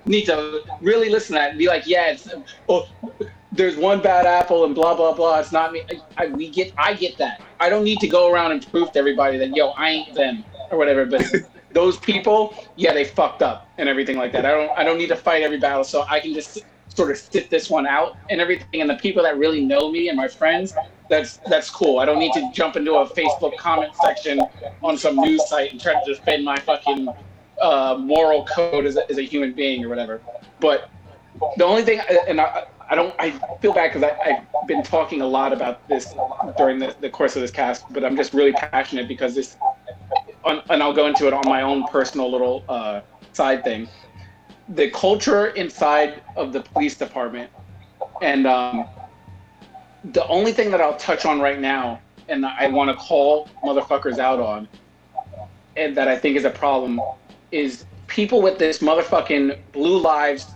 need 0.06 0.26
to 0.26 0.62
really 0.82 1.10
listen 1.10 1.36
to 1.36 1.40
that 1.40 1.50
and 1.50 1.60
be 1.60 1.68
like, 1.68 1.86
yeah, 1.88 2.12
it's 2.12 2.30
oh, 2.70 2.88
there's 3.52 3.78
one 3.78 4.02
bad 4.02 4.26
apple 4.26 4.66
and 4.66 4.76
blah 4.76 4.96
blah 4.96 5.14
blah. 5.14 5.40
It's 5.40 5.52
not 5.52 5.72
me. 5.72 5.84
I, 5.90 6.26
I 6.26 6.28
we 6.28 6.50
get 6.50 6.74
I 6.78 6.94
get 6.94 7.18
that. 7.18 7.42
I 7.60 7.70
don't 7.70 7.84
need 7.84 8.00
to 8.00 8.08
go 8.08 8.32
around 8.32 8.52
and 8.52 8.72
prove 8.72 8.92
to 8.94 9.00
everybody 9.00 9.38
that 9.38 9.56
yo 9.56 9.70
I 9.70 9.90
ain't 9.90 10.14
them 10.16 10.44
or 10.72 10.78
whatever. 10.78 11.06
But 11.06 11.26
those 11.72 11.98
people, 11.98 12.56
yeah, 12.76 12.94
they 12.94 13.06
fucked 13.06 13.42
up 13.42 13.70
and 13.78 13.88
everything 13.88 14.18
like 14.18 14.32
that. 14.34 14.46
I 14.46 14.52
don't 14.52 14.78
I 14.78 14.84
don't 14.84 14.98
need 14.98 15.10
to 15.10 15.16
fight 15.16 15.44
every 15.44 15.60
battle, 15.60 15.84
so 15.84 16.06
I 16.10 16.20
can 16.20 16.34
just 16.34 16.60
sort 16.90 17.12
of 17.12 17.18
sit 17.18 17.50
this 17.50 17.70
one 17.70 17.88
out 17.88 18.18
and 18.30 18.42
everything. 18.42 18.82
And 18.82 18.90
the 18.90 18.96
people 18.96 19.24
that 19.24 19.38
really 19.38 19.64
know 19.64 19.92
me 19.92 20.10
and 20.10 20.18
my 20.18 20.28
friends, 20.28 20.74
that's 21.10 21.38
that's 21.48 21.70
cool. 21.70 22.00
I 22.00 22.06
don't 22.06 22.20
need 22.20 22.34
to 22.34 22.52
jump 22.54 22.76
into 22.76 22.96
a 22.96 23.08
Facebook 23.08 23.58
comment 23.58 23.94
section 23.96 24.42
on 24.84 24.98
some 24.98 25.16
news 25.16 25.48
site 25.48 25.72
and 25.72 25.82
try 25.82 25.94
to 25.94 26.14
defend 26.14 26.44
my 26.44 26.58
fucking 26.60 27.08
uh, 27.62 27.98
moral 28.00 28.46
code 28.46 28.86
as 28.86 28.98
a, 28.98 29.10
as 29.10 29.18
a 29.18 29.24
human 29.24 29.54
being 29.54 29.84
or 29.84 29.90
whatever. 29.90 30.22
But 30.60 30.90
the 31.56 31.66
only 31.66 31.84
thing, 31.84 32.02
and 32.28 32.42
I, 32.42 32.66
I 32.90 32.96
don't, 32.96 33.14
I 33.20 33.32
feel 33.62 33.74
bad 33.74 33.94
because 33.94 34.10
I've 34.26 34.68
been 34.68 34.84
talking 34.84 35.22
a 35.22 35.28
lot 35.28 35.52
about 35.52 35.88
this 35.90 36.14
during 36.58 36.80
the, 36.80 36.96
the 37.02 37.10
course 37.10 37.36
of 37.36 37.42
this 37.42 37.52
cast, 37.52 37.84
but 37.92 38.06
I'm 38.06 38.16
just 38.16 38.34
really 38.34 38.54
passionate 38.54 39.08
because 39.08 39.36
this, 39.36 39.58
on, 40.46 40.62
and 40.70 40.82
I'll 40.82 40.94
go 40.94 41.08
into 41.08 41.28
it 41.28 41.34
on 41.34 41.44
my 41.46 41.62
own 41.62 41.86
personal 41.88 42.32
little 42.32 42.64
uh, 42.70 43.02
side 43.34 43.64
thing. 43.64 43.90
The 44.70 44.90
culture 44.92 45.48
inside 45.48 46.22
of 46.36 46.54
the 46.54 46.62
police 46.62 46.98
department, 46.98 47.52
and 48.22 48.48
um, 48.48 48.88
the 50.06 50.26
only 50.28 50.54
thing 50.54 50.72
that 50.72 50.80
I'll 50.80 50.98
touch 50.98 51.26
on 51.26 51.42
right 51.42 51.60
now 51.60 52.02
and 52.30 52.46
I 52.46 52.68
want 52.68 52.90
to 52.90 52.96
call 52.96 53.50
motherfuckers 53.64 54.20
out 54.20 54.40
on, 54.40 54.68
and 55.76 55.96
that 55.96 56.08
I 56.08 56.18
think 56.18 56.36
is 56.36 56.46
a 56.46 56.50
problem, 56.50 57.00
is 57.52 57.86
people 58.08 58.42
with 58.42 58.58
this 58.60 58.80
motherfucking 58.80 59.58
blue 59.72 60.00
lives 60.00 60.48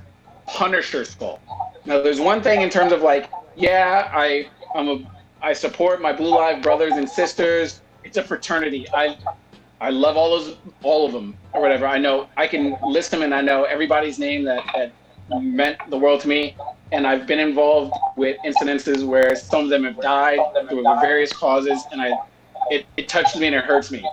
Punisher 0.47 1.05
skull. 1.05 1.39
Now, 1.85 2.01
there's 2.01 2.19
one 2.19 2.41
thing 2.41 2.61
in 2.61 2.69
terms 2.69 2.91
of 2.91 3.01
like, 3.01 3.29
yeah, 3.55 4.09
I 4.13 4.49
I'm 4.75 4.87
a 4.87 5.11
I 5.41 5.53
support 5.53 6.01
my 6.01 6.13
blue 6.13 6.29
live 6.29 6.61
brothers 6.61 6.93
and 6.93 7.09
sisters. 7.09 7.81
It's 8.03 8.17
a 8.17 8.23
fraternity. 8.23 8.87
I 8.93 9.17
I 9.79 9.89
love 9.89 10.15
all 10.15 10.29
those 10.29 10.57
all 10.83 11.05
of 11.05 11.11
them 11.11 11.35
or 11.53 11.61
whatever. 11.61 11.87
I 11.87 11.97
know 11.97 12.29
I 12.37 12.47
can 12.47 12.77
list 12.83 13.11
them 13.11 13.23
and 13.23 13.33
I 13.33 13.41
know 13.41 13.63
everybody's 13.63 14.19
name 14.19 14.43
that, 14.45 14.63
that 14.75 14.93
meant 15.41 15.77
the 15.89 15.97
world 15.97 16.21
to 16.21 16.27
me. 16.27 16.55
And 16.91 17.07
I've 17.07 17.25
been 17.25 17.39
involved 17.39 17.93
with 18.17 18.37
incidences 18.45 19.05
where 19.05 19.35
some 19.35 19.63
of 19.63 19.69
them 19.69 19.85
have 19.85 19.99
died 20.01 20.39
through 20.69 20.83
various 21.01 21.31
causes, 21.31 21.81
and 21.91 22.01
I 22.01 22.11
it, 22.69 22.85
it 22.97 23.09
touches 23.09 23.39
me 23.39 23.47
and 23.47 23.55
it 23.55 23.63
hurts 23.65 23.91
me. 23.91 24.05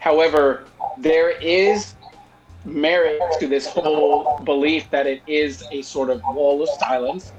However, 0.00 0.66
there 0.98 1.30
is 1.30 1.94
merit 2.64 3.20
to 3.40 3.46
this 3.46 3.66
whole 3.66 4.38
belief 4.44 4.90
that 4.90 5.06
it 5.06 5.22
is 5.26 5.62
a 5.70 5.82
sort 5.82 6.10
of 6.10 6.22
wall 6.28 6.62
of 6.62 6.68
silence. 6.78 7.32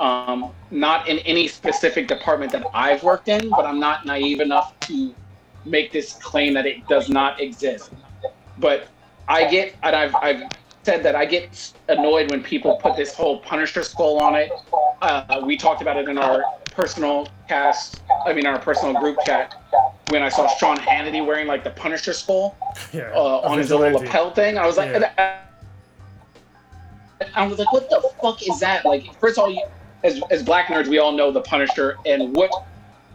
Um, 0.00 0.52
not 0.70 1.08
in 1.08 1.20
any 1.20 1.46
specific 1.46 2.08
department 2.08 2.50
that 2.52 2.66
I've 2.74 3.02
worked 3.02 3.28
in, 3.28 3.48
but 3.50 3.64
I'm 3.64 3.78
not 3.78 4.04
naive 4.04 4.40
enough 4.40 4.78
to 4.80 5.14
make 5.64 5.92
this 5.92 6.14
claim 6.14 6.54
that 6.54 6.66
it 6.66 6.86
does 6.88 7.08
not 7.08 7.40
exist. 7.40 7.90
But 8.58 8.88
I 9.28 9.48
get, 9.48 9.76
and 9.82 9.94
I've, 9.94 10.14
I've 10.16 10.42
said 10.84 11.02
that 11.04 11.14
I 11.14 11.24
get 11.24 11.72
annoyed 11.88 12.30
when 12.30 12.42
people 12.42 12.76
put 12.76 12.96
this 12.96 13.14
whole 13.14 13.38
Punisher 13.40 13.82
skull 13.82 14.18
on 14.18 14.34
it. 14.34 14.50
Uh, 15.00 15.42
we 15.44 15.56
talked 15.56 15.80
about 15.80 15.96
it 15.96 16.08
in 16.08 16.18
our 16.18 16.44
personal 16.74 17.28
cast, 17.48 18.02
I 18.26 18.32
mean, 18.32 18.46
our 18.46 18.58
personal 18.58 18.94
group 19.00 19.16
chat 19.24 19.54
when 20.08 20.22
I 20.22 20.28
saw 20.28 20.46
Sean 20.56 20.76
Hannity 20.76 21.24
wearing 21.24 21.46
like 21.46 21.64
the 21.64 21.70
Punisher 21.70 22.12
skull 22.12 22.56
Yeah, 22.92 23.10
uh, 23.14 23.40
on 23.48 23.58
his 23.58 23.70
little 23.70 23.84
vigilante. 23.86 24.06
lapel 24.06 24.30
thing. 24.32 24.58
I 24.58 24.66
was 24.66 24.76
like, 24.76 24.90
Yeah. 24.90 25.40
I 27.34 27.46
was 27.46 27.58
like, 27.58 27.72
what 27.72 27.88
the 27.88 28.06
fuck 28.20 28.42
is 28.46 28.60
that? 28.60 28.84
Like, 28.84 29.18
first 29.18 29.38
of 29.38 29.44
all, 29.44 29.50
you, 29.50 29.64
as 30.02 30.20
as 30.30 30.42
black 30.42 30.66
nerds, 30.66 30.88
we 30.88 30.98
all 30.98 31.12
know 31.12 31.30
the 31.30 31.40
Punisher 31.40 31.96
and 32.04 32.34
what 32.36 32.50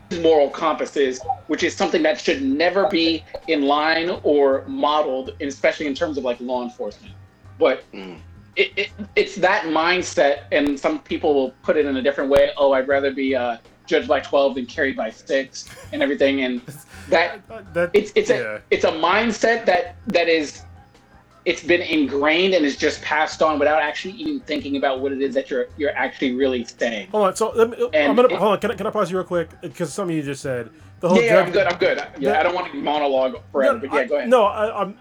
his 0.10 0.19
moral 0.22 0.49
compass 0.49 0.95
is, 0.98 1.22
which 1.48 1.61
is 1.61 1.76
something 1.76 2.02
that 2.03 2.19
should 2.19 2.41
never 2.41 2.88
be 2.88 3.23
in 3.48 3.64
line 3.64 4.10
or 4.23 4.64
modeled, 4.68 5.36
especially 5.41 5.86
in 5.86 5.94
terms 5.94 6.18
of 6.18 6.23
like 6.23 6.40
law 6.40 6.64
enforcement. 6.64 7.14
But 7.60 7.84
Mm. 7.91 8.19
It, 8.55 8.71
it 8.76 8.89
it's 9.15 9.35
that 9.35 9.63
mindset, 9.65 10.43
and 10.51 10.80
some 10.80 10.99
people 10.99 11.34
will 11.34 11.51
put 11.63 11.77
it 11.77 11.85
in 11.85 11.95
a 11.97 12.01
different 12.01 12.30
way. 12.30 12.51
Oh, 12.57 12.71
I'd 12.73 12.88
rather 12.88 13.11
be 13.11 13.35
uh, 13.35 13.57
judged 13.85 14.07
by 14.07 14.19
twelve 14.19 14.55
than 14.55 14.65
carried 14.65 14.95
by 14.97 15.09
six, 15.11 15.69
and 15.91 16.01
everything, 16.03 16.41
and 16.41 16.61
that 17.09 17.41
That, 17.73 17.91
it's 17.93 18.11
it's 18.15 18.30
yeah. 18.30 18.35
a 18.57 18.61
it's 18.71 18.84
a 18.85 18.91
mindset 18.91 19.65
that 19.65 19.95
that 20.07 20.27
is 20.27 20.63
it's 21.45 21.63
been 21.63 21.81
ingrained 21.81 22.53
and 22.53 22.65
is 22.65 22.76
just 22.76 23.01
passed 23.01 23.41
on 23.41 23.57
without 23.59 23.81
actually 23.81 24.13
even 24.15 24.39
thinking 24.41 24.76
about 24.76 24.99
what 24.99 25.11
it 25.11 25.21
is 25.21 25.34
that 25.35 25.49
you're 25.49 25.67
you're 25.77 25.95
actually 25.95 26.34
really 26.35 26.65
saying. 26.65 27.07
Hold 27.11 27.27
on. 27.27 27.35
So 27.35 27.51
let 27.55 27.69
me, 27.69 27.77
I'm 27.97 28.15
gonna 28.15 28.27
it- 28.27 28.38
hold 28.38 28.53
on. 28.53 28.59
Can 28.59 28.71
I, 28.71 28.76
can 28.76 28.88
I 28.88 28.89
pause 28.91 29.09
you 29.09 29.17
real 29.17 29.26
quick? 29.26 29.49
Because 29.61 29.93
some 29.93 30.09
of 30.09 30.15
you 30.15 30.21
just 30.21 30.41
said 30.41 30.69
the 30.99 31.07
whole. 31.09 31.21
Yeah, 31.21 31.30
judge- 31.45 31.45
I'm 31.47 31.51
good. 31.53 31.67
I'm 31.67 31.80
good. 31.80 32.03
Yeah, 32.19 32.39
I 32.39 32.43
don't 32.43 32.53
want 32.53 32.71
to 32.71 32.77
monologue 32.77 33.38
forever, 33.51 33.80
but 33.80 33.91
yeah, 33.93 33.99
I- 33.99 34.05
go 34.05 34.17
ahead. 34.17 34.30
No, 34.30 34.43
I, 34.43 34.81
I'm 34.81 34.97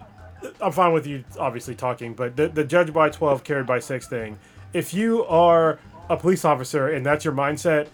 I'm 0.61 0.71
fine 0.71 0.93
with 0.93 1.05
you 1.05 1.23
obviously 1.37 1.75
talking, 1.75 2.13
but 2.13 2.35
the 2.35 2.47
the 2.47 2.63
judge 2.63 2.93
by 2.93 3.09
twelve 3.09 3.43
carried 3.43 3.65
by 3.65 3.79
six 3.79 4.07
thing. 4.07 4.37
If 4.73 4.93
you 4.93 5.25
are 5.25 5.79
a 6.09 6.17
police 6.17 6.45
officer 6.45 6.87
and 6.89 7.05
that's 7.05 7.25
your 7.25 7.33
mindset, 7.33 7.87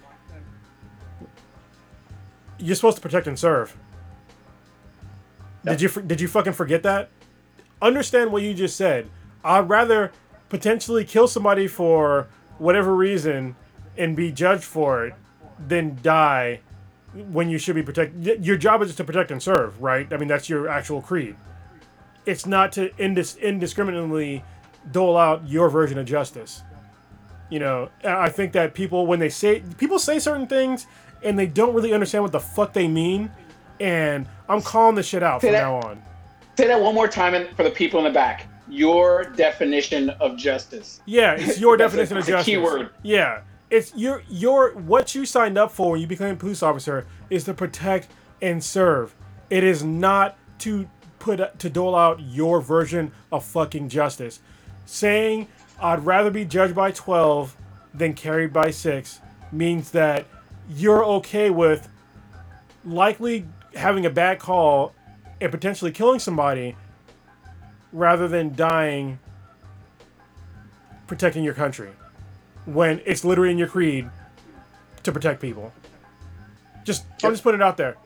you're 2.58 2.76
supposed 2.76 2.98
to 2.98 3.02
protect 3.02 3.28
and 3.28 3.38
serve. 3.38 3.76
Did 5.64 5.82
you 5.82 5.90
did 5.90 6.22
you 6.22 6.28
fucking 6.28 6.54
forget 6.54 6.84
that? 6.84 7.10
Understand 7.82 8.32
what 8.32 8.44
you 8.44 8.54
just 8.54 8.76
said. 8.76 9.10
I'd 9.44 9.68
rather 9.68 10.12
potentially 10.50 11.04
kill 11.06 11.28
somebody 11.28 11.68
for 11.68 12.28
whatever 12.58 12.96
reason 12.96 13.56
and 13.98 14.16
be 14.16 14.32
judged 14.32 14.64
for 14.64 15.06
it 15.08 15.14
than 15.68 15.98
die 16.02 16.60
when 17.14 17.50
you 17.50 17.58
should 17.58 17.76
be 17.76 17.84
protect. 17.84 18.16
Your 18.16 18.58
job 18.58 18.82
is 18.82 18.96
to 18.96 19.04
protect 19.04 19.32
and 19.32 19.42
serve, 19.42 19.82
right? 19.82 20.12
I 20.12 20.18
mean, 20.18 20.28
that's 20.28 20.50
your 20.50 20.68
actual 20.68 21.02
creed. 21.02 21.36
It's 22.26 22.46
not 22.46 22.72
to 22.74 22.90
indis- 22.92 23.40
indiscriminately 23.40 24.44
dole 24.92 25.18
out 25.18 25.48
your 25.48 25.70
version 25.70 25.98
of 25.98 26.06
justice. 26.06 26.64
You 27.50 27.60
know, 27.60 27.90
I 28.04 28.30
think 28.30 28.54
that 28.54 28.74
people 28.74 29.06
when 29.06 29.20
they 29.20 29.30
say 29.30 29.62
people 29.78 30.00
say 30.00 30.18
certain 30.20 30.48
things 30.48 30.88
and 31.24 31.38
they 31.38 31.46
don't 31.48 31.74
really 31.74 31.94
understand 31.94 32.24
what 32.24 32.32
the 32.32 32.40
fuck 32.40 32.74
they 32.74 32.88
mean, 32.88 33.32
and 33.80 34.28
I'm 34.50 34.62
calling 34.62 34.96
this 34.96 35.06
shit 35.08 35.22
out 35.24 35.42
Say 35.42 35.48
from 35.48 35.54
that- 35.54 35.62
now 35.62 35.76
on. 35.78 36.02
Say 36.58 36.68
that 36.68 36.80
one 36.82 36.96
more 36.96 37.08
time 37.10 37.34
and 37.34 37.50
for 37.56 37.64
the 37.64 37.70
people 37.70 38.00
in 38.00 38.06
the 38.06 38.12
back. 38.12 38.48
Your 38.70 39.26
definition 39.36 40.10
of 40.10 40.38
justice. 40.38 41.02
Yeah, 41.06 41.34
it's 41.34 41.60
your 41.60 41.78
That's 41.78 41.94
a- 41.94 41.98
definition 41.98 42.18
of 42.18 42.26
justice. 42.26 42.46
key 42.46 42.58
word. 42.58 42.90
Yeah, 43.04 43.42
it's 43.70 43.94
your 43.96 44.24
your 44.30 44.72
what 44.74 45.14
you 45.14 45.26
signed 45.26 45.58
up 45.58 45.72
for 45.72 45.92
when 45.92 46.02
you 46.02 46.08
became 46.08 46.30
a 46.34 46.36
police 46.36 46.64
officer 46.64 47.06
is 47.30 47.44
to 47.44 47.54
protect 47.54 48.08
and 48.42 48.64
serve. 48.64 49.14
It 49.52 49.64
is 49.64 49.84
not 49.84 50.38
to 50.60 50.90
put 51.26 51.58
to 51.58 51.70
dole 51.72 51.96
out 51.96 52.20
your 52.20 52.62
version 52.62 53.12
of 53.32 53.44
fucking 53.44 53.90
justice. 53.90 54.40
Saying 54.86 55.48
I'd 55.82 56.06
rather 56.06 56.30
be 56.30 56.46
judged 56.46 56.76
by 56.76 56.92
twelve 56.92 57.58
than 57.96 58.14
carried 58.14 58.54
by 58.54 58.70
six 58.70 59.20
means 59.52 59.90
that 59.92 60.28
you're 60.70 61.04
okay 61.04 61.50
with 61.50 61.90
likely 62.86 63.48
having 63.74 64.06
a 64.06 64.10
bad 64.10 64.38
call 64.38 64.94
and 65.42 65.52
potentially 65.52 65.92
killing 65.92 66.20
somebody 66.20 66.76
rather 67.92 68.28
than 68.28 68.54
dying 68.56 69.18
protecting 71.08 71.44
your 71.44 71.54
country 71.56 71.90
when 72.66 73.02
it's 73.06 73.26
literally 73.26 73.52
in 73.52 73.58
your 73.58 73.68
creed 73.68 74.08
to 75.02 75.12
protect 75.12 75.42
people. 75.42 75.74
Just 76.84 77.06
I'm 77.24 77.32
just 77.32 77.42
put 77.42 77.56
it 77.56 77.62
out 77.64 77.78
there. 77.78 77.98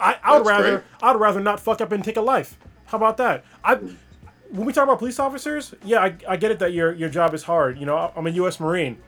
I 0.00 0.16
I 0.22 0.36
would 0.38 0.46
rather 0.46 0.70
great. 0.78 0.84
I'd 1.02 1.16
rather 1.16 1.40
not 1.40 1.60
fuck 1.60 1.80
up 1.80 1.92
and 1.92 2.04
take 2.04 2.16
a 2.16 2.20
life. 2.22 2.58
How 2.86 2.98
about 2.98 3.16
that? 3.18 3.44
I 3.64 3.76
when 4.50 4.66
we 4.66 4.72
talk 4.72 4.84
about 4.84 4.98
police 4.98 5.18
officers, 5.18 5.74
yeah, 5.84 6.00
I, 6.00 6.16
I 6.28 6.36
get 6.36 6.50
it 6.50 6.58
that 6.60 6.72
your 6.72 6.92
your 6.94 7.08
job 7.08 7.34
is 7.34 7.44
hard. 7.44 7.78
You 7.78 7.86
know, 7.86 8.12
I'm 8.16 8.26
a 8.26 8.30
U.S. 8.30 8.60
Marine. 8.60 8.98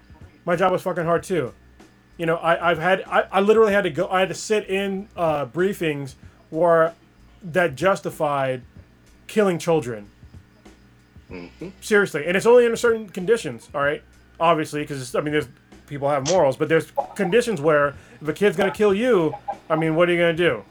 My 0.44 0.56
job 0.56 0.72
was 0.72 0.82
fucking 0.82 1.04
hard 1.04 1.22
too. 1.22 1.54
You 2.16 2.26
know, 2.26 2.36
I, 2.36 2.70
I've 2.70 2.78
had 2.78 3.02
I, 3.06 3.24
I 3.32 3.40
literally 3.40 3.72
had 3.72 3.84
to 3.84 3.90
go. 3.90 4.08
I 4.08 4.20
had 4.20 4.28
to 4.28 4.34
sit 4.34 4.68
in 4.68 5.08
uh, 5.16 5.46
briefings 5.46 6.14
where 6.50 6.94
that 7.42 7.76
justified 7.76 8.62
killing 9.26 9.58
children. 9.58 10.08
Seriously, 11.80 12.26
and 12.26 12.36
it's 12.36 12.46
only 12.46 12.64
under 12.64 12.76
certain 12.76 13.08
conditions. 13.08 13.68
All 13.74 13.82
right, 13.82 14.02
obviously, 14.40 14.82
because 14.82 15.14
I 15.14 15.20
mean, 15.20 15.32
there's 15.32 15.48
people 15.86 16.08
have 16.08 16.28
morals, 16.28 16.56
but 16.56 16.68
there's 16.68 16.92
conditions 17.14 17.60
where 17.60 17.94
if 18.20 18.28
a 18.28 18.32
kid's 18.32 18.56
gonna 18.56 18.70
kill 18.70 18.94
you, 18.94 19.34
I 19.70 19.76
mean, 19.76 19.94
what 19.94 20.08
are 20.08 20.12
you 20.12 20.18
gonna 20.18 20.32
do? 20.34 20.64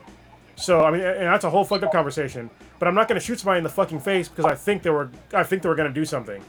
So 0.58 0.84
I 0.84 0.92
mean, 0.92 1.02
and 1.02 1.28
that's 1.28 1.46
a 1.46 1.50
whole 1.50 1.64
fucked 1.64 1.84
up 1.84 1.92
conversation. 1.92 2.50
But 2.80 2.88
I'm 2.88 2.96
not 2.96 3.08
gonna 3.08 3.20
shoot 3.20 3.40
somebody 3.40 3.60
in 3.60 3.64
the 3.64 3.70
fucking 3.70 4.00
face 4.00 4.28
because 4.28 4.46
I 4.46 4.56
think 4.56 4.84
they 4.84 4.90
were 4.90 5.10
I 5.34 5.44
think 5.44 5.62
they 5.62 5.70
were 5.70 5.76
gonna 5.76 5.90
do 5.90 6.04
something. 6.04 6.44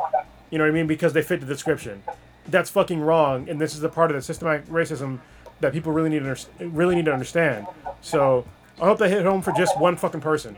You 0.51 0.59
know 0.59 0.65
what 0.65 0.71
I 0.71 0.75
mean? 0.75 0.87
Because 0.87 1.13
they 1.13 1.23
fit 1.23 1.41
the 1.41 1.47
description. 1.47 2.03
That's 2.49 2.71
fucking 2.71 3.01
wrong, 3.01 3.49
and 3.51 3.61
this 3.61 3.75
is 3.75 3.81
the 3.81 3.91
part 3.91 4.11
of 4.11 4.17
the 4.17 4.23
systematic 4.23 4.67
racism 4.67 5.21
that 5.61 5.73
people 5.73 5.93
really 5.93 6.09
need 6.09 6.21
to 6.21 6.31
under- 6.31 6.69
really 6.75 6.95
need 6.95 7.05
to 7.05 7.13
understand. 7.13 7.67
So 8.01 8.47
I 8.81 8.87
hope 8.87 8.99
they 8.99 9.11
hit 9.11 9.25
home 9.25 9.43
for 9.43 9.53
just 9.53 9.79
one 9.79 9.97
fucking 9.97 10.23
person. 10.23 10.57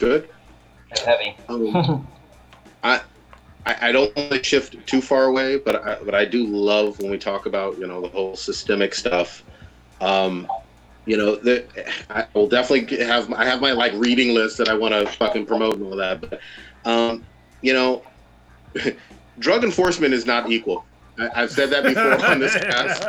Good. 0.00 0.28
It's 0.90 1.02
heavy. 1.02 1.36
Um, 1.48 2.08
I, 2.82 3.00
I 3.66 3.88
I 3.88 3.92
don't 3.92 4.14
want 4.16 4.32
to 4.32 4.42
shift 4.42 4.84
too 4.88 5.00
far 5.00 5.24
away, 5.24 5.58
but 5.58 5.86
I, 5.86 5.98
but 6.02 6.16
I 6.16 6.24
do 6.24 6.44
love 6.44 6.98
when 6.98 7.10
we 7.12 7.18
talk 7.18 7.46
about 7.46 7.78
you 7.78 7.86
know 7.86 8.00
the 8.00 8.08
whole 8.08 8.34
systemic 8.34 8.96
stuff. 8.96 9.44
Um, 10.00 10.48
you 11.04 11.16
know, 11.16 11.36
the, 11.36 11.64
I 12.10 12.26
will 12.34 12.48
definitely 12.48 13.04
have 13.04 13.32
I 13.32 13.44
have 13.44 13.60
my 13.60 13.72
like 13.72 13.92
reading 13.94 14.34
list 14.34 14.58
that 14.58 14.68
I 14.68 14.74
want 14.74 14.94
to 14.94 15.06
fucking 15.16 15.46
promote 15.46 15.74
and 15.74 15.84
all 15.84 15.96
that. 15.96 16.20
But 16.20 16.40
um, 16.84 17.24
you 17.60 17.72
know, 17.72 18.02
drug 19.38 19.64
enforcement 19.64 20.14
is 20.14 20.26
not 20.26 20.50
equal. 20.50 20.84
I, 21.18 21.42
I've 21.42 21.50
said 21.50 21.70
that 21.70 21.84
before 21.84 22.24
on 22.24 22.38
this 22.38 22.54
cast. 22.58 23.04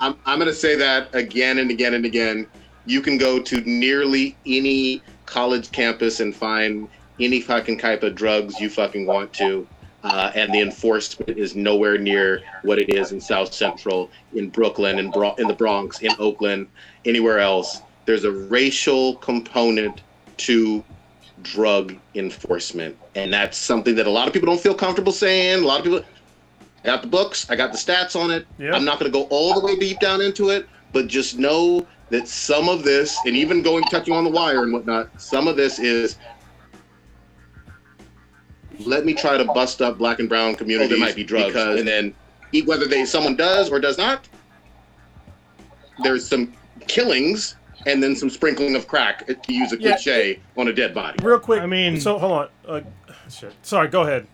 I'm, 0.00 0.16
I'm 0.24 0.38
going 0.38 0.46
to 0.46 0.54
say 0.54 0.76
that 0.76 1.14
again 1.14 1.58
and 1.58 1.70
again 1.70 1.94
and 1.94 2.04
again. 2.04 2.46
You 2.84 3.00
can 3.00 3.18
go 3.18 3.40
to 3.40 3.60
nearly 3.62 4.36
any 4.46 5.02
college 5.26 5.72
campus 5.72 6.20
and 6.20 6.34
find 6.34 6.88
any 7.18 7.40
fucking 7.40 7.78
type 7.78 8.04
of 8.04 8.14
drugs 8.14 8.60
you 8.60 8.70
fucking 8.70 9.06
want 9.06 9.32
to. 9.34 9.66
Uh, 10.04 10.30
and 10.34 10.54
the 10.54 10.60
enforcement 10.60 11.36
is 11.36 11.56
nowhere 11.56 11.98
near 11.98 12.42
what 12.62 12.78
it 12.78 12.94
is 12.94 13.12
in 13.12 13.20
South 13.20 13.52
Central, 13.52 14.10
in 14.34 14.48
Brooklyn, 14.50 14.98
in, 14.98 15.10
Bro- 15.10 15.34
in 15.34 15.48
the 15.48 15.54
Bronx, 15.54 16.00
in 16.00 16.12
Oakland, 16.18 16.68
anywhere 17.04 17.40
else. 17.40 17.82
There's 18.04 18.24
a 18.24 18.30
racial 18.30 19.16
component 19.16 20.02
to 20.36 20.84
drug 21.42 21.96
enforcement. 22.14 22.96
And 23.14 23.32
that's 23.32 23.58
something 23.58 23.94
that 23.96 24.06
a 24.06 24.10
lot 24.10 24.28
of 24.28 24.34
people 24.34 24.46
don't 24.46 24.60
feel 24.60 24.74
comfortable 24.74 25.12
saying. 25.12 25.64
A 25.64 25.66
lot 25.66 25.78
of 25.80 25.84
people, 25.84 26.04
I 26.84 26.86
got 26.86 27.02
the 27.02 27.08
books, 27.08 27.50
I 27.50 27.56
got 27.56 27.72
the 27.72 27.78
stats 27.78 28.14
on 28.14 28.30
it. 28.30 28.46
Yeah. 28.58 28.74
I'm 28.74 28.84
not 28.84 29.00
going 29.00 29.10
to 29.10 29.18
go 29.18 29.24
all 29.24 29.58
the 29.58 29.66
way 29.66 29.76
deep 29.76 29.98
down 29.98 30.20
into 30.20 30.50
it, 30.50 30.68
but 30.92 31.08
just 31.08 31.38
know 31.38 31.86
that 32.10 32.28
some 32.28 32.68
of 32.68 32.84
this, 32.84 33.18
and 33.24 33.34
even 33.34 33.62
going 33.62 33.82
touching 33.84 34.14
on 34.14 34.22
the 34.22 34.30
wire 34.30 34.62
and 34.62 34.72
whatnot, 34.72 35.20
some 35.20 35.48
of 35.48 35.56
this 35.56 35.78
is. 35.78 36.16
Let 38.80 39.04
me 39.04 39.14
try 39.14 39.36
to 39.38 39.44
bust 39.44 39.80
up 39.82 39.98
black 39.98 40.18
and 40.18 40.28
brown 40.28 40.54
communities. 40.54 40.90
there 40.90 40.98
might 40.98 41.16
be 41.16 41.24
drugs. 41.24 41.46
because, 41.48 41.78
and 41.78 41.88
then 41.88 42.14
whether 42.66 42.86
they 42.86 43.04
someone 43.04 43.36
does 43.36 43.70
or 43.70 43.80
does 43.80 43.98
not, 43.98 44.28
there's 46.02 46.26
some 46.28 46.52
killings 46.86 47.56
and 47.86 48.02
then 48.02 48.14
some 48.16 48.28
sprinkling 48.30 48.74
of 48.76 48.86
crack 48.88 49.26
to 49.26 49.52
use 49.52 49.72
a 49.72 49.80
Yeah. 49.80 49.92
cliche 49.92 50.40
on 50.56 50.68
a 50.68 50.72
dead 50.72 50.94
body. 50.94 51.22
Real 51.22 51.38
quick. 51.38 51.60
I 51.60 51.66
mean- 51.66 52.00
so 52.00 52.18
hold 52.18 52.32
on. 52.32 52.48
Uh, 52.66 52.80
shit. 53.30 53.52
Sorry. 53.62 53.88
Go 53.88 54.02
ahead. 54.02 54.26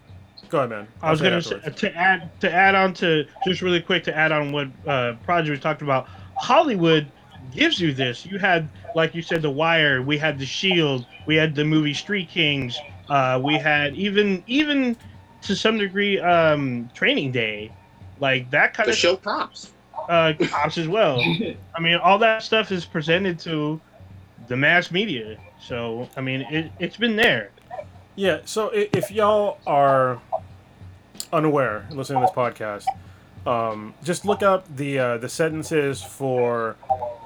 Go 0.49 0.59
ahead, 0.59 0.71
man. 0.71 0.89
I 1.03 1.11
was 1.11 1.21
I'll 1.23 1.31
gonna 1.31 1.43
say 1.43 1.51
say 1.51 1.57
it 1.57 1.59
afterwards. 1.59 1.81
to 1.81 1.97
add 1.97 2.41
to 2.41 2.53
add 2.53 2.75
on 2.75 2.95
to 2.95 3.25
just 3.47 3.63
really 3.63 3.81
quick 3.81 4.05
to 4.05 4.17
add 4.17 4.33
on 4.33 4.53
what 4.53 4.69
uh, 4.87 5.15
Project 5.25 5.51
was 5.51 5.61
talking 5.61 5.87
about. 5.87 6.09
Hollywood 6.37 7.07
gives 7.55 7.81
you 7.81 7.93
this. 7.93 8.27
You 8.27 8.39
had, 8.39 8.69
like 8.95 9.15
you 9.15 9.23
said, 9.23 9.41
The 9.43 9.51
Wire. 9.51 10.03
We 10.03 10.19
had 10.19 10.39
The 10.39 10.47
Shield. 10.47 11.07
We 11.27 11.37
had 11.37 11.55
the 11.55 11.65
movie 11.65 11.95
Street 11.95 12.29
Kings. 12.29 12.79
Uh, 13.13 13.39
we 13.39 13.59
had 13.59 13.95
even 13.95 14.43
even 14.47 14.97
to 15.43 15.55
some 15.55 15.77
degree 15.77 16.19
um, 16.19 16.89
Training 16.95 17.31
Day, 17.31 17.71
like 18.21 18.51
that 18.53 18.73
kind 18.73 18.87
The 18.87 18.93
of 18.93 18.97
show 18.97 19.17
props, 19.17 19.73
uh, 20.09 20.33
cops 20.41 20.79
as 20.79 20.89
well. 20.89 21.21
I 21.75 21.81
mean, 21.81 21.97
all 21.97 22.17
that 22.21 22.43
stuff 22.43 22.73
is 22.73 22.87
presented 22.87 23.39
to 23.41 23.79
the 24.49 24.57
mass 24.57 24.91
media. 24.91 25.37
So 25.61 26.09
I 26.17 26.23
mean, 26.23 26.41
it, 26.51 26.73
it's 26.79 26.97
been 26.97 27.15
there. 27.15 27.51
Yeah. 28.17 28.41
So 28.47 28.71
if 28.73 29.11
y'all 29.11 29.59
are 29.67 30.19
unaware 31.35 31.87
listening 31.91 32.23
to 32.23 32.27
this 32.29 32.35
podcast, 32.35 32.87
um, 33.47 33.93
just 34.03 34.25
look 34.25 34.43
up 34.43 34.65
the 34.75 34.99
uh, 34.99 35.19
the 35.19 35.29
sentences 35.29 36.03
for 36.03 36.77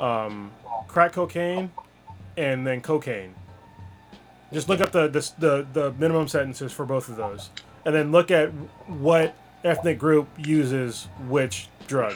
um, 0.00 0.50
crack 0.88 1.12
cocaine 1.12 1.70
and 2.36 2.66
then 2.66 2.80
cocaine. 2.80 3.36
Just 4.52 4.68
look 4.68 4.81
up 4.81 4.93
the, 4.93 5.09
the 5.09 5.32
the 5.39 5.66
the 5.73 5.93
minimum 5.93 6.28
sentences 6.28 6.73
for 6.73 6.86
both 6.86 7.09
of 7.09 7.16
those, 7.16 7.51
and 7.85 7.94
then 7.94 8.12
look 8.12 8.31
at 8.31 8.51
what 8.86 9.35
ethnic 9.64 9.98
group 9.98 10.28
uses 10.39 11.09
which 11.28 11.68
drug. 11.86 12.14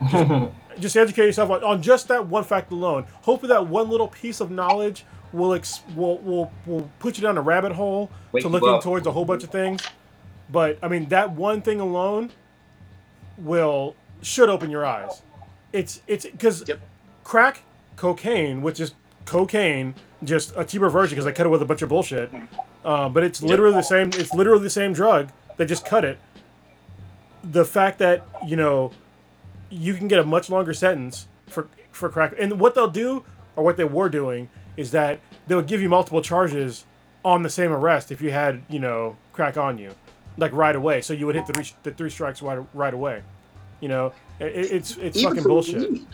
just 0.78 0.96
educate 0.96 1.24
yourself 1.24 1.50
on, 1.50 1.64
on 1.64 1.82
just 1.82 2.08
that 2.08 2.26
one 2.26 2.44
fact 2.44 2.70
alone. 2.70 3.06
Hopefully, 3.22 3.48
that 3.48 3.66
one 3.66 3.88
little 3.88 4.08
piece 4.08 4.40
of 4.40 4.50
knowledge 4.50 5.04
will 5.32 5.54
ex- 5.54 5.82
will, 5.94 6.18
will 6.18 6.52
will 6.66 6.90
put 6.98 7.16
you 7.18 7.22
down 7.22 7.36
a 7.36 7.42
rabbit 7.42 7.72
hole 7.72 8.10
Wake 8.32 8.42
to 8.42 8.48
looking 8.48 8.80
towards 8.80 9.06
a 9.06 9.12
whole 9.12 9.24
bunch 9.24 9.42
of 9.42 9.50
things. 9.50 9.82
But 10.50 10.78
I 10.82 10.88
mean, 10.88 11.08
that 11.08 11.32
one 11.32 11.62
thing 11.62 11.80
alone 11.80 12.30
will 13.38 13.96
should 14.22 14.48
open 14.48 14.70
your 14.70 14.84
eyes. 14.86 15.22
It's 15.72 16.00
it's 16.06 16.26
because 16.26 16.68
Yep. 16.68 16.80
crack 17.24 17.62
cocaine, 17.96 18.62
which 18.62 18.78
is 18.78 18.92
cocaine, 19.24 19.94
just 20.24 20.52
a 20.56 20.64
cheaper 20.64 20.88
version 20.88 21.14
because 21.14 21.24
they 21.24 21.32
cut 21.32 21.46
it 21.46 21.50
with 21.50 21.62
a 21.62 21.66
bunch 21.66 21.82
of 21.82 21.88
bullshit. 21.88 22.30
Uh, 22.84 23.08
but 23.08 23.22
it's 23.24 23.42
literally 23.42 23.74
the 23.74 23.82
same. 23.82 24.08
It's 24.14 24.32
literally 24.32 24.62
the 24.62 24.70
same 24.70 24.92
drug. 24.92 25.30
They 25.56 25.66
just 25.66 25.84
cut 25.84 26.04
it. 26.04 26.18
The 27.42 27.64
fact 27.64 27.98
that 27.98 28.26
you 28.46 28.56
know 28.56 28.92
you 29.70 29.94
can 29.94 30.08
get 30.08 30.18
a 30.18 30.24
much 30.24 30.50
longer 30.50 30.74
sentence 30.74 31.28
for 31.46 31.68
for 31.92 32.08
crack, 32.08 32.34
and 32.38 32.60
what 32.60 32.74
they'll 32.74 32.88
do 32.88 33.24
or 33.56 33.64
what 33.64 33.76
they 33.76 33.84
were 33.84 34.08
doing 34.08 34.48
is 34.76 34.90
that 34.90 35.20
they'll 35.46 35.62
give 35.62 35.80
you 35.80 35.88
multiple 35.88 36.22
charges 36.22 36.84
on 37.24 37.42
the 37.42 37.50
same 37.50 37.72
arrest 37.72 38.12
if 38.12 38.20
you 38.20 38.30
had 38.30 38.62
you 38.68 38.78
know 38.78 39.16
crack 39.32 39.56
on 39.56 39.78
you, 39.78 39.90
like 40.36 40.52
right 40.52 40.76
away. 40.76 41.00
So 41.00 41.12
you 41.12 41.26
would 41.26 41.34
hit 41.34 41.46
the 41.46 41.52
three, 41.52 41.70
the 41.82 41.90
three 41.90 42.10
strikes 42.10 42.42
right 42.42 42.58
right 42.74 42.94
away. 42.94 43.22
You 43.80 43.88
know, 43.88 44.12
it, 44.40 44.46
it's 44.46 44.96
it's 44.96 45.22
fucking 45.22 45.42
bullshit. 45.42 45.90
Weed, 45.90 46.06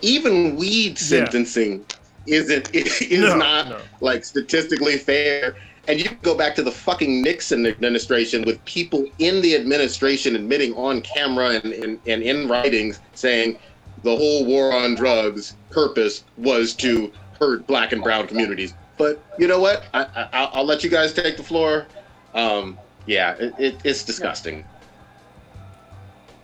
even 0.00 0.56
weed 0.56 0.98
sentencing 0.98 1.86
isn't 2.26 2.70
is 2.74 3.20
No, 3.20 3.36
not 3.36 3.68
no. 3.68 3.80
like 4.00 4.24
statistically 4.24 4.96
fair. 4.98 5.56
And 5.88 5.98
you 5.98 6.10
go 6.22 6.36
back 6.36 6.54
to 6.56 6.62
the 6.62 6.70
fucking 6.70 7.22
Nixon 7.22 7.66
administration 7.66 8.42
with 8.42 8.64
people 8.66 9.04
in 9.18 9.42
the 9.42 9.56
administration 9.56 10.36
admitting 10.36 10.72
on 10.74 11.00
camera 11.02 11.60
and, 11.62 11.72
and, 11.72 11.98
and 12.06 12.22
in 12.22 12.48
writings 12.48 13.00
saying 13.14 13.58
the 14.04 14.14
whole 14.16 14.44
war 14.44 14.72
on 14.72 14.94
drugs 14.94 15.56
purpose 15.70 16.22
was 16.36 16.74
to 16.74 17.10
hurt 17.40 17.66
black 17.66 17.92
and 17.92 18.02
brown 18.02 18.28
communities. 18.28 18.74
But 18.96 19.20
you 19.38 19.48
know 19.48 19.58
what? 19.58 19.84
I, 19.92 20.02
I, 20.04 20.28
I'll, 20.32 20.50
I'll 20.54 20.64
let 20.64 20.84
you 20.84 20.90
guys 20.90 21.12
take 21.12 21.36
the 21.36 21.42
floor. 21.42 21.86
Um, 22.34 22.78
yeah, 23.06 23.34
it, 23.40 23.54
it, 23.58 23.80
it's 23.82 24.04
disgusting. 24.04 24.64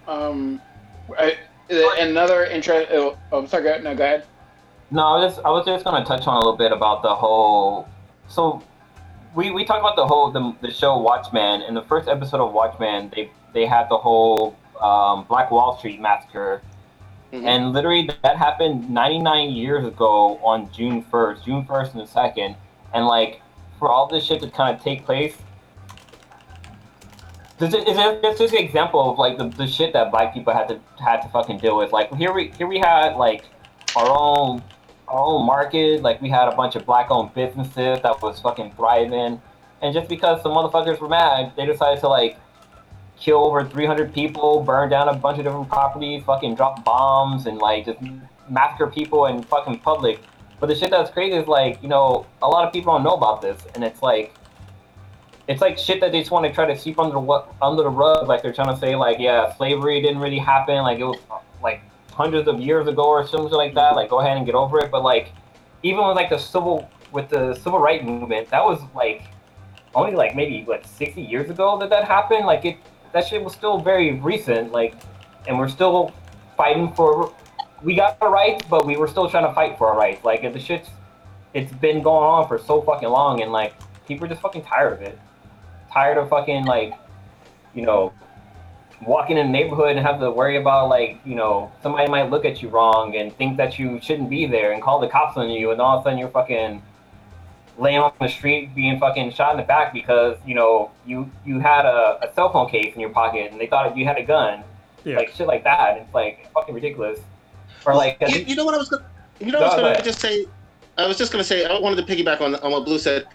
Um, 0.09 0.61
I, 1.19 1.37
another 1.71 2.45
interest. 2.47 2.89
Oh, 2.93 3.17
oh, 3.31 3.47
sorry. 3.47 3.65
Go, 3.65 3.79
no, 3.79 3.95
go 3.95 4.05
ahead. 4.05 4.25
No, 4.91 5.03
I 5.07 5.19
was 5.25 5.35
just 5.35 5.47
I 5.47 5.51
was 5.51 5.67
just 5.67 5.85
gonna 5.85 6.05
touch 6.05 6.27
on 6.27 6.35
a 6.35 6.39
little 6.39 6.57
bit 6.57 6.73
about 6.73 7.03
the 7.03 7.15
whole. 7.15 7.89
So, 8.29 8.63
we, 9.35 9.51
we 9.51 9.65
talked 9.65 9.81
about 9.81 9.97
the 9.97 10.07
whole 10.07 10.31
the, 10.31 10.55
the 10.61 10.71
show 10.73 10.99
Watchmen. 10.99 11.63
In 11.63 11.75
the 11.75 11.83
first 11.83 12.09
episode 12.09 12.41
of 12.41 12.53
Watchmen, 12.53 13.11
they 13.15 13.31
they 13.53 13.67
had 13.67 13.89
the 13.91 13.99
whole 13.99 14.57
um, 14.81 15.25
Black 15.25 15.51
Wall 15.51 15.77
Street 15.79 16.01
massacre, 16.01 16.63
Mhm. 17.33 17.45
and 17.45 17.73
literally 17.75 18.09
that 18.23 18.37
happened 18.39 18.89
99 18.89 19.51
years 19.51 19.85
ago 19.87 20.39
on 20.43 20.71
June 20.73 21.03
1st, 21.03 21.45
June 21.45 21.65
1st 21.67 21.93
and 21.93 22.01
the 22.03 22.07
second, 22.07 22.57
and 22.95 23.07
like 23.07 23.43
for 23.79 23.91
all 23.91 24.07
this 24.07 24.25
shit 24.25 24.41
to 24.41 24.51
kind 24.51 24.75
of 24.75 24.83
take 24.83 25.05
place. 25.05 25.37
This 27.59 27.75
is, 27.75 27.83
it's 27.87 28.39
just 28.39 28.55
an 28.55 28.61
example 28.65 29.11
of 29.11 29.19
like 29.19 29.37
the, 29.37 29.49
the 29.49 29.67
shit 29.67 29.93
that 29.93 30.11
black 30.13 30.33
people 30.33 30.53
had 30.55 30.69
to 30.69 30.81
had 31.03 31.21
to 31.23 31.29
fucking 31.29 31.59
deal 31.59 31.77
with. 31.77 31.93
Like 31.93 32.15
here 32.15 32.33
we 32.33 32.53
here 32.57 32.67
we 32.69 32.79
had 32.79 33.17
like 33.17 33.45
our 33.97 34.07
own 34.09 34.63
own 35.11 35.47
market. 35.47 36.03
Like 36.03 36.21
we 36.21 36.29
had 36.29 36.49
a 36.49 36.57
bunch 36.57 36.77
of 36.77 36.85
black 36.87 37.11
owned 37.11 37.35
businesses 37.35 38.01
that 38.03 38.23
was 38.23 38.41
fucking 38.41 38.73
thriving, 38.73 39.41
and 39.83 39.95
just 39.95 40.09
because 40.09 40.43
some 40.43 40.53
motherfuckers 40.53 40.99
were 41.01 41.09
mad, 41.09 41.53
they 41.57 41.67
decided 41.67 42.01
to 42.01 42.09
like 42.09 42.39
kill 43.19 43.45
over 43.45 43.65
300 43.65 44.15
people, 44.15 44.63
burn 44.63 44.89
down 44.89 45.09
a 45.09 45.15
bunch 45.15 45.39
of 45.39 45.45
different 45.45 45.69
properties, 45.69 46.23
fucking 46.25 46.55
drop 46.55 46.85
bombs, 46.85 47.47
and 47.47 47.59
like 47.59 47.87
just 47.87 47.99
massacre 48.49 48.87
people 48.87 49.27
in 49.27 49.43
fucking 49.43 49.79
public. 49.81 50.21
But 50.61 50.69
the 50.69 50.75
shit 50.75 50.91
that's 50.91 51.11
crazy 51.11 51.37
is 51.37 51.47
like 51.47 51.83
you 51.83 51.89
know 51.89 52.27
a 52.43 52.49
lot 52.49 52.67
of 52.67 52.73
people 52.73 52.93
don't 52.95 53.05
know 53.05 53.15
about 53.15 53.43
this, 53.43 53.61
and 53.75 53.85
it's 53.85 54.03
like. 54.03 54.35
It's 55.51 55.63
like 55.63 55.79
shit 55.79 56.03
that 56.03 56.13
they 56.13 56.19
just 56.19 56.31
want 56.31 56.45
to 56.45 56.53
try 56.53 56.67
to 56.67 56.79
sweep 56.79 56.99
under 56.99 57.15
the 57.15 57.45
under 57.63 57.83
the 57.83 57.89
rug, 57.89 58.29
like 58.29 58.43
they're 58.43 58.53
trying 58.53 58.69
to 58.69 58.79
say, 58.79 58.95
like, 58.95 59.19
yeah, 59.19 59.57
slavery 59.57 60.03
didn't 60.03 60.19
really 60.19 60.37
happen, 60.37 60.83
like 60.83 60.99
it 60.99 61.05
was 61.05 61.17
like 61.63 61.81
hundreds 62.19 62.49
of 62.49 62.61
years 62.61 62.89
ago 62.89 63.05
or 63.05 63.27
something 63.27 63.53
like 63.53 63.75
that. 63.75 63.95
Like, 63.95 64.11
go 64.11 64.19
ahead 64.19 64.37
and 64.37 64.45
get 64.45 64.57
over 64.57 64.81
it. 64.81 64.91
But 64.91 65.05
like, 65.05 65.33
even 65.85 66.07
with 66.07 66.17
like 66.17 66.31
the 66.31 66.39
civil 66.39 66.91
with 67.13 67.31
the 67.31 67.55
civil 67.55 67.79
rights 67.79 68.05
movement, 68.05 68.51
that 68.51 68.63
was 68.63 68.81
like 68.95 69.23
only 69.95 70.15
like 70.15 70.35
maybe 70.35 70.65
what 70.65 70.85
sixty 70.85 71.23
years 71.23 71.49
ago 71.49 71.79
that 71.79 71.91
that 71.91 72.05
happened. 72.05 72.45
Like 72.45 72.65
it, 72.65 72.77
that 73.13 73.27
shit 73.29 73.43
was 73.43 73.55
still 73.55 73.79
very 73.81 74.21
recent. 74.21 74.73
Like, 74.73 74.95
and 75.47 75.59
we're 75.59 75.69
still 75.69 76.13
fighting 76.57 76.93
for. 76.93 77.33
We 77.81 77.95
got 77.95 78.19
our 78.21 78.33
rights, 78.33 78.67
but 78.69 78.85
we 78.85 78.97
were 78.97 79.07
still 79.07 79.31
trying 79.31 79.47
to 79.47 79.55
fight 79.55 79.79
for 79.79 79.87
our 79.89 79.97
rights. 79.97 80.25
Like, 80.25 80.43
the 80.53 80.59
shit's 80.59 80.91
it's 81.55 81.73
been 81.73 82.03
going 82.03 82.25
on 82.25 82.49
for 82.49 82.59
so 82.59 82.83
fucking 82.83 83.09
long, 83.09 83.43
and 83.43 83.53
like 83.53 83.75
people 84.07 84.27
are 84.27 84.29
just 84.29 84.43
fucking 84.43 84.65
tired 84.65 84.95
of 84.95 85.03
it. 85.03 85.17
Tired 85.93 86.19
of 86.19 86.29
fucking 86.29 86.65
like, 86.65 86.95
you 87.75 87.83
know, 87.83 88.13
walking 89.07 89.37
in 89.39 89.47
the 89.47 89.53
neighborhood 89.53 89.97
and 89.97 90.05
have 90.05 90.19
to 90.21 90.31
worry 90.31 90.57
about 90.57 90.89
like 90.89 91.19
you 91.25 91.35
know 91.35 91.71
somebody 91.83 92.09
might 92.11 92.31
look 92.31 92.45
at 92.45 92.61
you 92.63 92.69
wrong 92.69 93.15
and 93.17 93.35
think 93.37 93.57
that 93.57 93.79
you 93.79 94.01
shouldn't 94.01 94.29
be 94.29 94.47
there 94.47 94.73
and 94.73 94.83
call 94.83 94.99
the 95.01 95.09
cops 95.09 95.37
on 95.37 95.49
you 95.51 95.71
and 95.71 95.81
all 95.81 95.99
of 95.99 96.03
a 96.03 96.05
sudden 96.05 96.19
you're 96.19 96.29
fucking 96.29 96.83
laying 97.79 97.99
on 97.99 98.13
the 98.21 98.27
street 98.29 98.75
being 98.75 98.99
fucking 98.99 99.31
shot 99.33 99.53
in 99.53 99.57
the 99.59 99.63
back 99.63 99.93
because 99.93 100.37
you 100.45 100.55
know 100.55 100.91
you 101.07 101.31
you 101.47 101.61
had 101.61 101.85
a, 101.87 102.19
a 102.29 102.35
cell 102.35 102.51
phone 102.53 102.69
case 102.69 102.93
in 102.95 103.01
your 103.01 103.11
pocket 103.11 103.53
and 103.53 103.61
they 103.61 103.67
thought 103.67 103.97
you 103.97 104.05
had 104.05 104.19
a 104.19 104.23
gun 104.25 104.65
Yeah. 105.05 105.17
like 105.17 105.29
shit 105.33 105.47
like 105.47 105.63
that 105.65 105.99
it's 105.99 106.13
like 106.13 106.51
fucking 106.53 106.75
ridiculous 106.75 107.21
or 107.87 107.95
like 107.95 108.19
you, 108.21 108.41
you 108.41 108.57
know 108.57 108.65
what 108.65 108.75
I 108.75 108.79
was 108.79 108.89
gonna, 108.89 109.05
you 109.39 109.53
know 109.53 109.61
what 109.61 109.65
I 109.65 109.69
was 109.69 109.77
gonna 109.77 109.93
ahead. 109.93 110.05
just 110.05 110.19
say. 110.21 110.47
I 110.99 111.07
was 111.07 111.17
just 111.17 111.31
gonna 111.31 111.45
say 111.45 111.65
I 111.65 111.79
wanted 111.79 112.05
to 112.05 112.13
piggyback 112.17 112.41
on 112.41 112.57
on 112.57 112.73
what 112.73 112.85
Blue 112.85 112.99
said. 112.99 113.27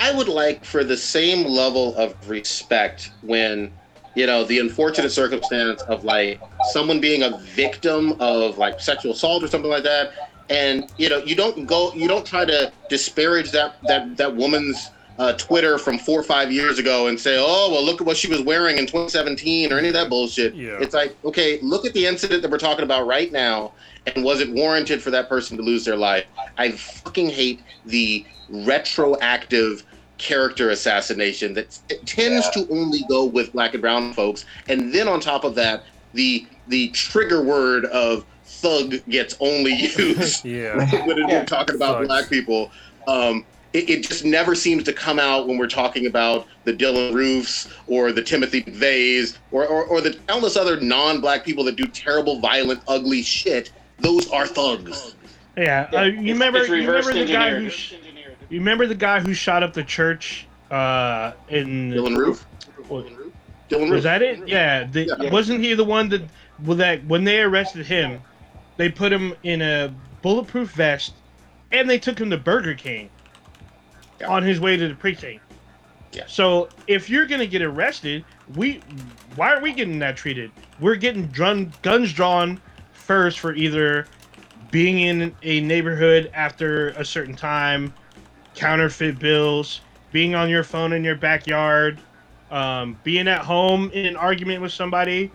I 0.00 0.12
would 0.12 0.26
like 0.26 0.64
for 0.64 0.82
the 0.82 0.96
same 0.96 1.44
level 1.46 1.94
of 1.94 2.28
respect 2.28 3.12
when 3.22 3.70
you 4.14 4.26
know 4.26 4.44
the 4.44 4.58
unfortunate 4.58 5.10
circumstance 5.10 5.82
of 5.82 6.04
like 6.04 6.40
someone 6.70 7.00
being 7.00 7.22
a 7.22 7.38
victim 7.54 8.14
of 8.20 8.58
like 8.58 8.80
sexual 8.80 9.12
assault 9.12 9.42
or 9.42 9.48
something 9.48 9.70
like 9.70 9.84
that, 9.84 10.12
and 10.50 10.90
you 10.98 11.08
know 11.08 11.18
you 11.18 11.34
don't 11.34 11.66
go 11.66 11.92
you 11.94 12.08
don't 12.08 12.26
try 12.26 12.44
to 12.44 12.72
disparage 12.88 13.50
that 13.52 13.76
that 13.84 14.16
that 14.16 14.34
woman's 14.34 14.90
uh, 15.18 15.34
Twitter 15.34 15.78
from 15.78 15.98
four 15.98 16.18
or 16.18 16.22
five 16.22 16.50
years 16.50 16.78
ago 16.78 17.08
and 17.08 17.20
say, 17.20 17.36
oh 17.38 17.70
well, 17.70 17.84
look 17.84 18.00
at 18.00 18.06
what 18.06 18.16
she 18.16 18.28
was 18.28 18.40
wearing 18.40 18.78
in 18.78 18.86
2017 18.86 19.70
or 19.70 19.78
any 19.78 19.88
of 19.88 19.94
that 19.94 20.08
bullshit. 20.08 20.54
Yeah. 20.54 20.78
It's 20.80 20.94
like 20.94 21.16
okay, 21.24 21.60
look 21.60 21.84
at 21.84 21.92
the 21.92 22.06
incident 22.06 22.42
that 22.42 22.50
we're 22.50 22.58
talking 22.58 22.84
about 22.84 23.06
right 23.06 23.30
now 23.30 23.72
and 24.06 24.24
was 24.24 24.40
it 24.40 24.50
warranted 24.50 25.02
for 25.02 25.10
that 25.10 25.28
person 25.28 25.56
to 25.56 25.62
lose 25.62 25.84
their 25.84 25.96
life? 25.96 26.24
I 26.58 26.72
fucking 26.72 27.30
hate 27.30 27.62
the 27.86 28.26
retroactive 28.48 29.84
character 30.26 30.70
assassination 30.70 31.52
that 31.54 31.78
it 31.88 32.06
tends 32.06 32.46
Yeah. 32.54 32.62
to 32.64 32.72
only 32.72 33.00
go 33.08 33.24
with 33.24 33.52
black 33.52 33.74
and 33.74 33.80
brown 33.80 34.12
folks, 34.14 34.44
and 34.68 34.94
then 34.94 35.08
on 35.08 35.20
top 35.20 35.44
of 35.44 35.54
that, 35.56 35.82
the 36.14 36.46
the 36.68 36.88
trigger 36.90 37.42
word 37.42 37.86
of 37.86 38.24
thug 38.44 38.94
gets 39.08 39.36
only 39.40 39.72
used 39.98 40.44
Yeah. 40.44 40.76
when 41.06 41.26
we're 41.26 41.44
talking 41.44 41.74
about 41.74 41.96
Thugs. 41.96 42.06
black 42.08 42.30
people. 42.30 42.70
Um, 43.08 43.44
it, 43.72 43.88
it 43.90 44.02
just 44.06 44.24
never 44.24 44.54
seems 44.54 44.84
to 44.84 44.92
come 44.92 45.18
out 45.18 45.48
when 45.48 45.56
we're 45.58 45.66
talking 45.66 46.06
about 46.06 46.46
the 46.64 46.72
Dylann 46.74 47.14
Roofs 47.14 47.68
or 47.88 48.12
the 48.12 48.22
Timothy 48.22 48.62
McVeighs 48.62 49.38
or, 49.50 49.66
or, 49.66 49.84
or 49.86 50.00
the 50.02 50.12
countless 50.28 50.56
other 50.58 50.78
non-black 50.78 51.42
people 51.44 51.64
that 51.64 51.76
do 51.76 51.86
terrible, 51.86 52.38
violent, 52.38 52.80
ugly 52.86 53.22
shit. 53.22 53.72
Those 53.98 54.30
are 54.30 54.46
thugs. 54.46 55.14
Yeah, 55.56 55.88
uh, 55.94 56.02
you 56.02 56.12
It's- 56.20 56.32
remember? 56.32 56.58
it's 56.60 56.68
You 56.68 56.74
remember 56.86 57.12
the 57.14 57.24
guy 57.24 57.50
who? 57.58 57.70
Sh- 57.70 57.94
you 58.54 58.60
remember 58.60 58.86
the 58.86 58.94
guy 58.94 59.20
who 59.20 59.34
shot 59.34 59.62
up 59.62 59.72
the 59.72 59.84
church? 59.84 60.46
Uh, 60.70 61.32
in 61.48 61.90
Dylann 61.90 62.16
Roof. 62.16 62.46
Was, 62.88 63.04
Dylann 63.68 63.80
Roof. 63.80 63.90
was 63.90 64.04
that 64.04 64.22
it? 64.22 64.46
Yeah. 64.48 64.84
The, 64.84 65.16
Yeah. 65.20 65.30
Wasn't 65.30 65.60
he 65.60 65.74
the 65.74 65.84
one 65.84 66.08
that? 66.10 66.22
Well, 66.64 66.76
that 66.76 67.04
when 67.06 67.24
they 67.24 67.40
arrested 67.40 67.86
him, 67.86 68.20
they 68.76 68.88
put 68.88 69.12
him 69.12 69.34
in 69.42 69.62
a 69.62 69.92
bulletproof 70.22 70.70
vest, 70.72 71.14
and 71.72 71.88
they 71.88 71.98
took 71.98 72.18
him 72.18 72.30
to 72.30 72.36
Burger 72.36 72.74
King. 72.74 73.10
Yeah. 74.20 74.28
On 74.28 74.42
his 74.42 74.60
way 74.60 74.76
to 74.76 74.88
the 74.88 74.94
precinct. 74.94 75.42
Yeah. 76.12 76.24
So 76.26 76.68
if 76.86 77.08
you're 77.08 77.26
gonna 77.26 77.46
get 77.46 77.62
arrested, 77.62 78.24
we 78.54 78.80
why 79.34 79.52
are 79.54 79.60
we 79.60 79.72
getting 79.72 79.98
that 80.00 80.16
treated? 80.16 80.50
We're 80.78 80.96
getting 80.96 81.26
drun, 81.28 81.72
guns 81.82 82.12
drawn 82.12 82.60
first 82.92 83.40
for 83.40 83.54
either 83.54 84.06
being 84.70 85.00
in 85.00 85.34
a 85.42 85.60
neighborhood 85.60 86.30
after 86.34 86.90
a 86.90 87.04
certain 87.04 87.34
time, 87.34 87.92
counterfeit 88.54 89.18
bills, 89.18 89.80
being 90.12 90.34
on 90.34 90.48
your 90.48 90.64
phone 90.64 90.92
in 90.92 91.02
your 91.04 91.14
backyard, 91.16 91.98
um, 92.50 92.96
being 93.04 93.28
at 93.28 93.40
home 93.40 93.90
in 93.92 94.06
an 94.06 94.16
argument 94.16 94.60
with 94.62 94.72
somebody, 94.72 95.30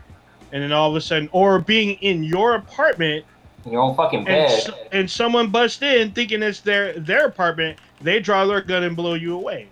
and 0.52 0.62
then 0.64 0.72
all 0.72 0.90
of 0.90 0.96
a 0.96 1.02
sudden, 1.02 1.28
or 1.32 1.60
being 1.60 1.96
in 2.02 2.24
your 2.24 2.56
apartment 2.56 3.26
In 3.66 3.72
your 3.72 3.82
own 3.82 3.96
fucking 3.96 4.20
and, 4.20 4.26
bed. 4.28 4.52
s- 4.52 4.70
and 4.92 5.10
someone 5.10 5.50
busts 5.50 5.82
in 5.82 6.12
thinking 6.12 6.42
it's 6.44 6.62
their 6.62 6.94
their 7.00 7.26
apartment, 7.26 7.80
they 8.02 8.20
draw 8.20 8.46
their 8.46 8.62
gun 8.62 8.84
and 8.84 8.96
blow 8.96 9.16
you 9.16 9.34
away. 9.36 9.68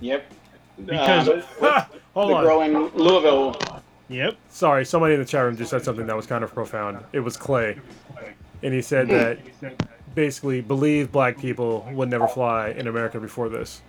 Yep. 0.00 0.32
Because 0.86 1.28
Uh, 1.28 1.42
Ha! 1.60 1.88
Hold 2.14 2.30
the 2.30 2.34
on. 2.36 2.44
girl 2.44 2.60
in 2.62 2.72
Louisville. 2.94 3.56
yep, 4.08 4.36
Sorry, 4.50 4.84
somebody 4.84 5.14
in 5.14 5.20
the 5.20 5.26
chat 5.26 5.44
room 5.44 5.56
just 5.56 5.70
said 5.70 5.82
something 5.84 6.06
that 6.06 6.14
was 6.16 6.26
kind 6.26 6.44
of 6.44 6.54
profound. 6.54 6.98
It 7.12 7.20
was 7.20 7.36
Clay. 7.36 7.76
And 8.62 8.72
he 8.72 8.80
said 8.80 9.08
that 9.08 9.38
basically 10.14 10.60
believe 10.60 11.10
black 11.12 11.38
people 11.38 11.88
would 11.92 12.08
never 12.08 12.26
fly 12.28 12.68
in 12.70 12.86
America 12.86 13.18
before 13.20 13.48
this. 13.48 13.82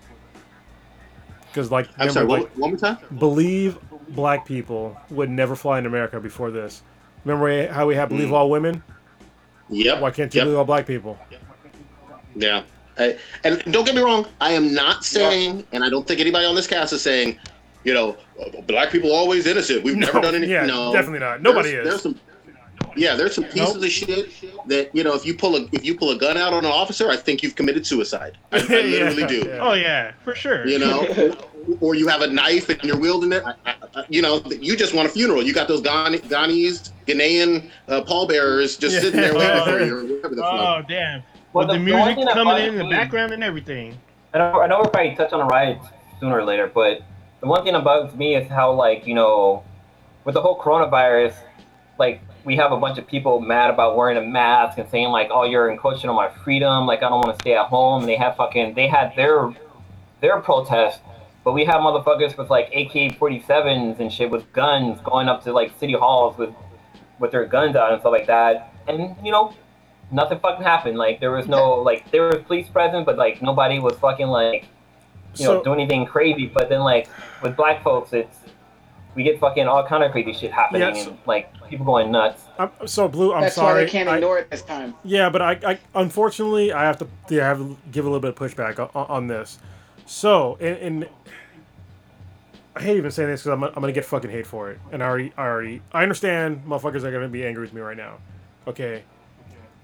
Because, 1.47 1.71
like, 1.71 1.87
I'm 1.97 2.07
remember, 2.07 2.13
sorry. 2.13 2.25
One, 2.27 2.39
like, 2.41 2.57
one 2.57 2.69
more 2.71 2.79
time. 2.79 2.97
believe 3.17 3.77
black 4.09 4.45
people 4.45 4.97
would 5.09 5.29
never 5.29 5.55
fly 5.55 5.79
in 5.79 5.85
America 5.85 6.19
before 6.19 6.51
this. 6.51 6.81
Remember 7.23 7.71
how 7.71 7.87
we 7.87 7.95
had 7.95 8.09
believe 8.09 8.29
Mm. 8.29 8.33
all 8.33 8.49
women? 8.49 8.83
Yep. 9.69 10.01
Why 10.01 10.11
can't 10.11 10.33
you 10.33 10.39
Yep. 10.39 10.45
believe 10.45 10.57
all 10.59 10.65
black 10.65 10.85
people? 10.85 11.17
Yeah. 12.35 12.63
I, 12.97 13.17
and 13.43 13.61
don't 13.71 13.85
get 13.85 13.95
me 13.95 14.01
wrong, 14.01 14.25
I 14.39 14.51
am 14.51 14.73
not 14.73 15.03
saying, 15.03 15.65
and 15.73 15.83
I 15.83 15.89
don't 15.89 16.07
think 16.07 16.19
anybody 16.21 16.45
on 16.45 16.55
this 16.55 16.67
cast 16.67 16.93
is 16.93 17.01
saying, 17.01 17.37
you 17.83 17.93
know, 17.93 18.15
black 18.67 18.89
people 18.89 19.11
always 19.11 19.47
innocent. 19.47 19.83
We've 19.83 19.97
never 19.97 20.13
No, 20.13 20.21
done 20.21 20.35
anything. 20.35 20.51
yeah, 20.53 20.65
no, 20.65 20.93
definitely 20.93 21.19
not. 21.19 21.41
Nobody 21.41 21.71
there's, 21.71 21.85
is. 21.87 21.89
There's 21.91 22.01
some, 22.03 22.19
yeah, 22.95 23.15
there's 23.15 23.35
some 23.35 23.43
pieces 23.45 23.81
of 23.83 23.89
shit 23.91 24.29
that 24.67 24.93
you 24.95 25.03
know. 25.03 25.13
If 25.13 25.25
you 25.25 25.33
pull 25.35 25.55
a 25.55 25.67
if 25.71 25.83
you 25.85 25.95
pull 25.97 26.11
a 26.11 26.17
gun 26.17 26.37
out 26.37 26.53
on 26.53 26.65
an 26.65 26.71
officer, 26.71 27.09
I 27.09 27.15
think 27.17 27.43
you've 27.43 27.55
committed 27.55 27.85
suicide. 27.85 28.37
I, 28.51 28.57
I 28.57 28.59
literally 28.69 29.21
Yeah, 29.21 29.27
do. 29.27 29.37
yeah. 29.47 29.59
oh 29.61 29.73
yeah, 29.73 30.11
for 30.23 30.35
sure. 30.35 30.67
You 30.67 30.79
know, 30.79 31.35
or 31.81 31.95
you 31.95 32.07
have 32.07 32.21
a 32.21 32.27
knife 32.27 32.69
and 32.69 32.81
you're 32.83 32.97
wielding 32.99 33.31
it. 33.33 33.43
I, 33.45 33.51
I, 33.65 33.75
I- 33.95 34.05
you 34.09 34.21
know, 34.21 34.41
you 34.59 34.75
just 34.75 34.93
want 34.93 35.07
a 35.07 35.11
funeral. 35.11 35.41
You 35.43 35.53
got 35.53 35.67
those 35.67 35.81
Ghana, 35.81 36.17
Ghanese, 36.19 36.91
Ghanaian 37.07 37.69
uh, 37.87 38.01
pallbearers 38.01 38.77
just 38.77 38.95
Yeah. 38.95 39.01
sitting 39.01 39.21
there 39.21 39.33
waiting 39.33 39.63
for 39.63 39.79
you. 39.79 40.21
The 40.35 40.43
Oh 40.43 40.77
fuck. 40.81 40.87
damn! 40.89 41.23
Well, 41.53 41.65
With 41.67 41.75
the, 41.77 41.79
the- 41.83 41.91
the 41.91 42.05
music 42.15 42.33
coming 42.33 42.57
in, 42.65 42.73
in 42.73 42.77
the 42.79 42.89
background 42.89 43.31
and 43.33 43.43
everything. 43.43 43.97
I 44.33 44.37
know, 44.39 44.61
I 44.61 44.67
know 44.67 44.79
we'll 44.81 44.89
probably 44.89 45.15
touch 45.15 45.31
on 45.31 45.39
the 45.39 45.45
riots 45.45 45.85
sooner 46.19 46.37
or 46.39 46.43
later, 46.43 46.67
but 46.73 47.01
the 47.39 47.47
one 47.47 47.63
thing 47.63 47.71
that 47.73 47.83
bugs 47.85 48.13
me 48.15 48.35
is 48.35 48.49
how, 48.49 48.73
like, 48.73 49.07
you 49.07 49.13
know, 49.13 49.63
with 50.25 50.33
the 50.35 50.41
whole 50.41 50.59
coronavirus, 50.59 51.35
like, 51.97 52.21
we 52.45 52.55
have 52.55 52.71
a 52.71 52.77
bunch 52.77 52.97
of 52.97 53.07
people 53.07 53.41
mad 53.41 53.71
about 53.71 53.97
wearing 53.97 54.17
a 54.17 54.21
mask 54.21 54.77
and 54.77 54.89
saying, 54.89 55.09
like, 55.09 55.29
oh, 55.31 55.43
you're 55.43 55.69
encroaching 55.69 56.09
on 56.09 56.15
my 56.15 56.29
freedom, 56.29 56.85
like, 56.85 56.99
I 57.03 57.09
don't 57.09 57.25
want 57.25 57.37
to 57.37 57.41
stay 57.41 57.55
at 57.55 57.67
home. 57.67 58.03
And 58.03 58.09
they 58.09 58.15
have 58.15 58.35
fucking, 58.35 58.75
they 58.75 58.87
had 58.87 59.13
their, 59.15 59.53
their 60.21 60.39
protest, 60.41 61.01
but 61.43 61.53
we 61.53 61.65
have 61.65 61.81
motherfuckers 61.81 62.37
with, 62.37 62.49
like, 62.49 62.67
AK 62.67 63.17
47s 63.19 63.99
and 63.99 64.13
shit 64.13 64.29
with 64.29 64.51
guns 64.53 65.01
going 65.01 65.27
up 65.27 65.43
to, 65.43 65.51
like, 65.53 65.77
city 65.79 65.93
halls 65.93 66.37
with, 66.37 66.53
with 67.19 67.31
their 67.31 67.45
guns 67.45 67.75
out 67.75 67.91
and 67.91 67.99
stuff 67.99 68.11
like 68.11 68.27
that. 68.27 68.73
And, 68.87 69.15
you 69.23 69.31
know, 69.31 69.53
nothing 70.11 70.39
fucking 70.39 70.63
happened. 70.63 70.97
Like 70.97 71.19
there 71.19 71.31
was 71.31 71.47
no 71.47 71.75
like 71.75 72.09
there 72.11 72.27
was 72.27 72.43
police 72.43 72.67
present, 72.69 73.05
but 73.05 73.17
like 73.17 73.41
nobody 73.41 73.79
was 73.79 73.97
fucking 73.97 74.27
like 74.27 74.65
you 75.35 75.45
know 75.45 75.57
So- 75.59 75.63
doing 75.63 75.79
anything 75.79 76.05
crazy. 76.05 76.47
But 76.47 76.69
then 76.69 76.81
like 76.81 77.07
with 77.41 77.55
black 77.55 77.83
folks, 77.83 78.13
it's 78.13 78.37
we 79.15 79.23
get 79.23 79.39
fucking 79.39 79.67
all 79.67 79.85
kind 79.85 80.03
of 80.03 80.11
crazy 80.11 80.33
shit 80.33 80.51
happening 80.51 80.81
Yes. 80.81 81.07
and 81.07 81.17
like 81.25 81.51
people 81.69 81.85
going 81.85 82.11
nuts. 82.11 82.43
I'm, 82.59 82.69
so, 82.85 83.07
Blue, 83.07 83.33
I'm 83.33 83.41
That's 83.43 83.55
sorry. 83.55 83.73
why 83.79 83.83
they 83.85 83.89
can't 83.89 84.09
I- 84.09 84.15
ignore 84.17 84.37
it 84.39 84.49
this 84.51 84.61
time. 84.61 84.93
Yeah, 85.03 85.29
but 85.29 85.41
I, 85.41 85.51
I 85.65 85.79
unfortunately 85.95 86.73
I 86.73 86.83
have 86.83 86.97
to 86.99 87.07
yeah, 87.29 87.45
I 87.45 87.47
have 87.47 87.57
to 87.59 87.77
give 87.91 88.05
a 88.05 88.09
little 88.09 88.19
bit 88.21 88.29
of 88.29 88.35
pushback 88.35 88.79
on, 88.79 89.05
on 89.07 89.27
this. 89.27 89.59
So, 90.05 90.55
in, 90.59 90.75
in 90.75 91.07
I 92.75 92.81
hate 92.81 92.97
even 92.97 93.09
saying 93.09 93.29
this 93.29 93.43
because 93.43 93.53
I'm, 93.57 93.63
I'm 93.63 93.73
gonna 93.73 93.91
get 93.93 94.03
fucking 94.05 94.29
hate 94.29 94.45
for 94.45 94.69
it, 94.69 94.79
and 94.91 95.01
I 95.01 95.05
already, 95.07 95.33
I 95.37 95.43
already, 95.45 95.81
I 95.93 96.03
understand 96.03 96.63
motherfuckers 96.67 97.03
are 97.03 97.11
gonna 97.11 97.29
be 97.29 97.45
angry 97.45 97.61
with 97.61 97.73
me 97.73 97.79
right 97.81 97.95
now, 97.97 98.17
okay. 98.67 99.03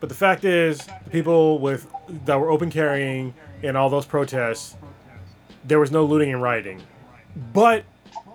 But 0.01 0.09
the 0.09 0.15
fact 0.15 0.43
is, 0.45 0.79
the 1.05 1.09
people 1.11 1.59
with 1.59 1.87
that 2.25 2.39
were 2.39 2.49
open 2.49 2.69
carrying 2.69 3.33
in 3.61 3.75
all 3.75 3.89
those 3.89 4.05
protests, 4.05 4.75
there 5.63 5.79
was 5.79 5.91
no 5.91 6.03
looting 6.03 6.33
and 6.33 6.41
rioting. 6.41 6.81
But 7.53 7.85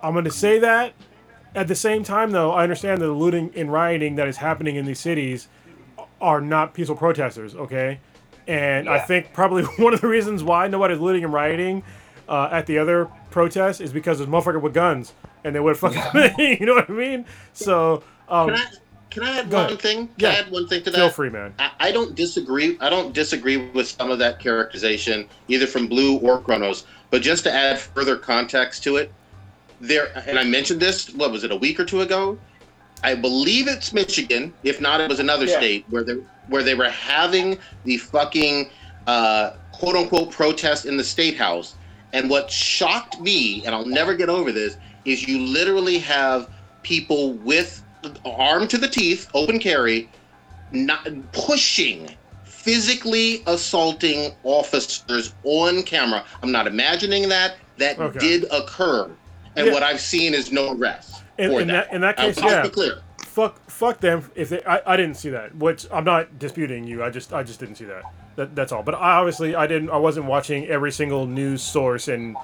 I'm 0.07 0.13
gonna 0.13 0.31
say 0.31 0.59
that 0.59 0.93
at 1.53 1.67
the 1.67 1.75
same 1.75 2.03
time, 2.03 2.31
though, 2.31 2.51
I 2.51 2.63
understand 2.63 3.01
that 3.01 3.05
the 3.07 3.11
looting 3.13 3.51
and 3.55 3.71
rioting 3.71 4.15
that 4.15 4.27
is 4.27 4.37
happening 4.37 4.75
in 4.75 4.85
these 4.85 4.99
cities 4.99 5.47
are 6.21 6.39
not 6.41 6.73
peaceful 6.73 6.95
protesters, 6.95 7.55
okay? 7.55 7.99
And 8.47 8.87
I 8.87 8.99
think 8.99 9.33
probably 9.33 9.63
one 9.77 9.93
of 9.93 10.01
the 10.01 10.07
reasons 10.07 10.43
why 10.43 10.67
nobody's 10.67 10.99
looting 10.99 11.23
and 11.23 11.33
rioting 11.33 11.83
uh, 12.29 12.49
at 12.51 12.65
the 12.67 12.77
other 12.77 13.09
protests 13.31 13.81
is 13.81 13.91
because 13.91 14.17
there's 14.19 14.29
motherfucker 14.29 14.61
with 14.61 14.73
guns 14.73 15.13
and 15.43 15.53
they 15.55 15.59
would 15.59 15.77
fucking, 15.77 16.01
you 16.59 16.65
know 16.65 16.75
what 16.75 16.89
I 16.89 16.93
mean? 16.93 17.25
So, 17.53 18.03
um, 18.29 18.49
Can 18.49 18.57
I 18.57 18.65
can 19.09 19.23
I 19.23 19.39
add 19.39 19.51
one 19.51 19.65
ahead. 19.65 19.81
thing? 19.81 20.07
Can 20.07 20.15
Yeah. 20.19 20.29
I 20.29 20.33
add 20.35 20.51
one 20.51 20.67
thing 20.67 20.83
to 20.83 20.91
that? 20.91 20.97
feel 20.97 21.09
free, 21.09 21.29
man. 21.29 21.53
I, 21.59 21.71
I 21.79 21.91
don't 21.91 22.13
disagree. 22.15 22.77
I 22.79 22.89
don't 22.89 23.13
disagree 23.13 23.57
with 23.57 23.87
some 23.87 24.11
of 24.11 24.19
that 24.19 24.39
characterization, 24.39 25.27
either 25.47 25.65
from 25.65 25.87
Blue 25.87 26.17
or 26.19 26.39
Chronos. 26.41 26.85
But 27.09 27.21
just 27.21 27.43
to 27.45 27.51
add 27.53 27.79
further 27.79 28.17
context 28.17 28.83
to 28.83 28.97
it, 28.97 29.11
there 29.79 30.07
and 30.27 30.39
I 30.39 30.43
mentioned 30.43 30.79
this. 30.79 31.09
What 31.09 31.31
was 31.31 31.43
it? 31.43 31.51
A 31.51 31.55
week 31.55 31.79
or 31.79 31.85
two 31.85 32.01
ago? 32.01 32.39
I 33.03 33.15
believe 33.15 33.67
it's 33.67 33.93
Michigan. 33.93 34.53
If 34.63 34.81
not, 34.81 34.99
it 35.01 35.09
was 35.09 35.19
another 35.19 35.45
Yeah. 35.45 35.57
state 35.57 35.85
where 35.89 36.03
they 36.03 36.15
where 36.47 36.63
they 36.63 36.75
were 36.75 36.89
having 36.89 37.59
the 37.83 37.97
fucking 37.97 38.71
uh, 39.05 39.51
quote 39.71 39.95
unquote 39.95 40.31
protest 40.31 40.85
in 40.85 40.97
the 40.97 41.03
state 41.03 41.37
house. 41.37 41.75
And 42.13 42.29
what 42.29 42.49
shocked 42.49 43.19
me, 43.19 43.63
and 43.65 43.75
I'll 43.75 43.85
never 43.85 44.15
get 44.15 44.29
over 44.29 44.51
this, 44.51 44.77
is 45.05 45.27
you 45.27 45.39
literally 45.39 45.99
have 45.99 46.49
people 46.83 47.33
with 47.33 47.83
armed 48.25 48.69
to 48.69 48.77
the 48.77 48.87
teeth, 48.87 49.27
open 49.33 49.59
carry, 49.59 50.09
not 50.71 51.07
pushing 51.33 52.09
physically 52.43 53.43
assaulting 53.47 54.31
officers 54.43 55.33
on 55.43 55.83
camera 55.83 56.25
i'm 56.43 56.51
not 56.51 56.67
imagining 56.67 57.29
that 57.29 57.55
that 57.77 57.97
Okay. 57.97 58.19
did 58.19 58.45
occur 58.51 59.09
and 59.57 59.67
Yeah. 59.67 59.73
what 59.73 59.83
i've 59.83 59.99
seen 59.99 60.33
is 60.33 60.51
no 60.51 60.73
arrests 60.73 61.21
In, 61.37 61.51
in 61.51 61.67
that. 61.67 61.87
that 61.89 61.95
in 61.95 62.01
that 62.01 62.19
I'll- 62.19 62.27
case, 62.27 62.37
I'll 62.39 62.49
yeah. 62.49 62.67
clear 62.69 63.01
fuck 63.25 63.59
fuck 63.69 63.99
them 63.99 64.29
if 64.35 64.49
they 64.49 64.63
I, 64.63 64.81
I 64.93 64.97
didn't 64.97 65.15
see 65.15 65.29
that 65.29 65.53
which 65.55 65.85
i'm 65.91 66.03
not 66.05 66.39
disputing 66.39 66.85
you 66.85 67.03
i 67.03 67.09
just 67.09 67.33
i 67.33 67.43
just 67.43 67.59
didn't 67.59 67.75
see 67.75 67.85
that, 67.85 68.03
that 68.35 68.55
that's 68.55 68.71
all 68.71 68.81
but 68.83 68.95
i 68.95 69.13
obviously 69.17 69.55
i 69.55 69.67
didn't 69.67 69.89
i 69.91 69.97
wasn't 69.97 70.25
watching 70.25 70.65
every 70.67 70.91
single 70.91 71.27
news 71.27 71.61
source 71.61 72.07
and 72.07 72.35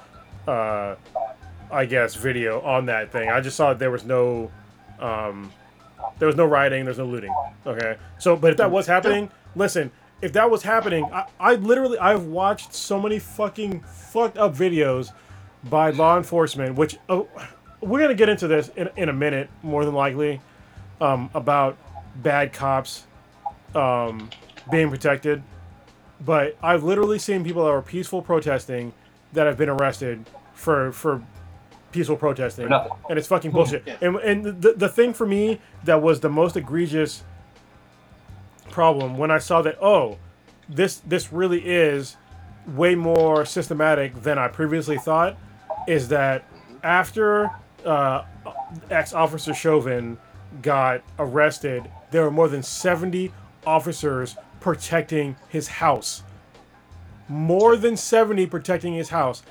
uh 0.48 0.96
i 1.72 1.86
guess 1.86 2.14
video 2.16 2.62
on 2.62 2.86
that 2.86 3.12
thing 3.12 3.30
i 3.30 3.42
just 3.42 3.58
saw 3.58 3.70
that 3.70 3.80
there 3.80 3.90
was 3.92 4.04
no 4.04 4.52
um 5.00 5.52
there 6.20 6.28
was 6.28 6.36
no 6.36 6.46
rioting 6.46 6.86
there's 6.86 7.00
no 7.00 7.06
looting 7.06 7.34
okay 7.66 7.98
so 8.20 8.36
but 8.36 8.52
if 8.52 8.58
that 8.58 8.70
was 8.70 8.86
happening 8.86 9.30
listen 9.56 9.90
if 10.22 10.32
that 10.34 10.50
was 10.52 10.62
happening 10.62 11.06
i, 11.12 11.26
I 11.40 11.56
literally 11.56 11.98
i've 11.98 12.26
watched 12.26 12.74
so 12.76 13.00
many 13.00 13.18
fucking 13.18 13.80
fucked 13.82 14.38
up 14.38 14.54
videos 14.56 15.12
by 15.66 15.90
law 15.92 16.18
enforcement 16.18 16.76
which 16.76 16.98
oh, 17.10 17.28
we're 17.82 18.02
gonna 18.02 18.14
get 18.14 18.30
into 18.30 18.48
this 18.48 18.70
in, 18.76 18.90
in 18.96 19.10
a 19.10 19.14
minute 19.14 19.50
more 19.62 19.86
than 19.86 19.94
likely 19.94 20.42
um, 21.02 21.30
about 21.34 21.78
bad 22.18 22.54
cops 22.54 23.06
um, 23.76 24.30
being 24.72 24.90
protected 24.90 25.42
but 26.26 26.56
i've 26.62 26.84
literally 26.84 27.20
seen 27.20 27.44
people 27.44 27.66
that 27.66 27.72
were 27.72 27.82
peaceful 27.82 28.22
protesting 28.22 28.94
that 29.34 29.46
have 29.46 29.58
been 29.58 29.70
arrested 29.70 30.26
for 30.54 30.92
for 30.92 31.22
peaceful 31.94 32.18
protesting, 32.18 32.68
For 32.68 32.90
and 33.10 33.18
it's 33.18 33.28
fucking 33.28 33.52
bullshit. 33.52 33.84
Yeah. 33.86 33.98
And 34.02 34.16
and 34.18 34.62
the 34.62 34.74
the 34.74 34.90
thing 34.90 35.14
for 35.14 35.26
me 35.26 35.62
that 35.86 36.02
was 36.02 36.20
the 36.20 36.30
most 36.30 36.58
egregious 36.58 37.24
problem 38.70 39.18
when 39.18 39.32
I 39.32 39.38
saw 39.38 39.62
that 39.62 39.78
oh, 39.82 40.18
this 40.68 40.98
this 41.08 41.32
really 41.32 41.62
is 41.66 42.18
way 42.68 42.96
more 42.96 43.46
systematic 43.46 44.24
than 44.24 44.38
I 44.38 44.48
previously 44.50 44.98
thought 44.98 45.38
is 45.88 46.08
that 46.10 46.46
after 46.84 47.52
uh, 47.86 48.24
ex 48.90 49.14
officer 49.14 49.54
Chauvin 49.54 50.18
got 50.62 51.02
arrested, 51.20 51.90
there 52.12 52.24
were 52.24 52.32
more 52.32 52.48
than 52.48 52.64
70 52.64 53.32
officers 53.66 54.36
protecting 54.60 55.36
his 55.50 55.68
house. 55.68 56.24
More 57.28 57.76
than 57.76 57.98
70 57.98 58.48
protecting 58.48 58.94
his 58.94 59.10
house. 59.10 59.44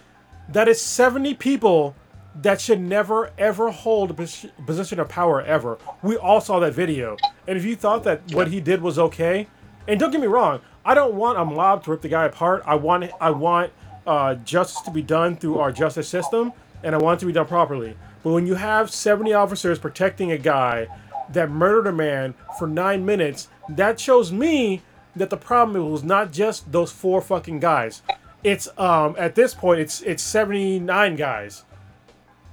That 0.49 0.69
is 0.69 0.81
70 0.81 1.35
people 1.35 1.95
that 2.41 2.61
should 2.61 2.81
never 2.81 3.31
ever 3.37 3.71
hold 3.71 4.11
a 4.11 4.15
position 4.15 5.01
of 5.01 5.09
power 5.09 5.43
ever. 5.43 5.79
We 6.03 6.17
all 6.17 6.41
saw 6.41 6.59
that 6.61 6.73
video. 6.73 7.17
And 7.47 7.59
if 7.59 7.65
you 7.65 7.77
thought 7.77 8.05
that 8.05 8.33
what 8.33 8.49
he 8.49 8.61
did 8.61 8.81
was 8.81 8.99
okay, 8.99 9.49
and 9.87 9.99
don't 9.99 10.11
get 10.11 10.21
me 10.21 10.27
wrong, 10.27 10.61
I 10.85 10.95
don't 10.95 11.15
want 11.15 11.39
a 11.39 11.45
mob 11.45 11.85
to 11.85 11.91
rip 11.91 12.03
the 12.03 12.09
guy 12.09 12.25
apart. 12.25 12.63
I 12.67 12.75
want 12.77 13.11
I 13.21 13.31
want 13.31 13.73
uh, 14.07 14.35
justice 14.37 14.83
to 14.83 14.91
be 14.91 15.03
done 15.03 15.37
through 15.37 15.59
our 15.59 15.73
justice 15.73 16.09
system, 16.09 16.53
and 16.83 16.95
I 16.95 16.99
want 16.99 17.19
it 17.19 17.21
to 17.21 17.27
be 17.27 17.33
done 17.33 17.47
properly. 17.47 17.97
But 18.23 18.33
when 18.33 18.47
you 18.47 18.55
have 18.55 18.91
70 18.91 19.33
officers 19.33 19.79
protecting 19.79 20.31
a 20.31 20.39
guy 20.39 20.89
that 21.31 21.51
murdered 21.51 21.87
a 21.87 21.93
man 21.93 22.35
for 22.59 22.67
nine 22.67 23.05
minutes, 23.05 23.49
that 23.69 23.99
shows 23.99 24.33
me 24.33 24.83
that 25.15 25.31
the 25.31 25.37
problem 25.37 25.91
was 25.91 26.03
not 26.03 26.33
just 26.33 26.71
those 26.73 26.91
four 26.93 27.21
fucking 27.21 27.61
guys. 27.61 28.03
It's 28.43 28.69
um 28.79 29.15
at 29.19 29.35
this 29.35 29.55
point 29.55 29.81
it's 29.81 30.01
it's 30.03 30.23
79 30.23 31.17
guys 31.17 31.65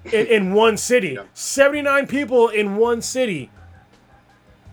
in, 0.05 0.27
in 0.27 0.53
one 0.53 0.77
city. 0.77 1.17
79 1.33 2.07
people 2.07 2.49
in 2.49 2.75
one 2.75 3.01
city. 3.01 3.49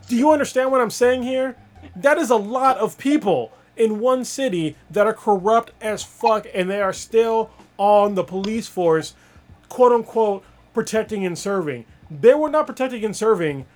Do 0.09 0.17
you 0.17 0.31
understand 0.31 0.71
what 0.71 0.81
I'm 0.81 0.91
saying 0.91 1.23
here? 1.23 1.57
That 1.95 2.19
is 2.19 2.31
a 2.31 2.37
lot 2.37 2.77
of 2.79 2.99
people 2.99 3.53
in 3.77 4.01
one 4.01 4.25
city 4.25 4.77
that 4.91 5.07
are 5.07 5.13
corrupt 5.13 5.73
as 5.81 6.03
fuck 6.03 6.47
and 6.55 6.71
they 6.71 6.81
are 6.81 6.93
still 6.93 7.51
on 7.79 8.15
the 8.15 8.25
police 8.25 8.67
force, 8.67 9.15
quote 9.69 9.93
unquote, 9.93 10.45
protecting 10.73 11.25
and 11.27 11.39
serving. 11.39 11.85
They 12.11 12.35
were 12.35 12.49
not 12.49 12.67
protecting 12.67 13.05
and 13.05 13.17
serving 13.17 13.67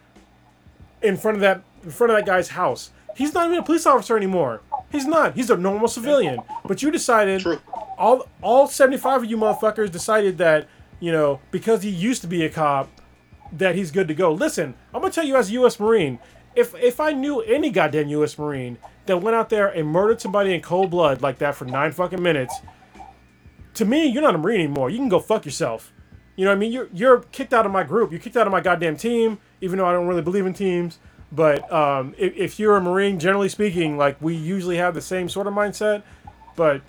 in 1.02 1.16
front 1.16 1.36
of 1.36 1.40
that 1.40 1.62
in 1.82 1.90
front 1.90 2.12
of 2.12 2.18
that 2.18 2.27
guy's 2.27 2.51
house. 2.51 2.90
He's 3.16 3.35
not 3.35 3.47
even 3.47 3.59
a 3.59 3.62
police 3.62 3.86
officer 3.86 4.16
anymore. 4.16 4.60
He's 4.90 5.06
not. 5.06 5.35
He's 5.35 5.51
a 5.51 5.56
normal 5.56 5.89
civilian. 5.89 6.40
But 6.64 6.82
you 6.82 6.90
decided 6.90 7.43
True. 7.43 7.59
all 7.98 8.27
all 8.43 8.66
75 8.66 9.24
of 9.24 9.31
you 9.31 9.36
motherfuckers 9.36 9.90
decided 9.90 10.39
that, 10.39 10.68
you 11.01 11.12
know, 11.12 11.40
because 11.51 11.82
he 11.82 11.90
used 11.90 12.22
to 12.22 12.28
be 12.28 12.44
a 12.44 12.51
cop, 12.51 12.89
that 13.52 13.74
he's 13.74 13.90
good 13.90 14.09
to 14.09 14.14
go. 14.14 14.32
Listen, 14.32 14.74
I'm 14.94 15.01
gonna 15.01 15.12
tell 15.12 15.24
you 15.24 15.36
as 15.36 15.51
a 15.51 15.52
U.S. 15.55 15.81
Marine, 15.81 16.18
if 16.55 16.74
if 16.74 17.01
I 17.01 17.12
knew 17.12 17.40
any 17.40 17.70
goddamn 17.70 18.09
U.S. 18.09 18.39
Marine 18.39 18.78
that 19.11 19.19
went 19.19 19.37
out 19.37 19.51
there 19.51 19.69
and 19.69 19.89
murdered 19.89 20.20
somebody 20.20 20.55
in 20.55 20.61
cold 20.61 20.91
blood 20.91 21.20
like 21.20 21.39
that 21.39 21.55
for 21.55 21.65
nine 21.65 21.93
fucking 21.93 22.23
minutes, 22.23 22.55
to 23.74 23.85
me, 23.85 24.07
you're 24.07 24.23
not 24.23 24.35
a 24.35 24.39
Marine 24.39 24.61
anymore. 24.61 24.89
You 24.89 24.99
can 24.99 25.09
go 25.09 25.20
fuck 25.20 25.45
yourself. 25.45 25.93
You 26.37 26.45
know 26.45 26.53
what 26.53 26.57
I 26.57 26.59
mean? 26.61 26.73
You're 26.73 26.89
you're 26.93 27.20
kicked 27.32 27.53
out 27.53 27.66
of 27.66 27.73
my 27.73 27.82
group. 27.82 28.11
You're 28.11 28.20
kicked 28.20 28.37
out 28.37 28.47
of 28.47 28.53
my 28.53 28.61
goddamn 28.61 28.97
team. 28.97 29.39
Even 29.61 29.78
though 29.78 29.87
I 29.87 29.93
don't 29.93 30.07
really 30.07 30.23
believe 30.23 30.47
in 30.47 30.55
teams, 30.55 30.99
but 31.31 31.70
um, 31.70 32.15
if, 32.16 32.35
if 32.35 32.59
you're 32.59 32.77
a 32.77 32.81
Marine, 32.81 33.19
generally 33.19 33.49
speaking, 33.49 33.99
like 33.99 34.20
we 34.23 34.35
usually 34.35 34.78
have 34.78 34.95
the 34.95 35.03
same 35.03 35.28
sort 35.28 35.47
of 35.47 35.53
mindset. 35.53 36.03
But 36.57 36.81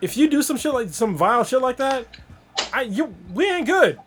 if 0.00 0.16
you 0.16 0.28
do 0.28 0.42
some 0.42 0.56
shit 0.56 0.74
like 0.74 0.88
some 0.88 1.16
vile 1.16 1.44
shit 1.44 1.60
like 1.60 1.76
that, 1.76 2.08
I 2.72 2.82
you 2.82 3.14
we 3.32 3.48
ain't 3.48 3.66
good. 3.66 4.00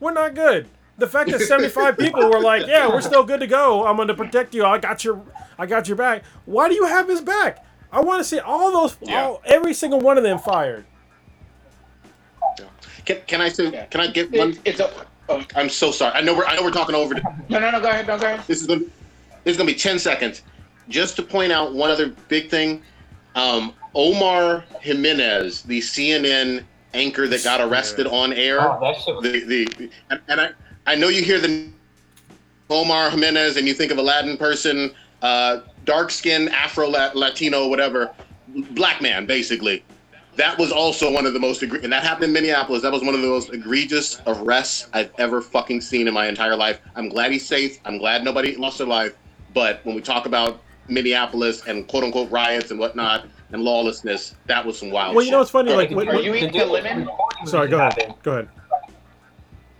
We're 0.00 0.12
not 0.12 0.34
good. 0.34 0.68
The 0.98 1.08
fact 1.08 1.30
that 1.30 1.40
75 1.40 1.98
people 1.98 2.28
were 2.30 2.40
like, 2.40 2.66
"Yeah, 2.66 2.88
we're 2.88 3.00
still 3.00 3.24
good 3.24 3.40
to 3.40 3.46
go. 3.46 3.86
I'm 3.86 3.96
going 3.96 4.08
to 4.08 4.14
protect 4.14 4.54
you. 4.54 4.64
I 4.64 4.78
got 4.78 5.04
your 5.04 5.22
I 5.58 5.66
got 5.66 5.88
your 5.88 5.96
back." 5.96 6.22
Why 6.44 6.68
do 6.68 6.74
you 6.74 6.84
have 6.86 7.08
his 7.08 7.20
back? 7.20 7.64
I 7.92 8.00
want 8.00 8.20
to 8.20 8.24
see 8.24 8.38
all 8.38 8.70
those 8.72 8.96
Yeah. 9.00 9.24
all, 9.24 9.42
every 9.44 9.74
single 9.74 10.00
one 10.00 10.18
of 10.18 10.24
them 10.24 10.38
fired. 10.38 10.84
Can, 13.04 13.18
can 13.26 13.40
I 13.40 13.48
say? 13.48 13.70
Yeah. 13.70 13.84
Can 13.86 14.00
I 14.00 14.06
get 14.06 14.32
It- 14.32 14.38
one? 14.38 14.58
it's 14.64 14.80
a. 14.80 14.90
Oh, 15.28 15.42
I'm 15.56 15.68
so 15.70 15.90
sorry. 15.90 16.12
I 16.14 16.20
know 16.20 16.34
we're 16.34 16.44
I 16.44 16.54
know 16.56 16.62
we're 16.62 16.70
talking 16.70 16.94
over. 16.94 17.14
The, 17.14 17.22
no, 17.48 17.58
no, 17.58 17.70
no. 17.70 17.80
Go 17.80 17.88
ahead. 17.88 18.06
No, 18.06 18.18
go 18.18 18.26
ahead. 18.26 18.40
this 18.46 18.60
is 18.60 18.66
gonna 18.66 18.80
this 19.42 19.52
is 19.52 19.56
gonna 19.56 19.66
be 19.70 19.74
10 19.74 19.98
seconds. 19.98 20.42
Just 20.88 21.16
to 21.16 21.22
point 21.22 21.50
out 21.50 21.74
one 21.74 21.90
other 21.90 22.08
big 22.28 22.50
thing. 22.50 22.82
Um, 23.34 23.72
Omar 23.94 24.64
Jimenez, 24.80 25.62
the 25.62 25.80
CNN 25.80 26.62
anchor 26.92 27.26
that 27.26 27.42
got 27.42 27.60
arrested 27.60 28.06
on 28.06 28.32
air. 28.32 28.60
Oh, 28.60 28.78
that 28.80 29.00
shit 29.00 29.20
the 29.22 29.44
the 29.66 29.90
and, 30.10 30.20
and 30.28 30.40
I 30.40 30.50
I 30.86 30.94
know 30.94 31.08
you 31.08 31.22
hear 31.22 31.38
the 31.40 31.68
Omar 32.70 33.10
Jimenez 33.10 33.56
and 33.56 33.66
you 33.66 33.74
think 33.74 33.90
of 33.90 33.98
a 33.98 34.02
Latin 34.02 34.36
person, 34.36 34.94
uh, 35.22 35.60
dark 35.84 36.10
skin, 36.10 36.48
Afro 36.48 36.88
Latino, 36.88 37.68
whatever, 37.68 38.10
black 38.70 39.00
man 39.00 39.26
basically. 39.26 39.82
That 40.36 40.58
was 40.58 40.72
also 40.72 41.12
one 41.12 41.26
of 41.26 41.32
the 41.32 41.38
most 41.38 41.62
and 41.62 41.92
that 41.92 42.02
happened 42.02 42.24
in 42.24 42.32
Minneapolis. 42.32 42.82
That 42.82 42.92
was 42.92 43.02
one 43.02 43.14
of 43.14 43.20
the 43.22 43.28
most 43.28 43.52
egregious 43.52 44.20
arrests 44.26 44.88
I've 44.92 45.12
ever 45.18 45.40
fucking 45.40 45.80
seen 45.80 46.08
in 46.08 46.14
my 46.14 46.26
entire 46.26 46.56
life. 46.56 46.80
I'm 46.96 47.08
glad 47.08 47.30
he's 47.30 47.46
safe. 47.46 47.78
I'm 47.84 47.98
glad 47.98 48.24
nobody 48.24 48.56
lost 48.56 48.78
their 48.78 48.86
life. 48.86 49.14
But 49.54 49.80
when 49.84 49.94
we 49.94 50.00
talk 50.02 50.26
about 50.26 50.60
Minneapolis 50.88 51.66
and 51.66 51.86
quote 51.86 52.02
unquote 52.02 52.30
riots 52.32 52.72
and 52.72 52.80
whatnot 52.80 53.26
and 53.52 53.62
lawlessness, 53.62 54.34
that 54.46 54.66
was 54.66 54.76
some 54.78 54.90
wild. 54.90 55.14
Well, 55.14 55.24
you 55.24 55.30
know 55.30 55.38
what's 55.38 55.50
funny? 55.52 55.72
Like, 55.72 55.90
the 55.90 55.94
what, 55.94 56.08
Are 56.08 56.14
what- 56.14 56.24
you 56.24 56.34
eating 56.34 56.50
deal 56.50 56.68
a 56.68 56.82
lemon? 56.82 57.08
sorry, 57.46 57.68
go 57.68 57.78
ahead. 57.78 58.14
Go 58.24 58.32
ahead. 58.32 58.48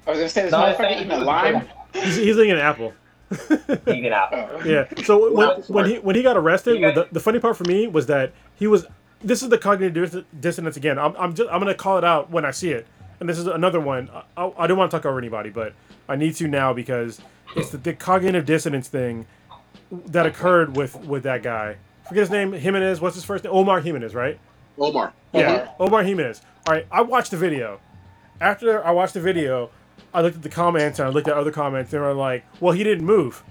I 0.06 0.10
was 0.10 0.18
gonna 0.18 0.28
say 0.28 0.42
this 0.42 0.52
No, 0.52 0.58
I 0.58 0.72
motherfucker 0.74 0.76
think 0.78 1.00
eating 1.00 1.12
a 1.12 1.20
it 1.20 1.24
lime. 1.24 1.68
He's, 1.94 2.16
he's 2.16 2.36
eating 2.36 2.50
an 2.52 2.58
apple. 2.58 2.92
Vegan 3.30 4.12
apple. 4.12 4.48
Oh. 4.52 4.64
Yeah. 4.64 4.86
So 5.04 5.32
when, 5.32 5.48
when 5.62 5.86
he 5.90 5.98
when 5.98 6.14
he 6.16 6.22
got 6.22 6.36
arrested, 6.36 6.74
You 6.76 6.80
got- 6.80 6.94
the, 6.94 7.08
the 7.12 7.20
funny 7.20 7.38
part 7.40 7.56
for 7.56 7.64
me 7.64 7.86
was 7.86 8.06
that 8.06 8.32
he 8.54 8.66
was. 8.66 8.86
This 9.22 9.42
is 9.42 9.48
the 9.48 9.56
cognitive 9.58 10.24
dissonance 10.38 10.76
again. 10.76 10.98
I'm 10.98 11.16
I'm 11.16 11.34
just 11.34 11.48
I'm 11.50 11.58
gonna 11.58 11.74
call 11.74 11.96
it 11.98 12.04
out 12.04 12.30
when 12.30 12.44
I 12.44 12.50
see 12.50 12.70
it, 12.70 12.86
and 13.20 13.28
this 13.28 13.38
is 13.38 13.46
another 13.46 13.80
one. 13.80 14.10
I, 14.36 14.44
I, 14.44 14.52
I 14.58 14.66
don't 14.66 14.76
want 14.76 14.90
to 14.90 14.96
talk 14.96 15.06
over 15.06 15.18
anybody, 15.18 15.48
but 15.48 15.72
I 16.08 16.16
need 16.16 16.34
to 16.36 16.46
now 16.48 16.74
because 16.74 17.20
it's 17.56 17.70
the, 17.70 17.78
the 17.78 17.94
cognitive 17.94 18.44
dissonance 18.44 18.88
thing 18.88 19.26
that 20.08 20.26
occurred 20.26 20.76
with 20.76 20.94
with 21.06 21.22
that 21.22 21.42
guy. 21.42 21.76
Forget 22.06 22.20
his 22.20 22.30
name. 22.30 22.52
Jimenez. 22.52 23.00
What's 23.00 23.14
his 23.14 23.24
first 23.24 23.44
name? 23.44 23.54
Omar 23.54 23.80
Jimenez, 23.80 24.14
right? 24.14 24.38
Omar. 24.78 25.14
Yeah, 25.32 25.70
Omar 25.80 26.02
Jimenez. 26.02 26.42
All 26.66 26.74
right, 26.74 26.86
I 26.92 27.00
watched 27.00 27.30
the 27.30 27.36
video. 27.38 27.80
After 28.42 28.84
I 28.84 28.90
watched 28.90 29.14
the 29.14 29.20
video, 29.20 29.70
I 30.14 30.20
looked 30.22 30.36
at 30.36 30.42
the 30.42 30.48
comments 30.48 30.98
and 31.00 31.08
I 31.08 31.10
looked 31.10 31.28
at 31.28 31.34
other 31.34 31.50
comments. 31.50 31.90
They 31.90 31.98
were 31.98 32.14
like, 32.14 32.44
"Well, 32.60 32.72
he 32.72 32.84
didn't 32.84 33.04
move." 33.04 33.42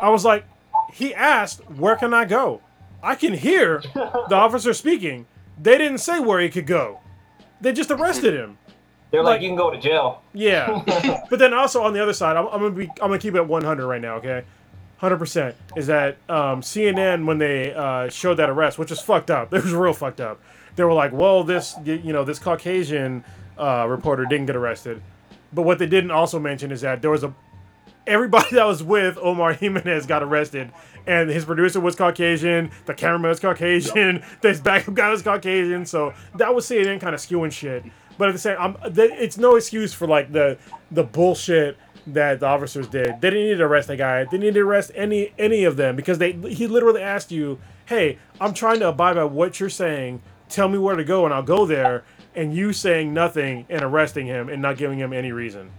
I 0.00 0.10
was 0.10 0.24
like, 0.24 0.44
"He 0.92 1.14
asked, 1.14 1.60
where 1.70 1.96
can 1.96 2.12
I 2.14 2.24
go?" 2.26 2.60
I 3.02 3.14
can 3.14 3.34
hear 3.34 3.82
the 3.94 4.34
officer 4.34 4.72
speaking. 4.74 5.26
They 5.60 5.78
didn't 5.78 5.98
say 5.98 6.20
where 6.20 6.40
he 6.40 6.48
could 6.48 6.66
go. 6.66 7.00
They 7.60 7.72
just 7.72 7.90
arrested 7.90 8.34
him. 8.34 8.58
They're 9.10 9.22
like, 9.22 9.34
Like- 9.36 9.42
you 9.42 9.48
can 9.50 9.56
go 9.56 9.70
to 9.70 9.78
jail. 9.80 10.22
Yeah, 10.32 10.82
but 11.30 11.38
then 11.38 11.54
also 11.54 11.82
on 11.82 11.92
the 11.92 12.02
other 12.02 12.12
side, 12.12 12.36
I'm, 12.36 12.46
I'm 12.48 12.60
gonna 12.60 12.70
be 12.70 12.88
I'm 13.00 13.08
gonna 13.08 13.18
keep 13.18 13.34
it 13.34 13.38
at 13.38 13.46
100 13.48 13.86
right 13.86 14.00
now. 14.00 14.16
Okay, 14.16 14.42
100 14.98 15.18
percent 15.18 15.54
is 15.76 15.86
that 15.86 16.16
um, 16.28 16.60
CNN 16.62 17.24
when 17.24 17.38
they 17.38 17.72
uh, 17.72 18.08
showed 18.08 18.34
that 18.36 18.50
arrest, 18.50 18.78
which 18.78 18.90
was 18.90 19.00
fucked 19.00 19.30
up. 19.30 19.52
It 19.54 19.62
was 19.62 19.72
real 19.72 19.92
fucked 19.92 20.20
up. 20.20 20.40
They 20.76 20.82
were 20.84 20.92
like, 20.92 21.12
well, 21.12 21.44
this 21.44 21.76
you 21.84 22.12
know 22.12 22.24
this 22.24 22.38
Caucasian 22.40 23.24
uh, 23.56 23.86
reporter 23.88 24.24
didn't 24.26 24.46
get 24.46 24.56
arrested, 24.56 25.00
but 25.54 25.62
what 25.62 25.78
they 25.78 25.86
didn't 25.86 26.10
also 26.10 26.38
mention 26.38 26.70
is 26.70 26.80
that 26.80 27.02
there 27.02 27.10
was 27.10 27.24
a 27.24 27.34
everybody 28.06 28.48
that 28.52 28.64
was 28.64 28.82
with 28.82 29.18
Omar 29.18 29.54
Jimenez 29.54 30.06
got 30.06 30.22
arrested, 30.22 30.72
and 31.06 31.30
his 31.30 31.44
producer 31.44 31.80
was 31.80 31.94
Caucasian, 31.96 32.70
the 32.86 32.94
cameraman 32.94 33.28
was 33.30 33.40
Caucasian, 33.40 34.22
this 34.40 34.60
backup 34.60 34.94
guy 34.94 35.10
was 35.10 35.22
Caucasian. 35.22 35.86
So 35.86 36.14
that 36.36 36.54
was 36.54 36.66
CNN 36.66 37.00
kind 37.00 37.14
of 37.14 37.20
skewing 37.20 37.52
shit. 37.52 37.84
But 38.16 38.28
at 38.28 38.32
the 38.32 38.38
same, 38.38 38.56
I'm, 38.58 38.76
th- 38.94 39.10
it's 39.14 39.38
no 39.38 39.56
excuse 39.56 39.92
for 39.92 40.06
like 40.06 40.32
the 40.32 40.58
the 40.90 41.02
bullshit 41.02 41.76
that 42.06 42.40
the 42.40 42.46
officers 42.46 42.86
did. 42.86 43.20
They 43.20 43.30
didn't 43.30 43.46
need 43.46 43.58
to 43.58 43.64
arrest 43.64 43.88
that 43.88 43.96
guy. 43.96 44.24
They 44.24 44.30
didn't 44.30 44.44
need 44.44 44.54
to 44.54 44.60
arrest 44.60 44.92
any 44.94 45.32
any 45.38 45.64
of 45.64 45.76
them 45.76 45.96
because 45.96 46.18
they 46.18 46.32
he 46.32 46.66
literally 46.66 47.02
asked 47.02 47.32
you, 47.32 47.58
"Hey, 47.86 48.18
I'm 48.40 48.54
trying 48.54 48.78
to 48.80 48.88
abide 48.88 49.16
by 49.16 49.24
what 49.24 49.58
you're 49.58 49.68
saying. 49.68 50.22
Tell 50.48 50.68
me 50.68 50.78
where 50.78 50.94
to 50.94 51.04
go, 51.04 51.24
and 51.24 51.34
I'll 51.34 51.42
go 51.42 51.66
there." 51.66 52.04
And 52.34 52.54
you 52.54 52.72
saying 52.72 53.14
nothing 53.14 53.64
and 53.68 53.82
arresting 53.82 54.26
him 54.26 54.48
and 54.48 54.60
not 54.60 54.76
giving 54.76 54.98
him 54.98 55.12
any 55.12 55.30
reason. 55.32 55.70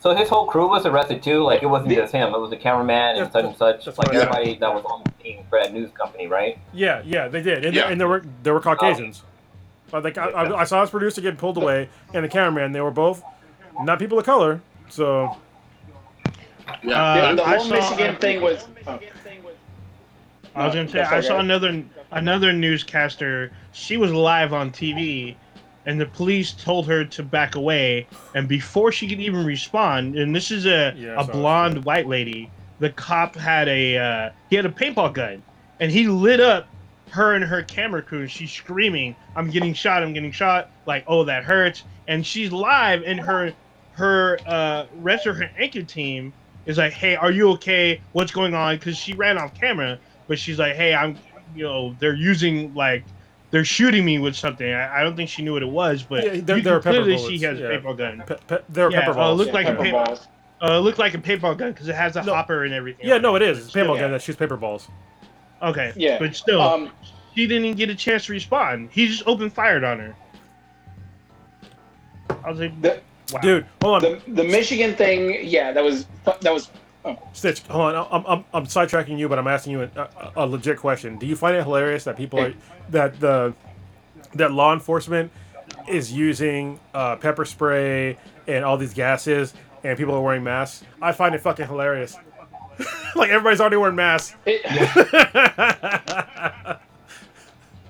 So 0.00 0.14
his 0.14 0.28
whole 0.28 0.46
crew 0.46 0.68
was 0.68 0.84
arrested 0.86 1.22
too. 1.22 1.42
Like 1.42 1.62
it 1.62 1.66
wasn't 1.66 1.92
just 1.92 2.12
him. 2.12 2.34
It 2.34 2.38
was 2.38 2.50
the 2.50 2.56
cameraman 2.56 3.16
and 3.16 3.32
such 3.32 3.44
and 3.44 3.56
such. 3.56 3.84
that's 3.86 3.98
Like 3.98 4.08
what 4.08 4.16
I- 4.16 4.20
everybody 4.20 4.58
that 4.58 4.72
was 4.74 4.84
on 4.84 5.02
the 5.04 5.10
team 5.22 5.44
for 5.48 5.58
that 5.60 5.72
news 5.72 5.90
company, 5.92 6.26
right? 6.26 6.58
Yeah, 6.72 7.02
yeah, 7.04 7.28
they 7.28 7.42
did, 7.42 7.64
and, 7.64 7.74
Yeah. 7.74 7.88
and 7.88 7.98
there 8.00 8.06
were 8.08 8.22
there 8.42 8.52
were 8.54 8.60
Caucasians. 8.60 9.22
But 9.90 10.04
like 10.04 10.18
I, 10.18 10.26
I, 10.28 10.60
I 10.60 10.64
saw 10.64 10.82
his 10.82 10.90
producer 10.90 11.20
getting 11.22 11.38
pulled 11.38 11.56
away, 11.56 11.88
and 12.12 12.24
the 12.24 12.28
cameraman. 12.28 12.72
They 12.72 12.80
were 12.82 12.90
both 12.90 13.22
not 13.82 13.98
people 13.98 14.18
of 14.18 14.26
color. 14.26 14.60
So 14.90 15.34
Yeah. 16.82 17.02
Uh, 17.02 17.30
The, 17.30 17.36
the 17.36 17.42
I 17.48 17.56
whole 17.56 17.64
saw- 17.66 17.74
Michigan 17.74 18.16
thing 18.16 18.42
was. 18.42 18.66
oh. 18.86 18.98
I 20.54 20.66
was 20.66 20.74
gonna 20.74 20.88
say 20.88 20.98
That's 20.98 21.12
I 21.12 21.16
okay. 21.18 21.26
saw 21.26 21.38
another 21.38 21.82
another 22.12 22.52
newscaster. 22.52 23.50
She 23.72 23.96
was 23.96 24.12
live 24.12 24.52
on 24.52 24.70
TV, 24.70 25.36
and 25.86 26.00
the 26.00 26.06
police 26.06 26.52
told 26.52 26.86
her 26.88 27.04
to 27.04 27.22
back 27.22 27.54
away. 27.54 28.06
And 28.34 28.48
before 28.48 28.92
she 28.92 29.08
could 29.08 29.20
even 29.20 29.46
respond, 29.46 30.16
and 30.16 30.34
this 30.34 30.50
is 30.50 30.66
a 30.66 30.94
Yeah, 30.96 31.14
a 31.18 31.24
blonde 31.24 31.84
white 31.84 32.08
lady, 32.08 32.50
the 32.80 32.90
cop 32.90 33.36
had 33.36 33.68
a 33.68 33.96
uh, 33.96 34.30
he 34.50 34.56
had 34.56 34.66
a 34.66 34.70
paintball 34.70 35.14
gun, 35.14 35.42
and 35.80 35.90
he 35.90 36.08
lit 36.08 36.40
up 36.40 36.68
her 37.10 37.34
and 37.34 37.44
her 37.44 37.62
camera 37.62 38.02
crew. 38.02 38.22
And 38.22 38.30
she's 38.30 38.50
screaming, 38.50 39.14
"I'm 39.36 39.48
getting 39.50 39.72
shot! 39.72 40.02
I'm 40.02 40.12
getting 40.12 40.32
shot!" 40.32 40.70
Like, 40.86 41.04
"Oh, 41.06 41.24
that 41.24 41.44
hurts!" 41.44 41.84
And 42.08 42.26
she's 42.26 42.52
live, 42.52 43.02
and 43.06 43.20
her 43.20 43.52
her 43.92 44.38
uh, 44.46 44.86
rest 44.96 45.26
of 45.26 45.36
her 45.36 45.50
anchor 45.56 45.82
team 45.82 46.34
is 46.66 46.78
like, 46.78 46.92
"Hey, 46.92 47.14
are 47.14 47.30
you 47.30 47.50
okay? 47.52 48.00
What's 48.12 48.32
going 48.32 48.54
on?" 48.54 48.76
Because 48.76 48.96
she 48.96 49.14
ran 49.14 49.38
off 49.38 49.54
camera, 49.54 49.98
but 50.26 50.38
she's 50.38 50.58
like, 50.58 50.74
"Hey, 50.74 50.94
I'm, 50.94 51.16
you 51.54 51.62
know, 51.62 51.94
they're 52.00 52.14
using 52.14 52.74
like." 52.74 53.04
They're 53.56 53.64
shooting 53.64 54.04
me 54.04 54.18
with 54.18 54.36
something. 54.36 54.70
I, 54.70 55.00
I 55.00 55.02
don't 55.02 55.16
think 55.16 55.30
she 55.30 55.40
knew 55.40 55.54
what 55.54 55.62
it 55.62 55.68
was, 55.70 56.02
but 56.02 56.22
Yeah, 56.22 56.40
they're- 56.42 56.56
you 56.58 56.62
they're 56.62 56.74
can 56.74 56.82
pepper 56.82 56.90
clearly 56.90 57.16
bullets, 57.16 57.30
she 57.30 57.38
has 57.46 57.58
yeah. 57.58 57.68
a 57.68 57.80
paintball 57.80 57.96
gun. 57.96 58.22
Pe- 58.26 58.36
pe- 58.46 58.62
they're 58.68 58.90
Yeah, 58.90 59.00
pepper 59.00 59.12
uh, 59.12 59.14
balls. 59.14 59.38
look 59.38 59.52
like 59.54 59.64
a 59.66 59.70
pepper 59.70 59.82
paper- 59.82 60.04
balls. 60.04 60.28
Uh, 60.62 60.72
it 60.72 60.80
looked 60.80 60.98
like 60.98 61.14
a 61.14 61.18
paintball 61.18 61.56
gun 61.56 61.72
because 61.72 61.88
it 61.88 61.94
has 61.94 62.16
a 62.16 62.22
No. 62.22 62.34
hopper 62.34 62.64
and 62.64 62.74
everything. 62.74 63.06
yeah, 63.08 63.14
on 63.14 63.22
no, 63.22 63.34
it 63.34 63.40
is. 63.40 63.56
It's 63.56 63.66
a 63.68 63.70
Still- 63.70 63.86
paintball 63.86 63.98
gun 63.98 64.10
that 64.12 64.20
shoots 64.20 64.38
paper 64.38 64.58
balls. 64.58 64.88
Okay, 65.62 65.90
Yeah. 65.96 66.18
but 66.18 66.36
still, 66.36 66.60
Um, 66.60 66.90
she 67.34 67.46
didn't 67.46 67.64
even 67.64 67.78
get 67.78 67.88
a 67.88 67.94
chance 67.94 68.26
to 68.26 68.32
respond. 68.32 68.90
He 68.92 69.06
just 69.08 69.22
opened 69.26 69.54
fired 69.54 69.84
on 69.84 70.00
her. 70.00 70.14
I 72.44 72.50
was 72.50 72.60
like, 72.60 72.78
the, 72.82 73.00
wow. 73.32 73.40
Dude, 73.40 73.66
hold 73.80 74.04
on. 74.04 74.20
the 74.26 74.42
the 74.42 74.44
Michigan 74.44 74.94
thing, 74.96 75.38
yeah, 75.48 75.72
that 75.72 75.82
was 75.82 76.06
that 76.42 76.52
was 76.52 76.70
Stitch, 77.32 77.62
hold 77.62 77.94
on. 77.94 78.08
I'm, 78.10 78.26
I'm, 78.26 78.44
I'm 78.52 78.66
sidetracking 78.66 79.18
you, 79.18 79.28
but 79.28 79.38
I'm 79.38 79.46
asking 79.46 79.72
you 79.72 79.82
a, 79.82 79.90
a, 79.96 80.32
a 80.36 80.46
legit 80.46 80.78
question. 80.78 81.18
Do 81.18 81.26
you 81.26 81.36
find 81.36 81.56
it 81.56 81.62
hilarious 81.62 82.04
that 82.04 82.16
people 82.16 82.40
are 82.40 82.54
that 82.90 83.20
the 83.20 83.54
that 84.34 84.52
law 84.52 84.72
enforcement 84.72 85.30
is 85.88 86.12
using 86.12 86.80
uh, 86.94 87.16
pepper 87.16 87.44
spray 87.44 88.18
and 88.46 88.64
all 88.64 88.76
these 88.76 88.94
gases, 88.94 89.54
and 89.84 89.96
people 89.96 90.14
are 90.14 90.20
wearing 90.20 90.44
masks? 90.44 90.84
I 91.00 91.12
find 91.12 91.34
it 91.34 91.40
fucking 91.40 91.66
hilarious. 91.66 92.16
like 93.14 93.30
everybody's 93.30 93.60
already 93.60 93.76
wearing 93.76 93.96
masks. 93.96 94.36
it, 94.44 94.62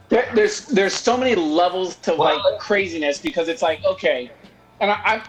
there, 0.08 0.30
there's 0.34 0.66
there's 0.66 0.94
so 0.94 1.16
many 1.16 1.34
levels 1.34 1.96
to 1.96 2.14
like 2.14 2.40
craziness 2.58 3.18
because 3.18 3.48
it's 3.48 3.62
like 3.62 3.84
okay, 3.84 4.30
and 4.80 4.90
I, 4.90 4.94
I 4.94 5.22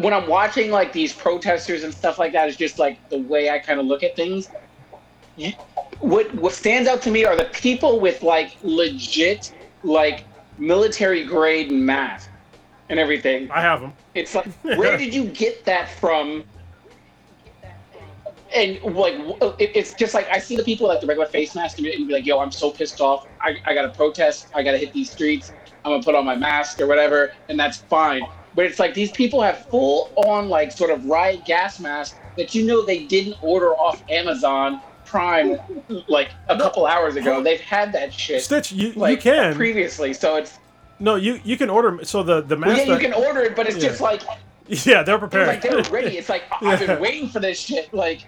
when 0.00 0.12
I'm 0.12 0.28
watching 0.28 0.70
like 0.70 0.92
these 0.92 1.12
protesters 1.12 1.82
and 1.84 1.92
stuff 1.94 2.18
like 2.18 2.32
that 2.32 2.48
is 2.48 2.56
just 2.56 2.78
like 2.78 3.08
the 3.10 3.18
way 3.18 3.50
I 3.50 3.58
kind 3.58 3.80
of 3.80 3.86
look 3.86 4.02
at 4.02 4.16
things. 4.16 4.48
You, 5.36 5.52
what 6.00 6.32
what 6.34 6.52
stands 6.52 6.88
out 6.88 7.02
to 7.02 7.10
me 7.10 7.24
are 7.24 7.36
the 7.36 7.44
people 7.46 8.00
with 8.00 8.22
like 8.22 8.56
legit 8.62 9.52
like 9.82 10.26
military 10.58 11.24
grade 11.24 11.70
masks 11.72 12.28
and 12.88 12.98
everything. 12.98 13.50
I 13.50 13.60
have 13.62 13.80
them. 13.80 13.94
It's 14.14 14.34
like, 14.34 14.46
where 14.62 14.96
did 14.98 15.14
you 15.14 15.24
get 15.26 15.64
that 15.66 15.90
from? 15.90 16.44
And 18.54 18.78
like, 18.82 19.14
oh, 19.40 19.56
it- 19.58 19.72
it's 19.74 19.94
just 19.94 20.12
like 20.14 20.28
I 20.30 20.38
see 20.38 20.56
the 20.56 20.62
people 20.62 20.86
like 20.86 21.00
the 21.00 21.06
regular 21.06 21.28
face 21.28 21.54
mask 21.54 21.78
and 21.78 21.86
be 21.86 22.06
like, 22.12 22.26
"Yo, 22.26 22.38
I'm 22.38 22.52
so 22.52 22.70
pissed 22.70 23.00
off. 23.00 23.26
I, 23.40 23.56
I 23.64 23.74
got 23.74 23.82
to 23.82 23.88
protest. 23.90 24.50
I 24.54 24.62
got 24.62 24.72
to 24.72 24.78
hit 24.78 24.92
these 24.92 25.10
streets. 25.10 25.52
I'm 25.84 25.92
gonna 25.92 26.02
put 26.02 26.14
on 26.14 26.24
my 26.26 26.36
mask 26.36 26.80
or 26.80 26.86
whatever, 26.86 27.32
and 27.48 27.58
that's 27.58 27.78
fine." 27.78 28.22
But 28.54 28.66
it's 28.66 28.78
like 28.78 28.94
these 28.94 29.10
people 29.12 29.40
have 29.42 29.64
full 29.66 30.10
on 30.16 30.48
like 30.48 30.72
sort 30.72 30.90
of 30.90 31.04
riot 31.06 31.44
gas 31.44 31.80
masks 31.80 32.16
that 32.36 32.54
you 32.54 32.64
know 32.66 32.84
they 32.84 33.04
didn't 33.04 33.36
order 33.42 33.70
off 33.74 34.02
Amazon 34.10 34.80
Prime 35.06 35.58
like 36.08 36.30
a 36.48 36.56
couple 36.56 36.86
hours 36.86 37.16
ago. 37.16 37.42
They've 37.42 37.60
had 37.60 37.92
that 37.92 38.12
shit 38.12 38.42
Stitch, 38.42 38.72
you, 38.72 38.92
like 38.92 39.24
you 39.24 39.32
can. 39.32 39.54
previously, 39.54 40.12
so 40.14 40.36
it's 40.36 40.58
no, 40.98 41.16
you 41.16 41.40
you 41.44 41.56
can 41.56 41.68
order. 41.70 42.04
So 42.04 42.22
the 42.22 42.40
the 42.42 42.56
well, 42.56 42.68
mask. 42.70 42.86
yeah, 42.86 42.94
you 42.94 42.98
can 43.00 43.12
order 43.12 43.40
it, 43.40 43.56
but 43.56 43.66
it's 43.66 43.76
Yeah. 43.76 43.88
just 43.88 44.00
like 44.00 44.22
yeah, 44.68 45.02
they're 45.02 45.18
prepared. 45.18 45.48
like 45.48 45.60
they're 45.62 45.82
ready. 45.90 46.16
It's 46.18 46.28
like 46.28 46.44
I've 46.62 46.78
been 46.78 47.00
waiting 47.00 47.28
for 47.28 47.40
this 47.40 47.58
shit. 47.60 47.92
Like, 47.92 48.20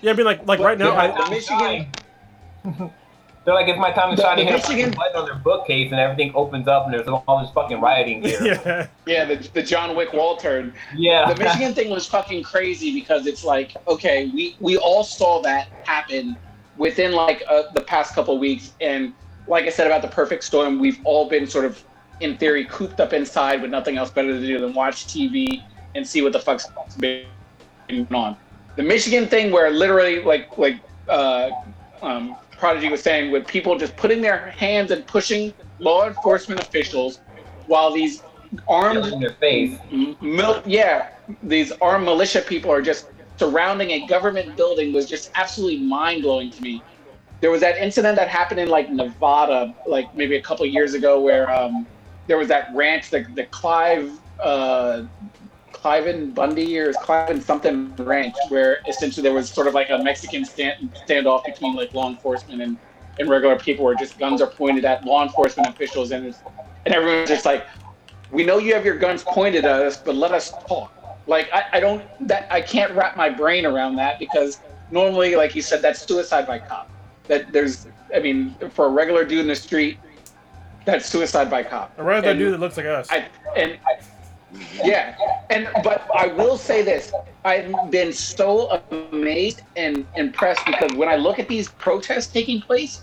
yeah, 0.00 0.10
I 0.10 0.14
mean, 0.14 0.24
like 0.26 0.46
like 0.46 0.58
But 0.58 0.64
right 0.64 0.78
now. 0.78 0.92
yeah, 0.94 1.14
I, 1.14 1.24
the 1.24 1.30
Michigan, 1.30 2.90
They're 3.44 3.54
like, 3.54 3.68
it's 3.68 3.78
my 3.78 3.90
time 3.92 4.10
to 4.10 4.16
The- 4.16 4.22
shine 4.22 4.36
the 4.38 4.44
here. 4.44 4.52
Michigan- 4.54 4.92
Light 4.92 5.14
on 5.14 5.26
their 5.26 5.34
bookcase 5.34 5.90
and 5.90 6.00
everything 6.00 6.32
opens 6.34 6.66
up 6.66 6.84
and 6.86 6.94
there's 6.94 7.06
all 7.06 7.40
this 7.40 7.50
fucking 7.54 7.80
rioting 7.80 8.22
here. 8.22 8.38
yeah, 8.64 8.86
yeah, 9.06 9.24
the, 9.26 9.36
the 9.52 9.62
John 9.62 9.94
Wick 9.96 10.12
wall 10.14 10.36
turn. 10.36 10.72
Yeah. 10.96 11.32
The 11.32 11.42
Michigan 11.44 11.74
thing 11.74 11.90
was 11.90 12.06
fucking 12.06 12.42
crazy 12.42 12.94
because 12.94 13.26
it's 13.26 13.44
like, 13.44 13.76
okay, 13.86 14.30
we 14.34 14.56
we 14.60 14.76
all 14.78 15.04
saw 15.04 15.42
that 15.42 15.68
happen 15.84 16.36
within 16.78 17.12
like 17.12 17.42
uh, 17.48 17.64
the 17.74 17.82
past 17.82 18.14
couple 18.14 18.36
weeks, 18.38 18.72
and 18.80 19.12
like 19.46 19.64
I 19.66 19.68
said 19.68 19.86
about 19.86 20.00
the 20.02 20.08
perfect 20.08 20.42
storm, 20.42 20.78
we've 20.80 20.98
all 21.04 21.28
been 21.28 21.46
sort 21.46 21.66
of, 21.66 21.82
in 22.20 22.38
theory, 22.38 22.64
cooped 22.64 22.98
up 22.98 23.12
inside 23.12 23.60
with 23.60 23.70
nothing 23.70 23.98
else 23.98 24.10
better 24.10 24.32
to 24.32 24.40
do 24.40 24.58
than 24.58 24.72
watch 24.72 25.06
TV 25.06 25.62
and 25.94 26.06
see 26.06 26.22
what 26.22 26.32
the 26.32 26.40
fuck's 26.40 26.66
been 26.98 27.26
going 27.88 28.06
on. 28.14 28.36
The 28.76 28.82
Michigan 28.82 29.28
thing, 29.28 29.52
where 29.52 29.70
literally, 29.70 30.22
like 30.22 30.56
like 30.56 30.80
uh, 31.08 31.50
um, 32.02 32.36
Prodigy 32.64 32.88
was 32.88 33.02
saying, 33.02 33.30
with 33.30 33.46
people 33.46 33.76
just 33.76 33.94
putting 33.94 34.22
their 34.22 34.46
hands 34.52 34.90
and 34.90 35.06
pushing 35.06 35.52
law 35.80 36.06
enforcement 36.06 36.62
officials, 36.62 37.20
while 37.66 37.92
these 37.92 38.22
armed 38.66 39.04
in 39.04 39.20
their 39.20 39.34
face. 39.34 39.78
Mil- 40.22 40.62
yeah, 40.64 41.08
these 41.42 41.72
armed 41.82 42.06
militia 42.06 42.40
people 42.40 42.72
are 42.72 42.80
just 42.80 43.10
surrounding 43.36 43.90
a 43.90 44.06
government 44.06 44.56
building 44.56 44.94
was 44.94 45.06
just 45.06 45.30
absolutely 45.34 45.84
mind 45.84 46.22
blowing 46.22 46.50
to 46.52 46.62
me. 46.62 46.82
There 47.42 47.50
was 47.50 47.60
that 47.60 47.76
incident 47.76 48.16
that 48.16 48.28
happened 48.28 48.60
in 48.60 48.68
like 48.68 48.90
Nevada, 48.90 49.74
like 49.86 50.14
maybe 50.14 50.36
a 50.36 50.42
couple 50.42 50.64
years 50.64 50.94
ago, 50.94 51.20
where 51.20 51.54
um, 51.54 51.86
there 52.28 52.38
was 52.38 52.48
that 52.48 52.68
ranch, 52.74 53.10
the 53.10 53.26
the 53.34 53.44
Clive, 53.44 54.10
uh, 54.42 55.02
Cliven 55.84 56.34
Bundy 56.34 56.78
or 56.78 56.94
Cliven 56.94 57.42
something 57.42 57.94
ranch, 57.96 58.34
where 58.48 58.78
essentially 58.88 59.22
there 59.22 59.34
was 59.34 59.50
sort 59.50 59.66
of 59.66 59.74
like 59.74 59.90
a 59.90 59.98
Mexican 59.98 60.44
stand 60.44 60.94
standoff 61.06 61.44
between 61.44 61.74
like 61.74 61.92
law 61.92 62.08
enforcement 62.08 62.62
and 62.62 62.78
and 63.18 63.28
regular 63.28 63.56
people, 63.58 63.84
where 63.84 63.94
just 63.94 64.18
guns 64.18 64.40
are 64.40 64.46
pointed 64.46 64.84
at 64.86 65.04
law 65.04 65.22
enforcement 65.22 65.68
officials, 65.68 66.10
and 66.10 66.34
and 66.86 66.94
everyone's 66.94 67.28
just 67.28 67.44
like, 67.44 67.66
we 68.32 68.44
know 68.44 68.56
you 68.58 68.72
have 68.72 68.84
your 68.84 68.96
guns 68.96 69.22
pointed 69.24 69.66
at 69.66 69.82
us, 69.82 69.98
but 69.98 70.14
let 70.14 70.32
us 70.32 70.52
talk. 70.66 70.90
Like 71.26 71.50
I, 71.52 71.64
I 71.74 71.80
don't 71.80 72.02
that 72.28 72.50
I 72.50 72.62
can't 72.62 72.92
wrap 72.94 73.14
my 73.14 73.28
brain 73.28 73.66
around 73.66 73.96
that 73.96 74.18
because 74.18 74.60
normally, 74.90 75.36
like 75.36 75.54
you 75.54 75.60
said, 75.60 75.82
that's 75.82 76.00
suicide 76.00 76.46
by 76.46 76.60
cop. 76.60 76.90
That 77.28 77.52
there's 77.52 77.88
I 78.14 78.20
mean, 78.20 78.54
for 78.70 78.86
a 78.86 78.90
regular 78.90 79.24
dude 79.24 79.40
in 79.40 79.48
the 79.48 79.54
street, 79.54 79.98
that's 80.86 81.06
suicide 81.06 81.50
by 81.50 81.62
cop. 81.62 81.94
That 81.96 82.24
And 82.24 82.38
dude 82.38 82.54
that 82.54 82.60
looks 82.60 82.78
like 82.78 82.86
us. 82.86 83.06
I 83.10 83.28
and 83.54 83.78
I, 83.86 84.00
yeah, 84.82 85.16
and 85.50 85.68
but 85.82 86.06
I 86.14 86.28
will 86.28 86.56
say 86.56 86.82
this: 86.82 87.12
I've 87.44 87.72
been 87.90 88.12
so 88.12 88.82
amazed 88.90 89.62
and 89.76 90.06
impressed 90.16 90.64
because 90.66 90.92
when 90.94 91.08
I 91.08 91.16
look 91.16 91.38
at 91.38 91.48
these 91.48 91.68
protests 91.68 92.28
taking 92.28 92.60
place, 92.60 93.02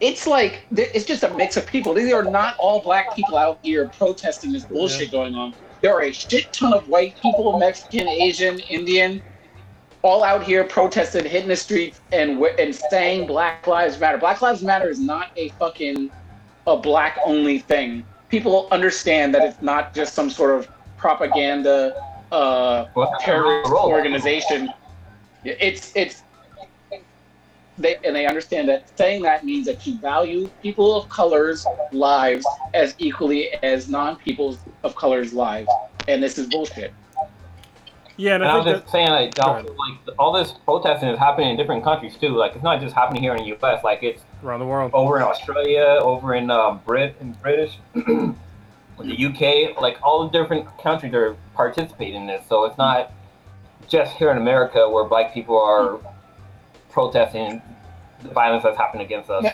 it's 0.00 0.26
like 0.26 0.66
it's 0.70 1.04
just 1.04 1.22
a 1.22 1.34
mix 1.34 1.56
of 1.56 1.66
people. 1.66 1.94
These 1.94 2.12
are 2.12 2.24
not 2.24 2.56
all 2.58 2.80
black 2.80 3.14
people 3.14 3.36
out 3.36 3.58
here 3.62 3.88
protesting 3.88 4.52
this 4.52 4.64
bullshit 4.64 5.10
going 5.10 5.34
on. 5.34 5.54
There 5.80 5.94
are 5.94 6.02
a 6.02 6.12
shit 6.12 6.52
ton 6.52 6.72
of 6.72 6.88
white 6.88 7.16
people, 7.20 7.58
Mexican, 7.58 8.08
Asian, 8.08 8.60
Indian, 8.60 9.22
all 10.02 10.22
out 10.22 10.42
here 10.42 10.64
protesting, 10.64 11.24
hitting 11.24 11.48
the 11.48 11.56
streets, 11.56 12.00
and 12.12 12.42
and 12.58 12.74
saying 12.74 13.26
Black 13.26 13.66
Lives 13.66 13.98
Matter. 13.98 14.18
Black 14.18 14.42
Lives 14.42 14.62
Matter 14.62 14.88
is 14.88 15.00
not 15.00 15.30
a 15.36 15.48
fucking 15.50 16.10
a 16.66 16.76
black 16.76 17.18
only 17.24 17.58
thing. 17.58 18.04
People 18.28 18.68
understand 18.70 19.34
that 19.34 19.42
it's 19.42 19.60
not 19.62 19.94
just 19.94 20.14
some 20.14 20.30
sort 20.30 20.58
of 20.58 20.68
propaganda 21.02 21.94
uh, 22.30 22.86
Well, 22.94 23.14
terrorist 23.20 23.70
organization. 23.72 24.72
It's 25.44 25.94
it's 25.96 26.22
they 27.76 27.96
and 28.04 28.14
they 28.14 28.26
understand 28.26 28.68
that 28.68 28.96
saying 28.96 29.22
that 29.22 29.44
means 29.44 29.66
that 29.66 29.84
you 29.86 29.98
value 29.98 30.48
people 30.62 30.94
of 30.96 31.08
color's 31.08 31.66
lives 31.92 32.46
as 32.74 32.94
equally 32.98 33.52
as 33.64 33.88
non-people 33.88 34.56
of 34.84 34.94
color's 34.94 35.32
lives, 35.32 35.68
and 36.06 36.22
this 36.22 36.38
is 36.38 36.46
bullshit. 36.46 36.92
yeah, 38.16 38.34
and 38.34 38.44
And 38.44 38.52
I 38.52 38.54
I 38.54 38.56
was 38.58 38.66
just 38.66 38.84
that, 38.84 38.90
saying, 38.92 39.08
like, 39.08 39.34
Go 39.34 39.42
also, 39.42 39.68
like 39.74 40.16
all 40.18 40.32
this 40.32 40.52
protesting 40.64 41.08
is 41.08 41.18
happening 41.18 41.50
in 41.50 41.56
different 41.56 41.82
countries 41.82 42.16
too. 42.16 42.28
Like, 42.36 42.54
it's 42.54 42.62
not 42.62 42.80
just 42.80 42.94
happening 42.94 43.22
here 43.22 43.34
in 43.34 43.42
the 43.42 43.48
U.S. 43.48 43.82
Like, 43.82 44.02
it's 44.02 44.22
around 44.44 44.60
the 44.60 44.66
world. 44.66 44.92
over 44.94 45.16
in 45.16 45.22
Australia, 45.24 45.98
over 46.00 46.34
in 46.34 46.50
um, 46.50 46.80
Brit, 46.86 47.16
in 47.20 47.32
British, 47.42 47.78
the 48.98 49.26
UK. 49.26 49.80
Like, 49.80 49.98
all 50.02 50.28
the 50.28 50.38
different 50.38 50.66
countries 50.78 51.12
are 51.14 51.36
participating 51.54 52.22
in 52.22 52.26
this. 52.26 52.44
So 52.48 52.64
it's 52.64 52.78
not 52.78 53.12
just 53.88 54.16
here 54.16 54.30
in 54.30 54.38
America 54.38 54.88
where 54.88 55.04
black 55.04 55.34
people 55.34 55.60
are 55.60 55.98
protesting 56.90 57.60
the 58.22 58.28
violence 58.28 58.62
that's 58.62 58.76
happening 58.76 59.04
against 59.04 59.30
us. 59.30 59.46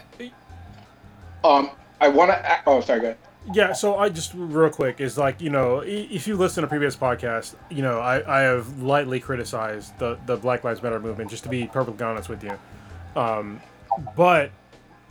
Um, 1.45 1.71
I 2.01 2.09
want 2.09 2.31
to. 2.31 2.61
Oh, 2.67 2.81
sorry, 2.81 3.01
go 3.01 3.07
ahead. 3.07 3.19
Yeah, 3.55 3.73
so 3.73 3.97
I 3.97 4.11
just 4.11 4.33
real 4.35 4.69
quick 4.69 5.01
is 5.01 5.17
like 5.17 5.41
you 5.41 5.49
know 5.49 5.81
if 5.81 6.27
you 6.27 6.37
listen 6.37 6.63
to 6.63 6.69
previous 6.69 6.97
podcasts, 6.97 7.55
you 7.71 7.83
know 7.83 7.99
I, 7.99 8.41
I 8.41 8.43
have 8.43 8.83
lightly 8.83 9.21
criticized 9.21 9.99
the 9.99 10.19
the 10.27 10.37
Black 10.37 10.65
Lives 10.65 10.83
Matter 10.83 11.01
movement 11.01 11.31
just 11.31 11.45
to 11.45 11.49
be 11.49 11.67
perfectly 11.67 12.05
honest 12.05 12.29
with 12.29 12.43
you, 12.45 12.59
um, 13.17 13.61
but 14.17 14.51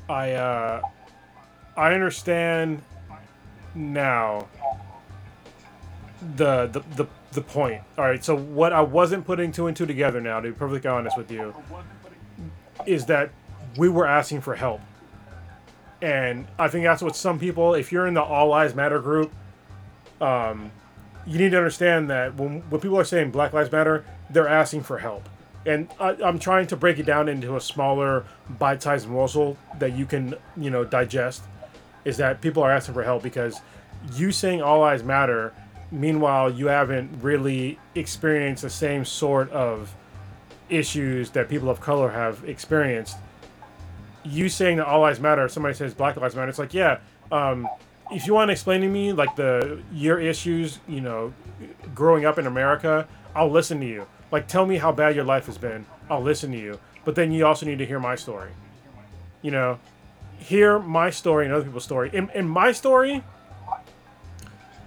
I 0.08 0.34
uh, 0.34 0.82
I 1.76 1.94
understand 1.94 2.84
now 3.76 4.48
the 6.35 6.68
the 6.68 6.80
the, 6.95 7.07
the 7.34 7.41
point. 7.41 7.81
All 7.98 8.06
right, 8.06 8.23
so 8.23 8.35
what 8.35 8.73
I 8.73 8.81
wasn't 8.81 9.26
putting 9.26 9.52
two 9.52 9.68
and 9.68 9.76
two 9.76 9.85
together 9.85 10.22
now, 10.22 10.39
to 10.39 10.49
be 10.49 10.53
perfectly 10.53 10.89
honest 10.89 11.18
with 11.18 11.31
you, 11.31 11.53
is 12.85 13.06
that 13.06 13.31
we 13.77 13.89
were 13.89 14.07
asking 14.07 14.41
for 14.41 14.56
help. 14.56 14.81
And 16.02 16.48
I 16.60 16.68
think 16.68 16.84
that's 16.84 17.02
what 17.02 17.15
some 17.15 17.39
people, 17.39 17.73
if 17.73 17.91
you're 17.91 18.07
in 18.07 18.14
the 18.14 18.22
All 18.22 18.48
Lives 18.48 18.76
Matter 18.76 18.99
group, 18.99 19.31
um, 20.22 20.72
you 21.26 21.39
need 21.39 21.52
to 21.52 21.57
understand 21.57 22.10
that 22.10 22.35
when, 22.35 22.61
when 22.69 22.81
people 22.81 22.99
are 22.99 23.03
saying 23.03 23.31
Black 23.31 23.52
Lives 23.52 23.72
Matter, 23.72 24.06
they're 24.30 24.48
asking 24.48 24.84
for 24.84 24.99
help. 24.99 25.27
And 25.65 25.89
I, 25.99 26.15
I'm 26.23 26.39
trying 26.39 26.68
to 26.68 26.77
break 26.77 26.99
it 26.99 27.06
down 27.06 27.27
into 27.27 27.56
a 27.56 27.61
smaller, 27.61 28.26
bite-sized 28.48 29.07
morsel 29.07 29.57
that 29.80 29.98
you 29.98 30.06
can, 30.06 30.35
you 30.56 30.69
know, 30.69 30.85
digest. 30.85 31.44
Is 32.08 32.18
that 32.18 32.42
people 32.42 32.64
are 32.64 32.72
asking 32.72 32.94
for 32.94 33.04
help 33.04 33.22
because 33.22 33.60
you 34.16 34.32
saying 34.32 34.62
All 34.62 34.80
Lives 34.80 35.04
Matter, 35.04 35.54
meanwhile 35.92 36.50
you 36.50 36.68
haven't 36.68 37.10
really 37.22 37.80
experienced 37.96 38.62
the 38.64 38.70
same 38.70 39.06
sort 39.06 39.50
of 39.52 39.94
issues 40.70 41.30
that 41.32 41.50
people 41.50 41.70
of 41.70 41.80
color 41.80 42.10
have 42.10 42.44
experienced. 42.46 43.18
You 44.24 44.50
saying 44.50 44.78
that 44.78 44.88
all 44.88 45.02
lives 45.02 45.20
matter, 45.20 45.46
if 45.46 45.52
somebody 45.52 45.74
says 45.74 45.94
Black 45.94 46.18
Lives 46.18 46.36
Matter, 46.36 46.50
it's 46.50 46.60
like, 46.60 46.74
yeah, 46.74 47.00
um, 47.32 47.68
if 48.12 48.28
you 48.28 48.34
want 48.34 48.50
to 48.50 48.54
explain 48.54 48.82
to 48.82 48.88
me 48.88 49.14
like 49.14 49.36
the 49.36 49.82
your 49.94 50.20
issues, 50.20 50.80
you 50.88 51.02
know, 51.02 51.34
growing 51.94 52.26
up 52.26 52.38
in 52.38 52.48
America, 52.48 53.08
I'll 53.36 53.52
listen 53.52 53.80
to 53.80 53.86
you. 53.86 54.08
Like, 54.32 54.48
tell 54.48 54.66
me 54.66 54.78
how 54.78 54.92
bad 54.92 55.16
your 55.16 55.24
life 55.24 55.46
has 55.46 55.58
been. 55.58 55.86
I'll 56.10 56.22
listen 56.22 56.52
to 56.52 56.58
you. 56.58 56.80
But 57.06 57.16
then 57.16 57.32
you 57.32 57.46
also 57.46 57.66
need 57.66 57.78
to 57.78 57.86
hear 57.86 58.00
my 58.00 58.16
story. 58.16 58.52
You 59.42 59.52
know, 59.52 59.80
hear 60.48 60.80
my 60.80 61.10
story 61.10 61.44
and 61.45 61.53
other 61.53 61.65
people's 61.65 61.84
story. 61.84 62.10
In, 62.14 62.30
in 62.34 62.48
my 62.48 62.72
story, 62.72 63.22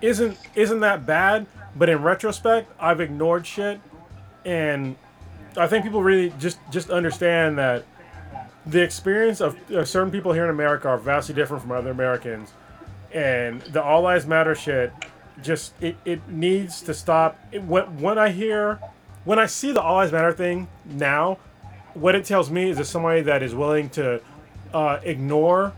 isn't 0.00 0.38
isn't 0.54 0.80
that 0.80 1.04
bad? 1.04 1.46
But 1.76 1.90
in 1.90 2.02
retrospect, 2.02 2.72
I've 2.80 3.00
ignored 3.00 3.46
shit, 3.46 3.78
and 4.44 4.96
I 5.56 5.66
think 5.66 5.84
people 5.84 6.02
really 6.02 6.32
just 6.38 6.58
just 6.70 6.88
understand 6.88 7.58
that 7.58 7.84
the 8.64 8.82
experience 8.82 9.40
of 9.40 9.58
certain 9.84 10.10
people 10.10 10.32
here 10.32 10.44
in 10.44 10.50
America 10.50 10.88
are 10.88 10.98
vastly 10.98 11.34
different 11.34 11.62
from 11.62 11.72
other 11.72 11.90
Americans, 11.90 12.52
and 13.12 13.60
the 13.62 13.82
All 13.82 14.00
Lives 14.00 14.26
Matter 14.26 14.54
shit 14.54 14.92
just 15.42 15.74
it, 15.82 15.96
it 16.06 16.26
needs 16.28 16.80
to 16.82 16.94
stop. 16.94 17.38
It, 17.52 17.62
when, 17.64 18.00
when 18.00 18.18
I 18.18 18.30
hear, 18.30 18.80
when 19.24 19.38
I 19.38 19.46
see 19.46 19.72
the 19.72 19.82
All 19.82 19.96
Lives 19.96 20.12
Matter 20.12 20.32
thing 20.32 20.68
now, 20.86 21.38
what 21.94 22.14
it 22.14 22.24
tells 22.24 22.50
me 22.50 22.70
is 22.70 22.78
that 22.78 22.86
somebody 22.86 23.20
that 23.22 23.42
is 23.42 23.54
willing 23.54 23.90
to 23.90 24.22
uh, 24.72 25.00
ignore 25.02 25.72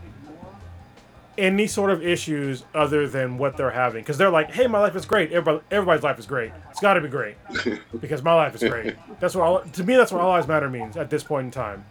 any 1.37 1.65
sort 1.65 1.89
of 1.89 2.05
issues 2.05 2.63
other 2.75 3.07
than 3.07 3.37
what 3.37 3.57
they're 3.57 3.71
having. 3.71 4.01
Because 4.01 4.17
they're 4.17 4.29
like 4.29 4.51
hey 4.51 4.67
my 4.67 4.79
life 4.79 4.95
is 4.95 5.05
great. 5.05 5.31
Everybody, 5.31 5.63
everybody's 5.71 6.03
life 6.03 6.19
is 6.19 6.25
great. 6.25 6.51
It's 6.71 6.79
got 6.79 6.93
to 6.93 7.01
be 7.01 7.09
great. 7.09 7.35
Because 7.99 8.21
my 8.21 8.33
life 8.33 8.55
is 8.55 8.61
great. 8.69 8.95
That's 9.19 9.35
what 9.35 9.43
all 9.43 9.61
to 9.61 9.83
me 9.83 9.95
that's 9.95 10.11
what 10.11 10.21
all 10.21 10.31
lives 10.31 10.47
matter 10.47 10.69
means 10.69 10.97
at 10.97 11.09
this 11.09 11.23
point 11.23 11.45
in 11.45 11.51
time. 11.51 11.85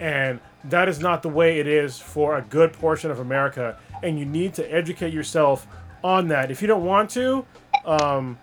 And 0.00 0.40
that 0.64 0.88
is 0.88 0.98
not 0.98 1.22
the 1.22 1.28
way 1.28 1.60
it 1.60 1.66
is 1.66 1.98
for 1.98 2.36
a 2.36 2.42
good 2.42 2.72
portion 2.72 3.10
of 3.10 3.18
america. 3.18 3.78
And 4.02 4.18
you 4.18 4.24
need 4.24 4.54
to 4.54 4.72
educate 4.72 5.12
yourself 5.12 5.66
on 6.02 6.28
that. 6.28 6.50
If 6.50 6.60
you 6.60 6.68
don't 6.68 6.84
want 6.84 7.10
to 7.10 7.46
um, 7.84 8.38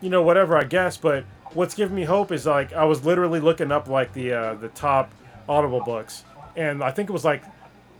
you 0.00 0.10
know 0.10 0.22
whatever 0.22 0.56
i 0.56 0.64
guess. 0.64 0.96
But 0.96 1.24
what's 1.52 1.74
giving 1.74 1.96
me 1.96 2.04
hope 2.04 2.32
is 2.32 2.44
like 2.44 2.72
i 2.72 2.84
was 2.84 3.04
literally 3.04 3.40
looking 3.40 3.72
up 3.72 3.88
like 3.88 4.12
the 4.12 4.32
uh, 4.32 4.54
the 4.54 4.68
top 4.68 5.10
audible 5.48 5.80
books 5.80 6.24
and 6.56 6.82
i 6.82 6.90
think 6.90 7.08
it 7.08 7.12
was 7.12 7.24
like 7.24 7.42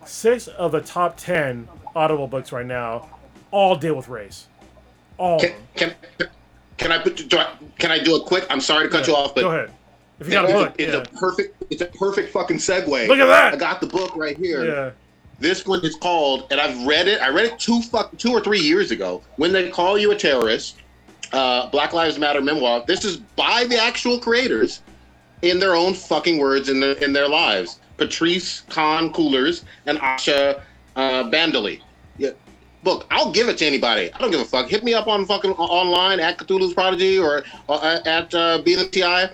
six 0.05 0.47
of 0.49 0.73
the 0.73 0.81
top 0.81 1.16
10 1.16 1.69
audible 1.95 2.27
books 2.27 2.53
right 2.53 2.66
now 2.66 3.09
all 3.51 3.77
deal 3.77 3.95
with 3.95 4.09
race 4.09 4.47
all 5.19 5.41
Can, 5.41 5.55
can, 5.74 5.95
can 6.77 6.93
I 6.93 6.99
put 6.99 7.28
do 7.28 7.39
I, 7.39 7.53
can 7.78 7.91
I 7.91 7.99
do 7.99 8.16
a 8.16 8.23
quick? 8.23 8.47
I'm 8.51 8.61
sorry 8.61 8.85
to 8.85 8.91
cut 8.91 9.07
Yeah, 9.09 9.15
you 9.15 9.19
off, 9.19 9.35
but 9.35 9.41
go 9.43 9.51
ahead 9.51 9.70
if 10.20 10.27
you 10.27 10.33
got 10.33 10.49
a 10.49 10.53
book 10.53 10.74
it's 10.78 10.93
yeah. 10.93 11.01
a 11.01 11.19
perfect 11.19 11.62
it's 11.70 11.83
a 11.83 11.87
perfect 11.87 12.33
fucking 12.33 12.59
segue. 12.59 13.09
Look 13.09 13.19
at 13.19 13.27
that! 13.27 13.55
I 13.55 13.57
got 13.57 13.81
the 13.81 13.87
book 13.87 14.15
right 14.16 14.37
here. 14.37 14.65
yeah 14.65 14.91
This 15.39 15.66
one 15.66 15.85
is 15.85 15.97
called, 15.97 16.47
and 16.51 16.61
I've 16.61 16.87
read 16.87 17.09
it. 17.09 17.20
I 17.20 17.28
read 17.28 17.47
it 17.47 17.59
two 17.59 17.83
fuck 17.83 18.16
two 18.16 18.31
or 18.31 18.41
three 18.41 18.61
years 18.61 18.91
ago. 18.91 19.23
When 19.37 19.53
they 19.53 19.69
call 19.70 19.99
you 19.99 20.12
a 20.12 20.16
terrorist, 20.16 20.77
uh, 21.33 21.69
Black 21.70 21.93
Lives 21.93 22.19
Matter 22.19 22.41
memoir. 22.41 22.85
This 22.87 23.05
is 23.05 23.16
by 23.16 23.65
the 23.65 23.78
actual 23.78 24.19
creators, 24.19 24.81
in 25.43 25.59
their 25.59 25.74
own 25.74 25.95
fucking 25.95 26.39
words 26.39 26.69
in 26.69 26.81
their 26.81 26.93
in 26.93 27.12
their 27.12 27.28
lives. 27.28 27.81
Patrisse 27.97 28.62
Khan-Cullors 28.68 29.64
and 29.86 29.98
Asha 29.98 30.62
uh, 30.97 31.24
Bandele. 31.24 31.81
Yeah, 32.18 32.31
book. 32.82 33.06
I'll 33.10 33.32
give 33.32 33.48
it 33.48 33.59
to 33.59 33.66
anybody. 33.66 34.12
I 34.12 34.18
don't 34.18 34.31
give 34.31 34.40
a 34.40 34.44
fuck. 34.44 34.68
Hit 34.68 34.85
me 34.85 34.94
up 34.94 35.06
on 35.06 35.27
fucking 35.27 35.52
online 35.52 36.20
at 36.20 36.39
Cthulhu's 36.39 36.74
Prodigy 36.74 37.18
or 37.18 37.44
uh, 37.68 38.01
at 38.05 38.35
uh. 38.35 39.28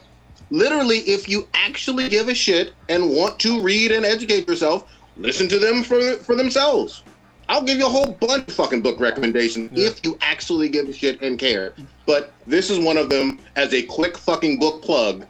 Literally, 0.51 0.99
if 0.99 1.31
you 1.31 1.49
actually 1.55 2.11
give 2.11 2.29
a 2.29 2.35
shit 2.35 2.75
and 2.91 3.11
want 3.11 3.39
to 3.41 3.63
read 3.63 3.91
and 3.91 4.05
educate 4.05 4.47
yourself, 4.47 4.93
listen 5.17 5.49
to 5.49 5.59
them 5.59 5.83
for 5.83 6.17
for 6.19 6.35
themselves. 6.35 7.03
I'll 7.49 7.63
give 7.63 7.79
you 7.79 7.87
a 7.87 7.91
whole 7.91 8.13
bunch 8.13 8.49
of 8.49 8.55
fucking 8.55 8.83
book 8.83 9.01
recommendations 9.01 9.71
Yeah. 9.75 9.89
if 9.89 10.05
you 10.05 10.17
actually 10.23 10.69
give 10.69 10.89
a 10.89 10.93
shit 10.93 11.21
and 11.23 11.39
care. 11.39 11.75
But 12.07 12.33
this 12.47 12.71
is 12.71 12.79
one 12.79 12.97
of 12.97 13.11
them 13.11 13.41
as 13.57 13.75
a 13.75 13.83
quick 13.83 14.17
fucking 14.17 14.59
book 14.59 14.83
plug. 14.83 15.27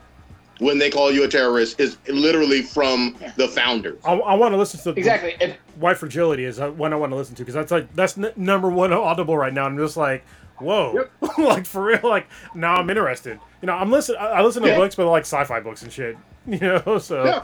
When 0.63 0.79
they 0.79 0.91
call 0.91 1.11
you 1.11 1.25
a 1.25 1.29
terrorist, 1.29 1.81
is 1.81 1.99
literally 2.09 2.63
from 2.63 3.17
the 3.37 3.49
founders. 3.49 4.01
I, 4.05 4.15
I 4.15 4.35
want 4.35 4.53
to 4.53 4.57
listen 4.57 4.81
to 4.81 4.99
Exactly. 4.99 5.37
And 5.41 5.57
White 5.77 5.97
Fragility 5.99 6.45
is 6.45 6.61
uh, 6.61 6.71
one 6.71 6.93
I 6.93 6.97
want 6.97 7.11
to 7.13 7.17
listen 7.17 7.35
to 7.37 7.43
because 7.43 7.55
that's 7.55 7.73
like 7.73 7.93
that's 7.95 8.17
n- 8.17 8.33
number 8.37 8.71
one 8.71 8.93
audible 8.93 9.37
right 9.37 9.53
now. 9.53 9.65
I'm 9.65 9.77
just 9.77 9.97
like, 9.97 10.25
whoa, 10.59 11.09
like 11.39 11.67
for 11.67 11.83
real. 11.85 12.01
Like 12.05 12.29
now 12.55 12.77
I'm 12.77 12.89
interested. 12.89 13.41
You 13.61 13.67
know, 13.67 13.75
I'm 13.75 13.91
listen. 13.91 14.17
I, 14.19 14.27
I 14.29 14.43
listen 14.43 14.63
to 14.63 14.69
Yeah. 14.69 14.77
books, 14.77 14.95
but 14.95 15.09
like 15.11 15.23
sci-fi 15.23 15.61
books 15.61 15.83
and 15.83 15.93
shit. 15.93 16.17
You 16.47 16.59
know, 16.59 16.99
so 16.99 17.25
Yeah. 17.25 17.43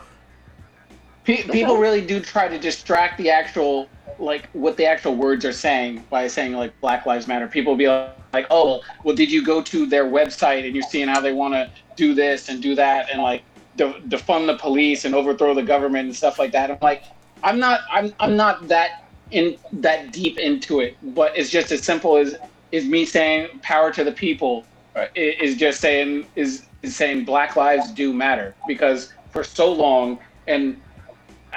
Pe- 1.29 1.43
people 1.45 1.77
really 1.77 2.01
do 2.01 2.21
try 2.21 2.49
to 2.49 2.59
distract 2.59 3.19
the 3.19 3.31
actual, 3.31 3.89
like, 4.19 4.49
what 4.53 4.77
the 4.77 4.87
actual 4.87 5.15
words 5.15 5.45
are 5.45 5.53
saying 5.53 6.07
by 6.11 6.27
saying, 6.27 6.53
like, 6.55 6.73
Black 6.81 7.07
Lives 7.07 7.29
Matter. 7.29 7.47
People 7.47 7.75
will 7.75 7.79
be 7.79 7.87
like, 7.87 8.47
oh, 8.51 8.81
well, 9.05 9.15
did 9.15 9.31
you 9.31 9.45
go 9.45 9.63
to 9.63 9.87
their 9.87 10.07
website 10.07 10.65
and 10.65 10.75
you're 10.75 10.83
seeing 10.83 11.07
how 11.07 11.21
they 11.21 11.33
want 11.33 11.55
to 11.55 11.71
do 11.97 12.15
this 12.15 12.49
and 12.49 12.63
do 12.63 12.75
that 12.75 13.11
and, 13.13 13.23
like, 13.23 13.45
de- 13.77 14.01
defund 14.09 14.47
the 14.47 14.57
police 14.57 15.05
and 15.05 15.15
overthrow 15.15 15.55
the 15.55 15.63
government 15.63 16.07
and 16.07 16.17
stuff 16.17 16.39
like 16.39 16.53
that? 16.53 16.71
I'm 16.71 16.79
like, 16.81 17.03
I'm 17.43 17.59
not, 17.61 17.81
I'm, 17.93 18.13
I'm 18.19 18.37
not 18.37 18.67
that 18.69 18.91
in 19.31 19.59
that 19.73 20.13
deep 20.13 20.39
into 20.39 20.81
it, 20.81 20.97
but 21.15 21.37
it's 21.37 21.51
just 21.51 21.71
as 21.71 21.83
simple 21.83 22.17
as 22.17 22.35
is 22.73 22.87
me 22.87 23.05
saying 23.05 23.49
power 23.63 23.93
to 23.93 24.03
the 24.03 24.13
people 24.13 24.67
uh, 24.97 25.07
is 25.15 25.57
just 25.57 25.81
saying 25.81 26.27
is 26.35 26.65
is 26.83 26.97
saying 26.97 27.25
Black 27.25 27.57
lives 27.57 27.93
do 27.93 28.15
matter 28.15 28.57
because 28.67 29.13
for 29.31 29.45
so 29.45 29.71
long 29.71 30.19
and 30.47 30.81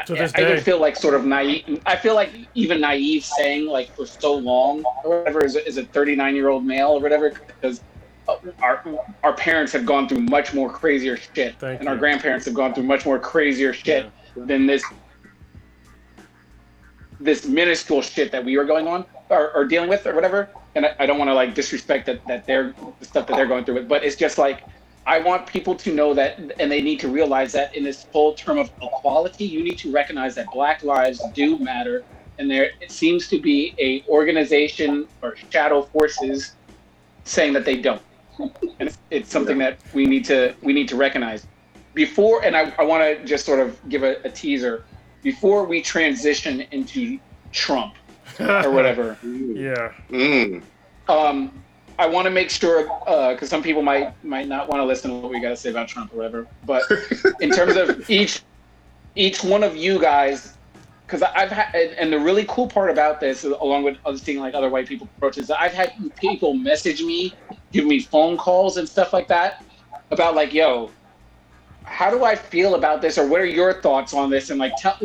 To 0.07 0.13
this 0.13 0.31
I, 0.35 0.39
I 0.39 0.43
day. 0.43 0.51
even 0.51 0.63
feel 0.63 0.79
like 0.79 0.95
sort 0.95 1.13
of 1.13 1.25
naive. 1.25 1.81
I 1.85 1.95
feel 1.95 2.15
like 2.15 2.31
even 2.53 2.81
naive 2.81 3.23
saying 3.23 3.67
like 3.67 3.95
for 3.95 4.05
so 4.05 4.35
long 4.35 4.83
or 5.03 5.19
whatever 5.19 5.43
is 5.43 5.55
a, 5.55 5.67
is 5.67 5.77
a 5.77 5.85
39 5.85 6.35
year 6.35 6.49
old 6.49 6.65
male 6.65 6.89
or 6.89 6.99
whatever 6.99 7.31
because 7.31 7.81
uh, 8.27 8.35
our 8.61 8.83
our 9.23 9.33
parents 9.33 9.71
have 9.73 9.85
gone 9.85 10.07
through 10.07 10.21
much 10.21 10.53
more 10.53 10.69
crazier 10.69 11.17
shit 11.17 11.59
Thank 11.59 11.79
and 11.79 11.89
our 11.89 11.97
grandparents 11.97 12.45
have 12.45 12.53
gone 12.53 12.73
through 12.73 12.83
much 12.83 13.05
more 13.05 13.19
crazier 13.19 13.73
shit 13.73 14.11
than 14.35 14.65
this 14.65 14.83
this 17.21 17.45
minuscule 17.45 18.01
shit 18.01 18.31
that 18.31 18.43
we 18.43 18.57
are 18.57 18.65
going 18.65 18.87
on 18.87 19.05
or, 19.29 19.51
or 19.53 19.65
dealing 19.65 19.89
with 19.89 20.05
or 20.05 20.13
whatever. 20.13 20.49
And 20.75 20.85
I, 20.85 20.95
I 20.99 21.05
don't 21.05 21.17
want 21.17 21.29
to 21.29 21.33
like 21.33 21.53
disrespect 21.53 22.05
that 22.07 22.25
that 22.27 22.45
they're 22.45 22.73
the 22.99 23.05
stuff 23.05 23.27
that 23.27 23.35
they're 23.35 23.47
going 23.47 23.65
through, 23.65 23.85
but 23.85 24.03
it's 24.03 24.15
just 24.15 24.37
like 24.37 24.63
I 25.05 25.19
want 25.19 25.47
people 25.47 25.75
to 25.75 25.93
know 25.93 26.13
that, 26.13 26.39
and 26.59 26.71
they 26.71 26.81
need 26.81 26.99
to 26.99 27.07
realize 27.07 27.51
that 27.53 27.75
in 27.75 27.83
this 27.83 28.05
whole 28.11 28.33
term 28.33 28.57
of 28.59 28.71
equality, 28.81 29.45
you 29.45 29.63
need 29.63 29.79
to 29.79 29.91
recognize 29.91 30.35
that 30.35 30.47
Black 30.53 30.83
lives 30.83 31.21
do 31.33 31.57
matter, 31.57 32.03
and 32.37 32.49
there 32.49 32.71
it 32.79 32.91
seems 32.91 33.27
to 33.29 33.39
be 33.39 33.73
a 33.79 34.03
organization 34.11 35.07
or 35.21 35.35
shadow 35.49 35.81
forces 35.81 36.53
saying 37.23 37.53
that 37.53 37.65
they 37.65 37.77
don't, 37.77 38.01
and 38.39 38.53
it's, 38.79 38.97
it's 39.09 39.31
something 39.31 39.57
that 39.57 39.79
we 39.93 40.05
need 40.05 40.25
to 40.25 40.53
we 40.61 40.73
need 40.73 40.87
to 40.89 40.95
recognize 40.95 41.47
before. 41.93 42.43
And 42.43 42.55
I, 42.55 42.71
I 42.77 42.83
want 42.83 43.03
to 43.03 43.25
just 43.25 43.45
sort 43.45 43.59
of 43.59 43.77
give 43.89 44.03
a, 44.03 44.21
a 44.23 44.29
teaser 44.29 44.85
before 45.23 45.65
we 45.65 45.81
transition 45.81 46.61
into 46.71 47.19
Trump 47.51 47.95
or 48.39 48.71
whatever 48.71 49.17
yeah, 49.23 49.91
Mm. 50.09 50.63
um, 51.07 51.60
I 52.01 52.07
want 52.07 52.25
to 52.25 52.31
make 52.31 52.49
sure 52.49 52.89
uh, 53.07 53.33
because 53.33 53.47
some 53.49 53.61
people 53.61 53.83
might 53.83 54.11
might 54.23 54.47
not 54.47 54.67
want 54.67 54.79
to 54.81 54.85
listen 54.85 55.11
to 55.11 55.17
what 55.17 55.29
we 55.29 55.39
got 55.39 55.49
to 55.49 55.55
say 55.55 55.69
about 55.69 55.87
Trump 55.87 56.11
or 56.11 56.17
whatever. 56.17 56.47
But 56.65 56.81
in 57.41 57.51
terms 57.51 57.75
of 57.75 58.09
each 58.09 58.41
each 59.15 59.43
one 59.43 59.61
of 59.63 59.75
you 59.75 59.99
guys, 60.01 60.57
because 61.05 61.21
I've 61.21 61.51
had 61.51 61.75
and- 61.75 61.93
and 61.99 62.11
the 62.11 62.19
really 62.19 62.45
cool 62.49 62.67
part 62.67 62.89
about 62.89 63.19
this, 63.19 63.43
along 63.43 63.83
with 63.83 63.97
other 64.03 64.17
seeing 64.17 64.39
like 64.39 64.55
other 64.55 64.69
white 64.69 64.87
people 64.87 65.07
approaches, 65.15 65.51
I've 65.51 65.73
had 65.73 65.93
people 66.15 66.55
message 66.55 67.03
me, 67.03 67.35
give 67.71 67.85
me 67.85 67.99
phone 67.99 68.35
calls 68.35 68.77
and 68.77 68.89
stuff 68.89 69.13
like 69.13 69.27
that 69.27 69.63
about 70.09 70.33
like, 70.33 70.55
yo, 70.55 70.89
how 71.83 72.09
do 72.09 72.23
I 72.23 72.35
feel 72.35 72.73
about 72.73 73.03
this, 73.03 73.19
or 73.19 73.27
what 73.27 73.41
are 73.41 73.45
your 73.45 73.79
thoughts 73.79 74.11
on 74.15 74.31
this, 74.31 74.49
and 74.49 74.59
like 74.59 74.73
tell 74.77 74.97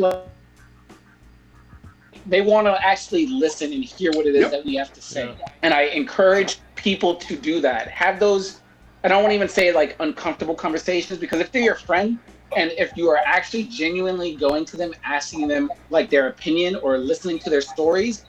they 2.27 2.41
want 2.41 2.67
to 2.67 2.85
actually 2.85 3.27
listen 3.27 3.71
and 3.73 3.83
hear 3.83 4.11
what 4.11 4.25
it 4.25 4.35
is 4.35 4.43
Yep. 4.43 4.51
that 4.51 4.65
we 4.65 4.75
have 4.75 4.93
to 4.93 5.01
say. 5.01 5.33
And 5.63 5.73
I 5.73 5.83
encourage 5.83 6.59
people 6.75 7.15
to 7.15 7.35
do 7.35 7.61
that. 7.61 7.87
Have 7.89 8.19
those. 8.19 8.61
I 9.03 9.07
don't 9.07 9.23
want 9.23 9.31
to 9.31 9.35
even 9.35 9.47
say 9.49 9.71
like 9.73 9.95
uncomfortable 9.99 10.55
conversations 10.55 11.19
because 11.19 11.39
if 11.39 11.51
they're 11.51 11.61
your 11.61 11.75
friend 11.75 12.19
and 12.55 12.71
if 12.77 12.95
you 12.97 13.09
are 13.09 13.19
actually 13.25 13.63
genuinely 13.63 14.35
going 14.35 14.65
to 14.65 14.77
them, 14.77 14.93
asking 15.05 15.47
them 15.47 15.71
like 15.89 16.09
their 16.09 16.27
opinion 16.27 16.75
or 16.77 16.97
listening 16.97 17.39
to 17.39 17.49
their 17.49 17.61
stories, 17.61 18.25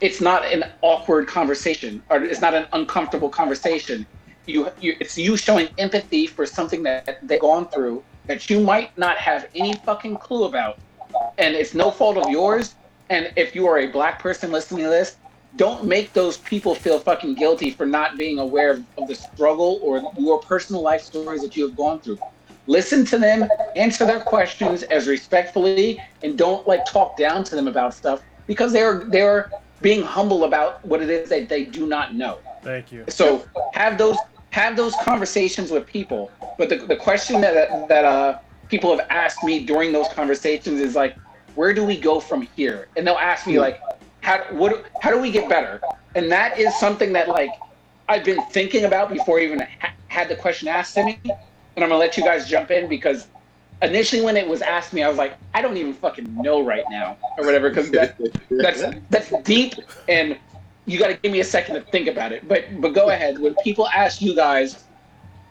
it's 0.00 0.20
not 0.20 0.44
an 0.46 0.64
awkward 0.82 1.26
conversation 1.26 2.02
or 2.08 2.22
it's 2.22 2.40
not 2.40 2.54
an 2.54 2.66
uncomfortable 2.72 3.28
conversation. 3.28 4.06
You, 4.46 4.70
you 4.80 4.94
it's 5.00 5.18
you 5.18 5.36
showing 5.36 5.68
empathy 5.76 6.26
for 6.26 6.46
something 6.46 6.82
that 6.84 7.18
they've 7.22 7.40
gone 7.40 7.68
through 7.68 8.04
that 8.28 8.48
you 8.48 8.60
might 8.60 8.96
not 8.96 9.18
have 9.18 9.48
any 9.54 9.74
fucking 9.74 10.16
clue 10.18 10.44
about 10.44 10.78
and 11.38 11.54
it's 11.54 11.74
no 11.74 11.90
fault 11.90 12.16
of 12.16 12.30
yours. 12.30 12.74
And 13.08 13.32
if 13.36 13.54
you 13.54 13.66
are 13.66 13.78
a 13.78 13.86
black 13.86 14.18
person 14.20 14.50
listening 14.50 14.84
to 14.84 14.90
this, 14.90 15.16
don't 15.56 15.84
make 15.84 16.12
those 16.12 16.36
people 16.38 16.74
feel 16.74 16.98
fucking 16.98 17.34
guilty 17.34 17.70
for 17.70 17.86
not 17.86 18.18
being 18.18 18.38
aware 18.38 18.72
of, 18.72 18.84
of 18.98 19.08
the 19.08 19.14
struggle 19.14 19.78
or 19.82 20.02
your 20.18 20.38
personal 20.40 20.82
life 20.82 21.02
stories 21.02 21.40
that 21.42 21.56
you 21.56 21.66
have 21.66 21.76
gone 21.76 22.00
through. 22.00 22.18
Listen 22.66 23.04
to 23.06 23.18
them, 23.18 23.48
answer 23.76 24.04
their 24.04 24.20
questions 24.20 24.82
as 24.84 25.06
respectfully, 25.06 26.02
and 26.22 26.36
don't 26.36 26.66
like 26.66 26.84
talk 26.84 27.16
down 27.16 27.44
to 27.44 27.54
them 27.54 27.68
about 27.68 27.94
stuff 27.94 28.22
because 28.46 28.72
they're 28.72 29.04
they're 29.04 29.50
being 29.82 30.02
humble 30.02 30.44
about 30.44 30.84
what 30.84 31.00
it 31.00 31.08
is 31.08 31.28
that 31.28 31.48
they 31.48 31.64
do 31.64 31.86
not 31.86 32.14
know. 32.14 32.38
Thank 32.62 32.90
you. 32.90 33.04
So 33.08 33.46
have 33.72 33.98
those 33.98 34.16
have 34.50 34.76
those 34.76 34.94
conversations 35.02 35.70
with 35.70 35.86
people. 35.86 36.30
But 36.58 36.68
the, 36.70 36.78
the 36.78 36.96
question 36.96 37.40
that 37.40 37.88
that 37.88 38.04
uh, 38.04 38.38
people 38.68 38.96
have 38.96 39.06
asked 39.10 39.44
me 39.44 39.64
during 39.64 39.92
those 39.92 40.08
conversations 40.08 40.80
is 40.80 40.94
like, 40.96 41.16
where 41.56 41.74
do 41.74 41.84
we 41.84 41.98
go 41.98 42.20
from 42.20 42.42
here? 42.56 42.88
And 42.96 43.06
they'll 43.06 43.16
ask 43.16 43.46
me 43.46 43.58
like, 43.58 43.80
how 44.22 44.44
what 44.52 44.86
how 45.02 45.10
do 45.10 45.20
we 45.20 45.30
get 45.30 45.48
better? 45.48 45.80
And 46.14 46.30
that 46.32 46.58
is 46.58 46.78
something 46.78 47.12
that 47.14 47.28
like 47.28 47.50
I've 48.08 48.24
been 48.24 48.42
thinking 48.50 48.84
about 48.84 49.10
before 49.10 49.40
I 49.40 49.44
even 49.44 49.60
ha- 49.60 49.94
had 50.08 50.28
the 50.28 50.36
question 50.36 50.68
asked 50.68 50.94
to 50.94 51.04
me. 51.04 51.20
And 51.24 51.84
I'm 51.84 51.90
gonna 51.90 51.96
let 51.96 52.16
you 52.16 52.24
guys 52.24 52.48
jump 52.48 52.70
in 52.70 52.88
because 52.88 53.28
initially 53.82 54.22
when 54.22 54.36
it 54.36 54.48
was 54.48 54.62
asked 54.62 54.92
me, 54.92 55.02
I 55.02 55.08
was 55.08 55.18
like, 55.18 55.38
I 55.54 55.62
don't 55.62 55.76
even 55.76 55.94
fucking 55.94 56.26
know 56.42 56.64
right 56.64 56.84
now 56.90 57.18
or 57.38 57.44
whatever 57.44 57.68
because 57.70 57.90
that 57.92 58.16
that's 58.50 58.84
that's 59.10 59.32
deep 59.44 59.74
and 60.08 60.38
you 60.86 60.98
got 60.98 61.08
to 61.08 61.14
give 61.16 61.32
me 61.32 61.40
a 61.40 61.44
second 61.44 61.74
to 61.74 61.82
think 61.82 62.08
about 62.08 62.32
it. 62.32 62.46
But 62.48 62.80
but 62.80 62.94
go 62.94 63.10
ahead. 63.10 63.38
When 63.38 63.54
people 63.64 63.88
ask 63.88 64.22
you 64.22 64.36
guys, 64.36 64.84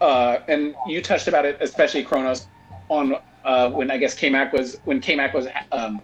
uh, 0.02 0.40
and 0.48 0.76
you 0.88 1.02
touched 1.02 1.27
about 1.27 1.45
it, 1.45 1.57
especially 1.61 2.03
Kronos, 2.03 2.48
on 2.90 3.18
uh, 3.46 3.70
when 3.70 3.92
I 3.92 3.98
guess 3.98 4.16
K-Mac 4.16 4.52
was 4.52 4.78
when 4.86 5.00
K-Mac 5.00 5.34
was 5.34 5.48
um, 5.72 6.02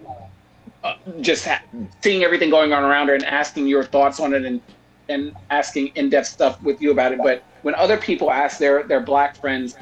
uh, 0.83 0.93
just 1.19 1.45
ha- 1.45 1.61
seeing 2.01 2.23
everything 2.23 2.49
going 2.49 2.71
on 2.71 2.83
around 2.83 3.07
her 3.07 3.15
and 3.15 3.25
asking 3.25 3.67
your 3.67 3.83
thoughts 3.83 4.19
on 4.19 4.33
it 4.33 4.45
and 4.45 4.61
and 5.09 5.35
asking 5.49 5.87
in-depth 5.95 6.27
stuff 6.27 6.61
with 6.61 6.81
you 6.81 6.91
about 6.91 7.11
it. 7.11 7.19
But 7.21 7.43
when 7.63 7.75
other 7.75 7.97
people 7.97 8.31
ask 8.31 8.59
their 8.59 8.83
their 8.83 9.01
black 9.01 9.35
friends, 9.35 9.75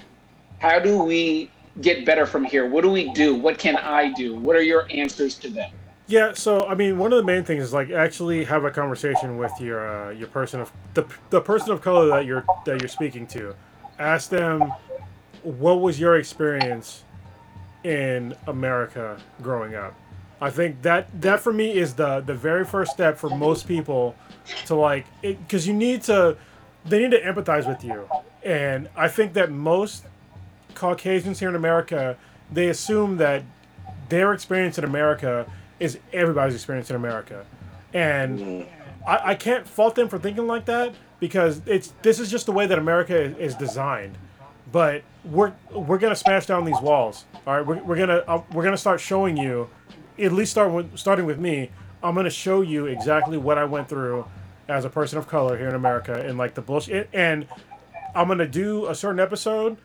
how 0.60 0.80
do 0.80 1.04
we 1.04 1.52
get 1.82 2.06
better 2.06 2.26
from 2.26 2.46
here? 2.46 2.68
What 2.68 2.82
do 2.82 2.90
we 2.90 3.12
do? 3.14 3.36
What 3.36 3.58
can 3.58 3.76
I 3.76 4.14
do? 4.14 4.36
What 4.36 4.56
are 4.56 4.62
your 4.62 4.88
answers 4.90 5.36
to 5.40 5.50
them? 5.50 5.72
Yeah, 6.08 6.34
so 6.34 6.66
I 6.66 6.74
mean, 6.74 6.98
one 6.98 7.12
of 7.14 7.18
the 7.18 7.24
main 7.24 7.44
things 7.44 7.62
is 7.62 7.74
like 7.74 7.92
actually 7.92 8.46
have 8.46 8.64
a 8.64 8.72
conversation 8.72 9.38
with 9.38 9.52
your 9.60 10.08
uh, 10.08 10.10
your 10.12 10.30
person 10.30 10.62
of 10.62 10.72
the, 10.94 11.06
the 11.30 11.42
person 11.42 11.72
of 11.72 11.82
color 11.82 12.08
that 12.08 12.26
you're 12.26 12.46
that 12.66 12.82
you're 12.82 12.90
speaking 12.90 13.28
to. 13.28 13.54
Ask 14.00 14.30
them 14.30 14.72
what 15.44 15.82
was 15.82 16.00
your 16.00 16.16
experience 16.16 17.04
in 17.84 18.36
America 18.48 19.18
growing 19.42 19.76
up. 19.76 19.94
I 20.42 20.50
think 20.50 20.82
that 20.84 21.22
that 21.22 21.42
for 21.42 21.52
me 21.52 21.74
is 21.74 21.96
the 21.96 22.22
the 22.22 22.34
very 22.34 22.66
first 22.66 22.92
step 22.92 23.18
for 23.18 23.30
most 23.30 23.68
people 23.68 24.16
to 24.66 24.76
like 24.76 25.06
because 25.22 25.68
you 25.68 25.74
need 25.74 26.04
to 26.04 26.38
they 26.86 27.00
need 27.00 27.12
to 27.12 27.22
empathize 27.22 27.68
with 27.68 27.84
you, 27.84 28.08
and 28.44 28.88
I 28.96 29.10
think 29.10 29.34
that 29.34 29.52
most 29.52 30.06
Caucasians 30.76 31.40
here 31.40 31.50
in 31.50 31.56
America 31.56 32.18
they 32.52 32.70
assume 32.70 33.18
that 33.18 33.44
their 34.08 34.34
experience 34.34 34.78
in 34.78 34.86
America 34.86 35.46
is 35.80 36.00
everybody's 36.14 36.56
experience 36.56 36.90
in 36.90 36.96
America, 36.96 37.46
and 37.94 38.66
I, 39.06 39.32
I 39.32 39.36
can't 39.36 39.68
fault 39.68 39.96
them 39.96 40.08
for 40.08 40.18
thinking 40.18 40.48
like 40.48 40.66
that 40.66 40.94
because 41.20 41.62
it's 41.66 41.94
this 42.02 42.20
is 42.20 42.32
just 42.32 42.46
the 42.46 42.54
way 42.54 42.66
that 42.66 42.80
America 42.80 43.20
is, 43.20 43.36
is 43.38 43.56
designed. 43.56 44.18
But 44.72 45.04
we're 45.24 45.54
we're 45.72 45.98
gonna 45.98 46.16
smash 46.16 46.46
down 46.46 46.66
these 46.66 46.82
walls. 46.82 47.26
All 47.48 47.58
right, 47.58 47.66
we're, 47.66 47.82
we're 47.84 47.96
gonna 47.96 48.24
uh, 48.28 48.42
we're 48.54 48.64
gonna 48.64 48.78
start 48.78 49.00
showing 49.00 49.38
you, 49.38 49.70
at 50.18 50.32
least 50.32 50.52
start 50.52 50.72
with, 50.72 50.98
starting 50.98 51.26
with 51.26 51.40
me. 51.40 51.72
I'm 52.04 52.16
gonna 52.16 52.30
show 52.30 52.62
you 52.62 52.86
exactly 52.86 53.38
what 53.38 53.58
I 53.58 53.66
went 53.66 53.90
through 53.90 54.26
as 54.68 54.86
a 54.86 54.90
person 54.90 55.18
of 55.18 55.28
color 55.28 55.58
here 55.58 55.68
in 55.68 55.76
America 55.76 56.14
and 56.14 56.38
like 56.38 56.54
the 56.54 56.62
bullshit. 56.62 57.10
And 57.14 57.48
I'm 58.16 58.28
gonna 58.28 58.48
do 58.48 58.88
a 58.88 58.96
certain 58.96 59.20
episode 59.20 59.78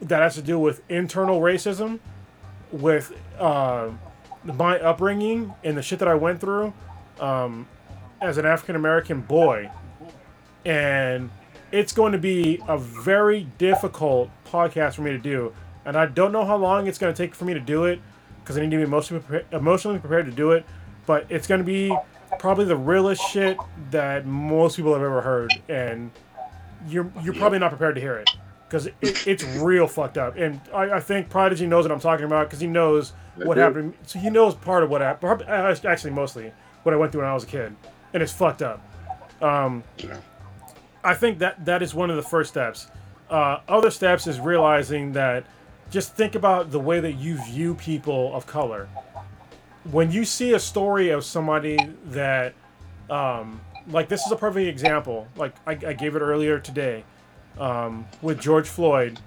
that 0.00 0.22
has 0.22 0.34
to 0.36 0.42
do 0.42 0.58
with 0.58 0.82
internal 0.88 1.40
racism, 1.40 1.98
with 2.70 3.12
uh, 3.38 3.90
my 4.44 4.78
upbringing 4.80 5.54
and 5.64 5.76
the 5.76 5.82
shit 5.82 5.98
that 5.98 6.08
I 6.08 6.14
went 6.14 6.40
through 6.40 6.72
um, 7.20 7.66
as 8.20 8.38
an 8.38 8.46
African 8.46 8.76
American 8.76 9.20
boy. 9.20 9.70
And 10.64 11.30
it's 11.74 11.92
going 11.92 12.12
to 12.12 12.18
be 12.18 12.60
a 12.68 12.78
very 12.78 13.48
difficult 13.58 14.30
podcast 14.46 14.94
for 14.94 15.02
me 15.02 15.10
to 15.10 15.18
do. 15.18 15.52
And 15.84 15.96
I 15.96 16.06
don't 16.06 16.30
know 16.30 16.44
how 16.44 16.56
long 16.56 16.86
it's 16.86 16.98
going 16.98 17.12
to 17.12 17.16
take 17.16 17.34
for 17.34 17.44
me 17.44 17.52
to 17.52 17.58
do 17.58 17.84
it 17.84 18.00
because 18.40 18.56
I 18.56 18.60
need 18.60 18.70
to 18.70 18.76
be 18.76 18.84
emotionally, 18.84 19.24
prepa- 19.24 19.52
emotionally 19.52 19.98
prepared 19.98 20.26
to 20.26 20.32
do 20.32 20.52
it. 20.52 20.64
But 21.04 21.26
it's 21.28 21.48
going 21.48 21.58
to 21.58 21.64
be 21.64 21.94
probably 22.38 22.64
the 22.64 22.76
realest 22.76 23.22
shit 23.28 23.58
that 23.90 24.24
most 24.24 24.76
people 24.76 24.92
have 24.92 25.02
ever 25.02 25.20
heard. 25.20 25.52
And 25.68 26.12
you're, 26.86 27.10
you're 27.24 27.34
probably 27.34 27.58
not 27.58 27.70
prepared 27.70 27.96
to 27.96 28.00
hear 28.00 28.18
it 28.18 28.30
because 28.68 28.86
it, 28.86 29.26
it's 29.26 29.42
real 29.42 29.88
fucked 29.88 30.16
up. 30.16 30.36
And 30.36 30.60
I, 30.72 30.92
I 30.92 31.00
think 31.00 31.28
Prodigy 31.28 31.66
knows 31.66 31.84
what 31.84 31.90
I'm 31.90 32.00
talking 32.00 32.24
about 32.24 32.46
because 32.46 32.60
he 32.60 32.68
knows 32.68 33.14
what 33.34 33.56
do. 33.56 33.60
happened. 33.60 33.94
So 34.06 34.20
he 34.20 34.30
knows 34.30 34.54
part 34.54 34.84
of 34.84 34.90
what 34.90 35.00
happened. 35.00 35.42
Actually, 35.48 36.12
mostly 36.12 36.52
what 36.84 36.94
I 36.94 36.96
went 36.96 37.10
through 37.10 37.22
when 37.22 37.30
I 37.30 37.34
was 37.34 37.42
a 37.42 37.48
kid, 37.48 37.74
and 38.12 38.22
it's 38.22 38.32
fucked 38.32 38.62
up. 38.62 38.80
Um, 39.42 39.82
I 41.04 41.14
think 41.14 41.38
that 41.40 41.66
that 41.66 41.82
is 41.82 41.94
one 41.94 42.10
of 42.10 42.16
the 42.16 42.22
first 42.22 42.50
steps. 42.50 42.88
Uh, 43.28 43.60
other 43.68 43.90
steps 43.90 44.26
is 44.26 44.40
realizing 44.40 45.12
that 45.12 45.44
just 45.90 46.16
think 46.16 46.34
about 46.34 46.70
the 46.70 46.80
way 46.80 46.98
that 46.98 47.12
you 47.12 47.36
view 47.44 47.74
people 47.74 48.34
of 48.34 48.46
color. 48.46 48.88
When 49.90 50.10
you 50.10 50.24
see 50.24 50.54
a 50.54 50.58
story 50.58 51.10
of 51.10 51.24
somebody 51.24 51.78
that, 52.06 52.54
um, 53.10 53.60
like 53.90 54.08
this 54.08 54.24
is 54.24 54.32
a 54.32 54.36
perfect 54.36 54.66
example. 54.66 55.28
Like 55.36 55.54
I, 55.66 55.72
I 55.72 55.92
gave 55.92 56.16
it 56.16 56.20
earlier 56.20 56.58
today 56.58 57.04
um, 57.58 58.06
with 58.22 58.40
George 58.40 58.66
Floyd. 58.66 59.20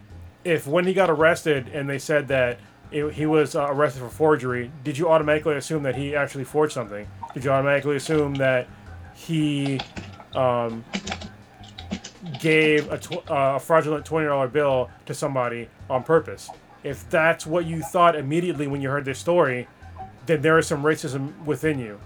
If 0.44 0.66
when 0.66 0.88
he 0.88 0.94
got 0.94 1.12
arrested 1.12 1.68
and 1.74 1.88
they 1.88 2.00
said 2.00 2.28
that 2.30 2.60
it, 2.92 3.14
he 3.14 3.28
was 3.28 3.56
uh, 3.56 3.68
arrested 3.70 4.00
for 4.00 4.10
forgery, 4.10 4.72
did 4.84 4.98
you 4.98 5.10
automatically 5.10 5.56
assume 5.56 5.84
that 5.84 5.96
he 5.96 6.16
actually 6.16 6.46
forged 6.46 6.74
something? 6.74 7.08
Did 7.36 7.44
you 7.44 7.52
automatically 7.52 7.98
assume 7.98 8.34
that 8.36 8.68
he 9.14 9.80
um, 10.34 10.84
gave 12.40 12.92
a, 12.92 12.98
tw- 12.98 13.30
uh, 13.30 13.54
a 13.56 13.60
fraudulent 13.60 14.06
twenty 14.06 14.28
dollar 14.28 14.48
bill 14.48 14.90
to 15.06 15.14
somebody 15.14 15.70
on 15.90 16.04
purpose? 16.04 16.50
If 16.84 17.10
that's 17.10 17.46
what 17.46 17.66
you 17.66 17.82
thought 17.82 18.16
immediately 18.16 18.68
when 18.68 18.82
you 18.82 18.90
heard 18.90 19.06
this 19.06 19.20
story, 19.20 19.68
then 20.26 20.42
there 20.42 20.58
is 20.58 20.68
some 20.68 20.84
racism 20.84 21.34
within 21.46 21.80
you. 21.80 22.00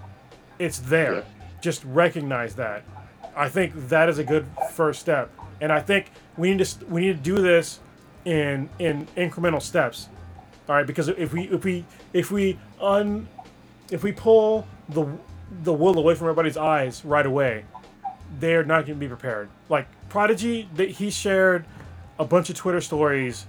It's 0.59 0.79
there. 0.79 1.15
Yeah. 1.15 1.23
Just 1.61 1.83
recognize 1.85 2.55
that. 2.55 2.83
I 3.35 3.49
think 3.49 3.73
that 3.89 4.09
is 4.09 4.17
a 4.17 4.23
good 4.23 4.45
first 4.73 4.99
step, 4.99 5.29
and 5.61 5.71
I 5.71 5.79
think 5.79 6.11
we 6.37 6.53
need 6.53 6.65
to 6.65 6.85
we 6.85 7.01
need 7.01 7.17
to 7.17 7.23
do 7.23 7.41
this 7.41 7.79
in 8.25 8.69
in 8.79 9.07
incremental 9.17 9.61
steps. 9.61 10.09
All 10.67 10.75
right, 10.75 10.87
because 10.87 11.07
if 11.09 11.33
we 11.33 11.43
if 11.49 11.63
we 11.63 11.85
if 12.13 12.31
we 12.31 12.59
un 12.79 13.27
if 13.89 14.03
we 14.03 14.11
pull 14.11 14.67
the 14.89 15.05
the 15.63 15.73
wool 15.73 15.97
away 15.97 16.15
from 16.15 16.27
everybody's 16.27 16.57
eyes 16.57 17.03
right 17.05 17.25
away, 17.25 17.65
they're 18.39 18.63
not 18.63 18.85
going 18.85 18.97
to 18.97 18.99
be 18.99 19.07
prepared. 19.07 19.49
Like 19.69 19.87
Prodigy, 20.11 20.67
that 20.75 20.89
he 20.89 21.09
shared 21.09 21.63
a 22.19 22.25
bunch 22.25 22.49
of 22.49 22.57
Twitter 22.57 22.81
stories 22.81 23.45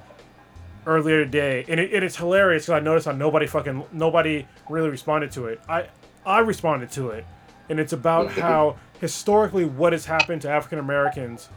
earlier 0.86 1.24
today, 1.24 1.64
and, 1.66 1.80
it, 1.80 1.92
and 1.92 2.04
it's 2.04 2.14
hilarious 2.14 2.66
because 2.66 2.80
I 2.80 2.84
noticed 2.84 3.06
how 3.06 3.12
nobody 3.12 3.48
fucking 3.48 3.82
nobody 3.90 4.46
really 4.70 4.88
responded 4.88 5.32
to 5.32 5.46
it. 5.46 5.60
I 5.68 5.88
I 6.24 6.38
responded 6.38 6.92
to 6.92 7.10
it, 7.10 7.26
and 7.68 7.80
it's 7.80 7.92
about 7.92 8.30
how 8.38 8.76
historically 9.00 9.64
what 9.64 9.92
has 9.92 10.06
happened 10.06 10.42
to 10.42 10.50
African 10.50 10.78
Americans, 10.78 11.48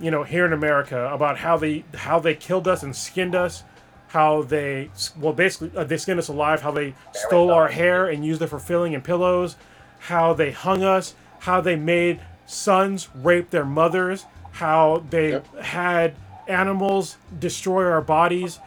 you 0.00 0.12
know, 0.12 0.22
here 0.22 0.46
in 0.46 0.52
America, 0.52 1.12
about 1.12 1.38
how 1.38 1.56
they 1.56 1.84
how 1.94 2.20
they 2.20 2.36
killed 2.36 2.68
us 2.68 2.84
and 2.84 2.94
skinned 2.94 3.34
us, 3.34 3.64
how 4.06 4.42
they 4.42 4.90
well 5.18 5.32
basically 5.32 5.76
uh, 5.76 5.82
they 5.82 5.96
skinned 5.96 6.20
us 6.20 6.28
alive, 6.28 6.62
how 6.62 6.70
they 6.70 6.94
stole 7.14 7.50
our 7.50 7.66
hair 7.66 8.06
and 8.06 8.24
used 8.24 8.40
it 8.42 8.46
for 8.46 8.60
filling 8.60 8.94
and 8.94 9.02
pillows, 9.02 9.56
how 9.98 10.32
they 10.32 10.52
hung 10.52 10.84
us, 10.84 11.16
how 11.40 11.60
they 11.60 11.74
made 11.74 12.20
sons 12.46 13.08
rape 13.14 13.50
their 13.50 13.64
mothers, 13.64 14.26
how 14.52 15.02
they 15.10 15.30
Yep. 15.32 15.58
had 15.60 16.14
animals 16.46 17.16
destroy 17.38 17.90
our 17.90 18.00
bodies. 18.02 18.58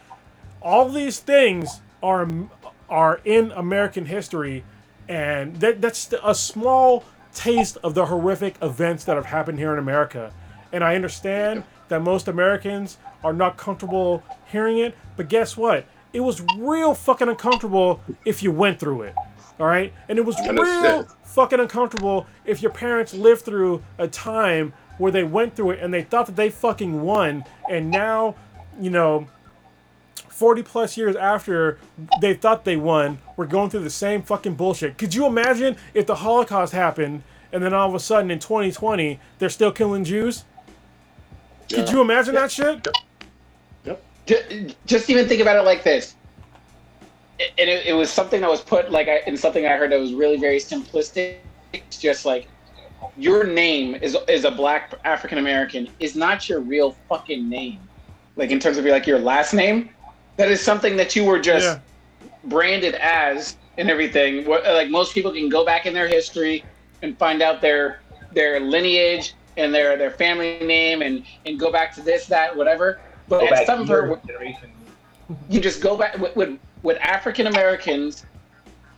All 0.60 0.88
these 0.88 1.18
things 1.20 1.80
are 2.02 2.26
are 2.90 3.20
in 3.24 3.52
American 3.52 4.06
history, 4.06 4.64
and 5.08 5.56
that, 5.56 5.80
that's 5.82 6.12
a 6.24 6.34
small 6.34 7.04
taste 7.34 7.76
of 7.82 7.94
the 7.94 8.06
horrific 8.06 8.54
events 8.62 9.04
that 9.04 9.14
have 9.14 9.26
happened 9.26 9.58
here 9.58 9.72
in 9.74 9.78
America. 9.78 10.32
And 10.72 10.82
I 10.82 10.94
understand 10.94 11.64
that 11.88 12.00
most 12.02 12.28
Americans 12.28 12.96
are 13.22 13.34
not 13.34 13.58
comfortable 13.58 14.22
hearing 14.50 14.78
it, 14.78 14.96
but 15.16 15.28
guess 15.28 15.54
what? 15.56 15.84
It 16.14 16.20
was 16.20 16.40
real 16.56 16.94
fucking 16.94 17.28
uncomfortable 17.28 18.00
if 18.24 18.42
you 18.42 18.50
went 18.50 18.80
through 18.80 19.02
it. 19.02 19.14
All 19.60 19.66
right? 19.66 19.92
And 20.08 20.18
it 20.18 20.24
was 20.24 20.36
real. 20.48 21.06
Fucking 21.28 21.60
uncomfortable 21.60 22.26
if 22.44 22.62
your 22.62 22.72
parents 22.72 23.14
lived 23.14 23.42
through 23.42 23.82
a 23.98 24.08
time 24.08 24.72
where 24.98 25.12
they 25.12 25.22
went 25.24 25.54
through 25.54 25.70
it 25.70 25.80
and 25.80 25.92
they 25.94 26.02
thought 26.02 26.26
that 26.26 26.36
they 26.36 26.50
fucking 26.50 27.02
won 27.02 27.44
and 27.70 27.90
now, 27.90 28.34
you 28.80 28.90
know, 28.90 29.28
40 30.28 30.62
plus 30.62 30.96
years 30.96 31.14
after 31.16 31.78
they 32.20 32.32
thought 32.34 32.64
they 32.64 32.76
won, 32.76 33.18
we're 33.36 33.46
going 33.46 33.70
through 33.70 33.80
the 33.84 33.90
same 33.90 34.22
fucking 34.22 34.54
bullshit. 34.54 34.96
Could 34.96 35.14
you 35.14 35.26
imagine 35.26 35.76
if 35.94 36.06
the 36.06 36.16
Holocaust 36.16 36.72
happened 36.72 37.22
and 37.52 37.62
then 37.62 37.72
all 37.74 37.88
of 37.88 37.94
a 37.94 38.00
sudden 38.00 38.30
in 38.30 38.38
2020 38.38 39.20
they're 39.38 39.48
still 39.48 39.72
killing 39.72 40.04
Jews? 40.04 40.44
Could 41.68 41.86
Yeah. 41.88 41.92
you 41.92 42.00
imagine 42.00 42.34
that 42.34 42.50
shit? 42.50 42.86
Ju- 44.26 44.68
just 44.86 45.08
even 45.08 45.26
think 45.26 45.40
about 45.40 45.56
it 45.56 45.62
like 45.62 45.82
this 45.84 46.14
and 47.40 47.68
it, 47.70 47.86
it 47.86 47.92
was 47.92 48.10
something 48.10 48.40
that 48.40 48.50
was 48.50 48.60
put 48.62 48.90
like 48.90 49.08
I, 49.08 49.20
in 49.26 49.36
something 49.36 49.66
i 49.66 49.76
heard 49.76 49.92
that 49.92 50.00
was 50.00 50.14
really 50.14 50.38
very 50.38 50.58
simplistic 50.58 51.36
it's 51.72 51.98
just 51.98 52.24
like 52.24 52.48
your 53.16 53.44
name 53.44 53.94
is 53.96 54.16
is 54.28 54.44
a 54.44 54.50
black 54.50 54.94
african 55.04 55.38
american 55.38 55.88
is 55.98 56.16
not 56.16 56.48
your 56.48 56.60
real 56.60 56.96
fucking 57.08 57.48
name 57.48 57.88
like 58.36 58.50
in 58.50 58.58
terms 58.58 58.76
of 58.78 58.84
your 58.84 58.92
like 58.92 59.06
your 59.06 59.18
last 59.18 59.52
name 59.54 59.90
that 60.36 60.50
is 60.50 60.60
something 60.62 60.96
that 60.96 61.14
you 61.16 61.24
were 61.24 61.38
just 61.38 61.78
Yeah. 62.20 62.28
branded 62.44 62.94
as 62.96 63.56
and 63.76 63.90
everything 63.90 64.44
What- 64.46 64.64
like 64.64 64.90
most 64.90 65.14
people 65.14 65.32
can 65.32 65.48
go 65.48 65.64
back 65.64 65.86
in 65.86 65.94
their 65.94 66.08
history 66.08 66.64
and 67.02 67.18
find 67.18 67.42
out 67.42 67.60
their 67.60 68.02
their 68.32 68.60
lineage 68.60 69.34
and 69.56 69.74
their 69.74 69.96
their 69.96 70.10
family 70.10 70.58
name 70.60 71.02
and 71.02 71.24
and 71.44 71.58
go 71.58 71.70
back 71.72 71.94
to 71.94 72.02
this 72.02 72.26
that 72.26 72.56
whatever 72.56 73.00
but 73.28 73.40
Go 73.40 73.46
at 73.54 73.66
some 73.66 73.84
years, 73.86 74.08
point 74.08 74.26
generations. 74.26 74.72
you 75.48 75.60
just 75.60 75.80
go 75.82 75.96
back 75.96 76.16
with 76.18 76.34
with, 76.36 76.58
with 76.82 76.98
African 76.98 77.46
Americans. 77.46 78.24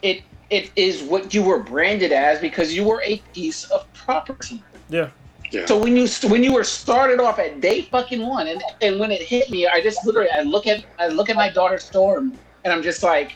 It 0.02 0.22
it 0.50 0.70
is 0.76 1.02
what 1.02 1.32
you 1.32 1.42
were 1.42 1.58
branded 1.58 2.12
as 2.12 2.40
because 2.40 2.74
you 2.74 2.84
were 2.84 3.02
a 3.04 3.18
piece 3.32 3.64
of 3.70 3.90
property. 3.92 4.62
Yeah. 4.88 5.10
Yeah. 5.50 5.66
So 5.66 5.76
when 5.78 5.96
you 5.96 6.06
when 6.28 6.44
you 6.44 6.52
were 6.52 6.64
started 6.64 7.18
off 7.20 7.38
at 7.38 7.60
day 7.60 7.82
fucking 7.82 8.24
one, 8.24 8.46
and 8.46 8.62
and 8.82 9.00
when 9.00 9.10
it 9.10 9.22
hit 9.22 9.50
me, 9.50 9.66
I 9.66 9.80
just 9.80 10.04
literally 10.06 10.30
I 10.30 10.42
look 10.42 10.66
at 10.66 10.84
I 10.98 11.08
look 11.08 11.28
at 11.28 11.36
my 11.36 11.50
daughter 11.50 11.78
Storm, 11.78 12.36
and 12.64 12.72
I'm 12.72 12.82
just 12.82 13.02
like, 13.02 13.34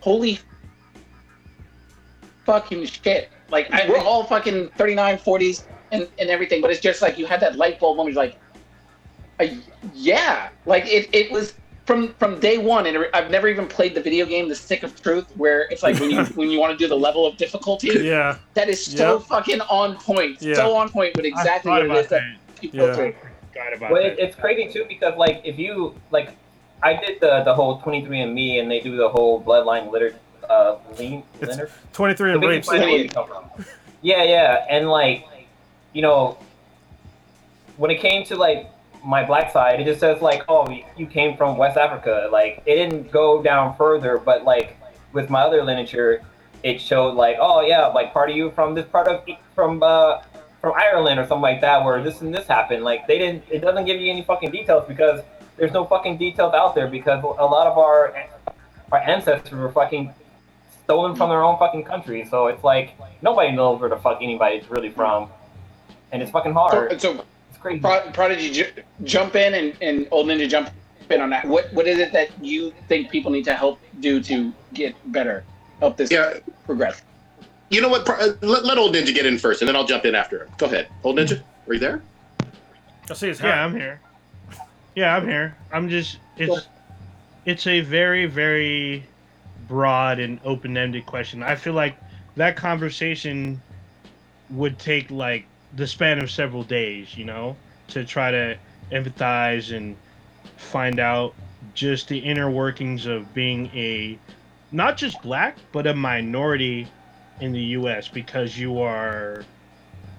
holy 0.00 0.38
fucking 2.44 2.86
shit! 2.86 3.30
Like 3.50 3.72
I, 3.72 3.88
we're 3.88 3.98
all 3.98 4.24
fucking 4.24 4.68
39, 4.76 5.18
40s 5.18 5.64
and 5.90 6.08
and 6.18 6.30
everything, 6.30 6.60
but 6.60 6.70
it's 6.70 6.80
just 6.80 7.02
like 7.02 7.18
you 7.18 7.26
had 7.26 7.40
that 7.40 7.56
light 7.56 7.80
bulb 7.80 7.96
moment. 7.96 8.14
You're 8.14 8.24
like, 8.24 9.60
yeah, 9.94 10.50
like 10.64 10.86
it 10.86 11.08
it 11.12 11.32
was 11.32 11.54
from 11.88 12.12
from 12.18 12.38
day 12.38 12.58
one, 12.58 12.86
and 12.86 13.06
I've 13.14 13.30
never 13.30 13.48
even 13.48 13.66
played 13.66 13.94
the 13.94 14.02
video 14.02 14.26
game, 14.26 14.46
The 14.46 14.54
Stick 14.54 14.82
of 14.82 15.00
Truth, 15.02 15.32
where 15.38 15.62
it's 15.70 15.82
like 15.82 15.98
when 15.98 16.10
you 16.10 16.22
when 16.38 16.50
you 16.50 16.60
want 16.60 16.70
to 16.72 16.76
do 16.78 16.86
the 16.86 16.94
level 16.94 17.26
of 17.26 17.38
difficulty, 17.38 17.88
Yeah. 17.88 18.36
that 18.52 18.68
is 18.68 18.84
so 18.84 19.14
Yep. 19.18 19.22
fucking 19.26 19.60
on 19.62 19.96
point, 19.96 20.42
Yeah. 20.42 20.56
so 20.56 20.76
on 20.76 20.90
point 20.90 21.16
with 21.16 21.24
exactly 21.24 21.72
what 21.72 21.86
it 21.86 21.90
is 21.92 22.06
that 22.08 22.20
that. 22.20 22.60
people 22.60 22.80
Yeah. 22.80 22.86
go 22.88 22.94
through. 22.94 23.14
Forgot 23.54 23.72
about 23.72 23.90
Well, 23.90 24.04
it, 24.04 24.16
it's 24.18 24.36
crazy 24.36 24.70
too 24.70 24.84
because 24.86 25.16
like 25.16 25.40
if 25.44 25.58
you 25.58 25.94
like, 26.10 26.36
I 26.82 26.92
did 26.94 27.20
the 27.20 27.42
the 27.44 27.54
whole 27.54 27.80
23andMe 27.80 28.60
and 28.60 28.70
they 28.70 28.80
do 28.80 28.94
the 28.94 29.08
whole 29.08 29.42
bloodline 29.42 29.90
litter, 29.90 30.14
uh, 30.50 30.76
lean 30.98 31.22
It's 31.40 31.56
litter. 31.56 31.70
23 31.94 32.28
So 32.30 32.34
and 32.34 32.42
they 32.42 32.46
can 32.46 32.50
rapes. 32.50 32.66
find 32.68 32.84
you 33.02 33.08
come 33.08 33.26
from. 33.26 33.44
Yeah, 34.02 34.22
yeah, 34.22 34.64
and 34.70 34.88
like, 34.88 35.26
you 35.92 36.02
know, 36.02 36.38
when 37.78 37.90
it 37.90 37.98
came 38.00 38.24
to 38.26 38.36
like 38.36 38.70
my 39.04 39.24
black 39.24 39.52
side, 39.52 39.80
it 39.80 39.84
just 39.84 40.00
says 40.00 40.20
like, 40.22 40.42
oh, 40.48 40.68
you 40.96 41.06
came 41.06 41.36
from 41.36 41.56
West 41.56 41.76
Africa. 41.76 42.28
Like, 42.30 42.62
it 42.66 42.74
didn't 42.76 43.10
go 43.10 43.42
down 43.42 43.76
further, 43.76 44.18
but 44.18 44.44
like 44.44 44.76
with 45.12 45.30
my 45.30 45.42
other 45.42 45.64
lineage, 45.64 45.94
it 46.62 46.80
showed 46.80 47.14
like, 47.14 47.36
oh 47.40 47.60
yeah, 47.60 47.86
like 47.86 48.12
part 48.12 48.30
of 48.30 48.36
you 48.36 48.50
from 48.52 48.74
this 48.74 48.86
part 48.86 49.08
of 49.08 49.24
from 49.54 49.82
uh 49.82 50.22
from 50.60 50.72
Ireland 50.74 51.20
or 51.20 51.26
something 51.26 51.42
like 51.42 51.60
that, 51.60 51.84
where 51.84 52.02
this 52.02 52.20
and 52.20 52.34
this 52.34 52.46
happened. 52.46 52.82
Like, 52.82 53.06
they 53.06 53.18
didn't. 53.18 53.44
It 53.50 53.60
doesn't 53.60 53.84
give 53.84 54.00
you 54.00 54.10
any 54.10 54.22
fucking 54.22 54.50
details 54.50 54.84
because 54.88 55.20
there's 55.56 55.72
no 55.72 55.84
fucking 55.84 56.18
details 56.18 56.54
out 56.54 56.74
there 56.74 56.88
because 56.88 57.22
a 57.22 57.26
lot 57.26 57.66
of 57.66 57.78
our 57.78 58.14
our 58.90 58.98
ancestors 59.00 59.52
were 59.52 59.70
fucking 59.70 60.12
stolen 60.84 61.14
from 61.14 61.28
their 61.28 61.44
own 61.44 61.58
fucking 61.58 61.84
country. 61.84 62.26
So 62.28 62.46
it's 62.46 62.64
like 62.64 62.94
nobody 63.22 63.52
knows 63.52 63.80
where 63.80 63.90
the 63.90 63.96
fuck 63.96 64.18
anybody's 64.22 64.68
really 64.70 64.90
from, 64.90 65.30
and 66.12 66.22
it's 66.22 66.30
fucking 66.30 66.54
hard. 66.54 67.00
So, 67.00 67.16
so 67.16 67.24
It's 67.58 67.62
crazy. 67.62 67.80
Pro- 67.80 68.10
Prodigy, 68.12 68.50
ju- 68.52 68.70
jump 69.04 69.34
in 69.34 69.54
and, 69.54 69.76
and 69.82 70.06
Old 70.12 70.26
Ninja 70.28 70.48
jump 70.48 70.70
in 71.10 71.20
on 71.20 71.30
that. 71.30 71.44
What 71.46 71.72
what 71.72 71.86
is 71.88 71.98
it 71.98 72.12
that 72.12 72.28
you 72.44 72.72
think 72.86 73.10
people 73.10 73.30
need 73.32 73.44
to 73.46 73.54
help 73.54 73.80
do 74.00 74.22
to 74.22 74.52
get 74.74 74.94
better, 75.12 75.42
help 75.80 75.96
this 75.96 76.10
Yeah. 76.10 76.34
progress? 76.66 77.02
You 77.70 77.80
know 77.80 77.88
what? 77.88 78.06
Pro- 78.06 78.16
uh, 78.16 78.32
Let, 78.42 78.64
let 78.64 78.78
old 78.78 78.94
ninja 78.94 79.12
get 79.14 79.26
in 79.26 79.38
first, 79.38 79.60
and 79.60 79.68
then 79.68 79.76
I'll 79.76 79.84
jump 79.86 80.04
in 80.06 80.14
after 80.14 80.42
him. 80.44 80.48
Go 80.56 80.66
ahead, 80.66 80.88
old 81.04 81.16
ninja. 81.16 81.42
Are 81.66 81.74
you 81.74 81.80
there? 81.80 82.02
I 83.10 83.14
see 83.14 83.28
his 83.28 83.40
Yeah. 83.40 83.64
I'm 83.64 83.74
here. 83.74 84.00
Yeah, 84.94 85.16
I'm 85.16 85.26
here. 85.26 85.56
I'm 85.72 85.88
just 85.88 86.18
it's 86.36 86.68
it's 87.44 87.66
a 87.66 87.80
very 87.80 88.26
very 88.26 89.04
broad 89.66 90.18
and 90.20 90.38
open-ended 90.44 91.04
question. 91.06 91.42
I 91.42 91.56
feel 91.56 91.74
like 91.74 91.96
that 92.36 92.56
conversation 92.56 93.60
would 94.50 94.78
take 94.78 95.10
like 95.10 95.44
the 95.74 95.86
span 95.86 96.22
of 96.22 96.30
several 96.30 96.62
days, 96.62 97.16
you 97.16 97.24
know, 97.24 97.56
to 97.88 98.04
try 98.04 98.30
to 98.30 98.58
empathize 98.92 99.76
and 99.76 99.96
find 100.56 100.98
out 100.98 101.34
just 101.74 102.08
the 102.08 102.18
inner 102.18 102.50
workings 102.50 103.06
of 103.06 103.32
being 103.34 103.66
a 103.74 104.18
not 104.70 104.96
just 104.96 105.20
black, 105.22 105.56
but 105.72 105.86
a 105.86 105.94
minority 105.94 106.88
in 107.40 107.52
the 107.52 107.60
US 107.60 108.08
because 108.08 108.58
you 108.58 108.80
are 108.80 109.44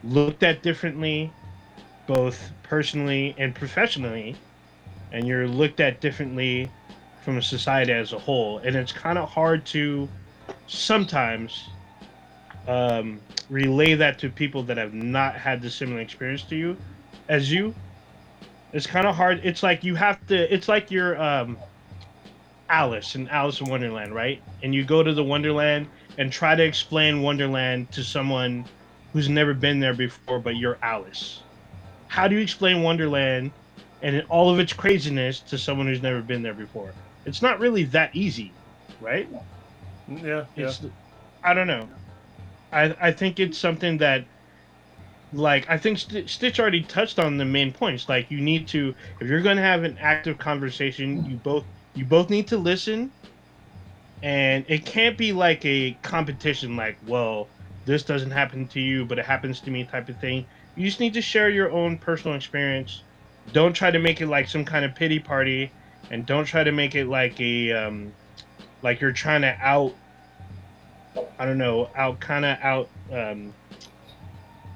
looked 0.04 0.44
at 0.44 0.64
differently 0.64 1.32
both 2.08 2.52
personally 2.64 3.36
and 3.38 3.54
professionally 3.54 4.36
and 5.12 5.28
you're 5.28 5.48
looked 5.48 5.80
at 5.80 6.02
differently 6.02 6.70
from 7.22 7.38
a 7.38 7.42
society 7.42 7.92
as 7.92 8.14
a 8.14 8.20
whole. 8.20 8.60
And 8.60 8.76
it's 8.76 8.92
kind 8.92 9.18
of 9.18 9.30
hard 9.30 9.66
to 9.68 10.08
sometimes 10.68 11.70
um, 12.68 13.24
relay 13.50 13.96
that 13.96 14.20
to 14.20 14.30
people 14.30 14.64
that 14.64 14.78
have 14.78 14.94
not 14.94 15.36
had 15.36 15.62
the 15.62 15.70
similar 15.70 16.00
experience 16.02 16.46
to 16.46 16.56
you 16.56 16.78
as 17.30 17.52
you 17.52 17.76
it's 18.72 18.88
kind 18.88 19.08
of 19.08 19.16
hard. 19.16 19.42
It's 19.44 19.64
like 19.64 19.84
you 19.84 19.96
have 19.96 20.20
to 20.28 20.54
it's 20.54 20.68
like 20.68 20.92
you're 20.92 21.20
um, 21.22 21.64
alice 22.70 23.16
in 23.16 23.28
alice 23.30 23.60
in 23.62 23.68
wonderland 23.70 24.14
right? 24.14 24.44
And 24.62 24.74
you 24.74 24.86
go 24.86 25.04
to 25.04 25.14
the 25.14 25.24
wonderland 25.24 25.90
and 26.18 26.32
try 26.32 26.56
to 26.56 26.64
explain 26.64 27.22
wonderland 27.22 27.92
to 27.94 28.04
someone 28.04 28.68
who's 29.14 29.30
never 29.30 29.54
been 29.54 29.80
there 29.80 29.94
before 29.96 30.40
but 30.40 30.56
you're 30.58 30.80
alice. 30.84 31.46
How 32.08 32.28
do 32.28 32.36
you 32.36 32.42
explain 32.42 32.82
wonderland 32.84 33.54
and 34.02 34.24
all 34.30 34.50
of 34.50 34.60
its 34.60 34.74
craziness 34.74 35.42
to 35.44 35.58
someone 35.58 35.88
who's 35.88 36.02
never 36.02 36.22
been 36.22 36.42
there 36.44 36.54
before? 36.54 36.96
It's 37.26 37.42
not 37.42 37.60
really 37.60 37.84
that 37.86 38.16
easy 38.16 38.58
right? 39.00 39.30
Yeah. 40.08 40.46
Yeah. 40.56 40.66
it's 40.66 40.82
i 41.44 41.54
don't 41.54 41.68
know 41.68 41.90
i 42.72 42.96
i 43.02 43.12
think 43.12 43.40
it's 43.40 43.58
something 43.58 43.98
that 43.98 44.28
like 45.32 45.66
i 45.70 45.78
think 45.78 45.98
St- 46.00 46.30
stitch 46.30 46.60
already 46.60 46.84
touched 46.84 47.20
on 47.20 47.38
the 47.38 47.46
main 47.46 47.72
points. 47.74 48.10
Like 48.10 48.32
you 48.32 48.42
need 48.42 48.68
to 48.70 48.96
if 49.20 49.28
you're 49.30 49.42
going 49.42 49.58
to 49.58 49.64
have 49.64 49.84
an 49.84 49.98
active 50.00 50.38
conversation 50.38 51.24
you 51.24 51.38
both 51.38 51.68
you 51.94 52.06
both 52.06 52.30
need 52.30 52.48
to 52.50 52.58
listen. 52.58 53.14
And 54.22 54.66
it 54.68 54.86
can't 54.86 55.18
be 55.18 55.32
like 55.34 55.64
a 55.66 55.96
competition 56.04 56.76
like 56.76 56.98
well 57.02 57.54
this 57.86 58.04
doesn't 58.04 58.32
happen 58.32 58.68
to 58.70 58.80
you 58.80 59.06
but 59.06 59.20
it 59.20 59.26
happens 59.26 59.62
to 59.62 59.72
me 59.72 59.86
type 59.86 60.10
of 60.10 60.20
thing. 60.20 60.48
You 60.76 60.86
just 60.86 61.00
need 61.00 61.14
to 61.16 61.22
share 61.22 61.50
your 61.50 61.72
own 61.72 62.00
personal 62.00 62.36
experience. 62.38 63.06
Don't 63.52 63.74
try 63.74 63.92
to 63.92 64.00
make 64.00 64.22
it 64.22 64.28
like 64.28 64.48
some 64.50 64.66
kind 64.66 64.86
of 64.86 64.96
pity 64.96 65.20
party 65.20 65.76
and 66.10 66.26
don't 66.26 66.46
try 66.46 66.64
to 66.64 66.72
make 66.72 66.96
it 66.96 67.08
like 67.08 67.40
a 67.40 67.72
um 67.72 68.16
like 68.84 69.02
you're 69.02 69.14
trying 69.14 69.42
to 69.44 69.58
out 69.62 69.99
i 71.38 71.46
don't 71.46 71.58
know 71.58 71.90
out 71.96 72.20
kind 72.20 72.46
of 72.46 72.58
out 72.62 72.90
um 73.12 73.54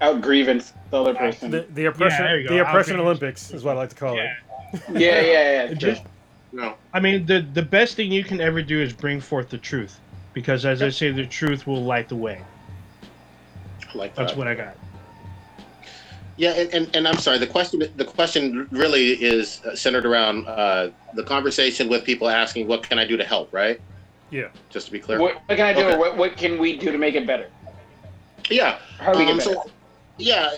Out 0.02 0.22
grievance 0.22 0.74
the 0.92 0.98
other 1.00 1.14
person. 1.16 1.50
The, 1.52 1.66
the 1.74 1.86
oppression, 1.86 2.26
there 2.26 2.40
you 2.40 2.48
go. 2.48 2.54
the 2.56 2.62
oppression 2.62 3.00
Outrageous. 3.00 3.22
Olympics 3.22 3.52
is 3.52 3.64
what 3.64 3.76
I 3.78 3.80
like 3.80 3.90
to 3.90 3.96
call 3.96 4.16
yeah. 4.16 4.34
it. 4.74 4.82
yeah, 4.92 5.22
yeah, 5.22 5.68
yeah. 5.70 5.74
just 5.74 6.02
No. 6.52 6.76
i 6.94 7.00
mean 7.00 7.26
the 7.26 7.42
the 7.54 7.62
best 7.62 7.96
thing 7.96 8.12
you 8.12 8.24
can 8.24 8.42
ever 8.42 8.62
do 8.62 8.82
is 8.82 8.92
bring 8.94 9.20
forth 9.22 9.50
the 9.50 9.58
truth 9.58 10.00
because 10.34 10.66
as 10.66 10.82
i 10.82 10.90
say 10.90 11.12
the 11.12 11.26
truth 11.26 11.66
will 11.68 11.84
light 11.84 12.10
the 12.10 12.16
way 12.16 12.42
I 13.94 13.98
like 13.98 14.16
that's 14.16 14.36
what 14.36 14.48
i 14.48 14.56
got 14.56 14.76
Yeah, 16.36 16.54
and, 16.58 16.74
and, 16.74 16.96
and 16.96 17.08
I'm 17.08 17.20
sorry. 17.20 17.38
The 17.38 17.46
question 17.46 17.84
the 17.96 18.06
question 18.06 18.68
really 18.72 19.10
is 19.24 19.62
centered 19.76 20.04
around 20.04 20.48
uh, 20.48 20.90
the 21.14 21.22
conversation 21.24 21.88
with 21.90 22.04
people 22.04 22.28
asking, 22.28 22.68
"What 22.68 22.82
can 22.82 22.98
I 22.98 23.06
do 23.06 23.16
to 23.18 23.24
help?" 23.24 23.54
Right? 23.54 23.80
Yeah. 24.34 24.48
Just 24.72 24.88
to 24.88 24.92
be 24.92 25.00
clear. 25.00 25.20
What, 25.20 25.36
what 25.46 25.58
can 25.58 25.66
I 25.68 25.74
do? 25.74 25.82
Okay. 25.82 25.98
What, 25.98 26.18
what 26.18 26.36
can 26.36 26.58
we 26.58 26.76
do 26.76 26.92
to 26.92 26.98
make 26.98 27.14
it 27.14 27.28
better? 27.28 27.50
Yeah. 28.50 28.80
How 28.98 29.14
do 29.14 29.20
we 29.20 29.26
Um, 29.26 29.38
get 29.38 29.46
better? 29.46 29.60
so, 29.62 29.72
yeah, 30.18 30.50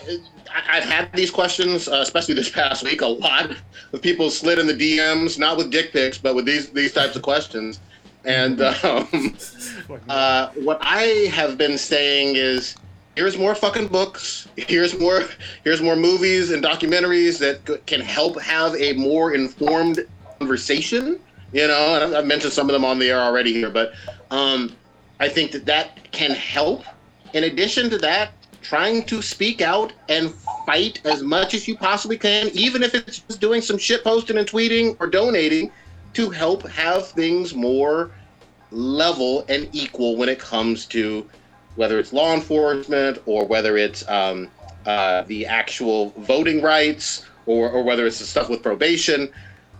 I, 0.50 0.78
I've 0.78 0.84
had 0.84 1.12
these 1.12 1.30
questions, 1.30 1.86
uh, 1.86 1.96
especially 1.96 2.34
this 2.34 2.48
past 2.62 2.82
week, 2.82 3.02
a 3.02 3.06
lot 3.06 3.50
of 3.92 4.00
people 4.00 4.30
slid 4.30 4.58
in 4.58 4.66
the 4.66 4.72
DMs, 4.72 5.38
not 5.38 5.58
with 5.58 5.70
dick 5.70 5.92
pics, 5.92 6.16
but 6.16 6.34
with 6.34 6.46
these 6.46 6.70
these 6.70 6.94
types 6.94 7.16
of 7.16 7.22
questions. 7.22 7.80
And 8.24 8.60
um, 8.82 9.36
uh, 10.08 10.48
what 10.54 10.78
I 10.80 11.30
have 11.32 11.58
been 11.58 11.76
saying 11.76 12.36
is, 12.36 12.76
here's 13.14 13.36
more 13.36 13.54
fucking 13.54 13.88
books. 13.88 14.48
Here's 14.56 14.98
more. 14.98 15.24
Here's 15.64 15.82
more 15.82 15.96
movies 15.96 16.50
and 16.50 16.64
documentaries 16.64 17.38
that 17.40 17.84
can 17.86 18.00
help 18.00 18.40
have 18.40 18.74
a 18.76 18.94
more 18.94 19.34
informed 19.34 20.00
conversation. 20.38 21.20
You 21.56 21.68
know, 21.68 21.94
and 21.94 22.14
I've- 22.14 22.26
mentioned 22.26 22.52
some 22.52 22.68
of 22.68 22.74
them 22.74 22.84
on 22.84 22.98
the 22.98 23.08
air 23.08 23.18
already 23.18 23.50
here, 23.50 23.70
but 23.70 23.94
um, 24.30 24.76
I 25.18 25.30
think 25.30 25.52
that 25.52 25.64
that 25.64 26.12
can 26.12 26.30
help. 26.32 26.84
In 27.32 27.44
addition 27.44 27.88
to 27.88 27.98
that, 27.98 28.32
trying 28.60 29.04
to 29.04 29.22
speak 29.22 29.62
out 29.62 29.94
and 30.10 30.34
fight 30.66 31.00
as 31.06 31.22
much 31.22 31.54
as 31.54 31.66
you 31.66 31.74
possibly 31.74 32.18
can, 32.18 32.50
even 32.52 32.82
if 32.82 32.94
it's 32.94 33.20
just 33.20 33.40
doing 33.40 33.62
some 33.62 33.78
shit 33.78 34.04
posting 34.04 34.36
and 34.36 34.46
tweeting 34.46 34.98
or 35.00 35.06
donating 35.06 35.72
to 36.12 36.28
help 36.28 36.68
have 36.68 37.08
things 37.08 37.54
more 37.54 38.10
level 38.70 39.46
and 39.48 39.66
equal 39.72 40.14
when 40.14 40.28
it 40.28 40.38
comes 40.38 40.84
to 40.84 41.26
whether 41.76 41.98
it's 41.98 42.12
law 42.12 42.34
enforcement 42.34 43.16
or 43.24 43.46
whether 43.46 43.78
it's 43.78 44.06
um, 44.10 44.50
uh, 44.84 45.22
the 45.22 45.46
actual 45.46 46.10
voting 46.18 46.60
rights 46.60 47.24
or, 47.46 47.70
or 47.70 47.82
whether 47.82 48.06
it's 48.06 48.18
the 48.18 48.26
stuff 48.26 48.50
with 48.50 48.62
probation. 48.62 49.30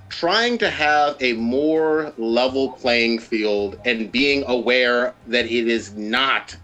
Trying 0.09 0.59
to 0.59 0.71
have 0.71 1.17
a 1.21 1.33
more 1.35 2.13
level 2.17 2.73
playing 2.73 3.19
field 3.19 3.79
and 3.85 4.11
being 4.11 4.45
aware 4.47 5.15
that 5.27 5.47
it 5.47 5.69
is 5.69 5.95
not 5.95 6.57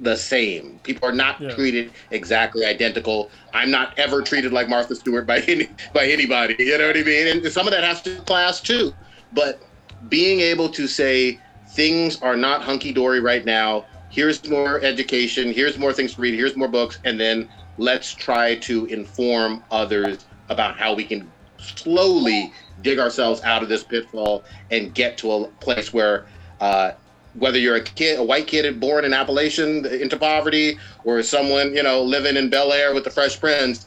the 0.00 0.16
same. 0.16 0.80
People 0.84 1.08
are 1.08 1.12
not 1.12 1.40
Yeah. 1.40 1.50
treated 1.50 1.92
exactly 2.10 2.64
identical. 2.64 3.30
I'm 3.52 3.70
not 3.70 3.92
ever 3.98 4.22
treated 4.22 4.52
like 4.52 4.68
Martha 4.68 4.94
Stewart 4.94 5.26
by 5.26 5.40
any 5.40 5.68
by 5.92 6.06
anybody. 6.06 6.56
You 6.58 6.78
know 6.78 6.86
what 6.86 6.96
I 6.96 7.02
mean? 7.02 7.26
And 7.26 7.52
some 7.52 7.66
of 7.66 7.72
that 7.72 7.84
has 7.84 8.02
to 8.02 8.16
do 8.16 8.22
class 8.22 8.60
too. 8.60 8.94
But 9.32 9.60
being 10.08 10.40
able 10.40 10.68
to 10.70 10.86
say 10.86 11.38
things 11.70 12.20
are 12.22 12.36
not 12.36 12.62
hunky 12.62 12.92
dory 12.92 13.20
right 13.20 13.44
now. 13.44 13.84
Here's 14.08 14.48
more 14.48 14.80
education. 14.82 15.52
Here's 15.52 15.78
more 15.78 15.92
things 15.92 16.14
to 16.14 16.20
read. 16.22 16.34
Here's 16.34 16.56
more 16.56 16.68
books, 16.68 16.98
and 17.04 17.20
then 17.20 17.48
let's 17.76 18.14
try 18.14 18.54
to 18.56 18.86
inform 18.86 19.62
others 19.70 20.24
about 20.48 20.78
how 20.78 20.94
we 20.94 21.04
can 21.04 21.30
slowly 21.58 22.52
dig 22.82 22.98
ourselves 22.98 23.42
out 23.42 23.62
of 23.62 23.68
this 23.68 23.82
pitfall 23.82 24.44
and 24.70 24.94
get 24.94 25.18
to 25.18 25.32
a 25.32 25.48
place 25.60 25.92
where 25.92 26.26
uh, 26.60 26.92
whether 27.34 27.58
you're 27.58 27.76
a 27.76 27.82
kid, 27.82 28.18
a 28.18 28.22
white 28.22 28.46
kid 28.46 28.80
born 28.80 29.04
in 29.04 29.12
Appalachian 29.12 29.86
into 29.86 30.16
poverty, 30.16 30.78
or 31.04 31.22
someone 31.22 31.74
you 31.74 31.82
know 31.82 32.02
living 32.02 32.36
in 32.36 32.50
Bel 32.50 32.72
Air 32.72 32.94
with 32.94 33.04
the 33.04 33.10
Fresh 33.10 33.40
Prince, 33.40 33.86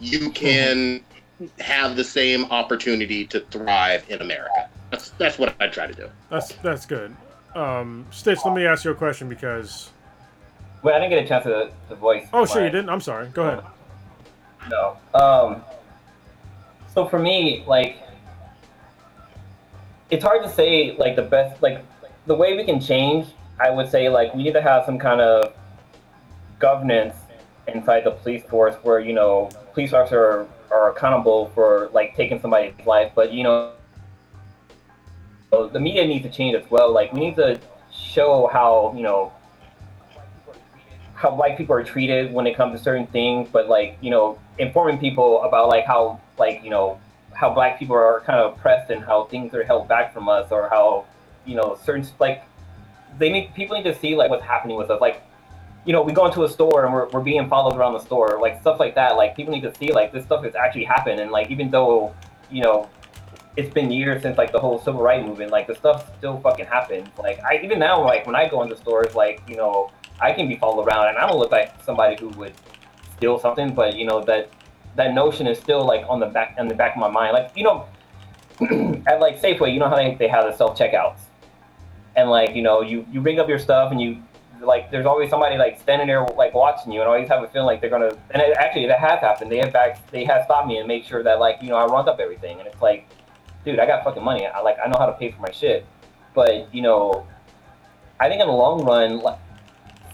you 0.00 0.30
can 0.30 1.02
have 1.58 1.96
the 1.96 2.04
same 2.04 2.44
opportunity 2.46 3.26
to 3.26 3.40
thrive 3.40 4.04
in 4.08 4.20
America. 4.20 4.68
That's 4.90 5.10
that's 5.10 5.38
what 5.38 5.54
I 5.60 5.68
try 5.68 5.86
to 5.86 5.94
do. 5.94 6.08
That's 6.30 6.52
that's 6.56 6.86
good. 6.86 7.16
Um, 7.54 8.06
Stitch, 8.10 8.38
let 8.44 8.54
me 8.54 8.66
ask 8.66 8.84
you 8.84 8.90
a 8.90 8.94
question 8.94 9.28
because. 9.28 9.90
Wait, 10.82 10.94
I 10.94 10.98
didn't 10.98 11.10
get 11.10 11.24
a 11.24 11.28
chance 11.28 11.44
to, 11.44 11.70
to 11.88 11.94
voice. 11.94 12.26
Oh, 12.32 12.44
sure, 12.44 12.64
you 12.64 12.70
didn't. 12.70 12.88
I'm 12.88 13.00
sorry. 13.00 13.28
Go 13.28 13.42
ahead. 13.42 13.64
No. 14.68 14.96
Um. 15.14 15.62
So 16.92 17.06
for 17.06 17.18
me, 17.18 17.64
like, 17.66 18.01
it's 20.12 20.22
hard 20.22 20.42
to 20.42 20.48
say 20.48 20.94
like 20.98 21.16
the 21.16 21.22
best 21.22 21.60
like 21.62 21.84
the 22.26 22.34
way 22.34 22.54
we 22.56 22.64
can 22.64 22.80
change. 22.80 23.26
I 23.58 23.70
would 23.70 23.90
say 23.90 24.08
like 24.08 24.34
we 24.34 24.42
need 24.44 24.52
to 24.52 24.62
have 24.62 24.84
some 24.84 24.98
kind 24.98 25.20
of 25.20 25.54
governance 26.58 27.16
inside 27.66 28.04
the 28.04 28.10
police 28.10 28.44
force 28.44 28.74
where 28.82 29.00
you 29.00 29.14
know 29.14 29.48
police 29.72 29.92
officers 29.94 30.46
are, 30.70 30.76
are 30.76 30.90
accountable 30.92 31.50
for 31.54 31.88
like 31.94 32.14
taking 32.14 32.40
somebody's 32.40 32.74
life, 32.86 33.10
but 33.14 33.32
you 33.32 33.42
know 33.42 33.72
the 35.50 35.80
media 35.80 36.06
needs 36.06 36.24
to 36.24 36.30
change 36.30 36.54
as 36.54 36.70
well. 36.70 36.92
Like 36.92 37.12
we 37.14 37.20
need 37.20 37.36
to 37.36 37.58
show 37.90 38.48
how 38.52 38.92
you 38.94 39.02
know 39.02 39.32
how 41.14 41.34
white 41.34 41.56
people 41.56 41.74
are 41.74 41.84
treated 41.84 42.32
when 42.32 42.46
it 42.46 42.54
comes 42.54 42.76
to 42.76 42.84
certain 42.84 43.06
things, 43.06 43.48
but 43.50 43.66
like 43.66 43.96
you 44.02 44.10
know, 44.10 44.38
informing 44.58 44.98
people 44.98 45.42
about 45.42 45.68
like 45.68 45.86
how 45.86 46.20
like 46.38 46.62
you 46.62 46.70
know 46.70 47.00
how 47.42 47.50
black 47.58 47.72
people 47.80 47.96
are 47.96 48.20
kind 48.28 48.38
of 48.38 48.44
oppressed 48.52 48.88
and 48.92 49.00
how 49.10 49.18
things 49.32 49.48
are 49.56 49.64
held 49.64 49.84
back 49.94 50.06
from 50.14 50.24
us, 50.36 50.46
or 50.56 50.62
how 50.74 50.86
you 51.48 51.56
know 51.58 51.68
certain 51.86 52.04
like 52.18 52.38
they 53.18 53.30
need 53.34 53.52
people 53.58 53.76
need 53.78 53.88
to 53.92 53.96
see 54.02 54.12
like 54.20 54.30
what's 54.32 54.48
happening 54.54 54.76
with 54.82 54.90
us, 54.94 55.00
like. 55.00 55.18
You 55.84 55.92
know, 55.92 56.02
we 56.08 56.12
go 56.12 56.24
into 56.26 56.44
a 56.44 56.48
store 56.48 56.84
and 56.84 56.94
we're, 56.94 57.08
we're 57.08 57.26
being 57.32 57.48
followed 57.48 57.76
around 57.76 57.94
the 57.94 58.04
store, 58.08 58.38
like 58.40 58.60
stuff 58.60 58.78
like 58.78 58.94
that. 58.94 59.16
Like 59.16 59.34
people 59.34 59.52
need 59.52 59.66
to 59.70 59.74
see 59.74 59.90
like 59.92 60.12
this 60.12 60.24
stuff 60.28 60.44
has 60.44 60.54
actually 60.54 60.84
happened, 60.84 61.18
and 61.18 61.32
like 61.32 61.50
even 61.50 61.72
though, 61.72 62.14
you 62.52 62.62
know, 62.62 62.88
it's 63.56 63.72
been 63.74 63.90
years 63.90 64.22
since 64.22 64.38
like 64.38 64.52
the 64.52 64.60
whole 64.60 64.78
civil 64.78 65.02
rights 65.02 65.26
movement, 65.26 65.50
like 65.50 65.66
the 65.66 65.74
stuff 65.74 65.98
still 66.18 66.38
fucking 66.38 66.66
happens. 66.66 67.08
Like 67.18 67.42
I 67.42 67.60
even 67.64 67.80
now, 67.80 67.96
like 68.12 68.22
when 68.28 68.36
I 68.36 68.48
go 68.48 68.62
into 68.62 68.76
stores, 68.76 69.16
like 69.16 69.42
you 69.48 69.56
know, 69.56 69.90
I 70.20 70.30
can 70.30 70.46
be 70.46 70.54
followed 70.54 70.86
around, 70.86 71.08
and 71.08 71.18
I 71.18 71.26
don't 71.26 71.40
look 71.40 71.50
like 71.50 71.70
somebody 71.82 72.14
who 72.20 72.28
would 72.40 72.54
steal 73.16 73.40
something, 73.40 73.74
but 73.74 73.96
you 73.96 74.04
know 74.06 74.22
that 74.30 74.50
that 74.96 75.14
notion 75.14 75.46
is 75.46 75.58
still 75.58 75.84
like 75.84 76.04
on 76.08 76.20
the 76.20 76.26
back 76.26 76.54
on 76.58 76.68
the 76.68 76.74
back 76.74 76.94
of 76.94 77.00
my 77.00 77.10
mind. 77.10 77.32
Like 77.32 77.52
you 77.56 77.64
know, 77.64 77.86
at 79.06 79.20
like 79.20 79.40
Safeway, 79.40 79.72
you 79.72 79.80
know 79.80 79.88
how 79.88 79.96
they, 79.96 80.14
they 80.14 80.28
have 80.28 80.44
the 80.44 80.56
self 80.56 80.78
checkouts, 80.78 81.20
and 82.16 82.30
like 82.30 82.54
you 82.54 82.62
know 82.62 82.80
you 82.82 83.06
you 83.10 83.20
bring 83.20 83.38
up 83.38 83.48
your 83.48 83.58
stuff 83.58 83.92
and 83.92 84.00
you 84.00 84.22
like 84.60 84.90
there's 84.90 85.06
always 85.06 85.30
somebody 85.30 85.56
like 85.56 85.80
standing 85.80 86.06
there 86.06 86.24
like 86.36 86.54
watching 86.54 86.92
you, 86.92 87.00
and 87.00 87.08
I 87.08 87.14
always 87.14 87.28
have 87.28 87.42
a 87.42 87.48
feeling 87.48 87.66
like 87.66 87.80
they're 87.80 87.90
gonna. 87.90 88.16
And 88.30 88.42
it, 88.42 88.56
actually, 88.56 88.86
that 88.86 89.00
has 89.00 89.20
happened. 89.20 89.50
They 89.50 89.58
have 89.58 89.72
back 89.72 90.10
they 90.10 90.24
have 90.24 90.44
stopped 90.44 90.68
me 90.68 90.78
and 90.78 90.86
make 90.86 91.04
sure 91.04 91.22
that 91.22 91.40
like 91.40 91.62
you 91.62 91.68
know 91.68 91.76
I 91.76 91.86
run 91.86 92.08
up 92.08 92.20
everything, 92.20 92.58
and 92.58 92.66
it's 92.66 92.80
like, 92.80 93.08
dude, 93.64 93.78
I 93.78 93.86
got 93.86 94.04
fucking 94.04 94.22
money. 94.22 94.46
I 94.46 94.60
like 94.60 94.76
I 94.84 94.88
know 94.88 94.96
how 94.98 95.06
to 95.06 95.12
pay 95.12 95.30
for 95.30 95.40
my 95.40 95.50
shit, 95.50 95.86
but 96.34 96.72
you 96.74 96.82
know, 96.82 97.26
I 98.20 98.28
think 98.28 98.40
in 98.40 98.46
the 98.46 98.52
long 98.52 98.84
run. 98.84 99.18
Like, 99.20 99.38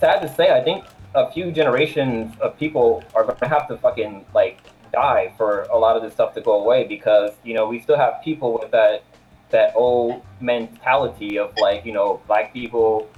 sad 0.01 0.21
to 0.21 0.35
say, 0.35 0.51
I 0.51 0.63
think 0.63 0.85
a 1.15 1.31
few 1.31 1.51
generations 1.51 2.39
of 2.41 2.57
people 2.59 3.03
are 3.15 3.25
to 3.25 3.49
have 3.49 3.69
to 3.69 3.77
fucking 3.79 4.25
like 4.35 4.59
die 4.93 5.33
for 5.37 5.63
a 5.63 5.77
lot 5.77 5.97
of 5.97 6.03
this 6.03 6.13
stuff 6.13 6.35
to 6.35 6.41
go 6.41 6.61
away 6.63 6.85
because 6.85 7.33
you 7.45 7.55
know 7.55 7.67
we 7.67 7.81
still 7.81 7.97
have 7.97 8.23
people 8.23 8.59
with 8.59 8.71
that 8.71 9.03
that 9.51 9.73
old 9.75 10.23
mentality 10.41 11.39
of 11.39 11.57
like 11.57 11.85
you 11.85 11.93
know 11.93 12.21
black 12.27 12.53
people 12.53 13.09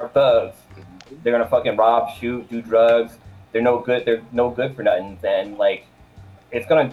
are 0.00 0.08
thugs. 0.08 0.56
They're 1.22 1.32
gonna 1.32 1.48
fucking 1.48 1.76
rob, 1.76 2.16
shoot, 2.18 2.48
do 2.48 2.62
drugs. 2.62 3.18
They're 3.52 3.62
no 3.62 3.80
good. 3.80 4.04
They're 4.04 4.22
no 4.32 4.50
good 4.50 4.74
for 4.74 4.82
nothing. 4.82 5.18
And 5.22 5.58
like, 5.58 5.86
it's 6.50 6.66
gonna 6.66 6.92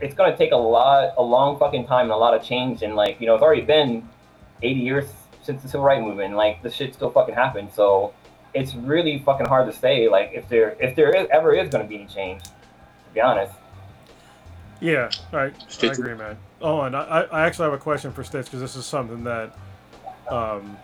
it's 0.00 0.14
gonna 0.14 0.36
take 0.36 0.52
a 0.52 0.56
lot, 0.56 1.14
a 1.16 1.22
long 1.22 1.58
fucking 1.58 1.86
time 1.86 2.04
and 2.04 2.12
a 2.12 2.16
lot 2.16 2.34
of 2.34 2.42
change. 2.42 2.82
And 2.82 2.96
like, 2.96 3.20
you 3.20 3.26
know, 3.26 3.34
it's 3.34 3.42
already 3.42 3.62
been 3.62 4.08
80 4.62 4.80
years 4.80 5.06
since 5.42 5.62
the 5.62 5.68
civil 5.68 5.86
rights 5.86 6.02
movement. 6.02 6.34
Like, 6.34 6.62
the 6.62 6.70
shit 6.70 6.94
still 6.94 7.10
fucking 7.10 7.34
happened. 7.34 7.70
So 7.74 8.14
it's 8.54 8.74
really 8.74 9.18
fucking 9.20 9.46
hard 9.46 9.70
to 9.70 9.78
say. 9.78 10.08
Like, 10.08 10.32
if 10.34 10.48
there 10.48 10.76
if 10.80 10.96
there 10.96 11.14
is, 11.14 11.28
ever 11.30 11.52
is 11.54 11.68
gonna 11.68 11.84
be 11.84 11.96
any 11.96 12.06
change, 12.06 12.42
to 12.44 12.50
be 13.14 13.20
honest. 13.20 13.52
Yeah, 14.80 15.10
I, 15.32 15.50
I 15.82 15.86
agree, 15.86 16.14
man. 16.14 16.36
Oh, 16.60 16.82
and 16.82 16.96
I, 16.96 17.26
I 17.32 17.46
actually 17.46 17.64
have 17.64 17.72
a 17.72 17.78
question 17.78 18.12
for 18.12 18.22
Stitch 18.22 18.46
because 18.46 18.60
this 18.60 18.76
is 18.76 18.86
something 18.86 19.24
that 19.24 19.56
um, 20.28 20.76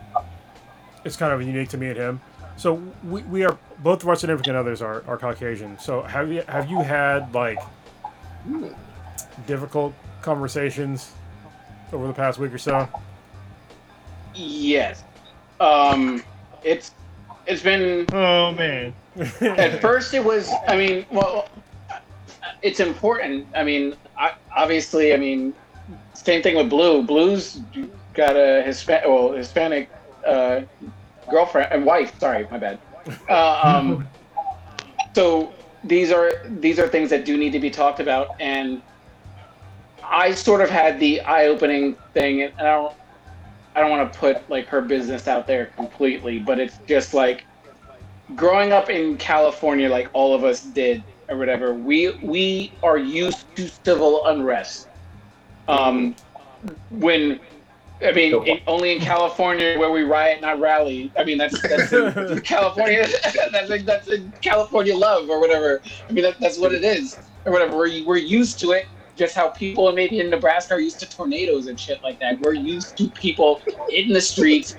it's 1.05 1.15
kind 1.15 1.31
of 1.31 1.41
unique 1.41 1.69
to 1.69 1.77
me 1.77 1.87
and 1.87 1.97
him. 1.97 2.21
So 2.57 2.81
we, 3.03 3.21
we 3.23 3.45
are 3.45 3.57
both 3.79 4.03
of 4.03 4.09
our 4.09 4.15
significant 4.15 4.55
others 4.55 4.81
are, 4.81 5.03
are 5.07 5.17
Caucasian. 5.17 5.77
So 5.79 6.01
have 6.01 6.31
you 6.31 6.43
have 6.47 6.69
you 6.69 6.81
had 6.81 7.33
like 7.33 7.59
difficult 9.47 9.93
conversations 10.21 11.11
over 11.91 12.07
the 12.07 12.13
past 12.13 12.39
week 12.39 12.53
or 12.53 12.57
so? 12.57 12.87
Yes. 14.33 15.03
Um, 15.59 16.23
it's 16.63 16.91
it's 17.47 17.61
been 17.61 18.07
Oh 18.11 18.51
man. 18.51 18.93
at 19.41 19.81
first 19.81 20.13
it 20.13 20.23
was 20.23 20.51
i 20.67 20.75
mean 20.75 21.05
well 21.11 21.49
it's 22.61 22.79
important. 22.79 23.47
I 23.55 23.63
mean 23.63 23.95
I, 24.17 24.33
obviously 24.55 25.13
i 25.13 25.17
mean 25.17 25.53
same 26.13 26.41
thing 26.41 26.55
with 26.55 26.69
blue. 26.69 27.03
Blue's 27.03 27.61
got 28.13 28.35
a 28.35 28.63
hispanic 28.63 29.07
well 29.07 29.31
hispanic 29.33 29.89
uh, 30.25 30.61
girlfriend 31.29 31.71
and 31.71 31.85
wife. 31.85 32.17
Sorry 32.19 32.47
my 32.49 32.57
bad. 32.57 32.79
Uh, 33.29 33.61
um, 33.63 34.07
so 35.13 35.53
these 35.85 36.11
are 36.11 36.31
these 36.45 36.79
are 36.79 36.87
things 36.87 37.09
that 37.09 37.25
do 37.25 37.37
need 37.37 37.51
to 37.51 37.59
be 37.59 37.69
talked 37.69 37.99
about 37.99 38.29
and 38.39 38.81
i 40.03 40.31
sort 40.33 40.61
of 40.61 40.69
had 40.69 40.99
the 40.99 41.21
eye-opening 41.21 41.95
thing 42.13 42.41
and 42.41 42.53
i 42.59 42.71
don't 42.71 42.95
i 43.75 43.81
don't 43.81 43.91
want 43.91 44.11
to 44.11 44.19
put 44.19 44.49
like 44.49 44.67
her 44.67 44.81
business 44.81 45.27
out 45.27 45.47
there 45.47 45.67
completely 45.67 46.39
but 46.39 46.59
it's 46.59 46.79
just 46.87 47.13
like 47.13 47.45
growing 48.33 48.71
up 48.71 48.89
in 48.89 49.17
California, 49.17 49.89
like 49.89 50.09
all 50.13 50.33
of 50.33 50.43
us 50.43 50.61
did, 50.61 51.03
or 51.29 51.37
whatever, 51.37 51.73
we 51.73 52.17
we 52.23 52.73
are 52.81 52.97
used 52.97 53.45
to 53.55 53.69
civil 53.85 54.25
unrest. 54.25 54.87
Um, 55.67 56.15
when 56.89 57.39
I 58.03 58.11
mean, 58.11 58.33
in, 58.45 58.59
only 58.67 58.95
in 58.95 59.01
California 59.01 59.77
where 59.77 59.91
we 59.91 60.03
riot, 60.03 60.41
not 60.41 60.59
rally. 60.59 61.11
I 61.17 61.23
mean, 61.23 61.37
that's 61.37 61.59
that's 61.61 61.93
in 61.93 62.41
California. 62.43 63.07
that's 63.51 63.69
in, 63.69 63.85
that's 63.85 64.07
in 64.07 64.33
California 64.41 64.95
love 64.95 65.29
or 65.29 65.39
whatever. 65.39 65.81
I 66.07 66.11
mean, 66.11 66.23
that, 66.23 66.39
that's 66.39 66.59
what 66.59 66.73
it 66.73 66.83
is 66.83 67.17
or 67.45 67.51
whatever. 67.51 67.77
We're 67.77 68.05
we're 68.05 68.17
used 68.17 68.59
to 68.61 68.71
it. 68.71 68.87
Just 69.15 69.35
how 69.35 69.49
people 69.49 69.91
maybe 69.93 70.19
in 70.19 70.29
Nebraska 70.29 70.73
are 70.73 70.79
used 70.79 70.99
to 70.99 71.09
tornadoes 71.09 71.67
and 71.67 71.79
shit 71.79 72.03
like 72.03 72.19
that. 72.19 72.39
We're 72.41 72.53
used 72.53 72.97
to 72.97 73.09
people 73.09 73.61
in 73.89 74.11
the 74.11 74.21
streets 74.21 74.75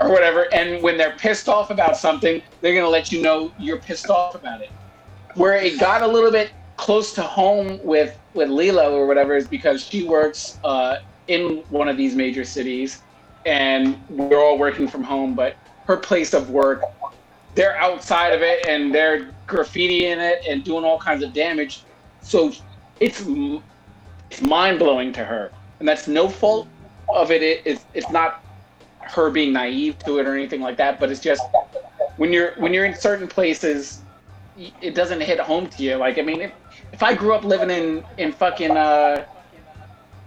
or 0.00 0.10
whatever. 0.10 0.46
And 0.52 0.82
when 0.82 0.96
they're 0.96 1.16
pissed 1.16 1.48
off 1.48 1.70
about 1.70 1.96
something, 1.96 2.42
they're 2.60 2.74
gonna 2.74 2.88
let 2.88 3.10
you 3.12 3.22
know 3.22 3.52
you're 3.58 3.78
pissed 3.78 4.10
off 4.10 4.34
about 4.34 4.60
it. 4.60 4.70
Where 5.34 5.56
it 5.56 5.80
got 5.80 6.02
a 6.02 6.06
little 6.06 6.30
bit 6.30 6.50
close 6.76 7.12
to 7.14 7.22
home 7.22 7.80
with 7.82 8.18
with 8.34 8.48
Lila 8.48 8.90
or 8.90 9.06
whatever 9.06 9.36
is 9.36 9.46
because 9.46 9.84
she 9.84 10.04
works 10.04 10.58
uh, 10.64 10.98
in 11.28 11.62
one 11.70 11.88
of 11.88 11.96
these 11.96 12.14
major 12.14 12.44
cities, 12.44 13.02
and 13.46 14.02
we're 14.08 14.42
all 14.42 14.58
working 14.58 14.88
from 14.88 15.02
home. 15.02 15.34
But 15.34 15.56
her 15.86 15.96
place 15.96 16.34
of 16.34 16.50
work, 16.50 16.82
they're 17.54 17.76
outside 17.76 18.32
of 18.32 18.42
it 18.42 18.66
and 18.66 18.94
they're 18.94 19.30
graffiti 19.46 20.06
in 20.06 20.18
it 20.18 20.42
and 20.48 20.64
doing 20.64 20.84
all 20.84 20.98
kinds 20.98 21.22
of 21.22 21.32
damage. 21.32 21.82
So 22.22 22.52
it's 23.02 23.24
it's 24.30 24.40
mind 24.40 24.78
blowing 24.78 25.12
to 25.12 25.24
her, 25.24 25.52
and 25.80 25.88
that's 25.88 26.06
no 26.06 26.28
fault 26.28 26.68
of 27.14 27.30
it. 27.32 27.42
it 27.42 27.62
it's 27.66 27.84
it's 27.92 28.10
not 28.10 28.42
her 29.00 29.28
being 29.28 29.52
naive 29.52 29.98
to 29.98 30.18
it 30.18 30.26
or 30.26 30.34
anything 30.34 30.60
like 30.60 30.76
that, 30.76 31.00
but 31.00 31.10
it's 31.10 31.20
just 31.20 31.42
when 32.16 32.32
you're 32.32 32.52
when 32.58 32.72
you're 32.72 32.84
in 32.84 32.94
certain 32.94 33.26
places, 33.26 34.04
it 34.56 34.94
doesn't 34.94 35.20
hit 35.20 35.40
home 35.40 35.66
to 35.66 35.82
you. 35.82 35.96
Like 35.96 36.18
I 36.18 36.22
mean, 36.22 36.42
if, 36.42 36.52
if 36.92 37.02
I 37.02 37.14
grew 37.14 37.34
up 37.34 37.42
living 37.44 37.70
in 37.70 38.04
in 38.18 38.32
fucking 38.32 38.76
uh, 38.76 39.24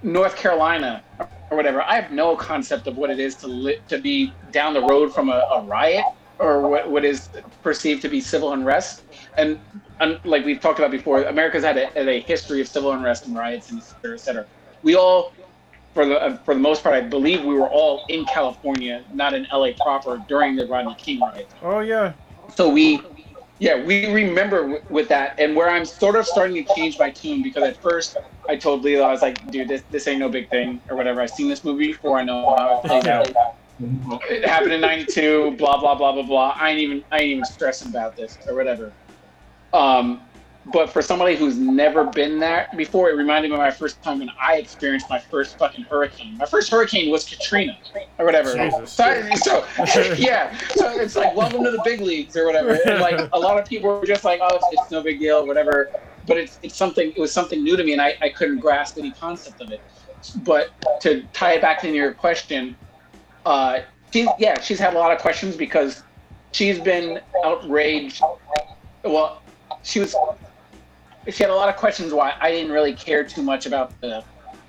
North 0.03 0.35
Carolina 0.35 1.01
or 1.49 1.55
whatever, 1.55 1.81
I 1.81 1.95
have 1.95 2.11
no 2.11 2.35
concept 2.35 2.87
of 2.87 2.97
what 2.97 3.09
it 3.09 3.19
is 3.19 3.37
to 3.37 3.47
li- 3.47 3.79
to 3.87 3.99
be 3.99 4.33
down 4.51 4.73
the 4.73 4.81
road 4.81 5.13
from 5.13 5.29
a, 5.29 5.41
a 5.53 5.61
riot 5.61 6.03
or 6.39 6.69
what, 6.69 6.89
what 6.91 7.05
is 7.05 7.29
perceived 7.61 8.01
to 8.03 8.09
be 8.09 8.21
civil 8.21 8.53
unrest. 8.53 9.03
And, 9.37 9.59
and 9.99 10.19
like 10.23 10.45
we've 10.45 10.59
talked 10.59 10.79
about 10.79 10.91
before, 10.91 11.23
America's 11.23 11.63
had 11.63 11.77
a, 11.77 11.87
had 11.95 12.07
a 12.07 12.21
history 12.21 12.61
of 12.61 12.67
civil 12.67 12.91
unrest 12.91 13.25
and 13.25 13.35
riots 13.35 13.69
and 13.69 13.79
et 13.79 13.85
cetera, 13.85 14.15
et 14.15 14.19
cetera. 14.21 14.47
We 14.83 14.95
all, 14.95 15.31
for 15.93 16.05
the 16.05 16.39
for 16.43 16.53
the 16.53 16.59
most 16.59 16.83
part, 16.83 16.95
I 16.95 17.01
believe 17.01 17.43
we 17.43 17.55
were 17.55 17.69
all 17.69 18.03
in 18.09 18.25
California, 18.25 19.05
not 19.13 19.33
in 19.33 19.47
LA 19.51 19.69
proper, 19.81 20.17
during 20.27 20.55
the 20.55 20.67
Rodney 20.67 20.95
King 20.95 21.21
riot. 21.21 21.53
Oh 21.61 21.79
yeah. 21.79 22.13
So 22.49 22.69
we, 22.69 23.01
yeah, 23.59 23.83
we 23.83 24.07
remember 24.13 24.61
w- 24.61 24.81
with 24.89 25.07
that, 25.09 25.35
and 25.39 25.55
where 25.55 25.69
I'm 25.69 25.85
sort 25.85 26.17
of 26.17 26.27
starting 26.27 26.63
to 26.63 26.73
change 26.75 26.99
my 26.99 27.11
tune 27.11 27.41
because 27.41 27.63
at 27.63 27.81
first 27.81 28.17
I 28.49 28.57
told 28.57 28.83
Lilo 28.83 29.05
I 29.05 29.11
was 29.11 29.21
like, 29.21 29.49
dude, 29.51 29.69
this 29.69 29.83
this 29.89 30.07
ain't 30.07 30.19
no 30.19 30.29
big 30.29 30.49
thing 30.49 30.81
or 30.89 30.97
whatever. 30.97 31.21
I've 31.21 31.31
seen 31.31 31.49
this 31.49 31.63
movie 31.63 31.87
before. 31.87 32.19
I 32.19 32.23
know 32.25 32.55
how 32.55 32.79
it 32.79 32.85
plays 32.85 33.07
out. 33.07 33.29
It 33.79 34.45
happened 34.47 34.73
in 34.73 34.81
'92. 34.81 35.55
Blah 35.57 35.79
blah 35.79 35.95
blah 35.95 36.13
blah 36.13 36.23
blah. 36.23 36.55
I 36.59 36.69
ain't 36.71 36.79
even 36.79 37.03
I 37.11 37.19
ain't 37.19 37.25
even 37.31 37.45
stressing 37.45 37.89
about 37.89 38.15
this 38.15 38.37
or 38.47 38.55
whatever. 38.55 38.93
Um, 39.73 40.21
but 40.73 40.89
for 40.89 41.01
somebody 41.01 41.35
who's 41.35 41.57
never 41.57 42.05
been 42.05 42.39
there 42.39 42.67
before, 42.75 43.09
it 43.09 43.15
reminded 43.15 43.49
me 43.49 43.55
of 43.55 43.59
my 43.59 43.69
first 43.69 44.01
time 44.01 44.19
when 44.19 44.29
I 44.41 44.55
experienced 44.55 45.07
my 45.09 45.19
first 45.19 45.57
fucking 45.59 45.83
hurricane. 45.83 46.37
My 46.37 46.45
first 46.45 46.71
hurricane 46.71 47.11
was 47.11 47.27
Katrina 47.27 47.77
or 48.17 48.25
whatever. 48.25 48.55
Jesus. 48.57 48.93
So, 48.93 49.03
I- 49.03 49.35
so 49.35 49.67
yeah, 50.17 50.57
so 50.75 50.89
it's 50.99 51.15
like 51.15 51.35
welcome 51.35 51.63
to 51.65 51.71
the 51.71 51.81
big 51.83 51.99
leagues 52.01 52.35
or 52.35 52.45
whatever. 52.45 52.79
And 52.85 52.99
like 52.99 53.19
a 53.33 53.39
lot 53.39 53.59
of 53.59 53.65
people 53.65 53.89
were 53.99 54.05
just 54.07 54.23
like, 54.23 54.39
oh, 54.41 54.55
it's, 54.55 54.65
it's 54.71 54.91
no 54.91 55.03
big 55.03 55.19
deal, 55.19 55.45
whatever. 55.45 55.89
But 56.25 56.37
it's 56.37 56.57
it's 56.63 56.75
something. 56.77 57.11
It 57.15 57.19
was 57.19 57.31
something 57.31 57.61
new 57.63 57.77
to 57.77 57.83
me, 57.83 57.91
and 57.93 58.01
I, 58.01 58.15
I 58.21 58.29
couldn't 58.29 58.59
grasp 58.59 58.97
any 58.97 59.11
concept 59.11 59.61
of 59.61 59.69
it. 59.71 59.83
But 60.37 60.69
to 61.01 61.27
tie 61.33 61.53
it 61.53 61.61
back 61.61 61.83
into 61.83 61.97
your 61.97 62.13
question, 62.15 62.75
uh, 63.45 63.81
she 64.11 64.27
yeah, 64.39 64.59
she's 64.61 64.79
had 64.79 64.93
a 64.93 64.97
lot 64.97 65.11
of 65.11 65.19
questions 65.19 65.55
because 65.55 66.03
she's 66.51 66.79
been 66.79 67.19
outraged. 67.43 68.21
Well, 69.03 69.41
she 69.83 69.99
was 69.99 70.15
she 71.29 71.43
had 71.43 71.49
a 71.49 71.55
lot 71.55 71.69
of 71.69 71.75
questions 71.75 72.13
why 72.13 72.33
I 72.39 72.51
didn't 72.51 72.71
really 72.71 72.93
care 72.93 73.23
too 73.23 73.41
much 73.41 73.65
about 73.65 73.99
the 74.01 74.23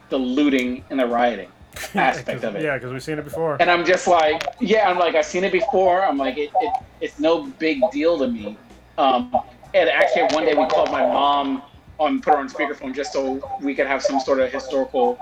the 0.09 0.19
looting 0.19 0.85
and 0.91 1.01
the 1.01 1.07
rioting 1.07 1.51
aspect 1.95 2.45
of 2.45 2.57
it. 2.57 2.63
Yeah, 2.63 2.77
because 2.77 2.93
we've 2.93 3.03
seen 3.03 3.19
it 3.19 3.25
before. 3.25 3.57
And 3.61 3.71
I'm 3.71 3.85
just 3.85 4.07
like, 4.07 4.45
yeah, 4.61 4.89
I'm 4.89 4.99
like, 4.99 5.15
I've 5.15 5.27
seen 5.27 5.45
it 5.45 5.53
before. 5.53 6.05
I'm 6.05 6.19
like, 6.19 6.39
it, 6.39 6.51
it 6.61 6.73
it's 7.01 7.19
no 7.19 7.47
big 7.47 7.81
deal 7.93 8.19
to 8.19 8.29
me. 8.29 8.57
Um, 8.99 9.35
and 9.75 9.91
actually, 9.91 10.35
one 10.35 10.45
day 10.45 10.55
we 10.55 10.67
called 10.67 10.91
my 10.91 11.03
mom 11.03 11.63
on, 11.99 12.21
put 12.21 12.35
her 12.35 12.39
on 12.39 12.49
speakerphone 12.49 12.95
just 12.95 13.13
so 13.13 13.59
we 13.61 13.75
could 13.75 13.87
have 13.87 14.03
some 14.03 14.21
sort 14.21 14.41
of 14.41 14.51
historical, 14.51 15.19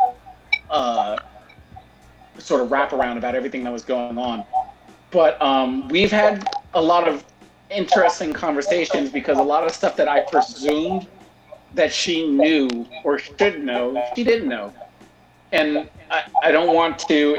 uh, 0.71 1.17
sort 2.39 2.61
of 2.61 2.69
wraparound 2.69 3.17
about 3.17 3.35
everything 3.35 3.65
that 3.65 3.73
was 3.73 3.85
going 3.85 4.19
on. 4.19 4.45
But 5.11 5.41
um, 5.41 5.89
we've 5.89 6.11
had 6.11 6.49
a 6.75 6.83
lot 6.83 7.07
of 7.09 7.25
interesting 7.71 8.33
conversations 8.33 9.11
because 9.11 9.39
a 9.39 9.43
lot 9.43 9.65
of 9.65 9.73
stuff 9.73 9.97
that 9.97 10.09
I 10.09 10.21
presumed 10.21 11.07
that 11.75 11.93
she 11.93 12.29
knew 12.29 12.87
or 13.05 13.19
should 13.19 13.65
know, 13.65 14.05
she 14.15 14.25
didn't 14.25 14.49
know. 14.49 14.73
And 15.53 15.89
I, 16.11 16.23
I 16.43 16.51
don't 16.51 16.75
want 16.75 16.99
to, 17.01 17.39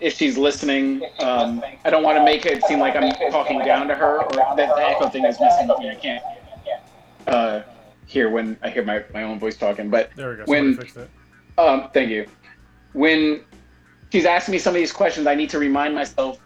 if 0.00 0.14
she's 0.16 0.38
listening, 0.38 1.02
um, 1.18 1.62
I 1.84 1.90
don't 1.90 2.02
want 2.02 2.16
to 2.18 2.24
make 2.24 2.46
it 2.46 2.64
seem 2.64 2.78
like 2.78 2.96
I'm 2.96 3.12
talking 3.30 3.58
down 3.60 3.86
to 3.88 3.94
her 3.94 4.22
or 4.22 4.32
that 4.56 4.56
the 4.56 4.88
echo 4.88 5.08
thing 5.08 5.24
is 5.24 5.38
messing 5.40 5.68
with 5.68 5.78
me. 5.78 5.90
I 5.90 5.94
can't 5.94 6.22
uh, 7.26 7.62
hear 8.06 8.30
when 8.30 8.58
I 8.62 8.70
hear 8.70 8.84
my, 8.84 9.04
my 9.12 9.22
own 9.24 9.38
voice 9.38 9.56
talking. 9.56 9.90
But 9.90 10.10
There 10.16 10.30
we 10.30 10.36
go. 10.36 10.42
when- 10.46 10.74
Somebody 10.74 10.88
fixed 10.88 10.96
it. 10.96 11.10
um, 11.58 11.90
thank 11.92 12.10
you. 12.10 12.26
When 12.92 13.44
she's 14.10 14.24
asking 14.24 14.52
me 14.52 14.58
some 14.58 14.74
of 14.74 14.78
these 14.78 14.92
questions, 14.92 15.26
I 15.26 15.34
need 15.34 15.50
to 15.50 15.58
remind 15.58 15.94
myself 15.94 16.40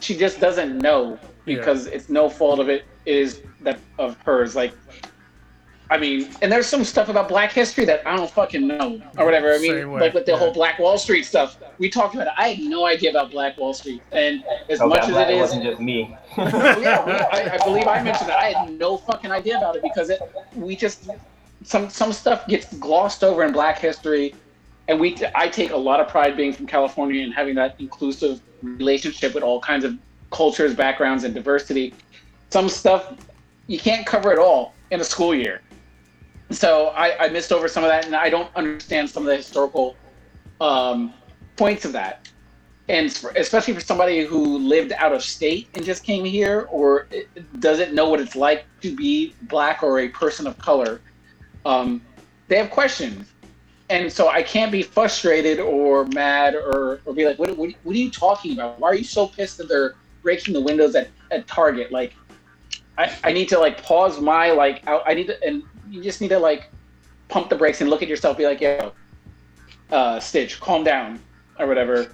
she 0.00 0.16
just 0.16 0.40
doesn't 0.40 0.78
know 0.78 1.18
because 1.44 1.86
it's 1.86 2.08
no 2.08 2.28
fault 2.28 2.60
of 2.60 2.68
it. 2.68 2.84
It 3.06 3.16
is 3.16 3.42
that 3.60 3.78
of 3.98 4.16
hers. 4.22 4.56
Like, 4.56 4.72
I 5.90 5.98
mean, 5.98 6.30
and 6.42 6.50
there's 6.50 6.66
some 6.66 6.84
stuff 6.84 7.08
about 7.08 7.28
Black 7.28 7.52
history 7.52 7.84
that 7.84 8.06
I 8.06 8.16
don't 8.16 8.30
fucking 8.30 8.66
know 8.66 9.02
or 9.18 9.24
whatever. 9.24 9.50
I 9.52 9.58
Same 9.58 9.76
mean, 9.76 9.90
way, 9.92 10.00
like 10.00 10.14
with 10.14 10.26
the 10.26 10.32
yeah. 10.32 10.38
whole 10.38 10.52
Black 10.52 10.78
Wall 10.78 10.96
Street 10.98 11.24
stuff, 11.24 11.58
we 11.78 11.90
talked 11.90 12.14
about 12.14 12.28
it. 12.28 12.32
I 12.36 12.48
had 12.48 12.58
no 12.58 12.86
idea 12.86 13.10
about 13.10 13.30
Black 13.30 13.56
Wall 13.58 13.74
Street, 13.74 14.02
and 14.12 14.42
as 14.68 14.80
oh, 14.80 14.86
Okay, 14.86 14.88
much 14.88 15.04
I'm 15.04 15.10
as 15.10 15.10
glad 15.10 15.30
it 15.30 15.32
it 15.32 15.36
is, 15.36 15.40
wasn't 15.40 15.62
just 15.64 15.80
me. 15.80 16.16
well, 16.36 16.80
yeah, 16.80 17.28
I, 17.32 17.58
I 17.58 17.64
believe 17.64 17.86
I 17.86 18.02
mentioned 18.02 18.30
that. 18.30 18.38
I 18.38 18.50
had 18.52 18.78
no 18.78 18.96
fucking 18.96 19.30
idea 19.30 19.58
about 19.58 19.76
it 19.76 19.82
because 19.82 20.10
it 20.10 20.20
we 20.54 20.74
just 20.74 21.08
some 21.62 21.90
some 21.90 22.12
stuff 22.12 22.46
gets 22.46 22.72
glossed 22.78 23.22
over 23.22 23.44
in 23.44 23.52
Black 23.52 23.78
history, 23.78 24.34
and 24.88 25.00
we 25.00 25.16
I 25.34 25.48
take 25.48 25.70
a 25.70 25.76
lot 25.76 26.00
of 26.00 26.08
pride 26.08 26.36
being 26.36 26.52
from 26.52 26.66
California 26.66 27.22
and 27.22 27.32
having 27.34 27.54
that 27.56 27.76
inclusive 27.78 28.40
relationship 28.62 29.34
with 29.34 29.42
all 29.42 29.60
kinds 29.60 29.84
of 29.84 29.96
cultures, 30.30 30.74
backgrounds, 30.74 31.24
and 31.24 31.34
diversity. 31.34 31.94
Some 32.50 32.68
stuff 32.68 33.14
you 33.66 33.78
can't 33.78 34.06
cover 34.06 34.32
it 34.32 34.38
all 34.38 34.74
in 34.90 35.00
a 35.00 35.04
school 35.04 35.34
year, 35.34 35.62
so 36.50 36.88
I, 36.88 37.24
I 37.24 37.28
missed 37.28 37.52
over 37.52 37.68
some 37.68 37.84
of 37.84 37.90
that, 37.90 38.06
and 38.06 38.14
I 38.14 38.30
don't 38.30 38.54
understand 38.54 39.10
some 39.10 39.22
of 39.24 39.28
the 39.28 39.36
historical 39.36 39.96
um, 40.60 41.12
points 41.56 41.84
of 41.84 41.92
that. 41.92 42.28
And 42.88 43.06
especially 43.36 43.72
for 43.72 43.80
somebody 43.80 44.26
who 44.26 44.58
lived 44.58 44.92
out 44.92 45.14
of 45.14 45.22
state 45.22 45.68
and 45.74 45.82
just 45.84 46.04
came 46.04 46.22
here 46.22 46.68
or 46.70 47.08
doesn't 47.58 47.94
know 47.94 48.10
what 48.10 48.20
it's 48.20 48.36
like 48.36 48.66
to 48.82 48.94
be 48.94 49.34
black 49.42 49.82
or 49.82 50.00
a 50.00 50.08
person 50.08 50.46
of 50.46 50.58
color? 50.58 51.00
Um, 51.64 52.02
they 52.48 52.58
have 52.58 52.68
questions 52.68 53.33
and 53.90 54.12
so 54.12 54.28
i 54.28 54.42
can't 54.42 54.72
be 54.72 54.82
frustrated 54.82 55.60
or 55.60 56.06
mad 56.06 56.54
or, 56.54 57.00
or 57.04 57.12
be 57.12 57.26
like 57.26 57.38
what, 57.38 57.56
what, 57.56 57.70
what 57.82 57.94
are 57.94 57.98
you 57.98 58.10
talking 58.10 58.52
about 58.52 58.78
why 58.80 58.88
are 58.88 58.94
you 58.94 59.04
so 59.04 59.26
pissed 59.26 59.58
that 59.58 59.68
they're 59.68 59.94
breaking 60.22 60.54
the 60.54 60.60
windows 60.60 60.94
at, 60.94 61.08
at 61.30 61.46
target 61.46 61.92
like 61.92 62.14
I, 62.96 63.12
I 63.24 63.32
need 63.32 63.48
to 63.48 63.58
like 63.58 63.82
pause 63.82 64.20
my 64.20 64.52
like 64.52 64.86
I, 64.86 65.00
I 65.06 65.14
need 65.14 65.26
to 65.26 65.42
and 65.44 65.62
you 65.90 66.02
just 66.02 66.20
need 66.20 66.28
to 66.28 66.38
like 66.38 66.70
pump 67.28 67.48
the 67.48 67.56
brakes 67.56 67.80
and 67.80 67.90
look 67.90 68.02
at 68.02 68.08
yourself 68.08 68.38
be 68.38 68.46
like 68.46 68.60
yo 68.60 68.92
uh, 69.90 70.18
Stitch 70.18 70.60
calm 70.60 70.82
down 70.82 71.20
or 71.58 71.66
whatever 71.66 72.10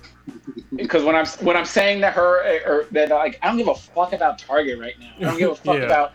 because 0.76 1.02
when 1.04 1.14
I'm 1.14 1.26
when 1.40 1.56
I'm 1.56 1.64
saying 1.64 2.00
to 2.02 2.10
her 2.10 2.60
or 2.66 2.86
that 2.92 3.10
like 3.10 3.38
I 3.42 3.48
don't 3.48 3.56
give 3.56 3.68
a 3.68 3.74
fuck 3.74 4.12
about 4.12 4.38
Target 4.38 4.78
right 4.78 4.94
now. 4.98 5.12
I 5.18 5.24
don't 5.30 5.38
give 5.38 5.50
a 5.50 5.54
fuck 5.54 5.76
Yeah. 5.78 5.86
about 5.86 6.12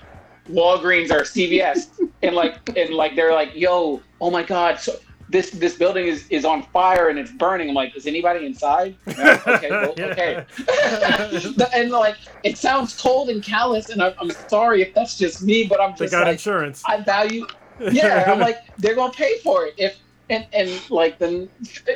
Walgreens 0.49 1.11
or 1.11 1.21
CVS 1.21 1.99
and 2.21 2.35
like 2.35 2.77
and 2.77 2.93
like 2.93 3.15
they're 3.15 3.33
like, 3.33 3.55
yo, 3.55 4.01
oh 4.21 4.31
my 4.31 4.43
god, 4.43 4.79
so 4.79 4.95
this 5.29 5.51
this 5.51 5.75
building 5.75 6.07
is 6.07 6.27
is 6.29 6.45
on 6.45 6.63
fire 6.73 7.09
and 7.09 7.17
it's 7.17 7.31
burning. 7.31 7.69
I'm 7.69 7.75
like, 7.75 7.95
is 7.95 8.07
anybody 8.07 8.45
inside? 8.45 8.97
No? 9.17 9.39
Okay, 9.47 9.69
well, 9.69 9.95
okay. 9.97 10.45
and 11.73 11.91
like 11.91 12.17
it 12.43 12.57
sounds 12.57 12.99
cold 12.99 13.29
and 13.29 13.43
callous, 13.43 13.89
and 13.89 14.01
I'm, 14.01 14.13
I'm 14.19 14.31
sorry 14.31 14.81
if 14.81 14.93
that's 14.93 15.17
just 15.17 15.41
me, 15.41 15.67
but 15.67 15.81
I'm 15.81 15.91
They 15.91 16.05
just 16.05 16.11
got 16.11 16.23
like 16.25 16.33
insurance. 16.33 16.83
I 16.85 17.01
value 17.01 17.47
yeah, 17.91 18.31
I'm 18.31 18.39
like, 18.39 18.59
they're 18.77 18.95
gonna 18.95 19.11
pay 19.11 19.39
for 19.39 19.65
it. 19.65 19.73
If 19.77 19.99
and 20.29 20.47
and 20.53 20.89
like 20.89 21.19
then, 21.19 21.49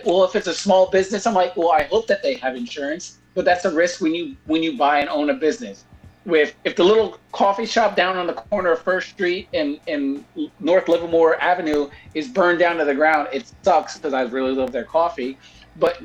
well, 0.06 0.24
if 0.26 0.36
it's 0.36 0.48
a 0.48 0.54
small 0.54 0.90
business, 0.90 1.26
I'm 1.26 1.34
like, 1.34 1.56
well, 1.56 1.72
I 1.72 1.84
hope 1.84 2.08
that 2.08 2.22
they 2.22 2.36
have 2.36 2.56
insurance, 2.56 3.20
but 3.34 3.46
that's 3.46 3.66
a 3.66 3.74
risk 3.74 4.02
when 4.02 4.14
you 4.14 4.36
when 4.46 4.62
you 4.62 4.78
buy 4.78 5.00
and 5.00 5.10
own 5.10 5.30
a 5.30 5.34
business. 5.34 5.86
With 6.26 6.54
if 6.64 6.76
the 6.76 6.84
little 6.84 7.18
coffee 7.32 7.66
shop 7.66 7.96
down 7.96 8.18
on 8.18 8.28
the 8.28 8.34
corner 8.34 8.74
of 8.74 8.82
First 8.82 9.10
Street 9.10 9.48
and 9.54 9.80
and 9.88 10.26
North 10.60 10.88
Livermore 10.90 11.42
Avenue 11.42 11.90
is 12.14 12.28
burned 12.28 12.60
down 12.60 12.78
to 12.78 12.86
the 12.86 12.94
ground, 12.94 13.30
it 13.32 13.52
sucks 13.64 13.98
because 13.98 14.14
I 14.14 14.24
really 14.24 14.52
love 14.52 14.72
their 14.72 14.84
coffee, 14.84 15.38
but 15.78 16.02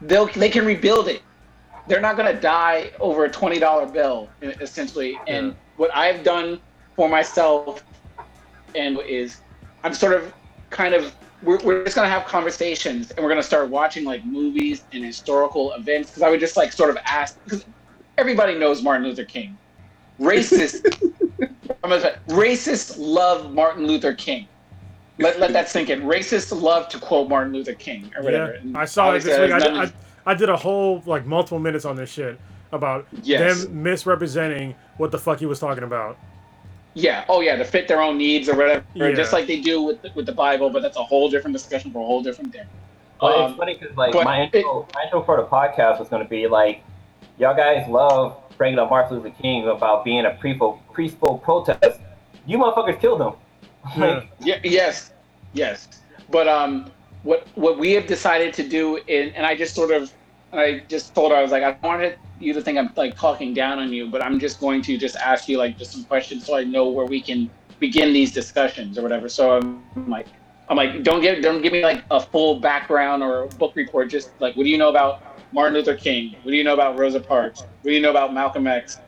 they'll 0.00 0.26
they 0.26 0.48
can 0.48 0.64
rebuild 0.64 1.08
it. 1.08 1.22
They're 1.86 2.00
not 2.00 2.16
gonna 2.16 2.40
die 2.40 2.92
over 2.98 3.24
a 3.24 3.30
twenty 3.30 3.58
dollar 3.58 3.86
bill, 3.86 4.28
essentially. 4.42 5.18
And 5.26 5.54
what 5.76 5.94
I've 5.94 6.24
done 6.24 6.60
for 6.96 7.08
myself, 7.08 7.84
and 8.74 8.98
is 9.00 9.40
I'm 9.84 9.94
sort 9.94 10.14
of 10.14 10.32
kind 10.70 10.94
of 10.94 11.14
we're, 11.42 11.58
we're 11.58 11.84
just 11.84 11.96
gonna 11.96 12.08
have 12.08 12.24
conversations 12.24 13.10
and 13.10 13.22
we're 13.22 13.28
gonna 13.28 13.42
start 13.42 13.68
watching 13.68 14.04
like 14.04 14.24
movies 14.24 14.84
and 14.92 15.04
historical 15.04 15.72
events 15.72 16.10
because 16.10 16.22
I 16.22 16.30
would 16.30 16.40
just 16.40 16.56
like 16.56 16.72
sort 16.72 16.90
of 16.90 16.96
ask 17.04 17.42
because 17.44 17.64
everybody 18.18 18.58
knows 18.58 18.82
Martin 18.82 19.06
Luther 19.06 19.24
King. 19.24 19.56
Racist, 20.20 20.84
I'm 21.82 21.90
gonna 21.90 22.00
say, 22.00 22.16
racists 22.28 22.96
love 22.98 23.52
Martin 23.52 23.86
Luther 23.86 24.14
King. 24.14 24.46
Let, 25.18 25.38
let 25.40 25.52
that 25.52 25.68
sink 25.68 25.90
in. 25.90 26.02
Racists 26.02 26.58
love 26.58 26.88
to 26.88 26.98
quote 26.98 27.28
Martin 27.28 27.52
Luther 27.52 27.74
King 27.74 28.10
or 28.16 28.22
whatever. 28.22 28.58
Yeah, 28.64 28.78
I 28.78 28.84
saw 28.84 29.12
it 29.12 29.22
this 29.22 29.38
week. 29.38 29.52
I 29.52 29.58
did, 29.58 29.72
I, 29.74 29.92
I 30.26 30.34
did 30.34 30.48
a 30.48 30.56
whole 30.56 31.02
like 31.06 31.26
multiple 31.26 31.58
minutes 31.58 31.84
on 31.84 31.96
this 31.96 32.10
shit 32.10 32.38
about 32.72 33.06
Yes. 33.22 33.64
them 33.64 33.82
misrepresenting 33.82 34.74
what 34.96 35.10
the 35.10 35.18
fuck 35.18 35.38
he 35.38 35.46
was 35.46 35.58
talking 35.60 35.84
about. 35.84 36.18
Yeah. 36.94 37.24
Oh, 37.28 37.40
yeah. 37.40 37.56
To 37.56 37.64
fit 37.64 37.88
their 37.88 38.00
own 38.00 38.16
needs 38.18 38.48
or 38.48 38.56
whatever, 38.56 38.84
Yeah. 38.94 39.12
just 39.12 39.32
like 39.32 39.46
they 39.46 39.60
do 39.60 39.82
with 39.82 40.00
the, 40.02 40.10
with 40.14 40.26
the 40.26 40.32
Bible. 40.32 40.70
But 40.70 40.82
that's 40.82 40.96
a 40.96 41.02
whole 41.02 41.28
different 41.30 41.54
discussion 41.54 41.90
for 41.90 42.02
a 42.02 42.06
whole 42.06 42.22
different 42.22 42.52
day. 42.52 42.64
But 43.20 43.38
Um, 43.38 43.50
it's 43.50 43.58
funny 43.58 43.74
because 43.78 43.96
like 43.96 44.14
my 44.14 44.42
it- 44.42 44.54
intro, 44.54 44.86
my 44.94 45.02
intro 45.04 45.22
for 45.22 45.36
the 45.36 45.44
podcast 45.46 45.98
was 46.00 46.08
going 46.08 46.22
to 46.22 46.28
be 46.28 46.46
like, 46.48 46.82
y'all 47.38 47.56
guys 47.56 47.88
love 47.88 48.36
bringing 48.56 48.78
up 48.78 48.90
Martin 48.90 49.18
Luther 49.18 49.34
King 49.40 49.66
about 49.68 50.04
being 50.04 50.24
a 50.24 50.30
peaceful 50.30 50.82
peaceful 50.94 51.38
protest. 51.38 52.00
You 52.46 52.58
motherfuckers 52.58 53.00
killed 53.00 53.20
him. 53.20 53.32
like, 53.96 54.30
Yeah. 54.40 54.60
Yes. 54.62 55.12
Yes. 55.52 55.88
But 56.30 56.48
um, 56.48 56.90
what 57.22 57.46
what 57.54 57.78
we 57.78 57.92
have 57.92 58.06
decided 58.06 58.54
to 58.54 58.68
do, 58.68 58.96
in, 59.06 59.30
and 59.30 59.46
I 59.46 59.56
just 59.56 59.74
sort 59.74 59.90
of, 59.90 60.12
I 60.52 60.82
just 60.88 61.14
told 61.14 61.32
her 61.32 61.36
I 61.36 61.42
was 61.42 61.52
like, 61.52 61.62
I 61.62 61.76
wanted 61.82 62.18
you 62.40 62.52
to 62.54 62.60
think 62.60 62.78
I'm 62.78 62.92
like 62.96 63.16
talking 63.16 63.54
down 63.54 63.78
on 63.78 63.92
you, 63.92 64.08
but 64.08 64.22
I'm 64.22 64.38
just 64.38 64.60
going 64.60 64.82
to 64.82 64.98
just 64.98 65.16
ask 65.16 65.48
you 65.48 65.58
like 65.58 65.78
just 65.78 65.92
some 65.92 66.04
questions 66.04 66.46
so 66.46 66.56
I 66.56 66.64
know 66.64 66.88
where 66.88 67.06
we 67.06 67.20
can 67.20 67.50
begin 67.78 68.12
these 68.12 68.32
discussions 68.32 68.98
or 68.98 69.02
whatever. 69.02 69.28
So 69.28 69.56
I'm 69.56 69.82
like, 70.08 70.26
I'm 70.68 70.76
like, 70.76 71.02
don't 71.02 71.20
give 71.20 71.42
don't 71.42 71.62
give 71.62 71.72
me 71.72 71.82
like 71.82 72.04
a 72.10 72.20
full 72.20 72.60
background 72.60 73.22
or 73.22 73.44
a 73.44 73.48
book 73.48 73.76
report. 73.76 74.08
Just 74.08 74.30
like, 74.40 74.56
what 74.56 74.64
do 74.64 74.70
you 74.70 74.78
know 74.78 74.88
about 74.88 75.31
Martin 75.52 75.74
Luther 75.74 75.96
King? 75.96 76.34
What 76.42 76.50
do 76.50 76.56
you 76.56 76.64
know 76.64 76.74
about 76.74 76.98
Rosa 76.98 77.20
Parks? 77.20 77.60
What 77.60 77.84
do 77.84 77.92
you 77.92 78.00
know 78.00 78.10
about 78.10 78.32
Malcolm 78.32 78.66
X, 78.66 78.98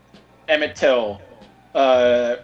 Emmett 0.48 0.76
Till, 0.76 1.20
uh, 1.74 2.36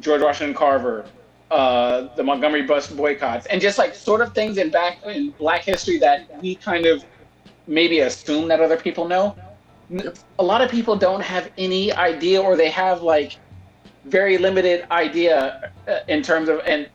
George 0.00 0.22
Washington 0.22 0.54
Carver, 0.54 1.04
uh, 1.50 2.08
the 2.16 2.22
Montgomery 2.22 2.62
bus 2.62 2.90
boycotts, 2.90 3.46
and 3.46 3.60
just 3.60 3.78
like 3.78 3.94
sort 3.94 4.20
of 4.20 4.34
things 4.34 4.56
in 4.56 4.70
back 4.70 4.98
in 5.04 5.30
Black 5.32 5.62
history 5.62 5.98
that 5.98 6.40
we 6.42 6.54
kind 6.54 6.86
of 6.86 7.04
maybe 7.66 8.00
assume 8.00 8.48
that 8.48 8.60
other 8.60 8.76
people 8.76 9.06
know. 9.06 9.36
A 10.38 10.42
lot 10.42 10.62
of 10.62 10.70
people 10.70 10.96
don't 10.96 11.20
have 11.20 11.50
any 11.58 11.92
idea, 11.92 12.40
or 12.40 12.56
they 12.56 12.70
have 12.70 13.02
like 13.02 13.36
very 14.06 14.38
limited 14.38 14.86
idea 14.90 15.70
uh, 15.86 15.98
in 16.08 16.22
terms 16.22 16.48
of 16.48 16.60
and. 16.66 16.88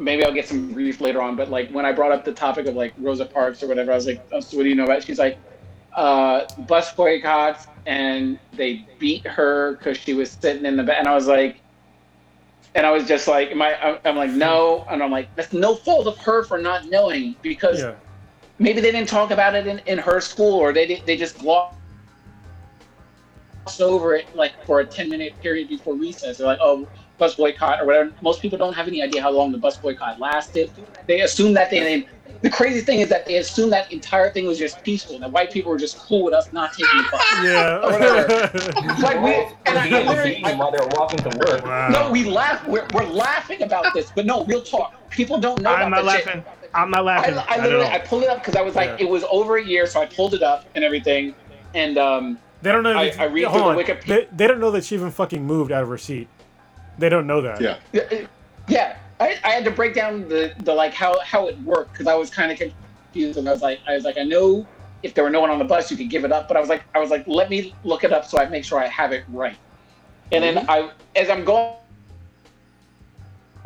Maybe 0.00 0.24
I'll 0.24 0.32
get 0.32 0.48
some 0.48 0.72
grief 0.72 1.00
later 1.00 1.20
on, 1.20 1.36
but 1.36 1.50
like 1.50 1.70
when 1.70 1.84
I 1.84 1.92
brought 1.92 2.10
up 2.10 2.24
the 2.24 2.32
topic 2.32 2.66
of 2.66 2.74
like 2.74 2.94
Rosa 2.98 3.26
Parks 3.26 3.62
or 3.62 3.68
whatever, 3.68 3.92
I 3.92 3.96
was 3.96 4.06
like, 4.06 4.20
oh, 4.32 4.40
so 4.40 4.56
"What 4.56 4.62
do 4.62 4.70
you 4.70 4.74
know 4.74 4.84
about?" 4.84 5.04
She's 5.04 5.18
like, 5.18 5.38
uh, 5.94 6.46
"Bus 6.66 6.92
boycotts, 6.94 7.66
and 7.84 8.38
they 8.54 8.86
beat 8.98 9.26
her 9.26 9.72
because 9.72 9.98
she 9.98 10.14
was 10.14 10.30
sitting 10.30 10.64
in 10.64 10.76
the 10.76 10.82
back." 10.82 10.96
And 10.98 11.06
I 11.06 11.14
was 11.14 11.26
like, 11.26 11.60
and 12.74 12.86
I 12.86 12.90
was 12.90 13.06
just 13.06 13.28
like, 13.28 13.50
"Am 13.50 13.60
I?" 13.60 13.74
I'm- 13.74 13.98
I'm 14.06 14.16
like, 14.16 14.30
"No," 14.30 14.86
and 14.90 15.02
I'm 15.02 15.10
like, 15.10 15.34
"That's 15.36 15.52
no 15.52 15.74
fault 15.74 16.06
of 16.06 16.16
her 16.18 16.44
for 16.44 16.56
not 16.56 16.86
knowing 16.86 17.36
because 17.42 17.80
Yeah, 17.80 17.92
maybe 18.58 18.80
they 18.80 18.92
didn't 18.92 19.08
talk 19.08 19.30
about 19.30 19.54
it 19.54 19.66
in, 19.66 19.80
in 19.86 19.98
her 19.98 20.20
school 20.20 20.54
or 20.54 20.72
they 20.72 21.02
they 21.04 21.16
just 21.16 21.38
glossed 21.38 21.76
over 23.80 24.14
it 24.14 24.26
like 24.34 24.52
for 24.64 24.80
a 24.80 24.84
10 24.84 25.08
minute 25.08 25.32
period 25.40 25.68
before 25.68 25.94
recess 25.94 26.38
they're 26.38 26.46
like 26.46 26.58
oh 26.60 26.86
bus 27.18 27.34
boycott 27.34 27.80
or 27.80 27.86
whatever 27.86 28.10
most 28.22 28.40
people 28.40 28.58
don't 28.58 28.72
have 28.72 28.88
any 28.88 29.02
idea 29.02 29.20
how 29.20 29.30
long 29.30 29.52
the 29.52 29.58
bus 29.58 29.76
boycott 29.76 30.18
lasted 30.18 30.70
they 31.06 31.20
assume 31.20 31.52
that 31.52 31.70
they, 31.70 31.80
they 31.80 32.08
the 32.42 32.48
crazy 32.48 32.80
thing 32.80 33.00
is 33.00 33.08
that 33.10 33.26
they 33.26 33.36
assume 33.36 33.68
that 33.68 33.92
entire 33.92 34.30
thing 34.30 34.46
was 34.46 34.58
just 34.58 34.82
peaceful 34.82 35.18
that 35.18 35.30
white 35.30 35.52
people 35.52 35.70
were 35.70 35.78
just 35.78 35.98
cool 35.98 36.24
with 36.24 36.32
us 36.32 36.52
not 36.52 36.72
taking 36.72 36.96
the 36.96 37.08
bus 37.10 37.22
yeah. 37.44 38.96
like 39.02 39.20
we 39.22 39.34
and 39.66 39.78
I, 39.78 39.86
I 39.86 39.88
being 39.90 40.06
literally 40.06 40.30
defeated 40.30 40.58
while 40.58 40.70
they're 40.70 40.88
walking 40.92 41.18
to 41.18 41.38
work. 41.38 41.64
wow. 41.64 41.88
no 41.90 42.10
we 42.10 42.24
laugh 42.24 42.66
we're, 42.66 42.86
we're 42.94 43.04
laughing 43.04 43.62
about 43.62 43.92
this 43.94 44.10
but 44.14 44.24
no 44.24 44.44
real 44.46 44.62
talk 44.62 44.94
people 45.10 45.38
don't 45.38 45.60
know 45.60 45.74
I'm 45.74 45.92
about 45.92 46.04
not 46.04 46.12
that 46.12 46.24
shit. 46.24 46.26
laughing. 46.26 46.44
I'm 46.72 46.90
not 46.90 47.04
laughing. 47.04 47.34
I 47.36 47.56
at 47.56 47.62
literally 47.62 47.84
all. 47.84 47.90
I 47.92 47.98
pulled 47.98 48.22
it 48.22 48.28
up 48.28 48.38
because 48.38 48.54
I 48.56 48.62
was 48.62 48.74
like, 48.76 48.90
Yeah. 48.90 49.06
it 49.06 49.08
was 49.08 49.24
over 49.30 49.56
a 49.56 49.64
year, 49.64 49.86
so 49.86 50.00
I 50.00 50.06
pulled 50.06 50.34
it 50.34 50.42
up 50.42 50.66
and 50.74 50.84
everything. 50.84 51.34
And 51.74 51.98
um, 51.98 52.38
They 52.62 52.72
don't 52.72 52.82
know. 52.82 52.96
I- 52.96 53.10
that- 53.10 53.20
I 53.20 53.24
read 53.24 53.44
hold 53.44 53.62
on. 53.62 53.76
the 53.76 53.82
Wikipedia- 53.84 54.06
They, 54.06 54.28
they 54.32 54.46
don't 54.46 54.60
know 54.60 54.70
that 54.72 54.84
she 54.84 54.94
even 54.94 55.10
fucking 55.10 55.44
moved 55.44 55.72
out 55.72 55.82
of 55.82 55.88
her 55.88 55.98
seat. 55.98 56.28
They 56.98 57.08
don't 57.08 57.26
know 57.26 57.40
that. 57.40 57.60
Yeah. 57.60 57.78
yeah, 57.92 58.26
yeah, 58.68 58.96
I, 59.20 59.38
I 59.44 59.50
had 59.50 59.64
to 59.64 59.70
break 59.70 59.94
down 59.94 60.28
the, 60.28 60.54
the 60.64 60.74
like 60.74 60.94
how 60.94 61.18
how 61.20 61.48
it 61.48 61.58
worked 61.60 61.92
because 61.92 62.06
I 62.06 62.14
was 62.14 62.30
kind 62.30 62.52
of 62.52 62.58
confused 62.58 63.38
and 63.38 63.48
I 63.48 63.52
was 63.52 63.62
like 63.62 63.80
I 63.86 63.94
was 63.94 64.04
like 64.04 64.18
I 64.18 64.22
know 64.22 64.66
if 65.02 65.14
there 65.14 65.24
were 65.24 65.30
no 65.30 65.40
one 65.40 65.50
on 65.50 65.58
the 65.58 65.64
bus 65.64 65.90
you 65.90 65.96
could 65.96 66.10
give 66.10 66.24
it 66.24 66.32
up, 66.32 66.48
but 66.48 66.56
I 66.56 66.60
was 66.60 66.68
like 66.68 66.82
I 66.94 66.98
was 66.98 67.10
like 67.10 67.26
let 67.26 67.50
me 67.50 67.74
look 67.84 68.04
it 68.04 68.12
up 68.12 68.24
so 68.24 68.38
I 68.38 68.46
make 68.46 68.64
sure 68.64 68.78
I 68.78 68.86
have 68.88 69.12
it 69.12 69.24
right. 69.28 69.56
And 70.32 70.44
then 70.44 70.56
mm-hmm. 70.56 70.70
I 70.70 70.90
as 71.16 71.30
I'm 71.30 71.44
going 71.44 71.74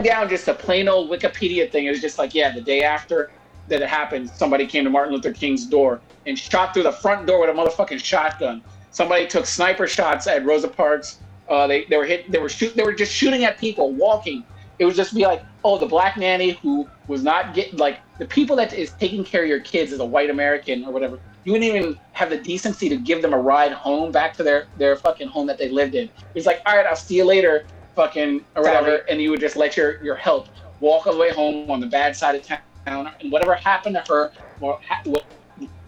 down 0.03 0.29
just 0.29 0.49
a 0.49 0.55
plain 0.55 0.89
old 0.89 1.11
Wikipedia 1.11 1.71
thing, 1.71 1.87
it 1.87 1.91
was 1.91 2.01
just 2.01 2.19
like 2.19 2.35
yeah, 2.35 2.53
the 2.53 2.61
day 2.61 2.83
after 2.83 3.31
that 3.69 3.81
it 3.81 3.89
happened, 3.89 4.31
somebody 4.31 4.67
came 4.67 4.85
to 4.85 4.91
Martin 4.91 5.15
Luther 5.15 5.33
King's 5.33 5.67
door 5.67 6.01
and 6.27 6.39
shot 6.39 6.75
through 6.75 6.83
the 6.83 6.93
front 6.93 7.27
door 7.27 7.41
with 7.41 7.51
a 7.51 7.53
motherfucking 7.53 8.03
shotgun. 8.03 8.63
Somebody 8.95 9.27
took 9.27 9.45
sniper 9.45 9.89
shots 9.89 10.29
at 10.29 10.47
Rosa 10.47 10.69
Parks. 10.69 11.19
Uh, 11.49 11.67
they, 11.67 11.85
they 11.87 11.97
were 11.97 12.05
hit. 12.05 12.31
They 12.31 12.39
were 12.39 12.49
shoot. 12.49 12.77
They 12.77 12.85
were 12.85 12.93
just 12.93 13.13
shooting 13.13 13.43
at 13.45 13.59
people 13.59 13.93
walking. 13.93 14.45
It 14.79 14.85
would 14.85 14.95
just 14.95 15.13
be 15.13 15.27
like, 15.27 15.45
oh, 15.65 15.79
the 15.79 15.87
black 15.87 16.17
nanny 16.17 16.51
who 16.63 16.89
was 17.09 17.25
not 17.25 17.55
getting 17.55 17.77
like 17.77 17.99
the 18.21 18.27
people 18.27 18.55
that 18.55 18.73
is 18.73 18.93
taking 18.93 19.25
care 19.25 19.43
of 19.43 19.49
your 19.49 19.59
kids 19.59 19.93
as 19.93 19.99
a 19.99 20.05
white 20.05 20.31
American 20.31 20.85
or 20.85 20.93
whatever. 20.93 21.19
You 21.43 21.51
wouldn't 21.51 21.75
even 21.75 21.99
have 22.13 22.31
the 22.31 22.37
decency 22.39 22.89
to 22.89 22.97
give 22.97 23.21
them 23.21 23.35
a 23.35 23.39
ride 23.39 23.73
home 23.73 24.13
back 24.13 24.33
to 24.35 24.45
their 24.45 24.67
their 24.77 24.95
fucking 24.95 25.27
home 25.27 25.49
that 25.49 25.59
they 25.59 25.71
lived 25.71 25.97
in. 25.97 26.09
It's 26.37 26.47
like, 26.47 26.61
all 26.65 26.77
right, 26.77 26.87
I'll 26.87 26.95
see 26.95 27.17
you 27.17 27.25
later, 27.25 27.65
fucking 27.97 28.45
or 28.55 28.63
whatever, 28.63 29.01
and 29.11 29.21
you 29.21 29.31
would 29.31 29.41
just 29.41 29.57
let 29.57 29.77
your 29.77 30.01
your 30.05 30.15
help 30.15 30.47
walk 30.79 31.09
all 31.09 31.15
the 31.15 31.19
way 31.19 31.33
home 31.33 31.69
on 31.69 31.81
the 31.81 31.89
bad 31.89 32.15
side 32.15 32.37
of 32.37 32.47
town, 32.47 32.61
and 32.87 33.33
whatever 33.33 33.57
happened 33.57 33.97
to 33.97 34.05
her, 34.09 34.31
or 34.61 34.79
ha- 34.89 35.03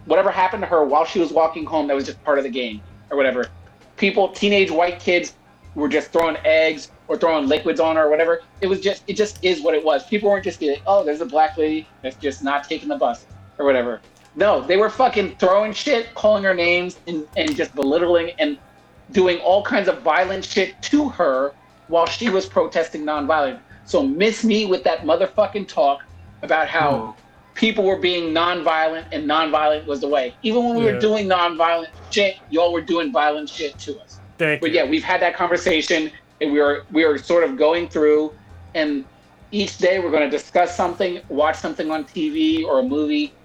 whatever 0.03 0.29
happened 0.29 0.61
to 0.63 0.67
her 0.67 0.83
while 0.83 1.05
she 1.05 1.19
was 1.19 1.31
walking 1.31 1.65
home, 1.65 1.87
that 1.87 1.95
was 1.95 2.05
just 2.05 2.21
part 2.25 2.37
of 2.37 2.43
the 2.43 2.49
game 2.49 2.81
or 3.09 3.17
whatever. 3.17 3.49
People, 3.95 4.29
teenage 4.29 4.71
white 4.71 4.99
kids, 4.99 5.33
were 5.75 5.87
just 5.87 6.11
throwing 6.11 6.37
eggs 6.43 6.91
or 7.07 7.17
throwing 7.17 7.47
liquids 7.47 7.79
on 7.79 7.95
her 7.95 8.05
or 8.05 8.09
whatever. 8.09 8.41
It 8.61 8.67
was 8.67 8.81
just, 8.81 9.03
it 9.07 9.13
just 9.13 9.43
is 9.43 9.61
what 9.61 9.75
it 9.75 9.83
was. 9.83 10.05
People 10.07 10.29
weren't 10.29 10.43
just 10.43 10.61
like, 10.61 10.81
oh, 10.87 11.03
there's 11.03 11.21
a 11.21 11.25
black 11.25 11.57
lady 11.57 11.87
that's 12.01 12.15
just 12.15 12.43
not 12.43 12.67
taking 12.67 12.89
the 12.89 12.95
bus 12.95 13.25
or 13.59 13.65
whatever. 13.65 14.01
No, 14.35 14.61
they 14.61 14.77
were 14.77 14.89
fucking 14.89 15.35
throwing 15.37 15.73
shit, 15.73 16.13
calling 16.15 16.43
her 16.43 16.53
names, 16.53 16.99
and, 17.07 17.27
and 17.37 17.55
just 17.55 17.73
belittling 17.75 18.31
and 18.39 18.57
doing 19.11 19.39
all 19.39 19.63
kinds 19.63 19.87
of 19.87 20.01
violent 20.01 20.43
shit 20.43 20.79
to 20.83 21.09
her 21.09 21.53
while 21.87 22.05
she 22.05 22.29
was 22.29 22.45
protesting 22.45 23.03
nonviolent. 23.03 23.59
So 23.85 24.03
miss 24.03 24.43
me 24.43 24.65
with 24.65 24.83
that 24.83 25.01
motherfucking 25.01 25.67
talk 25.67 26.03
about 26.41 26.67
how 26.67 27.15
oh. 27.17 27.23
People 27.57 27.83
were 27.83 27.99
being 27.99 28.33
nonviolent 28.33 29.05
and 29.11 29.29
nonviolent 29.29 29.87
was 29.87 30.01
the 30.01 30.07
way. 30.09 30.37
Even 30.43 30.63
when 30.65 30.77
we 30.77 30.85
Yeah. 30.85 30.93
were 30.93 30.99
doing 30.99 31.27
nonviolent 31.27 31.87
shit, 32.11 32.37
y'all 32.49 32.71
were 32.73 32.81
doing 32.83 33.11
violent 33.11 33.49
shit 33.49 33.77
to 33.79 33.99
us. 33.99 34.21
Thank 34.39 34.61
But 34.61 34.71
you. 34.71 34.77
yeah, 34.77 34.85
we've 34.85 35.03
had 35.03 35.21
that 35.23 35.35
conversation, 35.35 36.11
and 36.41 36.53
we 36.53 36.61
were 36.61 36.85
we 36.91 37.05
were 37.05 37.17
sort 37.19 37.43
of 37.43 37.57
going 37.57 37.89
through, 37.89 38.33
and 38.75 39.07
each 39.51 39.77
day 39.79 39.99
we're 39.99 40.11
going 40.11 40.29
to 40.29 40.37
discuss 40.37 40.77
something, 40.77 41.21
watch 41.29 41.57
something 41.57 41.91
on 41.91 42.05
TV 42.05 42.63
or 42.65 42.79
a 42.79 42.83
movie, 42.83 43.39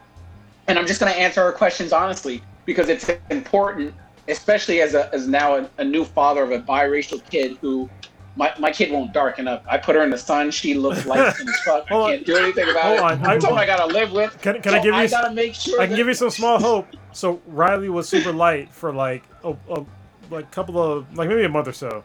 and 0.68 0.78
I'm 0.78 0.86
just 0.86 1.00
going 1.00 1.12
to 1.12 1.18
answer 1.18 1.42
our 1.42 1.52
questions 1.52 1.92
honestly 1.92 2.44
because 2.66 2.88
it's 2.90 3.10
important, 3.30 3.94
especially 4.28 4.82
as 4.82 4.94
a 4.94 5.14
as 5.14 5.28
now 5.28 5.56
a, 5.56 5.70
a 5.78 5.84
new 5.84 6.04
father 6.04 6.42
of 6.44 6.52
a 6.52 6.60
biracial 6.62 7.20
kid 7.30 7.58
who. 7.62 7.90
My, 8.34 8.52
my 8.58 8.70
kid 8.72 8.90
won't 8.90 9.12
darken 9.12 9.46
up. 9.46 9.62
I 9.68 9.76
put 9.76 9.94
her 9.94 10.02
in 10.02 10.08
the 10.10 10.16
sun. 10.16 10.50
She 10.50 10.72
looks 10.74 11.04
light 11.04 11.20
as 11.20 11.36
fuck. 11.60 11.84
I 11.90 11.92
Hold 11.94 12.04
on. 12.04 12.10
can't 12.14 12.26
do 12.26 12.36
anything 12.36 12.68
about 12.70 12.82
Hold 12.84 12.96
it. 12.98 13.02
on. 13.02 13.26
I- 13.26 13.38
something 13.38 13.58
I 13.58 13.66
gotta 13.66 13.86
live 13.92 14.12
with. 14.12 14.40
Can, 14.40 14.54
can 14.62 14.72
So 14.72 14.78
I 14.78 14.82
give 14.82 14.94
you? 14.94 15.00
I 15.00 15.06
gotta 15.06 15.34
make 15.34 15.54
sure. 15.54 15.78
I 15.80 15.84
can 15.84 15.90
that- 15.90 15.96
give 15.96 16.06
you 16.06 16.14
some 16.14 16.30
small 16.30 16.58
hope. 16.70 16.86
So 17.12 17.42
Riley 17.46 17.90
was 17.90 18.08
super 18.08 18.32
light 18.32 18.72
for 18.72 18.92
like 18.92 19.22
a, 19.44 19.54
a 19.70 19.84
like 20.30 20.50
couple 20.50 20.82
of 20.82 21.14
like 21.16 21.28
maybe 21.28 21.44
a 21.44 21.48
month 21.50 21.68
or 21.68 21.72
so, 21.74 22.02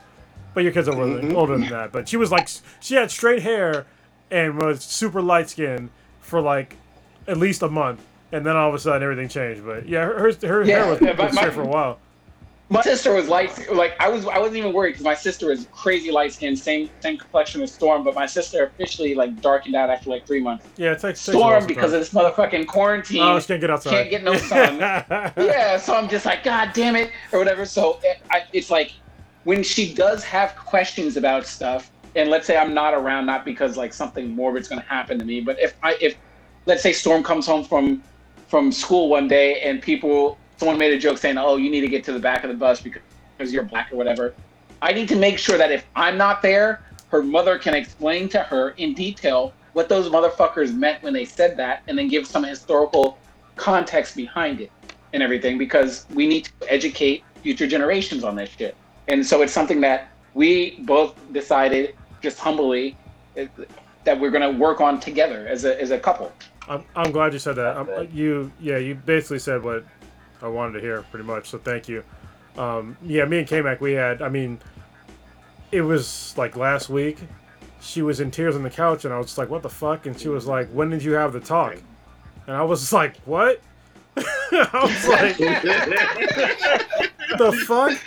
but 0.53 0.63
your 0.63 0.73
kids 0.73 0.89
are 0.89 0.99
older, 0.99 1.21
Mhm. 1.21 1.33
older 1.33 1.57
than 1.57 1.69
that. 1.69 1.93
But 1.93 2.09
she 2.09 2.17
was 2.17 2.29
like 2.29 2.49
she 2.81 2.95
had 2.95 3.09
straight 3.09 3.41
hair 3.41 3.85
and 4.29 4.61
was 4.61 4.83
super 4.83 5.21
light 5.21 5.49
skinned 5.49 5.89
for 6.19 6.41
like 6.41 6.75
at 7.25 7.37
least 7.37 7.61
a 7.61 7.69
month, 7.69 8.01
and 8.33 8.45
then 8.45 8.57
all 8.57 8.67
of 8.67 8.75
a 8.75 8.79
sudden 8.79 9.01
everything 9.01 9.29
changed. 9.29 9.65
But 9.65 9.87
yeah, 9.87 10.03
her 10.03 10.19
her, 10.19 10.47
her 10.47 10.63
Yeah, 10.65 10.83
hair 10.83 10.89
was, 10.91 11.01
yeah, 11.01 11.11
was 11.25 11.33
my- 11.33 11.41
straight 11.41 11.53
for 11.53 11.61
a 11.61 11.67
while. 11.67 11.99
My 12.69 12.81
sister 12.81 13.13
was 13.13 13.29
light. 13.29 13.71
Like 13.71 13.95
I 13.99 14.09
was, 14.09 14.25
I 14.25 14.39
wasn't 14.39 14.57
even 14.57 14.73
worried 14.73 14.91
because 14.91 15.05
my 15.05 15.13
sister 15.13 15.51
is 15.51 15.67
crazy 15.71 16.11
light 16.11 16.33
skinned, 16.33 16.59
same 16.59 16.89
same 16.99 17.17
complexion 17.17 17.61
as 17.61 17.71
Storm. 17.71 18.03
But 18.03 18.13
my 18.15 18.25
sister 18.25 18.65
officially 18.65 19.15
like 19.15 19.41
darkened 19.41 19.75
out 19.75 19.89
after 19.89 20.09
like 20.09 20.27
three 20.27 20.41
months. 20.41 20.65
Yeah, 20.75 20.91
it's 20.91 21.03
like 21.03 21.15
Storm 21.15 21.65
because 21.65 21.93
of 21.93 21.99
this 21.99 22.09
motherfucking 22.09 22.67
quarantine. 22.67 23.21
Oh, 23.21 23.39
she 23.39 23.47
can't 23.47 23.61
get 23.61 23.69
outside. 23.69 23.91
Can't 23.91 24.09
get 24.09 24.23
no 24.23 24.35
sun. 24.35 24.79
yeah, 25.37 25.77
so 25.77 25.95
I'm 25.95 26.09
just 26.09 26.25
like, 26.25 26.43
God 26.43 26.71
damn 26.73 26.95
it, 26.95 27.11
or 27.31 27.39
whatever. 27.39 27.65
So 27.65 27.99
it, 28.03 28.21
I, 28.31 28.43
it's 28.51 28.69
like 28.69 28.91
when 29.45 29.63
she 29.63 29.93
does 29.93 30.23
have 30.25 30.55
questions 30.57 31.15
about 31.15 31.45
stuff, 31.45 31.89
and 32.15 32.29
let's 32.29 32.47
say 32.47 32.57
I'm 32.57 32.73
not 32.73 32.93
around, 32.93 33.25
not 33.25 33.45
because 33.45 33.77
like 33.77 33.93
something 33.93 34.35
morbid's 34.35 34.67
gonna 34.67 34.81
happen 34.81 35.17
to 35.19 35.25
me, 35.25 35.39
but 35.39 35.57
if 35.59 35.73
I 35.83 35.95
if 36.01 36.17
let's 36.65 36.83
say 36.83 36.91
Storm 36.91 37.23
comes 37.23 37.45
home 37.45 37.63
from 37.63 38.03
from 38.49 38.73
school 38.73 39.07
one 39.07 39.27
day 39.29 39.61
and 39.61 39.81
people 39.81 40.37
someone 40.57 40.77
made 40.77 40.93
a 40.93 40.99
joke 40.99 41.17
saying, 41.17 41.37
"Oh, 41.37 41.57
you 41.57 41.69
need 41.69 41.81
to 41.81 41.87
get 41.87 42.03
to 42.05 42.13
the 42.13 42.19
back 42.19 42.43
of 42.43 42.49
the 42.49 42.55
bus 42.55 42.81
because 42.81 43.53
you're 43.53 43.63
black 43.63 43.91
or 43.91 43.95
whatever." 43.95 44.33
I 44.81 44.93
need 44.93 45.07
to 45.09 45.15
make 45.15 45.39
sure 45.39 45.57
that 45.57 45.71
if 45.71 45.85
I'm 45.95 46.17
not 46.17 46.41
there, 46.41 46.83
her 47.09 47.23
mother 47.23 47.57
can 47.57 47.73
explain 47.73 48.29
to 48.29 48.39
her 48.39 48.71
in 48.71 48.93
detail 48.93 49.53
what 49.73 49.89
those 49.89 50.09
motherfuckers 50.09 50.73
meant 50.75 51.01
when 51.03 51.13
they 51.13 51.25
said 51.25 51.57
that, 51.57 51.83
and 51.87 51.97
then 51.97 52.07
give 52.07 52.27
some 52.27 52.43
historical 52.43 53.17
context 53.55 54.15
behind 54.15 54.61
it 54.61 54.71
and 55.13 55.23
everything 55.23 55.57
because 55.57 56.05
we 56.13 56.27
need 56.27 56.49
to 56.59 56.71
educate 56.71 57.23
future 57.41 57.67
generations 57.67 58.23
on 58.23 58.35
this 58.35 58.49
shit. 58.49 58.75
And 59.07 59.25
so 59.25 59.41
it's 59.41 59.53
something 59.53 59.81
that 59.81 60.09
we 60.33 60.79
both 60.81 61.15
decided 61.31 61.95
just 62.21 62.39
humbly 62.39 62.97
that 63.35 64.19
we're 64.19 64.31
going 64.31 64.53
to 64.53 64.59
work 64.59 64.81
on 64.81 64.99
together 64.99 65.47
as 65.47 65.65
a, 65.65 65.79
as 65.81 65.91
a 65.91 65.99
couple. 65.99 66.31
I'm, 66.67 66.83
I'm 66.95 67.11
glad 67.11 67.33
you 67.33 67.39
said 67.39 67.55
that. 67.55 67.77
Um, 67.77 67.89
you 68.11 68.51
yeah, 68.59 68.77
you 68.77 68.95
basically 68.95 69.39
said 69.39 69.63
what 69.63 69.85
I 70.41 70.47
wanted 70.47 70.73
to 70.73 70.79
hear 70.81 71.01
pretty 71.11 71.25
much. 71.25 71.49
So 71.49 71.57
thank 71.57 71.87
you. 71.87 72.03
Um, 72.57 72.97
yeah, 73.03 73.25
me 73.25 73.39
and 73.39 73.47
K-Mac, 73.47 73.81
we 73.81 73.93
had. 73.93 74.21
I 74.21 74.29
mean, 74.29 74.59
it 75.71 75.81
was 75.81 76.33
like 76.37 76.55
last 76.55 76.89
week. 76.89 77.17
She 77.79 78.01
was 78.01 78.19
in 78.19 78.31
tears 78.31 78.55
on 78.55 78.63
the 78.63 78.69
couch, 78.69 79.05
and 79.05 79.13
I 79.13 79.17
was 79.17 79.27
just 79.27 79.37
like, 79.37 79.49
"What 79.49 79.61
the 79.63 79.69
fuck?" 79.69 80.05
And 80.07 80.19
she 80.19 80.27
was 80.29 80.45
like, 80.47 80.67
"When 80.69 80.89
did 80.89 81.03
you 81.03 81.13
have 81.13 81.33
the 81.33 81.39
talk?" 81.39 81.75
And 82.47 82.55
I 82.55 82.63
was 82.63 82.79
just 82.81 82.93
like, 83.01 83.17
"What?" 83.25 83.61
I 84.17 84.69
was 84.73 85.07
like, 85.07 85.37
"The 87.37 87.51
fuck?" 87.67 87.97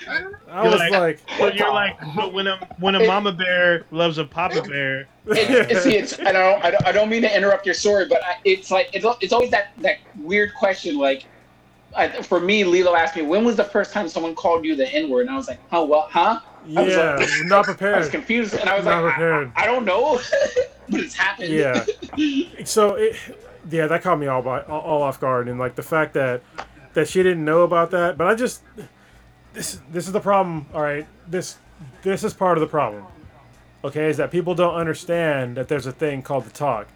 I 0.48 0.62
You're 0.64 0.72
was 0.72 0.80
like- 0.80 0.90
like, 0.92 1.20
But 1.38 1.54
you're 1.54 1.72
like, 1.72 1.96
but 2.16 2.32
when 2.32 2.48
a 2.48 2.56
when 2.80 2.96
a 2.96 3.06
mama 3.06 3.32
bear 3.32 3.84
loves 3.92 4.18
a 4.18 4.24
papa 4.24 4.62
bear, 4.62 5.06
It's, 5.26 5.70
it's, 5.70 5.82
see, 5.84 5.96
it's, 5.96 6.18
I 6.18 6.32
don't, 6.32 6.64
I 6.64 6.70
don't, 6.72 6.86
I 6.86 6.92
don't 6.92 7.08
mean 7.08 7.22
to 7.22 7.36
interrupt 7.36 7.64
your 7.64 7.74
story, 7.76 8.06
but 8.06 8.24
I, 8.24 8.36
it's 8.44 8.70
like 8.72 8.90
it's, 8.92 9.06
it's 9.20 9.32
always 9.32 9.50
that 9.52 9.68
that 9.78 9.98
weird 10.18 10.52
question. 10.56 10.98
Like, 10.98 11.26
I, 11.96 12.22
for 12.22 12.40
me, 12.40 12.64
Lilo 12.64 12.94
asked 12.94 13.16
me, 13.16 13.22
"When 13.22 13.44
was 13.44 13.56
the 13.56 13.64
first 13.64 13.92
time 13.92 14.08
someone 14.08 14.34
called 14.34 14.64
you 14.64 14.76
the 14.76 14.88
N 14.92 15.08
word?" 15.08 15.22
And 15.22 15.30
I 15.30 15.36
was 15.36 15.48
like, 15.48 15.60
"Oh, 15.72 15.84
well, 15.84 16.08
huh?" 16.10 16.40
I 16.76 16.82
was 16.82 16.94
"Yeah, 16.94 17.16
like- 17.16 17.28
not 17.46 17.82
I 17.82 17.98
was 17.98 18.08
confused, 18.08 18.54
and 18.54 18.68
I 18.68 18.76
was 18.76 18.84
Not 18.84 19.02
like, 19.02 19.12
I, 19.12 19.16
prepared. 19.16 19.52
I, 19.56 19.62
I 19.62 19.66
don't 19.66 19.84
know, 19.84 20.20
but 20.88 21.00
it's 21.00 21.14
happened. 21.14 21.52
Yeah. 21.52 21.84
So 22.64 22.96
it, 22.96 23.16
yeah, 23.70 23.86
that 23.86 24.02
caught 24.02 24.18
me 24.18 24.26
all 24.26 24.42
by 24.42 24.60
all, 24.62 24.80
all 24.80 25.02
off 25.02 25.18
guard, 25.18 25.48
and 25.48 25.58
like 25.58 25.74
the 25.74 25.82
fact 25.82 26.14
that 26.14 26.42
that 26.92 27.08
she 27.08 27.22
didn't 27.22 27.44
know 27.44 27.62
about 27.62 27.90
that. 27.92 28.18
But 28.18 28.26
I 28.26 28.34
just 28.34 28.62
this 29.54 29.80
this 29.90 30.06
is 30.06 30.12
the 30.12 30.20
problem. 30.20 30.66
All 30.74 30.82
right, 30.82 31.06
this 31.26 31.56
this 32.02 32.22
is 32.24 32.34
part 32.34 32.58
of 32.58 32.60
the 32.60 32.66
problem. 32.66 33.06
Okay, 33.82 34.10
is 34.10 34.18
that 34.18 34.30
people 34.30 34.54
don't 34.54 34.74
understand 34.74 35.56
that 35.56 35.68
there's 35.68 35.86
a 35.86 35.92
thing 35.92 36.20
called 36.22 36.44
the 36.44 36.50
talk, 36.50 36.88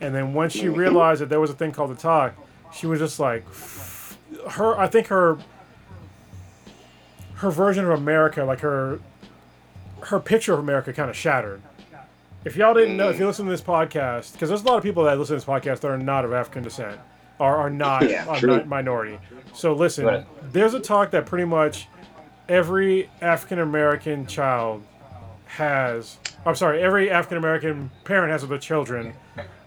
and 0.00 0.14
then 0.14 0.32
once 0.32 0.54
she 0.54 0.64
mm-hmm. 0.64 0.74
realized 0.74 1.20
that 1.20 1.28
there 1.28 1.40
was 1.40 1.50
a 1.50 1.54
thing 1.54 1.72
called 1.72 1.90
the 1.90 2.00
talk, 2.00 2.34
she 2.72 2.86
was 2.86 2.98
just 2.98 3.20
like, 3.20 3.44
her. 4.52 4.78
I 4.78 4.86
think 4.86 5.08
her 5.08 5.38
her 7.36 7.50
version 7.50 7.84
of 7.84 7.90
America, 7.90 8.44
like 8.44 8.60
her 8.60 9.00
her 10.02 10.20
picture 10.20 10.52
of 10.52 10.58
America, 10.60 10.92
kind 10.92 11.10
of 11.10 11.16
shattered. 11.16 11.62
If 12.44 12.54
y'all 12.56 12.74
didn't 12.74 12.96
know, 12.96 13.08
if 13.10 13.18
you 13.18 13.26
listen 13.26 13.44
to 13.46 13.50
this 13.50 13.60
podcast, 13.60 14.32
because 14.32 14.48
there's 14.48 14.62
a 14.62 14.66
lot 14.66 14.76
of 14.76 14.82
people 14.84 15.04
that 15.04 15.18
listen 15.18 15.34
to 15.38 15.44
this 15.44 15.44
podcast 15.44 15.80
that 15.80 15.88
are 15.90 15.98
not 15.98 16.24
of 16.24 16.32
African 16.32 16.62
descent, 16.62 17.00
or 17.40 17.56
are 17.56 17.70
not 17.70 18.08
Yeah, 18.08 18.24
are 18.28 18.40
mi- 18.40 18.64
minority. 18.64 19.18
So 19.52 19.72
listen, 19.72 20.04
Right. 20.06 20.26
there's 20.52 20.72
a 20.74 20.78
talk 20.80 21.10
that 21.10 21.26
pretty 21.26 21.44
much 21.44 21.88
every 22.48 23.10
African 23.20 23.58
American 23.58 24.26
child 24.26 24.84
has. 25.46 26.18
I'm 26.44 26.54
sorry, 26.54 26.80
every 26.80 27.10
African 27.10 27.38
American 27.38 27.90
parent 28.04 28.30
has 28.30 28.42
with 28.42 28.50
their 28.50 28.58
children 28.60 29.14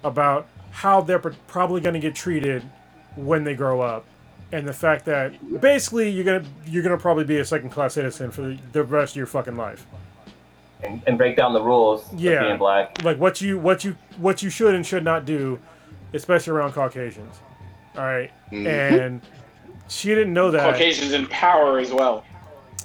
about 0.03 0.47
how 0.71 1.01
they're 1.01 1.19
pr- 1.19 1.31
probably 1.47 1.81
going 1.81 1.95
to 1.95 1.99
get 1.99 2.15
treated 2.15 2.63
when 3.17 3.43
they 3.43 3.55
grow 3.55 3.81
up, 3.81 4.05
and 4.51 4.67
the 4.67 4.73
fact 4.73 5.05
that 5.05 5.61
basically 5.61 6.09
you're 6.09 6.23
gonna 6.25 6.43
you're 6.65 6.83
gonna 6.83 6.97
probably 6.97 7.23
be 7.23 7.37
a 7.37 7.45
second 7.45 7.69
class 7.69 7.93
citizen 7.93 8.31
for 8.31 8.41
the, 8.41 8.57
the 8.71 8.83
rest 8.83 9.13
of 9.13 9.17
your 9.17 9.25
fucking 9.27 9.55
life. 9.55 9.85
and, 10.83 11.01
and 11.07 11.17
break 11.17 11.35
down 11.35 11.53
the 11.53 11.61
rules 11.61 12.05
Yeah. 12.15 12.31
of 12.33 12.41
being 12.47 12.57
black. 12.57 13.03
like 13.03 13.17
what 13.17 13.41
you 13.41 13.59
what 13.59 13.83
you 13.83 13.95
what 14.17 14.41
you 14.41 14.49
should 14.49 14.73
and 14.75 14.85
should 14.85 15.03
not 15.03 15.25
do, 15.25 15.59
especially 16.13 16.51
around 16.53 16.71
Caucasians. 16.73 17.35
All 17.97 18.03
right? 18.03 18.31
and 18.51 19.21
she 19.87 20.09
didn't 20.09 20.33
know 20.33 20.51
that. 20.51 20.71
Caucasians 20.73 21.11
in 21.13 21.27
power 21.27 21.79
as 21.79 21.91
well. 21.91 22.23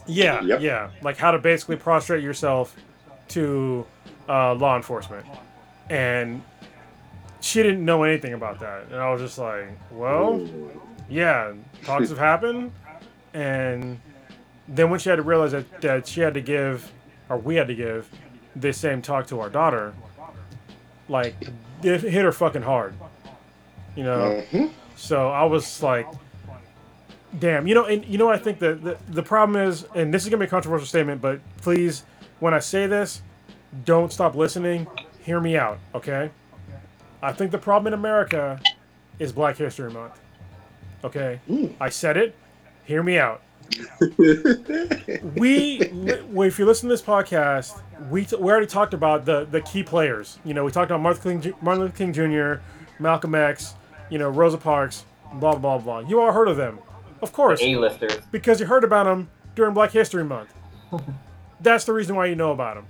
Yeah, 0.07 0.43
Yep. 0.43 0.61
yeah, 0.61 0.91
like 1.03 1.17
how 1.17 1.31
to 1.31 1.39
basically 1.39 1.77
prostrate 1.77 2.23
yourself 2.23 2.77
to 3.29 3.87
uh, 4.29 4.55
law 4.55 4.77
enforcement, 4.77 5.25
and 5.89 6.43
she 7.41 7.63
didn't 7.63 7.83
know 7.85 8.03
anything 8.03 8.35
about 8.35 8.61
that, 8.61 8.85
and 8.91 8.97
I 8.97 9.11
was 9.13 9.21
just 9.23 9.39
like, 9.39 9.67
well, 9.93 10.47
yeah, 11.09 11.53
talks 11.85 12.09
have 12.09 12.19
happened, 12.19 12.73
and 13.33 14.01
then 14.69 14.91
when 14.91 14.99
she 15.01 15.09
had 15.09 15.17
to 15.17 15.23
realize 15.23 15.53
that, 15.53 15.81
that 15.81 16.07
she 16.07 16.21
had 16.21 16.35
to 16.35 16.41
give, 16.41 16.91
or 17.29 17.37
we 17.37 17.57
had 17.57 17.67
to 17.69 17.75
give, 17.75 18.09
this 18.57 18.79
same 18.79 19.03
talk 19.03 19.27
to 19.29 19.41
our 19.41 19.51
daughter, 19.51 19.93
like 21.09 21.35
it 21.83 22.01
hit 22.01 22.25
her 22.25 22.33
fucking 22.33 22.63
hard, 22.63 22.95
you 23.97 24.05
know. 24.05 24.43
Mhm. 24.51 24.71
So 24.97 25.29
I 25.29 25.45
was 25.45 25.83
like, 25.83 26.07
damn, 27.39 27.67
you 27.67 27.75
know, 27.75 27.85
and 27.85 28.05
you 28.07 28.17
know 28.17 28.31
I 28.31 28.39
think 28.39 28.59
that 28.61 28.83
the 28.83 28.97
the 29.09 29.23
problem 29.23 29.61
is, 29.61 29.87
and 29.95 30.15
this 30.15 30.23
is 30.23 30.29
gonna 30.31 30.39
be 30.41 30.47
a 30.47 30.49
controversial 30.49 30.87
statement, 30.87 31.21
but 31.21 31.41
please, 31.59 32.05
when 32.41 32.55
I 32.55 32.59
say 32.61 32.87
this, 32.87 33.23
don't 33.85 34.13
stop 34.13 34.35
listening. 34.35 34.87
Hear 35.25 35.41
me 35.41 35.57
out, 35.57 35.79
okay? 35.95 36.31
I 37.23 37.33
think 37.33 37.51
the 37.51 37.59
problem 37.59 37.93
in 37.93 37.99
America 37.99 38.61
is 39.19 39.33
Black 39.33 39.57
History 39.57 39.91
Month. 39.91 40.21
Okay, 41.05 41.41
I 41.81 41.91
said 41.91 42.17
it. 42.17 42.35
Hear 42.85 43.03
me 43.03 43.19
out. 43.19 43.43
we, 45.37 45.79
li- 45.81 46.21
if 46.47 46.59
you 46.59 46.65
listen 46.67 46.89
to 46.89 46.93
this 46.95 47.03
podcast, 47.03 47.81
we, 48.11 48.25
t- 48.25 48.37
we 48.37 48.51
already 48.51 48.67
talked 48.67 48.95
about 48.95 49.25
the 49.25 49.45
the 49.45 49.61
key 49.61 49.83
players. 49.83 50.39
You 50.45 50.55
know, 50.55 50.65
we 50.65 50.71
talked 50.71 50.91
about 50.91 51.01
Martin 51.01 51.41
King, 51.41 51.55
Martin 51.61 51.83
Luther 51.85 51.97
King 51.97 52.13
Jr., 52.13 52.63
Malcolm 52.99 53.35
X, 53.35 53.75
you 54.11 54.19
know, 54.19 54.29
Rosa 54.31 54.59
Parks, 54.59 55.05
blah 55.35 55.57
blah 55.57 55.79
blah. 55.79 56.01
You 56.01 56.21
all 56.21 56.33
heard 56.33 56.49
of 56.49 56.57
them, 56.57 56.79
of 57.23 57.33
course, 57.33 57.61
A-listers. 57.63 58.19
because 58.31 58.61
you 58.61 58.67
heard 58.67 58.85
about 58.85 59.05
them 59.05 59.29
during 59.55 59.75
Black 59.75 59.91
History 59.93 60.25
Month. 60.25 60.53
That's 61.61 61.85
the 61.85 61.93
reason 61.93 62.17
why 62.17 62.27
you 62.27 62.35
know 62.35 62.53
about 62.53 62.77
them. 62.77 62.87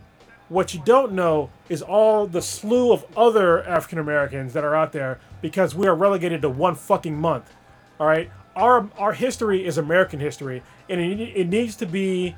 What 0.49 0.75
you 0.75 0.83
don't 0.85 1.13
know 1.13 1.51
is 1.69 1.81
all 1.83 2.27
the 2.27 2.43
slew 2.43 2.93
of 2.93 3.05
other 3.17 3.63
African 3.67 3.99
Americans 3.99 4.53
that 4.53 4.63
are 4.65 4.75
out 4.75 4.93
there 4.93 5.19
because 5.41 5.75
we 5.75 5.87
are 5.87 5.95
relegated 5.95 6.43
to 6.43 6.49
one 6.51 6.75
fucking 6.75 7.17
month. 7.17 7.53
All 8.01 8.07
right, 8.07 8.31
our 8.57 8.89
our 8.99 9.13
history 9.13 9.65
is 9.67 9.79
American 9.79 10.21
history, 10.21 10.63
and 10.89 11.01
it, 11.01 11.21
it 11.21 11.49
needs 11.49 11.77
to 11.77 11.87
be 11.87 12.35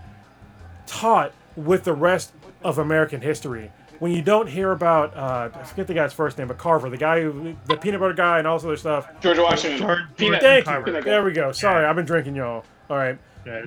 taught 0.86 1.32
with 1.56 1.84
the 1.84 1.92
rest 1.94 2.32
of 2.62 2.78
American 2.78 3.20
history. 3.20 3.70
When 3.98 4.12
you 4.12 4.20
don't 4.20 4.46
hear 4.48 4.72
about, 4.72 5.16
uh, 5.16 5.48
I 5.54 5.62
forget 5.62 5.86
the 5.86 5.94
guy's 5.94 6.12
first 6.12 6.36
name, 6.36 6.48
but 6.48 6.58
Carver, 6.58 6.90
the 6.90 6.98
guy 6.98 7.22
who, 7.22 7.56
the 7.64 7.76
peanut 7.78 8.00
butter 8.00 8.12
guy, 8.12 8.38
and 8.38 8.46
all 8.46 8.58
this 8.58 8.64
other 8.66 8.76
stuff. 8.76 9.08
George 9.20 9.38
Washington. 9.38 9.78
George- 9.78 10.00
Peanut. 10.18 10.42
Thank 10.42 10.66
Carver. 10.66 10.90
you. 10.90 11.00
There 11.02 11.24
we 11.24 11.32
go. 11.32 11.50
Sorry, 11.52 11.84
I've 11.86 11.96
been 11.96 12.04
drinking, 12.04 12.36
y'all. 12.36 12.64
All 12.90 12.96
right. 12.98 13.18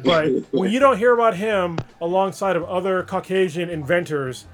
But 0.03 0.28
when 0.52 0.70
you 0.72 0.80
don't 0.80 0.98
hear 0.98 1.14
about 1.14 1.38
him 1.38 1.80
alongside 2.02 2.56
of 2.57 2.64
other 2.66 3.02
Caucasian 3.03 3.70
inventors, 3.70 4.45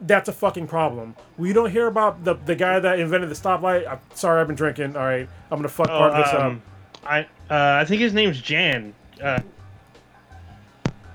that's 0.00 0.28
a 0.28 0.32
fucking 0.32 0.68
problem. 0.68 1.16
We 1.36 1.52
don't 1.52 1.70
hear 1.70 1.86
about 1.88 2.24
the, 2.24 2.34
the 2.34 2.54
guy 2.54 2.78
that 2.80 2.98
invented 3.00 3.28
the 3.28 3.34
stoplight, 3.34 3.86
I'm 3.90 3.98
sorry, 4.14 4.40
I've 4.40 4.46
been 4.46 4.56
drinking. 4.56 4.96
All 4.96 5.04
right, 5.04 5.28
I'm 5.50 5.58
gonna 5.58 5.68
fuck 5.68 5.88
Oh, 5.90 5.98
part 5.98 6.12
of 6.12 6.24
this 6.24 6.32
up. 6.32 6.52
I 7.04 7.20
uh, 7.50 7.78
I 7.80 7.84
think 7.84 8.00
his 8.00 8.12
name's 8.12 8.40
Jan. 8.40 8.94
Uh, 9.22 9.40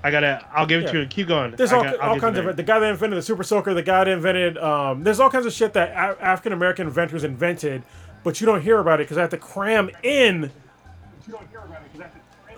I 0.02 0.10
gotta. 0.10 0.44
I'll 0.52 0.66
give 0.66 0.82
it 0.82 0.88
to 0.88 0.94
Yeah. 0.98 1.02
you. 1.02 1.06
Keep 1.08 1.28
going. 1.28 1.50
There's 1.52 1.72
all, 1.72 1.82
got- 1.82 1.98
all 1.98 2.20
kinds 2.20 2.38
of 2.38 2.56
the 2.56 2.62
guy 2.62 2.78
that 2.78 2.90
invented 2.90 3.18
the 3.18 3.22
Super 3.22 3.42
Soaker, 3.42 3.74
the 3.74 3.82
guy 3.82 4.04
that 4.04 4.10
invented. 4.10 4.56
Um, 4.58 5.02
there's 5.02 5.18
all 5.20 5.30
kinds 5.30 5.46
of 5.46 5.52
shit 5.52 5.72
that 5.72 5.90
a- 5.90 6.22
African 6.22 6.52
American 6.52 6.86
inventors 6.86 7.24
invented, 7.24 7.82
but 8.22 8.40
you 8.40 8.46
don't 8.46 8.62
hear 8.62 8.78
about 8.78 9.00
it 9.00 9.04
because 9.04 9.18
I 9.18 9.22
have 9.22 9.30
to 9.30 9.38
cram 9.38 9.90
in 10.02 10.50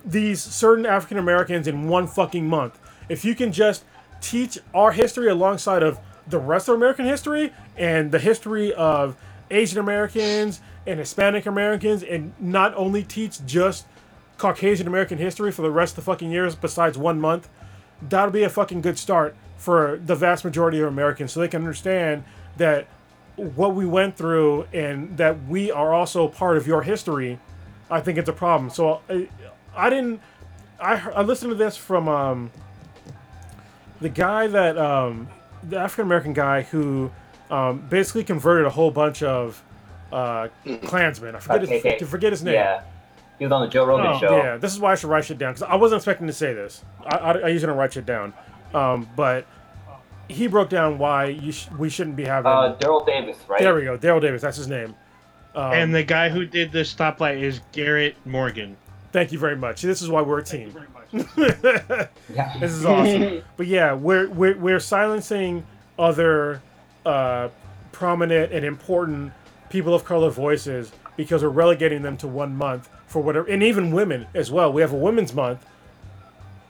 these 0.04 0.42
certain 0.42 0.86
African 0.86 1.18
Americans 1.18 1.66
in 1.66 1.88
one 1.88 2.06
fucking 2.06 2.46
month. 2.48 2.78
If 3.08 3.24
you 3.24 3.34
can 3.34 3.52
just 3.52 3.84
teach 4.20 4.58
our 4.74 4.92
history 4.92 5.28
alongside 5.28 5.82
of 5.82 5.98
the 6.26 6.38
rest 6.38 6.68
of 6.68 6.74
American 6.74 7.06
history 7.06 7.52
and 7.76 8.10
the 8.12 8.18
history 8.18 8.72
of 8.74 9.16
Asian 9.50 9.78
Americans 9.78 10.60
and 10.88 10.98
Hispanic 10.98 11.44
Americans, 11.44 12.02
and 12.02 12.32
not 12.40 12.74
only 12.74 13.04
teach 13.04 13.44
just 13.44 13.86
Caucasian 14.38 14.86
American 14.86 15.18
history 15.18 15.52
for 15.52 15.62
the 15.62 15.70
rest 15.70 15.92
of 15.92 15.96
the 15.96 16.10
fucking 16.10 16.30
years 16.30 16.54
besides 16.54 16.96
one 16.96 17.20
month, 17.20 17.48
that'll 18.00 18.30
be 18.30 18.42
a 18.42 18.48
fucking 18.48 18.80
good 18.80 18.98
start 18.98 19.36
for 19.58 20.00
the 20.04 20.14
vast 20.14 20.44
majority 20.44 20.80
of 20.80 20.88
Americans 20.88 21.32
so 21.32 21.40
they 21.40 21.48
can 21.48 21.60
understand 21.60 22.24
that 22.56 22.86
what 23.36 23.74
we 23.74 23.84
went 23.84 24.16
through 24.16 24.66
and 24.72 25.16
that 25.18 25.46
we 25.46 25.70
are 25.70 25.92
also 25.92 26.26
part 26.26 26.56
of 26.56 26.66
your 26.66 26.82
history. 26.82 27.38
I 27.90 28.00
think 28.00 28.16
it's 28.16 28.28
a 28.28 28.32
problem. 28.32 28.70
So 28.70 29.00
I, 29.10 29.28
I 29.76 29.90
didn't. 29.90 30.20
I, 30.80 30.94
I 31.10 31.22
listened 31.22 31.50
to 31.50 31.56
this 31.56 31.76
from 31.76 32.08
um, 32.08 32.50
the 34.00 34.08
guy 34.08 34.46
that 34.46 34.78
um, 34.78 35.28
the 35.62 35.78
African 35.78 36.06
American 36.06 36.32
guy 36.32 36.62
who 36.62 37.10
um, 37.50 37.80
basically 37.88 38.24
converted 38.24 38.66
a 38.66 38.70
whole 38.70 38.90
bunch 38.90 39.22
of 39.22 39.62
uh, 40.12 40.48
Klansmen. 40.84 41.34
I 41.34 41.38
forget 41.38 41.62
Okay, 41.64 41.80
his, 41.90 41.98
to 42.00 42.06
forget 42.06 42.32
his 42.32 42.42
name. 42.42 42.54
Yeah. 42.54 42.82
He 43.38 43.44
was 43.44 43.52
on 43.52 43.60
the 43.62 43.68
Joe 43.68 43.84
Rogan 43.84 44.06
Oh, 44.06 44.18
show. 44.18 44.36
Yeah, 44.36 44.56
this 44.56 44.72
is 44.72 44.80
why 44.80 44.92
I 44.92 44.94
should 44.96 45.10
write 45.10 45.24
shit 45.24 45.38
down 45.38 45.52
because 45.54 45.62
I 45.70 45.76
wasn't 45.76 45.98
expecting 46.00 46.26
to 46.26 46.32
say 46.32 46.54
this. 46.54 46.84
I, 47.06 47.16
I, 47.16 47.32
I 47.38 47.48
usually 47.48 47.68
don't 47.68 47.76
write 47.78 47.92
shit 47.92 48.04
down, 48.06 48.32
um, 48.74 49.08
but 49.14 49.46
he 50.28 50.46
broke 50.48 50.68
down 50.70 50.98
why 50.98 51.26
you 51.26 51.52
sh- 51.52 51.68
we 51.78 51.88
shouldn't 51.88 52.16
be 52.16 52.24
having. 52.24 52.50
Uh, 52.50 52.76
Daryl 52.80 53.06
Davis, 53.06 53.36
right? 53.48 53.60
there 53.60 53.74
we 53.74 53.84
go, 53.84 53.96
Daryl 53.96 54.20
Davis. 54.20 54.42
That's 54.42 54.56
his 54.56 54.66
name. 54.68 54.94
Um, 55.54 55.72
and 55.72 55.94
the 55.94 56.02
guy 56.02 56.28
who 56.28 56.44
did 56.46 56.72
the 56.72 56.80
stoplight 56.80 57.40
is 57.40 57.60
Garrett 57.72 58.16
Morgan. 58.26 58.76
thank 59.12 59.30
you 59.32 59.38
very 59.38 59.56
much. 59.56 59.82
This 59.82 60.02
is 60.02 60.08
why 60.08 60.20
we're 60.22 60.38
a 60.40 60.44
team. 60.44 60.74
Yeah. 61.38 62.58
This 62.60 62.72
is 62.72 62.84
awesome. 62.84 63.42
but 63.56 63.66
yeah, 63.66 63.94
we're 63.94 64.28
we're, 64.28 64.56
we're 64.56 64.80
silencing 64.80 65.64
other 65.98 66.60
uh, 67.06 67.48
prominent 67.92 68.52
and 68.52 68.64
important 68.64 69.32
people 69.70 69.94
of 69.94 70.04
color 70.04 70.30
voices 70.30 70.92
because 71.16 71.42
we're 71.42 71.48
relegating 71.48 72.02
them 72.02 72.16
to 72.18 72.28
one 72.28 72.56
month 72.56 72.88
for 73.06 73.22
whatever, 73.22 73.48
and 73.48 73.62
even 73.62 73.90
women 73.90 74.26
as 74.34 74.50
well. 74.50 74.72
We 74.72 74.82
have 74.82 74.92
a 74.92 74.96
women's 74.96 75.34
month. 75.34 75.64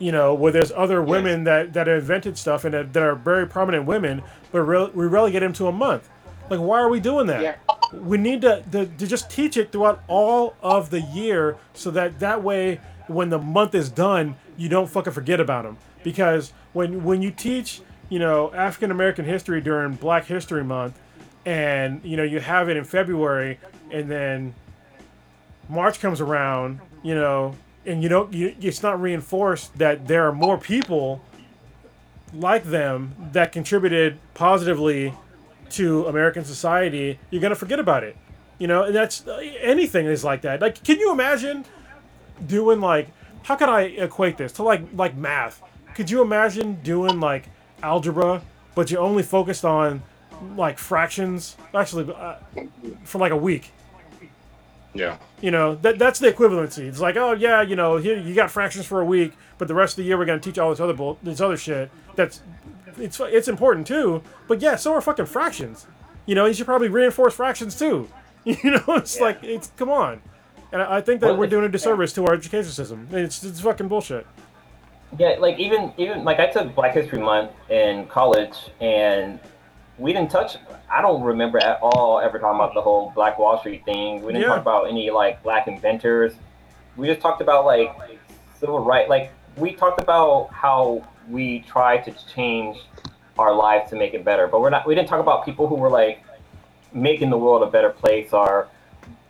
You 0.01 0.13
know, 0.13 0.33
where 0.33 0.53
there's 0.53 0.71
other 0.71 1.03
women 1.03 1.43
that 1.45 1.73
that 1.73 1.89
have 1.89 1.99
invented 1.99 2.39
stuff 2.39 2.65
and 2.65 2.73
that, 2.73 2.93
that 2.93 3.03
are 3.03 3.17
very 3.17 3.47
prominent 3.49 3.85
women, 3.85 4.23
but 4.53 4.61
re- 4.61 4.91
we 4.95 5.07
relegate 5.07 5.41
them 5.41 5.53
to 5.55 5.67
a 5.67 5.73
month. 5.73 6.09
Like, 6.49 6.61
why 6.61 6.81
are 6.81 6.89
we 6.89 7.01
doing 7.01 7.27
that? 7.27 7.43
Yeah. 7.43 7.57
we 7.93 8.17
need 8.17 8.43
to, 8.43 8.63
to, 8.71 8.87
to 8.87 9.07
just 9.07 9.29
teach 9.29 9.57
it 9.57 9.73
throughout 9.73 10.03
all 10.07 10.55
of 10.63 10.91
the 10.91 11.01
year 11.01 11.57
so 11.75 11.91
that 11.91 12.21
that 12.21 12.43
way 12.45 12.81
when 13.09 13.31
the 13.31 13.39
month 13.39 13.75
is 13.75 13.89
done 13.91 14.37
you 14.57 14.69
don't 14.69 14.89
fucking 14.89 15.13
forget 15.13 15.41
about 15.41 15.65
them 15.65 15.79
because 16.05 16.53
when 16.75 17.03
when 17.03 17.23
you 17.23 17.31
teach 17.31 17.81
you 18.11 18.19
know 18.19 18.53
african 18.53 18.91
american 18.91 19.25
history 19.25 19.61
during 19.63 19.95
black 19.95 20.27
history 20.27 20.63
month 20.63 20.99
and 21.49 22.01
you 22.05 22.17
know 22.17 22.23
you 22.23 22.41
have 22.41 22.69
it 22.69 22.77
in 22.77 22.85
february 22.85 23.59
and 23.91 24.11
then 24.11 24.55
march 25.69 25.99
comes 26.01 26.21
around 26.21 26.81
you 27.03 27.15
know 27.15 27.55
and 27.87 28.03
you 28.03 28.09
don't 28.09 28.33
you, 28.35 28.55
it's 28.61 28.83
not 28.83 29.01
reinforced 29.01 29.77
that 29.79 30.07
there 30.07 30.29
are 30.29 30.33
more 30.33 30.59
people 30.59 31.23
like 32.35 32.65
them 32.65 33.15
that 33.33 33.53
contributed 33.53 34.19
positively 34.35 35.15
to 35.71 36.07
American 36.07 36.45
society, 36.45 37.19
you're 37.31 37.43
gonna 37.43 37.55
forget 37.55 37.79
about 37.79 38.05
it. 38.05 38.17
You 38.59 38.67
know, 38.67 38.85
and 38.85 38.95
that's 38.95 39.27
uh, 39.27 39.37
anything 39.61 40.07
is 40.07 40.25
like 40.25 40.43
that. 40.43 40.61
Like, 40.61 40.83
can 40.83 40.99
you 40.99 41.13
imagine 41.13 41.65
doing 42.47 42.81
like 42.81 43.09
how 43.43 43.57
could 43.57 43.69
I 43.69 43.83
equate 43.83 44.37
this 44.37 44.53
to 44.53 44.63
like 44.63 44.83
like 44.95 45.17
math? 45.17 45.63
Could 45.95 46.11
you 46.11 46.23
imagine 46.23 46.81
doing 46.83 47.21
like 47.21 47.49
algebra, 47.83 48.43
but 48.75 48.91
you 48.91 48.99
only 48.99 49.23
focused 49.23 49.65
on 49.65 50.03
like 50.57 50.79
fractions? 50.79 51.57
Actually, 51.75 52.13
uh, 52.13 52.37
for 53.05 53.19
like 53.19 53.33
a 53.33 53.37
week. 53.37 53.73
Yeah. 54.95 55.19
You 55.41 55.51
know, 55.51 55.77
that 55.77 55.99
that's 55.99 56.19
the 56.19 56.33
equivalency. 56.33 56.89
It's 56.89 57.01
like, 57.01 57.17
oh 57.17 57.33
yeah, 57.33 57.63
you 57.63 57.77
know, 57.77 57.97
here 57.97 58.19
you 58.19 58.35
got 58.35 58.51
fractions 58.51 58.87
for 58.87 59.01
a 59.01 59.05
week, 59.05 59.33
but 59.59 59.69
the 59.69 59.75
rest 59.75 59.93
of 59.93 59.97
the 59.99 60.05
year 60.05 60.19
we're 60.19 60.25
gonna 60.25 60.41
teach 60.41 60.59
all 60.59 60.71
this 60.71 60.81
other 60.81 60.95
bull, 60.95 61.19
this 61.23 61.41
other 61.41 61.57
shit. 61.57 61.91
That's 62.17 62.41
it's 62.97 63.21
it's 63.21 63.49
important 63.49 63.87
too. 63.87 64.23
But 64.49 64.61
yeah, 64.61 64.77
so 64.77 64.95
are 64.95 65.01
fucking 65.01 65.27
fractions. 65.27 65.87
You 66.27 66.35
know, 66.35 66.47
you 66.47 66.55
should 66.55 66.67
probably 66.67 66.89
reinforce 66.89 67.35
fractions 67.35 67.79
too. 67.79 68.09
You 68.45 68.71
know, 68.71 68.85
it's 68.89 69.21
like 69.21 69.43
it's 69.43 69.71
come 69.77 69.91
on. 69.91 70.23
And 70.73 70.81
I 70.81 70.97
I 70.97 71.01
think 71.03 71.21
that 71.21 71.27
Well, 71.27 71.37
we're 71.37 71.49
doing 71.49 71.65
a 71.67 71.69
disservice 71.69 72.15
to 72.15 72.25
our 72.25 72.33
education 72.33 72.71
system. 72.71 73.07
It's 73.11 73.45
it's 73.45 73.61
fucking 73.61 73.89
bullshit. 73.89 74.27
Yeah, 75.19 75.37
like 75.39 75.59
even 75.59 75.93
even 75.99 76.25
like 76.25 76.39
I 76.39 76.47
took 76.47 76.75
Black 76.75 76.95
History 76.95 77.19
Month 77.19 77.51
in 77.69 78.07
college, 78.07 78.57
and 78.81 79.39
we 79.99 80.13
didn't 80.13 80.31
touch. 80.31 80.57
I 80.91 81.03
don't 81.03 81.23
remember 81.23 81.59
at 81.59 81.79
all 81.83 82.21
ever 82.21 82.39
talking 82.39 82.57
about 82.59 82.75
the 82.75 82.81
whole 82.81 83.11
Black 83.15 83.39
Wall 83.39 83.59
Street 83.59 83.85
thing. 83.85 84.23
We 84.23 84.33
didn't 84.33 84.43
Yeah. 84.43 84.49
talk 84.49 84.61
about 84.63 84.89
any 84.89 85.11
like 85.11 85.43
Black 85.43 85.67
inventors. 85.69 86.35
We 86.97 87.07
just 87.07 87.21
talked 87.21 87.41
about 87.43 87.65
like 87.67 87.95
civil 88.59 88.81
rights. 88.81 89.09
Like 89.09 89.33
we 89.57 89.73
talked 89.73 90.01
about 90.01 90.49
how 90.53 91.03
we 91.29 91.61
try 91.61 91.99
to 91.99 92.13
change 92.33 92.79
our 93.39 93.55
lives 93.55 93.91
to 93.91 93.97
make 93.97 94.15
it 94.15 94.25
better, 94.25 94.47
but 94.47 94.61
we're 94.61 94.71
not. 94.71 94.87
We 94.87 94.95
didn't 94.95 95.09
talk 95.09 95.21
about 95.21 95.45
people 95.45 95.67
who 95.69 95.75
were 95.75 95.91
like 95.91 96.23
making 96.93 97.31
the 97.31 97.39
world 97.39 97.63
a 97.63 97.67
better 97.71 97.91
place 97.91 98.33
or 98.33 98.69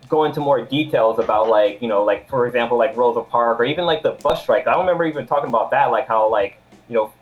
go 0.09 0.25
into 0.25 0.41
more 0.41 0.63
details 0.63 1.19
about 1.19 1.49
like 1.49 1.83
you 1.83 1.89
know 1.89 2.03
like 2.05 2.29
for 2.31 2.47
example 2.47 2.79
like 2.79 2.97
Rosa 2.97 3.21
Parks 3.21 3.61
or 3.61 3.65
even 3.65 3.85
like 3.85 4.03
the 4.03 4.13
bus 4.13 4.41
strike. 4.43 4.67
I 4.67 4.73
don't 4.73 4.81
remember 4.81 5.05
even 5.05 5.27
talking 5.27 5.49
about 5.49 5.71
that 5.73 5.87
like 5.91 6.07
how 6.09 6.31
like 6.31 6.59
you 6.89 6.95
know 6.95 7.13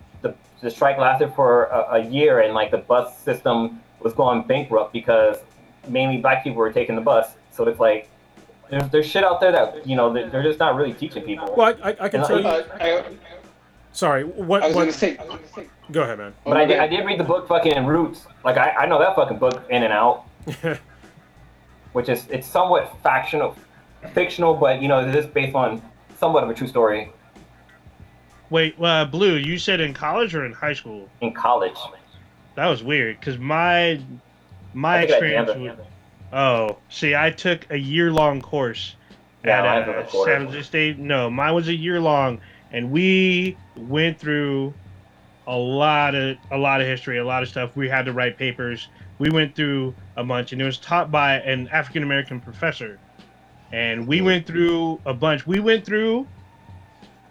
the, 0.67 0.71
the 0.71 0.75
strike 0.75 0.99
lasted 0.99 1.33
for 1.35 1.65
a, 1.65 1.95
a 1.95 2.05
year 2.05 2.41
and 2.41 2.55
like 2.55 2.71
the 2.71 2.79
bus 2.79 3.19
system 3.19 3.81
was 4.01 4.13
going 4.13 4.43
bankrupt 4.43 4.93
because 4.93 5.39
mainly 5.89 6.19
black 6.19 6.45
people 6.45 6.59
were 6.59 6.73
taking 6.73 6.95
the 6.97 7.01
bus. 7.01 7.33
So 7.51 7.67
it's 7.69 7.81
like 7.81 8.09
there's 8.69 8.89
there's 8.91 9.07
shit 9.07 9.25
out 9.25 9.41
there 9.41 9.53
that 9.53 9.87
you 9.87 9.97
know 9.97 10.13
they're, 10.13 10.29
they're 10.29 10.43
just 10.43 10.59
not 10.59 10.75
really 10.77 10.93
teaching 10.93 11.23
people. 11.23 11.55
Well, 11.57 11.75
I, 11.83 11.91
I, 11.91 11.97
I 12.01 12.09
can 12.09 12.21
And 12.21 12.29
tell 12.29 12.41
you. 12.41 12.47
Uh, 12.47 12.65
I, 12.81 13.05
Sorry, 13.93 14.25
what? 14.25 14.63
I 14.63 14.67
was 14.67 14.77
what 14.77 14.83
gonna 14.83 14.93
say. 14.93 15.17
I 15.17 15.23
was 15.23 15.31
gonna 15.31 15.49
say- 15.55 15.69
go 15.91 16.03
ahead, 16.03 16.19
man. 16.19 16.35
But 16.45 16.57
I 16.59 16.65
did, 16.67 16.79
I 16.79 16.87
did 16.87 17.07
read 17.07 17.19
the 17.19 17.25
book 17.25 17.49
fucking 17.49 17.87
Roots. 17.87 18.27
Like 18.45 18.59
I, 18.59 18.71
I 18.71 18.87
know 18.87 18.99
that 18.99 19.15
fucking 19.15 19.39
book 19.39 19.65
in 19.71 19.85
and 19.85 19.93
out. 19.93 20.27
which 21.93 22.11
is 22.11 22.27
it's 22.29 22.47
somewhat 22.47 22.95
factional, 23.03 23.57
fictional, 24.13 24.55
but 24.55 24.83
you 24.83 24.89
know 24.89 25.01
it 25.01 25.15
is 25.15 25.27
based 25.27 25.55
on 25.55 25.81
somewhat 26.19 26.45
of 26.45 26.51
a 26.51 26.55
true 26.55 26.69
story 26.69 27.11
Wait, 28.51 28.77
uh, 28.81 29.05
Blue, 29.07 29.35
you 29.37 29.59
said 29.59 29.81
in 29.81 29.93
college 29.93 30.35
or 30.35 30.45
in 30.45 30.53
high 30.53 30.73
school? 30.75 31.09
in 31.21 31.33
college. 31.33 31.77
That 32.55 32.67
was 32.67 32.83
weird 32.83 33.19
because 33.21 33.39
my 33.39 34.01
my 34.73 34.99
I 34.99 35.01
think 35.01 35.11
I 35.11 35.15
experience 35.15 35.79
was 35.79 35.87
oh 36.33 36.79
see 36.89 37.15
I 37.15 37.31
took 37.31 37.67
a 37.71 37.79
year 37.79 38.13
long 38.13 38.41
course 38.41 38.95
Yeah, 39.45 39.63
at 39.63 39.89
uh. 39.89 40.25
San 40.25 40.47
Jose 40.47 40.63
State. 40.63 40.99
No, 40.99 41.29
mine 41.31 41.55
was 41.55 41.69
a 41.69 41.75
year 41.75 42.01
long, 42.01 42.41
and 42.73 42.91
we 42.91 43.57
went 43.77 44.19
through 44.19 44.73
a 45.47 45.57
lot 45.57 46.15
of 46.15 46.37
a 46.51 46.57
lot 46.59 46.81
of 46.81 46.87
history, 46.87 47.19
a 47.19 47.25
lot 47.25 47.43
of 47.43 47.49
stuff. 47.49 47.77
We 47.77 47.89
had 47.89 48.07
to 48.07 48.13
write 48.13 48.39
papers. 48.39 48.89
We 49.19 49.31
went 49.31 49.55
through 49.55 49.95
a 50.17 50.25
bunch, 50.25 50.53
and 50.53 50.61
it 50.61 50.65
was 50.65 50.79
taught 50.79 51.11
by 51.11 51.35
an 51.41 51.69
African 51.69 52.03
American 52.03 52.41
professor. 52.41 52.99
And 53.73 54.07
we 54.07 54.21
went 54.23 54.47
through 54.47 55.01
a 55.05 55.13
bunch. 55.13 55.47
We 55.47 55.61
went 55.61 55.85
through 55.85 56.27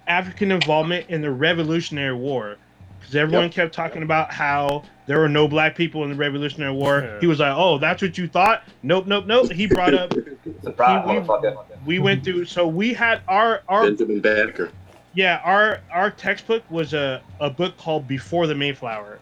African 0.08 0.52
involvement 0.52 1.10
in 1.10 1.22
the 1.22 1.32
Revolutionary 1.32 2.16
War, 2.16 2.58
because 3.00 3.16
everyone 3.16 3.46
Yep. 3.46 3.52
kept 3.54 3.74
talking 3.76 4.04
about 4.04 4.32
how 4.34 4.84
there 5.08 5.20
were 5.20 5.30
no 5.30 5.48
black 5.48 5.76
people 5.76 6.04
in 6.04 6.10
the 6.10 6.16
Revolutionary 6.16 6.74
War. 6.74 7.02
Yeah. 7.02 7.20
He 7.20 7.28
was 7.28 7.40
like, 7.40 7.54
"Oh, 7.56 7.78
that's 7.78 8.02
what 8.02 8.18
you 8.18 8.28
thought? 8.28 8.64
Nope, 8.84 9.06
nope, 9.08 9.26
nope." 9.28 9.52
He 9.52 9.66
brought 9.68 9.94
up 9.94 10.14
Surprise, 10.64 11.06
We- 11.08 11.20
we- 11.20 11.56
we 11.86 12.00
went 12.00 12.24
through 12.24 12.46
so 12.46 12.68
we 12.68 12.94
had 12.94 13.22
our 13.28 13.62
our 13.70 13.84
Benjamin 13.84 14.20
Banneker. 14.20 14.72
yeah 15.14 15.40
our 15.44 15.80
our 15.92 16.10
textbook 16.10 16.64
was 16.72 16.94
a, 16.94 17.22
a 17.40 17.50
book 17.50 17.78
called 17.78 18.08
before 18.08 18.48
the 18.48 18.56
mayflower 18.56 19.20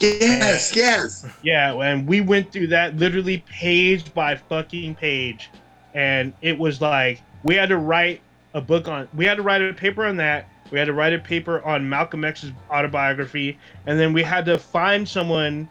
Yes, 0.00 0.74
yes. 0.76 1.26
yeah 1.42 1.74
and 1.74 2.06
we 2.06 2.20
went 2.20 2.52
through 2.52 2.68
that 2.68 2.96
literally 2.96 3.44
page 3.50 4.12
by 4.14 4.36
fucking 4.36 4.94
page 4.94 5.50
and 5.94 6.32
it 6.40 6.56
was 6.58 6.80
like 6.80 7.20
we 7.42 7.54
had 7.56 7.68
to 7.70 7.76
write 7.78 8.20
a 8.54 8.60
book 8.60 8.88
on 8.88 9.08
we 9.14 9.24
had 9.24 9.36
to 9.36 9.42
write 9.42 9.62
a 9.62 9.72
paper 9.72 10.04
on 10.04 10.16
that. 10.16 10.48
We 10.70 10.78
had 10.78 10.86
to 10.86 10.92
write 10.92 11.12
a 11.12 11.18
paper 11.18 11.62
on 11.64 11.88
malcolm 11.88 12.24
x's 12.24 12.52
autobiography. 12.70 13.58
And 13.86 13.98
then 13.98 14.12
we 14.12 14.22
had 14.22 14.44
to 14.46 14.58
find 14.58 15.08
someone 15.08 15.68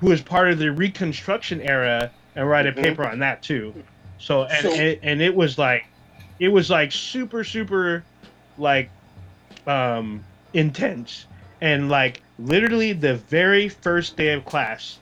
who 0.00 0.08
was 0.08 0.22
part 0.22 0.50
of 0.50 0.58
the 0.58 0.70
reconstruction 0.72 1.60
era 1.60 2.10
and 2.36 2.48
write 2.48 2.66
a 2.66 2.72
Mhm. 2.72 2.82
paper 2.82 3.06
on 3.06 3.18
that 3.20 3.42
too. 3.42 3.74
So 4.18 4.44
and, 4.44 4.62
So- 4.62 4.72
and 4.72 4.98
and 5.02 5.22
it 5.22 5.34
was 5.34 5.58
like 5.58 5.84
it 6.38 6.48
was 6.48 6.70
like 6.70 6.92
super 6.92 7.42
super 7.44 8.04
like 8.58 8.90
um 9.66 10.24
intense. 10.52 11.26
And 11.60 11.88
like 11.88 12.22
literally 12.38 12.92
the 12.92 13.14
very 13.16 13.68
first 13.68 14.16
day 14.16 14.32
of 14.32 14.44
class 14.44 14.98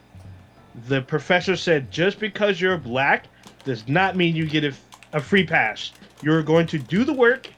the 0.87 1.01
professor 1.01 1.55
said 1.55 1.89
just 1.91 2.19
because 2.19 2.61
you're 2.61 2.77
black 2.77 3.25
does 3.63 3.87
not 3.87 4.15
mean 4.15 4.35
you 4.35 4.45
get 4.47 4.63
a, 4.63 4.73
a 5.13 5.19
free 5.21 5.45
pass 5.45 5.93
you're 6.21 6.43
going 6.43 6.65
to 6.67 6.77
do 6.79 7.03
the 7.03 7.13
work 7.13 7.49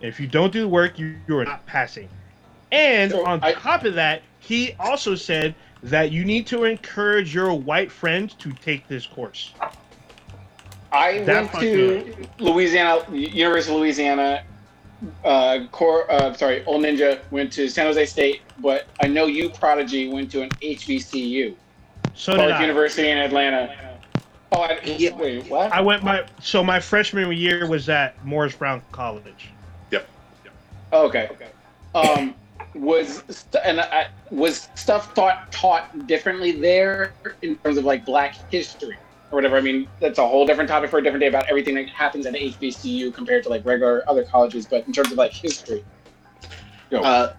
if 0.00 0.18
you 0.18 0.26
don't 0.26 0.52
do 0.52 0.60
the 0.60 0.68
work 0.68 0.98
you, 0.98 1.16
you 1.28 1.36
are 1.38 1.44
not 1.44 1.66
passing 1.66 2.08
and 2.72 3.10
So 3.10 3.24
on 3.26 3.40
I- 3.42 3.52
top 3.52 3.84
of 3.84 3.94
that 3.94 4.22
he 4.38 4.74
also 4.80 5.14
said 5.14 5.54
that 5.82 6.10
you 6.12 6.24
need 6.24 6.46
to 6.48 6.64
encourage 6.64 7.34
your 7.34 7.52
white 7.54 7.90
friends 7.90 8.34
to 8.34 8.52
take 8.52 8.86
this 8.88 9.06
course 9.06 9.52
I 10.92 11.20
That 11.20 11.52
went 11.54 11.60
to 11.64 12.28
Louisiana, 12.38 13.04
University 13.12 13.72
of 13.74 13.80
Louisiana. 13.80 14.42
Uh, 15.24 15.60
core, 15.70 16.10
uh, 16.10 16.34
sorry, 16.34 16.64
Old 16.64 16.82
Ninja 16.84 17.20
went 17.30 17.52
to 17.52 17.68
San 17.68 17.86
Jose 17.86 18.04
State, 18.06 18.42
but 18.58 18.88
I 19.00 19.06
know 19.06 19.26
you, 19.26 19.50
Prodigy, 19.50 20.08
went 20.08 20.30
to 20.32 20.42
an 20.42 20.50
HBCU, 20.62 21.54
So 22.12 22.32
I. 22.34 22.60
University 22.60 23.08
in 23.08 23.18
Atlanta. 23.18 23.89
Oh, 24.52 24.62
I, 24.62 24.80
Yeah. 24.84 25.14
wait, 25.14 25.48
what? 25.48 25.72
I 25.72 25.80
went 25.80 26.02
my 26.02 26.24
so 26.40 26.64
my 26.64 26.80
freshman 26.80 27.30
year 27.32 27.68
was 27.68 27.88
at 27.88 28.22
Morris 28.24 28.54
Brown 28.54 28.82
College. 28.90 29.50
Yep. 29.90 30.08
okay. 31.30 31.48
Um, 31.94 32.34
was 32.74 33.22
st- 33.28 33.64
and 33.64 33.80
I, 33.80 34.06
was 34.30 34.68
stuff 34.74 35.14
taught 35.14 35.50
taught 35.52 36.06
differently 36.06 36.52
there 36.52 37.12
in 37.42 37.56
terms 37.56 37.78
of 37.78 37.84
like 37.84 38.04
Black 38.04 38.34
history 38.50 38.96
or 39.30 39.36
whatever. 39.36 39.56
I 39.56 39.60
mean, 39.60 39.88
that's 40.00 40.18
a 40.18 40.26
whole 40.26 40.46
different 40.46 40.68
topic 40.68 40.90
for 40.90 40.98
a 40.98 41.02
different 41.02 41.20
day 41.20 41.28
about 41.28 41.48
everything 41.48 41.74
that 41.76 41.88
happens 41.88 42.26
at 42.26 42.34
HBCU 42.34 43.14
compared 43.14 43.44
to 43.44 43.48
like 43.48 43.64
regular 43.64 44.02
other 44.08 44.24
colleges. 44.24 44.66
But 44.66 44.86
in 44.86 44.92
terms 44.92 45.12
of 45.12 45.18
like 45.18 45.32
history, 45.32 45.84
go. 46.90 47.02
Uh, 47.02 47.34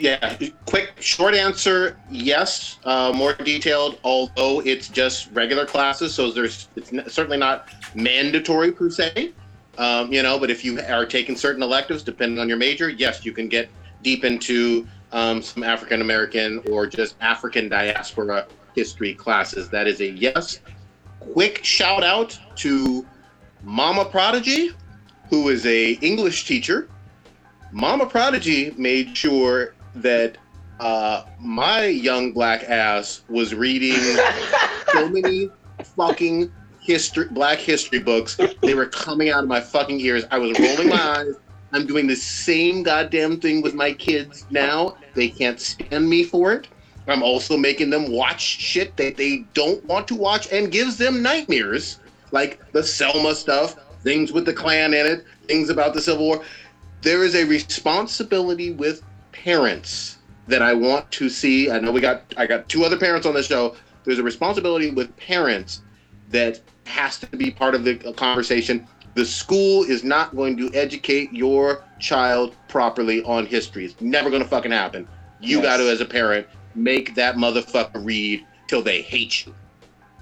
yeah, 0.00 0.38
quick, 0.66 0.94
short 1.00 1.34
answer: 1.34 1.96
yes. 2.10 2.78
Uh, 2.84 3.12
more 3.14 3.34
detailed, 3.34 3.98
although 4.02 4.60
it's 4.60 4.88
just 4.88 5.30
regular 5.32 5.66
classes, 5.66 6.14
so 6.14 6.30
there's 6.30 6.68
it's 6.76 6.90
certainly 7.12 7.36
not 7.36 7.68
mandatory 7.94 8.72
per 8.72 8.90
se. 8.90 9.32
Um, 9.78 10.12
you 10.12 10.22
know, 10.22 10.38
but 10.38 10.50
if 10.50 10.64
you 10.64 10.80
are 10.80 11.06
taking 11.06 11.36
certain 11.36 11.62
electives, 11.62 12.02
depending 12.02 12.38
on 12.38 12.48
your 12.48 12.58
major, 12.58 12.88
yes, 12.88 13.24
you 13.24 13.32
can 13.32 13.48
get 13.48 13.68
deep 14.02 14.24
into 14.24 14.86
um, 15.12 15.42
some 15.42 15.62
African 15.62 16.00
American 16.00 16.62
or 16.70 16.86
just 16.86 17.16
African 17.20 17.68
diaspora 17.68 18.46
history 18.74 19.14
classes. 19.14 19.68
That 19.68 19.86
is 19.86 20.00
a 20.00 20.10
yes. 20.10 20.60
Quick 21.20 21.64
shout 21.64 22.02
out 22.02 22.38
to 22.56 23.06
Mama 23.62 24.04
Prodigy, 24.06 24.70
who 25.28 25.48
is 25.50 25.66
a 25.66 25.92
English 25.92 26.46
teacher. 26.46 26.88
Mama 27.72 28.06
Prodigy 28.06 28.74
made 28.76 29.16
sure 29.16 29.74
that 29.94 30.38
uh, 30.80 31.24
my 31.38 31.84
young 31.84 32.32
black 32.32 32.64
ass 32.64 33.22
was 33.28 33.54
reading 33.54 33.94
so 34.92 35.08
many 35.10 35.50
fucking 35.96 36.50
history, 36.80 37.26
black 37.30 37.58
history 37.58 37.98
books. 37.98 38.38
They 38.62 38.74
were 38.74 38.86
coming 38.86 39.30
out 39.30 39.42
of 39.42 39.48
my 39.48 39.60
fucking 39.60 40.00
ears. 40.00 40.24
I 40.30 40.38
was 40.38 40.58
rolling 40.58 40.88
my 40.88 41.00
eyes. 41.00 41.34
I'm 41.72 41.86
doing 41.86 42.06
the 42.06 42.16
same 42.16 42.82
goddamn 42.82 43.40
thing 43.40 43.62
with 43.62 43.74
my 43.74 43.92
kids 43.92 44.46
now. 44.50 44.96
They 45.14 45.28
can't 45.28 45.60
stand 45.60 46.08
me 46.08 46.24
for 46.24 46.52
it. 46.52 46.68
I'm 47.06 47.22
also 47.22 47.56
making 47.56 47.90
them 47.90 48.10
watch 48.10 48.40
shit 48.40 48.96
that 48.96 49.16
they 49.16 49.38
don't 49.54 49.84
want 49.84 50.08
to 50.08 50.14
watch 50.14 50.50
and 50.52 50.70
gives 50.70 50.96
them 50.96 51.22
nightmares, 51.22 51.98
like 52.30 52.60
the 52.72 52.82
Selma 52.82 53.34
stuff, 53.34 53.76
things 54.02 54.32
with 54.32 54.46
the 54.46 54.52
Klan 54.52 54.94
in 54.94 55.06
it, 55.06 55.24
things 55.46 55.70
about 55.70 55.94
the 55.94 56.00
Civil 56.00 56.24
War. 56.26 56.44
There 57.02 57.24
is 57.24 57.34
a 57.34 57.44
responsibility 57.44 58.72
with 58.72 59.02
parents 59.44 60.18
that 60.48 60.62
I 60.62 60.74
want 60.74 61.10
to 61.12 61.28
see. 61.28 61.70
I 61.70 61.78
know 61.78 61.92
we 61.92 62.00
got 62.00 62.22
I 62.36 62.46
got 62.46 62.68
two 62.68 62.84
other 62.84 62.98
parents 62.98 63.26
on 63.26 63.34
the 63.34 63.42
show. 63.42 63.76
There's 64.04 64.18
a 64.18 64.22
responsibility 64.22 64.90
with 64.90 65.14
parents 65.16 65.80
that 66.30 66.60
has 66.86 67.18
to 67.18 67.26
be 67.36 67.50
part 67.50 67.74
of 67.74 67.84
the 67.84 67.96
conversation. 68.14 68.86
The 69.14 69.24
school 69.24 69.82
is 69.84 70.04
not 70.04 70.34
going 70.36 70.56
to 70.58 70.70
educate 70.74 71.32
your 71.32 71.84
child 71.98 72.54
properly 72.68 73.22
on 73.24 73.46
history. 73.46 73.84
It's 73.84 74.00
never 74.00 74.30
going 74.30 74.42
to 74.42 74.48
fucking 74.48 74.70
happen. 74.70 75.06
You 75.40 75.56
Yes. 75.58 75.64
got 75.64 75.76
to, 75.78 75.90
as 75.90 76.00
a 76.00 76.04
parent, 76.04 76.46
make 76.74 77.14
that 77.16 77.36
motherfucker 77.36 78.04
read 78.04 78.46
till 78.68 78.82
they 78.82 79.02
hate 79.02 79.46
you. 79.46 79.54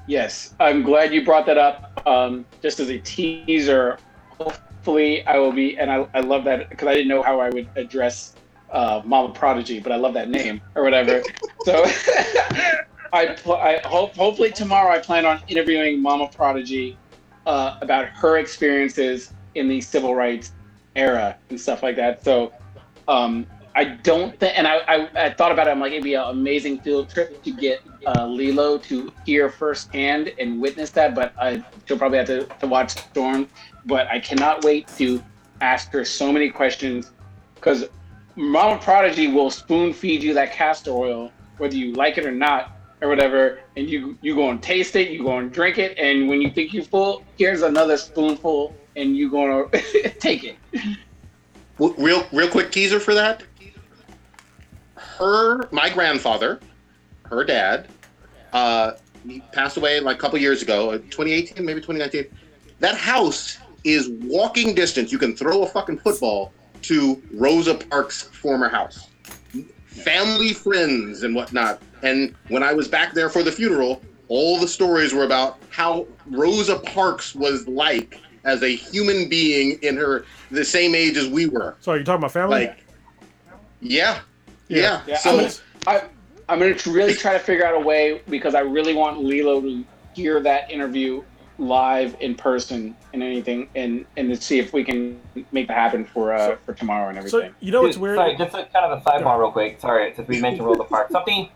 Yes, 0.06 0.54
I'm 0.58 0.82
glad 0.82 1.12
you 1.12 1.24
brought 1.24 1.44
that 1.46 1.58
up. 1.58 2.02
Um, 2.06 2.46
just 2.62 2.80
as 2.80 2.88
a 2.88 2.98
teaser, 2.98 3.98
hopefully 4.30 5.26
I 5.26 5.38
will 5.38 5.52
be, 5.52 5.76
and 5.76 5.90
I, 5.90 6.06
I 6.14 6.20
love 6.20 6.44
that 6.44 6.70
because 6.70 6.88
I 6.88 6.94
didn't 6.94 7.08
know 7.08 7.22
how 7.22 7.40
I 7.40 7.50
would 7.50 7.68
address 7.76 8.34
uh, 8.70 9.02
Mama 9.04 9.32
Prodigy, 9.32 9.80
but 9.80 9.92
I 9.92 9.96
love 9.96 10.14
that 10.14 10.28
name 10.28 10.60
or 10.74 10.82
whatever. 10.82 11.22
so 11.64 11.84
I, 13.12 13.36
I 13.46 13.80
hope 13.84 14.14
hopefully 14.14 14.50
tomorrow 14.50 14.92
I 14.92 14.98
plan 14.98 15.24
on 15.24 15.40
interviewing 15.48 16.00
Mama 16.00 16.28
Prodigy 16.28 16.98
uh, 17.46 17.78
about 17.80 18.08
her 18.08 18.38
experiences 18.38 19.32
in 19.54 19.68
the 19.68 19.80
civil 19.80 20.14
rights 20.14 20.52
era 20.94 21.36
and 21.50 21.60
stuff 21.60 21.82
like 21.82 21.96
that. 21.96 22.22
So 22.22 22.52
um, 23.06 23.46
I 23.74 23.84
don't 23.84 24.38
think, 24.38 24.58
and 24.58 24.66
I, 24.66 24.78
I, 24.88 25.26
I 25.26 25.30
thought 25.30 25.52
about 25.52 25.68
it. 25.68 25.70
I'm 25.70 25.80
like, 25.80 25.92
it'd 25.92 26.04
be 26.04 26.14
an 26.14 26.28
amazing 26.28 26.80
field 26.80 27.08
trip 27.08 27.42
to 27.44 27.52
get 27.52 27.80
uh, 28.06 28.26
Lilo 28.26 28.76
to 28.78 29.12
hear 29.24 29.48
firsthand 29.48 30.32
and 30.38 30.60
witness 30.60 30.90
that. 30.90 31.14
But 31.14 31.32
I, 31.38 31.64
she'll 31.86 31.98
probably 31.98 32.18
have 32.18 32.26
to, 32.26 32.44
to 32.44 32.66
watch 32.66 32.90
Storm. 32.90 33.48
But 33.86 34.08
I 34.08 34.20
cannot 34.20 34.64
wait 34.64 34.88
to 34.98 35.22
ask 35.60 35.90
her 35.92 36.04
so 36.04 36.32
many 36.32 36.50
questions 36.50 37.12
because 37.54 37.88
Mama 38.38 38.80
Prodigy 38.80 39.26
will 39.26 39.50
spoon 39.50 39.92
feed 39.92 40.22
you 40.22 40.32
that 40.34 40.52
castor 40.52 40.92
oil, 40.92 41.32
whether 41.56 41.74
you 41.74 41.92
like 41.94 42.18
it 42.18 42.24
or 42.24 42.30
not, 42.30 42.70
or 43.00 43.08
whatever. 43.08 43.58
And 43.76 43.90
you 43.90 44.16
you 44.22 44.36
go 44.36 44.50
and 44.50 44.62
taste 44.62 44.94
it, 44.94 45.10
you 45.10 45.24
go 45.24 45.38
and 45.38 45.52
drink 45.52 45.76
it, 45.78 45.98
and 45.98 46.28
when 46.28 46.40
you 46.40 46.48
think 46.48 46.72
you're 46.72 46.84
full, 46.84 47.24
here's 47.36 47.62
another 47.62 47.96
spoonful, 47.96 48.76
and 48.94 49.16
you 49.16 49.28
to 49.28 50.10
take 50.20 50.44
it. 50.44 50.56
Real, 51.80 52.24
real 52.32 52.48
quick 52.48 52.70
teaser 52.70 53.00
for 53.00 53.12
that. 53.12 53.42
Her, 54.94 55.68
my 55.72 55.90
grandfather, 55.90 56.60
her 57.24 57.42
dad, 57.42 57.88
uh, 58.52 58.92
he 59.26 59.40
passed 59.52 59.76
away 59.76 59.98
like 59.98 60.16
a 60.16 60.20
couple 60.20 60.38
years 60.38 60.62
ago, 60.62 60.90
uh, 60.90 60.98
2018, 60.98 61.64
maybe 61.64 61.80
2019. 61.80 62.26
That 62.78 62.96
house 62.96 63.58
is 63.82 64.08
walking 64.08 64.76
distance. 64.76 65.10
You 65.10 65.18
can 65.18 65.36
throw 65.36 65.64
a 65.64 65.66
fucking 65.66 65.98
football 65.98 66.52
to 66.82 67.22
Rosa 67.32 67.74
Parks' 67.74 68.22
former 68.22 68.68
house. 68.68 69.08
Family, 69.86 70.52
friends, 70.52 71.22
and 71.22 71.34
whatnot. 71.34 71.82
And 72.02 72.34
when 72.48 72.62
I 72.62 72.72
was 72.72 72.88
back 72.88 73.12
there 73.14 73.28
for 73.28 73.42
the 73.42 73.50
funeral, 73.50 74.02
all 74.28 74.58
the 74.58 74.68
stories 74.68 75.12
were 75.12 75.24
about 75.24 75.58
how 75.70 76.06
Rosa 76.26 76.78
Parks 76.78 77.34
was 77.34 77.66
like 77.66 78.20
as 78.44 78.62
a 78.62 78.68
human 78.68 79.28
being 79.28 79.78
in 79.82 79.96
her 79.96 80.24
the 80.50 80.64
same 80.64 80.94
age 80.94 81.16
as 81.16 81.28
we 81.28 81.46
were. 81.46 81.76
So 81.80 81.92
are 81.92 81.98
you 81.98 82.04
talking 82.04 82.20
about 82.20 82.32
family? 82.32 82.66
Like, 82.66 82.84
yeah, 83.80 84.20
Yeah. 84.68 84.78
yeah. 84.78 85.02
Yeah, 85.06 85.18
so 85.18 85.40
I'm, 85.40 85.50
I, 85.86 86.04
I'm 86.48 86.58
going 86.58 86.76
to 86.76 86.92
really 86.92 87.14
try 87.14 87.32
to 87.32 87.38
figure 87.38 87.66
out 87.66 87.74
a 87.74 87.80
way 87.80 88.22
because 88.28 88.54
I 88.54 88.60
really 88.60 88.94
want 88.94 89.22
Lilo 89.22 89.60
to 89.60 89.84
hear 90.14 90.40
that 90.40 90.70
interview 90.70 91.22
live 91.58 92.16
in 92.20 92.34
person 92.34 92.96
and 93.12 93.22
anything, 93.22 93.68
and 93.74 94.06
and 94.16 94.30
to 94.30 94.36
see 94.40 94.58
if 94.58 94.72
we 94.72 94.84
can 94.84 95.20
make 95.52 95.68
that 95.68 95.76
happen 95.76 96.04
for 96.04 96.32
uh, 96.32 96.56
for 96.64 96.74
tomorrow 96.74 97.08
and 97.08 97.18
everything. 97.18 97.30
so 97.30 97.38
everything. 97.38 97.56
you 97.60 97.72
know 97.72 97.82
what's 97.82 97.96
weird? 97.96 98.16
Sorry, 98.16 98.36
just 98.36 98.54
a, 98.54 98.64
kind 98.66 98.86
of 98.86 98.98
a 98.98 99.02
sidebar, 99.02 99.38
real 99.38 99.50
quick. 99.50 99.80
Sorry, 99.80 100.12
since 100.14 100.28
we 100.28 100.40
mentioned 100.40 100.66
Rosa 100.66 100.84
Park, 100.84 101.10
something. 101.10 101.48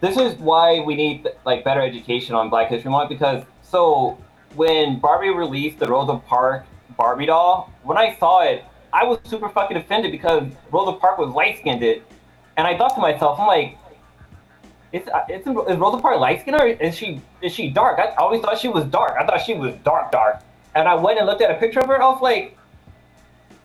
This 0.00 0.16
is 0.16 0.34
why 0.40 0.80
we 0.80 0.96
need 0.96 1.28
like 1.46 1.62
better 1.64 1.80
education 1.80 2.34
on 2.34 2.50
Black 2.50 2.68
History 2.68 2.90
Month 2.90 3.08
because 3.08 3.44
so 3.62 4.18
when 4.56 4.98
Barbie 4.98 5.30
released 5.30 5.78
the 5.78 5.86
Rosa 5.86 6.16
Park 6.26 6.66
Barbie 6.96 7.26
doll, 7.26 7.72
when 7.84 7.96
I 7.96 8.16
saw 8.16 8.42
it, 8.42 8.64
I 8.92 9.04
was 9.04 9.18
super 9.24 9.48
fucking 9.48 9.76
offended 9.76 10.12
because 10.12 10.44
Rosa 10.70 10.98
Park 10.98 11.18
was 11.18 11.32
light 11.32 11.58
skinned, 11.58 11.82
and 11.82 12.66
I 12.66 12.76
thought 12.76 12.94
to 12.96 13.00
myself, 13.00 13.40
I'm 13.40 13.46
like, 13.46 13.78
is, 14.92 15.02
is, 15.28 15.46
is 15.46 15.78
Rosa 15.78 16.00
Parks 16.00 16.20
light 16.20 16.42
skinned 16.42 16.60
or 16.60 16.66
is 16.66 16.96
she 16.96 17.20
is 17.40 17.52
she 17.52 17.70
dark? 17.70 17.98
I 17.98 18.14
always 18.16 18.40
thought 18.40 18.58
she 18.58 18.68
was 18.68 18.84
dark. 18.84 19.16
I 19.18 19.26
thought 19.26 19.40
she 19.40 19.54
was 19.54 19.74
dark, 19.84 20.12
dark. 20.12 20.42
And 20.74 20.86
I 20.86 20.94
went 20.94 21.18
and 21.18 21.26
looked 21.26 21.42
at 21.42 21.50
a 21.50 21.54
picture 21.54 21.80
of 21.80 21.86
her. 21.86 22.00
I 22.00 22.06
was 22.06 22.20
like, 22.22 22.56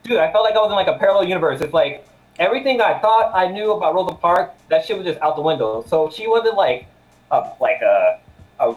dude, 0.04 0.18
I 0.18 0.32
felt 0.32 0.44
like 0.44 0.56
I 0.56 0.60
was 0.60 0.70
in 0.70 0.76
like 0.76 0.88
a 0.88 0.98
parallel 0.98 1.26
universe. 1.26 1.62
It's 1.62 1.74
like 1.74 2.08
everything 2.40 2.82
I 2.82 3.00
thought 3.00 3.32
I 3.34 3.48
knew 3.48 3.74
about 3.74 3.96
Rosa 3.96 4.16
Parks, 4.16 4.62
that 4.70 4.86
shit 4.86 4.98
was 4.98 5.06
just 5.06 5.20
out 5.22 5.36
the 5.36 5.42
window. 5.42 5.84
So 5.88 6.10
she 6.10 6.28
wasn't 6.28 6.56
like 6.56 6.88
a 7.32 7.52
like 7.60 7.82
a 7.82 8.20
a, 8.60 8.76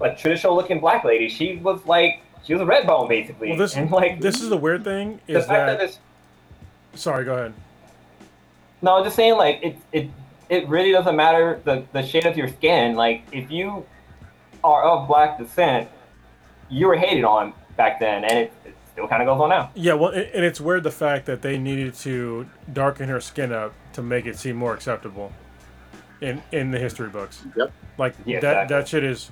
a 0.00 0.14
traditional 0.14 0.54
looking 0.54 0.80
black 0.80 1.04
lady. 1.04 1.28
She 1.28 1.56
was 1.56 1.84
like 1.86 2.20
she 2.44 2.52
was 2.52 2.62
a 2.62 2.66
red 2.66 2.86
bone 2.86 3.08
basically. 3.08 3.50
well, 3.50 3.58
this 3.58 3.76
and 3.76 3.90
like 3.90 4.20
this 4.20 4.40
is 4.40 4.48
the 4.48 4.56
weird 4.56 4.84
thing 4.84 5.20
is 5.26 5.46
that, 5.46 5.66
that. 5.66 5.78
this 5.78 5.98
Sorry, 6.94 7.24
go 7.24 7.34
ahead. 7.34 7.54
no, 8.82 8.96
I'm 8.96 9.04
just 9.04 9.16
saying 9.16 9.36
like 9.36 9.60
it 9.62 9.76
it 9.92 10.10
it 10.50 10.68
really 10.68 10.92
doesn't 10.92 11.16
matter 11.16 11.60
the 11.64 11.84
the 11.92 12.02
shade 12.02 12.26
of 12.26 12.36
your 12.36 12.48
skin. 12.48 12.94
Like 12.96 13.22
if 13.32 13.50
you 13.50 13.86
are 14.62 14.82
of 14.82 15.08
black 15.08 15.38
descent, 15.38 15.88
you 16.68 16.86
were 16.88 16.96
hated 16.96 17.24
on 17.24 17.54
back 17.76 17.98
then, 18.00 18.24
and 18.24 18.32
it, 18.38 18.52
it 18.66 18.74
still 18.92 19.08
kind 19.08 19.22
of 19.22 19.26
goes 19.26 19.40
on 19.40 19.48
now. 19.48 19.70
Yeah, 19.74 19.94
well, 19.94 20.10
and 20.10 20.26
and 20.34 20.44
it's 20.44 20.60
weird 20.60 20.82
the 20.82 20.90
fact 20.90 21.24
that 21.26 21.40
they 21.40 21.56
needed 21.56 21.94
to 21.94 22.46
darken 22.72 23.08
her 23.08 23.20
skin 23.20 23.52
up 23.52 23.72
to 23.94 24.02
make 24.02 24.26
it 24.26 24.38
seem 24.38 24.56
more 24.56 24.74
acceptable 24.74 25.32
in 26.20 26.42
in 26.52 26.70
the 26.72 26.78
history 26.78 27.08
books. 27.08 27.44
Yep. 27.56 27.72
Like 27.96 28.14
Yeah, 28.26 28.40
that 28.40 28.64
exactly. 28.64 28.76
that 28.76 28.88
shit 28.88 29.04
is 29.04 29.30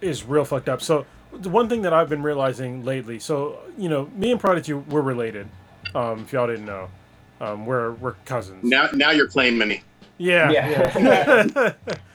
is 0.00 0.24
real 0.24 0.44
fucked 0.44 0.68
up. 0.68 0.82
So 0.82 1.06
the 1.32 1.48
one 1.48 1.68
thing 1.68 1.82
that 1.82 1.92
I've 1.92 2.08
been 2.08 2.22
realizing 2.22 2.84
lately, 2.84 3.18
so 3.18 3.60
you 3.78 3.88
know, 3.88 4.10
me 4.16 4.32
and 4.32 4.40
Prodigy 4.40 4.72
were 4.72 5.02
related. 5.02 5.46
Um, 5.94 6.20
if 6.20 6.32
y'all 6.32 6.46
didn't 6.46 6.64
know, 6.66 6.88
um, 7.40 7.66
we're 7.66 7.92
we're 7.92 8.12
cousins. 8.24 8.64
now, 8.64 8.88
now 8.94 9.10
you're 9.10 9.28
claiming 9.28 9.68
me. 9.68 9.82
Yeah. 10.22 10.50
Yeah. 10.50 10.98
yeah. 10.98 11.72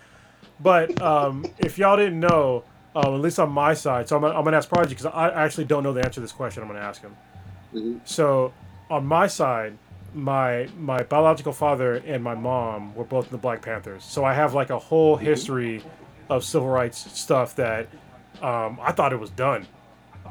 but 0.59 1.01
um, 1.01 1.45
if 1.59 1.77
y'all 1.77 1.97
didn't 1.97 2.19
know, 2.19 2.63
um, 2.95 3.13
at 3.15 3.21
least 3.21 3.39
on 3.39 3.51
my 3.51 3.73
side. 3.73 4.07
So 4.09 4.15
I'm, 4.15 4.21
gonna- 4.21 4.37
I'm 4.37 4.43
gonna 4.43 4.57
ask 4.57 4.69
Prodigy 4.69 4.95
because 4.95 5.05
I 5.07 5.29
actually 5.29 5.65
don't 5.65 5.83
know 5.83 5.93
the 5.93 5.99
answer 6.01 6.15
to 6.15 6.19
this 6.21 6.31
question. 6.31 6.63
I'm 6.63 6.69
gonna 6.69 6.79
ask 6.79 7.01
him. 7.01 7.15
Mhm. 7.73 7.99
So 8.05 8.53
on 8.89 9.05
my 9.05 9.27
side, 9.27 9.77
my 10.13 10.67
my 10.79 11.03
biological 11.03 11.51
father 11.53 11.95
and 11.95 12.23
my 12.23 12.33
mom 12.33 12.95
were 12.95 13.03
both 13.03 13.25
in 13.25 13.31
the 13.31 13.37
Black 13.37 13.61
Panthers. 13.61 14.03
So 14.03 14.23
I 14.25 14.33
have 14.33 14.53
like 14.53 14.69
a 14.69 14.79
whole 14.79 15.15
history 15.17 15.83
of 16.29 16.43
civil 16.43 16.69
rights 16.69 16.97
stuff 17.19 17.55
that 17.57 17.87
um, 18.41 18.79
I 18.81 18.91
thought 18.93 19.13
it 19.13 19.19
was 19.19 19.29
done. 19.31 19.67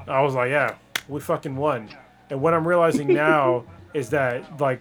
I 0.08 0.22
was 0.22 0.34
like, 0.34 0.50
yeah, 0.50 0.74
we 1.08 1.20
fucking 1.20 1.54
won. 1.56 1.88
And 2.30 2.40
what 2.40 2.54
I'm 2.54 2.66
realizing 2.66 3.08
now 3.08 3.64
is 3.94 4.10
that 4.10 4.60
like 4.60 4.80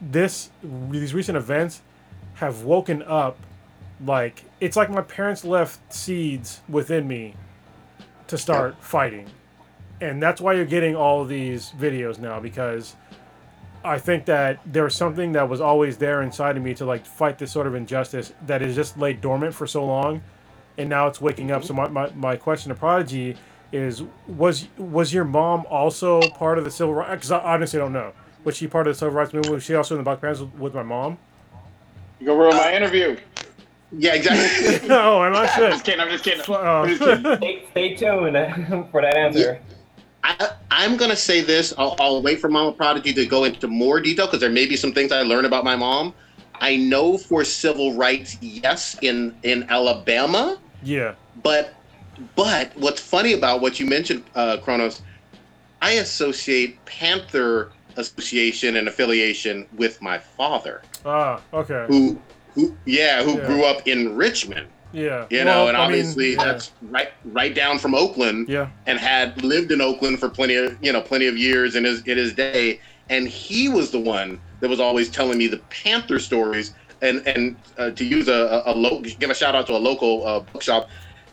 this 0.00 0.50
these 0.90 1.12
recent 1.14 1.36
events 1.36 1.82
have 2.36 2.62
woken 2.62 3.02
up 3.02 3.38
like 4.04 4.44
it's 4.60 4.76
like 4.76 4.90
my 4.90 5.02
parents 5.02 5.44
left 5.44 5.92
seeds 5.92 6.60
within 6.68 7.08
me 7.08 7.34
to 8.28 8.36
start 8.36 8.82
fighting. 8.82 9.28
And 10.00 10.22
that's 10.22 10.40
why 10.40 10.52
you're 10.52 10.66
getting 10.66 10.94
all 10.94 11.22
of 11.22 11.28
these 11.28 11.72
videos 11.78 12.18
now 12.18 12.38
because 12.38 12.96
I 13.82 13.98
think 13.98 14.26
that 14.26 14.60
there 14.66 14.84
was 14.84 14.94
something 14.94 15.32
that 15.32 15.48
was 15.48 15.60
always 15.60 15.96
there 15.96 16.22
inside 16.22 16.56
of 16.56 16.62
me 16.62 16.74
to 16.74 16.84
like 16.84 17.06
fight 17.06 17.38
this 17.38 17.52
sort 17.52 17.66
of 17.66 17.74
injustice 17.74 18.32
that 18.46 18.60
is 18.60 18.74
just 18.74 18.98
laid 18.98 19.20
dormant 19.20 19.54
for 19.54 19.66
so 19.66 19.84
long 19.84 20.22
and 20.76 20.88
now 20.90 21.06
it's 21.06 21.20
waking 21.20 21.50
up. 21.50 21.64
So 21.64 21.72
mm-hmm. 21.72 21.94
my, 21.94 22.08
my, 22.08 22.14
my 22.14 22.36
question 22.36 22.68
to 22.68 22.74
Prodigy 22.74 23.36
is 23.72 24.02
was 24.28 24.68
was 24.76 25.12
your 25.12 25.24
mom 25.24 25.64
also 25.68 26.20
part 26.30 26.58
of 26.58 26.64
the 26.64 26.70
civil 26.70 26.94
rights? 26.94 27.12
Because 27.12 27.30
I 27.30 27.38
honestly 27.54 27.78
don't 27.78 27.92
know. 27.92 28.12
Was 28.44 28.56
she 28.56 28.66
part 28.66 28.86
of 28.86 28.94
the 28.94 28.98
civil 28.98 29.14
rights 29.14 29.32
movement? 29.32 29.54
Was 29.54 29.64
she 29.64 29.74
also 29.74 29.94
in 29.94 29.98
the 29.98 30.04
Black 30.04 30.20
Panthers 30.20 30.46
with 30.58 30.74
my 30.74 30.82
mom? 30.82 31.18
You 32.18 32.26
go 32.26 32.36
ruin 32.36 32.56
my 32.56 32.74
interview. 32.74 33.16
Yeah, 33.92 34.14
exactly. 34.14 34.88
no, 34.88 35.22
I'm 35.22 35.32
not 35.32 35.48
I'm 35.56 35.70
just 35.70 35.84
kidding. 35.84 36.00
I'm 36.00 36.10
just 36.10 36.24
kidding. 36.24 36.42
Uh, 36.48 36.58
I'm 36.58 36.88
just 36.88 37.02
kidding. 37.02 37.36
Stay, 37.36 37.64
stay 37.70 37.94
tuned 37.94 38.90
for 38.90 39.02
that 39.02 39.16
answer. 39.16 39.60
I, 40.24 40.50
I'm 40.70 40.96
gonna 40.96 41.16
say 41.16 41.40
this. 41.40 41.72
I'll, 41.78 41.94
I'll 42.00 42.20
wait 42.20 42.40
for 42.40 42.48
Mama 42.48 42.72
Prodigy 42.72 43.12
to 43.14 43.26
go 43.26 43.44
into 43.44 43.68
more 43.68 44.00
detail 44.00 44.26
because 44.26 44.40
there 44.40 44.50
may 44.50 44.66
be 44.66 44.76
some 44.76 44.92
things 44.92 45.12
I 45.12 45.22
learned 45.22 45.46
about 45.46 45.64
my 45.64 45.76
mom. 45.76 46.14
I 46.60 46.76
know 46.76 47.16
for 47.16 47.44
civil 47.44 47.94
rights, 47.94 48.36
yes, 48.40 48.98
in 49.02 49.36
in 49.42 49.64
Alabama, 49.68 50.58
yeah. 50.82 51.14
but 51.42 51.74
but 52.34 52.72
what's 52.76 53.00
funny 53.00 53.34
about 53.34 53.60
what 53.60 53.78
you 53.78 53.86
mentioned, 53.86 54.24
uh, 54.34 54.56
Kronos, 54.56 55.02
I 55.82 55.92
associate 55.92 56.82
Panther 56.86 57.72
Association 57.96 58.76
and 58.76 58.88
affiliation 58.88 59.66
with 59.76 60.00
my 60.02 60.18
father, 60.18 60.82
Ah, 61.04 61.40
okay. 61.52 61.84
who 61.88 62.18
who 62.54 62.74
yeah, 62.84 63.22
who 63.22 63.38
Yeah. 63.38 63.46
grew 63.46 63.64
up 63.64 63.86
in 63.86 64.16
Richmond. 64.16 64.66
Yeah. 64.92 65.26
You 65.30 65.38
Well, 65.38 65.46
know, 65.46 65.68
and 65.68 65.76
I 65.76 65.80
mean, 65.88 65.98
obviously 66.00 66.32
yeah. 66.34 66.44
that's 66.44 66.72
right 66.90 67.10
right 67.32 67.54
down 67.54 67.78
from 67.78 67.94
Oakland. 67.94 68.48
Yeah. 68.48 68.68
and 68.86 68.98
had 68.98 69.42
lived 69.42 69.72
in 69.72 69.80
Oakland 69.80 70.20
for 70.20 70.28
plenty 70.28 70.54
of 70.56 70.76
you 70.80 70.92
know 70.92 71.00
plenty 71.00 71.26
of 71.26 71.36
years 71.36 71.74
in 71.76 71.84
his 71.84 72.02
in 72.02 72.16
his 72.16 72.32
day, 72.34 72.80
and 73.10 73.26
he 73.28 73.68
was 73.68 73.90
the 73.90 74.00
one 74.00 74.40
that 74.60 74.68
was 74.70 74.80
always 74.80 75.10
telling 75.10 75.38
me 75.38 75.46
the 75.48 75.58
Panther 75.70 76.18
stories. 76.18 76.74
And 77.02 77.26
and 77.26 77.56
uh, 77.76 77.90
to 77.90 78.04
use 78.06 78.26
a, 78.28 78.62
a, 78.66 78.72
a 78.72 78.74
lo- 78.74 79.00
give 79.02 79.28
a 79.28 79.34
shout 79.34 79.54
out 79.54 79.66
to 79.66 79.74
a 79.74 79.82
local 79.90 80.26
uh, 80.26 80.40
bookshop, 80.40 80.88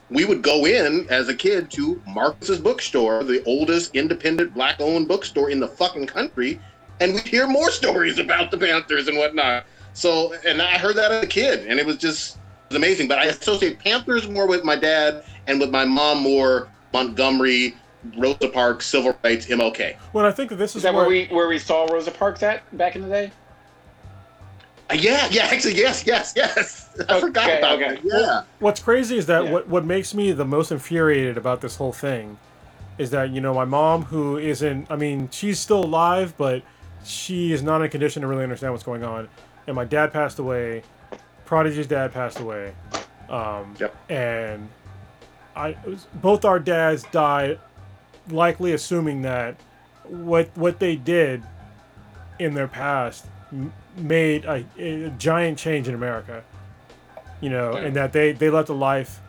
we 0.10 0.26
would 0.26 0.42
go 0.42 0.66
in 0.66 1.08
as 1.10 1.30
a 1.30 1.34
kid 1.34 1.72
to 1.72 2.02
Marcus's 2.08 2.60
bookstore, 2.60 3.24
the 3.24 3.44
oldest 3.46 3.96
independent 3.96 4.54
black-owned 4.54 5.08
bookstore 5.08 5.50
in 5.50 5.60
the 5.60 5.68
fucking 5.68 6.08
country, 6.08 6.60
and 7.00 7.14
we'd 7.14 7.28
hear 7.28 7.48
more 7.48 7.72
stories 7.82 8.20
about 8.20 8.52
the 8.52 8.58
Panthers 8.58 9.08
and 9.08 9.18
whatnot. 9.18 9.66
So, 9.94 10.34
and 10.46 10.62
I 10.62 10.78
heard 10.78 10.96
that 10.96 11.12
as 11.12 11.24
a 11.24 11.28
kid, 11.28 11.68
and 11.68 11.80
it 11.80 11.86
was 11.86 11.98
just 11.98 12.36
it 12.36 12.70
was 12.70 12.78
amazing. 12.78 13.08
But 13.08 13.20
I 13.20 13.26
associate 13.26 13.80
Panthers 13.80 14.28
more 14.28 14.48
with 14.48 14.64
my 14.64 14.76
dad, 14.76 15.24
and 15.48 15.60
with 15.60 15.70
my 15.70 15.86
mom 15.86 16.20
more 16.20 16.70
Montgomery, 16.94 17.76
Rosa 18.18 18.50
Parks, 18.50 18.86
civil 18.86 19.18
rights, 19.24 19.48
MLK. 19.48 19.98
Well, 20.14 20.26
I 20.26 20.32
think 20.32 20.50
that 20.50 20.58
this 20.58 20.72
is, 20.72 20.78
Is 20.78 20.84
that 20.84 20.94
where 20.94 21.04
where 21.04 21.10
we 21.10 21.26
where 21.28 21.48
we 21.48 21.60
saw 21.60 21.86
Rosa 21.86 22.12
Parks 22.12 22.44
at 22.44 22.62
back 22.78 22.96
in 22.96 23.04
the 23.04 23.10
day? 23.10 23.32
Uh, 24.90 24.96
yeah, 24.96 25.28
yeah, 25.32 25.46
actually, 25.46 25.76
yes, 25.76 26.06
yes, 26.06 26.34
yes. 26.36 26.90
I 27.10 27.20
forgot 27.20 27.58
about 27.58 27.82
okay. 27.82 27.96
that. 27.96 28.02
Yeah. 28.04 28.44
what's 28.60 28.82
crazy 28.82 29.18
is 29.18 29.26
that 29.28 29.46
Yeah. 29.46 29.52
what, 29.52 29.68
what 29.68 29.86
makes 29.86 30.14
me 30.14 30.32
the 30.32 30.46
most 30.46 30.72
infuriated 30.72 31.38
about 31.38 31.62
this 31.62 31.76
whole 31.78 31.94
thing 31.94 32.38
is 32.98 33.10
that 33.12 33.32
you 33.32 33.42
know 33.42 33.54
my 33.54 33.66
mom 33.66 34.04
who 34.04 34.38
isn't 34.38 34.86
i 34.92 34.96
mean 34.96 35.28
she's 35.32 35.60
still 35.60 35.84
alive 35.84 36.36
but 36.38 36.62
she 37.04 37.52
is 37.52 37.64
not 37.64 37.78
in 37.78 37.84
a 37.84 37.90
condition 37.90 38.22
to 38.22 38.28
really 38.28 38.44
understand 38.44 38.72
what's 38.74 38.84
going 38.84 39.04
on 39.04 39.28
and 39.66 39.76
my 39.76 39.86
dad 39.86 40.14
passed 40.14 40.38
away 40.38 40.84
prodigy's 41.46 41.88
dad 41.88 42.14
passed 42.14 42.40
away 42.40 42.74
um, 43.30 43.74
Yep. 43.80 43.96
and 44.12 44.70
i 45.56 45.76
was, 45.88 46.06
both 46.16 46.46
our 46.46 46.60
dads 46.60 47.02
died 47.12 47.60
likely 48.30 48.74
assuming 48.74 49.24
that 49.24 49.56
what 50.04 50.50
what 50.56 50.78
they 50.80 50.96
did 50.96 51.42
in 52.38 52.54
their 52.54 52.68
past 52.68 53.26
m- 53.26 53.32
made 53.98 54.46
a, 54.46 54.66
a 54.78 55.10
giant 55.12 55.58
change 55.58 55.88
in 55.88 55.94
america 55.94 56.44
you 57.44 57.50
know, 57.50 57.74
and 57.74 57.94
that 57.98 58.14
they 58.14 58.32
they 58.32 58.50
left 58.50 58.70
a 58.70 58.74
life, 58.74 59.20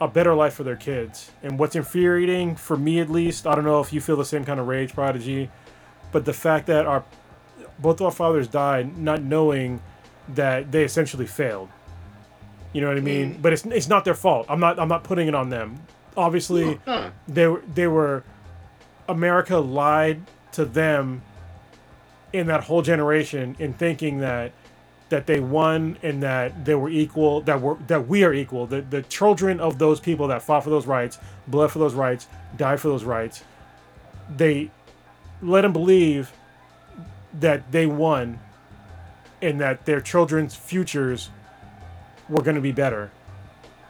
a 0.00 0.08
better 0.08 0.34
life 0.34 0.54
for 0.54 0.64
their 0.64 0.76
kids. 0.76 1.30
And 1.42 1.58
what's 1.58 1.76
infuriating 1.76 2.56
for 2.56 2.74
me, 2.74 3.00
at 3.00 3.10
least, 3.10 3.46
I 3.46 3.54
don't 3.54 3.64
know 3.64 3.80
if 3.80 3.92
you 3.92 4.00
feel 4.00 4.16
the 4.16 4.24
same 4.24 4.46
kind 4.46 4.58
of 4.58 4.66
rage, 4.66 4.94
prodigy, 4.94 5.50
but 6.10 6.24
the 6.24 6.32
fact 6.32 6.66
that 6.68 6.86
our 6.86 7.04
both 7.78 8.00
of 8.00 8.06
our 8.06 8.12
fathers 8.12 8.48
died 8.48 8.96
not 8.96 9.22
knowing 9.22 9.82
that 10.30 10.72
they 10.72 10.84
essentially 10.84 11.26
failed. 11.26 11.68
You 12.72 12.80
know 12.80 12.88
what 12.88 12.96
I 12.96 13.00
mm. 13.00 13.04
mean? 13.04 13.38
But 13.42 13.52
it's 13.52 13.66
it's 13.66 13.88
not 13.88 14.06
their 14.06 14.14
fault. 14.14 14.46
I'm 14.48 14.60
not 14.60 14.78
I'm 14.78 14.88
not 14.88 15.04
putting 15.04 15.28
it 15.28 15.34
on 15.34 15.50
them. 15.50 15.82
Obviously, 16.16 16.80
they 17.28 17.46
were 17.46 17.62
they 17.74 17.86
were 17.86 18.24
America 19.06 19.58
lied 19.58 20.22
to 20.52 20.64
them 20.64 21.20
in 22.34 22.48
that 22.48 22.64
whole 22.64 22.82
generation 22.82 23.56
in 23.60 23.74
thinking 23.74 24.20
that 24.20 24.52
that 25.10 25.26
they 25.28 25.40
won 25.40 25.98
and 26.02 26.22
that 26.24 26.66
they 26.66 26.74
were 26.76 26.90
equal 26.90 27.42
that 27.42 27.62
were 27.62 27.76
that 27.88 28.08
we 28.08 28.24
are 28.24 28.34
equal. 28.34 28.66
The 28.66 28.82
the 28.82 29.02
children 29.04 29.60
of 29.60 29.78
those 29.78 30.00
people 30.00 30.28
that 30.28 30.42
fought 30.42 30.64
for 30.64 30.70
those 30.70 30.86
rights 30.86 31.18
bled 31.48 31.72
for 31.72 31.80
those 31.80 31.94
rights 31.94 32.28
died 32.58 32.80
for 32.80 32.88
those 32.88 33.04
rights 33.04 33.44
they 34.36 34.70
let 35.42 35.62
them 35.62 35.72
believe 35.72 36.32
that 37.34 37.72
they 37.72 37.86
won 37.86 38.40
and 39.42 39.60
that 39.60 39.86
their 39.86 40.00
children's 40.00 40.54
futures 40.56 41.30
were 42.28 42.42
going 42.42 42.56
to 42.56 42.62
be 42.62 42.72
better. 42.72 43.10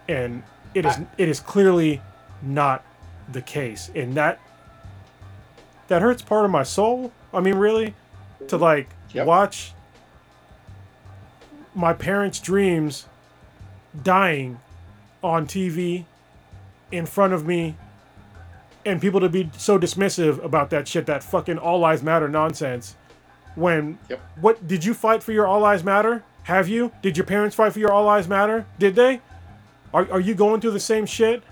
And 0.08 0.42
it 0.74 0.86
is 0.86 0.98
it 1.18 1.28
is 1.28 1.40
clearly 1.40 2.02
not 2.42 2.84
the 3.30 3.42
case. 3.42 3.90
And 3.94 4.14
that 4.14 4.40
that 5.88 6.02
hurts 6.02 6.22
part 6.22 6.44
of 6.44 6.50
my 6.50 6.62
soul. 6.64 7.12
I 7.32 7.40
mean 7.40 7.56
really 7.56 7.94
to 8.48 8.56
like 8.56 8.88
Yep. 9.12 9.26
watch 9.26 9.72
my 11.74 11.92
parents 11.92 12.38
dreams 12.40 13.06
dying 14.02 14.60
on 15.22 15.46
tv 15.46 16.04
in 16.90 17.06
front 17.06 17.32
of 17.32 17.46
me 17.46 17.76
and 18.84 19.00
people 19.00 19.20
to 19.20 19.28
be 19.28 19.50
so 19.56 19.78
dismissive 19.78 20.42
about 20.44 20.70
that 20.70 20.86
shit 20.86 21.06
that 21.06 21.22
fucking 21.22 21.58
all 21.58 21.78
lives 21.78 22.02
matter 22.02 22.28
nonsense 22.28 22.96
when 23.54 23.98
Yep. 24.08 24.20
what 24.40 24.66
did 24.68 24.84
you 24.84 24.94
fight 24.94 25.22
for 25.22 25.32
your 25.32 25.46
all 25.46 25.60
lives 25.60 25.84
matter? 25.84 26.22
Have 26.44 26.68
you? 26.68 26.92
Did 27.02 27.16
your 27.16 27.24
parents 27.24 27.56
fight 27.56 27.72
for 27.72 27.78
your 27.78 27.90
all 27.92 28.04
lives 28.04 28.28
matter? 28.28 28.66
Did 28.78 28.96
they? 28.96 29.20
Are, 29.94 30.06
are 30.12 30.20
you 30.20 30.34
going 30.34 30.60
through 30.60 30.72
the 30.72 30.80
same 30.80 31.06
shit 31.06 31.42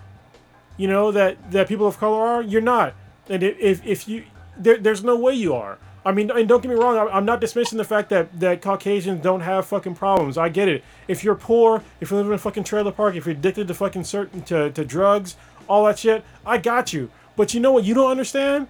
you 0.76 0.88
know 0.88 1.10
that 1.12 1.52
that 1.52 1.68
people 1.68 1.86
of 1.86 1.98
color 1.98 2.20
are? 2.20 2.42
You're 2.42 2.60
not. 2.60 2.94
And 3.30 3.42
if 3.42 3.86
if 3.86 4.06
you 4.08 4.24
there, 4.58 4.76
there's 4.76 5.02
no 5.04 5.16
way 5.16 5.32
you 5.34 5.54
are 5.54 5.78
i 6.04 6.12
mean 6.12 6.30
and 6.30 6.48
don't 6.48 6.62
get 6.62 6.68
me 6.68 6.74
wrong 6.74 7.08
i'm 7.12 7.24
not 7.24 7.40
dismissing 7.40 7.78
the 7.78 7.84
fact 7.84 8.08
that 8.10 8.40
that 8.40 8.60
caucasians 8.60 9.22
don't 9.22 9.40
have 9.40 9.66
fucking 9.66 9.94
problems. 9.94 10.36
I 10.36 10.48
get 10.48 10.68
it. 10.68 10.82
If 11.08 11.22
you're 11.24 11.34
poor 11.34 11.82
if 12.00 12.10
you 12.10 12.16
live 12.16 12.26
in 12.26 12.32
a 12.32 12.38
fucking 12.38 12.64
trailer 12.64 12.92
park 12.92 13.14
if 13.14 13.26
you're 13.26 13.34
addicted 13.34 13.68
to 13.68 13.74
fucking 13.74 14.04
certain 14.04 14.42
to, 14.42 14.70
to 14.70 14.84
drugs 14.84 15.36
all 15.68 15.84
that 15.86 15.98
shit 15.98 16.24
i 16.44 16.58
got 16.58 16.92
you. 16.92 17.10
But 17.36 17.54
you 17.54 17.60
know 17.60 17.72
what 17.72 17.84
you 17.84 17.94
don't 17.94 18.10
understand? 18.10 18.66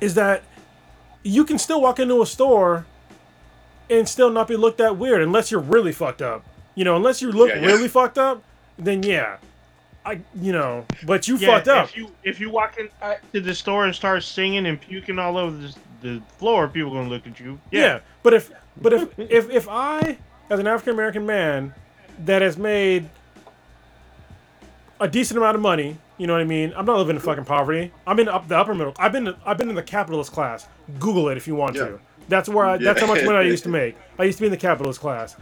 Is 0.00 0.14
that 0.14 0.42
you 1.22 1.44
can 1.44 1.58
still 1.58 1.80
walk 1.80 2.00
into 2.00 2.20
a 2.20 2.26
store 2.26 2.84
and 3.88 4.08
still 4.08 4.30
not 4.30 4.48
be 4.48 4.56
looked 4.56 4.80
at 4.80 4.96
weird 4.96 5.22
unless 5.22 5.50
you're 5.50 5.60
really 5.60 5.92
fucked 5.92 6.22
up. 6.22 6.44
You 6.74 6.84
know 6.84 6.96
unless 6.96 7.20
you 7.22 7.30
look 7.30 7.50
Yeah, 7.50 7.60
yeah. 7.60 7.66
really 7.66 7.88
fucked 7.88 8.18
up 8.18 8.42
then 8.78 9.02
yeah 9.02 9.36
I, 10.04 10.20
you 10.34 10.52
know, 10.52 10.84
but 11.06 11.28
you 11.28 11.36
Yeah, 11.36 11.48
fucked 11.48 11.68
up. 11.68 11.88
If 11.88 11.96
you 11.96 12.10
if 12.24 12.40
you 12.40 12.50
walk 12.50 12.76
into 12.78 12.92
uh, 13.00 13.14
the 13.32 13.54
store 13.54 13.84
and 13.84 13.94
start 13.94 14.22
singing 14.24 14.66
and 14.66 14.80
puking 14.80 15.18
all 15.18 15.36
over 15.38 15.56
the, 15.56 15.74
the 16.00 16.22
floor, 16.38 16.66
people 16.68 16.90
gonna 16.92 17.08
look 17.08 17.26
at 17.26 17.38
you. 17.38 17.60
Yeah. 17.70 18.00
but 18.22 18.34
if 18.34 18.50
but 18.80 18.92
if 18.92 19.18
if 19.18 19.50
if 19.50 19.68
I, 19.68 20.18
as 20.50 20.58
an 20.58 20.66
African 20.66 20.94
American 20.94 21.24
man, 21.24 21.72
that 22.24 22.42
has 22.42 22.56
made 22.58 23.08
a 25.00 25.08
decent 25.08 25.38
amount 25.38 25.54
of 25.56 25.62
money, 25.62 25.96
you 26.18 26.26
know 26.26 26.32
what 26.34 26.42
I 26.42 26.44
mean? 26.44 26.72
I'm 26.76 26.84
not 26.86 26.98
living 26.98 27.16
in 27.16 27.22
fucking 27.22 27.44
poverty. 27.44 27.92
I'm 28.06 28.18
in 28.20 28.28
up 28.28 28.48
the 28.48 28.56
upper 28.56 28.74
middle. 28.74 28.94
I've 28.98 29.12
been 29.12 29.34
I've 29.44 29.58
been 29.58 29.68
in 29.68 29.74
the 29.74 29.82
capitalist 29.82 30.32
class. 30.32 30.66
Google 30.98 31.28
it 31.28 31.36
if 31.36 31.46
you 31.46 31.54
want 31.54 31.76
Yeah. 31.76 31.84
to. 31.86 32.00
That's 32.28 32.48
where 32.48 32.64
I, 32.64 32.76
that's 32.78 33.00
how 33.00 33.06
much 33.08 33.24
money 33.24 33.38
I 33.38 33.42
used 33.50 33.64
to 33.64 33.68
make. 33.68 33.96
I 34.18 34.24
used 34.24 34.38
to 34.38 34.42
be 34.42 34.46
in 34.46 34.52
the 34.52 34.56
capitalist 34.56 35.00
class. 35.00 35.36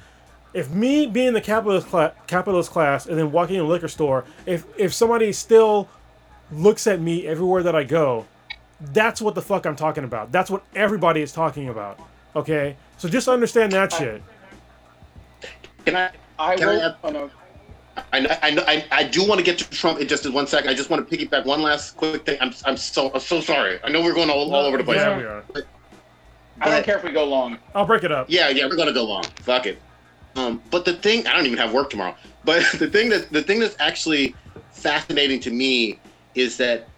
If 0.53 0.71
me 0.71 1.07
being 1.07 1.33
the 1.33 1.41
capitalist 1.41 1.87
class, 1.89 2.13
capitalist 2.27 2.71
class, 2.71 3.07
and 3.07 3.17
then 3.17 3.31
walking 3.31 3.57
in 3.57 3.63
a 3.63 3.69
liquor 3.69 3.89
store, 3.89 4.25
if 4.47 4.65
if 4.77 4.93
somebody 4.93 5.33
still 5.33 5.89
looks 6.51 6.87
at 6.87 7.01
me 7.01 7.27
everywhere 7.27 7.63
that 7.63 7.77
I 7.77 7.85
go, 7.85 8.27
that's 8.81 9.21
what 9.23 9.35
the 9.35 9.43
fuck 9.43 9.65
I'm 9.67 9.77
talking 9.77 10.05
about. 10.05 10.33
That's 10.33 10.51
what 10.51 10.65
everybody 10.75 11.23
is 11.23 11.33
talking 11.33 11.69
about. 11.69 12.01
Okay, 12.35 12.77
so 12.99 13.09
just 13.09 13.29
understand 13.29 13.73
that 13.73 13.93
shit. 13.93 14.23
Can 15.85 15.97
I? 15.97 16.11
I 16.39 16.57
Can 16.57 16.69
I 16.69 16.73
will. 16.73 16.83
add- 16.83 16.97
oh, 17.05 17.11
no. 17.11 17.31
I 18.13 18.21
know, 18.21 18.37
I 18.43 18.51
know, 18.51 18.65
I, 18.67 18.85
I 18.91 19.05
do 19.05 19.27
want 19.27 19.41
to 19.41 19.45
get 19.45 19.59
to 19.59 19.69
Trump 19.69 20.01
in 20.01 20.09
just 20.09 20.25
in 20.25 20.33
one 20.33 20.47
second. 20.47 20.71
I 20.71 20.75
just 20.75 20.89
want 20.89 21.07
to 21.07 21.17
piggyback 21.17 21.45
one 21.45 21.61
last 21.61 21.97
quick 21.97 22.25
thing. 22.25 22.39
I'm, 22.41 22.53
I'm 22.65 22.77
so, 22.77 23.13
I'm 23.13 23.21
so 23.21 23.41
sorry. 23.41 23.79
I 23.85 23.91
know 23.91 24.01
we're 24.01 24.15
going 24.15 24.31
all, 24.31 24.55
all 24.55 24.65
over 24.65 24.79
the 24.79 24.85
place. 24.85 24.99
Yeah, 24.99 25.19
we 25.19 25.25
are. 25.25 25.45
I 26.63 26.71
don't 26.71 26.85
care 26.85 26.97
if 26.97 27.05
we 27.05 27.11
go 27.11 27.25
long. 27.25 27.59
I'll 27.75 27.85
break 27.85 28.05
it 28.05 28.13
up. 28.13 28.27
Yeah, 28.31 28.49
yeah, 28.49 28.67
we're 28.67 28.77
gonna 28.77 28.93
go 28.93 29.05
long. 29.05 29.25
Fuck 29.43 29.67
it. 29.67 29.81
Um, 30.37 30.63
but 30.71 30.85
the 30.85 30.95
thing, 30.95 31.27
I 31.27 31.35
don't 31.35 31.47
even 31.47 31.59
have 31.59 31.73
work 31.73 31.91
tomorrow. 31.91 32.17
But 32.45 32.65
the 32.79 32.89
thing 32.89 33.11
that 33.11 33.31
the 33.33 33.43
thing 33.43 33.61
that's 33.61 33.77
actually 33.81 34.37
fascinating 34.71 35.41
to 35.41 35.51
me 35.51 36.01
is 36.35 36.57
that 36.59 36.91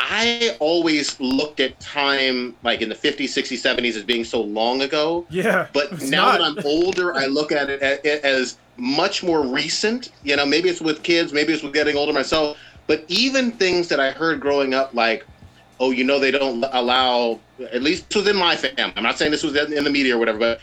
I 0.00 0.56
always 0.60 1.18
looked 1.20 1.60
at 1.60 1.78
time 1.80 2.56
like 2.62 2.80
in 2.82 2.88
the 2.88 2.94
50s, 2.94 3.24
60s, 3.24 3.60
70s 3.60 3.96
as 3.96 4.04
being 4.04 4.24
so 4.24 4.40
long 4.40 4.82
ago. 4.82 5.26
Yeah, 5.28 5.68
But 5.72 6.00
now 6.00 6.26
not. 6.26 6.38
that 6.38 6.42
I'm 6.42 6.58
older, 6.64 7.14
I 7.16 7.26
look 7.26 7.50
at 7.52 7.68
it 7.70 7.82
as 8.24 8.58
much 8.76 9.22
more 9.24 9.42
recent. 9.46 10.10
You 10.22 10.36
know, 10.36 10.46
maybe 10.46 10.68
it's 10.68 10.80
with 10.80 11.02
kids, 11.02 11.32
maybe 11.32 11.52
it's 11.52 11.62
with 11.62 11.74
getting 11.74 11.96
older 11.96 12.12
myself. 12.12 12.58
But 12.86 13.04
even 13.08 13.52
things 13.52 13.88
that 13.88 14.00
I 14.00 14.12
heard 14.12 14.40
growing 14.40 14.72
up, 14.72 14.94
like, 14.94 15.26
oh, 15.80 15.90
you 15.90 16.04
know, 16.04 16.18
they 16.18 16.30
don't 16.30 16.64
allow, 16.72 17.40
at 17.72 17.82
least 17.82 18.14
within 18.14 18.36
my 18.36 18.56
family. 18.56 18.92
I'm 18.96 19.02
not 19.02 19.18
saying 19.18 19.30
this 19.32 19.42
was 19.42 19.56
in 19.56 19.72
in 19.72 19.84
the 19.84 19.90
media 19.90 20.14
or 20.16 20.18
whatever, 20.18 20.38
but 20.38 20.60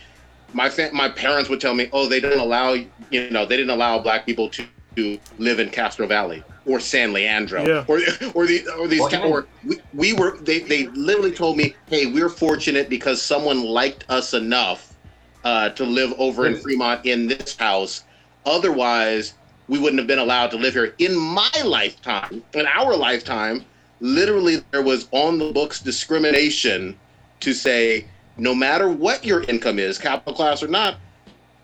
my 0.56 0.70
fa- 0.70 0.90
my 0.94 1.10
parents 1.10 1.50
would 1.50 1.60
tell 1.60 1.76
me, 1.76 1.90
oh, 1.92 2.08
they 2.08 2.22
didn't 2.22 2.40
allow, 2.40 2.74
you 3.12 3.30
know, 3.30 3.46
they 3.46 3.58
didn't 3.58 3.72
allow 3.72 4.00
black 4.00 4.26
people 4.26 4.50
to, 4.50 4.66
to 4.96 5.20
live 5.38 5.60
in 5.60 5.70
Castro 5.70 6.08
Valley 6.08 6.44
or 6.66 6.80
San 6.80 7.12
Leandro 7.12 7.68
Yeah. 7.68 7.84
or 7.90 8.00
or 8.34 8.48
the 8.48 8.66
or 8.80 8.88
these 8.88 9.02
Well, 9.02 9.32
or 9.32 9.48
we, 9.68 9.82
we 9.94 10.14
were 10.14 10.38
they 10.40 10.60
they 10.60 10.88
literally 10.88 11.34
told 11.34 11.58
me, 11.58 11.76
hey, 11.88 12.06
we're 12.06 12.30
fortunate 12.30 12.90
because 12.90 13.22
someone 13.22 13.64
liked 13.66 14.06
us 14.08 14.34
enough 14.34 14.96
uh, 15.44 15.70
to 15.70 15.84
live 15.84 16.14
over 16.18 16.48
in 16.48 16.56
Fremont 16.58 17.06
in 17.06 17.28
this 17.28 17.58
house. 17.58 18.04
Otherwise, 18.46 19.34
we 19.68 19.78
wouldn't 19.78 20.00
have 20.00 20.08
been 20.08 20.20
allowed 20.20 20.52
to 20.52 20.58
live 20.58 20.74
here. 20.74 20.96
In 21.00 21.16
my 21.16 21.52
lifetime, 21.66 22.42
in 22.54 22.66
our 22.68 22.96
lifetime, 22.96 23.66
literally 24.00 24.64
there 24.72 24.82
was 24.84 25.10
on 25.12 25.38
the 25.38 25.52
books 25.52 25.82
discrimination 25.82 26.98
to 27.42 27.54
say 27.54 28.08
no 28.38 28.54
matter 28.56 28.90
what 28.90 29.24
your 29.26 29.44
income 29.44 29.80
is, 29.80 29.98
capital 29.98 30.34
class 30.34 30.62
or 30.64 30.68
not, 30.68 30.96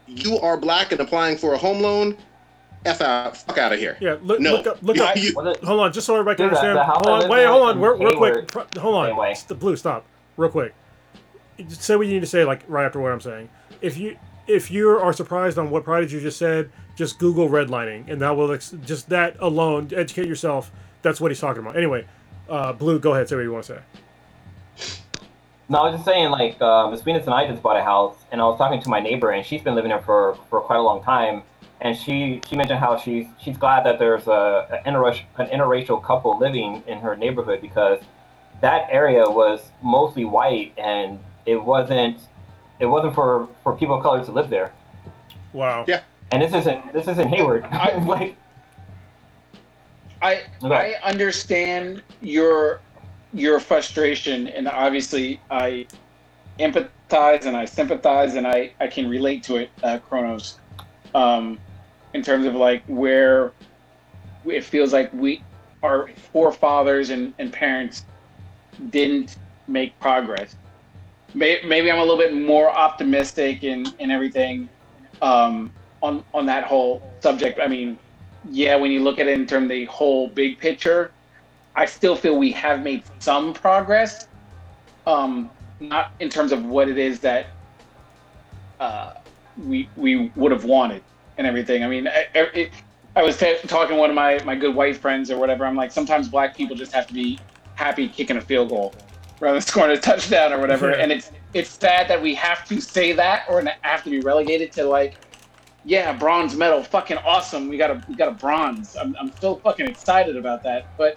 you 0.07 0.37
are 0.39 0.57
black 0.57 0.91
and 0.91 1.01
applying 1.01 1.37
for 1.37 1.53
a 1.53 1.57
home 1.57 1.81
loan. 1.81 2.17
F 2.83 2.99
out, 3.01 3.37
fuck 3.37 3.59
out 3.59 3.71
of 3.73 3.79
here. 3.79 3.95
Yeah, 4.01 4.17
look, 4.23 4.39
No, 4.39 4.53
look 4.53 4.65
up, 4.67 4.77
look 4.81 4.97
up. 4.97 5.15
you- 5.15 5.33
Hold 5.35 5.79
on, 5.81 5.93
just 5.93 6.07
so 6.07 6.15
everybody 6.15 6.37
can 6.37 6.47
Dude, 6.47 6.55
the- 6.57 6.59
understand. 6.61 6.77
the 6.79 6.83
hold 6.83 7.23
on, 7.25 7.29
wait, 7.29 7.45
hold 7.45 7.61
on, 7.63 7.75
in 7.77 7.81
real, 7.81 7.97
real 7.97 8.17
quick. 8.17 8.51
Hold 8.77 8.95
on, 8.95 9.07
same 9.09 9.17
way. 9.17 9.33
St- 9.35 9.59
blue, 9.59 9.75
stop, 9.75 10.03
real 10.35 10.49
quick. 10.49 10.73
Just 11.59 11.83
Say 11.83 11.95
what 11.95 12.07
you 12.07 12.13
need 12.15 12.21
to 12.21 12.25
say, 12.27 12.43
like 12.43 12.63
right 12.67 12.85
after 12.85 12.99
what 12.99 13.11
I'm 13.11 13.21
saying. 13.21 13.49
If 13.81 13.97
you 13.97 14.17
if 14.47 14.71
you 14.71 14.89
are 14.89 15.13
surprised 15.13 15.59
on 15.59 15.69
what 15.69 15.83
Prodigy 15.83 16.19
just 16.19 16.39
said, 16.39 16.71
just 16.95 17.19
Google 17.19 17.47
redlining, 17.49 18.09
and 18.11 18.19
that 18.21 18.35
will 18.35 18.51
ex- 18.51 18.73
just 18.83 19.09
that 19.09 19.35
alone 19.39 19.91
educate 19.95 20.27
yourself. 20.27 20.71
That's 21.03 21.21
what 21.21 21.29
he's 21.29 21.39
talking 21.39 21.61
about. 21.61 21.77
Anyway, 21.77 22.05
uh, 22.49 22.73
blue, 22.73 22.97
go 22.99 23.13
ahead, 23.13 23.29
say 23.29 23.35
what 23.35 23.43
you 23.43 23.51
want 23.53 23.65
to 23.65 23.75
say. 23.75 23.79
No, 25.71 25.77
I 25.77 25.83
was 25.89 25.93
just 25.93 26.03
saying, 26.03 26.31
like, 26.31 26.61
um, 26.61 26.91
Miss 26.91 27.01
Venus 27.01 27.23
and 27.23 27.33
I 27.33 27.47
just 27.47 27.63
bought 27.63 27.77
a 27.77 27.81
house, 27.81 28.17
and 28.29 28.41
I 28.41 28.43
was 28.43 28.57
talking 28.57 28.81
to 28.81 28.89
my 28.89 28.99
neighbor, 28.99 29.31
and 29.31 29.45
she's 29.45 29.61
been 29.61 29.73
living 29.73 29.87
there 29.87 30.01
for, 30.01 30.37
for 30.49 30.59
quite 30.59 30.75
a 30.75 30.81
long 30.81 31.01
time. 31.01 31.43
And 31.79 31.97
she, 31.97 32.41
she 32.45 32.57
mentioned 32.57 32.77
how 32.79 32.97
she's 32.97 33.25
she's 33.41 33.57
glad 33.57 33.85
that 33.85 33.97
there's 33.97 34.27
a, 34.27 34.81
an, 34.85 34.93
interracial, 34.93 35.23
an 35.37 35.47
interracial 35.47 36.03
couple 36.03 36.37
living 36.37 36.83
in 36.87 36.99
her 36.99 37.15
neighborhood 37.15 37.61
because 37.61 38.01
that 38.59 38.89
area 38.91 39.23
was 39.23 39.61
mostly 39.81 40.25
white, 40.25 40.73
and 40.77 41.17
it 41.45 41.55
wasn't 41.55 42.17
it 42.81 42.85
wasn't 42.87 43.15
for, 43.15 43.47
for 43.63 43.73
people 43.77 43.95
of 43.95 44.03
color 44.03 44.25
to 44.25 44.31
live 44.31 44.49
there. 44.49 44.73
Wow. 45.53 45.85
Yeah. 45.87 46.01
And 46.33 46.41
this 46.41 46.53
isn't 46.53 46.91
this 46.91 47.07
isn't 47.07 47.29
Hayward. 47.29 47.63
I- 47.71 47.95
like, 48.05 48.35
I 50.21 50.41
Okay. 50.61 50.95
I 51.01 51.09
understand 51.09 52.03
your 52.19 52.81
your 53.33 53.59
frustration, 53.59 54.47
and 54.47 54.67
obviously 54.67 55.39
I 55.49 55.87
empathize 56.59 57.45
and 57.45 57.55
I 57.55 57.65
sympathize 57.65 58.35
and 58.35 58.45
I 58.47 58.73
I 58.79 58.87
can 58.87 59.09
relate 59.09 59.43
to 59.43 59.57
it, 59.57 59.69
uh, 59.83 59.99
Kronos, 59.99 60.57
um, 61.15 61.59
in 62.13 62.21
terms 62.23 62.45
of 62.45 62.55
like 62.55 62.83
where 62.87 63.51
it 64.45 64.63
feels 64.63 64.93
like 64.93 65.11
we 65.13 65.43
our 65.83 66.09
forefathers 66.31 67.09
and, 67.09 67.33
and 67.39 67.51
parents 67.51 68.05
didn't 68.89 69.37
make 69.67 69.97
progress. 69.99 70.55
May- 71.33 71.61
Maybe 71.65 71.91
I'm 71.91 71.97
a 71.97 72.01
little 72.01 72.17
bit 72.17 72.33
more 72.33 72.69
optimistic 72.69 73.63
and 73.63 73.93
and 73.99 74.11
everything 74.11 74.69
um, 75.21 75.71
on 76.01 76.23
on 76.33 76.45
that 76.47 76.65
whole 76.65 77.01
subject. 77.21 77.59
I 77.61 77.67
mean, 77.67 77.97
yeah, 78.49 78.75
when 78.75 78.91
you 78.91 79.01
look 79.01 79.19
at 79.19 79.27
it 79.27 79.33
in 79.39 79.45
terms 79.47 79.65
of 79.65 79.69
the 79.69 79.85
whole 79.85 80.27
big 80.27 80.59
picture, 80.59 81.11
I 81.75 81.85
still 81.85 82.15
feel 82.15 82.37
we 82.37 82.51
have 82.53 82.81
made 82.81 83.05
some 83.21 83.53
progress. 83.53 84.27
Um, 85.05 85.51
not 85.79 86.07
in 86.19 86.29
terms 86.29 86.51
of 86.51 86.63
what 86.65 86.89
it 86.89 86.97
is 86.97 87.21
that 87.21 87.47
uh, 88.79 89.11
we 89.57 89.91
we 89.95 90.31
would 90.35 90.51
have 90.51 90.65
wanted 90.65 91.03
and 91.37 91.47
everything. 91.47 91.83
I 91.83 91.87
mean, 91.87 92.07
I, 92.07 92.27
it, 92.35 92.71
I 93.15 93.23
was 93.23 93.37
t- 93.37 93.57
talking 93.67 93.95
to 93.95 93.99
one 94.01 94.09
of 94.11 94.15
my 94.15 94.41
my 94.43 94.55
good 94.55 94.75
white 94.75 94.97
friends 94.97 95.31
or 95.31 95.39
whatever. 95.39 95.65
I'm 95.65 95.75
like, 95.75 95.91
sometimes 95.91 96.29
black 96.29 96.55
people 96.57 96.75
just 96.75 96.93
have 96.93 97.07
to 97.07 97.13
be 97.13 97.43
happy 97.75 98.09
kicking 98.09 98.37
a 98.37 98.41
field 98.41 98.69
goal 98.69 98.97
rather 99.39 99.55
than 99.55 99.61
scoring 99.67 99.97
a 99.97 100.01
touchdown 100.01 100.53
or 100.53 100.59
whatever. 100.59 100.91
And 100.91 101.11
it's 101.11 101.31
it's 101.53 101.71
sad 101.79 102.09
that 102.09 102.21
we 102.21 102.35
have 102.35 102.65
to 102.67 102.81
say 102.81 103.13
that 103.13 103.43
or 103.49 103.63
have 103.83 104.03
to 104.03 104.09
be 104.11 104.21
relegated 104.21 104.71
to 104.73 104.85
like 104.85 105.17
yeah, 105.83 106.13
bronze 106.13 106.55
medal, 106.55 106.83
fucking 106.83 107.17
awesome. 107.25 107.67
We 107.67 107.77
got 107.77 107.91
a 107.91 108.03
we 108.07 108.15
got 108.15 108.29
a 108.29 108.35
bronze. 108.35 108.95
I'm 108.99 109.15
I'm 109.19 109.31
still 109.31 109.61
fucking 109.63 109.87
excited 109.87 110.37
about 110.37 110.63
that, 110.63 110.85
but 110.97 111.15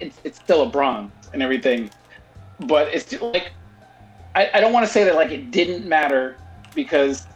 it's 0.00 0.18
it's 0.24 0.38
still 0.38 0.62
a 0.62 0.68
bronze 0.68 1.12
and 1.32 1.42
everything. 1.42 1.90
But 2.60 2.88
it's 2.94 3.20
like 3.20 3.52
I, 4.34 4.50
I 4.54 4.60
don't 4.60 4.72
want 4.72 4.86
to 4.86 4.92
say 4.92 5.04
that 5.04 5.14
like 5.14 5.30
it 5.30 5.50
didn't 5.50 5.86
matter 5.86 6.36
because 6.74 7.26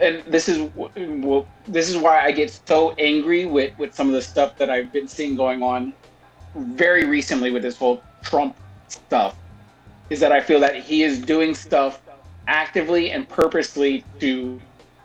and 0.00 0.22
this 0.26 0.48
is 0.48 0.70
well 0.76 1.46
this 1.66 1.88
is 1.88 1.96
why 1.96 2.24
I 2.24 2.32
get 2.32 2.60
so 2.66 2.92
angry 2.98 3.46
with 3.46 3.76
with 3.78 3.94
some 3.94 4.08
of 4.08 4.14
the 4.14 4.22
stuff 4.22 4.56
that 4.58 4.70
I've 4.70 4.92
been 4.92 5.08
seeing 5.08 5.36
going 5.36 5.62
on 5.62 5.92
very 6.54 7.04
recently 7.04 7.50
with 7.50 7.62
this 7.62 7.76
whole 7.76 8.02
Trump 8.22 8.56
stuff 8.88 9.36
is 10.10 10.20
that 10.20 10.32
I 10.32 10.40
feel 10.40 10.60
that 10.60 10.76
he 10.76 11.02
is 11.02 11.18
doing 11.18 11.54
stuff 11.54 12.00
actively 12.46 13.10
and 13.10 13.28
purposely 13.28 14.04
to 14.20 14.60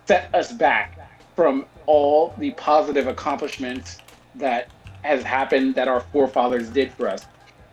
set 0.05 0.33
us 0.33 0.51
back 0.51 0.97
from 1.35 1.65
all 1.85 2.33
the 2.37 2.51
positive 2.51 3.07
accomplishments 3.07 3.99
that 4.35 4.69
has 5.07 5.23
happened 5.23 5.75
that 5.75 5.87
our 5.87 6.01
forefathers 6.01 6.69
did 6.69 6.91
for 6.93 7.07
us. 7.07 7.25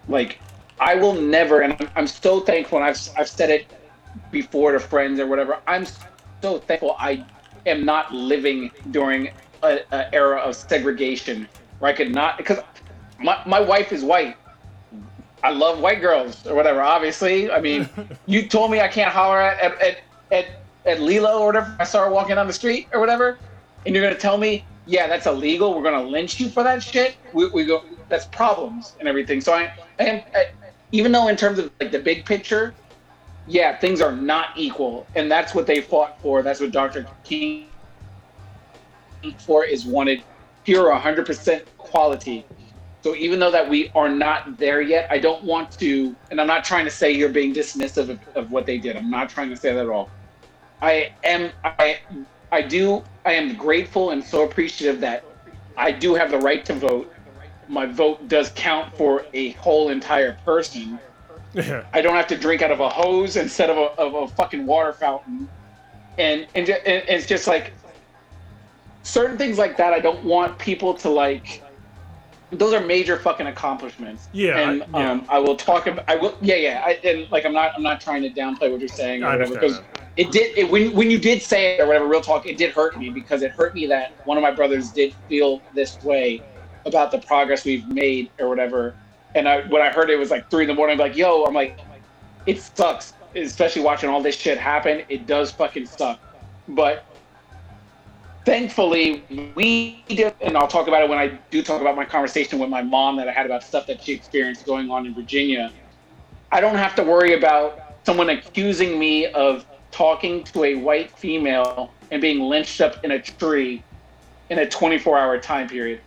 Like, 0.09 0.41
I 0.81 0.95
will 0.95 1.15
never, 1.15 1.61
and 1.61 1.77
I'm, 1.79 1.89
I'm 1.97 2.07
so 2.07 2.41
thankful, 2.41 2.79
and 2.79 2.87
I've, 2.87 2.99
I've 3.17 3.29
said 3.29 3.51
it 3.51 3.67
before 4.31 4.73
to 4.73 4.81
friends 4.81 5.21
or 5.21 5.27
whatever, 5.27 5.61
I'm 5.67 5.87
so 6.43 6.59
thankful 6.59 6.97
I 6.99 7.25
am 7.67 7.85
not 7.85 8.13
living 8.13 8.71
during 8.91 9.31
a, 9.63 9.81
a 9.93 10.15
era 10.15 10.39
of 10.41 10.57
segregation 10.57 11.49
where 11.79 11.91
I 11.91 11.95
could 11.95 12.13
not, 12.13 12.37
because 12.37 12.59
my, 13.19 13.41
my 13.47 13.61
wife 13.61 13.93
is 13.93 14.05
white. 14.05 14.37
I 15.43 15.51
love 15.51 15.79
white 15.79 16.01
girls 16.01 16.47
or 16.47 16.55
whatever. 16.55 16.81
Obviously, 16.81 17.51
I 17.51 17.61
mean, 17.61 17.89
you 18.27 18.49
told 18.49 18.71
me 18.71 18.81
I 18.81 18.89
can't 18.89 19.13
holler 19.13 19.41
at 19.41 19.61
at 19.61 19.83
at, 19.83 19.99
at, 20.33 20.47
at 20.87 21.01
Lilo 21.01 21.39
or 21.39 21.47
whatever. 21.47 21.77
I 21.79 21.85
saw 21.85 22.05
her 22.05 22.11
walking 22.11 22.37
down 22.37 22.47
the 22.47 22.53
street 22.53 22.89
or 22.93 23.01
whatever, 23.01 23.39
and 23.85 23.95
you're 23.95 24.03
gonna 24.03 24.19
tell 24.19 24.39
me, 24.39 24.65
yeah, 24.87 25.07
that's 25.07 25.27
illegal. 25.27 25.75
We're 25.75 25.83
gonna 25.83 26.03
lynch 26.03 26.41
you 26.41 26.49
for 26.49 26.63
that 26.63 26.83
shit. 26.83 27.17
We, 27.33 27.49
we 27.51 27.65
go, 27.65 27.83
that's 28.09 28.27
problems 28.27 28.95
and 29.01 29.09
everything. 29.09 29.41
So 29.41 29.53
I, 29.53 29.73
I 29.99 30.25
I, 30.35 30.47
even 30.93 31.13
though 31.13 31.29
in 31.29 31.37
terms 31.37 31.59
of 31.59 31.71
like 31.81 31.91
the 31.91 31.99
big 31.99 32.25
picture, 32.25 32.75
yeah, 33.47 33.77
things 33.77 34.01
are 34.01 34.13
not 34.13 34.51
equal, 34.57 35.07
and 35.15 35.31
that's 35.31 35.55
what 35.55 35.67
they 35.67 35.81
fought 35.81 36.21
for. 36.21 36.43
That's 36.43 36.61
what 36.61 36.71
Dr. 36.71 37.07
King 37.25 37.67
for 39.39 39.65
is 39.65 39.85
wanted 39.85 40.23
pure 40.65 40.91
100% 40.91 41.65
quality. 41.79 42.45
So 43.03 43.15
even 43.15 43.39
though 43.39 43.51
that 43.51 43.69
we 43.69 43.91
are 43.95 44.09
not 44.09 44.57
there 44.57 44.81
yet, 44.81 45.07
I 45.11 45.19
don't 45.19 45.45
want 45.45 45.73
to, 45.79 46.17
and 46.31 46.41
I'm 46.41 46.47
not 46.47 46.65
trying 46.65 46.87
to 46.87 46.91
say 46.91 47.13
you're 47.13 47.29
being 47.29 47.55
dismissive 47.55 48.09
of, 48.09 48.19
of 48.35 48.51
what 48.51 48.65
they 48.65 48.79
did. 48.79 48.97
I'm 48.97 49.11
not 49.11 49.29
trying 49.29 49.51
to 49.51 49.57
say 49.57 49.75
that 49.75 49.81
at 49.81 49.89
all. 49.91 50.09
I 50.81 51.13
am, 51.23 51.51
I, 51.65 51.99
I 52.55 52.63
do, 52.63 53.03
I 53.25 53.33
am 53.33 53.57
grateful 53.57 54.11
and 54.11 54.23
so 54.23 54.45
appreciative 54.45 55.01
that 55.01 55.25
I 55.77 55.91
do 55.91 56.15
have 56.15 56.31
the 56.31 56.39
right 56.39 56.65
to 56.67 56.75
vote. 56.75 57.13
My 57.67 57.85
vote 57.85 58.29
does 58.29 58.53
count 58.55 58.97
for 58.97 59.27
a 59.33 59.51
whole 59.55 59.89
entire 59.89 60.39
person. 60.45 61.01
I 61.93 62.01
don't 62.01 62.15
have 62.15 62.29
to 62.29 62.39
drink 62.39 62.63
out 62.63 62.71
of 62.71 62.79
a 62.79 62.89
hose 62.89 63.35
instead 63.35 63.71
of 63.71 63.77
a, 63.77 64.01
of 64.01 64.15
a 64.15 64.29
fucking 64.37 64.67
water 64.67 64.93
fountain. 64.93 65.49
and 66.17 66.47
and, 66.55 66.69
and 66.69 67.03
it's 67.09 67.27
just 67.27 67.49
like 67.49 67.73
certain 69.03 69.37
things 69.37 69.59
like 69.59 69.77
that. 69.79 69.93
I 69.93 69.99
don't 69.99 70.23
want 70.25 70.57
people 70.57 70.95
to 70.95 71.11
like. 71.11 71.61
Those 72.59 72.73
are 72.73 72.81
major 72.85 73.19
fucking 73.19 73.47
accomplishments. 73.47 74.29
Yeah, 74.33 74.59
and 74.59 74.83
I- 74.95 75.01
yeah. 75.01 75.11
um, 75.11 75.27
I 75.29 75.39
will 75.39 75.57
talk 75.57 75.87
about. 75.87 76.05
I 76.09 76.17
will. 76.17 76.37
Yeah, 76.41 76.57
yeah. 76.57 76.83
I, 76.85 76.93
and 77.05 77.31
like, 77.31 77.45
I'm 77.45 77.53
not. 77.53 77.73
I'm 77.77 77.83
not 77.83 78.01
trying 78.01 78.23
to 78.23 78.31
downplay 78.31 78.71
what 78.71 78.81
you're 78.81 78.89
saying 78.89 79.23
or 79.23 79.27
I 79.29 79.33
whatever. 79.37 79.55
Because 79.55 79.81
it 80.17 80.31
did. 80.33 80.57
It, 80.57 80.71
when 80.71 80.93
when 80.93 81.11
you 81.11 81.19
did 81.19 81.43
say 81.43 81.77
it 81.77 81.81
or 81.81 81.87
whatever, 81.87 82.07
real 82.07 82.21
talk, 82.21 82.47
it 82.47 82.57
did 82.57 82.73
hurt 82.73 82.99
me 82.99 83.11
because 83.11 83.43
it 83.43 83.53
hurt 83.53 83.75
me 83.75 83.87
that 83.89 84.13
one 84.25 84.37
of 84.37 84.43
my 84.43 84.51
brothers 84.51 84.93
did 84.93 85.15
feel 85.29 85.63
this 85.75 86.03
way 86.03 86.43
about 86.87 87.11
the 87.11 87.19
progress 87.19 87.65
we've 87.65 87.87
made 87.89 88.31
or 88.39 88.49
whatever. 88.49 88.97
And 89.35 89.49
I, 89.49 89.63
when 89.69 89.83
I 89.83 89.91
heard 89.91 90.11
it 90.11 90.19
was 90.19 90.31
like 90.31 90.49
three 90.51 90.63
in 90.65 90.69
the 90.69 90.75
morning, 90.75 90.95
I'm 90.95 90.99
like, 91.09 91.17
yo, 91.17 91.45
I'm 91.45 91.55
like, 91.55 91.81
it 92.47 92.61
sucks, 92.61 93.15
especially 93.35 93.83
watching 93.83 94.09
all 94.11 94.23
this 94.23 94.37
shit 94.37 94.59
happen. 94.59 95.03
It 95.09 95.27
does 95.27 95.51
fucking 95.51 95.87
suck. 95.87 96.21
But 96.69 97.05
thankfully, 98.45 99.25
we 99.55 100.05
did, 100.09 100.35
and 100.41 100.57
I'll 100.57 100.69
talk 100.69 100.87
about 100.87 101.03
it 101.03 101.09
when 101.09 101.19
I 101.19 101.39
do 101.51 101.63
talk 101.63 101.81
about 101.81 101.97
my 101.97 102.05
conversation 102.05 102.59
with 102.59 102.69
my 102.69 102.83
mom 102.83 103.17
that 103.17 103.29
I 103.29 103.33
had 103.33 103.47
about 103.47 103.63
stuff 103.63 103.87
that 103.87 104.03
she 104.03 104.13
experienced 104.13 104.67
going 104.67 104.91
on 104.91 105.07
in 105.07 105.15
Virginia. 105.15 105.73
I 106.53 106.61
don't 106.61 106.77
have 106.77 106.95
to 106.97 107.03
worry 107.03 107.35
about 107.35 107.97
someone 108.05 108.31
accusing 108.31 108.99
me 108.99 109.27
of 109.29 109.67
talking 109.91 110.45
to 110.45 110.65
a 110.65 110.75
white 110.75 111.11
female 111.11 111.93
and 112.11 112.21
being 112.21 112.41
lynched 112.41 112.81
up 112.81 113.03
in 113.05 113.13
a 113.13 113.21
tree 113.21 113.83
in 114.51 114.59
a 114.59 114.69
24 114.69 115.19
hour 115.19 115.39
time 115.39 115.69
period. 115.69 116.01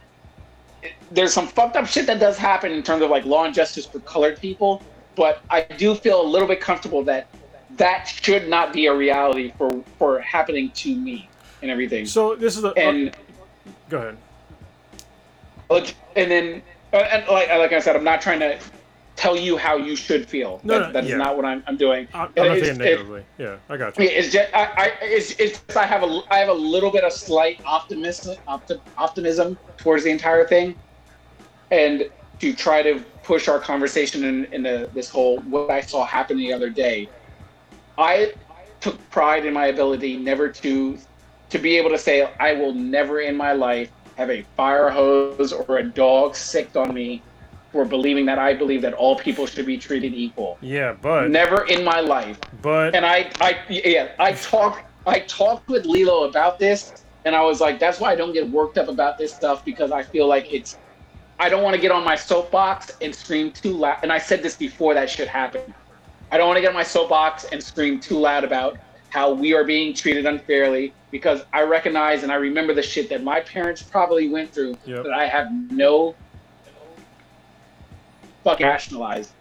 There's 1.12 1.34
some 1.34 1.48
fucked 1.48 1.76
up 1.76 1.88
shit 1.88 2.06
that 2.06 2.20
does 2.20 2.38
happen 2.38 2.72
in 2.72 2.84
terms 2.84 3.02
of 3.02 3.10
like 3.10 3.26
law 3.26 3.46
and 3.46 3.54
justice 3.54 3.86
for 3.86 4.00
colored 4.02 4.40
people, 4.40 4.84
but 5.16 5.42
I 5.50 5.62
do 5.62 5.96
feel 5.96 6.22
a 6.22 6.28
little 6.28 6.48
bit 6.48 6.62
comfortable 6.62 7.04
that 7.06 7.28
that 7.78 8.06
should 8.06 8.48
not 8.48 8.74
be 8.74 8.86
a 8.86 8.94
reality 8.94 9.54
for 9.58 9.70
for 9.98 10.20
happening 10.20 10.72
to 10.72 10.96
me 10.96 11.30
and 11.62 11.72
everything. 11.72 12.06
So 12.06 12.36
this 12.36 12.56
is 12.56 12.62
the. 12.62 12.72
And 12.74 13.16
go 13.90 13.98
ahead. 15.70 15.96
and 16.16 16.32
then 16.32 16.62
uh, 16.94 16.98
and 16.98 17.28
like 17.28 17.50
like 17.50 17.74
I 17.74 17.80
said, 17.80 17.96
I'm 17.96 18.04
not 18.04 18.22
trying 18.22 18.40
to 18.40 18.60
tell 19.18 19.36
you 19.36 19.58
how 19.58 19.76
you 19.76 19.96
should 19.96 20.28
feel. 20.28 20.62
No, 20.64 20.80
that, 20.80 20.88
no, 20.88 20.94
that 20.94 21.04
is 21.06 21.10
yeah. 21.10 21.18
not 21.18 21.36
what 21.36 21.44
I'm, 21.44 21.64
I'm 21.68 21.76
doing. 21.76 22.08
I'm, 22.14 22.30
I'm 22.38 22.48
not 22.48 22.58
It's- 22.58 22.78
thinking 22.78 23.16
it- 23.16 23.26
yeah, 23.38 23.58
I 23.68 23.78
got 23.78 23.98
you. 23.98 24.06
It's 24.06 24.32
just 24.32 24.54
I, 24.54 24.64
I 24.78 24.92
it's, 25.02 25.32
it's 25.40 25.60
just 25.60 25.78
I 25.78 25.86
have 25.86 26.04
a 26.04 26.22
I 26.30 26.38
have 26.38 26.50
a 26.50 26.54
little 26.54 26.92
bit 26.92 27.04
of 27.04 27.12
slight 27.12 27.60
optimism 27.66 28.38
opti- 28.48 28.80
optimism 28.98 29.58
towards 29.78 30.04
the 30.04 30.12
entire 30.12 30.46
thing, 30.48 30.76
and 31.72 32.10
to 32.40 32.54
try 32.54 32.84
to 32.84 33.00
push 33.24 33.48
our 33.48 33.60
conversation 33.60 34.24
in 34.24 34.46
into 34.54 34.90
this 34.94 35.10
whole 35.10 35.40
what 35.42 35.70
I 35.70 35.82
saw 35.82 36.06
happen 36.06 36.38
the 36.38 36.54
other 36.54 36.70
day. 36.70 37.10
I 37.98 38.34
took 38.80 38.98
pride 39.10 39.46
in 39.46 39.54
my 39.54 39.68
ability 39.68 40.18
never 40.18 40.48
to 40.50 40.98
to 41.50 41.58
be 41.58 41.78
able 41.78 41.90
to 41.90 41.98
say 41.98 42.30
I 42.40 42.54
will 42.54 42.74
never 42.74 43.22
in 43.22 43.36
my 43.36 43.54
life 43.54 43.92
have 44.16 44.30
a 44.30 44.42
fire 44.56 44.90
hose 44.90 45.54
or 45.54 45.78
a 45.78 45.84
dog 45.84 46.36
sicked 46.36 46.76
on 46.76 46.94
me 46.94 47.22
for 47.72 47.86
believing 47.86 48.26
that 48.26 48.40
I 48.40 48.54
believe 48.54 48.82
that 48.82 48.94
all 48.94 49.16
people 49.16 49.46
should 49.46 49.66
be 49.66 49.78
treated 49.78 50.14
equal. 50.14 50.58
Yeah, 50.62 50.94
but 50.94 51.30
Never 51.30 51.66
in 51.68 51.84
my 51.84 52.00
life 52.00 52.40
but 52.62 52.96
and 52.96 53.06
I, 53.06 53.30
I, 53.40 53.60
yeah, 53.70 54.14
I 54.20 54.34
talked, 54.34 54.86
I 55.06 55.20
talked 55.20 55.70
with 55.70 55.86
Lilo 55.86 56.28
about 56.28 56.60
this, 56.60 57.06
and 57.26 57.36
I 57.36 57.42
was 57.42 57.62
like, 57.62 57.80
that's 57.80 58.00
why 58.00 58.12
I 58.12 58.16
don't 58.16 58.34
get 58.34 58.50
worked 58.50 58.78
up 58.78 58.88
about 58.88 59.18
this 59.18 59.34
stuff 59.34 59.64
because 59.64 59.92
I 59.92 60.04
feel 60.04 60.28
like 60.28 60.52
it's, 60.52 60.78
I 61.40 61.50
don't 61.50 61.62
want 61.62 61.76
to 61.76 61.82
get 61.82 61.92
on 61.92 62.04
my 62.04 62.16
soapbox 62.16 62.98
and 63.02 63.14
scream 63.14 63.52
too 63.52 63.74
loud. 63.74 64.00
And 64.02 64.12
I 64.12 64.18
said 64.18 64.42
this 64.42 64.56
before 64.56 64.94
that 64.96 65.10
should 65.10 65.28
happen. 65.28 65.74
I 66.32 66.38
don't 66.38 66.48
want 66.48 66.58
to 66.58 66.62
get 66.62 66.70
on 66.70 66.74
my 66.74 66.84
soapbox 66.84 67.46
and 67.46 67.62
scream 67.62 68.00
too 68.00 68.18
loud 68.18 68.44
about 68.44 68.78
how 69.10 69.32
we 69.32 69.54
are 69.54 69.64
being 69.64 69.94
treated 69.94 70.26
unfairly 70.26 70.94
because 71.12 71.42
I 71.54 71.62
recognize 71.62 72.24
and 72.24 72.32
I 72.32 72.36
remember 72.36 72.74
the 72.74 72.84
shit 72.84 73.10
that 73.10 73.24
my 73.24 73.40
parents 73.42 73.82
probably 73.82 74.30
went 74.30 74.54
through 74.54 74.78
Yep. 74.86 75.04
that 75.04 75.14
I 75.14 75.28
have 75.28 75.52
no 75.72 76.16
fucking 78.44 78.66
rationalized 78.66 79.32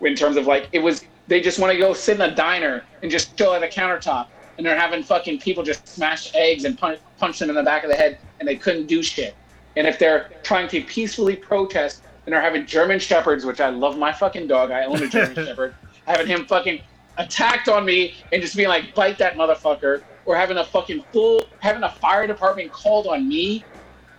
in 0.00 0.14
terms 0.14 0.36
of 0.36 0.46
like 0.46 0.68
it 0.72 0.80
was 0.80 1.04
they 1.28 1.40
just 1.40 1.58
want 1.58 1.72
to 1.72 1.78
go 1.78 1.92
sit 1.92 2.16
in 2.16 2.22
a 2.22 2.34
diner 2.34 2.84
and 3.02 3.10
just 3.10 3.36
chill 3.36 3.54
at 3.54 3.62
a 3.62 3.66
countertop 3.66 4.28
and 4.56 4.66
they're 4.66 4.78
having 4.78 5.02
fucking 5.02 5.38
people 5.38 5.62
just 5.62 5.86
smash 5.86 6.34
eggs 6.34 6.64
and 6.64 6.78
punch, 6.78 6.98
punch 7.18 7.38
them 7.38 7.48
in 7.50 7.54
the 7.54 7.62
back 7.62 7.84
of 7.84 7.90
the 7.90 7.96
head 7.96 8.18
and 8.40 8.48
they 8.48 8.56
couldn't 8.56 8.86
do 8.86 9.02
shit 9.02 9.34
and 9.76 9.86
if 9.86 9.98
they're 9.98 10.30
trying 10.42 10.68
to 10.68 10.82
peacefully 10.82 11.36
protest 11.36 12.02
and 12.24 12.32
they're 12.32 12.40
having 12.42 12.66
german 12.66 12.98
shepherds 12.98 13.44
which 13.44 13.60
i 13.60 13.68
love 13.68 13.96
my 13.98 14.12
fucking 14.12 14.46
dog 14.46 14.70
i 14.70 14.84
own 14.84 15.02
a 15.02 15.08
german 15.08 15.34
shepherd 15.46 15.74
having 16.06 16.26
him 16.26 16.44
fucking 16.46 16.80
attacked 17.18 17.68
on 17.68 17.84
me 17.84 18.14
and 18.32 18.42
just 18.42 18.56
being 18.56 18.68
like 18.68 18.94
bite 18.94 19.18
that 19.18 19.34
motherfucker 19.34 20.02
or 20.26 20.36
having 20.36 20.58
a 20.58 20.64
fucking 20.64 21.04
full 21.12 21.46
having 21.60 21.82
a 21.84 21.88
fire 21.88 22.26
department 22.26 22.70
called 22.72 23.06
on 23.06 23.26
me 23.28 23.64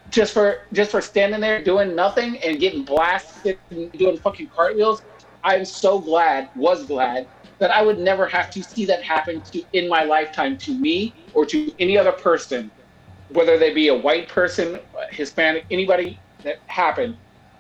just 0.10 0.34
for 0.34 0.58
just 0.74 0.92
for 0.92 1.02
standing 1.02 1.42
there 1.42 1.64
doing 1.64 1.96
nothing 1.96 2.38
and 2.40 2.60
getting 2.60 2.84
blasted 2.84 3.60
and 3.70 3.92
doing 3.94 4.18
fucking 4.18 4.50
cartwheels. 4.50 5.04
I'm 5.44 5.66
so 5.66 6.00
glad, 6.00 6.50
was 6.56 6.88
glad 6.88 7.28
that 7.60 7.72
I 7.72 7.82
would 7.82 8.00
never 8.00 8.26
have 8.28 8.50
to 8.52 8.64
see 8.64 8.86
that 8.86 9.04
happen 9.04 9.42
to 9.42 9.64
in 9.74 9.90
my 9.90 10.04
lifetime 10.04 10.58
to 10.60 10.78
me 10.80 11.28
or 11.34 11.46
to 11.46 11.72
any 11.80 11.98
other 11.98 12.12
person, 12.12 12.72
whether 13.30 13.58
they 13.58 13.74
be 13.74 13.90
a 13.90 13.96
white 13.96 14.30
person, 14.30 14.80
Hispanic, 15.12 15.66
anybody 15.70 16.20
that 16.44 16.58
happened. 16.68 17.18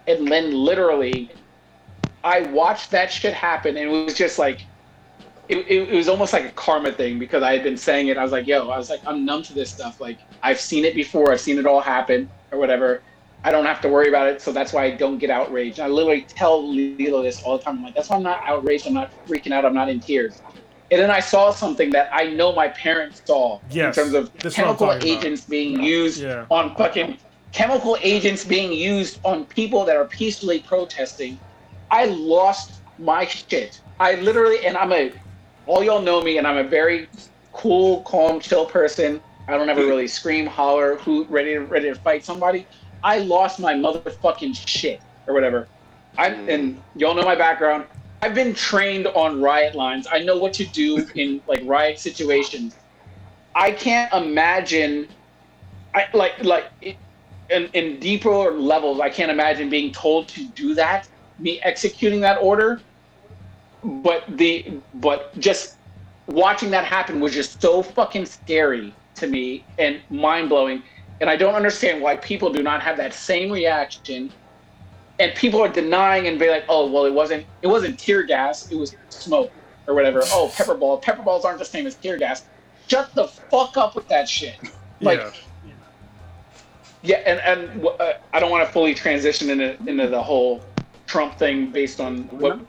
And 0.08 0.27
then 0.32 0.53
literally, 0.53 1.32
I 2.24 2.42
watched 2.42 2.92
that 2.92 3.11
shit 3.11 3.34
happen, 3.34 3.77
and 3.77 3.90
it 3.90 3.92
was 3.92 4.14
just 4.16 4.40
like. 4.40 4.66
It, 5.50 5.59
it, 5.59 5.90
it 5.90 5.95
was 5.95 6.09
almost 6.09 6.34
like 6.34 6.45
a 6.45 6.51
karma 6.51 6.92
thing 6.92 7.19
because 7.19 7.42
I 7.42 7.53
had 7.53 7.64
been 7.64 7.77
saying 7.77 8.08
it. 8.08 8.17
I 8.17 8.24
was 8.24 8.32
like, 8.32 8.48
yo, 8.48 8.69
I 8.69 8.77
was 8.77 8.90
like, 8.90 9.01
I'm 9.06 9.24
numb 9.26 9.43
to 9.43 9.53
this 9.53 9.72
stuff. 9.72 10.00
Like, 10.01 10.19
I've 10.43 10.59
seen 10.59 10.84
it 10.85 10.93
before. 10.93 11.32
I've 11.32 11.40
seen 11.42 11.58
it 11.58 11.66
all 11.66 11.80
happen 11.80 12.30
or 12.51 12.59
whatever. 12.59 13.01
I 13.43 13.51
don't 13.51 13.66
have 13.66 13.80
to 13.82 13.90
worry 13.90 14.09
about 14.09 14.27
it, 14.27 14.42
so 14.42 14.51
that's 14.51 14.74
why 14.74 14.84
I 14.85 14.92
don't 14.92 15.19
get 15.19 15.30
outraged. 15.30 15.80
I 15.80 15.88
literally 15.88 16.24
tell 16.24 16.69
Lilo 16.69 17.24
this 17.24 17.42
all 17.43 17.58
the 17.58 17.64
time. 17.64 17.77
I'm 17.77 17.84
like, 17.84 17.95
that's 17.95 18.09
why 18.09 18.17
I'm 18.17 18.24
not 18.24 18.42
outraged. 18.45 18.88
I'm 18.88 18.93
not 18.93 19.11
freaking 19.26 19.51
out. 19.53 19.64
I'm 19.64 19.74
not 19.74 19.88
in 19.90 20.01
tears. 20.01 20.42
And 20.92 21.00
then 21.01 21.11
I 21.11 21.19
saw 21.22 21.51
something 21.51 21.90
that 21.92 22.09
I 22.11 22.26
know 22.27 22.53
my 22.53 22.69
parents 22.69 23.22
saw 23.26 23.61
Yes, 23.69 23.98
in 23.98 24.03
terms 24.03 24.16
of 24.16 24.34
this 24.34 24.53
is 24.53 24.58
what 24.59 24.67
I'm 24.67 24.76
chemical 24.77 24.88
talking 24.88 25.09
about. 25.11 25.26
agents 25.26 25.45
being 25.45 25.82
used 25.82 26.22
Yeah. 26.22 26.45
on 26.50 26.76
fucking 26.76 27.19
chemical 27.53 27.98
agents 28.01 28.43
being 28.43 28.74
used 28.74 29.19
on 29.24 29.45
people 29.45 29.85
that 29.85 29.95
are 29.95 30.06
peacefully 30.06 30.59
protesting. 30.59 31.40
I 31.90 32.06
lost 32.06 32.82
my 32.98 33.26
shit. 33.26 33.80
I 34.00 34.16
literally, 34.16 34.66
and 34.66 34.76
I'm 34.77 34.92
a, 34.92 35.14
all 35.67 35.83
y'all 35.83 36.01
know 36.01 36.21
me, 36.21 36.37
and 36.37 36.47
I'm 36.47 36.57
a 36.57 36.63
very 36.63 37.07
cool, 37.53 38.01
calm, 38.01 38.39
chill 38.39 38.65
person. 38.65 39.21
I 39.47 39.51
don't 39.51 39.69
ever 39.69 39.85
really 39.85 40.07
scream, 40.07 40.45
holler, 40.45 40.95
hoot, 40.97 41.29
ready 41.29 41.53
to 41.53 41.59
ready 41.61 41.89
to 41.89 41.95
fight 41.95 42.25
somebody. 42.25 42.65
I 43.03 43.19
lost 43.19 43.59
my 43.59 43.73
motherfucking 43.73 44.67
shit 44.67 45.01
or 45.27 45.33
whatever. 45.33 45.67
I'm, 46.17 46.33
mm. 46.33 46.53
and 46.53 46.81
y'all 46.95 47.13
know 47.13 47.23
my 47.23 47.35
background. 47.35 47.85
I've 48.21 48.33
been 48.33 48.53
trained 48.53 49.07
on 49.07 49.41
riot 49.41 49.75
lines. 49.75 50.07
I 50.11 50.19
know 50.19 50.37
what 50.37 50.53
to 50.53 50.65
do 50.65 51.07
in 51.15 51.41
like 51.47 51.61
riot 51.63 51.99
situations. 51.99 52.75
I 53.53 53.71
can't 53.71 54.11
imagine, 54.13 55.07
I 55.93 56.07
like 56.13 56.43
like 56.43 56.65
in 57.49 57.69
in 57.73 57.99
deeper 57.99 58.51
levels. 58.51 58.99
I 58.99 59.09
can't 59.09 59.31
imagine 59.31 59.69
being 59.69 59.91
told 59.91 60.27
to 60.29 60.47
do 60.49 60.73
that. 60.75 61.07
Me 61.39 61.61
executing 61.61 62.19
that 62.21 62.39
order, 62.41 62.81
but 63.83 64.23
the 64.38 64.80
but 64.95 65.38
just 65.39 65.77
watching 66.27 66.72
that 66.72 66.85
happen 66.85 67.19
was 67.19 67.33
just 67.33 67.61
so 67.61 67.81
fucking 67.81 68.25
scary 68.25 68.93
to 69.15 69.27
me 69.27 69.65
and 69.77 70.01
mind 70.09 70.49
blowing. 70.49 70.83
And 71.19 71.30
I 71.30 71.35
don't 71.35 71.56
understand 71.56 72.01
why 72.01 72.17
people 72.17 72.51
do 72.51 72.61
not 72.61 72.81
have 72.83 72.97
that 72.97 73.14
same 73.14 73.51
reaction. 73.51 74.31
And 75.19 75.33
people 75.33 75.59
are 75.61 75.69
denying 75.69 76.27
and 76.27 76.38
be 76.38 76.47
like, 76.49 76.64
"Oh, 76.69 76.91
well, 76.91 77.06
it 77.06 77.14
wasn't. 77.14 77.45
It 77.64 77.67
wasn't 77.67 77.97
tear 77.97 78.22
gas. 78.23 78.72
It 78.72 78.75
was 78.75 78.95
smoke 79.09 79.51
or 79.88 79.95
whatever. 79.95 80.22
Oh, 80.25 80.51
pepper 80.56 80.75
ball. 80.75 80.99
Pepper 80.99 81.23
balls 81.23 81.45
aren't 81.45 81.59
the 81.59 81.65
same 81.65 81.88
as 81.88 81.95
tear 81.95 82.17
gas. 82.17 82.45
Shut 82.88 83.14
the 83.15 83.27
fuck 83.27 83.77
up 83.77 83.95
with 83.95 84.07
that 84.09 84.30
shit. 84.30 84.56
Like, 84.99 85.19
yeah. 85.64 85.73
yeah, 87.03 87.17
and 87.17 87.39
and 87.41 87.85
uh, 87.85 88.14
I 88.33 88.39
don't 88.39 88.49
want 88.49 88.65
to 88.65 88.73
fully 88.73 88.95
transition 88.95 89.51
into 89.51 89.77
into 89.88 90.07
the 90.07 90.23
whole 90.23 90.65
Trump 91.06 91.38
thing 91.38 91.72
based 91.72 91.99
on 91.99 92.23
what 92.39 92.59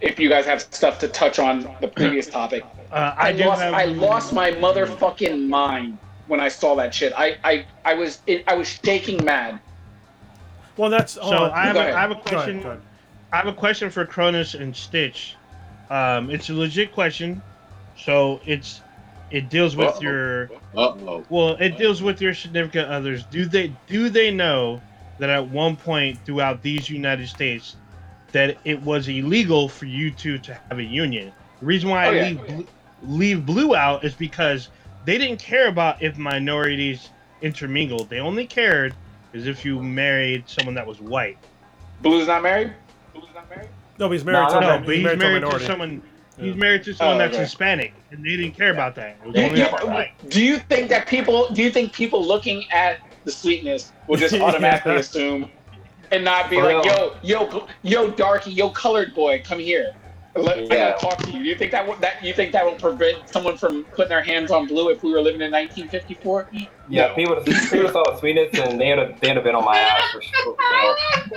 if 0.00 0.18
you 0.18 0.28
guys 0.28 0.46
have 0.46 0.62
stuff 0.62 0.98
to 1.00 1.08
touch 1.08 1.38
on 1.38 1.74
the 1.80 1.88
previous 1.88 2.26
topic. 2.30 2.64
Uh, 2.92 3.14
I, 3.16 3.28
I, 3.28 3.32
lost 3.32 3.60
have. 3.62 3.74
I 3.74 3.84
lost 3.84 4.32
my 4.32 4.50
motherfucking 4.52 5.48
mind 5.48 5.98
when 6.26 6.40
I 6.40 6.48
saw 6.48 6.74
that 6.76 6.94
shit. 6.94 7.12
I 7.16 7.36
I, 7.44 7.66
I 7.84 7.94
was 7.94 8.20
it, 8.26 8.44
I 8.46 8.54
was 8.54 8.68
shaking 8.68 9.24
mad. 9.24 9.60
Well, 10.76 10.90
that's 10.90 11.14
So 11.14 11.22
hold. 11.22 11.50
I 11.50 11.66
have, 11.66 11.74
Go 11.74 11.80
a, 11.80 11.92
have 11.92 12.10
a 12.10 12.14
Go 12.14 12.20
ahead, 12.20 12.28
question. 12.28 12.62
go 12.62 12.68
ahead. 12.70 12.82
I 13.32 13.36
have 13.36 13.46
a 13.48 13.52
question 13.52 13.90
for 13.90 14.04
Cronus 14.06 14.54
and 14.54 14.74
Stitch. 14.76 15.36
Um, 15.90 16.30
it's 16.30 16.48
a 16.50 16.54
legit 16.54 16.92
question, 16.92 17.42
so 17.96 18.40
it's 18.44 18.82
it 19.30 19.48
deals 19.48 19.74
with 19.76 19.88
Uh-oh. 19.88 20.00
your 20.00 20.50
Uh-oh. 20.76 21.24
well, 21.28 21.56
it 21.58 21.76
deals 21.78 22.02
with 22.02 22.20
your 22.20 22.34
significant 22.34 22.88
others. 22.88 23.24
Do 23.24 23.46
they 23.46 23.72
do 23.86 24.08
they 24.08 24.30
know 24.30 24.80
that 25.18 25.30
at 25.30 25.48
one 25.48 25.76
point 25.76 26.18
throughout 26.24 26.62
these 26.62 26.90
United 26.90 27.28
States 27.28 27.76
that 28.32 28.58
it 28.64 28.82
was 28.82 29.08
illegal 29.08 29.68
for 29.68 29.86
you 29.86 30.10
two 30.10 30.38
to 30.38 30.54
have 30.68 30.78
a 30.78 30.82
union? 30.84 31.32
The 31.60 31.66
reason 31.66 31.88
why 31.90 32.06
Oh, 32.06 32.10
I 32.10 32.14
yeah. 32.14 32.22
leave 32.24 32.46
Blue, 32.46 32.66
leave 33.02 33.46
Blue 33.46 33.74
out 33.76 34.04
is 34.04 34.14
because 34.14 34.68
they 35.04 35.18
didn't 35.18 35.38
care 35.38 35.68
about 35.68 36.02
if 36.02 36.16
minorities 36.18 37.10
intermingled. 37.42 38.08
They 38.10 38.18
only 38.18 38.46
cared 38.46 38.94
is 39.32 39.46
if 39.46 39.64
you 39.64 39.82
married 39.82 40.44
someone 40.48 40.74
that 40.74 40.86
was 40.86 41.00
white. 41.00 41.38
Blue's 42.00 42.26
not 42.26 42.42
married. 42.42 42.72
Blue's 43.14 43.26
not 43.34 43.48
married. 43.48 43.68
No, 43.98 44.08
but 44.08 44.14
he's 44.14 44.24
married 44.24 44.48
No, 44.52 44.54
to 44.54 44.60
No, 44.60 44.78
but 44.84 44.94
he's 44.94 45.04
married, 45.04 45.20
to 45.20 45.28
minority. 45.40 45.64
someone. 45.66 46.02
He's 46.38 46.54
married 46.54 46.82
to 46.84 46.92
someone 46.94 47.16
Oh, 47.16 47.18
that's 47.18 47.34
okay. 47.34 47.42
Hispanic, 47.44 47.94
and 48.10 48.22
they 48.22 48.36
didn't 48.36 48.52
care 48.52 48.70
about 48.70 48.94
that. 48.96 49.16
It 49.22 49.26
was 49.26 49.34
Do 49.34 49.40
only 49.42 49.60
you, 49.60 50.28
do 50.28 50.44
you 50.44 50.58
think 50.58 50.90
that 50.90 51.06
people? 51.06 51.48
Do 51.54 51.62
you 51.62 51.70
think 51.70 51.94
people 51.94 52.22
looking 52.22 52.70
at 52.70 52.98
the 53.24 53.32
sweetness 53.32 53.92
will 54.06 54.18
just 54.18 54.34
automatically 54.40 54.92
Yeah. 54.92 54.98
assume 54.98 55.50
and 56.12 56.24
not 56.24 56.48
be 56.50 56.56
For 56.56 56.64
like, 56.72 56.84
real. 56.84 57.16
yo, 57.22 57.46
yo, 57.48 57.66
yo, 57.82 58.10
darky, 58.10 58.52
yo, 58.52 58.70
colored 58.70 59.14
boy, 59.14 59.42
come 59.44 59.58
here. 59.58 59.92
Let, 60.34 60.58
I 60.58 60.60
Yeah. 60.62 60.90
gotta 60.90 61.00
talk 61.00 61.18
to 61.22 61.30
you. 61.30 61.38
Do 61.38 61.44
You 61.44 61.54
think 61.56 61.70
that 61.72 61.88
would, 61.88 61.98
that 62.02 62.22
you 62.22 62.34
think 62.34 62.52
that 62.52 62.64
will 62.64 62.74
prevent 62.74 63.26
someone 63.28 63.56
from 63.56 63.84
putting 63.84 64.10
their 64.10 64.22
hands 64.22 64.50
on 64.50 64.66
blue 64.66 64.90
if 64.90 65.02
we 65.02 65.10
were 65.10 65.20
living 65.22 65.40
in 65.40 65.50
1954? 65.50 66.48
Yeah, 66.88 67.06
No. 67.08 67.14
people 67.14 67.36
people 67.42 67.88
saw 67.90 68.16
sweetness 68.18 68.58
and 68.58 68.78
they 68.78 68.90
would 68.90 68.98
have 68.98 69.20
they 69.20 69.28
would 69.28 69.36
have 69.36 69.44
been 69.44 69.54
on 69.54 69.64
my 69.64 69.78
ass 69.78 70.02
for 70.12 70.20
sure. 70.22 70.56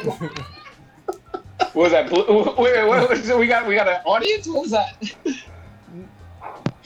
You? 0.03 0.29
What 1.73 1.83
was 1.83 1.91
that? 1.91 2.09
Blue? 2.09 2.25
Wait, 2.57 2.73
wait, 2.73 2.87
what 2.87 3.09
was 3.09 3.29
we 3.33 3.45
got? 3.45 3.67
We 3.67 3.75
got 3.75 3.87
an 3.87 4.01
audience. 4.05 4.47
What 4.47 4.61
was 4.63 4.71
that? 4.71 4.95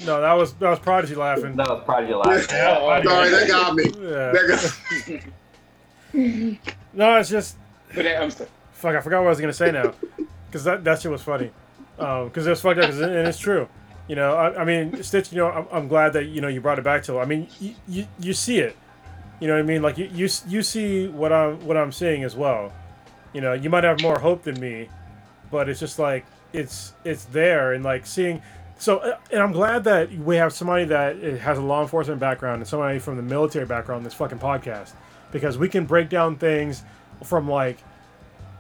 No, 0.06 0.20
that 0.20 0.34
was 0.34 0.54
that 0.56 0.70
was 0.70 0.80
Prodigy 0.80 1.16
laughing. 1.16 1.56
That 1.56 1.70
was 1.70 1.84
Prodigy 1.86 2.14
last. 2.14 2.52
Oh, 2.52 3.02
Sorry, 3.04 3.30
that 3.30 3.48
got 3.48 3.76
me. 3.76 3.84
Yeah. 3.86 4.32
That 4.34 5.24
got- 6.14 6.74
No, 6.94 7.18
it's 7.18 7.30
just 7.30 7.58
But 7.96 8.08
I'm 8.08 8.32
sorry. 8.32 8.50
fuck. 8.72 8.96
I 8.96 9.02
forgot 9.02 9.20
what 9.20 9.28
I 9.28 9.30
was 9.30 9.40
gonna 9.42 9.54
say 9.54 9.72
now, 9.72 9.94
because 10.48 10.64
that 10.66 10.84
that 10.84 11.02
shit 11.02 11.12
was 11.12 11.22
funny. 11.22 11.52
Because 11.98 12.48
it 12.48 12.50
was 12.50 12.62
fucked 12.62 12.80
up, 12.80 12.90
it- 12.90 13.00
and 13.02 13.28
it's 13.28 13.38
true. 13.40 13.68
You 14.08 14.16
know, 14.18 14.34
I, 14.36 14.62
I 14.62 14.66
mean, 14.66 15.02
Stitch. 15.04 15.32
You 15.32 15.38
know, 15.40 15.48
I'm, 15.50 15.68
I'm 15.72 15.88
glad 15.88 16.14
that 16.14 16.26
you 16.26 16.42
know 16.42 16.48
you 16.50 16.60
brought 16.60 16.80
it 16.80 16.84
back 16.84 17.04
to. 17.04 17.20
I 17.20 17.26
mean, 17.26 17.48
you, 17.60 17.76
you 17.88 18.08
you 18.20 18.34
see 18.34 18.60
it. 18.60 18.76
You 19.40 19.48
know 19.48 19.54
what 19.56 19.60
I 19.62 19.64
mean? 19.64 19.82
Like 19.82 19.98
you 19.98 20.10
you 20.14 20.28
you 20.48 20.62
see 20.62 21.08
what 21.08 21.32
I'm 21.32 21.66
what 21.66 21.78
I'm 21.78 21.92
seeing 21.92 22.24
as 22.24 22.36
well. 22.36 22.74
You 23.34 23.42
know, 23.42 23.54
you 23.54 23.70
might 23.70 23.84
have 23.84 24.02
more 24.02 24.20
hope 24.20 24.44
than 24.44 24.60
me, 24.60 24.90
but 25.52 25.70
it's 25.70 25.80
just 25.80 26.00
like 26.00 26.26
it's 26.52 26.94
it's 27.06 27.26
there 27.26 27.74
and 27.74 27.84
like 27.84 28.06
seeing. 28.06 28.42
So, 28.78 28.98
uh, 28.98 29.18
and 29.32 29.42
I'm 29.42 29.52
glad 29.54 29.86
that 29.86 30.12
we 30.12 30.36
have 30.36 30.52
somebody 30.52 30.84
that 30.86 31.16
uh, 31.24 31.38
has 31.38 31.58
a 31.58 31.62
law 31.62 31.82
enforcement 31.82 32.20
background 32.20 32.58
and 32.62 32.68
somebody 32.68 33.00
from 33.00 33.16
the 33.16 33.24
military 33.24 33.66
background 33.66 34.00
in 34.00 34.04
this 34.04 34.14
fucking 34.14 34.40
podcast 34.40 34.92
because 35.32 35.58
we 35.58 35.70
can 35.70 35.86
break 35.86 36.10
down 36.10 36.36
things 36.36 36.84
from 37.24 37.50
like 37.50 37.78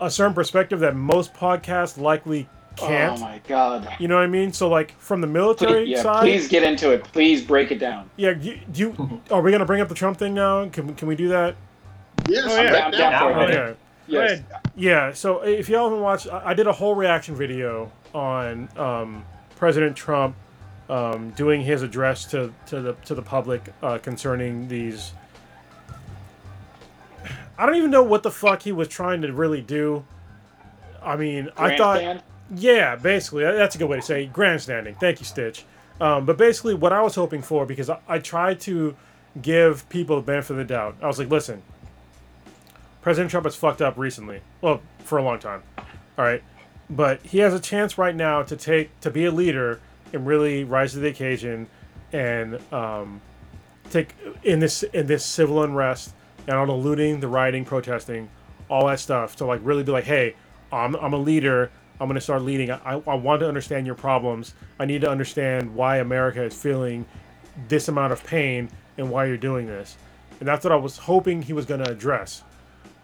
a 0.01 0.09
certain 0.09 0.33
perspective 0.33 0.80
that 0.82 0.95
most 0.95 1.33
podcasts 1.33 1.98
likely 1.98 2.50
can't. 2.75 3.17
Oh 3.19 3.22
my 3.22 3.40
god. 3.48 3.88
You 4.00 4.08
know 4.08 4.16
what 4.16 4.24
I 4.24 4.27
mean? 4.27 4.51
So 4.51 4.67
like 4.67 5.00
from 5.00 5.22
the 5.22 5.27
military 5.27 5.85
Please, 5.85 5.90
yeah, 5.92 6.01
side, 6.01 6.22
please 6.22 6.48
get 6.48 6.64
into 6.64 6.90
it. 6.92 7.03
Please 7.06 7.42
break 7.43 7.72
it 7.72 7.80
down. 7.80 8.09
yeah. 8.17 8.32
You, 8.32 8.59
do 8.72 8.80
you, 8.80 9.22
are 9.30 9.42
we 9.42 9.51
gonna 9.51 9.66
bring 9.66 9.82
up 9.82 9.90
the 9.90 9.95
Trump 9.95 10.17
thing 10.17 10.33
now? 10.33 10.67
Can 10.69 10.95
can 10.95 11.08
we 11.08 11.16
do 11.16 11.30
that? 11.30 11.56
yes, 12.27 12.45
Oh, 12.48 12.56
yeah. 12.61 12.64
right 12.72 12.72
Down, 12.72 12.92
now. 12.92 13.09
down 13.09 13.33
for 13.33 13.51
it. 13.51 13.53
Now. 13.56 13.61
Okay. 13.61 13.77
Yes. 14.08 14.42
Yeah. 14.75 15.14
So 15.14 15.42
if 15.42 15.69
y'all 15.69 15.85
haven't 15.90 16.01
watched, 16.03 16.27
I 16.27 16.50
I 16.50 16.53
did 16.56 16.67
a 16.67 16.74
whole 16.74 16.95
reaction 16.95 17.35
video 17.35 17.92
on 18.14 18.67
um, 18.77 19.24
President 19.56 19.95
Trump 19.95 20.35
um, 20.90 21.30
doing 21.32 21.61
his 21.61 21.83
address 21.83 22.25
to, 22.25 22.51
to 22.67 22.82
the 22.82 22.93
to 23.06 23.14
the 23.16 23.22
public 23.22 23.61
uh, 23.83 24.00
concerning 24.00 24.67
these. 24.67 25.14
I 27.57 27.65
don't 27.65 27.75
even 27.75 27.91
know 27.91 28.03
what 28.03 28.23
the 28.23 28.32
fuck 28.32 28.64
he 28.64 28.72
was 28.72 28.88
trying 28.88 29.22
to 29.22 29.32
really 29.32 29.61
do. 29.61 30.06
I 31.01 31.15
mean, 31.15 31.49
I 31.57 31.77
thought. 31.77 32.23
Yeah, 32.56 32.95
basically, 32.95 33.43
that's 33.43 33.75
a 33.75 33.77
good 33.77 33.90
way 33.90 33.98
to 33.98 34.03
say 34.03 34.23
it. 34.23 34.33
grandstanding. 34.33 34.95
Thank 34.95 35.19
you, 35.19 35.25
Stitch. 35.25 35.65
Um, 35.99 36.25
but 36.25 36.38
basically, 36.38 36.73
what 36.73 36.93
I 36.93 37.01
was 37.01 37.15
hoping 37.15 37.41
for, 37.41 37.65
because 37.65 37.90
I, 37.90 37.99
I 38.07 38.19
tried 38.19 38.59
to 38.61 38.95
give 39.41 39.88
people 39.90 40.17
the 40.17 40.22
benefit 40.22 40.51
of 40.51 40.57
the 40.57 40.65
doubt, 40.65 40.98
I 41.01 41.07
was 41.07 41.17
like, 41.17 41.30
listen, 41.30 41.64
President 43.01 43.32
Trump 43.32 43.45
has 43.45 43.56
fucked 43.56 43.82
up 43.82 43.98
recently. 43.98 44.41
Well, 44.61 44.82
for 44.99 45.17
a 45.17 45.23
long 45.23 45.40
time. 45.40 45.64
All 45.77 46.25
right. 46.25 46.43
But 46.90 47.22
he 47.22 47.40
has 47.40 47.53
a 47.53 47.59
chance 47.59 47.98
right 47.98 48.15
now 48.15 48.43
to 48.43 48.56
take 48.56 48.99
to 49.01 49.09
be 49.09 49.25
a 49.25 49.32
leader 49.32 49.80
and 50.11 50.27
really 50.27 50.64
rise 50.64 50.93
to 50.93 50.99
the 50.99 51.07
occasion 51.07 51.67
and 52.11 52.59
um, 52.72 53.22
take 53.90 54.15
in 54.43 54.59
this 54.59 54.83
in 54.83 55.07
this 55.07 55.25
civil 55.25 55.64
unrest 55.64 56.14
and 56.47 56.57
all 56.57 56.65
the 56.65 56.73
looting, 56.73 57.19
the 57.19 57.27
rioting, 57.27 57.65
protesting, 57.65 58.30
all 58.69 58.88
that 58.88 58.99
stuff. 58.99 59.35
To 59.38 59.45
like 59.45 59.61
really 59.63 59.83
be 59.83 59.91
like, 59.91 60.03
hey, 60.05 60.35
I'm, 60.72 60.95
I'm 60.95 61.13
a 61.13 61.17
leader. 61.17 61.72
I'm 61.99 62.07
going 62.07 62.15
to 62.15 62.22
start 62.22 62.41
leading. 62.41 62.72
I, 62.72 63.01
I 63.07 63.15
want 63.15 63.41
to 63.41 63.47
understand 63.47 63.85
your 63.85 63.95
problems. 63.95 64.55
I 64.80 64.85
need 64.85 65.01
to 65.01 65.09
understand 65.09 65.73
why 65.75 65.97
America 65.97 66.43
is 66.43 66.53
feeling 66.53 67.05
this 67.67 67.88
amount 67.88 68.13
of 68.13 68.23
pain 68.23 68.69
and 68.97 69.09
why 69.09 69.25
you're 69.25 69.38
doing 69.38 69.67
this. 69.67 69.97
And 70.39 70.47
that's 70.47 70.63
what 70.63 70.73
I 70.73 70.77
was 70.77 70.97
hoping 70.97 71.41
he 71.41 71.53
was 71.53 71.65
going 71.65 71.83
to 71.83 71.89
address. 71.89 72.43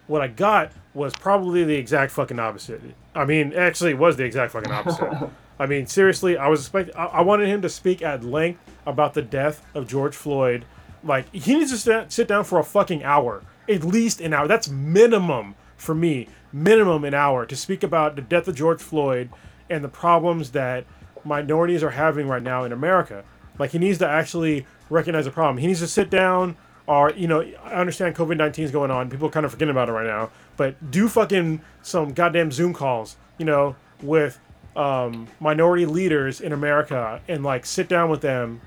What 0.06 0.22
I 0.22 0.28
got 0.28 0.72
was 0.92 1.14
probably 1.14 1.64
the 1.64 1.76
exact 1.76 2.12
fucking 2.12 2.38
opposite. 2.38 2.80
I 3.14 3.24
mean, 3.24 3.52
actually, 3.54 3.92
it 3.92 3.98
was 3.98 4.16
the 4.16 4.24
exact 4.24 4.52
fucking 4.52 4.72
opposite. 4.72 5.30
I 5.60 5.66
mean, 5.66 5.86
seriously, 5.86 6.36
I 6.36 6.48
was 6.48 6.60
expecting. 6.60 6.96
I, 6.96 7.04
I 7.06 7.20
wanted 7.20 7.48
him 7.48 7.62
to 7.62 7.68
speak 7.68 8.02
at 8.02 8.24
length 8.24 8.60
about 8.86 9.14
the 9.14 9.22
death 9.22 9.64
of 9.74 9.86
George 9.86 10.16
Floyd. 10.16 10.64
Like, 11.02 11.32
he 11.34 11.54
needs 11.54 11.70
to 11.70 11.78
sit, 11.78 12.12
sit 12.12 12.28
down 12.28 12.44
for 12.44 12.58
a 12.58 12.64
fucking 12.64 13.02
hour, 13.02 13.42
at 13.68 13.84
least 13.84 14.20
an 14.20 14.34
hour. 14.34 14.46
That's 14.46 14.68
minimum 14.68 15.54
for 15.76 15.94
me, 15.94 16.28
minimum 16.52 17.04
an 17.04 17.14
hour 17.14 17.46
to 17.46 17.56
speak 17.56 17.82
about 17.82 18.16
the 18.16 18.22
death 18.22 18.48
of 18.48 18.54
George 18.54 18.82
Floyd 18.82 19.30
and 19.68 19.82
the 19.82 19.88
problems 19.88 20.50
that 20.50 20.84
minorities 21.24 21.82
are 21.82 21.90
having 21.90 22.28
right 22.28 22.42
now 22.42 22.64
in 22.64 22.72
America. 22.72 23.24
Like, 23.58 23.70
he 23.70 23.78
needs 23.78 23.98
to 23.98 24.08
actually 24.08 24.66
recognize 24.90 25.24
the 25.24 25.30
problem. 25.30 25.58
He 25.58 25.66
needs 25.66 25.80
to 25.80 25.86
sit 25.86 26.10
down 26.10 26.56
or 26.90 27.12
you 27.12 27.28
know 27.28 27.40
i 27.64 27.74
understand 27.74 28.14
covid-19 28.16 28.58
is 28.58 28.70
going 28.70 28.90
on 28.90 29.08
people 29.08 29.28
are 29.28 29.30
kind 29.30 29.46
of 29.46 29.52
forgetting 29.52 29.70
about 29.70 29.88
it 29.88 29.92
right 29.92 30.06
now 30.06 30.28
but 30.56 30.90
do 30.90 31.08
fucking 31.08 31.60
some 31.82 32.12
goddamn 32.12 32.50
zoom 32.50 32.74
calls 32.74 33.16
you 33.38 33.44
know 33.44 33.76
with 34.02 34.38
um, 34.76 35.26
minority 35.38 35.86
leaders 35.86 36.40
in 36.40 36.52
america 36.52 37.20
and 37.28 37.44
like 37.44 37.64
sit 37.64 37.88
down 37.88 38.10
with 38.10 38.20
them 38.20 38.60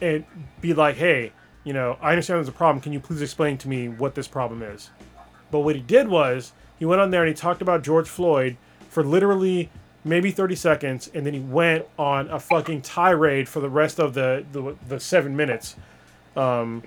and 0.00 0.24
be 0.60 0.74
like 0.74 0.96
hey 0.96 1.32
you 1.64 1.72
know 1.72 1.98
i 2.00 2.10
understand 2.10 2.38
there's 2.38 2.48
a 2.48 2.52
problem. 2.52 2.80
Can 2.80 2.92
you 2.92 3.00
please 3.00 3.22
explain 3.22 3.58
to 3.58 3.68
me 3.68 3.88
what 3.88 4.14
this 4.14 4.28
problem 4.28 4.62
is? 4.62 4.90
But 5.50 5.60
what 5.60 5.74
he 5.74 5.82
did 5.82 6.08
was 6.08 6.52
he 6.78 6.84
went 6.84 7.00
on 7.00 7.10
there 7.10 7.22
and 7.22 7.28
he 7.28 7.34
talked 7.34 7.62
about 7.62 7.82
george 7.82 8.08
floyd 8.08 8.56
for 8.88 9.02
literally 9.04 9.70
maybe 10.04 10.30
30 10.30 10.54
seconds 10.54 11.10
and 11.14 11.26
then 11.26 11.34
he 11.34 11.40
went 11.40 11.84
on 11.98 12.28
a 12.30 12.38
fucking 12.38 12.82
tirade 12.82 13.48
for 13.48 13.60
the 13.60 13.68
rest 13.68 13.98
of 13.98 14.14
the 14.14 14.44
the, 14.52 14.76
the 14.88 15.00
seven 15.00 15.36
minutes 15.36 15.76
um, 16.36 16.82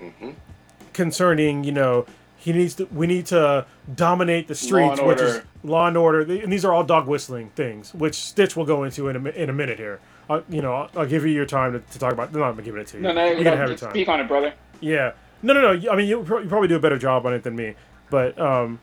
concerning 0.92 1.64
you 1.64 1.72
know 1.72 2.06
he 2.36 2.52
needs 2.52 2.74
to 2.74 2.86
we 2.86 3.06
need 3.06 3.26
to 3.26 3.64
dominate 3.94 4.48
the 4.48 4.54
streets 4.54 5.00
which 5.00 5.20
is 5.20 5.42
law 5.62 5.86
and 5.86 5.96
order. 5.96 6.20
And 6.22 6.52
these 6.52 6.64
are 6.64 6.72
all 6.72 6.82
dog 6.82 7.06
whistling 7.06 7.50
things 7.50 7.94
which 7.94 8.14
stitch 8.14 8.56
will 8.56 8.64
go 8.64 8.82
into 8.82 9.08
in 9.08 9.16
a, 9.16 9.30
in 9.30 9.48
a 9.48 9.52
minute 9.52 9.78
here 9.78 10.00
I'll, 10.30 10.42
you 10.48 10.62
know 10.62 10.72
I'll, 10.74 10.90
I'll 10.96 11.06
give 11.06 11.24
you 11.24 11.30
your 11.32 11.46
time 11.46 11.72
to, 11.72 11.80
to 11.80 11.98
talk 11.98 12.12
about 12.12 12.32
no 12.32 12.42
i'm 12.42 12.52
gonna 12.52 12.62
give 12.62 12.76
it 12.76 12.86
to 12.88 12.96
you 12.98 13.02
No, 13.02 13.12
no, 13.12 13.24
you're 13.26 13.38
no, 13.38 13.44
gonna 13.44 13.56
have 13.56 13.68
your 13.68 13.78
time 13.78 13.90
speak 13.90 14.08
on 14.08 14.20
it, 14.20 14.28
brother. 14.28 14.54
yeah 14.80 15.12
no 15.42 15.52
no 15.52 15.74
no 15.74 15.90
i 15.92 15.96
mean 15.96 16.08
you, 16.08 16.22
pro- 16.22 16.38
you 16.40 16.48
probably 16.48 16.68
do 16.68 16.76
a 16.76 16.80
better 16.80 16.98
job 16.98 17.26
on 17.26 17.34
it 17.34 17.42
than 17.42 17.56
me 17.56 17.74
but 18.10 18.38
um 18.40 18.78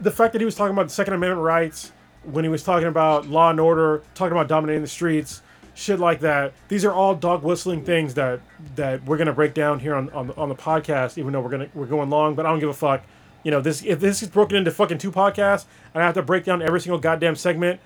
the 0.00 0.10
fact 0.10 0.32
that 0.32 0.40
he 0.40 0.44
was 0.44 0.54
talking 0.54 0.72
about 0.72 0.88
the 0.88 0.94
second 0.94 1.14
amendment 1.14 1.42
rights 1.42 1.92
when 2.24 2.44
he 2.44 2.50
was 2.50 2.62
talking 2.62 2.88
about 2.88 3.26
law 3.28 3.50
and 3.50 3.58
order 3.60 4.02
talking 4.14 4.32
about 4.32 4.48
dominating 4.48 4.82
the 4.82 4.88
streets 4.88 5.42
shit 5.74 5.98
like 5.98 6.20
that 6.20 6.52
these 6.68 6.84
are 6.84 6.92
all 6.92 7.14
dog 7.14 7.42
whistling 7.42 7.82
things 7.84 8.14
that 8.14 8.40
that 8.76 9.02
we're 9.04 9.16
gonna 9.16 9.32
break 9.32 9.54
down 9.54 9.78
here 9.80 9.94
on 9.94 10.10
on, 10.10 10.30
on 10.32 10.48
the 10.48 10.54
podcast 10.54 11.16
even 11.18 11.32
though 11.32 11.40
we're 11.40 11.50
gonna 11.50 11.68
we're 11.74 11.86
going 11.86 12.10
long 12.10 12.34
but 12.34 12.44
i 12.44 12.50
don't 12.50 12.60
give 12.60 12.68
a 12.68 12.74
fuck 12.74 13.02
you 13.42 13.50
know 13.50 13.60
this 13.60 13.82
if 13.84 13.98
this 13.98 14.22
is 14.22 14.28
broken 14.28 14.56
into 14.56 14.70
fucking 14.70 14.98
two 14.98 15.10
podcasts 15.10 15.64
and 15.94 16.02
i 16.02 16.06
have 16.06 16.14
to 16.14 16.22
break 16.22 16.44
down 16.44 16.60
every 16.62 16.80
single 16.80 16.98
goddamn 16.98 17.34
segment 17.34 17.80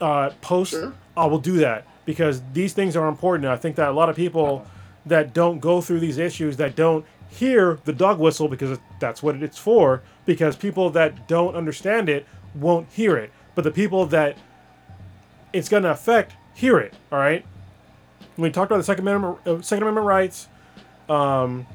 uh, 0.00 0.30
post, 0.40 0.70
Sure. 0.70 0.92
I 1.18 1.26
will 1.26 1.38
do 1.38 1.58
that 1.58 1.86
because 2.04 2.42
these 2.52 2.72
things 2.72 2.96
are 2.96 3.08
important. 3.08 3.46
I 3.46 3.56
think 3.56 3.76
that 3.76 3.88
a 3.88 3.92
lot 3.92 4.08
of 4.08 4.16
people 4.16 4.66
that 5.06 5.34
don't 5.34 5.58
go 5.58 5.80
through 5.80 6.00
these 6.00 6.18
issues, 6.18 6.56
that 6.58 6.76
don't 6.76 7.04
hear 7.28 7.78
the 7.84 7.92
dog 7.92 8.18
whistle 8.18 8.48
because 8.48 8.78
that's 9.00 9.22
what 9.22 9.42
it's 9.42 9.58
for, 9.58 10.02
because 10.24 10.56
people 10.56 10.90
that 10.90 11.28
don't 11.28 11.54
understand 11.54 12.08
it 12.08 12.26
won't 12.54 12.88
hear 12.92 13.16
it. 13.16 13.32
But 13.54 13.64
the 13.64 13.70
people 13.70 14.06
that 14.06 14.36
it's 15.52 15.68
going 15.68 15.82
to 15.82 15.90
affect 15.90 16.34
hear 16.54 16.78
it. 16.78 16.94
All 17.12 17.18
right. 17.18 17.44
We 18.36 18.50
talked 18.50 18.70
about 18.70 18.78
the 18.78 18.84
Second 18.84 19.08
Amendment, 19.08 19.46
uh, 19.46 19.62
Second 19.62 19.82
Amendment 19.82 20.06
rights, 20.06 20.48
um, 21.08 21.66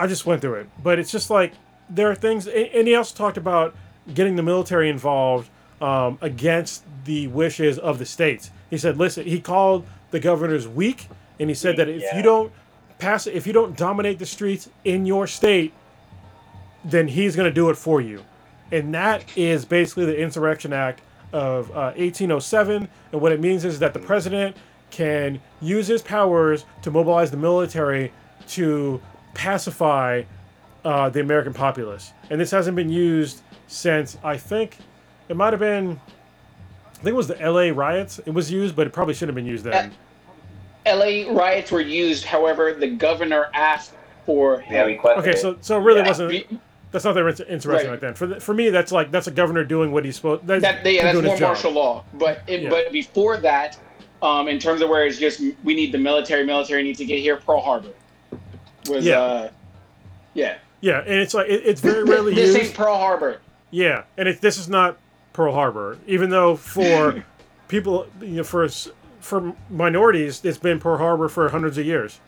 I 0.00 0.06
just 0.06 0.24
went 0.24 0.40
through 0.40 0.54
it, 0.54 0.70
but 0.82 0.98
it's 0.98 1.12
just 1.12 1.28
like 1.28 1.52
there 1.90 2.10
are 2.10 2.14
things, 2.14 2.46
and 2.46 2.88
he 2.88 2.94
also 2.94 3.14
talked 3.14 3.36
about 3.36 3.76
getting 4.14 4.36
the 4.36 4.42
military 4.42 4.88
involved 4.88 5.50
um, 5.80 6.18
against 6.20 6.84
the 7.04 7.26
wishes 7.28 7.78
of 7.78 7.98
the 7.98 8.06
states. 8.06 8.50
He 8.68 8.78
said, 8.78 8.96
"Listen," 8.98 9.24
he 9.26 9.40
called 9.40 9.86
the 10.10 10.20
governors 10.20 10.66
weak, 10.68 11.08
and 11.38 11.48
he 11.48 11.54
said 11.54 11.76
that 11.76 11.88
if 11.88 12.02
Yeah. 12.02 12.16
you 12.16 12.22
don't 12.22 12.52
pass, 12.98 13.26
if 13.26 13.46
you 13.46 13.52
don't 13.52 13.76
dominate 13.76 14.18
the 14.18 14.26
streets 14.26 14.68
in 14.84 15.06
your 15.06 15.26
state, 15.26 15.72
then 16.84 17.08
he's 17.08 17.36
going 17.36 17.48
to 17.48 17.54
do 17.54 17.70
it 17.70 17.76
for 17.76 18.00
you, 18.00 18.22
and 18.72 18.94
that 18.94 19.24
is 19.36 19.64
basically 19.64 20.04
the 20.06 20.18
Insurrection 20.20 20.72
Act 20.72 21.00
of 21.32 21.70
uh, 21.70 21.92
1807. 21.96 22.88
And 23.12 23.20
what 23.20 23.32
it 23.32 23.40
means 23.40 23.64
is 23.64 23.78
that 23.78 23.92
the 23.94 24.00
president 24.00 24.56
can 24.90 25.40
use 25.60 25.86
his 25.86 26.02
powers 26.02 26.64
to 26.82 26.90
mobilize 26.90 27.30
the 27.30 27.36
military 27.36 28.12
to 28.48 29.00
pacify 29.34 30.22
uh, 30.84 31.08
the 31.10 31.20
American 31.20 31.52
populace. 31.54 32.12
And 32.30 32.40
this 32.40 32.50
hasn't 32.50 32.74
been 32.74 32.90
used 32.90 33.42
since 33.68 34.18
I 34.24 34.36
think 34.36 34.78
it 35.30 35.36
might 35.36 35.52
have 35.52 35.60
been. 35.60 35.98
I 36.90 36.94
think 37.02 37.08
it 37.14 37.14
was 37.14 37.28
the 37.28 37.40
L.A. 37.40 37.70
riots. 37.70 38.18
It 38.26 38.34
was 38.34 38.50
used, 38.50 38.76
but 38.76 38.86
it 38.86 38.92
probably 38.92 39.14
shouldn't 39.14 39.30
have 39.30 39.34
been 39.36 39.46
used 39.50 39.64
then. 39.64 39.92
LA 40.86 41.30
riots 41.32 41.70
were 41.70 41.80
used, 41.80 42.24
however, 42.24 42.74
the 42.74 42.88
governor 42.88 43.48
asked 43.54 43.92
for 44.26 44.62
Yeah, 44.70 44.82
him. 44.82 44.86
requested. 44.88 45.28
Okay, 45.28 45.38
so 45.38 45.56
so 45.60 45.78
it 45.78 45.82
really 45.82 46.00
Yeah, 46.00 46.06
wasn't. 46.08 46.60
That's 46.90 47.04
not 47.04 47.12
that 47.14 47.24
inter- 47.26 47.44
interesting 47.48 47.72
Right. 47.72 47.90
like 47.92 48.00
that. 48.00 48.18
For 48.18 48.26
the, 48.26 48.40
for 48.40 48.52
me, 48.52 48.70
that's 48.70 48.90
like 48.90 49.10
that's 49.10 49.28
a 49.28 49.30
governor 49.30 49.62
doing 49.64 49.92
what 49.92 50.04
he's 50.04 50.16
supposed. 50.16 50.46
That's, 50.46 50.62
that 50.62 50.84
yeah, 50.84 51.12
that's 51.12 51.24
more 51.24 51.38
martial 51.38 51.70
law. 51.72 52.04
But 52.14 52.42
it, 52.48 52.62
Yeah. 52.62 52.70
but 52.70 52.90
before 52.92 53.36
that, 53.38 53.78
um, 54.22 54.48
in 54.48 54.58
terms 54.58 54.80
of 54.82 54.88
where 54.88 55.06
it's 55.06 55.18
just 55.18 55.40
we 55.62 55.74
need 55.74 55.92
the 55.92 55.98
military, 55.98 56.44
military 56.44 56.82
needs 56.82 56.98
to 56.98 57.04
get 57.04 57.20
here. 57.20 57.36
Pearl 57.36 57.60
Harbor 57.60 57.90
was 58.88 59.04
Yeah. 59.06 59.20
uh, 59.20 59.50
yeah. 60.34 60.56
Yeah, 60.80 61.00
and 61.00 61.14
it's 61.20 61.34
like 61.34 61.48
it, 61.48 61.62
it's 61.64 61.80
very 61.80 62.04
rarely 62.04 62.34
this 62.34 62.48
used. 62.54 62.58
ain't 62.68 62.74
Pearl 62.74 62.96
Harbor. 62.96 63.40
Yeah, 63.70 64.02
and 64.16 64.28
it, 64.28 64.40
this 64.40 64.58
is 64.58 64.68
not 64.68 64.98
Pearl 65.32 65.52
Harbor, 65.54 65.98
even 66.06 66.30
though 66.30 66.56
for 66.56 67.24
people, 67.68 68.06
you 68.20 68.28
know, 68.28 68.44
for 68.44 68.68
for 69.20 69.54
minorities, 69.68 70.44
it's 70.44 70.58
been 70.58 70.80
Pearl 70.80 70.98
Harbor 70.98 71.28
for 71.28 71.48
hundreds 71.48 71.78
of 71.78 71.86
years. 71.86 72.20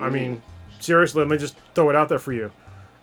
I 0.00 0.10
mean, 0.10 0.42
seriously, 0.78 1.20
let 1.20 1.28
me 1.28 1.38
just 1.38 1.56
throw 1.74 1.90
it 1.90 1.96
out 1.96 2.08
there 2.08 2.18
for 2.20 2.32
you. 2.32 2.52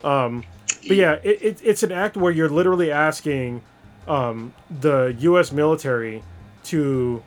Um, 0.03 0.43
but 0.87 0.97
yeah, 0.97 1.13
it, 1.23 1.41
it, 1.41 1.61
it's 1.63 1.83
an 1.83 1.91
act 1.91 2.15
where 2.15 2.31
you're 2.31 2.49
literally 2.49 2.91
asking 2.91 3.61
um, 4.07 4.53
the 4.69 5.15
U.S. 5.19 5.51
military 5.51 6.23
to 6.65 7.23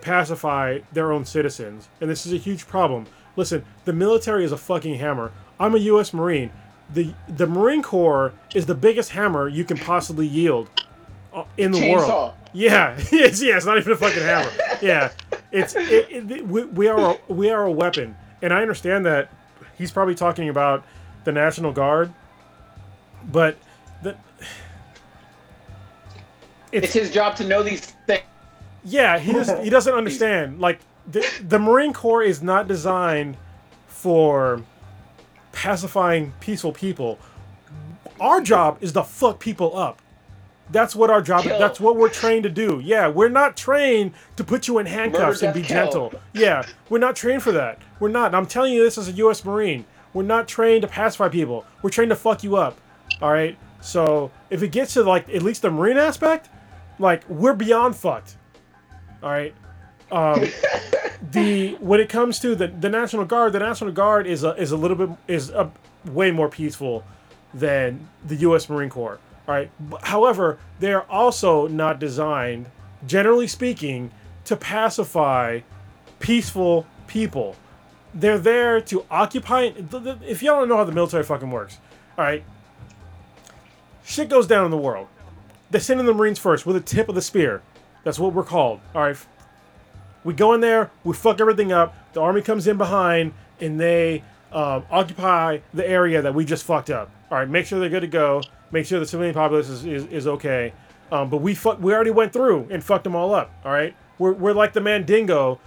pacify 0.00 0.80
their 0.92 1.12
own 1.12 1.24
citizens, 1.24 1.88
and 2.00 2.10
this 2.10 2.26
is 2.26 2.32
a 2.32 2.36
huge 2.36 2.66
problem. 2.66 3.06
Listen, 3.36 3.64
the 3.84 3.92
military 3.92 4.44
is 4.44 4.52
a 4.52 4.56
fucking 4.56 4.96
hammer. 4.96 5.32
I'm 5.58 5.74
a 5.74 5.78
U.S. 5.78 6.12
Marine. 6.12 6.50
The 6.94 7.12
The 7.28 7.46
Marine 7.46 7.82
Corps 7.82 8.32
is 8.54 8.66
the 8.66 8.74
biggest 8.74 9.10
hammer 9.10 9.48
you 9.48 9.64
can 9.64 9.76
possibly 9.78 10.26
yield 10.26 10.68
uh, 11.32 11.44
in 11.56 11.72
the 11.72 11.90
world. 11.90 12.10
Chainsaw. 12.10 12.34
Yeah, 12.52 12.94
it's, 12.98 13.42
yeah, 13.42 13.56
it's 13.56 13.64
not 13.66 13.78
even 13.78 13.92
a 13.92 13.96
fucking 13.96 14.22
hammer. 14.22 14.50
Yeah, 14.82 15.10
it's 15.50 15.74
it, 15.74 16.08
it, 16.10 16.46
we, 16.46 16.64
we 16.64 16.88
are 16.88 17.12
a, 17.14 17.32
we 17.32 17.50
are 17.50 17.64
a 17.64 17.70
weapon, 17.70 18.14
and 18.42 18.52
I 18.52 18.60
understand 18.62 19.06
that 19.06 19.30
he's 19.78 19.90
probably 19.90 20.14
talking 20.14 20.48
about 20.48 20.84
the 21.24 21.32
National 21.32 21.72
Guard, 21.72 22.12
but 23.30 23.56
the 24.02 24.16
It's 26.72 26.92
his 26.92 27.10
job 27.10 27.36
to 27.36 27.44
know 27.46 27.62
these 27.62 27.80
things. 28.06 28.22
yeah, 28.84 29.18
he 29.18 29.32
doesn't 29.32 29.62
he 29.64 29.70
doesn't 29.70 29.94
understand. 29.94 30.60
Like 30.60 30.80
the 31.10 31.26
the 31.46 31.58
Marine 31.58 31.92
Corps 31.92 32.22
is 32.22 32.42
not 32.42 32.68
designed 32.68 33.36
for 33.88 34.62
pacifying 35.52 36.32
peaceful 36.40 36.72
people. 36.72 37.18
Our 38.20 38.40
job 38.40 38.78
is 38.80 38.92
to 38.92 39.02
fuck 39.02 39.38
people 39.38 39.76
up. 39.76 40.00
That's 40.70 40.96
what 40.96 41.10
our 41.10 41.20
job. 41.20 41.42
Kill. 41.42 41.58
That's 41.58 41.80
what 41.80 41.96
we're 41.96 42.08
trained 42.08 42.44
to 42.44 42.48
do. 42.48 42.80
Yeah, 42.82 43.08
we're 43.08 43.28
not 43.28 43.56
trained 43.56 44.12
to 44.36 44.44
put 44.44 44.68
you 44.68 44.78
in 44.78 44.86
handcuffs 44.86 45.42
Murder, 45.42 45.46
and 45.46 45.54
be 45.54 45.66
kill. 45.66 45.84
gentle. 45.84 46.14
Yeah, 46.32 46.64
we're 46.88 46.98
not 46.98 47.14
trained 47.16 47.42
for 47.42 47.52
that. 47.52 47.78
We're 48.00 48.08
not. 48.08 48.28
And 48.28 48.36
I'm 48.36 48.46
telling 48.46 48.72
you 48.72 48.82
this 48.82 48.96
as 48.96 49.08
a 49.08 49.12
U.S. 49.12 49.44
Marine. 49.44 49.84
We're 50.14 50.22
not 50.22 50.48
trained 50.48 50.82
to 50.82 50.88
pacify 50.88 51.28
people. 51.28 51.64
We're 51.82 51.90
trained 51.90 52.10
to 52.10 52.16
fuck 52.16 52.42
you 52.42 52.56
up. 52.56 52.78
All 53.20 53.32
right. 53.32 53.56
So 53.80 54.30
if 54.50 54.62
it 54.62 54.68
gets 54.68 54.94
to 54.94 55.02
like 55.02 55.28
at 55.28 55.42
least 55.42 55.62
the 55.62 55.70
Marine 55.70 55.96
aspect, 55.98 56.48
like 56.98 57.28
we're 57.28 57.54
beyond 57.54 57.96
fucked. 57.96 58.36
All 59.22 59.30
right. 59.30 59.54
Um, 60.12 60.46
the 61.32 61.74
when 61.80 62.00
it 62.00 62.08
comes 62.08 62.38
to 62.40 62.54
the, 62.54 62.68
the 62.68 62.88
National 62.88 63.24
Guard, 63.24 63.52
the 63.52 63.58
National 63.58 63.90
Guard 63.90 64.26
is 64.26 64.44
a 64.44 64.50
is 64.54 64.70
a 64.70 64.76
little 64.76 64.96
bit 64.96 65.10
is 65.26 65.50
a 65.50 65.70
way 66.04 66.30
more 66.30 66.48
peaceful 66.48 67.04
than 67.54 68.08
the 68.24 68.36
U.S. 68.36 68.68
Marine 68.68 68.90
Corps. 68.90 69.18
All 69.48 69.54
right. 69.54 69.70
However, 70.02 70.58
they 70.78 70.92
are 70.92 71.06
also 71.10 71.66
not 71.66 71.98
designed, 71.98 72.66
generally 73.06 73.48
speaking, 73.48 74.10
to 74.44 74.56
pacify 74.56 75.60
peaceful 76.20 76.86
people. 77.06 77.56
They're 78.14 78.38
there 78.38 78.80
to 78.82 79.04
occupy. 79.10 79.72
If 80.26 80.42
y'all 80.42 80.60
don't 80.60 80.68
know 80.68 80.76
how 80.76 80.84
the 80.84 80.92
military 80.92 81.24
fucking 81.24 81.50
works, 81.50 81.78
all 82.16 82.24
right. 82.24 82.44
Shit 84.04 84.28
goes 84.28 84.46
down 84.46 84.64
in 84.64 84.70
the 84.70 84.76
world. 84.76 85.08
They 85.70 85.78
send 85.78 86.00
in 86.00 86.06
the 86.06 86.14
Marines 86.14 86.38
first 86.38 86.66
with 86.66 86.76
a 86.76 86.80
tip 86.80 87.08
of 87.08 87.14
the 87.14 87.22
spear. 87.22 87.62
That's 88.04 88.18
what 88.18 88.34
we're 88.34 88.42
called. 88.44 88.80
All 88.94 89.02
right. 89.02 89.16
We 90.24 90.34
go 90.34 90.52
in 90.52 90.60
there, 90.60 90.90
we 91.04 91.14
fuck 91.14 91.40
everything 91.40 91.72
up. 91.72 91.94
The 92.12 92.20
army 92.20 92.42
comes 92.42 92.66
in 92.66 92.76
behind, 92.76 93.32
and 93.60 93.80
they 93.80 94.22
um, 94.52 94.84
occupy 94.90 95.58
the 95.72 95.88
area 95.88 96.22
that 96.22 96.34
we 96.34 96.44
just 96.44 96.64
fucked 96.64 96.90
up. 96.90 97.10
All 97.30 97.38
right, 97.38 97.48
make 97.48 97.66
sure 97.66 97.80
they're 97.80 97.88
good 97.88 98.00
to 98.00 98.06
go. 98.06 98.42
Make 98.70 98.86
sure 98.86 99.00
the 99.00 99.06
civilian 99.06 99.34
populace 99.34 99.68
is, 99.68 99.84
is, 99.84 100.06
is 100.06 100.26
okay. 100.26 100.72
Um, 101.10 101.28
but 101.28 101.38
we 101.38 101.54
fuck, 101.54 101.80
we 101.80 101.92
already 101.92 102.10
went 102.10 102.32
through 102.32 102.68
and 102.70 102.82
fucked 102.82 103.04
them 103.04 103.14
all 103.14 103.34
up. 103.34 103.50
All 103.64 103.72
right, 103.72 103.94
we're, 104.18 104.32
we're 104.32 104.52
like 104.52 104.72
the 104.72 104.80
Mandingo, 104.80 105.60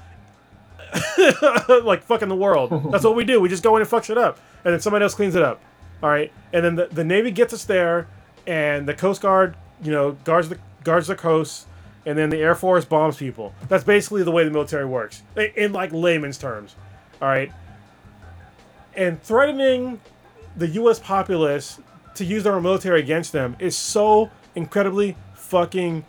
like 1.84 2.04
fucking 2.04 2.30
the 2.30 2.36
world. 2.36 2.72
That's 2.92 3.04
what 3.04 3.16
we 3.16 3.26
do. 3.26 3.40
We 3.42 3.50
just 3.50 3.64
go 3.64 3.76
in 3.76 3.82
and 3.82 3.90
fuck 3.90 4.06
shit 4.06 4.18
up, 4.18 4.40
and 4.64 4.74
then 4.74 4.80
somebody 4.80 5.04
else 5.04 5.14
cleans 5.14 5.36
it 5.36 5.44
up. 5.44 5.62
All 6.02 6.10
right, 6.10 6.32
and 6.54 6.64
then 6.64 6.76
the, 6.76 6.88
the 6.88 7.04
Navy 7.04 7.32
gets 7.32 7.54
us 7.54 7.64
there, 7.66 8.08
and 8.48 8.88
the 8.88 8.94
Coast 8.94 9.22
Guard, 9.22 9.56
you 9.84 9.92
know, 9.92 10.14
guards 10.24 10.50
the 10.50 10.60
guards 10.84 11.08
the 11.08 11.16
coast, 11.16 11.68
and 12.06 12.18
then 12.18 12.30
the 12.30 12.38
Air 12.38 12.56
Force 12.56 12.86
bombs 12.86 13.18
people. 13.18 13.54
That's 13.68 13.84
basically 13.84 14.24
the 14.24 14.32
way 14.32 14.44
the 14.44 14.52
military 14.52 14.86
works, 14.86 15.24
in, 15.56 15.74
like 15.74 15.92
layman's 15.92 16.38
terms. 16.38 16.76
All 17.22 17.28
right, 17.28 17.52
and 18.96 19.22
threatening 19.22 20.00
the 20.56 20.68
U.S. 20.68 21.00
populace 21.00 21.80
to 22.16 22.26
use 22.26 22.44
their 22.44 22.56
own 22.56 22.64
military 22.64 23.00
against 23.00 23.32
them 23.32 23.56
is 23.60 23.78
so 23.78 24.32
incredibly 24.56 25.18
fucking 25.34 26.06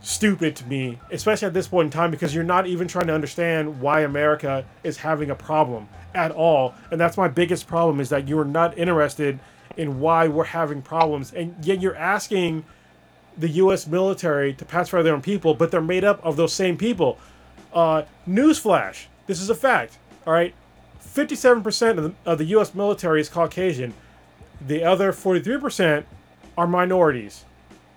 stupid 0.00 0.54
to 0.54 0.66
me, 0.66 0.98
especially 1.10 1.46
at 1.46 1.54
this 1.54 1.66
point 1.66 1.86
in 1.86 1.90
time, 1.90 2.10
because 2.10 2.34
you're 2.34 2.44
not 2.44 2.66
even 2.66 2.86
trying 2.86 3.08
to 3.08 3.14
understand 3.14 3.80
why 3.80 4.02
America 4.02 4.64
is 4.84 4.96
having 4.96 5.30
a 5.30 5.34
problem 5.34 5.88
at 6.14 6.30
all. 6.30 6.74
And 6.90 7.00
that's 7.00 7.16
my 7.16 7.28
biggest 7.28 7.66
problem 7.66 8.00
is 8.00 8.08
that 8.10 8.28
you 8.28 8.38
are 8.38 8.44
not 8.44 8.78
interested 8.78 9.38
in 9.76 9.98
why 9.98 10.28
we're 10.28 10.44
having 10.44 10.80
problems. 10.80 11.32
And 11.32 11.54
yet 11.64 11.82
you're 11.82 11.96
asking 11.96 12.64
the 13.38 13.48
U.S. 13.48 13.86
military 13.86 14.54
to 14.54 14.64
pacify 14.64 15.02
their 15.02 15.14
own 15.14 15.22
people, 15.22 15.54
but 15.54 15.70
they're 15.70 15.80
made 15.80 16.04
up 16.04 16.24
of 16.24 16.36
those 16.36 16.52
same 16.52 16.76
people. 16.76 17.18
Uh, 17.72 18.02
newsflash 18.26 19.06
this 19.26 19.40
is 19.40 19.50
a 19.50 19.54
fact. 19.54 19.98
All 20.26 20.32
right. 20.32 20.54
57% 21.04 21.98
of 21.98 22.04
the, 22.04 22.14
of 22.24 22.38
the 22.38 22.44
U.S. 22.46 22.74
military 22.74 23.20
is 23.20 23.28
Caucasian. 23.28 23.94
The 24.60 24.84
other 24.84 25.12
43% 25.12 26.04
are 26.56 26.66
minorities. 26.66 27.44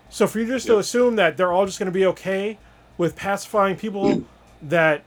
So 0.09 0.27
for 0.27 0.39
you 0.39 0.47
just 0.47 0.67
to 0.67 0.79
assume 0.79 1.15
that 1.17 1.37
they're 1.37 1.51
all 1.51 1.65
just 1.65 1.79
going 1.79 1.87
to 1.87 1.91
be 1.91 2.05
okay 2.07 2.57
with 2.97 3.15
pacifying 3.15 3.75
people 3.75 4.23
that 4.63 5.03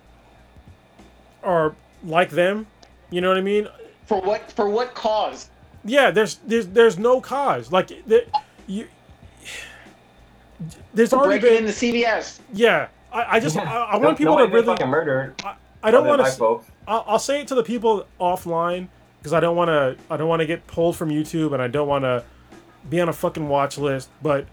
are 1.43 1.75
like 2.05 2.31
them, 2.31 2.67
you 3.11 3.21
know 3.21 3.29
what 3.29 3.37
I 3.37 3.43
mean? 3.43 3.69
For 4.07 4.21
what? 4.21 4.51
For 4.53 4.69
what 4.69 4.95
cause? 4.95 5.49
Yeah, 5.85 6.11
there's 6.11 6.37
there's 6.47 6.69
there's 6.69 6.99
no 6.99 7.21
cause. 7.21 7.73
Like 7.73 7.89
the, 8.07 8.27
you 8.67 8.87
there's 10.95 11.13
already 11.13 11.41
Breaking 11.41 11.59
been 11.59 11.67
the 11.67 11.73
CVS. 12.05 12.41
yeah. 12.53 12.89
I, 13.13 13.37
I 13.37 13.41
just 13.41 13.57
I, 13.57 13.63
I 13.63 13.93
No- 13.99 14.07
want 14.07 14.19
people 14.19 14.37
to 14.37 14.45
nobody's 14.45 14.47
been 14.47 14.53
really 14.53 14.67
fucking 14.67 14.89
murdered. 14.89 15.35
I, 15.45 15.55
I 15.83 15.91
don't 15.91 16.07
want 16.07 16.25
to. 16.25 16.61
I'll, 16.89 17.05
I'll 17.07 17.19
say 17.19 17.41
it 17.43 17.49
to 17.49 17.55
the 17.55 17.63
people 17.63 18.07
offline 18.21 18.89
because 19.19 19.33
I 19.33 19.41
don't 19.41 19.57
want 19.57 19.69
to. 19.69 19.97
I 20.11 20.17
don't 20.17 20.29
want 20.29 20.41
to 20.41 20.47
get 20.47 20.67
pulled 20.67 20.97
from 20.97 21.11
YouTube, 21.11 21.53
and 21.53 21.61
I 21.63 21.69
don't 21.69 21.89
want 21.89 22.05
to 22.05 22.25
be 22.89 23.01
on 23.01 23.09
a 23.09 23.13
fucking 23.13 23.49
watch 23.49 23.77
list. 23.79 24.09
But 24.23 24.47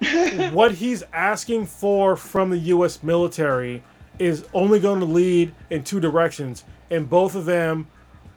what 0.52 0.72
he's 0.72 1.02
asking 1.12 1.66
for 1.66 2.16
from 2.16 2.50
the 2.50 2.58
U.S. 2.58 3.02
military 3.02 3.82
is 4.18 4.44
only 4.54 4.80
going 4.80 5.00
to 5.00 5.06
lead 5.06 5.54
in 5.70 5.84
two 5.84 6.00
directions, 6.00 6.64
and 6.90 7.08
both 7.08 7.34
of 7.34 7.44
them 7.44 7.86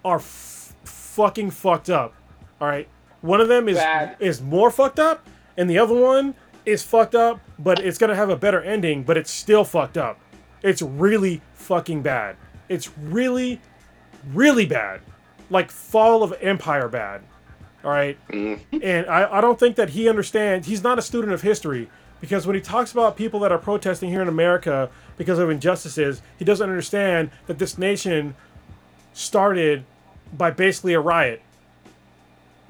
are 0.06 0.18
f- 0.18 0.76
fucking 0.84 1.52
fucked 1.52 1.90
up. 1.90 2.14
All 2.60 2.68
right, 2.68 2.88
one 3.22 3.42
of 3.42 3.48
them 3.48 3.68
is 3.68 3.78
Bad. 3.78 4.18
is 4.20 4.42
more 4.42 4.70
fucked 4.72 5.00
up, 5.00 5.28
and 5.58 5.70
the 5.70 5.78
other 5.80 5.96
one 5.96 6.36
is 6.66 6.84
fucked 6.84 7.16
up, 7.16 7.40
but 7.58 7.80
it's 7.80 7.98
gonna 7.98 8.16
have 8.16 8.30
a 8.30 8.36
better 8.36 8.62
ending, 8.62 9.04
but 9.04 9.18
it's 9.18 9.32
still 9.32 9.64
fucked 9.64 9.98
up. 9.98 10.20
It's 10.64 10.82
really 10.82 11.42
fucking 11.54 12.02
bad. 12.02 12.36
It's 12.70 12.90
really, 12.98 13.60
really 14.34 14.66
bad. 14.66 15.02
Like 15.50 15.72
Fall 15.72 16.24
of 16.24 16.34
Empire 16.42 16.88
bad. 16.88 17.22
All 17.84 17.92
right? 17.92 18.18
Mm-hmm. 18.30 18.78
And 18.82 19.08
I, 19.08 19.38
I 19.38 19.42
don't 19.42 19.60
think 19.60 19.76
that 19.76 19.90
he 19.90 20.08
understands. 20.08 20.68
He's 20.68 20.84
not 20.84 21.00
a 21.00 21.02
student 21.02 21.34
of 21.34 21.42
history 21.42 21.90
because 22.20 22.46
when 22.46 22.56
he 22.56 22.62
talks 22.62 22.92
about 22.92 23.18
people 23.18 23.40
that 23.42 23.52
are 23.52 23.58
protesting 23.58 24.10
here 24.10 24.22
in 24.22 24.28
America 24.28 24.90
because 25.18 25.40
of 25.40 25.50
injustices, 25.50 26.22
he 26.38 26.46
doesn't 26.46 26.70
understand 26.70 27.32
that 27.48 27.58
this 27.58 27.78
nation 27.78 28.36
started 29.14 29.84
by 30.38 30.52
basically 30.52 30.94
a 30.94 31.00
riot. 31.00 31.42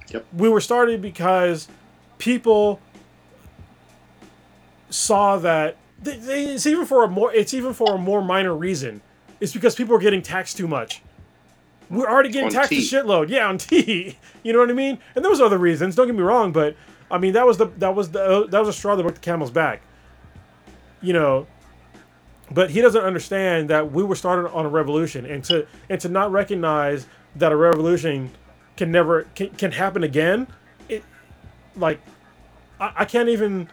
Yep. 0.10 0.26
We 0.34 0.50
were 0.50 0.62
started 0.62 1.02
because 1.02 1.68
people 2.18 2.80
saw 4.92 5.38
that 5.38 5.78
it's 6.04 6.66
even 6.66 6.86
for 6.86 7.04
a 7.04 7.08
more. 7.08 7.34
It's 7.34 7.54
even 7.54 7.74
for 7.74 7.96
a 7.96 7.98
more 7.98 8.22
minor 8.22 8.56
reason. 8.56 9.02
It's 9.40 9.54
because 9.54 9.76
people 9.76 9.96
are 9.96 10.00
getting 10.00 10.22
taxed 10.22 10.58
too 10.58 10.68
much. 10.68 11.02
We're 11.90 12.10
already 12.10 12.30
getting 12.30 12.48
On 12.48 12.54
taxed 12.54 12.72
a 12.72 12.76
shitload. 12.76 13.30
Yeah, 13.30 13.48
on 13.48 13.58
tea. 13.60 14.18
You 14.44 14.54
know 14.54 14.60
what 14.60 14.70
I 14.70 14.74
mean? 14.74 15.00
And 15.16 15.24
there 15.24 15.30
was 15.30 15.42
other 15.42 15.58
reasons. 15.58 15.96
Don't 15.96 16.08
get 16.08 16.16
me 16.16 16.22
wrong, 16.22 16.52
but 16.52 16.76
I 17.10 17.18
mean 17.18 17.34
that 17.34 17.46
was 17.46 17.58
the 17.58 17.68
that 17.78 17.96
was 17.96 18.12
the 18.12 18.48
that 18.48 18.60
was 18.60 18.70
a 18.70 18.74
straw 18.74 18.96
that 18.96 19.04
broke 19.04 19.16
the 19.16 19.22
camel's 19.22 19.52
back. 19.52 19.82
You 21.02 21.14
know. 21.14 21.48
But 22.50 22.70
he 22.72 22.82
doesn't 22.82 23.02
understand 23.02 23.70
that 23.70 23.94
we 23.94 24.04
were 24.04 24.16
started 24.16 24.52
on 24.52 24.66
a 24.66 24.70
revolution, 24.70 25.26
and 25.26 25.44
to 25.46 25.68
and 25.90 26.02
to 26.02 26.10
not 26.10 26.32
recognize 26.32 27.08
that 27.36 27.52
a 27.52 27.56
revolution 27.56 28.32
can 28.76 28.92
never 28.92 29.24
can, 29.36 29.50
can 29.52 29.72
happen 29.72 30.04
again. 30.04 30.48
It 30.90 31.04
like 31.76 32.02
I, 32.80 32.94
I 32.98 33.06
can't 33.06 33.30
even. 33.30 33.70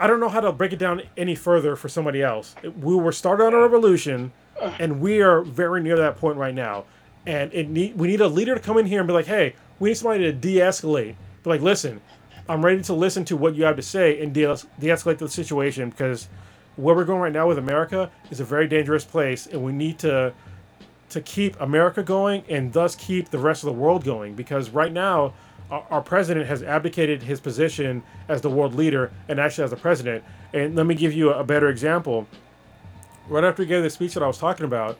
I 0.00 0.06
don't 0.06 0.18
know 0.18 0.30
how 0.30 0.40
to 0.40 0.50
break 0.50 0.72
it 0.72 0.78
down 0.78 1.02
any 1.18 1.34
further 1.34 1.76
for 1.76 1.90
somebody 1.90 2.22
else. 2.22 2.56
We 2.80 2.96
were 2.96 3.12
started 3.12 3.44
on 3.44 3.54
a 3.54 3.58
revolution, 3.58 4.32
and 4.78 4.98
we 4.98 5.20
are 5.20 5.42
very 5.42 5.82
near 5.82 5.96
that 5.98 6.16
point 6.16 6.38
right 6.38 6.54
now. 6.54 6.86
And 7.26 7.52
it 7.52 7.68
need, 7.68 7.98
we 7.98 8.08
need 8.08 8.22
a 8.22 8.26
leader 8.26 8.54
to 8.54 8.60
come 8.60 8.78
in 8.78 8.86
here 8.86 9.00
and 9.00 9.06
be 9.06 9.12
like, 9.12 9.26
"Hey, 9.26 9.54
we 9.78 9.90
need 9.90 9.96
somebody 9.96 10.24
to 10.24 10.32
de-escalate." 10.32 11.16
Be 11.42 11.50
like, 11.50 11.60
"Listen, 11.60 12.00
I'm 12.48 12.64
ready 12.64 12.82
to 12.82 12.94
listen 12.94 13.26
to 13.26 13.36
what 13.36 13.54
you 13.54 13.64
have 13.64 13.76
to 13.76 13.82
say 13.82 14.22
and 14.22 14.32
de- 14.32 14.56
de-escalate 14.78 15.18
the 15.18 15.28
situation 15.28 15.90
because 15.90 16.28
where 16.76 16.96
we're 16.96 17.04
going 17.04 17.20
right 17.20 17.32
now 17.32 17.46
with 17.46 17.58
America 17.58 18.10
is 18.30 18.40
a 18.40 18.44
very 18.44 18.66
dangerous 18.66 19.04
place, 19.04 19.46
and 19.46 19.62
we 19.62 19.72
need 19.72 19.98
to 19.98 20.32
to 21.10 21.20
keep 21.20 21.60
America 21.60 22.02
going 22.02 22.42
and 22.48 22.72
thus 22.72 22.94
keep 22.94 23.28
the 23.30 23.38
rest 23.38 23.64
of 23.64 23.66
the 23.66 23.78
world 23.78 24.02
going. 24.02 24.34
Because 24.34 24.70
right 24.70 24.92
now, 24.92 25.34
our, 25.70 26.00
president 26.00 26.46
has 26.46 26.62
abdicated 26.62 27.22
his 27.22 27.40
position 27.40 28.02
as 28.28 28.40
the 28.40 28.50
world 28.50 28.74
leader 28.74 29.12
and 29.28 29.38
actually 29.38 29.64
as 29.64 29.70
the 29.70 29.76
president. 29.76 30.24
And 30.52 30.74
let 30.74 30.86
me 30.86 30.94
give 30.94 31.12
you 31.12 31.30
a, 31.30 31.44
better 31.44 31.68
example. 31.68 32.26
Right 33.28 33.44
after 33.44 33.62
he 33.62 33.68
gave 33.68 33.82
the 33.82 33.90
speech 33.90 34.14
that 34.14 34.22
I 34.22 34.26
was 34.26 34.38
talking 34.38 34.66
about, 34.66 34.98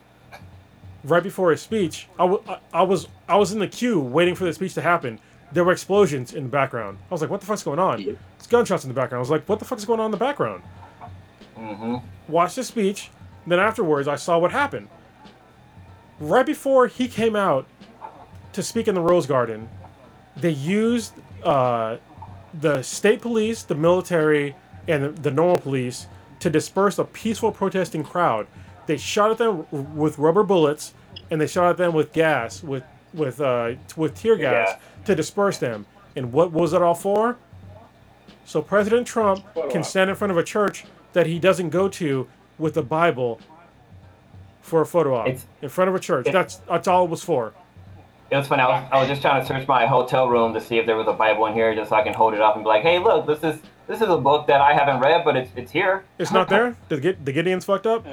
right 1.03 1.21
before 1.23 1.51
his 1.51 1.61
speech, 1.61 2.07
I, 2.17 2.23
w- 2.27 2.43
I, 2.73 2.83
was 2.83 3.07
I 3.27 3.35
was 3.35 3.51
in 3.51 3.59
the 3.59 3.67
queue 3.67 3.99
waiting 3.99 4.35
for 4.35 4.45
the 4.45 4.53
speech 4.53 4.73
to 4.75 4.81
happen. 4.81 5.19
There 5.51 5.65
were 5.65 5.73
explosions 5.73 6.33
in 6.33 6.43
the 6.43 6.49
background. 6.49 6.97
I 7.09 7.13
was 7.13 7.19
like, 7.21 7.29
"What 7.29 7.41
the 7.41 7.45
fuck's 7.47 7.63
going 7.63 7.79
on?" 7.79 7.99
It's 8.37 8.47
gunshots 8.47 8.85
in 8.85 8.87
the 8.89 8.93
background. 8.93 9.19
I 9.19 9.23
was 9.23 9.29
like, 9.29 9.49
"What 9.49 9.59
the 9.59 9.65
fuck 9.65 9.79
is 9.79 9.83
going 9.85 9.99
on 9.99 10.05
in 10.05 10.11
the 10.11 10.17
background?" 10.17 10.63
hmm 11.55 11.97
watched 12.29 12.55
the 12.55 12.63
speech. 12.63 13.09
Then 13.45 13.59
afterwards, 13.59 14.07
I 14.07 14.15
saw 14.15 14.39
what 14.39 14.51
happened. 14.51 14.87
Right 16.19 16.45
before 16.45 16.87
he 16.87 17.09
came 17.09 17.35
out 17.35 17.65
to 18.53 18.63
speak 18.63 18.87
in 18.87 18.95
the 18.95 19.01
Rose 19.01 19.25
Garden, 19.25 19.67
they 20.41 20.51
used 20.51 21.13
uh, 21.43 21.97
the 22.59 22.81
state 22.81 23.21
police, 23.21 23.63
the 23.63 23.75
military, 23.75 24.55
and 24.87 25.15
the, 25.17 25.31
normal 25.31 25.57
police 25.57 26.07
to 26.39 26.49
disperse 26.49 26.97
a 26.99 27.03
peaceful 27.05 27.51
protesting 27.51 28.03
crowd. 28.03 28.47
They 28.87 28.97
shot 28.97 29.31
at 29.31 29.37
them 29.37 29.65
with 29.95 30.17
rubber 30.17 30.43
bullets, 30.43 30.93
and 31.29 31.39
they 31.39 31.47
shot 31.47 31.69
at 31.69 31.77
them 31.77 31.93
with 31.93 32.11
gas, 32.13 32.63
with 32.63 32.83
with 33.13 33.39
uh, 33.41 33.73
with 33.95 34.15
tear 34.15 34.35
gas 34.37 34.69
Yeah. 34.71 34.79
to 35.05 35.15
disperse 35.15 35.57
them. 35.57 35.85
And 36.15 36.33
what 36.33 36.51
was 36.51 36.73
it 36.73 36.81
all 36.81 36.95
for? 36.95 37.37
So 38.45 38.61
President 38.61 39.05
Trump 39.07 39.45
can 39.69 39.83
stand 39.83 40.09
in 40.09 40.15
front 40.15 40.31
of 40.31 40.37
a 40.37 40.43
church 40.43 40.85
that 41.13 41.27
he 41.27 41.39
doesn't 41.39 41.69
go 41.69 41.87
to 41.89 42.27
with 42.57 42.73
the 42.73 42.81
Bible 42.81 43.39
for 44.61 44.81
a 44.81 44.85
photo 44.85 45.15
op 45.15 45.27
It's- 45.27 45.45
in 45.61 45.69
front 45.69 45.89
of 45.89 45.95
a 45.95 45.99
church. 45.99 46.27
That's 46.31 46.57
that's 46.67 46.87
all 46.87 47.05
it 47.05 47.09
was 47.09 47.23
for. 47.23 47.53
It 48.31 48.37
was 48.37 48.47
funny. 48.47 48.61
I 48.61 48.67
was, 48.67 48.89
I 48.93 48.97
was 48.97 49.09
just 49.09 49.21
trying 49.21 49.41
to 49.41 49.45
search 49.45 49.67
my 49.67 49.85
hotel 49.85 50.29
room 50.29 50.53
to 50.53 50.61
see 50.61 50.77
if 50.77 50.85
there 50.85 50.95
was 50.95 51.05
a 51.07 51.13
Bible 51.13 51.47
in 51.47 51.53
here, 51.53 51.75
just 51.75 51.89
so 51.89 51.97
I 51.97 52.01
can 52.01 52.13
hold 52.13 52.33
it 52.33 52.39
up 52.39 52.55
and 52.55 52.63
be 52.63 52.69
like, 52.69 52.81
"Hey, 52.81 52.97
look, 52.97 53.27
this 53.27 53.43
is 53.43 53.61
this 53.87 53.99
is 54.01 54.07
a 54.07 54.17
book 54.17 54.47
that 54.47 54.61
I 54.61 54.73
haven't 54.73 55.01
read, 55.01 55.25
but 55.25 55.35
it's 55.35 55.51
it's 55.57 55.69
here." 55.71 56.05
It's 56.17 56.31
not 56.31 56.47
there. 56.47 56.77
The, 56.87 56.97
Gid- 56.97 57.25
the 57.25 57.33
Gideon's 57.33 57.65
fucked 57.65 57.85
up. 57.85 58.05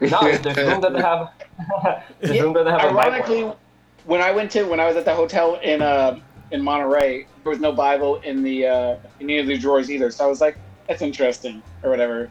No, 0.00 0.32
there's 0.32 0.56
room 0.56 0.80
that 0.80 0.94
they 0.94 1.00
have. 1.00 1.28
there's 2.22 2.40
room 2.40 2.54
that 2.54 2.64
they 2.64 2.70
have 2.70 2.80
a 2.84 2.88
Ironically, 2.88 3.42
Bible. 3.42 3.60
when 4.04 4.22
I 4.22 4.30
went 4.30 4.50
to 4.52 4.64
when 4.64 4.80
I 4.80 4.86
was 4.86 4.96
at 4.96 5.04
the 5.04 5.14
hotel 5.14 5.56
in 5.62 5.82
uh 5.82 6.20
in 6.50 6.62
Monterey, 6.62 7.26
there 7.44 7.50
was 7.50 7.60
no 7.60 7.72
Bible 7.72 8.20
in 8.20 8.42
the 8.42 8.66
uh, 8.66 8.96
in 9.20 9.28
any 9.28 9.38
of 9.40 9.46
the 9.46 9.58
drawers 9.58 9.90
either. 9.90 10.10
So 10.10 10.24
I 10.24 10.28
was 10.28 10.40
like, 10.40 10.56
that's 10.88 11.02
interesting 11.02 11.62
or 11.82 11.90
whatever. 11.90 12.30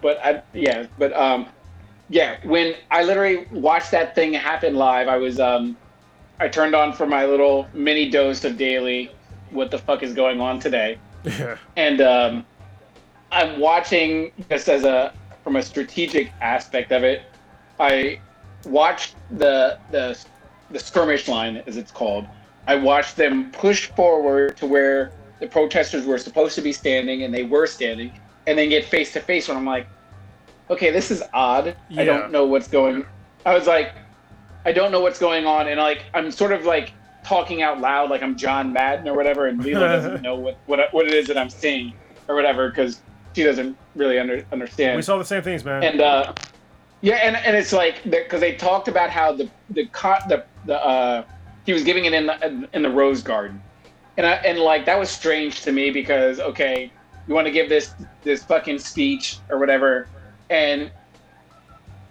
But 0.00 0.18
I 0.24 0.42
yeah, 0.52 0.86
but 0.98 1.12
um 1.12 1.46
yeah, 2.08 2.38
when 2.42 2.74
I 2.90 3.04
literally 3.04 3.46
watched 3.52 3.92
that 3.92 4.16
thing 4.16 4.32
happen 4.32 4.74
live, 4.74 5.06
I 5.06 5.16
was 5.16 5.38
um 5.38 5.78
I 6.40 6.48
turned 6.48 6.74
on 6.74 6.92
for 6.92 7.06
my 7.06 7.26
little 7.26 7.68
mini 7.72 8.10
dose 8.10 8.44
of 8.44 8.56
daily. 8.56 9.10
What 9.50 9.70
the 9.70 9.78
fuck 9.78 10.02
is 10.02 10.14
going 10.14 10.40
on 10.40 10.58
today? 10.58 10.98
Yeah. 11.24 11.56
and 11.76 12.00
um, 12.00 12.46
I'm 13.32 13.58
watching 13.58 14.32
just 14.50 14.68
as 14.68 14.84
a 14.84 15.12
from 15.42 15.56
a 15.56 15.62
strategic 15.62 16.32
aspect 16.40 16.92
of 16.92 17.02
it. 17.04 17.22
I 17.78 18.20
watched 18.64 19.14
the 19.30 19.78
the 19.90 20.18
the 20.70 20.78
skirmish 20.78 21.28
line, 21.28 21.62
as 21.66 21.76
it's 21.76 21.92
called. 21.92 22.26
I 22.66 22.74
watched 22.76 23.16
them 23.16 23.50
push 23.52 23.88
forward 23.90 24.56
to 24.56 24.66
where 24.66 25.12
the 25.40 25.46
protesters 25.46 26.06
were 26.06 26.18
supposed 26.18 26.54
to 26.56 26.62
be 26.62 26.72
standing, 26.72 27.22
and 27.22 27.32
they 27.32 27.44
were 27.44 27.66
standing, 27.66 28.12
and 28.46 28.58
then 28.58 28.68
get 28.70 28.84
face 28.84 29.12
to 29.12 29.20
face. 29.20 29.48
When 29.48 29.56
I'm 29.56 29.66
like, 29.66 29.86
okay, 30.70 30.90
this 30.90 31.10
is 31.10 31.22
odd. 31.32 31.76
I 31.96 32.04
don't 32.04 32.32
know 32.32 32.46
what's 32.46 32.68
going. 32.68 33.04
I 33.46 33.54
was 33.54 33.66
like, 33.66 33.94
I 34.64 34.72
don't 34.72 34.90
know 34.90 35.00
what's 35.00 35.18
going 35.18 35.46
on, 35.46 35.68
and 35.68 35.78
like 35.78 36.04
I'm 36.14 36.30
sort 36.30 36.52
of 36.52 36.64
like 36.64 36.92
talking 37.24 37.62
out 37.62 37.80
loud, 37.80 38.10
like 38.10 38.22
I'm 38.22 38.36
John 38.36 38.72
Madden 38.72 39.08
or 39.08 39.14
whatever, 39.14 39.46
and 39.46 39.62
Lilo 39.62 39.86
doesn't 39.86 40.22
know 40.22 40.36
what 40.36 40.58
what 40.66 40.92
what 40.92 41.06
it 41.06 41.14
is 41.14 41.26
that 41.28 41.38
I'm 41.38 41.50
seeing 41.50 41.92
or 42.28 42.34
whatever 42.34 42.68
because 42.68 43.02
she 43.34 43.42
doesn't 43.42 43.76
really 43.94 44.18
under, 44.18 44.44
understand. 44.52 44.96
We 44.96 45.02
saw 45.02 45.18
the 45.18 45.24
same 45.24 45.42
things, 45.42 45.64
man. 45.64 45.82
and 45.82 46.00
uh, 46.00 46.32
yeah, 47.00 47.16
and, 47.16 47.36
and 47.36 47.56
it's 47.56 47.72
like 47.72 48.02
because 48.04 48.40
they 48.40 48.54
talked 48.54 48.88
about 48.88 49.10
how 49.10 49.32
the 49.32 49.50
the 49.70 49.84
the 50.28 50.44
the 50.66 50.84
uh, 50.84 51.24
he 51.66 51.72
was 51.72 51.84
giving 51.84 52.04
it 52.04 52.14
in 52.14 52.26
the 52.26 52.68
in 52.72 52.82
the 52.82 52.90
rose 52.90 53.22
garden, 53.22 53.62
and 54.16 54.26
I, 54.26 54.34
and 54.36 54.58
like 54.58 54.86
that 54.86 54.98
was 54.98 55.10
strange 55.10 55.62
to 55.62 55.72
me 55.72 55.90
because 55.90 56.40
okay, 56.40 56.90
you 57.26 57.34
want 57.34 57.46
to 57.46 57.52
give 57.52 57.68
this 57.68 57.94
this 58.22 58.42
fucking 58.44 58.78
speech 58.78 59.38
or 59.50 59.58
whatever, 59.58 60.08
and 60.48 60.90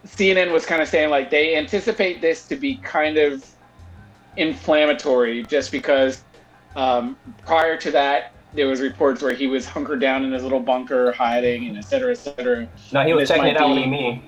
CNN 0.05 0.51
was 0.51 0.65
kind 0.65 0.81
of 0.81 0.87
saying 0.87 1.09
like 1.09 1.29
they 1.29 1.55
anticipate 1.55 2.21
this 2.21 2.47
to 2.47 2.55
be 2.55 2.75
kind 2.77 3.17
of 3.17 3.45
inflammatory 4.35 5.43
just 5.43 5.71
because 5.71 6.23
um, 6.75 7.15
prior 7.45 7.77
to 7.77 7.91
that 7.91 8.33
there 8.53 8.67
was 8.67 8.81
reports 8.81 9.21
where 9.21 9.33
he 9.33 9.47
was 9.47 9.65
hunkered 9.65 9.99
down 9.99 10.23
in 10.23 10.31
his 10.31 10.43
little 10.43 10.59
bunker 10.59 11.11
hiding 11.11 11.67
and 11.67 11.77
et 11.77 11.85
cetera, 11.85 12.11
et 12.11 12.15
cetera. 12.15 12.67
No, 12.91 13.03
he 13.03 13.13
was 13.13 13.29
checking 13.29 13.45
it 13.45 13.57
out 13.57 13.73
be- 13.73 13.81
with 13.81 13.89
me. 13.89 14.21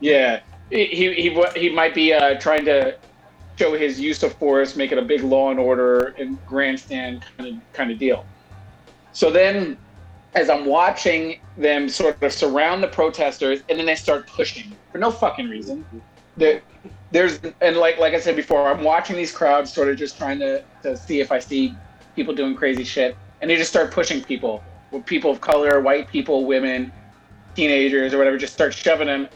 Yeah, 0.00 0.40
he 0.70 0.86
he 0.86 1.14
he, 1.14 1.44
he 1.56 1.70
might 1.70 1.94
be 1.94 2.12
uh, 2.12 2.34
trying 2.38 2.64
to 2.64 2.96
show 3.56 3.76
his 3.76 4.00
use 4.00 4.22
of 4.22 4.32
force, 4.34 4.74
make 4.74 4.90
it 4.92 4.98
a 4.98 5.02
big 5.02 5.22
law 5.22 5.50
and 5.50 5.60
order 5.60 6.14
and 6.18 6.44
grandstand 6.46 7.24
kind 7.36 7.56
of 7.56 7.72
kind 7.72 7.90
of 7.90 7.98
deal. 7.98 8.26
So 9.12 9.30
then, 9.30 9.78
as 10.34 10.50
I'm 10.50 10.66
watching 10.66 11.38
them 11.56 11.88
sort 11.88 12.20
of 12.22 12.32
surround 12.32 12.82
the 12.82 12.88
protesters, 12.88 13.60
and 13.68 13.78
then 13.78 13.86
they 13.86 13.94
start 13.94 14.26
pushing 14.26 14.74
for 14.90 14.98
no 14.98 15.10
fucking 15.10 15.48
reason. 15.48 15.84
There, 16.36 16.62
there's 17.10 17.40
and 17.60 17.76
like 17.76 17.98
like 17.98 18.14
I 18.14 18.20
said 18.20 18.36
before, 18.36 18.68
I'm 18.70 18.82
watching 18.82 19.16
these 19.16 19.32
crowds 19.32 19.72
sort 19.72 19.88
of 19.88 19.96
just 19.96 20.18
trying 20.18 20.38
to 20.40 20.64
to 20.82 20.96
see 20.96 21.20
if 21.20 21.30
I 21.30 21.38
see 21.38 21.74
people 22.16 22.34
doing 22.34 22.54
crazy 22.54 22.84
shit, 22.84 23.16
and 23.40 23.50
they 23.50 23.56
just 23.56 23.70
start 23.70 23.92
pushing 23.92 24.22
people, 24.22 24.62
people 25.06 25.30
of 25.30 25.40
color, 25.40 25.80
white 25.80 26.08
people, 26.08 26.44
women, 26.44 26.92
teenagers 27.54 28.12
or 28.12 28.18
whatever, 28.18 28.36
just 28.36 28.52
start 28.52 28.74
shoving 28.74 29.06
them 29.06 29.28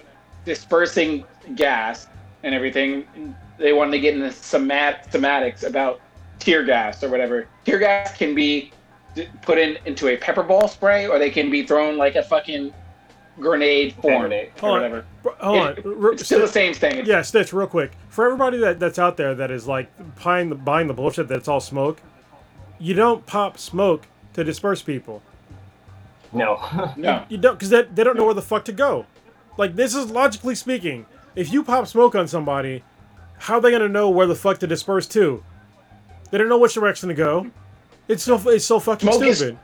dispersing 0.45 1.25
gas 1.55 2.09
and 2.43 2.55
everything. 2.55 3.35
They 3.59 3.73
wanted 3.73 3.93
to 3.93 4.01
get 4.01 4.15
into 4.15 4.29
somat- 4.29 5.11
somatics 5.11 5.65
about 5.65 6.01
tear 6.39 6.65
gas 6.65 7.03
or 7.03 7.11
whatever. 7.11 7.47
Tear 7.65 7.79
gas 7.79 8.17
can 8.17 8.35
be 8.35 8.73
put 9.43 9.59
in 9.59 9.79
into 9.85 10.09
a 10.09 10.17
pepper 10.17 10.43
ball 10.43 10.69
spray, 10.69 11.07
or 11.07 11.19
they 11.19 11.31
can 11.31 11.51
be 11.51 11.65
thrown 11.67 11.97
like 11.97 12.15
a 12.17 12.23
fucking 12.23 12.73
grenade 13.41 13.95
form 13.95 14.23
Grenade. 14.23 14.51
or 14.63 14.71
whatever. 14.73 15.05
Hold 15.41 15.59
on. 15.61 15.73
It- 15.73 15.85
it's 16.15 16.25
still 16.27 16.41
the 16.41 16.49
same 16.49 16.75
thing. 16.75 16.93
It's- 16.93 17.07
Yeah, 17.07 17.23
Stitch, 17.23 17.53
real 17.53 17.67
quick. 17.67 17.93
For 18.09 18.25
everybody 18.27 18.59
that, 18.59 18.81
that's 18.81 18.99
out 18.99 19.17
there 19.17 19.35
that 19.37 19.51
is 19.51 19.67
like 19.67 19.89
buying 20.23 20.49
the 20.49 20.55
buying 20.57 20.89
the 20.89 20.95
bullshit 20.95 21.29
that's 21.29 21.47
all 21.49 21.61
smoke, 21.61 22.01
you 22.79 22.95
don't 22.95 23.27
pop 23.27 23.59
smoke 23.59 24.07
to 24.35 24.45
disperse 24.45 24.83
people. 24.83 25.23
No. 26.33 26.61
No. 26.97 27.25
You 27.29 27.39
don't 27.39 27.55
because 27.55 27.71
they, 27.71 27.83
they 27.83 28.05
don't 28.05 28.17
know 28.17 28.25
where 28.25 28.35
the 28.35 28.43
fuck 28.43 28.65
to 28.67 28.73
go. 28.73 29.07
Like 29.57 29.77
this 29.77 29.95
is 29.95 30.11
logically 30.11 30.55
speaking, 30.55 31.07
if 31.35 31.53
you 31.53 31.63
pop 31.65 31.87
smoke 31.87 32.15
on 32.15 32.27
somebody, 32.29 32.83
how 33.39 33.55
are 33.55 33.61
they 33.61 33.71
gonna 33.71 33.89
know 33.89 34.11
where 34.11 34.27
the 34.27 34.35
fuck 34.35 34.59
to 34.59 34.67
disperse 34.67 35.07
to? 35.09 35.43
They 36.31 36.39
don't 36.39 36.49
know 36.49 36.59
which 36.59 36.75
direction 36.75 37.09
to 37.09 37.15
go. 37.15 37.51
It's 38.09 38.23
so 38.23 38.37
it's 38.49 38.65
so 38.65 38.81
fucking 38.81 39.09
Smoke 39.11 39.23
is- 39.27 39.39
stupid. 39.39 39.59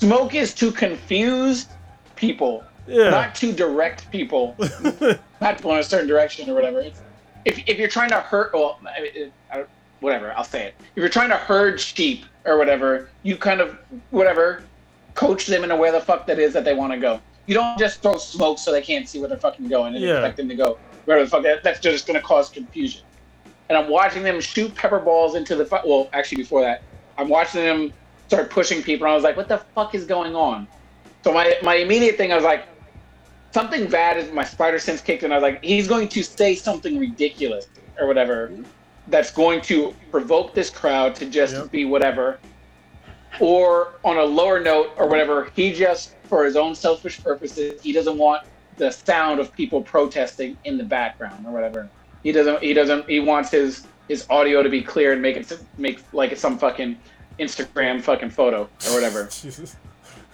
Smoke 0.00 0.34
is 0.34 0.52
to 0.54 0.72
confuse 0.72 1.66
people, 2.16 2.64
yeah. 2.88 3.10
not 3.10 3.34
to 3.36 3.52
direct 3.52 4.10
people, 4.10 4.56
not 5.40 5.56
to 5.58 5.62
go 5.62 5.72
in 5.74 5.78
a 5.78 5.82
certain 5.84 6.08
direction 6.08 6.50
or 6.50 6.54
whatever. 6.54 6.80
It's, 6.80 7.00
if, 7.44 7.62
if 7.68 7.78
you're 7.78 7.88
trying 7.88 8.10
to 8.10 8.20
hurt, 8.20 8.52
well, 8.52 8.80
I- 8.86 9.30
I, 9.52 9.64
whatever, 10.00 10.32
I'll 10.36 10.44
say 10.44 10.66
it. 10.66 10.74
If 10.80 10.96
you're 10.96 11.08
trying 11.08 11.28
to 11.30 11.36
herd 11.36 11.80
sheep 11.80 12.24
or 12.44 12.58
whatever, 12.58 13.08
you 13.22 13.36
kind 13.36 13.60
of, 13.60 13.78
whatever, 14.10 14.64
coach 15.14 15.46
them 15.46 15.62
in 15.62 15.70
a 15.70 15.76
way 15.76 15.90
the 15.92 16.00
fuck 16.00 16.26
that 16.26 16.38
is 16.40 16.52
that 16.54 16.64
they 16.64 16.74
want 16.74 16.92
to 16.92 16.98
go. 16.98 17.20
you 17.46 17.54
don't 17.54 17.78
just 17.78 18.02
throw 18.02 18.16
smoke 18.16 18.58
so 18.58 18.72
they 18.72 18.82
can't 18.82 19.08
see 19.08 19.20
where 19.20 19.28
they're 19.28 19.38
fucking 19.38 19.68
going 19.68 19.94
and 19.94 20.02
Yeah. 20.04 20.14
expect 20.16 20.38
them 20.38 20.48
to 20.48 20.56
go 20.56 20.78
where 21.04 21.22
the 21.22 21.30
fuck. 21.30 21.42
That, 21.44 21.62
that's 21.62 21.78
just 21.80 22.06
going 22.06 22.18
to 22.18 22.26
cause 22.26 22.48
confusion. 22.48 23.02
And 23.68 23.78
I'm 23.78 23.88
watching 23.88 24.22
them 24.24 24.40
shoot 24.40 24.74
pepper 24.74 24.98
balls 24.98 25.36
into 25.36 25.54
the. 25.54 25.64
fu- 25.64 25.76
Well, 25.86 26.08
actually, 26.12 26.38
before 26.38 26.62
that, 26.62 26.82
I'm 27.18 27.28
watching 27.28 27.62
him 27.62 27.94
start 28.28 28.50
pushing 28.50 28.82
people. 28.82 29.06
And 29.06 29.12
I 29.12 29.14
was 29.14 29.24
like, 29.24 29.36
what 29.36 29.48
the 29.48 29.64
fuck 29.74 29.94
is 29.94 30.06
going 30.06 30.34
on? 30.36 30.68
So 31.24 31.32
my 31.32 31.56
my 31.62 31.76
immediate 31.76 32.16
thing, 32.16 32.32
I 32.32 32.36
was 32.36 32.44
like, 32.44 32.66
something 33.54 33.88
bad 33.88 34.18
is 34.18 34.32
my 34.32 34.44
spider 34.44 34.78
sense 34.78 35.02
kicked 35.02 35.22
in. 35.22 35.32
I 35.32 35.36
was 35.36 35.42
like, 35.42 35.60
he's 35.64 35.88
going 35.88 36.08
to 36.10 36.22
say 36.22 36.54
something 36.56 36.98
ridiculous 36.98 37.66
or 38.00 38.06
whatever 38.08 38.54
that's 39.06 39.32
going 39.32 39.62
to 39.62 39.96
provoke 40.12 40.54
this 40.54 40.70
crowd 40.70 41.14
to 41.16 41.30
just 41.30 41.54
Yep. 41.56 41.70
be 41.72 41.84
whatever. 41.86 42.42
Or 43.40 43.94
on 44.04 44.18
a 44.18 44.24
lower 44.24 44.60
note 44.60 44.88
or 44.98 45.08
whatever, 45.08 45.50
he 45.54 45.72
just 45.72 46.16
for 46.28 46.44
his 46.44 46.56
own 46.56 46.74
selfish 46.74 47.22
purposes, 47.22 47.82
he 47.82 47.92
doesn't 47.92 48.18
want 48.18 48.42
the 48.78 48.90
sound 48.92 49.40
of 49.40 49.52
people 49.52 49.82
protesting 49.82 50.58
in 50.64 50.78
the 50.78 50.84
background 50.84 51.46
or 51.46 51.52
whatever. 51.52 51.92
He 52.22 52.32
doesn't 52.32 52.62
he 52.62 52.74
doesn't 52.74 53.08
he 53.10 53.20
wants 53.20 53.50
his 53.50 53.88
his 54.08 54.26
audio 54.30 54.62
to 54.62 54.68
be 54.68 54.82
clear 54.82 55.12
and 55.12 55.22
make 55.22 55.36
it 55.36 55.58
make 55.78 56.00
like 56.12 56.36
some 56.36 56.58
fucking 56.58 56.98
Instagram 57.38 58.00
fucking 58.02 58.30
photo 58.30 58.62
or 58.88 58.94
whatever. 58.94 59.24
Jesus. 59.26 59.76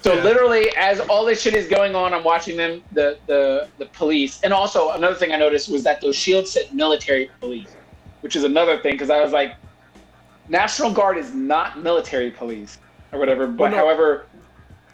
So 0.03 0.15
Yeah. 0.15 0.25
literally, 0.25 0.75
as 0.79 0.99
all 0.99 1.27
this 1.27 1.43
shit 1.43 1.53
is 1.53 1.69
going 1.69 1.95
on, 1.95 2.15
I'm 2.15 2.25
watching 2.25 2.57
them, 2.57 2.83
the 2.93 3.19
the 3.27 3.69
the 3.77 3.85
police, 3.85 4.41
and 4.43 4.51
also 4.51 4.93
another 4.93 5.15
thing 5.15 5.31
I 5.31 5.37
noticed 5.37 5.69
was 5.69 5.83
that 5.85 6.01
those 6.01 6.17
shields 6.17 6.51
said 6.53 6.73
military 6.73 7.31
police, 7.39 7.69
which 8.23 8.35
is 8.35 8.45
another 8.45 8.79
thing 8.79 8.93
because 8.93 9.11
I 9.11 9.21
was 9.23 9.31
like, 9.31 9.57
National 10.49 10.91
Guard 10.91 11.19
is 11.19 11.35
not 11.35 11.83
military 11.83 12.31
police 12.31 12.79
or 13.13 13.19
whatever. 13.19 13.47
But 13.47 13.73
no. 13.73 13.77
however, 13.77 14.25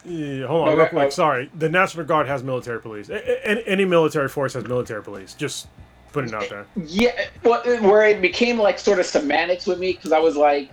Yeah, 0.05 0.49
hold 0.49 0.69
on, 0.69 0.75
No, 0.75 0.83
real 0.83 0.89
quick. 0.89 1.07
oh. 1.07 1.11
Sorry, 1.11 1.51
the 1.57 1.69
National 1.69 2.05
Guard 2.05 2.27
has 2.27 2.43
military 2.43 2.81
police. 2.81 3.09
A- 3.09 3.69
any 3.69 3.85
military 3.85 4.29
force 4.29 4.55
has 4.55 4.65
military 4.67 5.05
police. 5.05 5.35
Just 5.35 5.69
putting 6.17 6.31
it 6.31 6.35
out 6.35 6.49
there. 6.49 6.67
yeah, 6.87 7.27
well, 7.45 7.63
where 7.83 8.07
it 8.07 8.21
became 8.21 8.59
like 8.59 8.79
sort 8.79 8.99
of 8.99 9.07
semantics 9.07 9.67
with 9.67 9.79
me 9.79 9.93
because 9.93 10.13
I 10.13 10.19
was 10.19 10.37
like, 10.37 10.71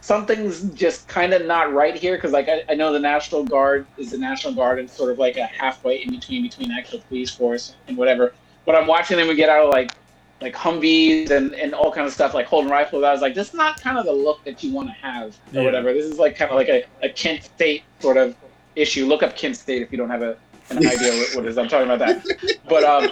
something's 0.00 0.62
just 0.74 1.08
kind 1.08 1.32
of 1.32 1.44
not 1.46 1.72
right 1.72 1.94
here 1.94 2.16
because 2.16 2.32
like 2.32 2.48
I, 2.48 2.62
I 2.68 2.74
know 2.74 2.92
the 2.92 3.00
National 3.00 3.44
Guard 3.44 3.86
is 3.98 4.10
the 4.10 4.18
National 4.18 4.54
Guard 4.54 4.78
and 4.78 4.88
sort 4.88 5.10
of 5.12 5.18
like 5.18 5.36
a 5.36 5.46
halfway 5.46 6.02
in 6.02 6.10
between 6.10 6.42
between 6.42 6.70
actual 6.70 7.00
police 7.00 7.30
force 7.30 7.74
and 7.88 7.96
whatever. 7.96 8.32
But 8.64 8.74
I'm 8.74 8.86
watching 8.86 9.16
them 9.16 9.34
get 9.36 9.48
out 9.48 9.66
of 9.66 9.70
like 9.70 9.92
like 10.40 10.54
Humvees 10.54 11.30
and, 11.30 11.54
and 11.54 11.72
all 11.74 11.90
kind 11.90 12.06
of 12.06 12.12
stuff 12.12 12.34
like 12.34 12.46
holding 12.46 12.70
rifles. 12.70 13.02
I 13.04 13.12
was 13.12 13.22
like, 13.22 13.34
this 13.34 13.48
is 13.48 13.54
not 13.54 13.80
kind 13.80 13.96
of 13.98 14.04
the 14.04 14.12
look 14.12 14.44
that 14.44 14.62
you 14.62 14.70
want 14.72 14.88
to 14.88 14.94
have 14.94 15.28
or 15.54 15.60
Yeah. 15.60 15.62
whatever. 15.64 15.92
This 15.94 16.04
is 16.04 16.18
like 16.18 16.36
kind 16.36 16.50
of 16.50 16.56
like 16.56 16.68
a, 16.68 16.84
a 17.02 17.08
Kent 17.08 17.44
State 17.44 17.84
sort 18.00 18.16
of 18.18 18.36
issue. 18.74 19.06
Look 19.06 19.22
up 19.22 19.34
Kent 19.34 19.56
State 19.56 19.80
if 19.82 19.90
you 19.90 19.96
don't 19.98 20.10
have 20.10 20.20
a, 20.22 20.36
an 20.68 20.78
idea 20.78 21.12
what, 21.14 21.36
what 21.36 21.44
it 21.46 21.48
is. 21.48 21.56
I'm 21.58 21.68
talking 21.68 21.90
about 21.90 22.00
that. 22.00 22.58
But 22.68 22.84
um, 22.84 23.08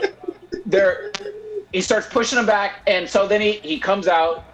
there, 0.67 1.13
he 1.75 1.81
starts 1.81 2.07
pushing 2.07 2.39
him 2.39 2.47
back, 2.47 2.83
and 2.87 3.09
so 3.09 3.27
then 3.27 3.41
he, 3.41 3.55
he 3.55 3.81
comes 3.81 4.07
out 4.07 4.45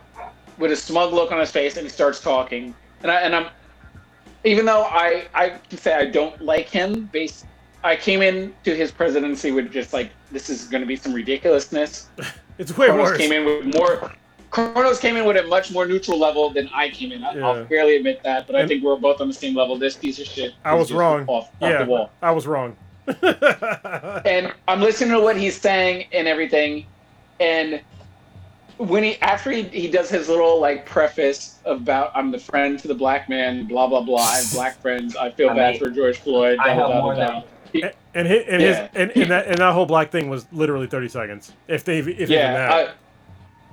with 0.57 0.73
a 0.73 0.76
smug 0.76 1.12
look 1.12 1.31
on 1.31 1.39
his 1.39 1.50
face, 1.50 1.76
and 1.76 1.84
he 1.84 1.90
starts 1.90 2.18
talking. 2.18 2.74
And 3.02 3.12
I 3.12 3.20
and 3.20 3.36
I'm, 3.36 3.49
even 4.42 4.65
though 4.65 4.84
I 4.84 5.26
I 5.34 5.50
can 5.68 5.76
say 5.76 5.92
I 5.94 6.07
don't 6.07 6.40
like 6.40 6.70
him, 6.70 7.10
based 7.12 7.44
I 7.84 7.94
came 7.94 8.23
in 8.23 8.55
to 8.65 8.74
his 8.74 8.90
presidency 8.90 9.50
with 9.50 9.70
just 9.70 9.92
like 9.92 10.10
this 10.32 10.49
is 10.49 10.65
going 10.65 10.81
to 10.81 10.86
be 10.86 10.97
some 10.97 11.12
ridiculousness. 11.12 12.08
It's 12.58 12.76
way 12.76 12.89
Kronos 12.89 13.12
worse. 13.12 13.16
came 13.16 13.32
in 13.32 13.47
with 13.47 13.74
more. 13.74 14.12
Kronos 14.50 15.00
came 15.00 15.16
in 15.16 15.24
with 15.24 15.39
a 15.39 15.44
much 15.44 15.70
more 15.73 15.86
neutral 15.86 16.18
level 16.18 16.50
than 16.50 16.68
I 16.74 16.90
came 16.90 17.10
in. 17.10 17.24
I, 17.24 17.32
Yeah. 17.32 17.47
I'll 17.47 17.65
fairly 17.65 17.97
admit 17.97 18.23
that, 18.23 18.47
but 18.47 18.55
I 18.55 18.66
think 18.66 18.84
we're 18.84 18.97
both 18.97 19.23
on 19.23 19.28
the 19.28 19.32
same 19.32 19.55
level. 19.55 19.78
This 19.78 19.97
piece 19.97 20.18
of 20.18 20.26
shit. 20.26 20.52
I 20.62 20.74
was 20.74 20.92
wrong. 20.92 21.24
Off, 21.26 21.44
off 21.44 21.52
yeah, 21.62 21.84
the 21.84 21.90
wall. 21.90 22.10
I 22.20 22.32
was 22.32 22.47
wrong. 22.47 22.76
And 24.26 24.52
I'm 24.68 24.82
listening 24.82 25.12
to 25.12 25.20
what 25.20 25.39
he's 25.39 25.58
saying 25.58 26.08
and 26.12 26.28
everything, 26.28 26.84
and 27.40 27.80
when 28.76 29.02
he 29.02 29.16
after 29.20 29.50
he, 29.50 29.62
he 29.64 29.88
does 29.90 30.08
his 30.08 30.28
little 30.28 30.60
like 30.60 30.86
preface 30.86 31.58
about 31.64 32.12
I'm 32.14 32.30
the 32.30 32.38
friend 32.38 32.78
to 32.80 32.88
the 32.88 32.94
black 32.94 33.28
man, 33.28 33.66
blah 33.66 33.86
blah 33.88 34.02
blah. 34.02 34.18
I 34.20 34.36
have 34.36 34.52
black 34.52 34.80
friends. 34.80 35.16
I 35.16 35.30
feel 35.30 35.50
I 35.50 35.54
bad 35.54 35.70
mean, 35.74 35.80
for 35.82 35.90
George 35.90 36.18
Floyd. 36.18 36.58
I 36.58 36.68
have 36.74 36.86
blah, 36.86 37.02
more 37.02 37.14
blah, 37.14 37.24
than- 37.26 37.32
blah. 37.40 37.42
He- 37.72 37.84
and 38.12 38.26
his, 38.26 38.44
and, 38.48 38.60
Yeah. 38.60 38.68
his, 38.68 38.88
and, 38.94 39.10
and 39.16 39.30
that 39.30 39.46
and 39.46 39.58
that 39.58 39.72
whole 39.72 39.86
black 39.86 40.10
thing 40.10 40.28
was 40.28 40.44
literally 40.50 40.88
30 40.88 41.08
seconds. 41.08 41.52
If 41.68 41.84
they 41.84 41.98
if 41.98 42.08
even 42.08 42.30
yeah, 42.30 42.52
that. 42.54 42.72
I, 42.72 42.92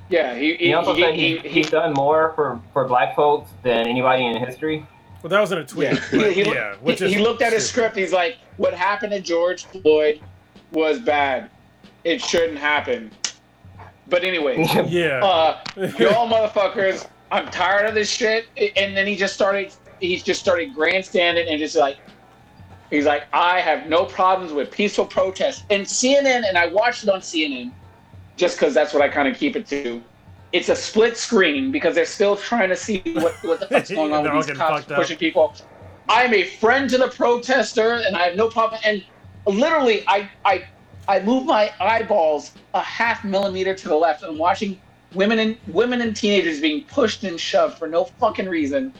yeah. 0.09 0.35
He 0.35 0.55
he, 0.55 0.65
He 0.67 0.73
also 0.73 0.93
he, 0.93 1.01
said 1.01 1.13
he, 1.15 1.21
he, 1.29 1.37
he, 1.39 1.49
he's 1.49 1.71
done 1.71 1.93
more 1.93 2.33
for, 2.35 2.61
for 2.73 2.87
black 2.87 3.15
folks 3.15 3.49
than 3.63 3.87
anybody 3.87 4.25
in 4.27 4.37
history. 4.37 4.85
well, 5.23 5.29
that 5.31 5.39
was 5.41 5.51
in 5.51 5.57
a 5.57 5.65
tweet. 5.65 5.93
Yeah, 5.93 5.99
but 6.11 6.31
he, 6.33 6.43
he, 6.43 6.49
yeah, 6.51 6.73
he- 6.73 6.77
which 6.85 7.01
is 7.01 7.11
he 7.11 7.17
looked 7.19 7.41
at 7.41 7.51
his 7.53 7.67
script. 7.67 7.95
He's 7.95 8.13
like, 8.13 8.37
"What 8.57 8.75
happened 8.75 9.13
to 9.13 9.19
George 9.21 9.65
Floyd 9.65 10.19
was 10.71 10.99
bad. 10.99 11.49
It 12.03 12.21
shouldn't 12.21 12.59
happen." 12.59 13.09
But 14.09 14.23
anyway, 14.23 14.57
Yeah. 14.87 15.23
uh, 15.23 15.59
y'all 15.75 16.29
motherfuckers, 16.29 17.07
I'm 17.31 17.49
tired 17.49 17.87
of 17.87 17.95
this 17.95 18.09
shit. 18.09 18.45
And 18.77 18.95
then 18.95 19.05
he 19.07 19.15
just 19.15 19.33
started, 19.33 19.73
he 19.99 20.17
just 20.17 20.39
started 20.39 20.73
grandstanding 20.73 21.47
and 21.49 21.59
just 21.59 21.75
like, 21.75 21.97
he's 22.89 23.05
like, 23.05 23.23
I 23.33 23.59
have 23.59 23.87
no 23.87 24.05
problems 24.05 24.53
with 24.53 24.71
peaceful 24.71 25.05
protests. 25.05 25.63
And 25.69 25.83
CNN, 25.85 26.47
and 26.47 26.57
I 26.57 26.67
watched 26.67 27.03
it 27.03 27.09
on 27.09 27.19
CNN, 27.19 27.71
just 28.37 28.57
because 28.57 28.73
that's 28.73 28.93
what 28.93 29.01
I 29.01 29.09
kind 29.09 29.27
of 29.27 29.37
keep 29.37 29.55
it 29.55 29.67
to. 29.67 30.01
It's 30.53 30.69
a 30.69 30.75
split 30.75 31.17
screen 31.17 31.71
because 31.71 31.93
they're 31.95 32.05
still 32.05 32.37
trying 32.37 32.69
to 32.69 32.75
see 32.77 32.99
what, 33.15 33.35
what 33.43 33.59
the 33.59 33.67
fuck's 33.71 33.89
going 33.91 34.13
on 34.13 34.23
with 34.23 34.47
these 34.47 34.57
cops 34.57 34.79
fucked 34.81 34.91
up. 34.91 34.97
pushing 34.99 35.17
people. 35.17 35.53
I'm 36.07 36.33
a 36.33 36.45
friend 36.45 36.89
to 36.91 36.97
the 36.97 37.09
protester, 37.09 37.95
and 37.95 38.15
I 38.15 38.23
have 38.27 38.37
no 38.37 38.47
problem. 38.47 38.79
And 38.85 39.03
literally, 39.45 40.05
I 40.07 40.29
I 40.45 40.63
I 41.07 41.21
move 41.21 41.45
my 41.45 41.71
eyeballs 41.79 42.51
a 42.73 42.81
half 42.81 43.23
millimeter 43.23 43.73
to 43.73 43.87
the 43.87 43.95
left. 43.95 44.23
and 44.23 44.31
I'm 44.31 44.37
watching 44.37 44.79
women 45.13 45.39
and 45.39 45.57
women 45.67 46.01
and 46.01 46.15
teenagers 46.15 46.59
being 46.59 46.83
pushed 46.85 47.23
and 47.23 47.39
shoved 47.39 47.77
for 47.77 47.87
no 47.87 48.05
fucking 48.05 48.47
reason 48.49 48.93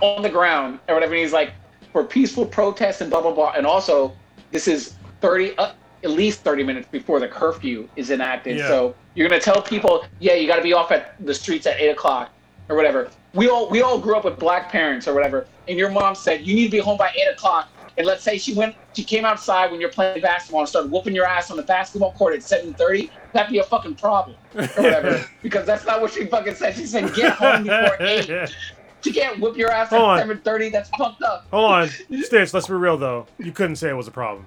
on 0.00 0.22
the 0.22 0.28
ground 0.28 0.80
or 0.88 0.94
whatever. 0.94 1.14
And 1.14 1.22
he's 1.22 1.32
like, 1.32 1.52
for 1.92 2.04
peaceful 2.04 2.44
protests 2.44 3.00
and 3.00 3.10
blah 3.10 3.22
blah 3.22 3.32
blah. 3.32 3.52
And 3.56 3.66
also, 3.66 4.14
this 4.50 4.68
is 4.68 4.94
thirty, 5.20 5.56
uh, 5.58 5.72
at 6.04 6.10
least 6.10 6.40
thirty 6.42 6.62
minutes 6.62 6.88
before 6.90 7.18
the 7.20 7.28
curfew 7.28 7.88
is 7.96 8.10
enacted. 8.10 8.58
Yeah. 8.58 8.68
So 8.68 8.94
you're 9.14 9.28
gonna 9.28 9.40
tell 9.40 9.62
people, 9.62 10.04
yeah, 10.20 10.34
you 10.34 10.46
got 10.46 10.56
to 10.56 10.62
be 10.62 10.72
off 10.72 10.92
at 10.92 11.14
the 11.24 11.34
streets 11.34 11.66
at 11.66 11.80
eight 11.80 11.88
o'clock 11.90 12.30
or 12.68 12.76
whatever. 12.76 13.10
We 13.34 13.48
all 13.48 13.68
we 13.70 13.82
all 13.82 13.98
grew 13.98 14.16
up 14.16 14.24
with 14.24 14.38
black 14.38 14.70
parents 14.70 15.08
or 15.08 15.14
whatever, 15.14 15.46
and 15.66 15.78
your 15.78 15.90
mom 15.90 16.14
said 16.14 16.46
you 16.46 16.54
need 16.54 16.66
to 16.66 16.70
be 16.70 16.78
home 16.78 16.98
by 16.98 17.10
eight 17.16 17.32
o'clock. 17.32 17.68
And 17.98 18.06
let's 18.06 18.22
say 18.22 18.38
she 18.38 18.54
went, 18.54 18.76
she 18.94 19.02
came 19.02 19.24
outside 19.24 19.70
when 19.72 19.80
you're 19.80 19.90
playing 19.90 20.22
basketball 20.22 20.60
and 20.60 20.68
started 20.68 20.90
whooping 20.90 21.14
your 21.14 21.26
ass 21.26 21.50
on 21.50 21.56
the 21.56 21.62
basketball 21.64 22.12
court 22.12 22.32
at 22.34 22.42
seven 22.44 22.72
thirty. 22.72 23.10
That'd 23.32 23.50
be 23.52 23.58
a 23.58 23.64
fucking 23.64 23.96
problem 23.96 24.36
or 24.54 24.62
whatever, 24.66 25.24
because 25.42 25.66
that's 25.66 25.84
not 25.84 26.00
what 26.00 26.12
she 26.12 26.24
fucking 26.26 26.54
said. 26.54 26.76
She 26.76 26.86
said 26.86 27.12
get 27.14 27.32
home 27.34 27.64
before 27.64 27.96
eight. 28.00 28.54
She 29.02 29.12
can't 29.12 29.38
whoop 29.40 29.56
your 29.56 29.70
ass 29.70 29.90
Hold 29.90 30.02
on. 30.02 30.18
at 30.18 30.22
seven 30.22 30.38
thirty. 30.38 30.70
That's 30.70 30.88
fucked 30.90 31.22
up. 31.22 31.46
Hold 31.50 31.70
on, 31.72 31.88
Stitch. 32.22 32.54
Let's 32.54 32.68
be 32.68 32.74
real 32.74 32.96
though. 32.96 33.26
You 33.38 33.50
couldn't 33.52 33.76
say 33.76 33.88
it 33.90 33.96
was 33.96 34.06
a 34.08 34.12
problem. 34.12 34.46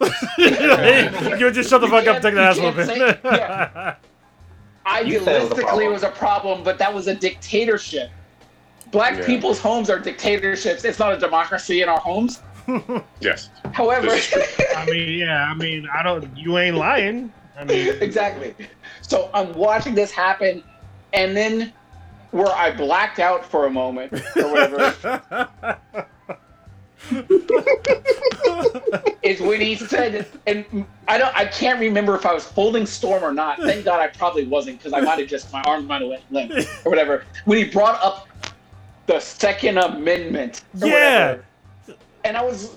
you 0.00 0.08
would 0.48 1.54
just 1.54 1.70
shut 1.70 1.80
the 1.80 1.86
You 1.86 1.92
fuck 1.92 2.06
up, 2.08 2.16
and 2.16 2.22
take 2.22 2.34
the 2.34 2.40
you 2.40 2.46
ass 2.46 2.58
can't 2.58 2.76
whooping. 2.76 2.96
say- 2.96 3.20
yeah. 3.24 3.94
You 5.04 5.20
it 5.20 5.20
was 5.20 5.28
a 5.28 5.30
Idealistically, 5.30 5.58
it 5.58 5.62
problem. 5.66 5.92
was 5.92 6.02
a 6.02 6.08
problem, 6.10 6.64
but 6.64 6.78
that 6.78 6.92
was 6.92 7.06
a 7.06 7.14
dictatorship. 7.14 8.10
Black 8.90 9.18
Yeah. 9.18 9.26
people's 9.26 9.60
homes 9.60 9.88
are 9.88 9.98
dictatorships. 10.00 10.84
It's 10.84 10.98
not 10.98 11.12
a 11.12 11.18
democracy 11.18 11.82
in 11.82 11.88
our 11.88 12.00
homes. 12.00 12.40
Yes. 13.20 13.50
However, 13.72 14.08
I 14.76 14.86
mean, 14.86 15.18
yeah. 15.18 15.44
I 15.44 15.54
mean, 15.54 15.86
I 15.94 16.02
don't. 16.02 16.36
You 16.36 16.58
ain't 16.58 16.76
lying. 16.76 17.32
I 17.58 17.64
mean, 17.64 17.94
exactly. 18.00 18.54
So 19.02 19.30
I'm 19.34 19.52
watching 19.54 19.94
this 19.94 20.10
happen, 20.10 20.62
and 21.12 21.36
then 21.36 21.72
where 22.30 22.52
I 22.54 22.74
blacked 22.74 23.18
out 23.18 23.44
for 23.44 23.66
a 23.66 23.70
moment 23.70 24.12
or 24.36 24.50
whatever 24.50 24.94
is 29.22 29.40
when 29.40 29.60
he 29.60 29.74
said, 29.74 30.26
and 30.46 30.86
I 31.08 31.18
don't, 31.18 31.34
I 31.36 31.44
can't 31.46 31.80
remember 31.80 32.14
if 32.14 32.24
I 32.24 32.32
was 32.32 32.44
holding 32.44 32.86
Storm 32.86 33.22
or 33.22 33.32
not. 33.32 33.58
Thank 33.58 33.84
God 33.84 34.00
I 34.00 34.08
probably 34.08 34.46
wasn't 34.46 34.78
because 34.78 34.92
I 34.92 35.00
might 35.00 35.18
have 35.18 35.28
just 35.28 35.52
my 35.52 35.62
arm 35.62 35.86
might 35.86 36.00
have 36.02 36.10
went 36.10 36.32
limp 36.32 36.52
or 36.84 36.90
whatever. 36.90 37.24
When 37.44 37.58
he 37.58 37.64
brought 37.64 38.02
up 38.02 38.28
the 39.06 39.20
Second 39.20 39.78
Amendment, 39.78 40.62
or 40.80 40.88
Yeah. 40.88 40.94
whatever, 41.26 41.44
and 42.24 42.36
I 42.36 42.42
was. 42.42 42.76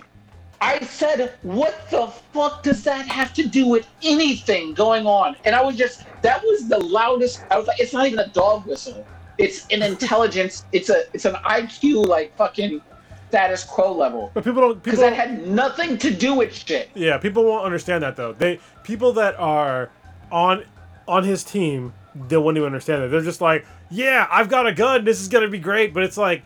I 0.62 0.80
said, 0.86 1.34
"What 1.42 1.90
the 1.92 2.08
fuck 2.34 2.64
does 2.64 2.84
that 2.86 3.06
have 3.08 3.34
to 3.34 3.46
do 3.46 3.68
with 3.68 3.88
anything 4.02 4.74
going 4.74 5.06
on?" 5.06 5.36
And 5.44 5.56
I 5.56 5.62
was 5.62 5.76
just, 5.76 6.04
that 6.22 6.42
was 6.42 6.70
the 6.70 6.80
loudest. 6.80 7.44
I 7.52 7.58
was 7.58 7.68
like, 7.68 7.80
"It's 7.80 7.92
not 7.92 8.08
even 8.08 8.20
a 8.20 8.28
dog 8.30 8.66
whistle. 8.66 9.06
It's 9.38 9.68
an 9.68 9.82
intelligence. 9.92 10.64
It's 10.72 10.90
a, 10.90 11.04
it's 11.14 11.26
an 11.26 11.36
IQ 11.36 12.06
like 12.06 12.36
fucking 12.38 12.82
status 13.28 13.64
quo 13.66 13.94
level." 13.94 14.32
but 14.34 14.46
people 14.46 14.62
don't. 14.62 14.82
Because 14.82 15.00
that 15.00 15.14
had 15.14 15.46
nothing 15.46 15.98
to 15.98 16.12
do 16.12 16.34
with 16.36 16.54
shit. 16.54 16.90
Yeah, 16.94 17.18
people 17.18 17.44
won't 17.44 17.66
understand 17.66 18.04
that 18.04 18.16
though. 18.16 18.32
They 18.32 18.60
people 18.84 19.12
that 19.14 19.38
are 19.38 19.92
on 20.32 20.64
on 21.10 21.26
his 21.26 21.44
team, 21.44 21.94
they 22.16 22.38
won't 22.38 22.56
even 22.56 22.68
understand 22.68 23.04
that. 23.04 23.10
They're 23.10 23.22
just 23.22 23.42
like, 23.42 23.66
yeah, 23.90 24.28
I've 24.32 24.48
got 24.48 24.66
a 24.66 24.74
gun. 24.74 25.04
This 25.04 25.20
is 25.20 25.28
gonna 25.28 25.50
be 25.50 25.60
great. 25.60 25.94
But 25.94 26.04
it's 26.04 26.18
like 26.18 26.44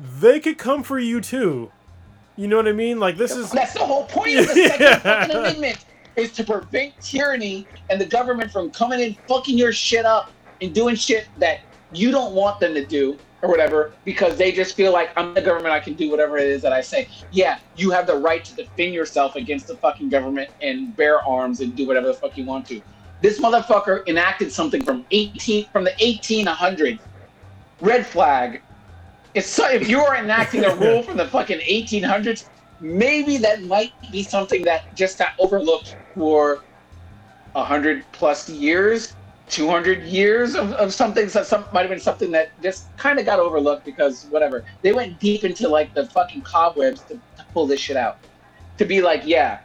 they 0.00 0.40
could 0.40 0.58
come 0.58 0.82
for 0.82 0.98
you 0.98 1.20
too. 1.20 1.70
You 2.40 2.48
know 2.48 2.56
what 2.56 2.68
I 2.68 2.72
mean? 2.72 2.98
Like 2.98 3.18
this 3.18 3.32
is 3.32 3.50
That's 3.50 3.74
the 3.74 3.84
whole 3.84 4.06
point 4.06 4.38
of 4.38 4.48
the 4.48 4.54
Second 4.68 5.02
fucking 5.02 5.36
Amendment 5.36 5.84
is 6.16 6.32
to 6.32 6.42
prevent 6.42 6.98
tyranny 6.98 7.66
and 7.90 8.00
the 8.00 8.06
government 8.06 8.50
from 8.50 8.70
coming 8.70 8.98
in 8.98 9.14
fucking 9.28 9.58
your 9.58 9.74
shit 9.74 10.06
up 10.06 10.30
and 10.62 10.74
doing 10.74 10.94
shit 10.94 11.28
that 11.36 11.60
you 11.92 12.10
don't 12.10 12.34
want 12.34 12.58
them 12.58 12.72
to 12.72 12.86
do 12.86 13.18
or 13.42 13.50
whatever 13.50 13.92
because 14.06 14.38
they 14.38 14.52
just 14.52 14.74
feel 14.74 14.90
like 14.90 15.10
I'm 15.18 15.34
the 15.34 15.42
government, 15.42 15.74
I 15.74 15.80
can 15.80 15.92
do 15.92 16.10
whatever 16.10 16.38
it 16.38 16.46
is 16.46 16.62
that 16.62 16.72
I 16.72 16.80
say. 16.80 17.08
Yeah, 17.30 17.58
you 17.76 17.90
have 17.90 18.06
the 18.06 18.16
right 18.16 18.42
to 18.42 18.56
defend 18.56 18.94
yourself 18.94 19.36
against 19.36 19.66
the 19.66 19.76
fucking 19.76 20.08
government 20.08 20.48
and 20.62 20.96
bear 20.96 21.22
arms 21.22 21.60
and 21.60 21.76
do 21.76 21.86
whatever 21.86 22.06
the 22.06 22.14
fuck 22.14 22.38
you 22.38 22.46
want 22.46 22.66
to. 22.68 22.80
This 23.20 23.38
motherfucker 23.38 24.08
enacted 24.08 24.50
something 24.50 24.82
from 24.82 25.04
18 25.10 25.66
from 25.66 25.84
the 25.84 25.92
1800s. 26.00 27.00
Red 27.82 28.06
flag. 28.06 28.62
So, 29.38 29.68
if 29.68 29.88
you 29.88 30.00
are 30.00 30.16
enacting 30.16 30.64
a 30.64 30.74
rule 30.74 31.02
from 31.02 31.16
the 31.16 31.26
fucking 31.26 31.60
1800s, 31.60 32.46
maybe 32.80 33.36
that 33.38 33.62
might 33.62 33.92
be 34.10 34.22
something 34.22 34.62
that 34.62 34.94
just 34.96 35.18
got 35.18 35.32
overlooked 35.38 35.96
for 36.14 36.64
a 37.54 37.62
hundred 37.62 38.04
plus 38.12 38.48
years, 38.48 39.14
two 39.48 39.68
hundred 39.68 40.02
years 40.04 40.54
of, 40.54 40.72
of 40.72 40.92
something. 40.92 41.28
So 41.28 41.42
some 41.42 41.64
might 41.72 41.82
have 41.82 41.90
been 41.90 42.00
something 42.00 42.30
that 42.32 42.50
just 42.62 42.94
kind 42.96 43.18
of 43.18 43.26
got 43.26 43.38
overlooked 43.38 43.84
because 43.84 44.24
whatever 44.30 44.64
they 44.82 44.92
went 44.92 45.20
deep 45.20 45.44
into 45.44 45.68
like 45.68 45.94
the 45.94 46.06
fucking 46.06 46.42
cobwebs 46.42 47.02
to, 47.02 47.14
to 47.14 47.46
pull 47.52 47.66
this 47.66 47.80
shit 47.80 47.96
out. 47.96 48.18
To 48.78 48.84
be 48.84 49.02
like, 49.02 49.22
yeah, 49.24 49.60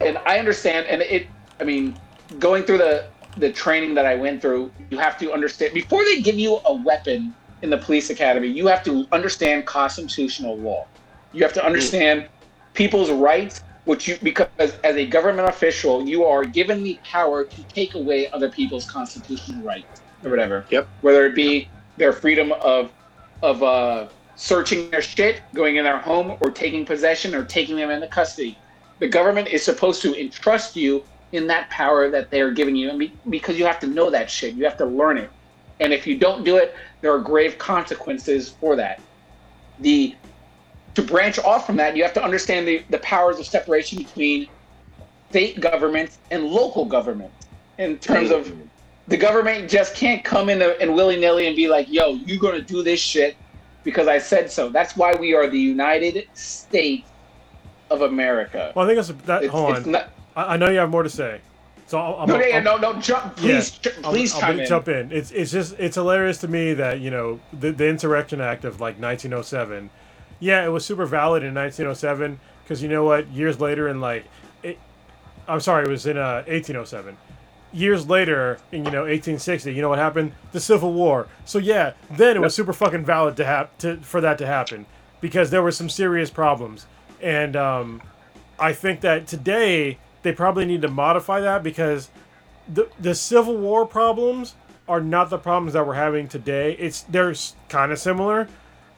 and 0.00 0.18
I 0.18 0.38
understand, 0.38 0.86
and 0.86 1.02
it. 1.02 1.26
I 1.60 1.64
mean, 1.64 1.98
going 2.38 2.62
through 2.62 2.78
the 2.78 3.08
the 3.36 3.52
training 3.52 3.94
that 3.94 4.06
I 4.06 4.14
went 4.14 4.40
through, 4.40 4.70
you 4.90 4.98
have 4.98 5.18
to 5.18 5.32
understand 5.32 5.74
before 5.74 6.04
they 6.04 6.22
give 6.22 6.38
you 6.38 6.60
a 6.64 6.74
weapon 6.74 7.34
in 7.62 7.70
the 7.70 7.78
police 7.78 8.10
academy, 8.10 8.48
you 8.48 8.66
have 8.66 8.82
to 8.84 9.06
understand 9.12 9.66
constitutional 9.66 10.56
law. 10.56 10.86
You 11.32 11.42
have 11.42 11.52
to 11.54 11.64
understand 11.64 12.26
people's 12.74 13.10
rights, 13.10 13.62
which 13.84 14.08
you 14.08 14.18
because 14.22 14.48
as 14.58 14.96
a 14.96 15.06
government 15.06 15.48
official, 15.48 16.06
you 16.06 16.24
are 16.24 16.44
given 16.44 16.82
the 16.82 16.98
power 17.04 17.44
to 17.44 17.62
take 17.64 17.94
away 17.94 18.30
other 18.30 18.48
people's 18.48 18.88
constitutional 18.88 19.62
rights 19.62 20.00
or 20.24 20.30
whatever. 20.30 20.64
Yep. 20.70 20.88
Whether 21.00 21.26
it 21.26 21.34
be 21.34 21.68
their 21.96 22.12
freedom 22.12 22.52
of 22.52 22.92
of 23.42 23.62
uh, 23.62 24.08
searching 24.36 24.90
their 24.90 25.02
shit, 25.02 25.42
going 25.54 25.76
in 25.76 25.84
their 25.84 25.98
home, 25.98 26.36
or 26.40 26.50
taking 26.50 26.86
possession, 26.86 27.34
or 27.34 27.44
taking 27.44 27.76
them 27.76 27.90
into 27.90 28.06
custody. 28.06 28.56
The 29.00 29.08
government 29.08 29.48
is 29.48 29.64
supposed 29.64 30.02
to 30.02 30.20
entrust 30.20 30.76
you 30.76 31.04
in 31.32 31.46
that 31.48 31.68
power 31.70 32.10
that 32.10 32.30
they 32.30 32.40
are 32.40 32.50
giving 32.50 32.74
you, 32.74 32.90
and 32.90 32.98
be, 32.98 33.12
because 33.28 33.58
you 33.58 33.66
have 33.66 33.78
to 33.80 33.86
know 33.86 34.10
that 34.10 34.30
shit, 34.30 34.54
you 34.54 34.64
have 34.64 34.76
to 34.78 34.86
learn 34.86 35.18
it, 35.18 35.30
and 35.80 35.92
if 35.92 36.06
you 36.06 36.18
don't 36.18 36.44
do 36.44 36.56
it, 36.56 36.74
there 37.00 37.12
are 37.12 37.20
grave 37.20 37.58
consequences 37.58 38.48
for 38.60 38.76
that. 38.76 39.00
The 39.78 40.14
to 40.94 41.02
branch 41.02 41.38
off 41.38 41.66
from 41.66 41.76
that, 41.76 41.96
you 41.96 42.02
have 42.02 42.14
to 42.14 42.22
understand 42.24 42.66
the, 42.66 42.84
the 42.90 42.98
powers 42.98 43.38
of 43.38 43.46
separation 43.46 43.98
between 43.98 44.48
state 45.30 45.60
governments 45.60 46.18
and 46.30 46.44
local 46.44 46.86
governments 46.86 47.46
in 47.78 47.98
terms 47.98 48.30
of 48.30 48.52
the 49.06 49.16
government 49.16 49.70
just 49.70 49.94
can't 49.94 50.24
come 50.24 50.48
in 50.48 50.60
and 50.60 50.94
willy 50.94 51.18
nilly 51.20 51.46
and 51.46 51.54
be 51.54 51.68
like, 51.68 51.86
yo, 51.88 52.14
you're 52.14 52.38
going 52.40 52.56
to 52.56 52.62
do 52.64 52.82
this 52.82 53.00
shit 53.00 53.36
because 53.84 54.08
I 54.08 54.18
said 54.18 54.50
so. 54.50 54.70
That's 54.70 54.96
why 54.96 55.14
we 55.14 55.34
are 55.34 55.48
the 55.48 55.58
United 55.60 56.24
States 56.34 57.12
of 57.90 58.02
America. 58.02 58.72
well, 58.74 58.84
I 58.84 58.88
think 58.88 58.96
that's 59.06 59.22
that. 59.26 59.44
It's- 59.44 59.50
hold 59.52 59.76
it's 59.76 59.86
on, 59.86 59.92
not- 59.92 60.12
I, 60.34 60.54
I 60.54 60.56
know 60.56 60.68
you 60.70 60.78
have 60.78 60.90
more 60.90 61.02
to 61.04 61.08
say, 61.10 61.42
so 61.88 61.98
I'll, 61.98 62.14
I'm, 62.20 62.28
no, 62.28 62.36
no, 62.38 62.44
I'll- 62.52 62.62
no, 62.62 62.92
no, 62.92 63.00
jump, 63.00 63.34
please, 63.36 63.80
Yeah, 63.84 63.92
I'll- 64.04 64.10
please 64.12 64.34
I'll, 64.34 64.58
in. 64.60 64.66
jump 64.66 64.88
in. 64.88 65.10
It's 65.10 65.30
it's 65.32 65.50
just 65.50 65.74
it's 65.78 65.96
hilarious 65.96 66.38
to 66.38 66.48
me 66.48 66.74
that 66.74 67.00
you 67.00 67.10
know 67.10 67.40
the 67.52 67.72
the 67.72 67.88
Insurrection 67.88 68.40
Act 68.40 68.64
of 68.64 68.80
like 68.80 69.00
1907. 69.00 69.90
Yeah, 70.40 70.64
it 70.64 70.68
was 70.68 70.84
super 70.84 71.06
valid 71.06 71.42
in 71.42 71.52
1907 71.54 72.38
because 72.62 72.80
you 72.82 72.88
know 72.88 73.02
what? 73.04 73.26
Years 73.28 73.58
later, 73.58 73.88
in 73.88 74.00
like, 74.00 74.24
it, 74.62 74.78
I'm 75.48 75.58
sorry, 75.60 75.84
it 75.84 75.88
was 75.90 76.06
in 76.06 76.16
uh, 76.16 76.44
1807. 76.46 77.16
Years 77.72 78.08
later, 78.08 78.58
in 78.70 78.84
you 78.84 78.90
know 78.90 79.02
1860, 79.02 79.74
you 79.74 79.82
know 79.82 79.88
what 79.88 79.98
happened? 79.98 80.32
The 80.52 80.60
Civil 80.60 80.92
War. 80.92 81.26
So 81.44 81.58
yeah, 81.58 81.92
then 82.10 82.36
it 82.36 82.40
was 82.40 82.54
super 82.54 82.72
fucking 82.72 83.04
valid 83.04 83.36
to 83.38 83.44
have 83.44 83.76
to 83.78 83.96
for 83.98 84.20
that 84.20 84.38
to 84.38 84.46
happen 84.46 84.86
because 85.20 85.50
there 85.50 85.62
were 85.62 85.72
some 85.72 85.88
serious 85.88 86.30
problems, 86.30 86.86
and 87.20 87.56
um, 87.56 88.02
I 88.58 88.72
think 88.72 89.00
that 89.00 89.26
today 89.26 89.98
they 90.22 90.32
probably 90.32 90.64
need 90.64 90.82
to 90.82 90.88
modify 90.88 91.40
that 91.40 91.62
because 91.62 92.10
the 92.72 92.88
the 92.98 93.14
Civil 93.14 93.56
War 93.56 93.86
problems 93.86 94.54
are 94.88 95.00
not 95.00 95.30
the 95.30 95.38
problems 95.38 95.74
that 95.74 95.86
we're 95.86 95.94
having 95.94 96.28
today. 96.28 96.72
It's 96.78 97.02
they're 97.02 97.34
kind 97.68 97.92
of 97.92 97.98
similar, 97.98 98.48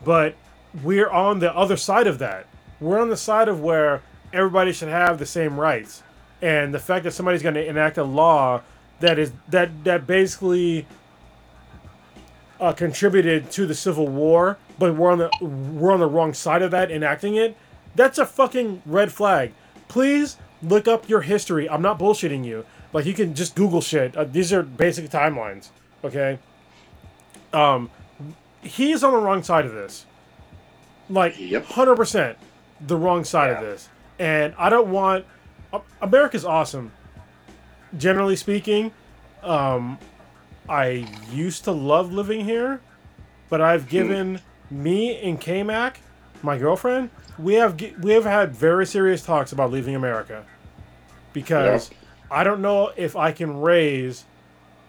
but 0.05 0.35
we're 0.83 1.11
on 1.11 1.41
the 1.41 1.55
other 1.55 1.77
side 1.77 2.07
of 2.07 2.19
that. 2.19 2.47
We're 2.81 3.01
on 3.01 3.11
the 3.11 3.17
side 3.17 3.49
of 3.49 3.61
where 3.61 4.03
everybody 4.33 4.73
should 4.73 4.89
have 4.89 5.19
the 5.19 5.27
same 5.27 5.59
rights, 5.59 6.03
and 6.41 6.73
the 6.73 6.79
fact 6.79 7.05
that 7.05 7.13
somebody's 7.13 7.43
going 7.43 7.57
to 7.57 7.67
enact 7.67 7.99
a 7.99 8.05
law 8.05 8.63
that 9.01 9.19
is 9.19 9.33
that 9.49 9.85
that 9.85 10.07
basically 10.07 10.87
uh, 12.61 12.73
contributed 12.73 13.51
to 13.53 13.67
the 13.67 13.75
Civil 13.75 14.07
War, 14.07 14.59
but 14.79 14.95
we're 14.95 15.11
on 15.11 15.19
the 15.19 15.31
we're 15.41 15.93
on 15.93 16.01
the 16.01 16.07
wrong 16.07 16.35
side 16.35 16.63
of 16.63 16.71
that 16.71 16.91
enacting 16.91 17.35
it. 17.35 17.57
That's 17.95 18.19
a 18.19 18.27
fucking 18.27 18.83
red 18.87 19.13
flag. 19.13 19.53
Please 19.89 20.37
look 20.63 20.87
up 20.89 21.09
your 21.09 21.23
history. 21.23 21.69
I'm 21.69 21.83
not 21.83 21.99
bullshitting 21.99 22.45
you. 22.45 22.65
Like 22.93 23.07
you 23.07 23.15
can 23.15 23.35
just 23.35 23.55
Google 23.55 23.81
shit. 23.81 24.17
Uh, 24.17 24.25
these 24.25 24.53
are 24.53 24.63
basic 24.63 25.09
timelines. 25.11 25.69
Okay. 26.05 26.39
Um, 27.53 27.91
he's 28.63 29.03
on 29.03 29.13
the 29.13 29.19
wrong 29.19 29.43
side 29.43 29.65
of 29.67 29.73
this. 29.73 30.07
Like 31.09 31.39
Yep. 31.39 31.65
hundred 31.67 31.97
percent, 31.97 32.39
the 32.81 32.97
wrong 32.97 33.25
side 33.25 33.51
of 33.51 33.61
this. 33.61 33.89
And 34.19 34.55
I 34.59 34.69
don't 34.69 34.89
want. 34.91 35.25
A- 35.73 35.81
America's 36.03 36.45
awesome. 36.45 36.93
Generally 37.97 38.37
speaking, 38.37 38.93
um, 39.43 39.99
I 40.69 41.07
used 41.33 41.65
to 41.65 41.73
love 41.73 42.13
living 42.13 42.45
here, 42.45 42.81
but 43.49 43.61
I've 43.61 43.89
given 43.89 44.41
me 44.71 45.17
and 45.21 45.41
K 45.41 45.63
Mac, 45.65 46.01
my 46.43 46.57
girlfriend, 46.59 47.11
we 47.43 47.55
have 47.55 47.81
we 48.01 48.13
have 48.13 48.25
had 48.25 48.55
very 48.55 48.87
serious 48.87 49.23
talks 49.23 49.53
about 49.53 49.71
leaving 49.71 49.95
America 49.95 50.45
because 51.33 51.91
I 52.31 52.45
don't 52.45 52.61
know 52.61 52.93
if 52.97 53.17
I 53.17 53.33
can 53.33 53.61
raise 53.61 54.25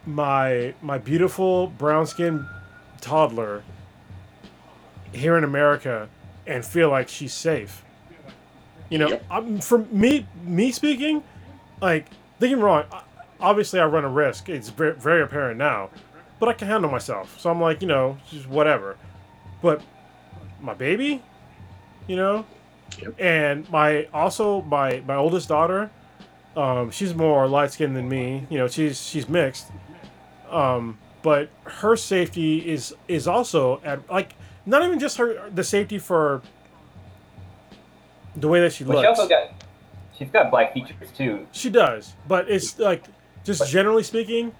my 0.05 0.73
my 0.81 0.97
beautiful 0.97 1.67
brown 1.67 2.07
skinned 2.07 2.45
toddler 2.99 3.63
here 5.13 5.37
in 5.37 5.43
America 5.43 6.09
and 6.47 6.65
feel 6.65 6.89
like 6.89 7.07
she's 7.07 7.33
safe. 7.33 7.83
You 8.89 8.97
know, 8.97 9.09
Yep. 9.09 9.25
I'm, 9.31 9.61
for 9.61 9.79
me 9.79 10.27
me 10.43 10.71
speaking, 10.71 11.23
like 11.81 12.07
me 12.39 12.53
wrong, 12.55 12.83
obviously 13.39 13.79
I 13.79 13.85
run 13.85 14.03
a 14.03 14.09
risk. 14.09 14.49
It's 14.49 14.69
very, 14.69 14.93
very 14.93 15.21
apparent 15.21 15.57
now, 15.57 15.89
but 16.39 16.49
I 16.49 16.53
can 16.53 16.67
handle 16.67 16.91
myself. 16.91 17.39
So 17.39 17.49
I'm 17.49 17.61
like, 17.61 17.81
you 17.81 17.87
know, 17.87 18.17
just 18.29 18.47
whatever. 18.47 18.97
But 19.61 19.81
my 20.59 20.73
baby, 20.73 21.21
you 22.07 22.15
know, 22.15 22.45
Yep. 23.01 23.15
and 23.19 23.69
my 23.71 24.07
also 24.13 24.61
my 24.63 25.01
my 25.07 25.15
oldest 25.15 25.47
daughter, 25.47 25.89
um, 26.57 26.91
she's 26.91 27.13
more 27.15 27.47
light 27.47 27.71
skinned 27.71 27.95
than 27.95 28.09
me. 28.09 28.45
You 28.49 28.57
know, 28.59 28.67
she's 28.67 29.01
she's 29.01 29.29
mixed. 29.29 29.67
Um, 30.49 30.97
but 31.21 31.49
her 31.63 31.95
safety 31.95 32.57
is 32.69 32.93
is 33.07 33.27
also 33.27 33.79
at 33.85 34.09
like 34.11 34.33
not 34.65 34.83
even 34.83 34.99
just 34.99 35.17
her 35.17 35.49
the 35.49 35.63
safety 35.63 35.97
for 35.97 36.41
the 38.35 38.47
way 38.47 38.59
that 38.61 38.73
she 38.73 38.83
But 38.83 38.93
she 39.01 39.07
looks. 39.07 39.19
also 39.19 39.29
got 39.29 39.51
she's 40.17 40.29
got 40.29 40.51
black 40.51 40.73
features 40.73 41.11
too. 41.15 41.47
She 41.51 41.69
does, 41.69 42.13
but 42.27 42.49
it's 42.49 42.77
like 42.79 43.03
just 43.43 43.69
generally 43.69 44.03
speaking, 44.03 44.51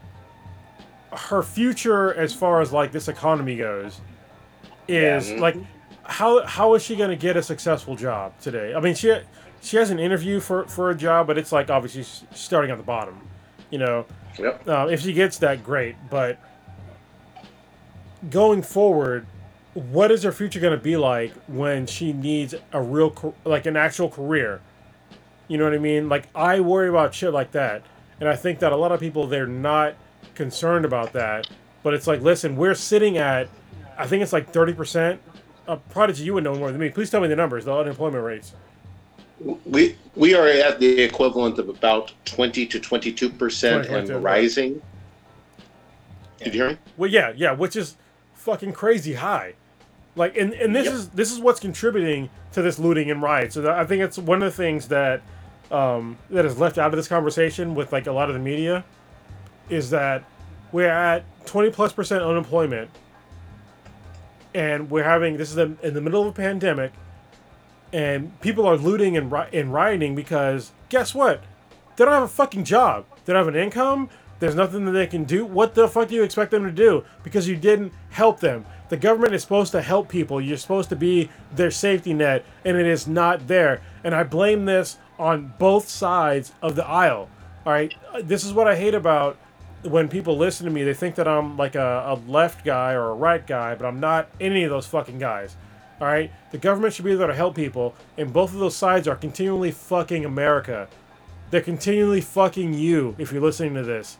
her 1.11 1.43
future 1.43 2.13
as 2.13 2.33
far 2.33 2.61
as 2.61 2.71
like 2.71 2.91
this 2.91 3.07
economy 3.07 3.55
goes 3.57 3.99
is 4.87 5.31
Yeah. 5.31 5.39
like 5.41 5.55
how 6.03 6.45
how 6.45 6.73
is 6.75 6.83
she 6.83 6.95
going 6.95 7.09
to 7.09 7.15
get 7.15 7.38
a 7.38 7.43
successful 7.43 7.95
job 7.95 8.38
today? 8.39 8.73
I 8.73 8.80
mean, 8.80 8.95
she 8.95 9.15
she 9.61 9.77
has 9.77 9.89
an 9.89 9.99
interview 9.99 10.39
for 10.39 10.65
for 10.65 10.89
a 10.89 10.95
job, 10.95 11.27
but 11.27 11.38
it's 11.38 11.51
like 11.51 11.69
obviously 11.69 12.03
starting 12.35 12.71
at 12.71 12.77
the 12.77 12.83
bottom. 12.83 13.27
You 13.69 13.80
know, 13.80 14.05
Yep. 14.38 14.67
uh, 14.67 14.88
if 14.91 15.01
she 15.01 15.13
gets 15.13 15.38
that, 15.39 15.63
great. 15.63 15.95
But 16.09 16.38
going 18.30 18.61
forward, 18.61 19.25
what 19.73 20.11
is 20.11 20.23
her 20.23 20.31
future 20.31 20.59
going 20.59 20.77
to 20.77 20.83
be 20.83 20.97
like 20.97 21.33
when 21.47 21.85
she 21.85 22.11
needs 22.13 22.53
a 22.73 22.81
real, 22.81 23.35
like 23.45 23.65
an 23.65 23.77
actual 23.77 24.09
career? 24.09 24.61
You 25.47 25.57
know 25.57 25.63
what 25.65 25.73
I 25.73 25.77
mean? 25.80 26.09
Like 26.09 26.27
I 26.35 26.59
worry 26.59 26.89
about 26.89 27.13
shit 27.13 27.33
like 27.33 27.51
that, 27.51 27.83
and 28.19 28.27
I 28.30 28.35
think 28.35 28.59
that 28.59 28.71
a 28.71 28.75
lot 28.75 28.91
of 28.91 28.99
people 28.99 29.27
they're 29.27 29.47
not 29.47 29.95
concerned 30.35 30.85
about 30.85 31.13
that. 31.13 31.47
But 31.83 31.93
it's 31.93 32.07
like, 32.07 32.21
listen, 32.21 32.55
we're 32.55 32.75
sitting 32.75 33.17
at, 33.17 33.49
I 33.97 34.05
think 34.07 34.21
it's 34.23 34.33
like 34.33 34.51
thirty 34.51 34.73
percent. 34.73 35.21
Uh, 35.67 35.75
Prodigy, 35.90 36.23
you 36.23 36.33
would 36.33 36.43
know 36.43 36.56
more 36.56 36.72
than 36.72 36.81
me. 36.81 36.90
Please 36.90 37.09
tell 37.09 37.22
me 37.22 37.27
the 37.27 37.35
numbers, 37.35 37.65
the 37.65 37.73
unemployment 37.73 38.23
rates. 38.23 38.53
We 39.65 39.95
we 40.15 40.35
are 40.35 40.48
at 40.48 40.80
the 40.80 41.01
equivalent 41.01 41.57
of 41.57 41.69
about 41.69 42.14
twenty 42.25 42.65
to 42.67 42.80
twenty 42.80 43.11
two 43.11 43.30
percent 43.30 43.85
and 43.88 44.07
22, 44.07 44.17
rising. 44.17 44.81
Did 46.40 46.53
you 46.53 46.61
hear 46.61 46.69
me? 46.72 46.77
Well, 46.98 47.09
yeah, 47.09 47.33
yeah, 47.35 47.51
which 47.51 47.75
is 47.75 47.95
fucking 48.33 48.73
crazy 48.73 49.14
high. 49.14 49.53
Like, 50.15 50.35
and, 50.35 50.53
and 50.53 50.75
this 50.75 50.85
Yep. 50.85 50.93
is 50.93 51.09
this 51.09 51.31
is 51.31 51.40
what's 51.40 51.59
contributing 51.59 52.30
to 52.53 52.61
this 52.61 52.77
looting 52.80 53.09
and 53.09 53.22
riots. 53.22 53.56
So 53.56 53.72
I 53.72 53.85
think 53.85 54.03
it's 54.03 54.17
one 54.17 54.43
of 54.43 54.51
the 54.51 54.56
things 54.56 54.88
that 54.90 55.22
um, 55.72 56.17
that 56.30 56.45
is 56.45 56.59
left 56.59 56.77
out 56.77 56.91
of 56.93 56.98
this 56.98 57.07
conversation 57.07 57.75
with 57.75 57.91
like 57.91 58.07
a 58.07 58.11
lot 58.11 58.30
of 58.30 58.33
the 58.35 58.41
media 58.41 58.83
is 59.69 59.90
that 59.91 60.23
we're 60.72 60.90
at 60.90 61.23
20 61.45 61.69
plus 61.72 61.93
percent 61.93 62.23
unemployment 62.23 62.90
and 64.53 64.89
we're 64.89 65.03
having 65.03 65.38
this 65.38 65.51
is 65.51 65.57
in 65.57 65.93
the 65.93 66.01
middle 66.01 66.21
of 66.21 66.27
a 66.27 66.31
pandemic 66.31 66.91
and 67.93 68.39
people 68.41 68.65
are 68.65 68.77
looting 68.77 69.17
and, 69.17 69.31
and 69.53 69.73
rioting 69.73 70.15
because 70.15 70.71
guess 70.89 71.13
what? 71.13 71.43
They 71.95 72.05
don't 72.05 72.13
have 72.13 72.23
a 72.23 72.27
fucking 72.27 72.63
job. 72.63 73.05
They 73.25 73.33
don't 73.33 73.45
have 73.45 73.53
an 73.53 73.61
income. 73.61 74.09
There's 74.39 74.55
nothing 74.55 74.85
that 74.85 74.91
they 74.91 75.07
can 75.07 75.23
do. 75.23 75.45
What 75.45 75.75
the 75.75 75.88
fuck 75.88 76.07
do 76.07 76.15
you 76.15 76.23
expect 76.23 76.51
them 76.51 76.63
to 76.63 76.71
do? 76.71 77.03
Because 77.23 77.47
you 77.47 77.55
didn't 77.55 77.93
help 78.09 78.39
them. 78.39 78.65
The 78.89 78.97
government 78.97 79.33
is 79.33 79.41
supposed 79.41 79.71
to 79.73 79.81
help 79.81 80.09
people. 80.09 80.41
You're 80.41 80.57
supposed 80.57 80.89
to 80.89 80.95
be 80.95 81.30
their 81.53 81.71
safety 81.71 82.13
net 82.13 82.45
and 82.65 82.77
it 82.77 82.88
is 82.88 83.07
not 83.07 83.47
there. 83.47 83.81
And 84.03 84.15
i 84.15 84.23
blame 84.23 84.65
this 84.65 84.97
on 85.19 85.53
both 85.59 85.88
sides 85.88 86.53
of 86.61 86.75
the 86.75 86.85
aisle 86.85 87.30
all 87.65 87.73
right? 87.73 87.93
This 88.23 88.43
is 88.43 88.53
what 88.53 88.67
i 88.67 88.75
hate 88.75 88.93
about 88.93 89.38
when 89.83 90.07
people 90.07 90.37
listen 90.37 90.65
to 90.65 90.71
me, 90.71 90.83
they 90.83 90.93
think 90.93 91.15
that 91.15 91.27
I'm 91.27 91.57
like 91.57 91.75
a, 91.75 92.03
a 92.07 92.15
left 92.29 92.63
guy 92.63 92.93
or 92.93 93.09
a 93.09 93.15
right 93.15 93.45
guy, 93.45 93.75
but 93.75 93.85
I'm 93.85 93.99
not 93.99 94.29
any 94.39 94.63
of 94.63 94.69
those 94.69 94.85
fucking 94.85 95.19
guys. 95.19 95.55
All 95.99 96.07
right? 96.07 96.31
The 96.51 96.57
government 96.57 96.93
should 96.93 97.05
be 97.05 97.15
there 97.15 97.27
to 97.27 97.33
help 97.33 97.55
people, 97.55 97.95
and 98.17 98.33
both 98.33 98.53
of 98.53 98.59
those 98.59 98.75
sides 98.75 99.07
are 99.07 99.15
continually 99.15 99.71
fucking 99.71 100.25
America. 100.25 100.87
They're 101.51 101.61
continually 101.61 102.21
fucking 102.21 102.73
you 102.73 103.15
if 103.17 103.31
you're 103.31 103.41
listening 103.41 103.75
to 103.75 103.83
this. 103.83 104.17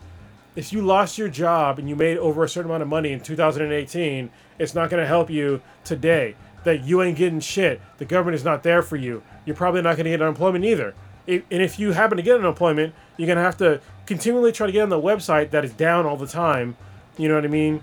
If 0.54 0.72
you 0.72 0.82
lost 0.82 1.16
your 1.16 1.28
job 1.28 1.78
and 1.78 1.88
you 1.88 1.96
made 1.96 2.18
over 2.18 2.44
a 2.44 2.48
certain 2.48 2.70
amount 2.70 2.82
of 2.82 2.88
money 2.88 3.10
in 3.12 3.20
2018, 3.20 4.30
it's 4.58 4.74
not 4.74 4.90
going 4.90 5.02
to 5.02 5.06
help 5.06 5.30
you 5.30 5.62
today. 5.82 6.36
That 6.64 6.84
you 6.84 7.02
ain't 7.02 7.18
getting 7.18 7.40
shit. 7.40 7.80
The 7.98 8.04
government 8.04 8.36
is 8.36 8.44
not 8.44 8.62
there 8.62 8.82
for 8.82 8.96
you. 8.96 9.22
You're 9.44 9.56
probably 9.56 9.82
not 9.82 9.96
going 9.96 10.04
to 10.04 10.10
get 10.10 10.22
unemployment 10.22 10.64
either. 10.64 10.94
And 11.26 11.42
if 11.50 11.78
you 11.78 11.92
happen 11.92 12.16
to 12.18 12.22
get 12.22 12.36
an 12.36 12.42
unemployment, 12.42 12.94
you're 13.16 13.26
going 13.26 13.36
to 13.36 13.42
have 13.42 13.56
to 13.58 13.80
continually 14.06 14.52
try 14.52 14.66
to 14.66 14.72
get 14.72 14.82
on 14.82 14.88
the 14.88 15.00
website 15.00 15.50
that 15.50 15.64
is 15.64 15.72
down 15.72 16.06
all 16.06 16.16
the 16.16 16.26
time. 16.26 16.76
You 17.16 17.28
know 17.28 17.34
what 17.34 17.44
I 17.44 17.48
mean? 17.48 17.82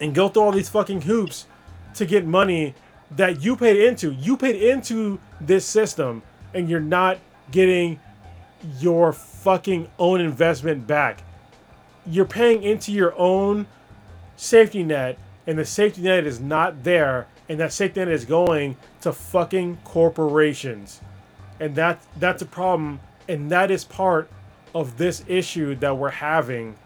And 0.00 0.14
go 0.14 0.28
through 0.28 0.42
all 0.42 0.52
these 0.52 0.68
fucking 0.68 1.02
hoops 1.02 1.46
to 1.94 2.04
get 2.04 2.26
money 2.26 2.74
that 3.10 3.42
you 3.42 3.56
paid 3.56 3.80
into. 3.80 4.12
You 4.12 4.36
paid 4.36 4.56
into 4.56 5.20
this 5.40 5.64
system 5.64 6.22
and 6.52 6.68
you're 6.68 6.80
not 6.80 7.18
getting 7.50 8.00
your 8.78 9.12
fucking 9.12 9.88
own 9.98 10.20
investment 10.20 10.86
back. 10.86 11.22
You're 12.06 12.24
paying 12.24 12.62
into 12.62 12.92
your 12.92 13.14
own 13.18 13.66
safety 14.36 14.82
net 14.82 15.18
and 15.46 15.58
the 15.58 15.64
safety 15.64 16.02
net 16.02 16.26
is 16.26 16.40
not 16.40 16.82
there 16.82 17.26
and 17.48 17.60
that 17.60 17.72
safety 17.72 18.00
net 18.00 18.08
is 18.08 18.24
going 18.24 18.76
to 19.02 19.12
fucking 19.12 19.78
corporations. 19.84 21.00
And 21.60 21.74
that 21.76 22.02
that's 22.18 22.42
a 22.42 22.46
problem 22.46 23.00
and 23.28 23.50
that 23.50 23.70
is 23.70 23.84
part 23.84 24.28
of 24.74 24.98
this 24.98 25.24
issue 25.28 25.74
that 25.76 25.96
we're 25.96 26.10
having 26.10 26.76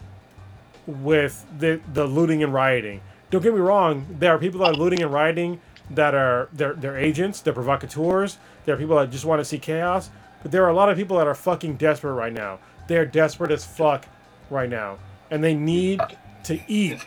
with 0.85 1.45
the 1.59 1.79
the 1.93 2.05
looting 2.05 2.43
and 2.43 2.53
rioting. 2.53 3.01
Don't 3.31 3.41
get 3.43 3.53
me 3.53 3.59
wrong, 3.59 4.05
there 4.19 4.33
are 4.33 4.39
people 4.39 4.59
that 4.61 4.69
are 4.71 4.73
looting 4.73 5.01
and 5.01 5.13
rioting 5.13 5.59
that 5.91 6.13
are 6.15 6.49
they're 6.53 6.73
they're 6.73 6.97
agents, 6.97 7.41
they're 7.41 7.53
provocateurs, 7.53 8.37
there 8.65 8.75
are 8.75 8.77
people 8.77 8.95
that 8.97 9.09
just 9.11 9.25
want 9.25 9.39
to 9.39 9.45
see 9.45 9.59
chaos, 9.59 10.09
but 10.41 10.51
there 10.51 10.63
are 10.63 10.69
a 10.69 10.73
lot 10.73 10.89
of 10.89 10.97
people 10.97 11.17
that 11.17 11.27
are 11.27 11.35
fucking 11.35 11.75
desperate 11.77 12.13
right 12.13 12.33
now. 12.33 12.59
They're 12.87 13.05
desperate 13.05 13.51
as 13.51 13.65
fuck 13.65 14.07
right 14.49 14.69
now. 14.69 14.97
And 15.31 15.43
they 15.43 15.53
need 15.53 16.01
to 16.45 16.59
eat. 16.67 17.05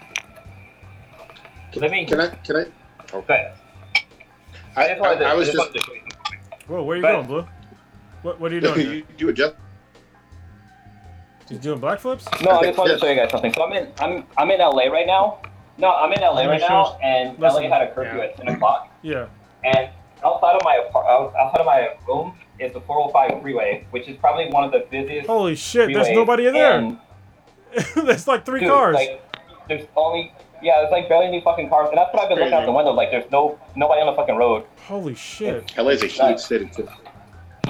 Can 1.73 1.83
I 1.83 1.89
me. 1.89 2.05
Can 2.07 2.21
I? 2.21 2.29
Can 2.29 2.57
I? 2.57 2.65
Oh, 3.13 3.19
okay. 3.19 3.53
I, 4.77 4.85
I 4.85 4.89
just 4.89 5.01
wanted 5.01 5.19
to. 5.19 5.25
I, 5.27 5.31
I 5.31 5.35
was 5.35 5.49
just 5.51 5.59
just. 5.73 5.89
wanted 5.89 6.07
to- 6.09 6.67
Whoa, 6.69 6.83
where 6.85 6.95
are 6.95 6.97
you 6.99 7.03
But- 7.03 7.13
going, 7.13 7.27
Blue? 7.27 7.47
What 8.23 8.39
what 8.39 8.53
are 8.53 8.55
you 8.55 8.61
doing? 8.69 8.79
here? 8.81 8.93
you, 8.95 9.07
you 9.19 9.29
adjust. 9.31 9.57
You 11.53 11.59
doing 11.59 11.81
backflips? 11.81 12.25
No, 12.43 12.53
I 12.53 12.65
just 12.65 12.79
wanted 12.79 12.95
to 12.95 12.99
show 12.99 13.11
you 13.11 13.15
guys 13.15 13.31
something. 13.31 13.53
So 13.53 13.67
I'm 13.67 13.73
in. 13.75 13.93
I'm 13.99 14.25
I'm 14.39 14.51
in 14.51 14.59
LA 14.59 14.85
right 14.85 15.07
now. 15.07 15.43
No, 15.77 15.93
I'm 15.93 16.11
in 16.11 16.21
LA 16.23 16.47
right 16.47 16.61
now, 16.61 16.99
and 17.03 17.39
Listen, 17.39 17.65
LA 17.65 17.69
had 17.69 17.89
a 17.89 17.95
curfew 17.95 18.19
yeah. 18.19 18.25
at 18.25 18.37
10 18.39 18.49
o'clock. 18.49 18.91
Yeah. 19.03 19.27
And 19.63 19.91
outside 20.25 20.55
of 20.55 20.63
my 20.65 20.83
apart- 20.89 21.07
outside 21.07 21.61
of 21.61 21.67
my 21.67 21.91
room 22.09 22.35
is 22.59 22.73
the 22.73 22.81
405 22.81 23.43
freeway, 23.43 23.87
which 23.91 24.09
is 24.09 24.17
probably 24.17 24.49
one 24.49 24.65
of 24.65 24.73
the 24.73 24.87
busiest. 24.91 25.27
Holy 25.27 25.55
shit, 25.55 25.93
there's 25.93 26.09
nobody 26.09 26.47
in 26.47 26.55
there. 26.55 26.99
there's 27.97 28.27
like 28.27 28.47
three 28.47 28.61
dude, 28.61 28.71
cars. 28.71 28.95
Like, 28.95 29.23
there's 29.69 29.87
only 29.95 30.33
yeah, 30.63 30.81
there's 30.81 30.93
like 30.93 31.11
barely 31.11 31.27
any 31.27 31.43
fucking 31.43 31.69
cars, 31.69 31.91
and 31.91 31.99
that's 31.99 32.15
what 32.15 32.23
I've 32.23 32.31
been 32.31 32.39
looking 32.39 32.55
out 32.55 32.65
the 32.65 32.73
window. 32.73 32.93
Like, 32.93 33.11
there's 33.11 33.31
no 33.31 33.59
nobody 33.77 34.01
on 34.01 34.07
the 34.07 34.17
fucking 34.17 34.37
road. 34.37 34.65
Holy 34.87 35.15
shit. 35.15 35.77
LA's 35.77 36.03
a 36.03 36.07
huge 36.07 36.39
city 36.39 36.71
too. 36.75 36.89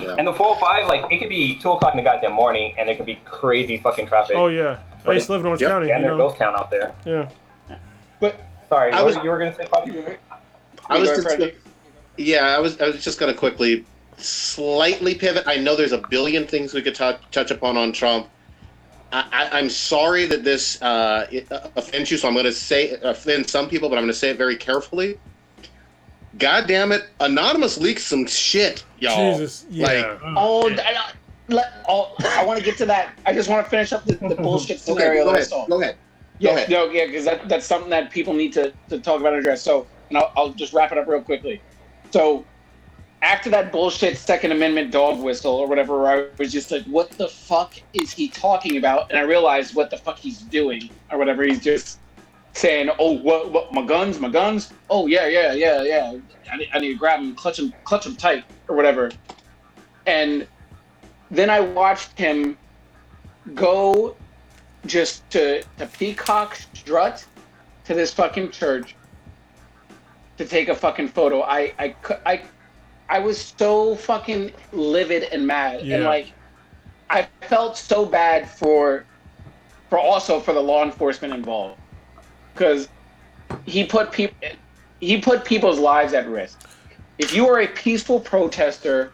Yeah. 0.02 0.16
And 0.18 0.26
the 0.26 0.32
405, 0.32 0.88
like, 0.88 1.12
it 1.12 1.18
could 1.18 1.28
be 1.28 1.56
two 1.58 1.70
o'clock 1.72 1.92
in 1.94 1.98
the 1.98 2.02
goddamn 2.02 2.32
morning, 2.32 2.74
and 2.78 2.88
there 2.88 2.96
could 2.96 3.06
be 3.06 3.16
crazy 3.24 3.78
fucking 3.78 4.06
traffic. 4.06 4.36
Oh 4.36 4.48
yeah. 4.48 4.78
I 5.06 5.12
used 5.12 5.26
to 5.26 5.32
live 5.32 5.40
in 5.40 5.46
Orange 5.48 5.60
Yep. 5.62 5.70
County, 5.70 5.88
yeah, 5.88 5.92
you 5.92 5.96
and 5.96 6.04
there's 6.04 6.18
know. 6.18 6.28
ghost 6.28 6.38
town 6.38 6.54
out 6.54 6.70
there. 6.70 6.94
Yeah. 7.04 7.28
But 8.20 8.40
Sorry, 8.68 8.92
I 8.92 9.02
what 9.02 9.14
was- 9.16 9.24
you 9.24 9.30
were 9.30 9.38
gonna 9.38 9.54
say, 9.54 9.66
Bobby? 9.70 9.92
I 10.88 10.98
was 10.98 11.08
just, 11.08 11.26
ahead, 11.26 11.38
Freddie. 11.38 11.56
yeah, 12.16 12.46
I 12.56 12.58
was 12.58 12.80
I 12.80 12.86
was 12.88 13.02
just 13.02 13.18
gonna 13.18 13.34
quickly 13.34 13.84
slightly 14.16 15.14
pivot. 15.14 15.44
I 15.46 15.56
know 15.56 15.74
there's 15.76 15.92
a 15.92 15.98
billion 16.10 16.46
things 16.46 16.72
we 16.74 16.82
could 16.82 16.94
touch 16.94 17.20
touch 17.30 17.50
upon 17.50 17.76
on 17.76 17.92
Trump. 17.92 18.28
I, 19.12 19.24
I, 19.52 19.58
I'm 19.58 19.68
sorry 19.68 20.24
that 20.26 20.42
this 20.44 20.80
uh, 20.80 21.26
offends 21.76 22.10
you, 22.10 22.16
so 22.16 22.28
I'm 22.28 22.34
going 22.34 22.46
to 22.46 22.52
say 22.52 22.96
offend 23.02 23.46
some 23.48 23.68
people, 23.68 23.90
but 23.90 23.96
I'm 23.98 24.04
going 24.04 24.12
to 24.12 24.18
say 24.18 24.30
it 24.30 24.38
very 24.38 24.56
carefully. 24.56 25.18
God 26.38 26.66
damn 26.66 26.92
it, 26.92 27.02
Anonymous 27.20 27.78
leaked 27.78 28.00
some 28.00 28.26
shit, 28.26 28.84
y'all. 28.98 29.32
Jesus. 29.32 29.66
Yeah. 29.68 30.16
Mm. 30.22 30.34
Oh, 30.36 30.70
I, 30.70 30.74
I- 30.74 31.12
let, 31.48 31.84
oh, 31.88 32.14
I 32.20 32.44
want 32.44 32.58
to 32.58 32.64
get 32.64 32.78
to 32.78 32.86
that. 32.86 33.14
I 33.26 33.32
just 33.34 33.48
want 33.48 33.66
to 33.66 33.70
finish 33.70 33.92
up 33.92 34.04
the, 34.04 34.14
the 34.14 34.36
bullshit 34.36 34.76
Okay, 34.88 34.94
scenario 34.94 35.24
go 35.24 35.34
ahead. 35.34 35.48
Go 35.50 35.82
ahead. 35.82 35.96
Yeah, 36.38 36.50
ahead. 36.52 36.70
no, 36.70 36.90
yeah, 36.90 37.06
because 37.06 37.24
that, 37.24 37.48
that's 37.48 37.66
something 37.66 37.90
that 37.90 38.10
people 38.10 38.32
need 38.32 38.52
to, 38.54 38.72
to 38.88 39.00
talk 39.00 39.20
about 39.20 39.34
and 39.34 39.40
address. 39.40 39.62
So, 39.62 39.86
and 40.08 40.18
I'll, 40.18 40.32
I'll 40.36 40.52
just 40.54 40.72
wrap 40.72 40.92
it 40.92 40.98
up 40.98 41.06
real 41.06 41.20
quickly. 41.20 41.60
So, 42.10 42.46
after 43.22 43.50
that 43.50 43.70
bullshit 43.70 44.18
Second 44.18 44.52
Amendment 44.52 44.90
dog 44.90 45.20
whistle 45.20 45.54
or 45.54 45.68
whatever, 45.68 46.06
I 46.08 46.26
was 46.38 46.52
just 46.52 46.70
like, 46.70 46.84
what 46.84 47.10
the 47.12 47.28
fuck 47.28 47.74
is 47.92 48.12
he 48.12 48.28
talking 48.28 48.76
about? 48.76 49.10
And 49.10 49.18
I 49.18 49.22
realized 49.22 49.74
what 49.74 49.90
the 49.90 49.98
fuck 49.98 50.18
he's 50.18 50.40
doing 50.40 50.90
or 51.10 51.18
whatever. 51.18 51.44
He's 51.44 51.60
just 51.60 52.00
saying, 52.54 52.90
oh, 52.98 53.12
what, 53.12 53.52
what, 53.52 53.72
my 53.72 53.84
guns, 53.84 54.20
my 54.20 54.28
guns? 54.28 54.72
Oh, 54.90 55.06
yeah, 55.06 55.26
yeah, 55.26 55.52
yeah, 55.52 55.82
yeah. 55.82 56.18
I 56.50 56.56
need, 56.56 56.68
I 56.72 56.78
need 56.78 56.92
to 56.92 56.98
grab 56.98 57.20
him, 57.20 57.34
clutch 57.34 57.58
him, 57.58 57.72
clutch 57.84 58.06
him 58.06 58.16
tight 58.16 58.44
or 58.68 58.76
whatever. 58.76 59.10
And 60.06 60.46
then 61.30 61.50
I 61.50 61.60
watched 61.60 62.18
him 62.18 62.58
go 63.54 64.16
just 64.86 65.28
to, 65.30 65.62
to 65.78 65.86
peacock 65.86 66.56
strut 66.56 67.24
to 67.84 67.94
this 67.94 68.12
fucking 68.12 68.50
church 68.50 68.96
to 70.38 70.46
take 70.46 70.68
a 70.68 70.74
fucking 70.74 71.08
photo. 71.08 71.42
I 71.42 71.72
I 71.78 71.96
I 72.26 72.42
I 73.08 73.18
was 73.18 73.54
so 73.58 73.96
fucking 73.96 74.52
livid 74.72 75.24
and 75.24 75.46
mad 75.46 75.80
and 75.80 76.04
like 76.04 76.32
I 77.10 77.28
felt 77.42 77.76
so 77.76 78.06
bad 78.06 78.48
for 78.48 79.04
for 79.90 79.98
also 79.98 80.40
for 80.40 80.54
the 80.54 80.60
law 80.60 80.84
enforcement 80.84 81.34
involved 81.34 81.81
because 82.52 82.88
he 83.66 83.84
put 83.84 84.12
people 84.12 84.36
he 85.00 85.20
put 85.20 85.44
people's 85.44 85.78
lives 85.78 86.12
at 86.12 86.28
risk. 86.28 86.60
If 87.18 87.34
you 87.34 87.48
are 87.48 87.60
a 87.60 87.66
peaceful 87.66 88.20
protester 88.20 89.12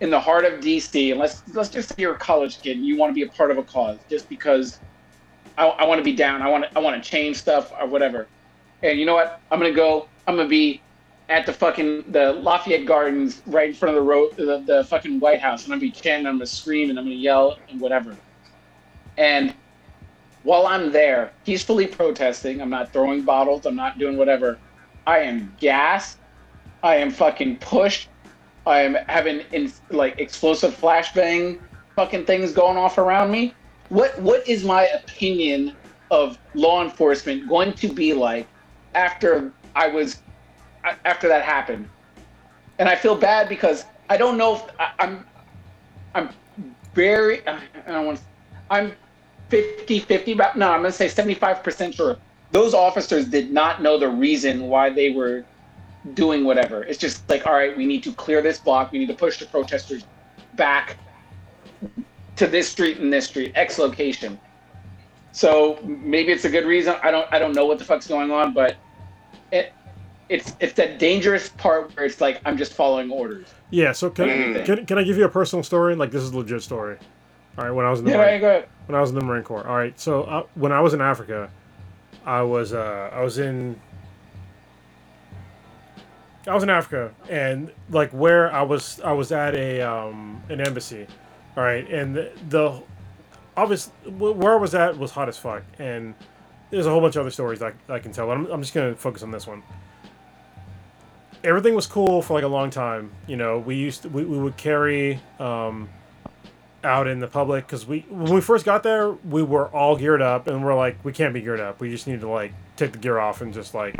in 0.00 0.10
the 0.10 0.20
heart 0.20 0.44
of 0.44 0.60
DC, 0.60 1.10
and 1.10 1.18
let's 1.18 1.42
let's 1.54 1.68
just 1.68 1.90
say 1.90 1.94
you're 1.98 2.14
a 2.14 2.18
college 2.18 2.60
kid 2.62 2.76
and 2.76 2.86
you 2.86 2.96
want 2.96 3.10
to 3.10 3.14
be 3.14 3.22
a 3.22 3.28
part 3.28 3.50
of 3.50 3.58
a 3.58 3.62
cause 3.62 3.98
just 4.08 4.28
because 4.28 4.78
I, 5.58 5.66
I 5.66 5.84
want 5.84 5.98
to 5.98 6.04
be 6.04 6.14
down, 6.14 6.42
I 6.42 6.48
want 6.48 6.64
to 6.64 6.76
I 6.76 6.80
want 6.80 7.02
to 7.02 7.08
change 7.08 7.36
stuff 7.36 7.72
or 7.78 7.86
whatever. 7.86 8.26
And 8.82 8.98
you 8.98 9.06
know 9.06 9.14
what? 9.14 9.40
I'm 9.50 9.58
gonna 9.58 9.72
go. 9.72 10.08
I'm 10.26 10.36
gonna 10.36 10.48
be 10.48 10.80
at 11.28 11.46
the 11.46 11.52
fucking 11.52 12.04
the 12.12 12.32
Lafayette 12.34 12.86
Gardens 12.86 13.42
right 13.46 13.68
in 13.68 13.74
front 13.74 13.96
of 13.96 14.02
the 14.02 14.08
road, 14.08 14.36
the, 14.36 14.62
the 14.64 14.84
fucking 14.84 15.18
White 15.18 15.40
House, 15.40 15.64
and 15.64 15.72
I'm 15.72 15.80
gonna 15.80 15.90
be 15.92 15.98
chanting, 15.98 16.26
I'm 16.26 16.36
gonna 16.36 16.46
scream, 16.46 16.90
and 16.90 16.98
I'm 16.98 17.04
gonna 17.04 17.16
yell 17.16 17.58
and 17.68 17.80
whatever. 17.80 18.16
And 19.16 19.54
while 20.46 20.68
I'm 20.68 20.92
there, 20.92 21.32
peacefully 21.44 21.88
protesting, 21.88 22.60
I'm 22.62 22.70
not 22.70 22.92
throwing 22.92 23.22
bottles, 23.22 23.66
I'm 23.66 23.74
not 23.74 23.98
doing 23.98 24.16
whatever. 24.16 24.60
I 25.04 25.18
am 25.18 25.52
gassed. 25.58 26.18
I 26.84 26.94
am 26.96 27.10
fucking 27.10 27.56
pushed. 27.56 28.08
I 28.64 28.82
am 28.82 28.94
having 29.08 29.40
in, 29.52 29.72
like 29.90 30.20
explosive 30.20 30.76
flashbang 30.80 31.58
fucking 31.96 32.26
things 32.26 32.52
going 32.52 32.76
off 32.76 32.96
around 32.96 33.32
me. 33.32 33.54
What 33.88 34.16
what 34.20 34.46
is 34.46 34.62
my 34.62 34.84
opinion 34.86 35.74
of 36.12 36.38
law 36.54 36.84
enforcement 36.84 37.48
going 37.48 37.72
to 37.74 37.92
be 37.92 38.12
like 38.12 38.46
after 38.94 39.52
I 39.74 39.88
was 39.88 40.22
after 41.04 41.26
that 41.26 41.42
happened? 41.42 41.88
And 42.78 42.88
I 42.88 42.94
feel 42.94 43.16
bad 43.16 43.48
because 43.48 43.84
I 44.08 44.16
don't 44.16 44.38
know 44.38 44.54
if 44.56 44.62
I, 44.78 44.92
I'm 45.00 45.26
I'm 46.14 46.28
very 46.94 47.46
I 47.48 47.60
don't 47.88 48.06
want 48.06 48.20
I'm 48.70 48.92
50 49.48 50.00
50 50.00 50.32
about 50.32 50.56
no 50.56 50.70
I'm 50.70 50.80
going 50.80 50.92
to 50.92 50.96
say 50.96 51.06
75% 51.06 51.94
sure 51.94 52.16
those 52.52 52.74
officers 52.74 53.26
did 53.26 53.52
not 53.52 53.82
know 53.82 53.98
the 53.98 54.08
reason 54.08 54.68
why 54.68 54.90
they 54.90 55.10
were 55.10 55.44
doing 56.14 56.44
whatever. 56.44 56.84
It's 56.84 56.98
just 56.98 57.28
like, 57.28 57.46
all 57.46 57.52
right, 57.52 57.76
we 57.76 57.84
need 57.86 58.02
to 58.04 58.12
clear 58.12 58.40
this 58.40 58.58
block. 58.58 58.92
We 58.92 58.98
need 59.00 59.08
to 59.08 59.14
push 59.14 59.38
the 59.40 59.46
protesters 59.46 60.04
back 60.54 60.96
to 62.36 62.46
this 62.46 62.68
street 62.68 62.98
and 62.98 63.12
this 63.12 63.26
street, 63.26 63.52
X 63.56 63.78
location. 63.78 64.38
So 65.32 65.78
maybe 65.84 66.32
it's 66.32 66.44
a 66.44 66.50
good 66.50 66.64
reason. 66.64 66.94
I 67.02 67.10
don't 67.10 67.26
I 67.32 67.38
don't 67.38 67.54
know 67.54 67.66
what 67.66 67.78
the 67.78 67.84
fuck's 67.84 68.06
going 68.06 68.30
on, 68.30 68.54
but 68.54 68.76
it 69.52 69.72
it's 70.28 70.54
it's 70.60 70.72
that 70.74 70.98
dangerous 70.98 71.50
part 71.50 71.94
where 71.96 72.06
it's 72.06 72.20
like 72.20 72.40
I'm 72.44 72.56
just 72.56 72.72
following 72.72 73.10
orders. 73.10 73.48
Yeah. 73.70 73.92
So 73.92 74.08
can, 74.10 74.28
Mm. 74.28 74.64
can, 74.64 74.86
can 74.86 74.98
I 74.98 75.02
give 75.02 75.18
you 75.18 75.24
a 75.24 75.28
personal 75.28 75.62
story? 75.62 75.94
Like 75.94 76.10
this 76.10 76.22
is 76.22 76.30
a 76.30 76.36
legit 76.38 76.62
story. 76.62 76.98
All 77.58 77.64
right. 77.64 77.70
When 77.70 77.86
I 77.86 77.90
was 77.90 78.00
in 78.00 78.04
the 78.04 78.10
Yeah, 78.12 78.18
Marine- 78.18 78.40
go 78.40 78.48
ahead. 78.48 78.68
when 78.86 78.96
I 78.96 79.00
was 79.00 79.10
in 79.10 79.16
the 79.18 79.24
Marine 79.24 79.42
Corps. 79.44 79.66
All 79.66 79.76
right, 79.76 79.98
so 79.98 80.22
uh, 80.24 80.42
when 80.54 80.72
I 80.72 80.80
was 80.80 80.94
in 80.94 81.00
Africa, 81.00 81.50
I 82.24 82.42
was 82.42 82.72
uh, 82.72 83.10
I 83.12 83.22
was 83.22 83.38
in 83.38 83.80
I 86.46 86.54
was 86.54 86.62
in 86.62 86.70
Africa, 86.70 87.12
and 87.28 87.72
like 87.90 88.10
where 88.12 88.52
I 88.52 88.62
was 88.62 89.00
I 89.00 89.12
was 89.12 89.32
at 89.32 89.54
a 89.54 89.80
um, 89.82 90.42
an 90.48 90.60
embassy, 90.60 91.06
all 91.56 91.64
right, 91.64 91.88
and 91.90 92.14
the, 92.14 92.30
the 92.48 92.80
obvious 93.56 93.90
where 94.18 94.52
I 94.52 94.56
was 94.56 94.74
at 94.74 94.96
was 94.96 95.10
hot 95.10 95.28
as 95.28 95.36
fuck, 95.38 95.62
and 95.78 96.14
there's 96.70 96.86
a 96.86 96.90
whole 96.90 97.00
bunch 97.00 97.16
of 97.16 97.20
other 97.22 97.30
stories 97.30 97.62
I, 97.62 97.72
I 97.88 97.98
can 97.98 98.12
tell. 98.12 98.26
But 98.26 98.36
I'm, 98.36 98.46
I'm 98.46 98.62
just 98.62 98.74
gonna 98.74 98.94
focus 98.94 99.22
on 99.24 99.30
this 99.32 99.46
one. 99.46 99.62
Everything 101.42 101.74
was 101.74 101.86
cool 101.86 102.22
for 102.22 102.34
like 102.34 102.44
a 102.44 102.48
long 102.48 102.70
time. 102.70 103.10
You 103.26 103.36
know, 103.36 103.58
we 103.58 103.74
used 103.76 104.02
to, 104.02 104.08
we, 104.08 104.24
we 104.24 104.38
would 104.38 104.56
carry 104.56 105.20
um, 105.38 105.88
out 106.86 107.06
in 107.08 107.18
the 107.18 107.26
public 107.26 107.66
because 107.66 107.86
we 107.86 108.06
when 108.08 108.32
we 108.32 108.40
first 108.40 108.64
got 108.64 108.82
there 108.82 109.10
we 109.10 109.42
were 109.42 109.66
all 109.68 109.96
geared 109.96 110.22
up 110.22 110.46
and 110.46 110.64
we're 110.64 110.74
like 110.74 110.96
we 111.04 111.12
can't 111.12 111.34
be 111.34 111.42
geared 111.42 111.60
up. 111.60 111.80
We 111.80 111.90
just 111.90 112.06
need 112.06 112.20
to 112.20 112.28
like 112.28 112.52
take 112.76 112.92
the 112.92 112.98
gear 112.98 113.18
off 113.18 113.42
and 113.42 113.52
just 113.52 113.74
like 113.74 113.96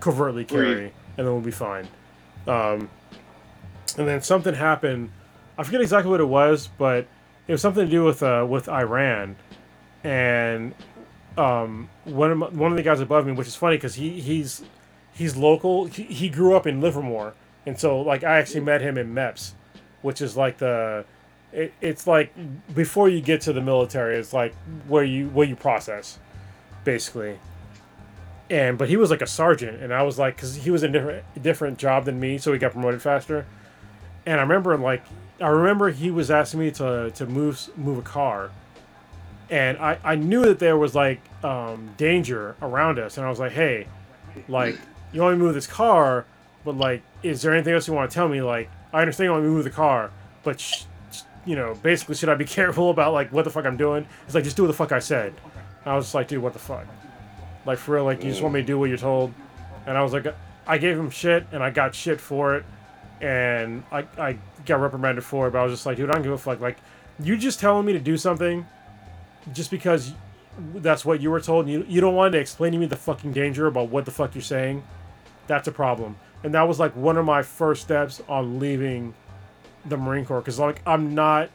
covertly 0.00 0.44
carry 0.44 0.74
Breathe. 0.74 0.92
and 1.16 1.26
then 1.26 1.32
we'll 1.32 1.40
be 1.40 1.50
fine. 1.50 1.88
Um, 2.46 2.90
and 3.96 4.06
then 4.08 4.20
something 4.20 4.54
happened. 4.54 5.10
I 5.56 5.62
forget 5.62 5.80
exactly 5.80 6.10
what 6.10 6.20
it 6.20 6.28
was 6.28 6.68
but 6.76 7.06
it 7.46 7.52
was 7.52 7.62
something 7.62 7.84
to 7.84 7.90
do 7.90 8.04
with 8.04 8.22
uh, 8.22 8.44
with 8.48 8.68
iran. 8.68 9.36
And 10.02 10.74
um, 11.38 11.88
one 12.04 12.30
of 12.30 12.38
my, 12.38 12.48
one 12.48 12.70
of 12.70 12.76
the 12.76 12.82
guys 12.82 13.00
above 13.00 13.26
me 13.26 13.32
which 13.32 13.46
is 13.46 13.56
funny 13.56 13.76
because 13.76 13.94
he 13.94 14.20
he's 14.20 14.62
he's 15.14 15.36
local. 15.36 15.86
He, 15.86 16.02
he 16.02 16.28
grew 16.28 16.54
up 16.56 16.66
in 16.66 16.80
livermore. 16.80 17.34
And 17.64 17.78
so 17.78 18.00
like 18.00 18.24
i 18.24 18.38
actually 18.38 18.60
met 18.60 18.80
him 18.80 18.98
in 18.98 19.14
meps 19.14 19.52
which 20.04 20.20
is 20.20 20.36
like 20.36 20.58
the 20.58 21.02
it, 21.50 21.72
it's 21.80 22.06
like 22.06 22.30
before 22.74 23.08
you 23.08 23.22
get 23.22 23.40
to 23.40 23.54
the 23.54 23.60
military 23.62 24.16
it's 24.18 24.34
like 24.34 24.54
where 24.86 25.02
you 25.02 25.28
where 25.30 25.46
you 25.46 25.56
process 25.56 26.18
basically. 26.84 27.38
And 28.50 28.76
but 28.76 28.90
he 28.90 28.98
was 28.98 29.10
like 29.10 29.22
a 29.22 29.26
sergeant 29.26 29.82
and 29.82 29.92
i 29.92 30.02
was 30.02 30.18
like 30.18 30.36
because 30.36 30.54
he 30.56 30.70
was 30.70 30.82
in 30.82 30.90
a 30.90 30.92
different 30.92 31.42
different 31.42 31.78
job 31.78 32.04
than 32.04 32.20
me 32.20 32.36
so 32.36 32.52
he 32.52 32.58
got 32.58 32.72
promoted 32.72 33.00
faster. 33.00 33.46
And 34.26 34.38
i 34.38 34.42
remember 34.42 34.76
like 34.76 35.02
i 35.40 35.48
remember 35.48 35.90
he 35.90 36.10
was 36.10 36.30
asking 36.30 36.60
me 36.60 36.70
to 36.72 37.10
to 37.12 37.26
move 37.26 37.70
move 37.74 37.96
a 37.96 38.02
car. 38.02 38.50
And 39.48 39.78
i 39.78 39.98
i 40.04 40.16
knew 40.16 40.44
that 40.44 40.58
there 40.58 40.76
was 40.76 40.94
like 40.94 41.22
um 41.42 41.94
danger 41.96 42.56
around 42.60 42.98
us 42.98 43.16
and 43.16 43.26
i 43.26 43.30
was 43.30 43.38
like 43.38 43.52
hey 43.52 43.86
like 44.48 44.76
you 45.12 45.22
want 45.22 45.34
me 45.34 45.38
to 45.38 45.44
move 45.46 45.54
this 45.54 45.66
car 45.66 46.26
but 46.62 46.76
like 46.76 47.02
is 47.22 47.40
there 47.40 47.54
anything 47.54 47.72
else 47.72 47.88
you 47.88 47.94
want 47.94 48.10
to 48.10 48.14
tell 48.14 48.28
me? 48.28 48.42
Like 48.42 48.70
i 48.94 49.00
understand 49.00 49.26
you 49.26 49.30
want 49.32 49.42
me 49.42 49.48
to 49.48 49.52
move 49.54 49.64
the 49.64 49.70
car 49.70 50.10
but 50.44 50.58
sh- 50.58 50.84
sh- 51.12 51.22
you 51.44 51.56
know 51.56 51.74
basically 51.82 52.14
should 52.14 52.28
i 52.30 52.34
be 52.34 52.44
careful 52.58 52.88
about 52.90 53.12
like 53.12 53.30
what 53.32 53.44
the 53.44 53.50
fuck 53.50 53.66
i'm 53.66 53.76
doing? 53.76 54.06
It's 54.24 54.34
like 54.34 54.44
just 54.44 54.56
do 54.56 54.62
what 54.62 54.68
the 54.68 54.74
fuck 54.74 54.92
i 54.92 54.98
said. 54.98 55.34
I 55.84 55.94
was 55.96 56.06
just 56.06 56.14
like 56.14 56.28
dude 56.28 56.42
what 56.42 56.52
the 56.54 56.58
fuck? 56.58 56.86
Like 57.66 57.78
for 57.78 57.94
real 57.96 58.04
like 58.04 58.24
you 58.24 58.30
just 58.30 58.40
want 58.40 58.54
me 58.54 58.60
to 58.60 58.66
do 58.66 58.78
what 58.78 58.88
you're 58.88 58.96
told? 58.98 59.34
And 59.86 59.98
i 59.98 60.02
was 60.02 60.12
like 60.14 60.26
i 60.66 60.78
gave 60.78 60.98
him 60.98 61.10
shit 61.10 61.46
and 61.52 61.62
i 61.62 61.70
got 61.70 61.94
shit 61.94 62.20
for 62.20 62.56
it 62.56 62.64
and 63.20 63.82
i 63.92 64.06
i 64.16 64.38
got 64.64 64.80
reprimanded 64.80 65.22
for 65.24 65.46
it 65.48 65.50
but 65.50 65.58
i 65.58 65.64
was 65.64 65.72
just 65.72 65.84
like 65.86 65.96
dude 65.98 66.08
i 66.08 66.14
don't 66.14 66.22
give 66.22 66.32
a 66.32 66.38
fuck. 66.38 66.60
Like 66.60 66.78
you 67.20 67.36
just 67.36 67.60
telling 67.60 67.84
me 67.84 67.92
to 67.92 68.00
do 68.00 68.16
something 68.16 68.66
just 69.52 69.70
because 69.70 70.12
that's 70.76 71.04
what 71.04 71.20
you 71.20 71.30
were 71.30 71.40
told 71.40 71.66
and 71.66 71.74
you, 71.74 71.84
you 71.88 72.00
don't 72.00 72.14
want 72.14 72.32
to 72.32 72.38
explain 72.38 72.72
to 72.72 72.78
me 72.78 72.86
the 72.86 72.96
fucking 72.96 73.32
danger 73.32 73.66
about 73.66 73.88
what 73.88 74.04
the 74.04 74.10
fuck 74.10 74.34
you're 74.34 74.42
saying 74.42 74.82
that's 75.46 75.68
a 75.68 75.72
problem 75.72 76.16
and 76.44 76.54
that 76.54 76.68
was 76.68 76.78
like 76.78 76.94
one 76.94 77.16
of 77.16 77.24
my 77.24 77.42
first 77.42 77.82
steps 77.82 78.22
on 78.28 78.60
leaving 78.60 79.14
the 79.86 79.96
marine 79.96 80.24
corps 80.24 80.40
because 80.40 80.58
like 80.58 80.80
i'm 80.86 81.14
not 81.14 81.50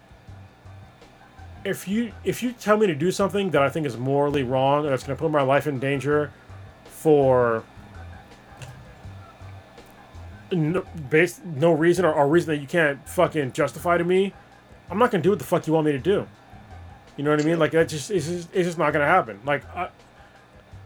if 1.64 1.88
you 1.88 2.12
if 2.24 2.44
you 2.44 2.52
tell 2.52 2.76
me 2.78 2.88
to 2.88 2.96
do 2.96 3.12
something 3.12 3.52
that 3.52 3.62
i 3.62 3.70
think 3.70 3.86
is 3.86 3.96
morally 3.96 4.44
wrong 4.44 4.84
and 4.84 4.92
that's 4.92 5.04
going 5.04 5.16
to 5.16 5.22
put 5.22 5.32
my 5.32 5.42
life 5.42 5.68
in 5.68 5.80
danger 5.80 6.32
for 6.86 7.64
no, 10.52 10.84
based 11.10 11.46
no 11.46 11.72
reason 11.72 12.04
or, 12.04 12.14
or 12.14 12.28
reason 12.28 12.54
that 12.54 12.60
you 12.60 12.68
can't 12.68 13.08
fucking 13.08 13.52
justify 13.54 13.98
to 13.98 14.04
me 14.04 14.34
i'm 14.90 14.98
not 14.98 15.12
going 15.12 15.22
to 15.22 15.26
do 15.26 15.30
what 15.30 15.40
the 15.40 15.46
fuck 15.46 15.66
you 15.68 15.74
want 15.74 15.86
me 15.86 15.92
to 15.92 16.00
do. 16.00 16.28
You 17.18 17.24
know 17.24 17.32
what 17.32 17.42
i 17.42 17.44
mean? 17.44 17.60
Like 17.60 17.72
that 17.72 17.90
just 17.90 18.12
it's 18.12 18.28
just, 18.28 18.50
it's 18.54 18.66
just 18.66 18.78
not 18.78 18.94
going 18.94 19.04
to 19.04 19.12
happen. 19.12 19.40
Like 19.46 19.64
I, 19.76 19.90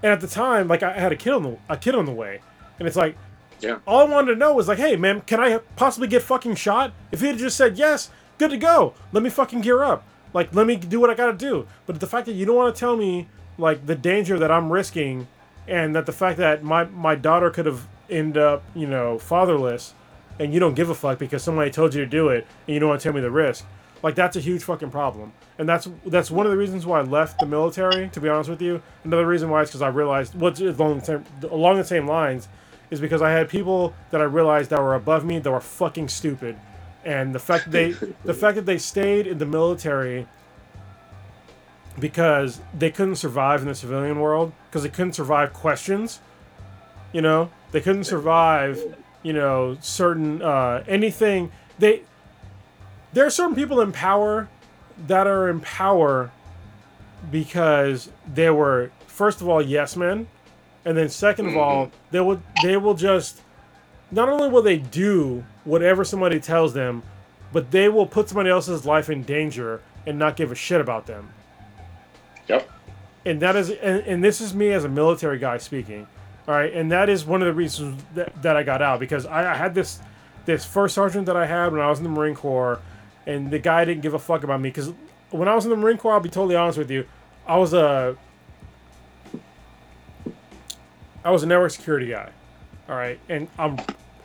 and 0.01 0.11
at 0.11 0.19
the 0.19 0.27
time 0.27 0.67
like 0.67 0.83
i 0.83 0.91
had 0.91 1.11
a 1.11 1.15
kid 1.15 1.31
on 1.31 1.43
the 1.43 1.57
a 1.69 1.77
kid 1.77 1.95
on 1.95 2.05
the 2.05 2.11
way. 2.11 2.41
And 2.79 2.87
it's 2.87 2.97
like 2.97 3.15
Yeah. 3.63 3.79
all 3.87 4.01
I 4.01 4.03
wanted 4.03 4.33
to 4.33 4.37
know 4.37 4.53
was 4.53 4.67
like, 4.67 4.77
hey 4.77 4.95
man, 4.95 5.21
can 5.21 5.39
I 5.39 5.57
possibly 5.75 6.07
get 6.07 6.21
fucking 6.21 6.55
shot? 6.55 6.93
If 7.11 7.21
he 7.21 7.27
had 7.27 7.37
just 7.37 7.57
said 7.57 7.77
yes, 7.77 8.09
good 8.37 8.51
to 8.51 8.57
go. 8.57 8.93
Let 9.11 9.23
me 9.23 9.29
fucking 9.29 9.61
gear 9.61 9.83
up. 9.83 10.05
Like, 10.33 10.53
let 10.53 10.67
me 10.67 10.75
do 10.75 10.99
what 10.99 11.09
I 11.09 11.15
gotta 11.15 11.33
do. 11.33 11.67
But 11.85 11.99
the 11.99 12.07
fact 12.07 12.25
that 12.25 12.33
you 12.33 12.45
don't 12.45 12.55
want 12.55 12.75
to 12.75 12.79
tell 12.79 12.97
me 12.97 13.27
like 13.57 13.85
the 13.85 13.95
danger 13.95 14.37
that 14.39 14.51
I'm 14.51 14.71
risking, 14.71 15.27
and 15.67 15.95
that 15.95 16.05
the 16.05 16.11
fact 16.11 16.37
that 16.39 16.63
my 16.63 16.85
my 16.85 17.15
daughter 17.15 17.49
could 17.49 17.65
have 17.65 17.87
ended 18.09 18.41
up, 18.41 18.63
you 18.75 18.87
know, 18.87 19.17
fatherless, 19.19 19.93
and 20.39 20.53
you 20.53 20.59
don't 20.59 20.73
give 20.73 20.89
a 20.89 20.95
fuck 20.95 21.19
because 21.19 21.43
somebody 21.43 21.71
told 21.71 21.93
you 21.93 22.01
to 22.01 22.09
do 22.09 22.29
it, 22.29 22.45
and 22.67 22.73
you 22.73 22.79
don't 22.79 22.89
want 22.89 23.01
to 23.01 23.03
tell 23.03 23.13
me 23.13 23.21
the 23.21 23.31
risk. 23.31 23.65
Like 24.01 24.15
that's 24.15 24.35
a 24.35 24.41
huge 24.41 24.63
fucking 24.63 24.91
problem, 24.91 25.31
and 25.57 25.69
that's 25.69 25.87
that's 26.05 26.29
one 26.29 26.45
of 26.45 26.51
the 26.51 26.57
reasons 26.57 26.85
why 26.85 26.99
I 26.99 27.03
left 27.03 27.39
the 27.39 27.45
military. 27.45 28.09
To 28.09 28.19
be 28.19 28.27
honest 28.27 28.49
with 28.49 28.61
you, 28.61 28.81
another 29.05 29.25
reason 29.25 29.49
why 29.49 29.61
is 29.61 29.69
because 29.69 29.81
I 29.81 29.87
realized 29.87 30.35
what's 30.35 30.59
along 30.59 30.99
the 30.99 31.05
same 31.05 31.25
along 31.49 31.77
the 31.77 31.85
same 31.85 32.07
lines 32.07 32.49
is 32.93 33.01
because 33.01 33.23
I 33.23 33.31
had 33.31 33.49
people 33.49 33.93
that 34.11 34.21
I 34.21 34.25
realized 34.25 34.69
that 34.69 34.79
were 34.79 34.93
above 34.93 35.25
me 35.25 35.39
that 35.39 35.51
were 35.51 35.59
fucking 35.59 36.09
stupid, 36.09 36.55
and 37.03 37.33
the 37.33 37.39
fact 37.39 37.65
that 37.65 37.71
they 37.71 37.91
the 38.23 38.33
fact 38.33 38.55
that 38.55 38.67
they 38.67 38.77
stayed 38.77 39.25
in 39.25 39.39
the 39.39 39.45
military 39.47 40.27
because 41.99 42.61
they 42.77 42.91
couldn't 42.91 43.15
survive 43.15 43.61
in 43.61 43.67
the 43.67 43.75
civilian 43.75 44.19
world 44.19 44.53
because 44.69 44.83
they 44.83 44.89
couldn't 44.89 45.13
survive 45.13 45.53
questions, 45.53 46.19
you 47.11 47.21
know, 47.21 47.51
they 47.71 47.81
couldn't 47.81 48.03
survive, 48.03 48.79
you 49.23 49.33
know, 49.33 49.75
certain 49.81 50.41
uh, 50.41 50.83
anything 50.87 51.51
they. 51.79 52.03
There 53.11 53.25
are 53.25 53.31
certain 53.31 53.55
people 53.55 53.81
in 53.81 53.91
power 53.91 54.49
that 55.07 55.27
are 55.27 55.49
in 55.49 55.59
power 55.61 56.31
because 57.31 58.09
they 58.31 58.49
were 58.51 58.91
first 59.07 59.41
of 59.41 59.49
all 59.49 59.61
yes 59.61 59.95
men 59.95 60.27
and 60.85 60.97
then 60.97 61.07
2nd 61.07 61.49
of 61.49 61.57
all 61.57 61.87
mm-hmm. 61.87 61.95
they 62.11 62.19
will 62.19 62.41
they 62.61 62.77
will 62.77 62.93
just 62.93 63.41
not 64.11 64.29
only 64.29 64.49
will 64.49 64.61
they 64.61 64.77
do 64.77 65.43
whatever 65.63 66.03
somebody 66.03 66.39
tells 66.39 66.73
them 66.73 67.03
but 67.51 67.71
they 67.71 67.87
will 67.87 68.05
put 68.07 68.29
somebody 68.29 68.49
else's 68.49 68.85
life 68.85 69.09
in 69.09 69.23
danger 69.23 69.81
and 70.07 70.17
not 70.17 70.35
give 70.35 70.51
a 70.51 70.55
shit 70.55 70.81
about 70.81 71.05
them. 71.05 71.29
Yep. 72.47 72.69
and 73.25 73.39
that 73.41 73.55
is 73.55 73.69
and, 73.69 74.01
and 74.01 74.23
this 74.23 74.41
is 74.41 74.53
me 74.53 74.71
as 74.71 74.83
a 74.83 74.89
military 74.89 75.39
guy 75.39 75.57
speaking 75.57 76.07
all 76.47 76.55
right? 76.55 76.73
And 76.73 76.91
that 76.91 77.09
is 77.09 77.25
one 77.25 77.41
of 77.41 77.45
the 77.45 77.53
reasons 77.53 78.03
that, 78.15 78.41
that 78.41 78.57
i 78.57 78.63
got 78.63 78.81
out 78.81 78.99
because 78.99 79.25
I, 79.25 79.53
I 79.53 79.55
had 79.55 79.73
this 79.73 79.99
this 80.45 80.65
first 80.65 80.93
sergeant 80.95 81.25
that 81.27 81.37
i 81.37 81.45
had 81.45 81.71
when 81.71 81.79
i 81.79 81.89
was 81.89 81.99
in 81.99 82.03
the 82.03 82.09
marine 82.09 82.35
corps 82.35 82.81
and 83.25 83.49
the 83.49 83.59
guy 83.59 83.85
didn't 83.85 84.01
give 84.01 84.13
a 84.13 84.19
fuck 84.19 84.43
about 84.43 84.59
me 84.59 84.69
because 84.69 84.91
when 85.29 85.47
i 85.47 85.55
was 85.55 85.63
in 85.63 85.69
the 85.69 85.77
marine 85.77 85.97
corps 85.97 86.13
i'll 86.13 86.19
be 86.19 86.29
totally 86.29 86.55
honest 86.55 86.77
with 86.77 86.91
you 86.91 87.05
i 87.47 87.55
was 87.55 87.73
a 87.73 88.17
i 91.23 91.31
was 91.31 91.43
a 91.43 91.45
network 91.45 91.71
security 91.71 92.07
guy 92.07 92.29
all 92.89 92.95
right 92.95 93.19
and 93.29 93.47
i'm 93.57 93.77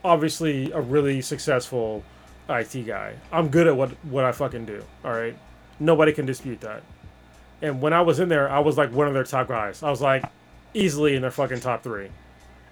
obviously 0.04 0.70
a 0.72 0.80
really 0.80 1.20
successful 1.20 2.02
it 2.48 2.86
guy 2.86 3.14
i'm 3.32 3.48
good 3.48 3.66
at 3.66 3.76
what 3.76 3.90
what 4.04 4.24
i 4.24 4.32
fucking 4.32 4.64
do 4.64 4.82
all 5.04 5.12
right 5.12 5.36
nobody 5.80 6.12
can 6.12 6.26
dispute 6.26 6.60
that 6.60 6.82
and 7.60 7.80
when 7.80 7.92
I 7.92 8.02
was 8.02 8.20
in 8.20 8.28
there, 8.28 8.48
I 8.48 8.60
was 8.60 8.78
like 8.78 8.92
one 8.92 9.08
of 9.08 9.14
their 9.14 9.24
top 9.24 9.48
guys. 9.48 9.82
I 9.82 9.90
was 9.90 10.00
like 10.00 10.24
easily 10.74 11.16
in 11.16 11.22
their 11.22 11.30
fucking 11.30 11.60
top 11.60 11.82
three. 11.82 12.08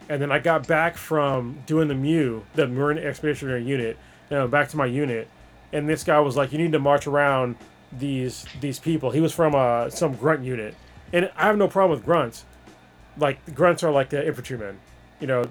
And 0.09 0.23
then 0.23 0.31
I 0.31 0.39
got 0.39 0.69
back 0.69 0.97
from 0.97 1.59
doing 1.67 1.89
the 1.89 1.95
MEU, 1.95 2.43
the 2.55 2.69
Marine 2.69 2.99
Expeditionary 2.99 3.65
Unit, 3.65 3.99
back 4.47 4.69
to 4.69 4.77
my 4.77 4.87
unit. 4.87 5.29
And 5.73 5.89
this 5.89 6.05
guy 6.05 6.21
was 6.21 6.37
like, 6.37 6.53
"You 6.53 6.59
need 6.59 6.71
to 6.73 6.79
march 6.79 7.09
around 7.09 7.57
these 7.91 8.47
these 8.61 8.79
people." 8.79 9.11
He 9.11 9.21
was 9.21 9.33
from 9.33 9.57
uh, 9.57 9.91
some 9.91 10.15
grunt 10.15 10.45
unit, 10.45 10.77
and 11.13 11.29
I 11.37 11.47
have 11.47 11.59
no 11.59 11.67
problem 11.67 11.99
with 11.99 12.07
grunts. 12.07 12.45
Like 13.19 13.45
the 13.45 13.51
grunts 13.53 13.83
are 13.83 13.91
like 13.91 14.11
the 14.11 14.27
infantrymen, 14.27 14.79
you 15.21 15.27
know. 15.27 15.45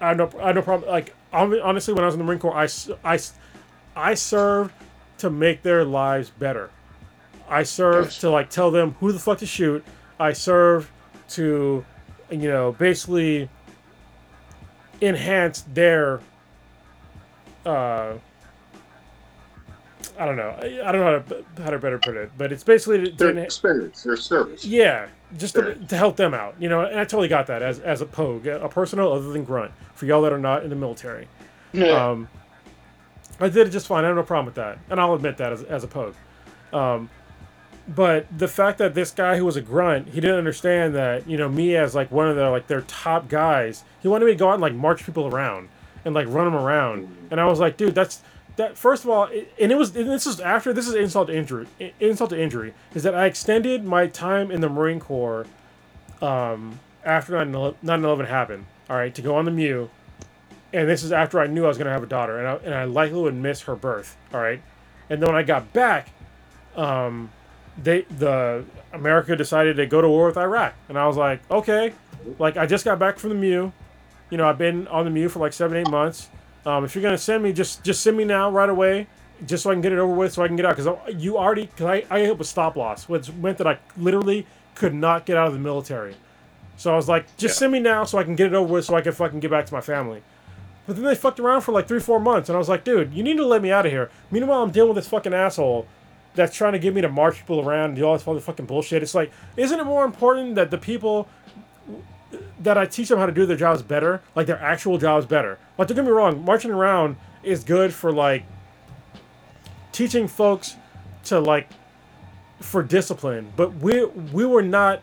I 0.00 0.08
have 0.08 0.16
no 0.18 0.30
I 0.40 0.46
have 0.48 0.56
no 0.56 0.62
problem. 0.62 0.90
Like 0.90 1.14
honestly, 1.32 1.94
when 1.94 2.02
I 2.02 2.06
was 2.06 2.14
in 2.14 2.18
the 2.18 2.24
Marine 2.24 2.38
Corps, 2.40 2.54
I 2.56 2.68
I 3.04 3.18
I 3.96 4.14
served 4.14 4.72
to 5.18 5.30
make 5.30 5.62
their 5.62 5.84
lives 5.84 6.30
better. 6.30 6.70
I 7.48 7.62
served 7.62 8.08
Yes. 8.08 8.18
to 8.20 8.30
like 8.30 8.50
tell 8.50 8.70
them 8.70 8.96
who 9.00 9.12
the 9.12 9.18
fuck 9.18 9.38
to 9.38 9.46
shoot. 9.46 9.84
I 10.18 10.32
served 10.32 10.88
to, 11.30 11.84
you 12.30 12.48
know, 12.48 12.72
basically 12.72 13.48
enhance 15.00 15.62
their 15.72 16.20
uh 17.66 18.14
I 20.18 20.26
don't 20.26 20.36
know. 20.36 20.54
I 20.60 20.92
don't 20.92 21.00
know 21.00 21.04
how 21.04 21.34
to, 21.34 21.62
how 21.64 21.70
to 21.70 21.78
better 21.78 21.98
put 21.98 22.16
it, 22.16 22.30
but 22.38 22.52
it's 22.52 22.62
basically 22.62 22.98
to, 22.98 23.10
to 23.10 23.16
Their 23.16 23.32
enha- 23.34 23.44
experience, 23.44 24.02
their 24.04 24.16
service. 24.16 24.64
yeah, 24.64 25.08
just 25.36 25.54
to, 25.54 25.74
to 25.74 25.96
help 25.96 26.16
them 26.16 26.34
out, 26.34 26.54
you 26.58 26.68
know. 26.68 26.82
And 26.82 26.98
I 26.98 27.04
totally 27.04 27.28
got 27.28 27.46
that 27.48 27.62
as 27.62 27.80
as 27.80 28.00
a 28.00 28.06
pogue, 28.06 28.46
a 28.46 28.68
personnel 28.68 29.12
other 29.12 29.32
than 29.32 29.44
grunt 29.44 29.72
for 29.94 30.06
y'all 30.06 30.22
that 30.22 30.32
are 30.32 30.38
not 30.38 30.62
in 30.64 30.70
the 30.70 30.76
military. 30.76 31.28
Um, 31.92 32.28
I 33.40 33.48
did 33.48 33.66
it 33.66 33.70
just 33.70 33.86
fine. 33.86 34.04
I 34.04 34.08
have 34.08 34.16
no 34.16 34.22
problem 34.22 34.46
with 34.46 34.54
that, 34.54 34.78
and 34.90 35.00
I'll 35.00 35.14
admit 35.14 35.38
that 35.38 35.52
as, 35.52 35.62
as 35.64 35.82
a 35.82 35.88
pogue. 35.88 36.14
Um, 36.72 37.10
but 37.88 38.26
the 38.36 38.48
fact 38.48 38.78
that 38.78 38.94
this 38.94 39.10
guy 39.10 39.36
who 39.36 39.44
was 39.44 39.56
a 39.56 39.60
grunt, 39.60 40.08
he 40.08 40.20
didn't 40.20 40.36
understand 40.36 40.94
that 40.94 41.28
you 41.28 41.36
know 41.36 41.48
me 41.48 41.76
as 41.76 41.94
like 41.94 42.10
one 42.10 42.28
of 42.28 42.36
their 42.36 42.50
like 42.50 42.66
their 42.66 42.82
top 42.82 43.28
guys. 43.28 43.84
He 44.02 44.08
wanted 44.08 44.26
me 44.26 44.32
to 44.32 44.38
go 44.38 44.48
out 44.48 44.54
and 44.54 44.62
like 44.62 44.74
march 44.74 45.04
people 45.04 45.26
around 45.26 45.68
and 46.04 46.14
like 46.14 46.28
run 46.28 46.44
them 46.44 46.54
around, 46.54 47.08
and 47.30 47.40
I 47.40 47.46
was 47.46 47.60
like, 47.60 47.76
dude, 47.76 47.94
that's 47.94 48.22
that. 48.56 48.76
First 48.76 49.04
of 49.04 49.10
all, 49.10 49.28
and 49.60 49.72
it 49.72 49.76
was 49.76 49.94
and 49.96 50.08
this 50.08 50.26
is 50.26 50.40
after 50.40 50.72
this 50.72 50.88
is 50.88 50.94
insult 50.94 51.28
to 51.28 51.36
injury. 51.36 51.66
Insult 52.00 52.30
to 52.30 52.40
injury 52.40 52.74
is 52.94 53.02
that 53.02 53.14
I 53.14 53.26
extended 53.26 53.84
my 53.84 54.06
time 54.06 54.50
in 54.50 54.60
the 54.60 54.68
Marine 54.68 55.00
Corps 55.00 55.46
um, 56.20 56.80
after 57.04 57.44
9 57.44 57.74
11 57.82 58.26
happened. 58.26 58.66
All 58.88 58.96
right, 58.96 59.14
to 59.14 59.22
go 59.22 59.36
on 59.36 59.44
the 59.44 59.50
MEU 59.50 59.88
and 60.74 60.88
this 60.88 61.04
is 61.04 61.12
after 61.12 61.40
I 61.40 61.46
knew 61.46 61.64
I 61.64 61.68
was 61.68 61.78
going 61.78 61.86
to 61.86 61.92
have 61.92 62.02
a 62.02 62.06
daughter, 62.06 62.38
and 62.38 62.48
I, 62.48 62.54
and 62.56 62.74
I 62.74 62.84
likely 62.84 63.20
would 63.20 63.34
miss 63.34 63.62
her 63.62 63.76
birth. 63.76 64.16
All 64.34 64.40
right, 64.40 64.60
and 65.08 65.22
then 65.22 65.28
when 65.28 65.36
I 65.36 65.44
got 65.44 65.72
back, 65.72 66.10
um, 66.76 67.30
they 67.80 68.02
the 68.02 68.64
America 68.92 69.36
decided 69.36 69.76
to 69.76 69.86
go 69.86 70.00
to 70.00 70.08
war 70.08 70.26
with 70.26 70.36
Iraq, 70.36 70.74
and 70.88 70.98
I 70.98 71.06
was 71.06 71.16
like, 71.16 71.48
okay, 71.48 71.94
like 72.40 72.56
I 72.56 72.66
just 72.66 72.84
got 72.84 72.98
back 72.98 73.20
from 73.20 73.30
the 73.30 73.36
MEU, 73.36 73.70
you 74.30 74.36
know, 74.36 74.48
I've 74.48 74.58
been 74.58 74.88
on 74.88 75.04
the 75.04 75.10
MEU 75.10 75.28
for 75.28 75.38
like 75.38 75.52
seven 75.52 75.76
eight 75.76 75.88
months. 75.88 76.28
Um, 76.66 76.84
if 76.84 76.94
you're 76.94 77.02
gonna 77.02 77.18
send 77.18 77.42
me, 77.42 77.52
just 77.52 77.82
just 77.84 78.02
send 78.02 78.16
me 78.16 78.24
now 78.24 78.50
right 78.50 78.68
away, 78.68 79.06
just 79.46 79.62
so 79.64 79.70
I 79.70 79.74
can 79.74 79.82
get 79.82 79.92
it 79.92 79.98
over 79.98 80.12
with, 80.14 80.32
so 80.32 80.42
I 80.42 80.46
can 80.46 80.56
get 80.56 80.64
out. 80.66 80.76
Because 80.76 80.96
you 81.22 81.36
already, 81.36 81.66
because 81.66 81.86
I 81.86 82.04
I 82.10 82.20
hit 82.20 82.38
with 82.38 82.46
stop 82.48 82.76
loss, 82.76 83.08
which 83.08 83.30
meant 83.32 83.58
that 83.58 83.66
I 83.66 83.78
literally 83.96 84.46
could 84.74 84.94
not 84.94 85.26
get 85.26 85.36
out 85.36 85.46
of 85.48 85.52
the 85.52 85.58
military. 85.58 86.16
So 86.76 86.92
I 86.92 86.96
was 86.96 87.08
like, 87.08 87.26
just 87.36 87.54
Yeah. 87.56 87.60
send 87.60 87.72
me 87.72 87.80
now, 87.80 88.04
so 88.04 88.18
I 88.18 88.24
can 88.24 88.34
get 88.34 88.46
it 88.48 88.54
over 88.54 88.72
with, 88.72 88.84
so 88.86 88.94
I 88.96 89.00
can 89.00 89.12
fucking 89.12 89.40
get 89.40 89.50
back 89.50 89.66
to 89.66 89.74
my 89.74 89.80
family. 89.80 90.22
But 90.86 90.96
then 90.96 91.04
they 91.04 91.14
fucked 91.14 91.38
around 91.40 91.60
for 91.62 91.72
like 91.72 91.86
three, 91.86 92.00
four 92.00 92.18
months, 92.20 92.48
and 92.48 92.56
I 92.56 92.58
was 92.58 92.68
like, 92.68 92.84
dude, 92.84 93.14
you 93.14 93.22
need 93.22 93.36
to 93.36 93.46
let 93.46 93.62
me 93.62 93.70
out 93.70 93.86
of 93.86 93.92
here. 93.92 94.10
Meanwhile, 94.30 94.62
I'm 94.62 94.70
dealing 94.70 94.88
with 94.94 94.96
this 95.02 95.08
fucking 95.08 95.32
asshole 95.32 95.86
that's 96.34 96.54
trying 96.56 96.72
to 96.72 96.78
get 96.80 96.92
me 96.94 97.00
to 97.00 97.08
march 97.08 97.36
people 97.38 97.60
around 97.60 97.90
and 97.90 97.96
do 97.96 98.04
all 98.04 98.18
this 98.18 98.44
fucking 98.44 98.66
bullshit. 98.66 99.02
It's 99.02 99.14
like, 99.14 99.30
isn't 99.56 99.78
it 99.78 99.84
more 99.84 100.04
important 100.04 100.56
that 100.56 100.70
the 100.72 100.78
people 100.78 101.28
that 102.60 102.78
I 102.78 102.86
teach 102.86 103.08
them 103.08 103.18
how 103.18 103.26
to 103.26 103.32
do 103.32 103.46
their 103.46 103.56
jobs 103.56 103.82
better, 103.82 104.22
like 104.34 104.46
their 104.46 104.60
actual 104.60 104.98
jobs 104.98 105.26
better? 105.26 105.58
Like, 105.78 105.88
don't 105.88 105.96
get 105.96 106.04
me 106.04 106.10
wrong, 106.10 106.44
marching 106.44 106.70
around 106.70 107.16
is 107.42 107.64
good 107.64 107.92
for 107.92 108.12
like 108.12 108.44
teaching 109.92 110.26
folks 110.26 110.76
to 111.24 111.38
like 111.40 111.68
for 112.60 112.82
discipline, 112.82 113.52
but 113.56 113.74
we 113.76 114.04
we 114.04 114.46
were 114.46 114.62
not 114.62 115.02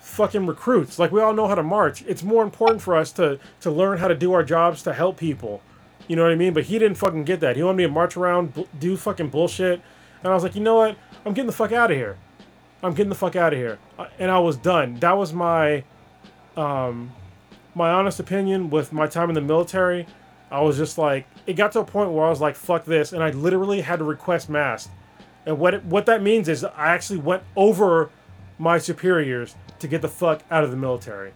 fucking 0.00 0.46
recruits. 0.46 0.98
Like 0.98 1.12
we 1.12 1.20
all 1.20 1.34
know 1.34 1.46
how 1.48 1.54
to 1.54 1.62
march. 1.62 2.02
It's 2.06 2.22
more 2.22 2.42
important 2.42 2.82
for 2.82 2.96
us 2.96 3.12
to 3.12 3.38
to 3.60 3.70
learn 3.70 3.98
how 3.98 4.08
to 4.08 4.14
do 4.14 4.32
our 4.32 4.44
jobs 4.44 4.82
to 4.82 4.92
help 4.92 5.16
people. 5.16 5.62
You 6.08 6.16
know 6.16 6.22
what 6.22 6.32
I 6.32 6.36
mean? 6.36 6.54
But 6.54 6.64
he 6.64 6.78
didn't 6.78 6.96
fucking 6.96 7.24
get 7.24 7.40
that. 7.40 7.56
He 7.56 7.62
wanted 7.62 7.76
me 7.78 7.84
to 7.84 7.90
march 7.90 8.16
around, 8.16 8.66
do 8.78 8.96
fucking 8.96 9.28
bullshit, 9.28 9.80
and 10.22 10.32
I 10.32 10.34
was 10.34 10.42
like, 10.42 10.54
you 10.54 10.60
know 10.60 10.76
what? 10.76 10.96
I'm 11.24 11.34
getting 11.34 11.46
the 11.46 11.52
fuck 11.52 11.72
out 11.72 11.90
of 11.90 11.96
here. 11.96 12.16
I'm 12.82 12.94
getting 12.94 13.10
the 13.10 13.14
fuck 13.14 13.36
out 13.36 13.52
of 13.52 13.58
here. 13.58 13.78
Uh, 13.98 14.06
And 14.18 14.30
I 14.30 14.38
was 14.38 14.56
done. 14.56 14.94
That 15.00 15.16
was 15.16 15.32
my 15.32 15.84
um 16.60 17.12
my 17.74 17.90
honest 17.90 18.18
opinion 18.18 18.68
with 18.70 18.92
my 18.92 19.06
time 19.06 19.28
in 19.30 19.34
the 19.34 19.40
military. 19.40 20.06
I 20.50 20.60
was 20.62 20.76
just 20.76 20.98
like, 20.98 21.26
it 21.46 21.54
got 21.54 21.70
to 21.72 21.80
a 21.80 21.84
point 21.84 22.10
where 22.10 22.26
I 22.26 22.28
was 22.28 22.40
like, 22.40 22.56
fuck 22.56 22.84
this, 22.84 23.12
and 23.12 23.22
I 23.22 23.30
literally 23.30 23.82
had 23.82 24.00
to 24.00 24.04
request 24.04 24.48
mast. 24.48 24.90
And 25.46 25.58
what 25.58 25.74
it, 25.74 25.84
what 25.84 26.06
that 26.06 26.22
means 26.22 26.48
is 26.48 26.64
I 26.64 26.88
actually 26.88 27.20
went 27.20 27.44
over 27.54 28.10
my 28.58 28.78
superiors 28.78 29.54
to 29.78 29.88
get 29.88 30.02
the 30.02 30.08
fuck 30.08 30.42
out 30.50 30.64
of 30.64 30.70
the 30.70 30.76
military. 30.76 31.32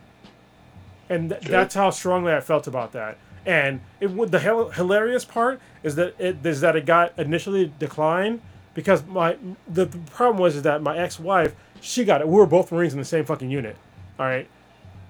And 1.09 1.31
th- 1.31 1.43
that's 1.43 1.75
how 1.75 1.91
strongly 1.91 2.33
I 2.33 2.41
felt 2.41 2.67
about 2.67 2.93
that. 2.93 3.17
And 3.47 3.81
it 4.01 4.11
would 4.11 4.31
the 4.31 4.41
hil- 4.41 4.71
hilarious 4.71 5.25
part 5.25 5.61
is 5.83 5.95
that 5.95 6.15
it 6.19 6.45
is 6.45 6.61
that 6.63 6.77
it 6.77 6.87
got 6.87 7.17
initially 7.19 7.73
declined 7.79 8.41
because 8.75 9.05
my 9.05 9.37
the, 9.69 9.85
the 9.85 9.99
problem 10.11 10.39
was 10.39 10.57
is 10.57 10.63
that 10.63 10.83
my 10.83 10.97
ex-wife 10.99 11.55
she 11.81 12.05
got 12.05 12.21
it. 12.21 12.27
We 12.27 12.35
were 12.35 12.47
both 12.47 12.73
Marines 12.73 12.95
in 12.95 12.99
the 12.99 13.05
same 13.05 13.25
fucking 13.25 13.51
unit. 13.51 13.77
All 14.19 14.27
right. 14.27 14.49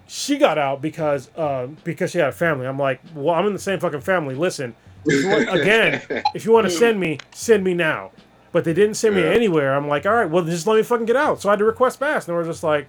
She 0.07 0.37
got 0.39 0.59
out 0.59 0.83
because 0.83 1.31
uh, 1.37 1.69
because 1.83 2.11
she 2.11 2.19
had 2.19 2.29
a 2.29 2.33
family. 2.33 2.67
I'm 2.67 2.79
like, 2.79 3.01
well, 3.15 3.35
I'm 3.35 3.47
in 3.47 3.53
the 3.53 3.59
same 3.59 3.81
fucking 3.81 4.03
family. 4.03 4.35
Listen, 4.35 4.75
if 5.07 5.25
want, 5.27 5.61
again, 5.61 6.03
if 6.35 6.45
you 6.45 6.53
want 6.53 6.67
to 6.67 6.71
send 6.71 7.01
me, 7.01 7.19
send 7.33 7.65
me 7.65 7.75
now. 7.75 8.11
But 8.53 8.65
they 8.65 8.75
didn't 8.75 8.95
send 8.95 9.17
me 9.17 9.23
Yeah. 9.23 9.29
anywhere. 9.31 9.75
I'm 9.75 9.89
like, 9.89 10.07
all 10.07 10.13
right, 10.13 10.31
well, 10.31 10.45
just 10.45 10.67
let 10.67 10.77
me 10.77 10.83
fucking 10.83 11.07
get 11.07 11.17
out. 11.17 11.41
So 11.41 11.49
I 11.49 11.53
had 11.53 11.59
to 11.59 11.65
request 11.65 11.99
pass, 11.99 12.29
and 12.29 12.33
they 12.33 12.37
were 12.37 12.45
just 12.45 12.63
like, 12.63 12.87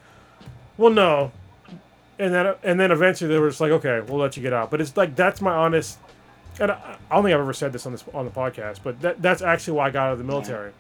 well, 0.78 0.92
no. 0.92 1.32
And 2.20 2.34
then 2.34 2.54
and 2.64 2.80
then 2.80 2.92
eventually 2.92 3.34
they 3.34 3.40
were 3.40 3.50
just 3.50 3.62
like, 3.62 3.72
okay, 3.72 4.02
we'll 4.02 4.20
let 4.20 4.36
you 4.38 4.44
get 4.44 4.54
out. 4.54 4.70
But 4.70 4.82
it's 4.82 4.96
like 4.96 5.16
that's 5.16 5.42
my 5.42 5.54
honest. 5.56 5.98
And 6.60 6.72
I, 6.72 6.98
I 7.10 7.16
don't 7.16 7.24
think 7.24 7.34
I've 7.34 7.42
ever 7.42 7.54
said 7.54 7.74
this 7.74 7.86
on 7.86 7.92
this 7.94 8.04
on 8.14 8.26
the 8.26 8.32
podcast, 8.32 8.80
but 8.84 9.02
that 9.02 9.22
that's 9.22 9.42
actually 9.42 9.78
why 9.78 9.88
I 9.88 9.90
got 9.90 10.08
out 10.08 10.14
of 10.14 10.18
the 10.20 10.24
military. 10.26 10.72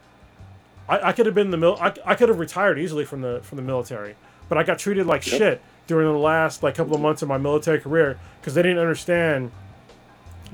I, 0.87 1.09
I 1.09 1.11
could 1.13 1.25
have 1.25 1.33
been 1.35 1.47
in 1.47 1.51
the 1.51 1.57
mil. 1.57 1.77
I, 1.81 1.93
I 2.05 2.15
could 2.15 2.29
have 2.29 2.39
retired 2.39 2.77
easily 2.77 3.05
from 3.05 3.21
the 3.21 3.39
from 3.43 3.55
the 3.55 3.61
military, 3.63 4.15
but 4.49 4.57
I 4.57 4.63
got 4.63 4.79
treated 4.79 5.07
like 5.07 5.23
shit 5.23 5.61
during 5.87 6.11
the 6.11 6.17
last 6.17 6.63
like 6.63 6.75
couple 6.75 6.95
of 6.95 7.01
months 7.01 7.21
of 7.21 7.27
my 7.27 7.37
military 7.37 7.79
career 7.79 8.19
because 8.39 8.53
they 8.53 8.61
didn't 8.61 8.79
understand 8.79 9.51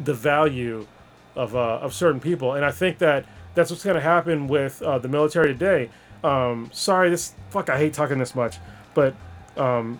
the 0.03 0.13
value 0.13 0.87
of 1.35 1.55
uh, 1.55 1.79
of 1.81 1.93
certain 1.93 2.19
people, 2.19 2.53
and 2.53 2.65
I 2.65 2.71
think 2.71 2.97
that 2.99 3.25
that's 3.53 3.69
what's 3.69 3.83
going 3.83 3.95
to 3.95 4.01
happen 4.01 4.47
with 4.47 4.81
uh, 4.81 4.97
the 4.99 5.07
military 5.07 5.47
today. 5.49 5.89
Um, 6.23 6.69
sorry, 6.73 7.09
this 7.09 7.33
fuck. 7.49 7.69
I 7.69 7.77
hate 7.77 7.93
talking 7.93 8.19
this 8.19 8.35
much, 8.35 8.57
but 8.93 9.15
um, 9.57 9.99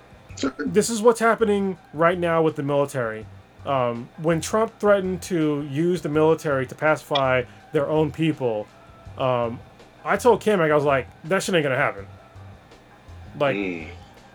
this 0.59 0.89
is 0.89 1.01
what's 1.01 1.19
happening 1.19 1.77
right 1.93 2.17
now 2.17 2.41
with 2.41 2.55
the 2.55 2.63
military. 2.63 3.25
Um, 3.65 4.09
when 4.21 4.41
Trump 4.41 4.79
threatened 4.79 5.21
to 5.23 5.67
use 5.69 6.01
the 6.01 6.09
military 6.09 6.65
to 6.67 6.75
pacify 6.75 7.43
their 7.73 7.87
own 7.87 8.11
people, 8.11 8.67
um, 9.17 9.59
I 10.03 10.17
told 10.17 10.41
Kim, 10.41 10.59
I 10.59 10.73
was 10.73 10.83
like, 10.83 11.07
that 11.25 11.43
shit 11.43 11.53
ain't 11.55 11.63
gonna 11.63 11.75
happen. 11.75 12.07
Like, 13.39 13.55
Mm. 13.55 13.87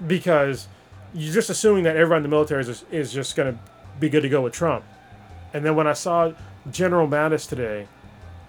because 0.06 0.68
you're 1.16 1.34
just 1.34 1.50
assuming 1.50 1.84
that 1.84 1.96
everyone 1.96 2.18
in 2.18 2.22
the 2.22 2.28
military 2.28 2.60
is, 2.62 2.84
is 2.90 3.12
just 3.12 3.34
gonna 3.36 3.58
be 3.98 4.08
good 4.08 4.20
to 4.22 4.28
go 4.28 4.42
with 4.42 4.52
Trump. 4.52 4.84
And 5.54 5.64
then 5.64 5.74
when 5.74 5.86
I 5.86 5.94
saw 5.94 6.32
General 6.70 7.08
Mattis 7.08 7.48
today, 7.48 7.88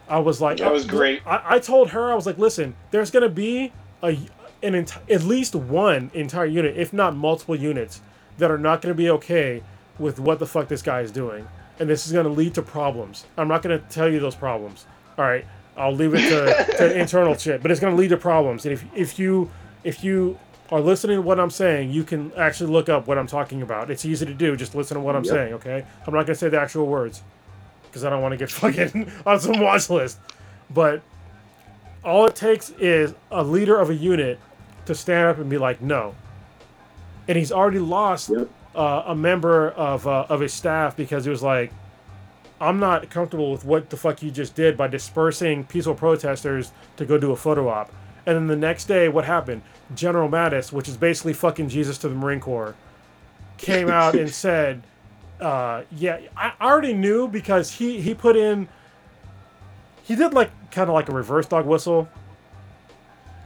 I 0.09 0.19
was 0.19 0.41
like, 0.41 0.57
That 0.57 0.71
was 0.71 0.85
great. 0.85 1.21
I, 1.25 1.41
I 1.55 1.59
told 1.59 1.89
her 1.91 2.11
I 2.11 2.15
was 2.15 2.25
like, 2.25 2.37
listen, 2.37 2.75
there's 2.91 3.11
gonna 3.11 3.29
be 3.29 3.71
a 4.03 4.17
an 4.63 4.73
enti- 4.73 5.09
at 5.09 5.23
least 5.23 5.55
one 5.55 6.09
entire 6.13 6.45
unit, 6.45 6.75
if 6.77 6.91
not 6.91 7.15
multiple 7.15 7.55
units, 7.55 8.01
that 8.37 8.49
are 8.51 8.57
not 8.57 8.81
gonna 8.81 8.93
be 8.95 9.09
okay 9.11 9.63
with 9.99 10.19
what 10.19 10.39
the 10.39 10.45
fuck 10.45 10.67
this 10.67 10.81
guy 10.81 11.01
is 11.01 11.11
doing, 11.11 11.47
and 11.79 11.89
this 11.89 12.05
is 12.05 12.13
gonna 12.13 12.29
lead 12.29 12.53
to 12.55 12.61
problems. 12.61 13.25
I'm 13.37 13.47
not 13.47 13.61
gonna 13.61 13.79
tell 13.79 14.11
you 14.11 14.19
those 14.19 14.35
problems. 14.35 14.85
All 15.17 15.25
right, 15.25 15.45
I'll 15.75 15.93
leave 15.93 16.13
it 16.15 16.27
to, 16.29 16.77
to 16.77 16.99
internal 16.99 17.35
shit, 17.35 17.61
but 17.61 17.71
it's 17.71 17.79
gonna 17.79 17.95
lead 17.95 18.09
to 18.09 18.17
problems. 18.17 18.65
And 18.65 18.73
if 18.73 18.83
if 18.95 19.19
you 19.19 19.49
if 19.83 20.03
you 20.03 20.37
are 20.71 20.81
listening 20.81 21.17
to 21.17 21.21
what 21.21 21.39
I'm 21.39 21.49
saying, 21.49 21.91
you 21.91 22.03
can 22.03 22.31
actually 22.35 22.71
look 22.71 22.89
up 22.89 23.07
what 23.07 23.17
I'm 23.17 23.27
talking 23.27 23.61
about. 23.61 23.89
It's 23.89 24.03
easy 24.05 24.25
to 24.25 24.33
do. 24.33 24.55
Just 24.57 24.75
listen 24.75 24.95
to 24.95 25.01
what 25.01 25.15
I'm 25.15 25.23
Yep. 25.23 25.33
saying. 25.33 25.53
Okay, 25.55 25.85
I'm 26.05 26.13
not 26.13 26.25
gonna 26.25 26.35
say 26.35 26.49
the 26.49 26.59
actual 26.59 26.87
words 26.87 27.21
because 27.83 28.03
I 28.03 28.09
don't 28.09 28.21
want 28.21 28.33
to 28.33 28.37
get 28.37 28.51
fucking 28.63 29.11
on 29.25 29.39
some 29.39 29.59
watch 29.61 29.89
list. 29.89 30.19
But 30.69 31.01
all 32.03 32.25
it 32.25 32.35
takes 32.35 32.69
is 32.71 33.13
a 33.31 33.43
leader 33.43 33.79
of 33.79 33.89
a 33.89 33.95
unit 33.95 34.39
to 34.85 34.95
stand 34.95 35.27
up 35.29 35.37
and 35.37 35.49
be 35.49 35.57
like, 35.57 35.81
no. 35.81 36.15
And 37.27 37.37
he's 37.37 37.51
already 37.51 37.79
lost 37.79 38.29
Yep. 38.29 38.49
uh, 38.75 39.03
a 39.07 39.15
member 39.15 39.69
of 39.71 40.05
uh, 40.07 40.25
of 40.29 40.41
his 40.41 40.53
staff 40.53 40.95
because 40.97 41.23
he 41.23 41.29
was 41.31 41.43
like, 41.43 41.71
I'm 42.59 42.79
not 42.79 43.09
comfortable 43.09 43.51
with 43.51 43.63
what 43.63 43.89
the 43.89 43.97
fuck 43.97 44.21
you 44.23 44.31
just 44.31 44.55
did 44.55 44.75
by 44.75 44.87
dispersing 44.87 45.63
peaceful 45.65 45.93
protesters 45.95 46.71
to 46.97 47.05
go 47.05 47.17
do 47.17 47.31
a 47.31 47.35
photo 47.35 47.69
op. 47.69 47.91
And 48.27 48.35
then 48.35 48.47
the 48.47 48.55
next 48.57 48.85
day, 48.85 49.07
what 49.09 49.25
happened? 49.25 49.61
General 49.95 50.29
Mattis, 50.29 50.71
which 50.71 50.87
is 50.89 50.97
basically 50.97 51.33
fucking 51.33 51.69
Jesus 51.69 51.97
to 51.99 52.09
the 52.09 52.13
Marine 52.15 52.41
Corps, 52.41 52.75
came 53.57 53.89
out 53.89 54.13
and 54.15 54.29
said, 54.45 54.83
uh, 55.41 55.83
"Yeah, 55.91 56.19
I 56.35 56.51
already 56.61 56.93
knew 56.93 57.27
because 57.29 57.71
he 57.71 58.01
he 58.01 58.13
put 58.13 58.35
in, 58.35 58.67
he 60.03 60.15
did 60.15 60.33
like 60.33 60.51
kind 60.71 60.89
of 60.89 60.93
like 60.93 61.07
a 61.09 61.13
reverse 61.13 61.47
dog 61.47 61.65
whistle 61.65 62.07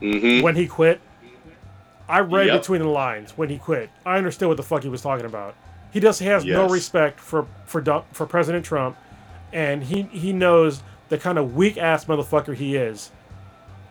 Mm-hmm. 0.00 0.42
when 0.42 0.56
he 0.56 0.66
quit. 0.66 1.00
I 2.08 2.18
read 2.18 2.48
Yep. 2.48 2.60
between 2.62 2.80
the 2.82 2.88
lines 2.88 3.38
when 3.38 3.48
he 3.48 3.56
quit. 3.58 3.88
I 4.04 4.16
understood 4.18 4.48
what 4.48 4.56
the 4.56 4.64
fuck 4.64 4.82
he 4.82 4.88
was 4.88 5.00
talking 5.00 5.24
about. 5.26 5.54
He 5.92 6.00
does 6.00 6.18
he 6.18 6.26
has 6.26 6.44
no 6.44 6.68
respect 6.68 7.20
for 7.20 7.46
for 7.66 8.02
for 8.10 8.26
President 8.26 8.64
Trump, 8.64 8.96
and 9.52 9.84
he 9.84 10.02
he 10.10 10.32
knows 10.32 10.82
the 11.08 11.18
kind 11.18 11.38
of 11.38 11.54
weak 11.54 11.78
ass 11.78 12.06
motherfucker 12.06 12.52
he 12.56 12.74
is. 12.74 13.12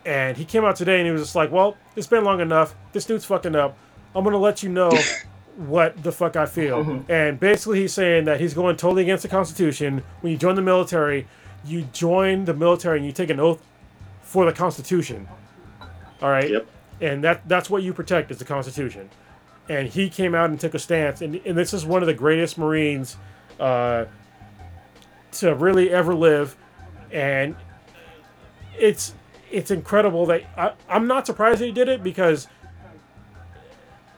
And 0.05 0.35
he 0.35 0.45
came 0.45 0.65
out 0.65 0.75
today 0.75 0.97
and 0.97 1.05
he 1.05 1.11
was 1.11 1.21
just 1.21 1.35
like, 1.35 1.51
"Well, 1.51 1.77
it's 1.95 2.07
been 2.07 2.23
long 2.23 2.39
enough. 2.41 2.75
This 2.91 3.05
dude's 3.05 3.25
fucking 3.25 3.55
up. 3.55 3.77
I'm 4.15 4.23
gonna 4.23 4.37
let 4.37 4.63
you 4.63 4.69
know 4.69 4.91
what 5.57 6.01
the 6.01 6.11
fuck 6.11 6.35
I 6.35 6.45
feel. 6.45 6.83
Mhm. 6.83 7.09
And 7.09 7.39
basically, 7.39 7.81
he's 7.81 7.93
saying 7.93 8.25
that 8.25 8.39
he's 8.39 8.53
going 8.53 8.77
totally 8.77 9.03
against 9.03 9.23
the 9.23 9.29
Constitution. 9.29 10.03
When 10.21 10.31
you 10.31 10.37
join 10.37 10.55
the 10.55 10.61
military, 10.61 11.27
you 11.65 11.83
join 11.93 12.45
the 12.45 12.53
military 12.53 12.97
and 12.97 13.05
you 13.05 13.11
take 13.11 13.29
an 13.29 13.39
oath 13.39 13.61
for 14.21 14.45
the 14.45 14.53
Constitution. 14.53 15.27
All 16.21 16.29
right. 16.29 16.49
Yep. 16.49 16.67
And 17.01 17.23
that 17.23 17.47
that's 17.47 17.69
what 17.69 17.83
you 17.83 17.93
protect 17.93 18.31
is 18.31 18.37
the 18.37 18.45
Constitution. 18.45 19.09
And 19.69 19.87
he 19.87 20.09
came 20.09 20.33
out 20.35 20.49
and 20.49 20.59
took 20.59 20.73
a 20.73 20.79
stance. 20.79 21.21
And, 21.21 21.39
and 21.45 21.57
this 21.57 21.73
is 21.73 21.85
one 21.85 22.01
of 22.01 22.07
the 22.07 22.13
greatest 22.13 22.57
Marines 22.57 23.17
uh, 23.59 24.05
to 25.33 25.55
really 25.55 25.91
ever 25.91 26.13
live. 26.15 26.55
And 27.11 27.55
it's 28.77 29.13
it's 29.51 29.71
incredible 29.71 30.25
that 30.27 30.43
I, 30.57 30.73
I'm 30.89 31.07
not 31.07 31.25
surprised 31.25 31.61
that 31.61 31.65
he 31.65 31.71
did 31.71 31.89
it 31.89 32.03
because 32.03 32.47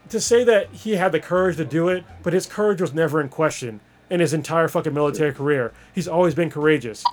to 0.09 0.19
say 0.19 0.43
that 0.43 0.71
he 0.71 0.95
had 0.95 1.11
the 1.11 1.19
courage 1.19 1.57
to 1.57 1.65
do 1.65 1.89
it, 1.89 2.03
but 2.21 2.33
his 2.33 2.45
courage 2.45 2.79
was 2.79 2.93
never 2.93 3.19
in 3.19 3.29
question 3.29 3.79
in 4.09 4.19
his 4.19 4.33
entire 4.33 4.67
fucking 4.67 4.93
military 4.93 5.33
career. 5.33 5.73
He's 5.93 6.07
always 6.07 6.35
been 6.35 6.49
courageous. 6.49 7.03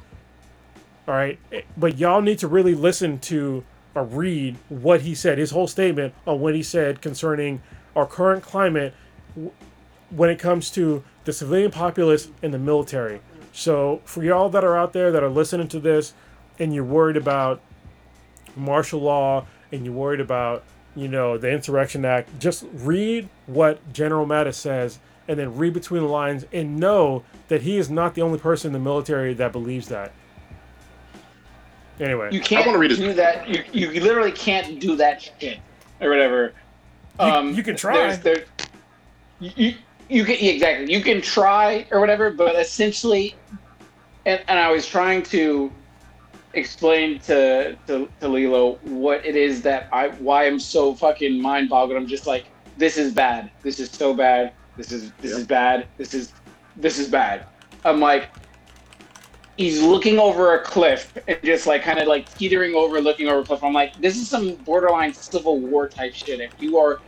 All 1.08 1.15
right, 1.15 1.39
but 1.76 1.99
y'all 1.99 2.20
need 2.20 2.39
to 2.40 2.49
really 2.49 2.74
listen 2.74 3.18
to 3.20 3.65
or 3.94 4.05
read 4.05 4.57
what 4.68 5.00
he 5.00 5.15
said, 5.15 5.39
his 5.39 5.50
whole 5.50 5.66
statement 5.66 6.15
on 6.26 6.40
what 6.40 6.55
he 6.55 6.62
said 6.62 7.00
concerning 7.00 7.60
our 7.97 8.07
current 8.07 8.42
climate 8.42 8.94
when 10.10 10.31
it 10.31 10.39
comes 10.39 10.70
to 10.70 11.02
the 11.24 11.32
civilian 11.32 11.70
populace 11.70 12.28
and 12.42 12.55
the 12.55 12.58
military. 12.58 13.20
So, 13.52 14.00
for 14.05 14.23
y'all 14.23 14.49
that 14.50 14.62
are 14.62 14.76
out 14.76 14.92
there 14.92 15.10
that 15.10 15.23
are 15.23 15.28
listening 15.28 15.68
to 15.68 15.81
this 15.81 16.15
and 16.58 16.74
you're 16.74 16.84
worried 16.84 17.16
about 17.16 17.60
martial 18.57 19.01
law 19.01 19.47
and 19.73 19.85
you're 19.85 19.95
worried 19.95 20.20
about, 20.20 20.65
you 20.97 21.09
know, 21.09 21.39
the 21.39 21.51
Insurrection 21.51 22.05
Act, 22.05 22.29
just 22.41 22.65
read 22.75 23.29
what 23.47 23.93
General 23.93 24.27
Mattis 24.27 24.55
says 24.55 24.99
and 25.29 25.39
then 25.39 25.57
read 25.57 25.73
between 25.73 26.03
the 26.03 26.09
lines 26.09 26.45
and 26.53 26.79
know 26.79 27.23
that 27.49 27.62
he 27.62 27.79
is 27.79 27.89
not 27.91 28.15
the 28.15 28.23
only 28.23 28.39
person 28.39 28.69
in 28.69 28.73
the 28.73 28.79
military 28.79 29.33
that 29.35 29.53
believes 29.53 29.89
that. 29.89 30.12
Anyway, 32.01 32.31
You 32.33 32.41
can't 32.41 32.67
wanna 32.67 32.79
read 32.79 32.91
his- 32.91 32.99
do 32.99 33.12
that. 33.12 33.49
You, 33.49 33.62
you 33.73 34.01
literally 34.01 34.33
can't 34.33 34.81
do 34.81 34.97
that 34.97 35.23
shit 35.39 35.59
or 36.01 36.09
whatever. 36.09 36.53
Um, 37.19 37.55
you 37.55 37.62
can 37.62 37.77
try. 37.77 37.95
There's, 37.95 38.19
there, 38.20 38.45
you, 39.39 39.51
you, 39.55 39.75
you 40.09 40.25
can 40.25 40.37
yeah, 40.41 40.53
exactly. 40.53 40.93
You 40.93 41.03
can 41.03 41.20
try 41.20 41.87
or 41.91 42.01
whatever, 42.01 42.31
but 42.31 42.57
essentially, 42.57 43.37
and, 44.25 44.41
and 44.49 44.59
I 44.59 44.70
was 44.73 44.87
trying 44.87 45.23
to 45.25 45.70
explain 46.55 47.19
to, 47.20 47.77
to 47.87 48.09
to 48.20 48.29
Lilo 48.29 48.77
what 48.83 49.25
it 49.25 49.37
is 49.37 49.62
that 49.62 49.89
I 49.93 50.09
why 50.09 50.47
I'm 50.47 50.59
so 50.59 50.95
fucking 50.95 51.41
mind 51.41 51.69
boggled. 51.69 51.97
I'm 51.97 52.07
just 52.07 52.27
like, 52.27 52.47
this 52.77 52.97
is 52.97 53.12
bad. 53.12 53.51
This 53.62 53.79
is 53.79 53.91
so 53.91 54.15
bad. 54.15 54.53
This 54.77 54.93
is 54.93 55.12
this 55.20 55.33
is 55.33 55.47
bad. 55.47 55.87
This 55.97 56.15
is 56.15 56.33
this 56.77 56.99
is 56.99 57.09
bad. 57.09 57.47
I'm 57.85 58.01
like, 58.01 58.31
he's 59.57 59.83
looking 59.83 60.19
over 60.19 60.55
a 60.55 60.65
cliff 60.65 61.17
and 61.29 61.39
just 61.45 61.67
like 61.67 61.83
kind 61.83 61.99
of 61.99 62.09
like 62.09 62.35
teetering 62.37 62.75
over, 62.75 63.01
looking 63.01 63.29
over 63.29 63.41
a 63.41 63.45
cliff. 63.45 63.62
I'm 63.62 63.73
like, 63.73 63.95
this 64.01 64.17
is 64.17 64.29
some 64.29 64.55
borderline 64.57 65.15
civil 65.15 65.61
war 65.61 65.89
type 65.89 66.15
shit. 66.15 66.41
If 66.41 66.53
you 66.59 66.79
are 66.79 67.01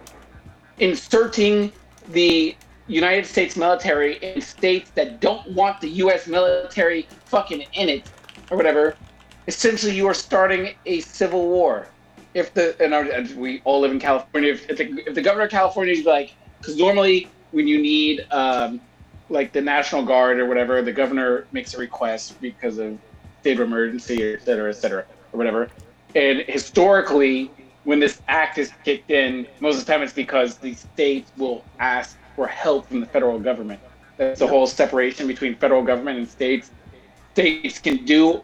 inserting 0.79 1.73
the 2.09 2.57
United 2.87 3.27
States 3.27 3.57
military 3.57 4.17
in 4.19 4.41
states 4.41 4.91
that 4.91 5.21
don't 5.21 5.51
want 5.53 5.81
the 5.81 5.89
U.S. 5.89 6.27
military 6.27 7.09
fucking 7.25 7.63
in 7.73 7.89
it 7.89 8.11
or 8.51 8.57
whatever, 8.57 8.97
essentially 9.47 9.95
you 9.95 10.07
are 10.07 10.15
starting 10.15 10.75
a 10.87 11.01
civil 11.01 11.49
war. 11.49 11.89
If 12.35 12.55
the 12.55 12.77
and 12.83 12.95
our, 12.95 13.03
and 13.03 13.31
we 13.37 13.61
all 13.65 13.81
live 13.81 13.91
in 13.91 14.01
California, 14.01 14.53
if, 14.53 14.69
if, 14.71 14.79
the, 14.79 15.03
if 15.07 15.15
the 15.15 15.23
governor 15.23 15.45
of 15.45 15.51
California 15.51 15.93
is 15.95 16.05
like, 16.05 16.31
because 16.61 16.77
normally 16.77 17.31
when 17.51 17.67
you 17.69 17.81
need 17.81 18.23
um, 18.31 18.81
like 19.29 19.53
the 19.53 19.61
National 19.61 20.05
Guard 20.05 20.39
or 20.39 20.47
whatever, 20.47 20.81
the 20.83 20.93
governor 20.93 21.49
makes 21.53 21.75
a 21.75 21.79
request 21.79 22.41
because 22.41 22.79
of 22.79 22.99
state 23.41 23.61
of 23.61 23.67
emergency, 23.67 24.23
et 24.33 24.43
cetera, 24.43 24.71
et 24.71 24.77
cetera, 24.77 25.05
or 25.33 25.39
whatever. 25.39 25.69
And 26.15 26.45
historically, 26.49 27.51
when 27.85 28.01
this 28.01 28.23
act 28.29 28.59
is 28.59 28.73
kicked 28.85 29.11
in, 29.11 29.47
most 29.61 29.79
of 29.79 29.85
the 29.85 29.93
time 29.93 30.03
it's 30.03 30.13
because 30.13 30.59
the 30.59 30.75
states 30.75 31.33
will 31.37 31.67
ask 31.79 32.19
for 32.37 32.47
help 32.47 32.89
from 32.89 33.01
the 33.01 33.07
federal 33.07 33.39
government. 33.39 33.81
That's 34.19 34.39
the 34.39 34.47
whole 34.47 34.67
separation 34.67 35.27
between 35.27 35.57
federal 35.57 35.83
government 35.83 36.19
and 36.19 36.29
states. 36.29 36.71
States 37.33 37.79
can 37.79 38.05
do 38.05 38.43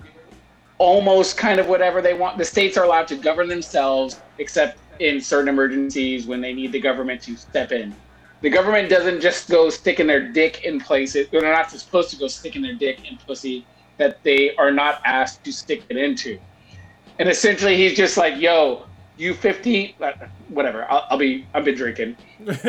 almost 0.78 1.36
kind 1.36 1.60
of 1.60 1.68
whatever 1.68 2.00
they 2.00 2.14
want. 2.14 2.38
The 2.38 2.44
states 2.44 2.76
are 2.76 2.84
allowed 2.84 3.08
to 3.08 3.16
govern 3.16 3.48
themselves, 3.48 4.20
except 4.38 4.80
in 5.00 5.20
certain 5.20 5.48
emergencies 5.48 6.26
when 6.26 6.40
they 6.40 6.52
need 6.52 6.72
the 6.72 6.80
government 6.80 7.22
to 7.22 7.36
step 7.36 7.72
in. 7.72 7.94
The 8.40 8.50
government 8.50 8.88
doesn't 8.88 9.20
just 9.20 9.50
go 9.50 9.68
sticking 9.68 10.06
their 10.06 10.32
dick 10.32 10.64
in 10.64 10.80
places. 10.80 11.26
They're 11.30 11.42
not 11.42 11.70
supposed 11.70 12.10
to 12.10 12.16
go 12.16 12.28
sticking 12.28 12.62
their 12.62 12.74
dick 12.74 13.00
in 13.10 13.18
pussy 13.18 13.66
that 13.96 14.22
they 14.22 14.54
are 14.56 14.70
not 14.70 15.00
asked 15.04 15.42
to 15.44 15.52
stick 15.52 15.84
it 15.88 15.96
into. 15.96 16.38
And 17.18 17.28
essentially, 17.28 17.76
he's 17.76 17.96
just 17.96 18.16
like, 18.16 18.40
"Yo, 18.40 18.86
you 19.16 19.34
50, 19.34 19.96
uh, 20.00 20.12
whatever. 20.48 20.86
I'll, 20.88 21.04
I'll 21.10 21.18
be. 21.18 21.46
I've 21.52 21.64
been 21.64 21.74
drinking. 21.74 22.16
you 22.38 22.46
50 22.54 22.68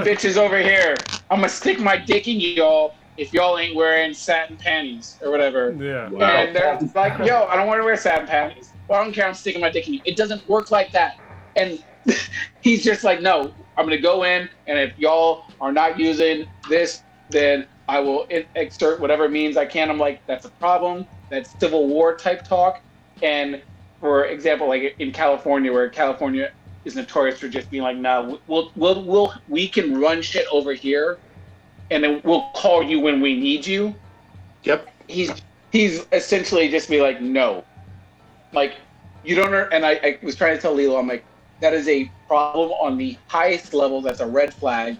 bitches 0.00 0.38
over 0.38 0.58
here. 0.58 0.96
I'm 1.30 1.38
gonna 1.38 1.50
stick 1.50 1.78
my 1.78 1.98
dick 1.98 2.26
in 2.26 2.40
y'all 2.40 2.94
if 3.16 3.32
y'all 3.32 3.58
ain't 3.58 3.74
wearing 3.76 4.12
satin 4.14 4.56
panties 4.56 5.18
or 5.22 5.30
whatever." 5.30 5.72
yeah. 5.72 6.08
Wow. 6.08 6.28
And 6.28 6.54
they're 6.56 6.78
like, 6.94 7.18
yo, 7.26 7.44
I 7.44 7.56
don't 7.56 7.66
want 7.66 7.80
to 7.80 7.84
wear 7.84 7.96
satin 7.96 8.26
panties. 8.26 8.72
Well, 8.88 9.00
I 9.00 9.04
don't 9.04 9.12
care. 9.12 9.26
I'm 9.26 9.34
sticking 9.34 9.60
my 9.60 9.70
dick 9.70 9.86
in 9.86 9.94
you. 9.94 10.00
It 10.04 10.16
doesn't 10.16 10.48
work 10.48 10.70
like 10.70 10.92
that. 10.92 11.14
And 11.56 11.78
he's 12.60 12.84
just 12.84 13.04
like, 13.04 13.20
no, 13.20 13.54
I'm 13.76 13.86
going 13.86 13.96
to 13.96 14.02
go 14.02 14.24
in, 14.24 14.48
and 14.66 14.78
if 14.78 14.98
y'all 14.98 15.44
are 15.60 15.72
not 15.72 15.98
using 15.98 16.46
this, 16.68 17.02
then 17.30 17.66
I 17.88 18.00
will 18.00 18.24
in- 18.30 18.46
exert 18.54 19.00
whatever 19.00 19.28
means 19.28 19.56
I 19.56 19.66
can. 19.66 19.90
I'm 19.90 19.98
like, 19.98 20.22
that's 20.26 20.44
a 20.44 20.50
problem. 20.50 21.06
That's 21.30 21.54
Civil 21.58 21.88
War 21.88 22.16
type 22.16 22.44
talk. 22.44 22.80
And 23.22 23.62
for 24.00 24.26
example, 24.26 24.68
like 24.68 24.94
in 24.98 25.12
California, 25.12 25.72
where 25.72 25.88
California 25.90 26.50
is 26.84 26.94
notorious 26.94 27.38
for 27.38 27.48
just 27.48 27.70
being 27.70 27.82
like, 27.82 27.96
no, 27.96 28.40
we'll, 28.46 28.70
we'll, 28.76 29.04
we'll, 29.04 29.34
we 29.48 29.68
can 29.68 29.98
run 29.98 30.22
shit 30.22 30.46
over 30.52 30.74
here, 30.74 31.20
and 31.90 32.02
then 32.02 32.20
we'll 32.24 32.48
call 32.54 32.82
you 32.82 33.00
when 33.00 33.20
we 33.20 33.38
need 33.38 33.66
you. 33.66 33.94
Yep. 34.64 34.88
he's 35.08 35.30
he's 35.72 36.06
essentially 36.12 36.68
just 36.68 36.88
be 36.88 37.00
like 37.00 37.20
no. 37.20 37.64
Like 38.52 38.74
you 39.24 39.34
don't 39.34 39.54
and 39.72 39.84
I, 39.84 39.92
I 40.02 40.18
was 40.22 40.36
trying 40.36 40.56
to 40.56 40.60
tell 40.62 40.74
Lilo 40.74 40.98
I'm 40.98 41.08
like 41.08 41.24
that 41.60 41.72
is 41.74 41.88
a 41.88 42.10
problem 42.26 42.70
on 42.72 42.96
the 42.98 43.16
highest 43.28 43.74
level 43.74 44.00
that's 44.00 44.20
a 44.20 44.26
red 44.26 44.52
flag. 44.54 44.96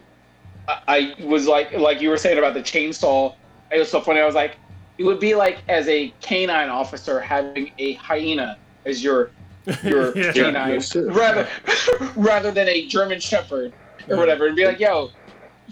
I, 0.69 1.15
I 1.19 1.25
was 1.25 1.47
like 1.47 1.73
like 1.73 2.01
you 2.01 2.09
were 2.11 2.17
saying 2.17 2.39
about 2.39 2.55
the 2.55 2.61
chainsaw 2.61 3.35
it 3.71 3.79
was 3.79 3.91
so 3.91 4.01
funny 4.01 4.21
I 4.21 4.27
was 4.27 4.35
like 4.35 4.57
it 4.99 5.05
would 5.05 5.21
be 5.21 5.35
like 5.35 5.59
as 5.69 5.89
a 5.89 6.13
canine 6.21 6.69
officer 6.69 7.21
having 7.21 7.73
a 7.79 7.95
hyena 7.95 8.59
as 8.87 9.03
your 9.03 9.31
your 9.83 10.17
Yeah. 10.17 10.33
canine 10.33 10.81
Yeah, 10.95 11.03
rather 11.07 11.49
rather 12.17 12.51
than 12.51 12.69
a 12.69 12.87
German 12.87 13.19
Shepherd 13.21 13.73
or 14.09 14.19
whatever, 14.19 14.47
and 14.47 14.55
be 14.55 14.67
like, 14.67 14.79
"Yo, 14.79 15.11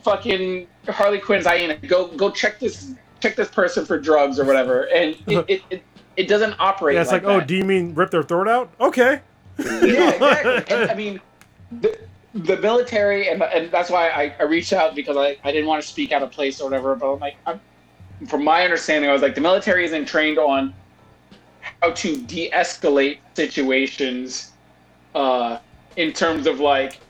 fucking 0.02 0.66
Harley 0.88 1.18
Quinn's 1.18 1.46
hyena, 1.46 1.76
go 1.76 2.08
go 2.08 2.30
check 2.30 2.58
this 2.58 2.92
check 3.20 3.36
this 3.36 3.48
person 3.48 3.84
for 3.84 3.98
drugs 3.98 4.38
or 4.38 4.44
whatever," 4.44 4.84
and 4.88 5.16
it 5.26 5.44
it, 5.48 5.62
it, 5.70 5.82
it 6.16 6.28
doesn't 6.28 6.54
operate. 6.58 6.94
Yeah, 6.94 7.02
it's 7.02 7.12
like, 7.12 7.24
oh, 7.24 7.38
that. 7.38 7.48
do 7.48 7.56
you 7.56 7.64
mean 7.64 7.94
rip 7.94 8.10
their 8.10 8.22
throat 8.22 8.48
out? 8.48 8.70
Okay. 8.80 9.20
yeah, 9.58 9.64
exactly. 10.10 10.76
And, 10.76 10.90
I 10.90 10.94
mean, 10.94 11.20
the, 11.80 11.98
the 12.34 12.56
military, 12.58 13.28
and 13.28 13.42
and 13.42 13.70
that's 13.70 13.90
why 13.90 14.08
I, 14.08 14.34
I 14.38 14.42
reached 14.44 14.72
out 14.72 14.94
because 14.94 15.16
I, 15.16 15.36
I 15.44 15.52
didn't 15.52 15.66
want 15.66 15.82
to 15.82 15.88
speak 15.88 16.12
out 16.12 16.22
of 16.22 16.30
place 16.30 16.60
or 16.60 16.64
whatever. 16.64 16.94
But 16.94 17.14
I'm 17.14 17.20
like, 17.20 17.36
I'm, 17.46 17.60
from 18.28 18.44
my 18.44 18.64
understanding, 18.64 19.10
I 19.10 19.12
was 19.12 19.22
like, 19.22 19.34
the 19.34 19.40
military 19.40 19.84
isn't 19.84 20.06
trained 20.06 20.38
on 20.38 20.74
how 21.80 21.92
to 21.92 22.16
de-escalate 22.22 23.18
situations, 23.34 24.52
uh, 25.14 25.58
in 25.96 26.12
terms 26.12 26.46
of 26.46 26.60
like 26.60 27.00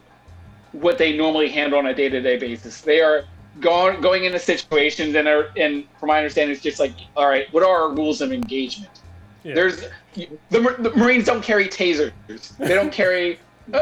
what 0.73 0.99
they 0.99 1.17
normally 1.17 1.49
handle 1.49 1.79
on 1.79 1.87
a 1.87 1.95
day-to-day 1.95 2.39
basis. 2.39 2.81
They 2.81 3.01
are 3.01 3.25
going 3.61 4.01
going 4.01 4.25
into 4.25 4.39
situations 4.39 5.15
and 5.15 5.29
are 5.29 5.51
and 5.57 5.85
from 5.99 6.09
my 6.09 6.19
understanding, 6.19 6.55
it's 6.55 6.63
just 6.63 6.81
like, 6.81 6.93
all 7.17 7.29
right, 7.29 7.53
what 7.53 7.63
are 7.63 7.83
our 7.83 7.95
rules 7.95 8.21
of 8.21 8.33
engagement? 8.33 9.03
Yeah. 9.45 9.55
There's 9.55 9.85
the, 10.15 10.29
the 10.51 10.93
Marines 10.97 11.25
don't 11.25 11.43
carry 11.43 11.69
tasers. 11.69 12.13
They 12.59 12.75
don't 12.75 12.93
carry. 12.93 13.39
they, 13.69 13.79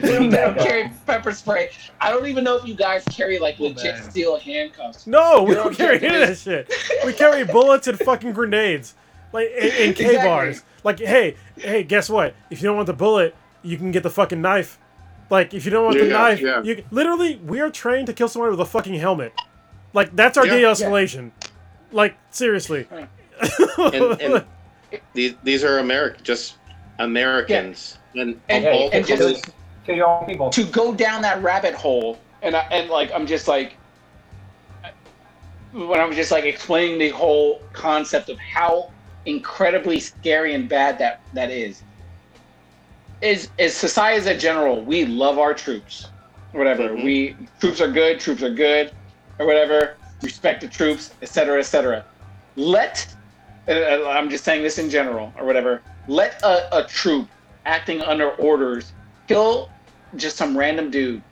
don't, 0.00 0.30
they 0.30 0.36
don't 0.36 0.58
carry 0.58 0.90
pepper 1.06 1.32
spray. 1.32 1.70
I 2.00 2.10
don't 2.10 2.26
even 2.26 2.44
know 2.44 2.56
if 2.56 2.66
you 2.66 2.74
guys 2.74 3.04
carry 3.04 3.38
like 3.38 3.56
oh, 3.60 3.64
legit 3.64 3.96
man. 3.96 4.10
steel 4.10 4.38
handcuffs. 4.38 5.06
No, 5.06 5.42
we 5.42 5.54
Your 5.54 5.64
don't 5.64 5.76
carry 5.76 5.96
any 5.96 6.22
of 6.22 6.28
that 6.28 6.38
shit. 6.38 6.72
We 7.04 7.12
carry 7.12 7.44
bullets 7.44 7.86
and 7.86 7.98
fucking 7.98 8.32
grenades, 8.32 8.94
like 9.32 9.48
in, 9.48 9.64
in 9.64 9.94
K 9.94 10.04
Exactly. 10.04 10.16
bars. 10.16 10.62
Like, 10.84 10.98
hey, 10.98 11.36
hey, 11.56 11.84
guess 11.84 12.10
what? 12.10 12.34
If 12.50 12.60
you 12.60 12.68
don't 12.68 12.76
want 12.76 12.86
the 12.86 12.94
bullet, 12.94 13.36
you 13.62 13.76
can 13.76 13.92
get 13.92 14.02
the 14.02 14.10
fucking 14.10 14.40
knife. 14.40 14.78
Like, 15.32 15.54
if 15.54 15.64
you 15.64 15.70
don't 15.70 15.86
want 15.86 15.98
the 15.98 16.04
knife, 16.08 16.42
yeah. 16.42 16.62
you 16.62 16.84
literally 16.90 17.36
we 17.36 17.58
are 17.60 17.70
trained 17.70 18.06
to 18.08 18.12
kill 18.12 18.28
someone 18.28 18.50
with 18.50 18.60
a 18.60 18.66
fucking 18.66 18.96
helmet. 18.96 19.32
Like, 19.94 20.14
that's 20.14 20.36
our 20.36 20.46
Yeah. 20.46 20.56
de-escalation. 20.56 21.30
Like, 21.90 22.18
seriously. 22.30 22.86
And, 23.78 24.20
and 24.20 24.44
these 25.14 25.34
these 25.42 25.64
are 25.64 25.78
American, 25.78 26.22
just 26.22 26.58
Americans, 26.98 27.96
and, 28.14 28.38
And- 28.50 28.66
of 28.66 28.74
all 28.74 28.90
and 28.92 29.06
just- 29.06 29.22
colors. 29.22 29.42
Kill 29.86 30.24
people. 30.28 30.50
To 30.50 30.64
go 30.64 30.94
down 30.94 31.22
that 31.22 31.42
rabbit 31.42 31.74
hole 31.74 32.20
and 32.42 32.54
I, 32.54 32.60
and 32.70 32.90
like 32.90 33.10
I'm 33.12 33.26
just 33.26 33.48
like 33.48 33.76
when 35.72 35.98
I'm 35.98 36.12
just 36.12 36.30
like 36.30 36.44
explaining 36.44 36.98
the 36.98 37.08
whole 37.08 37.62
concept 37.72 38.28
of 38.28 38.38
how 38.38 38.92
incredibly 39.24 39.98
scary 39.98 40.54
and 40.54 40.68
bad 40.68 40.98
that 40.98 41.22
that 41.32 41.50
is. 41.50 41.82
Is 43.22 43.48
is 43.56 43.74
society 43.74 44.18
as 44.18 44.26
a 44.26 44.36
general, 44.36 44.82
we 44.82 45.06
love 45.06 45.38
our 45.38 45.54
troops, 45.54 46.08
whatever. 46.50 46.88
Mhm. 46.90 47.04
We 47.04 47.36
troops 47.60 47.80
are 47.80 47.90
good, 47.90 48.18
troops 48.18 48.42
are 48.42 48.50
good, 48.50 48.90
or 49.38 49.46
whatever. 49.46 49.96
Respect 50.22 50.60
the 50.60 50.68
troops, 50.68 51.12
etc., 51.22 51.60
etc. 51.60 52.04
Let 52.56 53.06
uh, 53.68 54.08
I'm 54.08 54.28
just 54.28 54.44
saying 54.44 54.62
this 54.62 54.78
in 54.78 54.90
general 54.90 55.32
or 55.38 55.46
whatever. 55.46 55.82
Let 56.08 56.42
a, 56.42 56.78
a 56.78 56.84
troop 56.84 57.28
acting 57.64 58.02
under 58.02 58.30
orders 58.32 58.92
kill 59.28 59.70
just 60.16 60.36
some 60.36 60.56
random 60.58 60.90
dude 60.90 61.22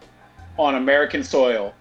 on 0.59 0.77
American 0.77 1.25
soil. 1.25 1.75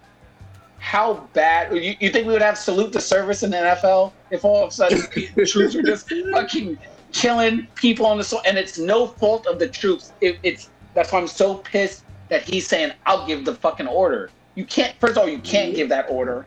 How 0.78 1.28
bad? 1.34 1.72
You, 1.72 1.94
you 2.00 2.10
think 2.10 2.26
we 2.26 2.32
would 2.32 2.42
have 2.42 2.58
salute 2.58 2.92
the 2.92 3.00
service 3.00 3.44
in 3.44 3.50
the 3.50 3.58
NFL 3.58 4.12
if 4.30 4.44
all 4.44 4.64
of 4.64 4.70
a 4.70 4.72
sudden 4.72 4.98
the 5.36 5.46
troops 5.46 5.74
were 5.76 5.82
just 5.82 6.10
fucking 6.32 6.78
killing 7.12 7.68
people 7.74 8.06
on 8.06 8.18
the 8.18 8.24
soil? 8.24 8.42
And 8.46 8.58
it's 8.58 8.78
no 8.78 9.06
fault 9.06 9.46
of 9.46 9.58
the 9.58 9.68
troops. 9.68 10.12
It, 10.20 10.38
it's 10.42 10.70
that's 10.94 11.12
why 11.12 11.20
I'm 11.20 11.28
so 11.28 11.56
pissed 11.56 12.04
that 12.28 12.42
he's 12.42 12.66
saying 12.68 12.92
I'll 13.06 13.26
give 13.26 13.44
the 13.44 13.54
fucking 13.54 13.88
order. 13.88 14.30
You 14.54 14.64
can't. 14.66 14.94
First 15.00 15.12
of 15.12 15.18
all, 15.18 15.28
you 15.28 15.40
can't 15.40 15.74
give 15.74 15.88
that 15.90 16.06
order. 16.10 16.46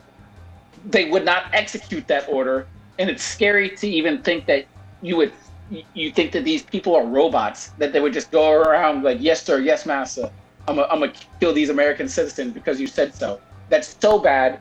They 0.85 1.09
would 1.09 1.25
not 1.25 1.45
execute 1.53 2.07
that 2.07 2.27
order, 2.29 2.67
and 2.99 3.09
it's 3.09 3.23
scary 3.23 3.69
to 3.77 3.87
even 3.87 4.21
think 4.23 4.45
that 4.47 4.67
you 5.01 5.17
would. 5.17 5.33
you- 5.69 6.11
think 6.11 6.31
that 6.33 6.43
these 6.45 6.63
people 6.63 6.95
are 6.95 7.05
robots 7.05 7.69
that 7.79 7.93
they 7.93 7.99
would 7.99 8.13
just 8.13 8.31
go 8.31 8.51
around 8.51 9.03
like 9.03 9.17
yes 9.21 9.43
sir, 9.43 9.59
yes 9.59 9.85
master. 9.85 10.29
I'm 10.67 10.75
gonna 10.77 11.13
kill 11.39 11.53
these 11.53 11.69
American 11.69 12.07
citizens 12.07 12.53
because 12.53 12.79
you 12.79 12.87
said 12.87 13.13
so. 13.15 13.41
That's 13.69 13.95
so 14.01 14.19
bad. 14.19 14.59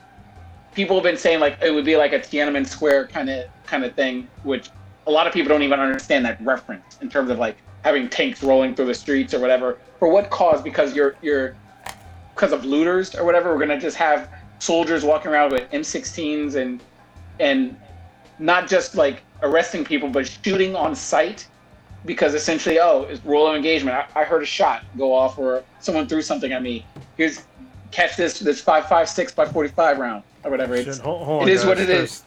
People 0.75 0.97
have 0.97 1.05
been 1.05 1.17
saying 1.19 1.41
like 1.41 1.59
it 1.63 1.71
would 1.73 1.85
be 1.85 1.97
like 1.97 2.13
a 2.13 2.19
Tiananmen 2.21 2.67
Square 2.67 3.09
kind 3.09 3.29
of 3.31 3.45
kind 3.65 3.85
of 3.85 3.95
thing, 3.95 4.29
which 4.43 4.71
a 5.07 5.11
lot 5.11 5.27
of 5.27 5.33
people 5.33 5.49
don't 5.49 5.63
even 5.63 5.81
understand 5.81 6.25
that 6.25 6.41
reference 6.43 6.99
in 7.01 7.09
terms 7.09 7.31
of 7.31 7.39
like 7.39 7.57
having 7.85 8.09
tanks 8.09 8.43
rolling 8.43 8.75
through 8.75 8.87
the 8.87 8.95
streets 8.95 9.35
or 9.35 9.41
whatever. 9.41 9.79
For 9.99 10.09
what 10.09 10.31
cause? 10.31 10.63
Because 10.63 10.95
you're 10.95 11.17
you're 11.23 11.57
because 12.35 12.53
of 12.53 12.65
looters 12.65 13.15
or 13.15 13.25
whatever. 13.25 13.53
We're 13.55 13.61
gonna 13.61 13.81
just 13.81 13.97
have 13.97 14.31
soldiers 14.59 15.05
walking 15.05 15.31
around 15.31 15.53
with 15.53 15.69
M16s 15.71 16.55
and 16.55 16.83
and 17.41 17.77
not 18.39 18.69
just 18.69 18.95
like 18.95 19.23
arresting 19.43 19.85
people, 19.85 20.09
but 20.09 20.27
shooting 20.27 20.77
on 20.77 20.95
sight 20.95 21.47
because 22.05 22.35
essentially, 22.35 22.81
oh, 22.81 23.03
it's 23.09 23.25
rule 23.25 23.47
of 23.47 23.55
engagement. 23.55 23.97
I, 23.97 24.21
I 24.21 24.25
heard 24.25 24.43
a 24.43 24.47
shot 24.47 24.83
go 24.99 25.13
off 25.15 25.39
or 25.39 25.63
someone 25.81 26.07
threw 26.09 26.23
something 26.23 26.53
at 26.53 26.63
me. 26.63 26.85
Here's 27.17 27.45
catch 27.91 28.17
this 28.17 28.39
this 28.39 28.61
five 28.61 28.87
five 28.89 29.09
six 29.09 29.33
by 29.33 29.47
forty 29.47 29.69
five 29.69 29.99
round 29.99 30.23
or 30.45 30.51
whatever. 30.51 30.77
Shit, 30.77 30.89
It's 30.89 30.99
hold, 30.99 31.25
hold 31.27 31.43
it 31.43 31.49
on, 31.49 31.49
is 31.51 31.65
what 31.65 31.79
guys. 31.79 31.89
it 31.89 31.91
is. 31.91 31.99
There's, 32.11 32.25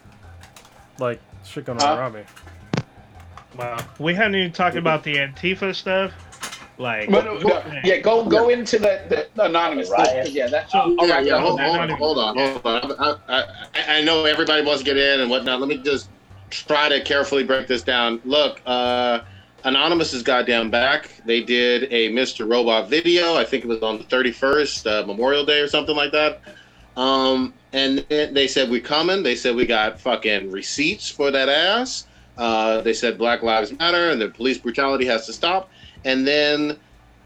Like 0.98 1.20
shit 1.44 1.64
going 1.64 1.78
Huh? 1.78 1.92
on 1.92 1.98
around 1.98 2.12
me. 2.14 2.22
Wow. 3.56 3.78
We 3.98 4.14
haven't 4.14 4.36
even 4.36 4.52
talked 4.52 4.76
about 4.76 5.02
the 5.02 5.16
Antifa 5.16 5.74
stuff. 5.74 6.12
Like, 6.78 7.10
But, 7.10 7.24
no, 7.24 7.38
no, 7.38 7.62
yeah, 7.84 8.00
go 8.00 8.22
go 8.26 8.50
into 8.50 8.78
the, 8.78 9.02
the, 9.08 9.28
the 9.34 9.44
anonymous. 9.44 9.88
Riot. 9.90 10.30
Yeah, 10.30 10.46
that's 10.48 10.72
So- 10.72 10.94
all 10.98 11.08
Yeah, 11.08 11.14
right. 11.14 11.26
yeah, 11.26 11.40
hold, 11.40 11.58
hold, 11.58 11.76
on, 11.78 11.88
hold 11.90 12.18
on, 12.18 12.36
hold 12.36 12.66
on. 12.66 13.18
I, 13.28 13.44
I, 13.74 13.98
I 13.98 14.02
know 14.02 14.26
everybody 14.26 14.62
wants 14.62 14.80
to 14.82 14.84
get 14.84 14.98
in 14.98 15.20
and 15.20 15.30
whatnot. 15.30 15.58
Let 15.60 15.68
me 15.70 15.78
just 15.78 16.10
try 16.50 16.90
to 16.90 17.00
carefully 17.02 17.44
break 17.44 17.66
this 17.66 17.82
down. 17.82 18.20
Look, 18.26 18.60
uh, 18.66 19.20
Anonymous 19.64 20.12
is 20.12 20.22
goddamn 20.22 20.70
back. 20.70 21.10
They 21.24 21.42
did 21.42 21.84
a 21.92 22.12
Mr. 22.12 22.48
Robot 22.48 22.90
video. 22.90 23.36
I 23.36 23.44
think 23.44 23.64
it 23.64 23.68
was 23.68 23.82
on 23.82 23.96
the 23.96 24.04
31st, 24.04 24.86
uh, 25.02 25.06
Memorial 25.06 25.46
Day 25.46 25.60
or 25.60 25.68
something 25.68 25.96
like 25.96 26.12
that. 26.12 26.42
Um, 26.96 27.54
and 27.72 27.98
they 28.08 28.46
said 28.48 28.68
we 28.70 28.80
coming. 28.80 29.22
They 29.22 29.34
said 29.34 29.56
we 29.56 29.64
got 29.66 29.98
fucking 30.00 30.50
receipts 30.52 31.10
for 31.10 31.30
that 31.30 31.48
ass. 31.48 32.06
Uh, 32.36 32.80
they 32.82 32.92
said 32.92 33.16
Black 33.16 33.42
Lives 33.42 33.72
Matter 33.78 34.10
and 34.10 34.20
the 34.20 34.28
police 34.28 34.58
brutality 34.58 35.06
has 35.06 35.26
to 35.26 35.32
stop. 35.32 35.70
And 36.04 36.26
then 36.26 36.78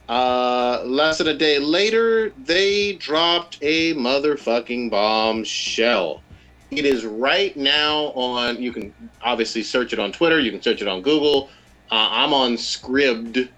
uh, 0.09 0.83
less 0.85 1.19
than 1.19 1.29
a 1.29 1.35
day 1.35 1.59
later, 1.59 2.31
they 2.31 2.95
dropped 2.95 3.59
a 3.63 3.95
motherfucking 3.95 4.91
bombshell. 4.91 6.23
It 6.71 6.85
is 6.85 7.05
right 7.05 7.57
now 7.57 8.07
on. 8.13 8.63
You 8.63 8.73
can 8.73 8.95
obviously 9.23 9.63
search 9.63 9.93
it 9.93 9.99
on 9.99 10.13
Twitter. 10.13 10.39
You 10.39 10.51
can 10.51 10.63
search 10.63 10.83
it 10.83 10.89
on 10.89 11.03
Google. 11.03 11.49
Uh, 11.91 12.09
I'm 12.11 12.33
on 12.33 12.53
Scribd. 12.53 13.49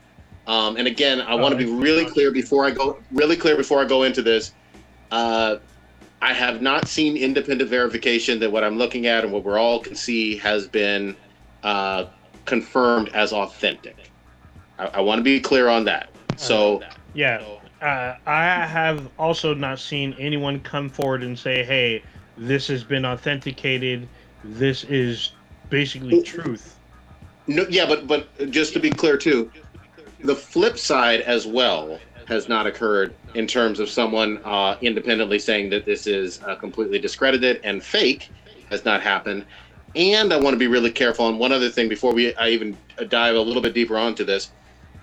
Um, 0.47 0.77
and 0.77 0.89
again, 0.89 1.21
I 1.21 1.35
want 1.35 1.53
to 1.53 1.59
be 1.59 1.71
really 1.71 2.05
clear 2.05 2.31
before 2.31 2.65
I 2.67 2.71
go. 2.71 2.99
Really 3.13 3.37
clear 3.37 3.57
before 3.57 3.81
I 3.81 3.85
go 3.85 4.03
into 4.03 4.23
this. 4.23 4.53
Uh, 5.11 5.57
I 6.21 6.33
have 6.33 6.63
not 6.63 6.87
seen 6.89 7.17
independent 7.17 7.69
verification 7.69 8.39
that 8.41 8.51
what 8.51 8.65
I'm 8.65 8.79
looking 8.79 9.07
at 9.07 9.25
and 9.25 9.33
what 9.33 9.45
we're 9.45 9.59
all 9.59 9.81
can 9.81 9.95
see 9.95 10.37
has 10.39 10.69
been 10.69 11.17
uh, 11.63 12.07
confirmed 12.45 13.09
as 13.11 13.33
authentic. 13.33 14.11
I, 14.79 14.87
I 14.87 15.01
want 15.01 15.19
to 15.19 15.23
be 15.23 15.41
clear 15.41 15.69
on 15.69 15.85
that. 15.85 16.11
So. 16.37 16.83
yeah. 17.15 17.43
Uh, 17.81 18.15
I 18.27 18.65
have 18.65 19.11
also 19.19 19.55
not 19.55 19.81
seen 19.81 20.15
anyone 20.17 20.61
come 20.61 20.89
forward 20.89 21.25
and 21.25 21.37
say, 21.37 21.65
"Hey, 21.65 22.05
this 22.39 22.69
has 22.69 22.85
been 22.85 23.05
authenticated. 23.05 24.09
This 24.45 24.85
is 24.85 25.33
basically 25.69 26.23
truth." 26.23 26.79
No, 27.49 27.67
yeah, 27.69 27.87
but 27.87 28.07
but 28.07 28.29
just 28.51 28.73
to 28.75 28.79
be 28.79 28.91
clear 28.91 29.17
too, 29.17 29.51
the 30.23 30.35
flip 30.35 30.79
side 30.79 31.23
as 31.23 31.45
well 31.45 31.99
has 32.27 32.49
not 32.49 32.67
occurred 32.67 33.15
in 33.35 33.47
terms 33.47 33.81
of 33.81 33.89
someone 33.89 34.41
uh, 34.45 34.77
independently 34.81 35.39
saying 35.39 35.71
that 35.71 35.85
this 35.85 36.07
is 36.07 36.41
uh, 36.43 36.55
completely 36.55 36.99
discredited 36.99 37.61
and 37.65 37.83
fake 37.83 38.31
has 38.71 38.85
not 38.85 39.03
happened. 39.03 39.45
And 39.95 40.33
I 40.33 40.37
want 40.37 40.55
to 40.55 40.59
be 40.59 40.69
really 40.69 40.91
careful 40.91 41.27
on 41.27 41.39
one 41.39 41.53
other 41.53 41.69
thing 41.69 41.89
before 41.89 42.15
we 42.15 42.35
I 42.37 42.49
even 42.49 42.77
dive 43.09 43.35
a 43.35 43.41
little 43.41 43.63
bit 43.63 43.75
deeper 43.75 43.99
onto 43.99 44.25
this. 44.25 44.51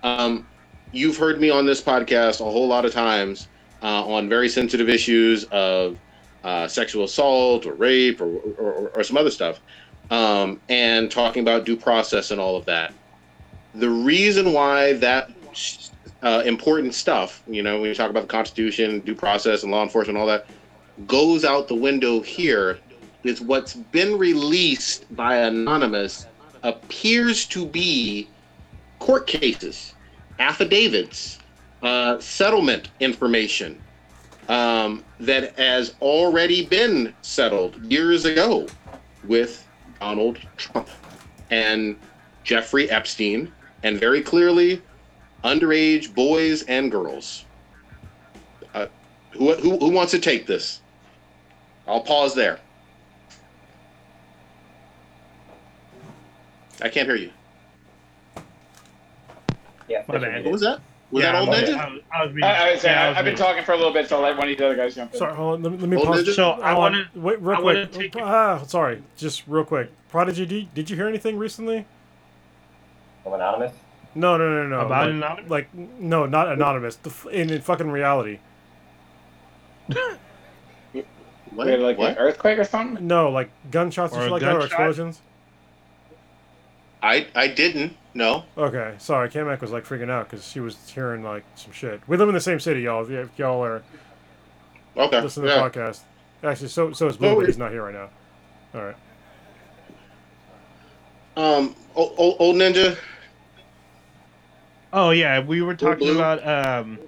Um, 0.04 0.48
you've 0.92 1.18
heard 1.18 1.40
me 1.40 1.50
on 1.50 1.66
this 1.66 1.82
podcast 1.82 2.42
a 2.42 2.46
whole 2.46 2.68
lot 2.68 2.86
of 2.86 2.94
times 2.94 3.48
uh, 3.84 4.06
on 4.06 4.28
very 4.28 4.50
sensitive 4.50 4.90
issues 4.90 5.44
of 5.46 5.98
uh, 6.44 6.68
sexual 6.68 7.04
assault 7.04 7.66
or 7.66 7.74
rape 7.74 8.22
or, 8.22 8.40
or, 8.58 8.92
or 8.96 9.04
some 9.04 9.18
other 9.18 9.30
stuff 9.30 9.60
um, 10.10 10.60
and 10.70 11.12
talking 11.12 11.42
about 11.42 11.66
due 11.66 11.78
process 11.78 12.32
and 12.32 12.40
all 12.40 12.56
of 12.56 12.66
that. 12.66 12.94
The 13.76 13.90
reason 13.90 14.54
why 14.54 14.94
that 14.94 15.32
uh, 16.24 16.42
important 16.46 16.94
stuff, 16.94 17.44
you 17.48 17.62
know, 17.62 17.80
when 17.80 17.90
you 17.90 17.96
talk 17.96 18.10
about 18.10 18.22
the 18.22 18.28
Constitution, 18.28 19.00
due 19.02 19.16
process, 19.16 19.64
and 19.64 19.72
law 19.72 19.84
enforcement, 19.84 20.18
all 20.18 20.28
that, 20.28 20.48
goes 21.08 21.46
out 21.46 21.68
the 21.68 21.76
window 21.76 22.20
here 22.20 22.80
is 23.24 23.42
what's 23.42 23.74
been 23.74 24.18
released 24.18 25.14
by 25.16 25.38
Anonymous 25.38 26.26
appears 26.64 27.46
to 27.48 27.66
be 27.66 28.30
court 29.00 29.28
cases, 29.28 29.94
affidavits, 30.40 31.40
uh, 31.82 32.20
settlement 32.20 32.90
information 33.00 33.82
um, 34.50 35.04
that 35.20 35.58
has 35.58 35.96
already 36.02 36.66
been 36.66 37.14
settled 37.22 37.82
years 37.86 38.26
ago 38.26 38.68
with 39.26 39.66
Donald 40.00 40.40
Trump 40.58 40.90
and 41.52 41.96
Jeffrey 42.44 42.90
Epstein, 42.90 43.52
and 43.84 44.00
very 44.00 44.22
clearly 44.22 44.82
underage 45.44 46.14
boys 46.14 46.64
and 46.64 46.92
girls. 46.92 47.46
Uh, 48.74 48.88
who, 49.32 49.54
who, 49.56 49.78
who 49.78 49.90
wants 49.90 50.12
to 50.12 50.20
take 50.20 50.46
this? 50.46 50.82
I'll 51.88 52.02
pause 52.02 52.36
there. 52.36 52.60
I 56.82 56.90
can't 56.90 57.08
hear 57.08 57.16
you. 57.16 57.32
Yeah. 59.88 60.04
My 60.08 60.18
bad. 60.18 60.44
What 60.44 60.52
was 60.54 60.62
that? 60.62 60.82
Was 61.12 61.24
Yeah, 61.24 61.32
that 61.32 61.40
old 61.40 61.50
I 61.50 61.62
was- 61.62 61.70
ninja? 61.70 61.78
I 61.80 61.90
was, 61.92 62.02
I 62.12 62.24
was 62.24 62.34
being, 62.34 62.44
I, 62.44 62.68
I 62.68 62.72
was 62.74 62.82
saying, 62.82 62.96
yeah, 62.96 63.02
I 63.02 63.06
I, 63.06 63.10
was 63.10 63.18
I've 63.18 63.26
been 63.26 63.34
being- 63.34 63.38
talking 63.48 63.64
for 63.64 63.72
a 63.72 63.78
little 63.78 63.92
bit, 63.94 64.08
so 64.08 64.18
I'll 64.18 64.22
let 64.22 64.38
one 64.38 64.48
of 64.50 64.58
the 64.58 64.66
other 64.66 64.76
guys 64.76 64.94
jump 64.96 65.12
in. 65.14 65.18
Sorry, 65.18 65.34
hold 65.36 65.56
on, 65.56 65.64
let 65.64 65.72
me, 65.72 65.78
let 65.80 65.90
me 65.90 65.96
Hold 65.98 66.08
pause. 66.10 66.28
it. 66.28 66.34
So 66.36 66.52
I 66.62 66.70
Hold 66.74 66.78
wanna- 66.78 67.10
wait 67.16 67.42
real 67.42 67.58
I 67.58 67.62
quick. 67.62 67.92
take- 67.92 68.16
Ah, 68.18 68.64
sorry, 68.68 69.02
just 69.18 69.44
real 69.48 69.64
quick. 69.66 69.90
Prodigy, 70.10 70.46
did, 70.46 70.74
did 70.76 70.90
you 70.90 70.96
hear 70.96 71.08
anything 71.08 71.38
recently? 71.40 71.86
From 73.24 73.34
Anonymous? 73.34 73.74
No, 74.14 74.38
no, 74.38 74.48
no, 74.50 74.68
no. 74.68 74.80
About 74.86 75.08
like, 75.08 75.10
Anonymous? 75.16 75.50
like 75.50 75.74
no, 75.76 76.26
not 76.28 76.52
anonymous. 76.52 76.96
The, 76.98 77.30
in, 77.30 77.50
in 77.50 77.62
fucking 77.62 77.90
reality. 77.92 78.40
What? 81.52 81.66
We 81.66 81.78
like 81.78 81.98
What? 81.98 82.12
an 82.12 82.18
earthquake 82.20 82.60
or 82.60 82.64
something. 82.64 83.08
No, 83.08 83.32
like 83.32 83.50
gunshots 83.72 84.14
Or 84.14 84.18
and 84.18 84.22
a 84.22 84.26
shit 84.28 84.32
like 84.34 84.42
that, 84.44 84.50
or 84.56 84.60
gunshot? 84.60 84.72
explosions. 84.72 85.22
I, 87.02 87.28
I 87.36 87.48
didn't. 87.48 87.96
No. 88.14 88.44
Okay, 88.58 88.96
sorry. 88.98 89.30
Kamek 89.30 89.62
was 89.62 89.72
like 89.72 89.86
freaking 89.86 90.10
out 90.10 90.30
because 90.30 90.46
she 90.46 90.60
was 90.60 90.76
hearing 90.90 91.24
like 91.24 91.44
some 91.56 91.72
shit. 91.72 92.02
We 92.08 92.18
live 92.18 92.28
in 92.28 92.34
the 92.36 92.42
same 92.42 92.60
city, 92.60 92.82
y'all. 92.82 93.10
If 93.10 93.30
y'all 93.38 93.64
are 93.64 93.82
Okay. 94.98 95.22
listening 95.22 95.48
to 95.48 95.54
yeah. 95.56 95.68
the 95.68 95.70
podcast, 95.80 96.02
actually, 96.44 96.68
so 96.70 96.92
so 96.92 97.08
is 97.08 97.16
Blue, 97.18 97.30
Oh, 97.30 97.36
but 97.38 97.46
he's 97.46 97.58
not 97.58 97.72
here 97.72 97.84
right 97.84 97.94
now. 97.94 98.10
All 98.76 98.86
right. 98.86 98.96
Um, 101.38 101.76
old, 101.96 102.14
old, 102.18 102.36
old 102.40 102.56
ninja. 102.58 102.98
Oh 104.92 105.12
yeah, 105.12 105.40
we 105.40 105.62
were 105.62 105.76
talking 105.76 106.08
Blue. 106.08 106.16
about 106.16 106.46
um, 106.46 107.00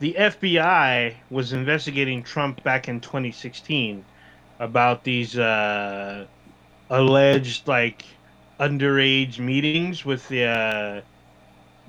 the 0.00 0.14
FBI 0.18 1.14
was 1.28 1.52
investigating 1.52 2.22
Trump 2.22 2.62
back 2.64 2.88
in 2.88 3.00
2016 3.00 4.04
about 4.58 5.04
these 5.04 5.38
uh, 5.38 6.26
alleged 6.88 7.68
like 7.68 8.04
underage 8.60 9.38
meetings 9.38 10.04
with 10.04 10.28
the 10.28 10.44
uh, 10.44 11.00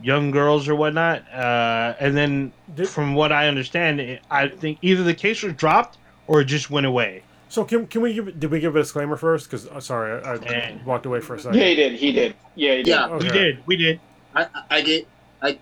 young 0.02 0.32
girls 0.32 0.68
or 0.68 0.76
whatnot. 0.76 1.24
Uh, 1.32 1.94
and 2.00 2.16
then, 2.16 2.52
Did- 2.76 2.88
from 2.88 3.14
what 3.14 3.32
I 3.32 3.48
understand, 3.48 4.20
I 4.32 4.48
think 4.48 4.80
either 4.82 5.04
the 5.04 5.14
case 5.14 5.44
was 5.44 5.54
dropped 5.54 5.98
or 6.28 6.42
it 6.42 6.46
just 6.46 6.70
went 6.70 6.86
away. 6.86 7.24
So 7.50 7.66
can, 7.66 7.86
can 7.88 8.02
we 8.02 8.14
give? 8.14 8.40
Did 8.40 8.50
we 8.50 8.62
give 8.62 8.78
a 8.78 8.80
disclaimer 8.80 9.18
first? 9.18 9.52
Because 9.52 9.68
uh, 9.68 9.82
sorry, 9.82 10.24
I, 10.24 10.36
I 10.36 10.80
walked 10.86 11.06
away 11.06 11.20
for 11.20 11.36
a 11.36 11.40
second. 11.40 11.60
Yeah, 11.60 11.66
he 11.66 11.76
did. 11.76 11.94
He 11.94 12.12
did. 12.14 12.36
Yeah, 12.56 12.72
he 12.76 12.84
did. 12.84 12.88
Yeah. 12.88 13.08
Okay. 13.10 13.26
We 13.26 13.32
did. 13.34 13.60
We 13.66 13.76
did. 13.76 14.00
I, 14.34 14.48
I 14.70 14.82
gave 14.82 15.06
I, 15.42 15.60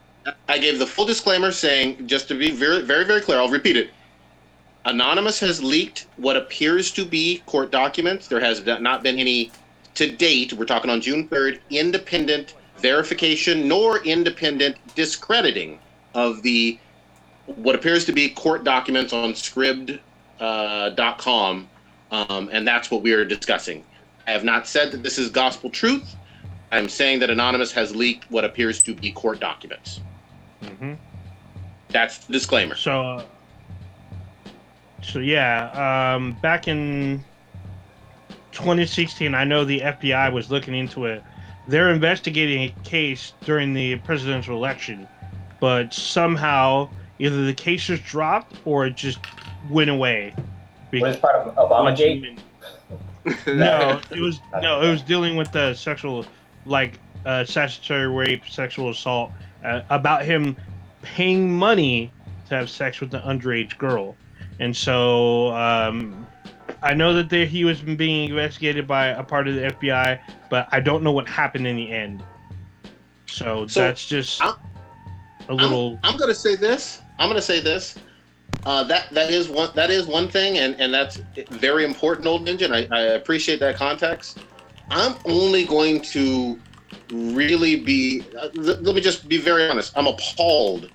I 0.48 0.60
gave 0.60 0.78
the 0.78 0.86
full 0.86 1.06
disclaimer 1.06 1.52
saying 1.52 2.06
just 2.06 2.28
to 2.28 2.36
be 2.36 2.52
very 2.52 2.84
very 2.84 3.06
very 3.06 3.22
clear. 3.22 3.40
I'll 3.40 3.50
repeat 3.50 3.76
it. 3.76 3.90
Anonymous 4.86 5.40
has 5.40 5.64
leaked 5.64 6.06
what 6.18 6.38
appears 6.38 6.92
to 6.92 7.06
be 7.06 7.42
court 7.48 7.72
documents. 7.72 8.28
There 8.28 8.40
has 8.40 8.64
not 8.64 9.02
been 9.02 9.18
any 9.18 9.52
to 9.96 10.12
date. 10.12 10.54
We're 10.54 10.66
talking 10.66 10.90
on 10.90 11.02
June 11.02 11.28
third. 11.28 11.62
Independent 11.70 12.56
verification 12.78 13.68
nor 13.68 14.00
independent 14.06 14.78
discrediting 14.96 15.80
of 16.14 16.42
the 16.44 16.80
what 17.46 17.76
appears 17.76 18.06
to 18.06 18.12
be 18.12 18.30
court 18.30 18.64
documents 18.64 19.12
on 19.12 19.34
Scribd 19.34 20.00
uh, 20.40 20.90
dot 20.92 21.18
com, 21.18 21.68
um, 22.12 22.50
and 22.52 22.68
that's 22.68 22.90
what 22.92 23.02
we 23.02 23.12
are 23.12 23.26
discussing. 23.26 23.84
I 24.28 24.32
have 24.32 24.44
not 24.44 24.68
said 24.68 24.92
that 24.92 25.04
this 25.04 25.18
is 25.18 25.30
gospel 25.30 25.70
truth. 25.70 26.16
I'm 26.72 26.88
saying 26.88 27.20
that 27.20 27.32
Anonymous 27.32 27.72
has 27.72 27.96
leaked 27.96 28.30
what 28.30 28.46
appears 28.46 28.84
to 28.84 28.94
be 28.94 29.12
court 29.12 29.40
documents. 29.40 30.02
hmm 30.62 30.94
That's 31.90 32.20
the 32.20 32.34
disclaimer. 32.34 32.76
So, 32.76 33.02
uh, 33.02 33.24
so 35.02 35.18
yeah, 35.18 36.14
um, 36.16 36.38
back 36.44 36.68
in 36.68 37.24
2016, 38.60 39.34
I 39.34 39.46
know 39.46 39.64
the 39.64 39.80
FBI 39.80 40.34
was 40.34 40.52
looking 40.52 40.76
into 40.76 41.06
it. 41.06 41.24
They're 41.68 41.92
investigating 41.92 42.64
a 42.64 42.84
case 42.84 43.34
during 43.46 43.74
the 43.74 43.96
presidential 44.00 44.58
election, 44.58 45.08
but 45.62 45.94
somehow 45.94 46.90
either 47.20 47.46
the 47.46 47.54
case 47.54 47.88
was 47.88 48.02
dropped 48.02 48.58
or 48.66 48.86
it 48.86 48.96
just 48.96 49.20
went 49.70 49.90
away. 49.90 50.36
What 50.92 51.12
is 51.12 51.18
part 51.18 51.36
of 51.48 51.56
Obamagate? 51.56 52.40
no, 53.48 54.02
it 54.12 54.20
was 54.20 54.40
no, 54.62 54.82
it 54.82 54.90
was 54.90 55.02
dealing 55.04 55.38
with 55.38 55.52
the 55.52 55.74
sexual, 55.74 56.26
like 56.66 57.00
uh, 57.26 57.46
statutory 57.46 58.08
rape, 58.08 58.44
sexual 58.50 58.90
assault, 58.90 59.32
uh, 59.64 59.82
about 59.90 60.26
him 60.26 60.58
paying 61.02 61.56
money 61.56 62.12
to 62.50 62.56
have 62.56 62.70
sex 62.70 63.00
with 63.00 63.14
an 63.14 63.22
underage 63.22 63.78
girl, 63.78 64.18
and 64.60 64.76
so 64.76 65.54
um, 65.54 66.26
I 66.82 66.94
know 66.94 67.14
that 67.14 67.30
there, 67.30 67.46
he 67.46 67.66
was 67.66 67.82
being 67.82 68.30
investigated 68.30 68.88
by 68.88 69.08
a 69.08 69.24
part 69.24 69.48
of 69.48 69.56
the 69.56 69.62
FBI, 69.62 70.20
but 70.50 70.68
I 70.72 70.80
don't 70.80 71.04
know 71.04 71.12
what 71.12 71.28
happened 71.28 71.68
in 71.68 71.76
the 71.76 71.92
end. 71.92 72.24
So, 73.28 73.68
So, 73.68 73.82
that's 73.82 74.08
just 74.08 74.42
I'm- 74.42 74.56
a 75.50 75.54
little. 75.54 76.00
I'm, 76.04 76.14
I'm 76.14 76.18
going 76.18 76.30
to 76.30 76.36
say 76.36 76.56
this. 76.56 77.02
I'm 77.18 77.28
going 77.28 77.40
to 77.40 77.46
say 77.46 77.60
this. 77.60 77.96
Uh, 78.66 78.84
that 78.84 79.10
that 79.12 79.30
is 79.30 79.48
one 79.48 79.70
that 79.76 79.90
is 79.90 80.06
one 80.06 80.28
thing, 80.28 80.58
and 80.58 80.76
and 80.82 80.94
that's 80.94 81.18
very 81.52 81.86
important, 81.86 82.28
old 82.28 82.46
ninja. 82.46 82.66
And 82.66 82.76
I, 82.76 82.88
I 82.96 83.02
appreciate 83.14 83.60
that 83.62 83.76
context. 83.76 84.40
I'm 84.90 85.16
only 85.26 85.66
going 85.66 86.02
to 86.02 86.60
really 87.12 87.78
be. 87.78 88.24
Uh, 88.38 88.50
let 88.56 88.84
let 88.84 88.96
me 88.96 89.02
just 89.02 89.30
be 89.30 89.38
very 89.38 89.70
honest. 89.70 89.94
I'm 89.96 90.08
appalled 90.08 90.90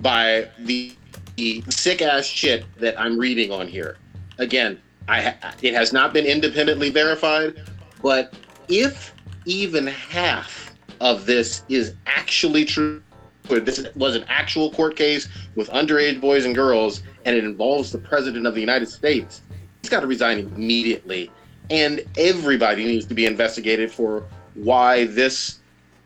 by 0.00 0.48
the, 0.60 0.92
the 1.36 1.62
sick 1.68 2.00
ass 2.00 2.24
shit 2.24 2.64
that 2.78 2.98
I'm 2.98 3.18
reading 3.18 3.52
on 3.52 3.68
here. 3.68 3.98
Again, 4.38 4.80
I 5.10 5.34
it 5.60 5.74
has 5.74 5.92
not 5.92 6.12
been 6.12 6.24
independently 6.24 6.88
verified, 6.88 7.60
but 8.00 8.32
if 8.68 9.12
even 9.44 9.88
half 9.88 10.72
of 11.00 11.26
this 11.26 11.64
is 11.68 11.94
actually 12.06 12.64
true 12.64 13.02
where 13.48 13.58
this 13.58 13.84
was 13.96 14.14
an 14.14 14.24
actual 14.28 14.70
court 14.70 14.94
case 14.94 15.28
with 15.56 15.68
underage 15.70 16.20
boys 16.20 16.44
and 16.44 16.54
girls, 16.54 17.02
and 17.24 17.34
it 17.36 17.44
involves 17.44 17.90
the 17.90 17.98
president 17.98 18.46
of 18.46 18.54
the 18.54 18.60
United 18.60 18.88
States, 18.88 19.42
he's 19.82 19.90
got 19.90 20.00
to 20.00 20.06
resign 20.06 20.38
immediately. 20.38 21.30
And 21.70 22.02
everybody 22.16 22.84
needs 22.84 23.06
to 23.06 23.14
be 23.14 23.26
investigated 23.26 23.90
for 23.90 24.24
why 24.54 25.06
this 25.06 25.58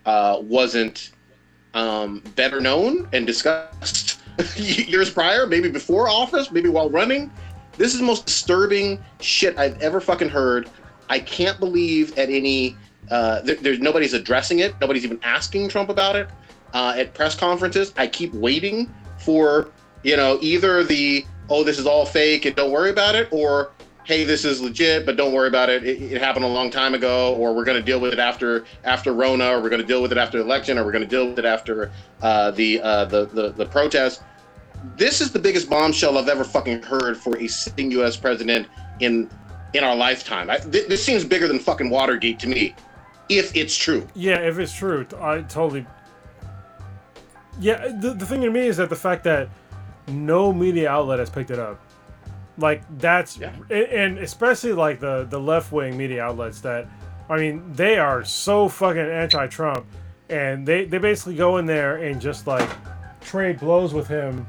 uh, 0.06 0.38
wasn't 0.40 1.10
um, 1.74 2.22
better 2.36 2.60
known 2.60 3.08
and 3.12 3.26
discussed 3.26 4.20
years 4.56 5.10
prior, 5.10 5.46
maybe 5.46 5.70
before 5.70 6.08
office, 6.08 6.50
maybe 6.50 6.68
while 6.70 6.88
running. 6.88 7.30
This 7.76 7.92
is 7.92 8.00
the 8.00 8.06
most 8.06 8.26
disturbing 8.26 9.02
shit 9.20 9.58
I've 9.58 9.80
ever 9.82 10.00
fucking 10.00 10.28
heard. 10.28 10.70
I 11.08 11.18
can't 11.18 11.58
believe 11.58 12.16
at 12.18 12.30
any 12.30 12.76
uh, 13.10 13.42
there, 13.42 13.56
there's 13.56 13.80
nobody's 13.80 14.14
addressing 14.14 14.60
it. 14.60 14.74
Nobody's 14.80 15.04
even 15.04 15.20
asking 15.22 15.68
Trump 15.68 15.90
about 15.90 16.16
it 16.16 16.28
uh, 16.72 16.94
at 16.96 17.14
press 17.14 17.34
conferences. 17.34 17.92
I 17.96 18.06
keep 18.06 18.32
waiting 18.34 18.92
for 19.18 19.70
you 20.02 20.16
know 20.16 20.38
either 20.40 20.84
the 20.84 21.24
oh 21.48 21.64
this 21.64 21.78
is 21.78 21.86
all 21.86 22.06
fake 22.06 22.44
and 22.46 22.56
don't 22.56 22.70
worry 22.70 22.90
about 22.90 23.14
it, 23.14 23.28
or 23.30 23.72
hey 24.04 24.24
this 24.24 24.44
is 24.44 24.60
legit 24.60 25.04
but 25.04 25.16
don't 25.16 25.32
worry 25.32 25.48
about 25.48 25.68
it. 25.68 25.84
It, 25.84 26.00
it 26.00 26.22
happened 26.22 26.44
a 26.44 26.48
long 26.48 26.70
time 26.70 26.94
ago, 26.94 27.34
or 27.34 27.54
we're 27.54 27.64
going 27.64 27.78
to 27.78 27.84
deal 27.84 28.00
with 28.00 28.12
it 28.12 28.18
after 28.18 28.64
after 28.84 29.12
Rona, 29.12 29.50
or 29.50 29.60
we're 29.60 29.70
going 29.70 29.82
to 29.82 29.86
deal 29.86 30.00
with 30.00 30.12
it 30.12 30.18
after 30.18 30.38
election, 30.38 30.78
or 30.78 30.84
we're 30.84 30.92
going 30.92 31.04
to 31.04 31.10
deal 31.10 31.28
with 31.28 31.38
it 31.38 31.44
after 31.44 31.90
uh, 32.22 32.50
the, 32.52 32.80
uh, 32.80 33.04
the 33.06 33.26
the 33.26 33.50
the 33.50 33.66
protest. 33.66 34.22
This 34.96 35.20
is 35.20 35.32
the 35.32 35.38
biggest 35.38 35.68
bombshell 35.68 36.18
I've 36.18 36.28
ever 36.28 36.44
fucking 36.44 36.82
heard 36.82 37.16
for 37.16 37.36
a 37.38 37.46
sitting 37.48 37.90
U.S. 37.92 38.16
president 38.16 38.68
in 39.00 39.30
in 39.72 39.82
our 39.82 39.96
lifetime. 39.96 40.50
I, 40.50 40.58
th- 40.58 40.86
this 40.88 41.04
seems 41.04 41.24
bigger 41.24 41.48
than 41.48 41.58
fucking 41.58 41.90
Watergate 41.90 42.38
to 42.40 42.46
me, 42.48 42.74
if 43.28 43.54
it's 43.56 43.76
true. 43.76 44.06
Yeah, 44.14 44.38
if 44.38 44.58
it's 44.60 44.72
true, 44.72 45.04
I 45.20 45.40
totally. 45.42 45.84
Yeah, 47.60 47.88
the, 48.00 48.14
the 48.14 48.26
thing 48.26 48.40
to 48.42 48.50
me 48.50 48.66
is 48.66 48.76
that 48.76 48.88
the 48.88 48.96
fact 48.96 49.24
that 49.24 49.48
no 50.08 50.52
media 50.52 50.90
outlet 50.90 51.18
has 51.18 51.30
picked 51.30 51.50
it 51.50 51.58
up, 51.58 51.80
like 52.58 52.82
that's, 52.98 53.36
Yeah. 53.36 53.52
and- 53.70 54.18
especially 54.18 54.72
like 54.72 55.00
the 55.00 55.26
the 55.28 55.40
left 55.40 55.72
wing 55.72 55.96
media 55.96 56.22
outlets 56.22 56.60
that, 56.60 56.86
I 57.28 57.36
mean, 57.38 57.72
they 57.72 57.96
are 57.98 58.24
so 58.24 58.68
fucking 58.68 59.00
anti-Trump, 59.00 59.86
and 60.28 60.64
they 60.66 60.84
they 60.84 60.98
basically 60.98 61.34
go 61.36 61.56
in 61.56 61.66
there 61.66 61.96
and 61.96 62.20
just 62.20 62.46
like 62.46 62.68
trade 63.22 63.58
blows 63.58 63.92
with 63.94 64.06
him 64.06 64.46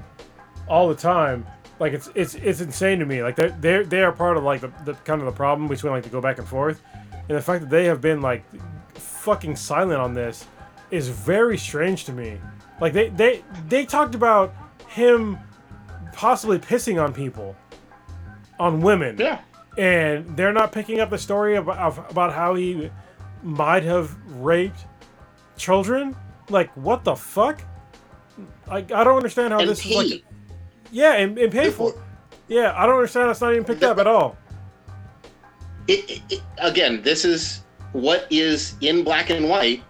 all 0.68 0.88
the 0.90 0.96
time. 0.96 1.46
Like 1.80 1.94
it's 1.94 2.10
it's 2.16 2.36
it's 2.36 2.62
insane 2.62 3.00
to 3.00 3.06
me. 3.06 3.22
Like 3.22 3.36
they 3.36 3.50
they 3.60 3.84
they 3.84 4.04
are 4.04 4.12
part 4.12 4.38
of 4.38 4.44
like 4.44 4.62
the, 4.62 4.72
the 4.86 4.94
kind 4.94 5.20
of 5.22 5.26
the 5.26 5.34
problem 5.34 5.68
between 5.68 5.92
like 5.92 6.04
the 6.04 6.10
go 6.10 6.22
back 6.22 6.38
and 6.40 6.48
forth, 6.48 6.82
and 7.28 7.38
the 7.38 7.42
fact 7.42 7.62
that 7.64 7.70
they 7.70 7.86
have 7.86 8.00
been 8.02 8.22
like 8.22 8.44
fucking 8.96 9.56
silent 9.56 10.00
on 10.00 10.14
this 10.14 10.46
is 10.92 11.10
very 11.10 11.58
strange 11.58 12.06
to 12.06 12.14
me. 12.14 12.40
Like 12.80 12.94
they 12.94 13.10
they 13.10 13.44
they 13.68 13.86
talked 13.86 14.16
about 14.16 14.54
him 14.88 15.38
possibly 16.14 16.60
pissing 16.60 17.02
on 17.04 17.14
people, 17.14 17.56
on 18.60 18.80
women, 18.82 19.18
Yeah. 19.20 19.40
and 19.78 20.38
they're 20.38 20.54
not 20.54 20.72
picking 20.72 21.02
up 21.02 21.10
the 21.10 21.18
story 21.18 21.58
about 21.58 21.78
of, 21.78 22.10
about 22.10 22.32
how 22.34 22.56
he 22.56 22.90
might 23.44 23.84
have 23.84 24.16
raped 24.42 24.86
children. 25.58 26.16
Like 26.50 26.70
what 26.78 27.04
the 27.04 27.16
fuck? 27.16 27.62
Like 28.68 28.92
I 28.92 29.04
don't 29.04 29.18
understand 29.18 29.52
how 29.54 29.60
And 29.60 29.70
this 29.70 29.86
is 29.86 29.94
like. 29.94 30.25
Yeah, 30.96 31.16
and, 31.16 31.38
and 31.38 31.52
paid 31.52 31.74
for. 31.74 31.94
Yeah, 32.48 32.74
I 32.74 32.86
don't 32.86 32.96
understand. 32.96 33.28
That's 33.28 33.42
not 33.42 33.52
even 33.52 33.66
picked 33.66 33.84
up 33.84 33.98
at 33.98 34.08
all. 34.08 34.38
it, 35.90 36.10
it, 36.10 36.22
it- 36.30 36.42
again, 36.60 37.02
this 37.04 37.26
is 37.26 37.64
what 37.92 38.26
is 38.30 38.76
in 38.80 39.04
black 39.04 39.30
and 39.30 39.50
white. 39.50 39.84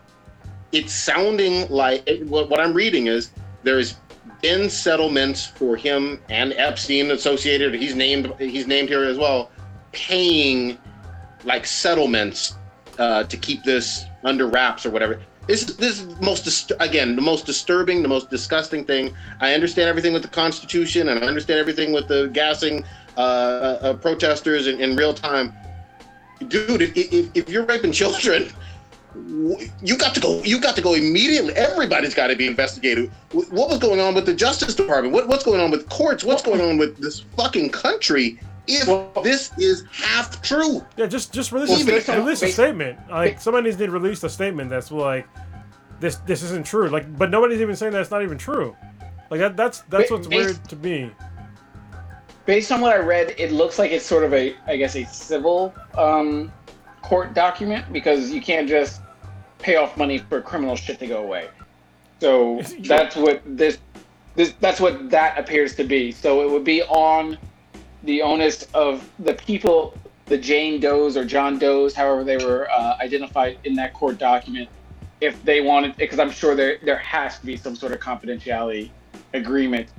It's 0.71 0.91
sounding 0.91 1.69
like 1.69 2.09
what, 2.23 2.49
what 2.49 2.59
I'm 2.59 2.73
reading 2.73 3.05
is 3.05 3.29
there's 3.61 3.97
been 4.41 4.67
settlements 4.67 5.45
for 5.45 5.75
him 5.75 6.19
and 6.29 6.53
Epstein 6.53 7.11
associated. 7.11 7.75
He's 7.75 7.93
named 7.93 8.33
he's 8.39 8.65
named 8.65 8.89
here 8.89 9.03
as 9.03 9.19
well, 9.19 9.51
paying 9.91 10.79
like 11.43 11.67
settlements 11.67 12.55
uh, 12.97 13.25
to 13.25 13.37
keep 13.37 13.63
this 13.63 14.05
under 14.23 14.47
wraps 14.47 14.87
or 14.87 14.89
whatever. 14.89 15.21
This 15.47 15.63
is 15.63 15.77
this 15.77 16.01
is 16.01 16.21
most 16.21 16.43
dis- 16.43 16.71
again 16.79 17.15
the 17.15 17.21
most 17.21 17.45
disturbing, 17.45 18.01
the 18.01 18.07
most 18.07 18.29
disgusting 18.29 18.85
thing. 18.85 19.13
I 19.39 19.53
understand 19.53 19.89
everything 19.89 20.13
with 20.13 20.23
the 20.23 20.29
Constitution 20.29 21.09
and 21.09 21.23
I 21.23 21.27
understand 21.27 21.59
everything 21.59 21.93
with 21.93 22.07
the 22.07 22.29
gassing 22.33 22.83
uh, 23.17 23.19
uh, 23.19 23.79
uh, 23.81 23.93
protesters 23.93 24.67
in, 24.67 24.79
in 24.79 24.95
real 24.95 25.13
time 25.13 25.53
dude, 26.47 26.81
if, 26.81 26.95
if, 26.95 27.29
if 27.33 27.49
you're 27.49 27.65
raping 27.65 27.91
children, 27.91 28.51
you 29.81 29.97
got 29.97 30.13
to 30.13 30.19
go. 30.19 30.41
You 30.43 30.59
got 30.59 30.75
to 30.75 30.81
go 30.81 30.93
immediately. 30.93 31.53
Everybody's 31.53 32.13
got 32.13 32.27
to 32.27 32.35
be 32.35 32.47
investigated. 32.47 33.11
What 33.31 33.69
was 33.69 33.79
going 33.79 33.99
on 33.99 34.13
with 34.13 34.25
the 34.25 34.33
Justice 34.33 34.75
Department? 34.75 35.13
What, 35.13 35.27
what's 35.27 35.43
going 35.43 35.61
on 35.61 35.71
with 35.71 35.87
courts? 35.89 36.23
What's 36.23 36.41
going 36.41 36.61
on 36.61 36.77
with 36.77 36.97
this 36.97 37.21
fucking 37.37 37.69
country? 37.69 38.39
If 38.67 38.87
Well- 38.87 39.11
this 39.23 39.51
is 39.57 39.83
half 39.91 40.41
true, 40.41 40.85
Yeah, 40.97 41.05
just 41.05 41.31
just 41.33 41.51
release 41.51 41.69
Well, 41.69 41.77
a, 41.77 41.81
even 41.81 42.01
sta- 42.01 42.13
if- 42.13 42.17
release 42.19 42.41
a 42.41 42.47
statement. 42.51 42.99
Like 43.09 43.39
somebody 43.39 43.65
needs 43.65 43.77
to 43.77 43.89
release 43.89 44.23
a 44.23 44.29
statement 44.29 44.69
that's 44.69 44.91
like, 44.91 45.27
this 45.99 46.15
this 46.25 46.41
isn't 46.43 46.65
true. 46.65 46.89
Like, 46.89 47.17
but 47.17 47.29
nobody's 47.29 47.61
even 47.61 47.75
saying 47.75 47.93
that's 47.93 48.11
not 48.11 48.23
even 48.23 48.37
true. 48.37 48.75
Like 49.29 49.39
that, 49.39 49.55
that's 49.57 49.81
that's 49.89 50.09
what's 50.11 50.27
bas- 50.27 50.45
weird 50.45 50.69
to 50.69 50.75
me. 50.77 51.11
Based 52.45 52.71
on 52.71 52.79
what 52.81 52.93
I 52.93 52.99
read, 52.99 53.33
it 53.39 53.51
looks 53.51 53.79
like 53.79 53.91
it's 53.91 54.05
sort 54.05 54.23
of 54.23 54.31
a, 54.33 54.55
I 54.67 54.77
guess, 54.77 54.95
a 54.95 55.03
civil 55.05 55.73
um, 55.97 56.51
court 57.01 57.33
document 57.33 57.91
because 57.91 58.29
you 58.31 58.39
can't 58.41 58.69
just 58.69 59.01
pay 59.57 59.77
off 59.77 59.97
money 59.97 60.19
for 60.19 60.41
criminal 60.41 60.75
shit 60.75 60.99
to 60.99 61.07
go 61.07 61.23
away. 61.23 61.49
So 62.21 62.61
that's 62.81 63.15
what 63.15 63.41
this, 63.45 63.79
this, 64.35 64.53
that's 64.59 64.79
what 64.79 65.09
that 65.09 65.39
appears 65.39 65.75
to 65.75 65.83
be. 65.83 66.11
So 66.11 66.43
it 66.43 66.51
would 66.51 66.63
be 66.63 66.83
on 66.83 67.37
the 68.05 68.21
onus 68.21 68.63
of 68.73 69.09
the 69.19 69.33
people, 69.33 69.97
the 70.25 70.37
Jane 70.37 70.79
Does 70.79 71.17
or 71.17 71.25
John 71.25 71.59
Does, 71.59 71.93
however 71.93 72.23
they 72.23 72.37
were 72.37 72.69
uh, 72.69 72.97
identified 73.01 73.57
in 73.63 73.75
that 73.75 73.93
court 73.93 74.17
document, 74.17 74.69
if 75.21 75.43
they 75.43 75.61
wanted, 75.61 75.97
because 75.97 76.19
I'm 76.19 76.31
sure 76.31 76.55
there 76.55 76.77
there 76.83 76.97
has 76.97 77.39
to 77.39 77.45
be 77.45 77.57
some 77.57 77.75
sort 77.75 77.91
of 77.91 77.99
confidentiality 77.99 78.91
agreement 79.33 79.89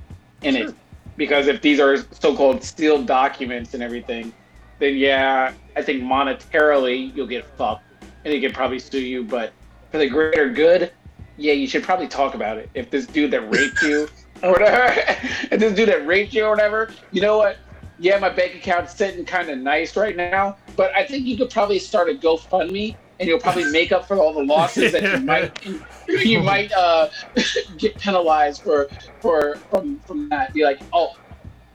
in 0.41 0.55
Sure. 0.55 0.69
it. 0.69 0.75
Because 1.17 1.47
if 1.47 1.61
these 1.61 1.79
are 1.79 1.97
so-called 1.97 2.63
sealed 2.63 3.07
documents 3.07 3.73
and 3.73 3.81
everything, 3.81 4.31
then 4.77 4.95
yeah, 4.95 5.51
I 5.75 5.81
think 5.81 6.03
monetarily 6.03 7.13
you'll 7.15 7.25
get 7.27 7.43
fucked, 7.57 7.83
and 8.01 8.33
they 8.33 8.39
could 8.39 8.53
probably 8.53 8.77
sue 8.79 9.01
you. 9.01 9.23
But 9.23 9.51
for 9.91 9.97
the 9.97 10.07
greater 10.07 10.49
good, 10.49 10.91
yeah, 11.37 11.53
you 11.53 11.67
should 11.67 11.83
probably 11.83 12.07
talk 12.07 12.35
about 12.35 12.57
it. 12.57 12.69
If 12.75 12.91
this 12.91 13.07
dude 13.07 13.31
that 13.31 13.51
raped 13.51 13.81
you 13.81 14.07
or 14.43 14.51
whatever, 14.51 14.93
if 15.51 15.59
this 15.59 15.73
dude 15.73 15.89
that 15.89 16.05
raped 16.05 16.33
you 16.33 16.45
or 16.45 16.51
whatever, 16.51 16.91
you 17.11 17.21
know 17.21 17.39
what? 17.39 17.57
Yeah, 17.99 18.19
my 18.19 18.29
bank 18.29 18.55
account's 18.55 18.95
sitting 18.95 19.25
kind 19.25 19.49
of 19.49 19.57
nice 19.57 19.95
right 19.95 20.15
now, 20.15 20.57
but 20.75 20.95
I 20.95 21.05
think 21.05 21.25
you 21.25 21.35
could 21.35 21.49
probably 21.49 21.79
start 21.79 22.09
a 22.09 22.13
GoFundMe, 22.13 22.95
and 23.19 23.27
you'll 23.27 23.39
probably 23.39 23.71
make 23.71 23.91
up 23.91 24.07
for 24.07 24.17
all 24.17 24.33
the 24.33 24.43
losses 24.43 24.91
that 24.91 25.01
you 25.01 25.17
might 25.25 25.65
you 26.07 26.41
might 26.41 26.71
uh, 26.73 27.09
get 27.77 27.97
penalized 27.97 28.61
for 28.61 28.87
for 29.19 29.55
from 29.71 29.99
from 30.01 30.29
that. 30.29 30.53
Be 30.53 30.63
like, 30.63 30.79
oh, 30.93 31.15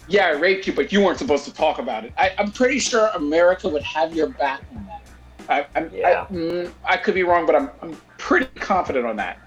yeah, 0.08 0.26
I 0.26 0.30
raped 0.32 0.66
you, 0.66 0.72
but 0.72 0.92
you 0.92 1.00
weren't 1.00 1.18
supposed 1.18 1.44
to 1.44 1.54
talk 1.54 1.78
about 1.78 2.04
it. 2.04 2.12
I, 2.16 2.32
I'm 2.38 2.52
pretty 2.52 2.78
sure 2.78 3.08
America 3.14 3.68
would 3.68 3.82
have 3.82 4.14
your 4.14 4.28
back 4.28 4.62
on 4.76 4.86
that. 4.86 5.02
I, 5.48 5.66
I'm, 5.78 5.90
Yeah. 5.92 6.26
I, 6.28 6.32
mm, 6.32 6.72
I 6.84 6.96
could 6.96 7.14
be 7.14 7.24
wrong, 7.24 7.46
but 7.46 7.56
I'm, 7.56 7.70
I'm 7.82 7.96
pretty 8.18 8.46
confident 8.60 9.06
on 9.06 9.16
that. 9.16 9.38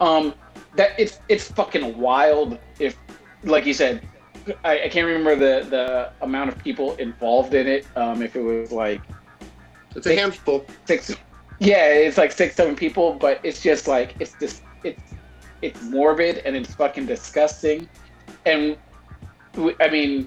Um, 0.00 0.34
that 0.76 0.98
it's 0.98 1.20
it's 1.28 1.50
fucking 1.50 1.98
wild. 1.98 2.58
If, 2.78 2.96
like 3.44 3.66
you 3.66 3.74
said, 3.74 4.06
I, 4.64 4.84
I 4.84 4.88
can't 4.88 5.06
remember 5.06 5.36
the 5.36 5.66
the 5.68 6.10
amount 6.24 6.50
of 6.50 6.58
people 6.58 6.94
involved 6.96 7.54
in 7.54 7.66
it. 7.66 7.86
Um, 7.96 8.22
if 8.22 8.36
it 8.36 8.42
was 8.42 8.72
like 8.72 9.00
It's 9.94 10.06
a 10.06 10.14
handful. 10.16 10.64
six 10.86 11.14
yeah 11.58 11.86
it's 11.86 12.18
like 12.18 12.32
six 12.32 12.56
seven 12.56 12.74
people 12.74 13.14
but 13.14 13.38
it's 13.44 13.62
just 13.62 13.86
like 13.86 14.16
it's 14.18 14.34
just 14.40 14.62
it's 14.82 15.00
it's 15.60 15.80
morbid 15.84 16.38
and 16.38 16.56
it's 16.56 16.74
fucking 16.74 17.06
disgusting 17.06 17.88
and 18.46 18.76
I 19.78 19.88
mean 19.88 20.26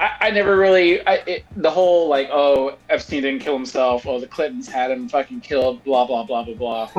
i, 0.00 0.10
I 0.20 0.30
never 0.30 0.56
really 0.56 1.00
I, 1.06 1.14
it, 1.26 1.44
the 1.56 1.70
whole 1.70 2.08
like 2.08 2.28
oh 2.32 2.76
epstein 2.88 3.22
didn't 3.22 3.40
kill 3.40 3.54
himself 3.54 4.04
oh 4.06 4.18
the 4.18 4.26
clintons 4.26 4.68
had 4.68 4.90
him 4.90 5.08
fucking 5.08 5.42
killed 5.42 5.84
blah 5.84 6.06
blah 6.06 6.24
blah 6.24 6.42
blah 6.42 6.54
blah 6.54 6.86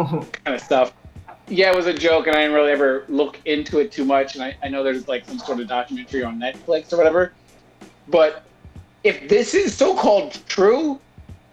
kind 0.46 0.56
of 0.56 0.62
stuff 0.62 0.94
yeah 1.48 1.70
it 1.70 1.76
was 1.76 1.88
a 1.88 1.94
joke 1.94 2.28
and 2.28 2.36
i 2.36 2.40
didn't 2.42 2.56
really 2.56 2.72
ever 2.72 3.06
look 3.10 3.40
into 3.46 3.80
it 3.80 3.92
too 3.92 4.06
much 4.06 4.36
and 4.36 4.44
I, 4.44 4.56
I 4.64 4.70
know 4.70 4.84
there's 4.84 5.08
like 5.08 5.26
some 5.26 5.40
sort 5.40 5.60
of 5.60 5.68
documentary 5.68 6.24
on 6.24 6.40
netflix 6.40 6.94
or 6.94 6.98
whatever 6.98 7.34
but 8.08 8.44
if 9.04 9.28
this 9.28 9.54
is 9.54 9.76
so-called 9.76 10.40
true 10.48 11.00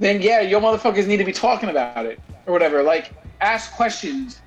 then 0.01 0.23
yeah, 0.23 0.41
your 0.41 0.61
motherfuckers 0.61 1.07
need 1.07 1.19
to 1.19 1.25
be 1.25 1.33
talking 1.33 1.69
about 1.69 2.07
it 2.07 2.19
or 2.47 2.53
whatever. 2.53 2.83
Like, 2.83 3.13
ask 3.41 3.73
questions. 3.73 4.41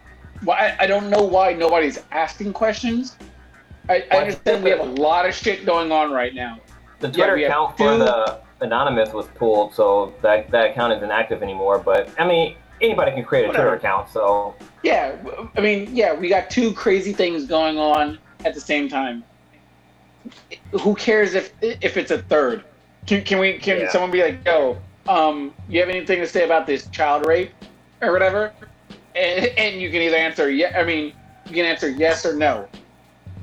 Why? 0.43 0.75
I 0.79 0.87
don't 0.87 1.09
know 1.09 1.23
why 1.23 1.53
nobody's 1.53 1.99
asking 2.11 2.53
questions. 2.53 3.15
I, 3.87 4.03
I 4.11 4.17
understand 4.17 4.63
we 4.63 4.71
have 4.71 4.79
a 4.79 4.83
lot 4.83 5.27
of 5.27 5.33
shit 5.33 5.65
going 5.65 5.91
on 5.91 6.11
right 6.11 6.33
now. 6.33 6.59
The 6.99 7.11
Twitter 7.11 7.35
account 7.35 7.77
for 7.77 7.97
the 7.97 8.39
anonymous 8.61 9.13
was 9.13 9.27
pulled, 9.35 9.75
so 9.75 10.13
that 10.21 10.49
that 10.51 10.71
account 10.71 10.93
isn't 10.93 11.11
active 11.11 11.43
anymore. 11.43 11.77
But 11.77 12.09
I 12.19 12.27
mean, 12.27 12.55
anybody 12.81 13.11
can 13.11 13.23
create 13.23 13.45
a 13.45 13.47
Whatever. 13.47 13.69
Twitter 13.69 13.77
account, 13.87 14.09
so 14.09 14.55
Yeah, 14.83 15.15
I 15.55 15.61
mean, 15.61 15.89
yeah, 15.95 16.13
we 16.13 16.29
got 16.29 16.49
two 16.49 16.73
crazy 16.73 17.13
things 17.13 17.45
going 17.45 17.77
on 17.77 18.17
at 18.45 18.53
the 18.53 18.61
same 18.61 18.89
time. 18.89 19.23
Who 20.71 20.95
cares 20.95 21.33
if 21.35 21.51
if 21.61 21.97
it's 21.97 22.11
a 22.11 22.21
third? 22.23 22.63
Can, 23.05 23.23
can 23.23 23.39
we? 23.39 23.57
Can 23.57 23.81
Yeah. 23.81 23.89
someone 23.91 24.11
be 24.11 24.21
like, 24.23 24.45
"Yo, 24.45 24.77
um, 25.07 25.53
you 25.67 25.79
have 25.81 25.89
anything 25.89 26.19
to 26.19 26.27
say 26.27 26.45
about 26.45 26.65
this 26.65 26.87
child 26.87 27.25
rape 27.25 27.51
or 28.01 28.11
whatever?" 28.13 28.53
And, 29.15 29.45
and 29.57 29.81
you 29.81 29.91
can 29.91 30.01
either 30.01 30.15
answer 30.15 30.49
yeah. 30.49 30.79
I 30.79 30.83
mean, 30.83 31.13
you 31.47 31.53
can 31.55 31.65
answer 31.65 31.89
yes 31.89 32.25
or 32.25 32.33
no, 32.35 32.67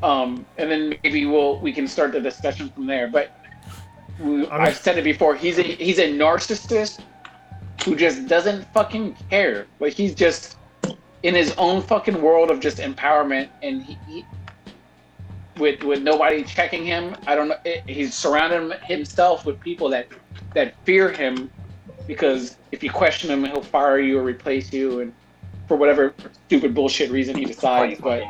um, 0.02 0.46
and 0.56 0.70
then 0.70 0.94
maybe 1.04 1.26
we'll 1.26 1.58
we 1.60 1.72
can 1.72 1.86
start 1.86 2.12
the 2.12 2.20
discussion 2.20 2.70
from 2.70 2.86
there. 2.86 3.08
But 3.08 3.30
we, 4.18 4.26
I 4.26 4.36
mean- 4.36 4.50
I've 4.50 4.76
said 4.78 4.96
it 4.96 5.04
before. 5.04 5.34
He's 5.34 5.58
a 5.58 5.62
he's 5.62 5.98
a 5.98 6.08
narcissist 6.10 7.00
who 7.84 7.96
just 7.96 8.26
doesn't 8.28 8.64
fucking 8.72 9.16
care. 9.30 9.66
Like 9.78 9.94
he's 9.94 10.14
just 10.14 10.56
in 11.22 11.34
his 11.34 11.52
own 11.58 11.82
fucking 11.82 12.20
world 12.20 12.50
of 12.50 12.60
just 12.60 12.78
empowerment, 12.78 13.48
and 13.62 13.82
he, 13.82 13.98
he 14.06 14.24
with 15.58 15.82
with 15.82 16.02
nobody 16.02 16.42
checking 16.42 16.84
him. 16.84 17.16
I 17.26 17.34
don't 17.34 17.48
know. 17.48 17.56
it- 17.64 17.82
He's 17.86 18.14
surrounding 18.14 18.76
himself 18.84 19.44
with 19.46 19.60
people 19.60 19.88
that 19.90 20.08
that 20.54 20.74
fear 20.84 21.10
him 21.10 21.50
because 22.06 22.56
if 22.72 22.82
you 22.82 22.90
question 22.90 23.30
him, 23.30 23.44
he'll 23.44 23.62
fire 23.62 23.98
you 23.98 24.18
or 24.18 24.22
replace 24.22 24.72
you, 24.72 25.00
and 25.00 25.12
for 25.68 25.76
whatever 25.76 26.14
stupid 26.46 26.74
bullshit 26.74 27.10
reason 27.10 27.36
he 27.36 27.44
decides. 27.44 28.00
But 28.00 28.22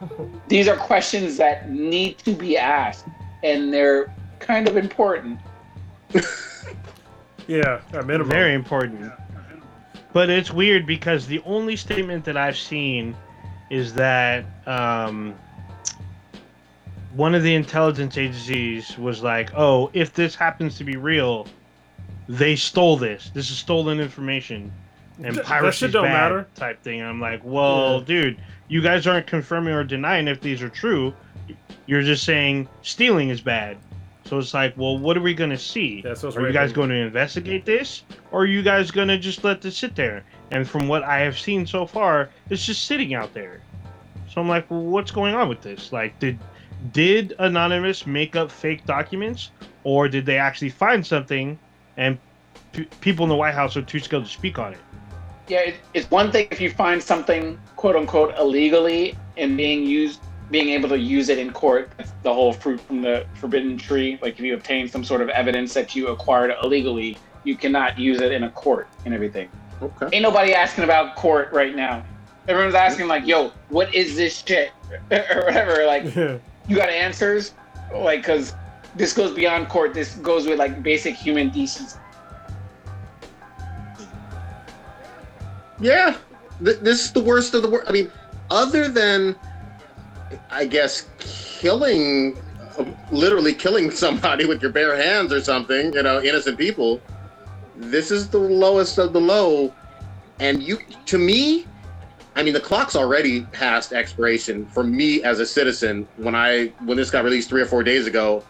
these 0.48 0.68
are 0.68 0.76
questions 0.76 1.36
that 1.36 1.70
need 1.70 2.18
to 2.18 2.32
be 2.32 2.56
asked, 2.58 3.06
and 3.42 3.72
they're 3.72 4.10
kind 4.40 4.68
of 4.68 4.76
important. 4.76 5.40
Yeah, 7.46 7.80
at 7.92 8.06
minimum. 8.06 8.28
Very 8.28 8.54
important. 8.54 9.12
But 10.12 10.30
it's 10.30 10.50
weird 10.50 10.86
because 10.86 11.26
the 11.26 11.40
only 11.44 11.76
statement 11.76 12.24
that 12.24 12.36
I've 12.36 12.56
seen 12.56 13.14
is 13.70 13.92
that 13.94 14.44
um, 14.66 15.34
one 17.14 17.34
of 17.34 17.42
the 17.42 17.54
intelligence 17.54 18.16
agencies 18.16 18.96
was 18.98 19.22
like, 19.22 19.50
"Oh, 19.54 19.90
if 19.92 20.14
this 20.14 20.34
happens 20.34 20.78
to 20.78 20.84
be 20.84 20.96
real, 20.96 21.46
they 22.28 22.56
stole 22.56 22.96
this. 22.96 23.30
This 23.34 23.50
is 23.50 23.58
stolen 23.58 24.00
information, 24.00 24.72
and 25.22 25.40
piracy 25.42 25.88
don't 25.88 26.04
bad." 26.04 26.12
matter. 26.12 26.46
Type 26.54 26.82
thing. 26.82 27.00
And 27.00 27.08
I'm 27.08 27.20
like, 27.20 27.40
"Well, 27.44 27.98
Yeah. 27.98 28.04
dude, 28.06 28.38
you 28.68 28.80
guys 28.80 29.06
aren't 29.06 29.26
confirming 29.26 29.74
or 29.74 29.84
denying 29.84 30.28
if 30.28 30.40
these 30.40 30.62
are 30.62 30.70
true. 30.70 31.12
You're 31.86 32.02
just 32.02 32.24
saying 32.24 32.68
stealing 32.82 33.28
is 33.28 33.40
bad." 33.40 33.76
So 34.26 34.38
it's 34.38 34.52
like, 34.54 34.76
well, 34.76 34.98
what 34.98 35.16
are 35.16 35.20
we 35.20 35.34
gonna 35.34 35.58
see? 35.58 36.02
Yeah, 36.04 36.14
so 36.14 36.28
it's 36.28 36.36
Are 36.36 36.46
you 36.46 36.52
guys 36.52 36.70
raping. 36.70 36.74
going 36.74 36.90
to 36.90 36.96
investigate 36.96 37.64
this, 37.64 38.02
or 38.32 38.42
are 38.42 38.46
you 38.46 38.62
guys 38.62 38.90
going 38.90 39.08
to 39.08 39.18
just 39.18 39.44
let 39.44 39.60
this 39.62 39.76
sit 39.78 39.94
there? 39.94 40.24
And 40.50 40.68
from 40.68 40.88
what 40.88 41.04
I 41.04 41.20
have 41.20 41.38
seen 41.38 41.64
so 41.66 41.86
far, 41.86 42.28
it's 42.50 42.66
just 42.66 42.86
sitting 42.86 43.14
out 43.14 43.32
there. 43.34 43.60
So 44.28 44.40
I'm 44.40 44.48
like, 44.48 44.68
well, 44.70 44.82
what's 44.82 45.10
going 45.12 45.34
on 45.34 45.48
with 45.48 45.60
this? 45.62 45.92
Like, 45.92 46.18
did 46.18 46.38
did 46.92 47.34
Anonymous 47.38 48.06
make 48.06 48.36
up 48.36 48.50
fake 48.50 48.84
documents, 48.84 49.50
or 49.84 50.08
did 50.08 50.26
they 50.26 50.38
actually 50.38 50.70
find 50.70 51.06
something, 51.06 51.58
and 51.96 52.18
p- 52.72 52.88
people 53.00 53.24
in 53.24 53.28
the 53.30 53.36
White 53.36 53.54
House 53.54 53.76
are 53.76 53.82
too 53.82 54.00
scared 54.00 54.24
to 54.24 54.30
speak 54.30 54.58
on 54.58 54.72
it? 54.74 54.80
Yeah, 55.48 55.70
it's 55.94 56.10
one 56.10 56.32
thing 56.32 56.48
if 56.50 56.60
you 56.60 56.70
find 56.70 57.00
something 57.00 57.58
quote 57.76 57.94
unquote 57.94 58.34
illegally 58.36 59.16
and 59.36 59.56
being 59.56 59.84
used, 59.84 60.20
being 60.50 60.68
able 60.70 60.88
to 60.88 60.98
use 60.98 61.28
it 61.28 61.38
in 61.38 61.52
court 61.52 61.90
the 62.22 62.32
whole 62.32 62.52
fruit 62.52 62.80
from 62.80 63.02
the 63.02 63.26
forbidden 63.34 63.76
tree. 63.76 64.18
Like 64.22 64.34
if 64.34 64.40
you 64.40 64.54
obtain 64.54 64.88
some 64.88 65.04
sort 65.04 65.20
of 65.20 65.28
evidence 65.28 65.74
that 65.74 65.94
you 65.94 66.08
acquired 66.08 66.52
illegally, 66.62 67.18
you 67.44 67.56
cannot 67.56 67.98
use 67.98 68.20
it 68.20 68.32
in 68.32 68.44
a 68.44 68.50
court 68.50 68.88
and 69.04 69.14
everything. 69.14 69.48
Okay. 69.82 70.08
Ain't 70.12 70.22
nobody 70.22 70.54
asking 70.54 70.84
about 70.84 71.16
court 71.16 71.52
right 71.52 71.74
now. 71.74 72.04
Everyone's 72.48 72.76
asking 72.76 73.08
like, 73.08 73.26
"Yo, 73.26 73.52
what 73.68 73.92
is 73.94 74.16
this 74.16 74.44
shit?" 74.46 74.70
or 75.10 75.42
whatever. 75.44 75.84
Like, 75.84 76.14
Yeah. 76.14 76.38
you 76.68 76.76
got 76.76 76.88
answers? 76.88 77.54
Like, 77.92 78.20
because 78.22 78.54
this 78.94 79.12
goes 79.12 79.32
beyond 79.34 79.68
court. 79.68 79.94
This 79.94 80.14
goes 80.16 80.46
with 80.46 80.58
like 80.58 80.82
basic 80.82 81.14
human 81.14 81.50
decency. 81.50 81.98
Yeah, 85.80 86.16
Th- 86.64 86.78
this 86.78 87.04
is 87.04 87.12
the 87.12 87.20
worst 87.20 87.54
of 87.54 87.62
the 87.62 87.68
worst. 87.68 87.88
I 87.88 87.92
mean, 87.92 88.10
other 88.50 88.88
than, 88.88 89.36
I 90.50 90.66
guess, 90.66 91.06
killing, 91.18 92.36
literally 93.10 93.54
killing 93.54 93.90
somebody 93.90 94.44
with 94.46 94.62
your 94.62 94.72
bare 94.72 94.96
hands 94.96 95.32
or 95.32 95.40
something, 95.40 95.92
you 95.92 96.02
know, 96.02 96.22
innocent 96.22 96.58
people, 96.58 97.00
this 97.76 98.10
is 98.10 98.28
the 98.28 98.38
lowest 98.38 98.98
of 98.98 99.12
the 99.12 99.20
low. 99.20 99.72
And 100.40 100.62
you, 100.62 100.78
to 101.06 101.18
me, 101.18 101.66
I 102.34 102.42
mean, 102.42 102.52
the 102.52 102.60
clock's 102.60 102.96
already 102.96 103.42
past 103.44 103.92
expiration 103.92 104.66
for 104.66 104.84
me 104.84 105.22
as 105.22 105.40
a 105.40 105.46
citizen 105.46 106.06
when 106.16 106.34
I, 106.34 106.66
when 106.84 106.96
this 106.96 107.10
got 107.10 107.24
released 107.24 107.48
three 107.48 107.62
or 107.62 107.66
four 107.66 107.82
days 107.82 108.06
ago, 108.06 108.44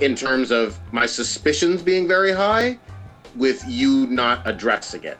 in 0.00 0.14
terms 0.14 0.52
of 0.52 0.78
my 0.92 1.06
suspicions 1.06 1.82
being 1.82 2.06
very 2.06 2.30
high 2.32 2.78
with 3.34 3.64
you 3.66 4.06
not 4.06 4.46
addressing 4.46 5.02
it. 5.02 5.18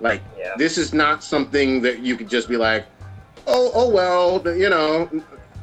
Like, 0.00 0.20
Yeah. 0.36 0.54
this 0.58 0.78
is 0.78 0.92
not 0.92 1.22
something 1.22 1.80
that 1.82 2.00
you 2.00 2.16
could 2.16 2.28
just 2.28 2.48
be 2.48 2.56
like, 2.56 2.86
oh, 3.46 3.70
oh 3.74 3.88
well, 3.88 4.42
you 4.56 4.68
know, 4.68 5.08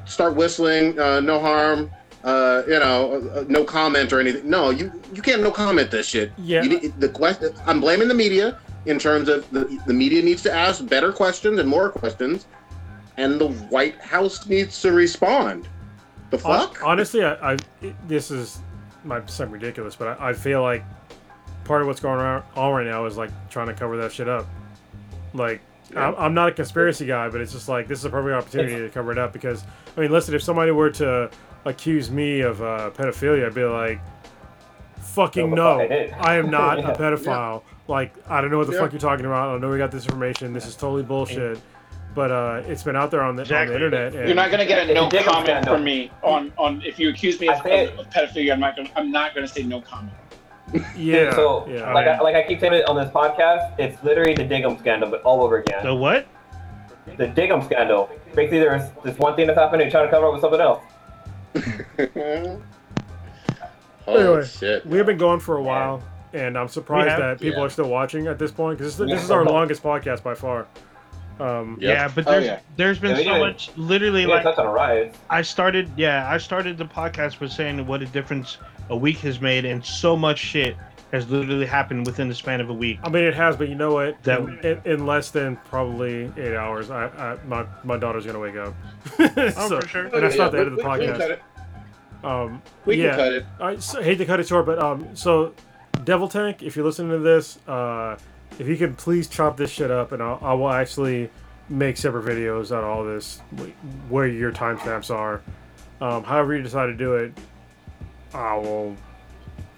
start 0.05 0.35
whistling, 0.35 0.99
uh, 0.99 1.19
no 1.19 1.39
harm, 1.39 1.91
uh, 2.23 2.63
you 2.67 2.79
know, 2.79 3.29
uh, 3.35 3.43
no 3.47 3.63
comment 3.63 4.13
or 4.13 4.19
anything. 4.19 4.49
No, 4.49 4.69
you 4.69 4.91
you 5.13 5.21
can't 5.21 5.41
no 5.41 5.51
comment 5.51 5.91
this 5.91 6.07
shit. 6.07 6.31
Yeah. 6.37 6.63
You 6.63 6.93
the 6.99 7.09
question. 7.09 7.53
I'm 7.65 7.79
blaming 7.79 8.07
the 8.07 8.13
media 8.13 8.59
in 8.85 8.99
terms 8.99 9.29
of 9.29 9.49
the 9.51 9.79
the 9.85 9.93
media 9.93 10.21
needs 10.21 10.41
to 10.43 10.53
ask 10.53 10.85
better 10.87 11.11
questions 11.11 11.59
and 11.59 11.67
more 11.67 11.89
questions, 11.89 12.45
and 13.17 13.39
the 13.39 13.49
White 13.49 13.99
House 13.99 14.45
needs 14.47 14.81
to 14.81 14.91
respond. 14.91 15.67
The 16.29 16.39
fuck? 16.39 16.81
Honestly, 16.83 17.23
I, 17.23 17.53
I 17.53 17.57
this 18.07 18.31
is 18.31 18.59
might 19.03 19.29
sound 19.29 19.51
ridiculous, 19.51 19.95
but 19.95 20.19
I, 20.19 20.29
I 20.29 20.33
feel 20.33 20.61
like 20.61 20.83
part 21.63 21.81
of 21.81 21.87
what's 21.87 21.99
going 21.99 22.19
on 22.19 22.43
on 22.55 22.73
right 22.73 22.85
now 22.85 23.05
is 23.05 23.17
like 23.17 23.31
trying 23.49 23.67
to 23.67 23.73
cover 23.73 23.97
that 23.97 24.11
shit 24.11 24.27
up. 24.27 24.47
Like, 25.33 25.61
I'm, 25.95 26.15
I'm 26.17 26.33
not 26.33 26.49
a 26.49 26.51
conspiracy 26.51 27.05
guy, 27.05 27.29
but 27.29 27.41
it's 27.41 27.51
just 27.53 27.67
like 27.69 27.87
this 27.87 27.99
is 27.99 28.05
a 28.05 28.09
perfect 28.09 28.33
opportunity 28.35 28.75
to 28.81 28.89
cover 28.89 29.11
it 29.11 29.17
up 29.17 29.33
because 29.33 29.63
I 29.97 30.01
mean, 30.01 30.11
listen, 30.11 30.33
if 30.33 30.41
somebody 30.43 30.71
were 30.71 30.89
to 30.91 31.29
accuse 31.65 32.09
me 32.11 32.41
of 32.41 32.61
uh, 32.61 32.91
pedophilia, 32.93 33.45
I'd 33.47 33.53
be 33.53 33.63
like, 33.63 33.99
fucking 34.97 35.49
No, 35.51 35.77
no, 35.77 35.87
the 35.87 36.07
fuck 36.09 36.25
I 36.25 36.35
am 36.35 36.49
not 36.49 36.77
Yeah. 36.79 36.91
a 36.91 36.97
pedophile. 36.97 37.63
Like, 37.87 38.13
I 38.29 38.41
don't 38.41 38.49
know 38.51 38.57
what 38.57 38.67
the 38.67 38.73
Yeah. 38.73 38.79
fuck 38.79 38.91
you're 38.93 38.99
talking 38.99 39.25
about. 39.25 39.47
I 39.49 39.51
don't 39.51 39.61
know 39.61 39.69
we 39.69 39.77
got 39.77 39.91
this 39.91 40.05
information. 40.05 40.53
This 40.53 40.65
is 40.65 40.75
totally 40.75 41.03
bullshit. 41.03 41.59
But 42.15 42.31
uh, 42.31 42.61
it's 42.67 42.83
been 42.83 42.95
out 42.95 43.09
there 43.09 43.23
on 43.23 43.35
the, 43.35 43.41
Exactly. 43.41 43.73
on 43.73 43.79
the 43.81 43.85
internet. 43.87 44.13
And 44.15 44.27
You're 44.27 44.35
not 44.35 44.51
gonna 44.51 44.67
get 44.67 44.87
a 44.87 44.93
no 44.93 45.05
you 45.05 45.09
dig 45.09 45.21
'em, 45.21 45.25
comment 45.29 45.45
stand 45.47 45.65
from 45.67 45.83
me 45.83 46.11
on 46.21 46.53
on 46.59 46.79
if 46.85 46.99
you 46.99 47.09
accuse 47.09 47.39
me 47.39 47.47
of, 47.49 47.57
of, 47.65 47.99
of 47.99 48.09
pedophilia. 48.11 48.53
I'm 48.53 48.59
not 48.59 48.75
gonna 48.75 48.89
I'm 48.95 49.11
not 49.11 49.33
gonna 49.33 49.47
say 49.47 49.63
no 49.63 49.81
comment. 49.81 50.13
Yeah. 50.95 51.31
so 51.35 51.67
yeah. 51.67 51.93
like 51.93 52.07
I, 52.07 52.19
like 52.19 52.35
I 52.35 52.43
keep 52.47 52.59
saying 52.59 52.73
it 52.73 52.87
on 52.89 52.95
this 52.95 53.09
podcast, 53.11 53.77
it's 53.79 54.01
literally 54.03 54.33
the 54.33 54.43
Diggum 54.43 54.79
scandal, 54.79 55.09
but 55.09 55.21
all 55.23 55.43
over 55.43 55.57
again. 55.57 55.83
The 55.85 55.93
what? 55.95 56.25
the 57.17 57.27
Diggum 57.27 57.63
scandal. 57.65 58.09
Basically, 58.33 58.59
there's 58.59 58.89
this 59.03 59.17
one 59.17 59.35
thing 59.35 59.47
that's 59.47 59.59
happening, 59.59 59.89
trying 59.91 60.07
to 60.07 60.11
cover 60.11 60.27
up 60.27 60.33
with 60.33 60.41
something 60.41 60.61
else. 60.61 60.81
oh 64.07 64.15
Anyway, 64.15 64.45
shit! 64.45 64.85
We've 64.85 65.05
been 65.05 65.17
going 65.17 65.39
for 65.39 65.57
a 65.57 65.61
while, 65.63 66.01
and 66.33 66.57
I'm 66.57 66.67
surprised 66.67 67.21
that 67.21 67.39
people 67.39 67.59
Yeah. 67.59 67.65
are 67.65 67.69
still 67.69 67.89
watching 67.89 68.27
at 68.27 68.39
this 68.39 68.51
point 68.51 68.77
because 68.79 68.97
this, 68.97 69.07
Yeah. 69.07 69.15
this 69.15 69.23
is 69.23 69.31
our 69.31 69.45
longest 69.45 69.83
podcast 69.83 70.23
by 70.23 70.33
far. 70.33 70.65
Um, 71.39 71.77
Yep. 71.81 71.95
Yeah, 71.95 72.11
but 72.13 72.27
Oh, 72.27 72.31
there's 72.31 72.45
yeah. 72.45 72.59
there's 72.77 72.99
been 72.99 73.17
Yeah, 73.17 73.33
so 73.33 73.39
much. 73.39 73.71
Literally, 73.75 74.25
like 74.25 74.45
on 74.45 74.65
a 74.65 74.69
riot. 74.71 75.15
I 75.29 75.41
started. 75.41 75.89
Yeah, 75.97 76.29
I 76.29 76.37
started 76.37 76.77
the 76.77 76.85
podcast 76.85 77.39
with 77.39 77.51
saying 77.51 77.85
what 77.87 78.01
a 78.01 78.05
difference 78.05 78.57
a 78.89 78.95
week 78.95 79.17
has 79.19 79.39
made, 79.41 79.65
and 79.65 79.83
so 79.85 80.15
much 80.15 80.39
shit 80.39 80.75
has 81.11 81.29
literally 81.29 81.65
happened 81.65 82.05
within 82.07 82.27
the 82.27 82.33
span 82.35 82.59
of 82.59 82.69
a 82.69 82.73
week. 82.73 82.97
I 83.03 83.09
mean, 83.09 83.23
it 83.23 83.35
has, 83.35 83.55
but 83.55 83.69
you 83.69 83.75
know 83.75 83.93
what? 83.93 84.21
That- 84.23 84.39
in, 84.39 84.59
in, 84.59 84.81
in 84.85 85.05
less 85.05 85.29
than 85.29 85.57
probably 85.57 86.31
eight 86.37 86.55
hours, 86.55 86.89
I, 86.89 87.05
I 87.07 87.37
my 87.47 87.65
my 87.83 87.97
daughter's 87.97 88.25
gonna 88.25 88.39
wake 88.39 88.55
up. 88.55 88.73
Oh, 89.19 89.51
So- 89.67 89.81
for 89.81 89.87
sure. 89.87 90.05
And 90.05 90.23
that's 90.23 90.35
not 90.37 90.51
the 90.51 90.57
we, 90.57 90.63
end 90.65 90.71
of 90.71 90.77
the 90.77 90.83
we- 90.89 90.99
we 90.99 91.05
can 91.05 91.15
cut 91.17 91.21
podcast. 91.21 91.29
it. 91.31 91.41
Um, 92.25 92.61
We 92.85 92.95
yeah, 93.03 93.09
can 93.11 93.17
cut 93.17 93.33
it. 93.33 93.45
I 93.59 93.73
s- 93.75 93.95
hate 93.95 94.17
to 94.17 94.25
cut 94.25 94.39
it 94.39 94.47
short, 94.47 94.65
but 94.65 94.79
um, 94.79 95.07
so 95.15 95.53
Devil 96.03 96.27
Tank, 96.29 96.63
if 96.63 96.75
you're 96.75 96.85
listening 96.85 97.11
to 97.11 97.19
this, 97.19 97.59
uh, 97.67 98.17
if 98.59 98.67
you 98.67 98.77
can 98.77 98.95
please 98.95 99.27
chop 99.27 99.57
this 99.57 99.69
shit 99.69 99.91
up, 99.91 100.11
and 100.13 100.23
I'll, 100.23 100.39
I 100.41 100.53
will 100.53 100.69
actually 100.71 101.29
make 101.69 101.97
separate 101.97 102.23
videos 102.25 102.75
on 102.75 102.83
all 102.83 103.03
this, 103.03 103.39
where 104.09 104.25
your 104.27 104.51
timestamps 104.51 105.13
are. 105.13 105.41
Um, 106.01 106.23
however 106.23 106.55
you 106.55 106.63
decide 106.63 106.87
to 106.87 106.93
do 106.93 107.15
it, 107.15 107.33
I 108.33 108.55
will 108.55 108.95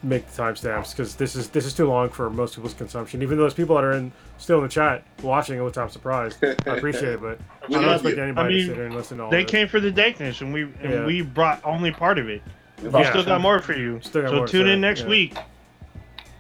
make 0.04 0.28
the 0.32 0.42
timestamps 0.44 0.92
because 0.92 1.16
this 1.16 1.36
is 1.36 1.50
this 1.50 1.66
is 1.66 1.74
too 1.74 1.88
long 1.88 2.10
for 2.10 2.30
most 2.30 2.56
people's 2.56 2.74
consumption. 2.76 3.22
Even 3.24 3.38
those 3.38 3.54
people 3.54 3.76
that 3.76 3.84
are 3.84 3.94
in 3.94 4.12
still 4.38 4.58
in 4.58 4.64
the 4.64 4.70
chat 4.70 5.04
watching, 5.24 5.64
which 5.64 5.78
I'm 5.78 5.90
surprised. 5.90 6.44
I 6.44 6.56
appreciate 6.68 7.14
it, 7.14 7.22
but 7.22 7.40
I 7.64 7.68
don't 7.82 7.90
expect 7.94 8.18
anybody 8.18 8.48
I 8.56 8.58
mean, 8.58 8.60
to 8.60 8.66
sit 8.68 8.76
here 8.76 8.86
and 8.86 8.96
listen 8.96 9.18
to 9.18 9.24
all 9.26 9.32
They 9.32 9.44
this. 9.44 9.52
came 9.52 9.68
for 9.68 9.80
the 9.80 9.92
dankness, 9.92 10.42
and 10.42 10.54
we 10.54 10.64
and 10.64 10.92
Yeah. 10.92 11.06
we 11.06 11.22
brought 11.22 11.62
only 11.66 11.92
part 11.92 12.20
of 12.20 12.30
it. 12.30 12.42
We 12.84 12.90
Yeah. 12.90 13.10
still 13.10 13.24
got 13.26 13.42
more 13.42 13.60
for 13.60 13.74
you. 13.74 14.00
Still 14.02 14.22
got 14.24 14.32
so 14.32 14.46
tune 14.46 14.68
in 14.68 14.80
next 14.82 15.02
yeah. 15.02 15.08
week, 15.10 15.38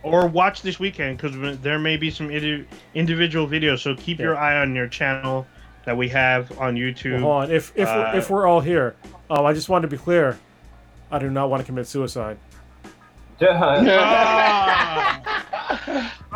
or 0.04 0.28
watch 0.28 0.62
this 0.62 0.80
weekend 0.80 1.18
because 1.18 1.60
there 1.60 1.80
may 1.80 1.98
be 1.98 2.12
some 2.12 2.30
indi- 2.30 2.66
individual 2.94 3.48
videos. 3.48 3.80
So 3.80 3.96
keep 3.96 4.20
your 4.20 4.38
eye 4.38 4.60
on 4.62 4.76
your 4.76 4.88
channel 4.88 5.48
that 5.86 5.96
we 5.98 6.10
have 6.10 6.52
on 6.60 6.76
Well, 6.76 6.84
YouTube. 6.84 7.20
hold 7.22 7.44
on. 7.44 7.52
If 7.52 7.72
if, 7.76 7.88
Uh, 7.88 8.10
we're, 8.14 8.20
if 8.20 8.30
we're 8.30 8.48
all 8.48 8.60
here, 8.62 8.96
um, 9.30 9.46
I 9.46 9.54
just 9.54 9.70
wanted 9.70 9.90
to 9.90 9.96
be 9.96 10.02
clear. 10.02 10.38
I 11.16 11.20
do 11.20 11.30
not 11.30 11.50
want 11.50 11.62
to 11.62 11.66
commit 11.66 11.88
suicide. 11.88 12.38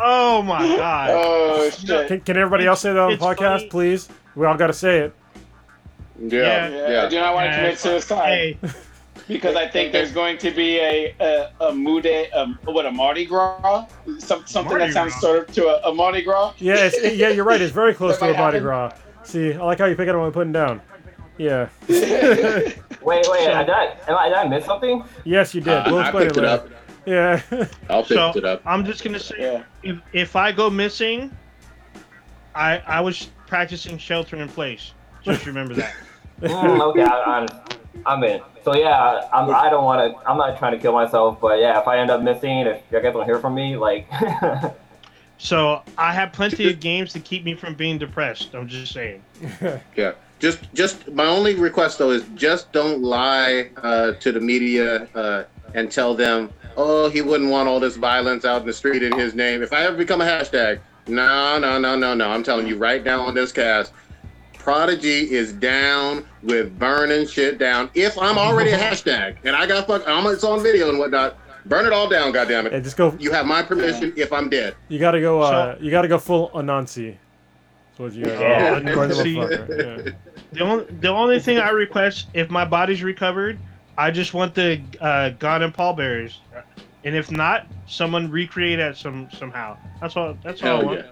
Oh 0.02 0.40
my 0.42 0.60
god! 0.76 1.10
Oh 1.12 1.68
shit. 1.70 2.08
Can, 2.08 2.20
can 2.22 2.36
everybody 2.38 2.66
else 2.66 2.80
say 2.80 2.90
that 2.92 2.98
on 2.98 3.08
the 3.10 3.14
It's 3.16 3.22
podcast, 3.24 3.58
funny. 3.58 3.68
please? 3.68 4.08
We 4.34 4.46
all 4.46 4.56
got 4.56 4.68
to 4.68 4.72
say 4.72 5.00
it. 5.00 5.14
Yeah, 6.18 6.68
Yeah. 6.68 6.90
yeah. 6.90 7.04
I 7.04 7.08
do 7.10 7.20
not 7.20 7.34
want 7.34 7.50
to 7.50 7.56
commit 7.56 7.78
suicide 7.78 8.26
Hey, 8.26 8.58
because 9.28 9.56
I 9.56 9.68
think 9.68 9.92
there's 9.92 10.10
going 10.12 10.38
to 10.38 10.50
be 10.50 10.78
a 10.78 11.14
a, 11.20 11.50
a 11.68 11.74
mood 11.74 12.06
um, 12.34 12.58
what 12.64 12.86
a 12.86 12.90
Mardi 12.90 13.26
Gras 13.26 13.86
some, 14.18 14.46
something 14.46 14.70
Mardi 14.78 14.86
that 14.86 14.92
sounds 14.94 15.12
Gras. 15.12 15.20
sort 15.20 15.48
of 15.50 15.54
to 15.56 15.66
a, 15.66 15.90
a 15.90 15.94
Mardi 15.94 16.22
Gras. 16.22 16.54
Yeah, 16.58 16.76
it's, 16.78 17.16
yeah, 17.16 17.28
you're 17.28 17.44
right. 17.44 17.60
It's 17.60 17.72
very 17.72 17.92
close 17.94 18.16
to 18.18 18.24
a 18.24 18.28
might 18.28 18.38
Mardi 18.38 18.56
happen. 18.56 18.62
Gras. 18.62 18.92
See, 19.24 19.52
I 19.52 19.58
like 19.58 19.78
how 19.78 19.84
you 19.86 19.96
pick 19.96 20.08
it 20.08 20.14
up 20.14 20.22
when 20.22 20.32
putting 20.32 20.52
down. 20.52 20.80
Yeah. 21.40 21.70
Wait, 21.88 22.76
wait, 23.02 23.24
So- 23.24 23.30
I 23.32 23.64
did, 23.64 23.70
I, 23.70 23.96
am 24.08 24.18
I, 24.18 24.28
did 24.28 24.36
I 24.36 24.46
miss 24.46 24.66
something? 24.66 25.02
yes, 25.24 25.54
you 25.54 25.62
did. 25.62 25.72
Uh, 25.72 25.84
we'll 25.86 25.98
I 26.00 26.02
explain 26.02 26.24
picked 26.26 26.36
it 26.36 26.44
it 26.44 26.50
up. 26.50 26.68
Yeah. 27.06 27.40
I'll 27.88 28.02
pick 28.02 28.08
so 28.18 28.32
it 28.36 28.44
up. 28.44 28.60
I'm 28.66 28.84
just 28.84 29.02
gonna 29.02 29.18
say, 29.18 29.36
Yeah. 29.38 29.62
if 29.82 29.98
if 30.12 30.36
I 30.36 30.52
go 30.52 30.68
missing, 30.68 31.34
I 32.54 32.82
I 32.86 33.00
was 33.00 33.30
practicing 33.46 33.96
shelter 33.96 34.36
in 34.36 34.48
place. 34.48 34.92
Just 35.22 35.46
remember 35.46 35.74
that. 35.74 35.94
Mm, 36.42 36.80
okay, 36.80 37.02
I, 37.02 37.22
I'm, 37.22 37.46
I'm 38.06 38.24
in. 38.24 38.40
So 38.64 38.74
yeah, 38.74 39.28
I'm, 39.30 39.50
I 39.54 39.68
don't 39.68 39.84
want 39.84 40.14
to. 40.14 40.28
I'm 40.30 40.38
not 40.38 40.58
trying 40.58 40.72
to 40.72 40.78
kill 40.78 40.92
myself, 40.94 41.38
but 41.38 41.58
yeah, 41.58 41.78
if 41.78 41.86
I 41.86 41.98
end 41.98 42.10
up 42.10 42.22
missing, 42.22 42.60
if 42.60 42.80
you 42.90 42.98
guys 43.00 43.12
don't 43.12 43.26
hear 43.26 43.38
from 43.38 43.54
me, 43.54 43.76
like, 43.76 44.08
So 45.36 45.82
I 45.98 46.12
have 46.14 46.32
plenty 46.32 46.70
of 46.70 46.80
games 46.80 47.12
to 47.14 47.20
keep 47.20 47.44
me 47.44 47.54
from 47.54 47.74
being 47.74 47.98
depressed. 47.98 48.54
I'm 48.54 48.68
just 48.68 48.92
saying. 48.94 49.22
Yeah. 49.96 50.12
Just, 50.40 50.72
just 50.74 51.06
my 51.12 51.26
only 51.26 51.54
request 51.54 51.98
though 51.98 52.10
is 52.10 52.24
just 52.34 52.72
don't 52.72 53.02
lie 53.02 53.70
uh, 53.82 54.12
to 54.12 54.32
the 54.32 54.40
media 54.40 55.06
uh, 55.14 55.44
and 55.74 55.92
tell 55.92 56.14
them, 56.14 56.50
oh, 56.76 57.08
he 57.08 57.20
wouldn't 57.20 57.50
want 57.50 57.68
all 57.68 57.78
this 57.78 57.96
violence 57.96 58.44
out 58.44 58.62
in 58.62 58.66
the 58.66 58.72
street 58.72 59.02
in 59.02 59.16
his 59.18 59.34
name. 59.34 59.62
If 59.62 59.72
I 59.72 59.84
ever 59.84 59.96
become 59.96 60.20
a 60.20 60.24
hashtag, 60.24 60.80
no, 61.06 61.58
no, 61.58 61.78
no, 61.78 61.96
no, 61.96 62.14
no. 62.14 62.30
I'm 62.30 62.42
telling 62.42 62.66
you 62.66 62.76
right 62.76 63.04
now 63.04 63.20
on 63.20 63.34
this 63.34 63.52
cast, 63.52 63.92
Prodigy 64.54 65.30
is 65.30 65.52
down 65.52 66.24
with 66.42 66.78
burning 66.78 67.26
shit 67.26 67.58
down. 67.58 67.90
If 67.94 68.18
I'm 68.18 68.36
already 68.38 68.70
a 68.70 68.78
hashtag 68.88 69.36
and 69.44 69.56
I 69.56 69.66
got 69.66 69.86
fuck, 69.86 70.02
I'm 70.06 70.26
it's 70.26 70.44
on 70.44 70.62
video 70.62 70.88
and 70.90 70.98
whatnot. 70.98 71.38
Burn 71.66 71.86
it 71.86 71.92
all 71.92 72.08
down, 72.08 72.32
goddammit. 72.32 72.72
yeah, 72.72 72.80
just 72.80 72.96
go. 72.96 73.14
You 73.18 73.30
have 73.32 73.46
my 73.46 73.62
permission 73.62 74.12
if 74.16 74.32
I'm 74.32 74.48
dead. 74.48 74.74
You 74.88 74.98
got 74.98 75.10
to 75.12 75.20
go. 75.20 75.42
Uh, 75.42 75.76
you 75.80 75.90
got 75.90 76.02
to 76.02 76.08
go 76.08 76.18
full 76.18 76.48
Anansi. 76.50 77.16
What 77.96 78.14
you. 78.14 78.26
Yeah. 78.26 78.80
Uh, 78.82 78.94
Guard 78.94 79.10
the 79.10 79.14
Anansi. 79.14 80.06
yeah. 80.06 80.12
The 80.52 80.60
only 80.60 80.84
the 81.00 81.08
only 81.08 81.38
thing 81.40 81.58
I 81.58 81.70
request, 81.70 82.28
if 82.34 82.50
my 82.50 82.64
body's 82.64 83.02
recovered, 83.02 83.58
I 83.96 84.10
just 84.10 84.34
want 84.34 84.54
the 84.54 84.80
uh, 85.00 85.30
God 85.30 85.62
and 85.62 85.72
pallbearers, 85.72 86.40
and 87.04 87.14
if 87.14 87.30
not, 87.30 87.66
someone 87.86 88.30
recreate 88.30 88.78
it 88.78 88.96
some 88.96 89.28
somehow. 89.32 89.76
That's 90.00 90.16
all. 90.16 90.36
That's 90.42 90.62
all 90.62 90.68
I 90.68 90.76
Hell 90.76 90.86
want. 90.86 90.98
yeah. 90.98 91.06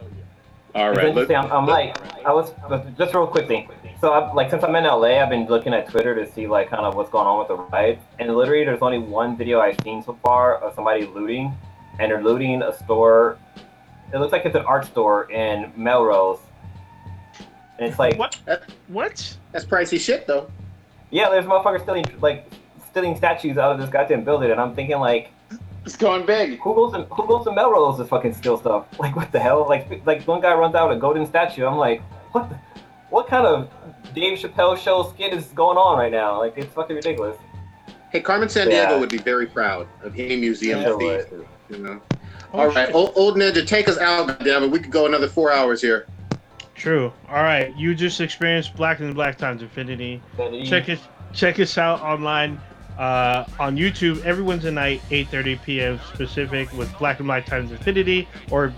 All 0.74 0.90
it's 0.90 0.98
right. 0.98 1.06
interesting. 1.08 1.36
Let, 1.36 1.44
I'm, 1.46 1.52
I'm 1.52 1.66
like, 1.66 2.26
I 2.26 2.32
was 2.32 2.52
just 2.98 3.14
real 3.14 3.26
quickly. 3.26 3.68
So 4.00 4.12
I'm 4.12 4.34
like, 4.36 4.50
since 4.50 4.62
I'm 4.62 4.74
in 4.76 4.84
LA, 4.84 5.20
I've 5.20 5.28
been 5.30 5.46
looking 5.46 5.72
at 5.72 5.88
Twitter 5.88 6.14
to 6.14 6.30
see 6.30 6.46
like 6.46 6.70
kind 6.70 6.84
of 6.84 6.94
what's 6.94 7.10
going 7.10 7.26
on 7.26 7.38
with 7.38 7.48
the 7.48 7.56
riot, 7.56 7.98
and 8.18 8.34
literally, 8.36 8.64
there's 8.64 8.82
only 8.82 8.98
one 8.98 9.36
video 9.36 9.60
I've 9.60 9.80
seen 9.82 10.02
so 10.02 10.18
far 10.22 10.56
of 10.58 10.74
somebody 10.74 11.06
looting, 11.06 11.52
and 11.98 12.10
they're 12.10 12.22
looting 12.22 12.62
a 12.62 12.76
store. 12.76 13.38
It 14.12 14.18
looks 14.18 14.32
like 14.32 14.46
it's 14.46 14.56
an 14.56 14.64
art 14.64 14.86
store 14.86 15.30
in 15.30 15.72
Melrose, 15.76 16.38
and 17.78 17.88
it's 17.88 17.98
like, 17.98 18.18
What? 18.18 18.36
What? 18.88 19.36
that's 19.52 19.64
pricey 19.64 19.98
shit 20.00 20.26
though. 20.26 20.50
yeah, 21.10 21.28
there's 21.30 21.44
motherfuckers 21.46 21.82
stealing 21.82 22.04
like 22.20 22.50
stealing 22.90 23.16
statues 23.16 23.58
out 23.58 23.72
of 23.72 23.78
this 23.80 23.88
goddamn 23.90 24.24
building, 24.24 24.50
and 24.50 24.60
I'm 24.60 24.74
thinking 24.74 24.98
like. 24.98 25.30
It's 25.86 25.96
going 25.96 26.26
big. 26.26 26.58
Who 26.60 26.74
goes 26.74 26.92
to 26.92 27.04
who 27.04 27.26
goes 27.26 27.44
to 27.46 27.52
Melrose 27.52 27.96
to 27.96 28.04
fucking 28.04 28.34
steal 28.34 28.58
stuff? 28.58 28.84
Like 28.98 29.16
what 29.16 29.32
the 29.32 29.38
hell? 29.38 29.66
Like 29.66 30.04
like 30.04 30.22
one 30.28 30.42
guy 30.42 30.52
runs 30.52 30.74
out 30.74 30.92
a 30.92 30.96
golden 30.96 31.24
statue. 31.24 31.64
I'm 31.64 31.78
like, 31.78 32.02
what? 32.32 32.50
The, 32.50 32.58
what 33.08 33.26
kind 33.26 33.46
of 33.46 33.70
Dave 34.14 34.38
Chappelle 34.38 34.76
show 34.76 35.04
skit 35.14 35.32
is 35.32 35.46
going 35.46 35.78
on 35.78 35.98
right 35.98 36.12
now? 36.12 36.38
Like 36.40 36.58
it's 36.58 36.74
fucking 36.74 36.94
ridiculous. 36.96 37.38
Hey, 38.10 38.20
Carmen 38.20 38.48
Sandiego 38.48 38.70
Yeah. 38.72 38.98
would 38.98 39.08
be 39.08 39.16
very 39.16 39.46
proud 39.46 39.86
of 40.02 40.14
any 40.18 40.36
museum 40.36 40.82
Yeah, 40.82 40.98
thief. 40.98 41.30
would. 41.30 41.46
You 41.70 41.78
know. 41.78 42.00
Oh, 42.52 42.58
All 42.60 42.66
right, 42.68 42.86
shit. 42.88 42.94
old, 42.94 43.12
old 43.14 43.36
ninja, 43.36 43.66
take 43.66 43.88
us 43.88 43.96
out, 43.98 44.38
damn 44.44 44.64
it. 44.64 44.70
We 44.70 44.80
could 44.80 44.90
go 44.90 45.06
another 45.06 45.28
four 45.28 45.50
hours 45.52 45.80
here. 45.80 46.06
True. 46.78 47.12
All 47.28 47.42
right. 47.42 47.76
You 47.76 47.94
just 47.94 48.20
experienced 48.20 48.76
Black 48.76 49.00
and 49.00 49.14
Black 49.14 49.36
Times 49.36 49.62
Infinity. 49.62 50.22
Check 50.64 50.88
it. 50.88 51.00
Check 51.34 51.58
us 51.58 51.76
out 51.76 52.00
online 52.00 52.60
uh, 52.98 53.44
on 53.58 53.76
YouTube 53.76 54.22
every 54.24 54.44
Wednesday 54.44 54.70
night, 54.70 55.02
8:30 55.10 55.62
p.m. 55.62 56.00
Pacific, 56.14 56.72
with 56.72 56.96
Black 56.98 57.18
and 57.18 57.26
Black 57.26 57.46
Times 57.46 57.72
Infinity, 57.72 58.28
or 58.50 58.72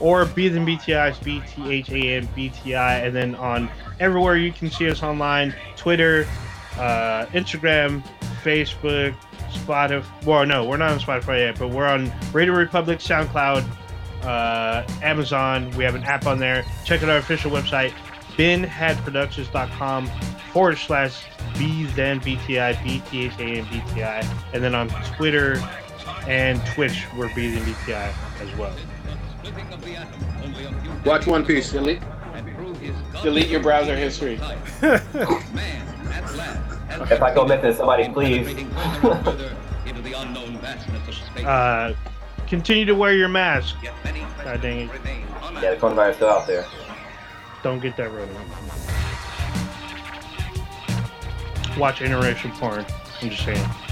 or 0.00 0.24
B 0.24 0.48
than 0.48 0.66
BTI's 0.66 1.18
B 1.18 1.42
T 1.46 1.70
H 1.70 1.90
A 1.90 2.16
N 2.16 2.28
B 2.34 2.48
T 2.48 2.74
I, 2.74 2.98
and 3.00 3.14
then 3.14 3.34
on 3.34 3.70
everywhere 4.00 4.36
you 4.36 4.50
can 4.50 4.70
see 4.70 4.90
us 4.90 5.02
online, 5.02 5.54
Twitter, 5.76 6.26
uh, 6.78 7.26
Instagram, 7.32 8.02
Facebook, 8.42 9.14
Spotify. 9.50 10.24
Well, 10.24 10.46
no, 10.46 10.64
we're 10.64 10.78
not 10.78 10.92
on 10.92 11.00
Spotify 11.00 11.40
yet, 11.40 11.58
but 11.58 11.68
we're 11.68 11.86
on 11.86 12.10
Radio 12.32 12.54
Republic, 12.54 12.98
SoundCloud, 12.98 13.64
uh, 14.22 14.86
Amazon. 15.02 15.70
We 15.72 15.84
have 15.84 15.94
an 15.94 16.04
app 16.04 16.26
on 16.26 16.38
there. 16.38 16.64
Check 16.84 17.02
out 17.02 17.08
our 17.08 17.18
official 17.18 17.50
website, 17.50 17.92
binhadproductions.com 18.36 20.06
forward 20.52 20.78
slash 20.78 21.24
B 21.58 21.84
than 21.86 22.20
BTI, 22.20 22.82
B 22.82 23.02
T 23.10 23.24
H 23.26 23.32
A 23.38 23.42
N 23.42 23.66
B 23.70 23.82
T 23.94 24.02
I. 24.02 24.20
And 24.52 24.62
then 24.62 24.74
on 24.74 24.88
Twitter 25.16 25.62
and 26.26 26.64
Twitch, 26.66 27.06
we're 27.16 27.32
B 27.34 27.54
than 27.54 27.62
BTI 27.64 28.12
as 28.40 28.58
well. 28.58 28.74
Watch 31.04 31.26
One 31.26 31.44
Piece. 31.44 31.72
Delete, 31.72 32.00
delete 33.22 33.48
your 33.48 33.60
browser 33.60 33.96
history. 33.96 34.40
If 37.10 37.22
I 37.22 37.34
go 37.34 37.44
missing, 37.44 37.74
somebody 37.74 38.08
please. 38.08 38.66
Uh, 41.42 41.92
continue 42.52 42.84
to 42.84 42.94
wear 42.94 43.14
your 43.14 43.30
mask. 43.30 43.76
God 44.44 44.60
dang 44.60 44.80
it. 44.80 44.90
Yeah, 45.62 45.70
the 45.70 45.76
coronavirus 45.78 46.16
still 46.16 46.28
out 46.28 46.46
there. 46.46 46.66
Don't 47.62 47.80
get 47.80 47.96
that 47.96 48.12
rodent. 48.12 48.36
Watch 51.78 52.00
interracial 52.00 52.52
porn. 52.60 52.84
I'm 53.22 53.30
just 53.30 53.42
saying. 53.46 53.91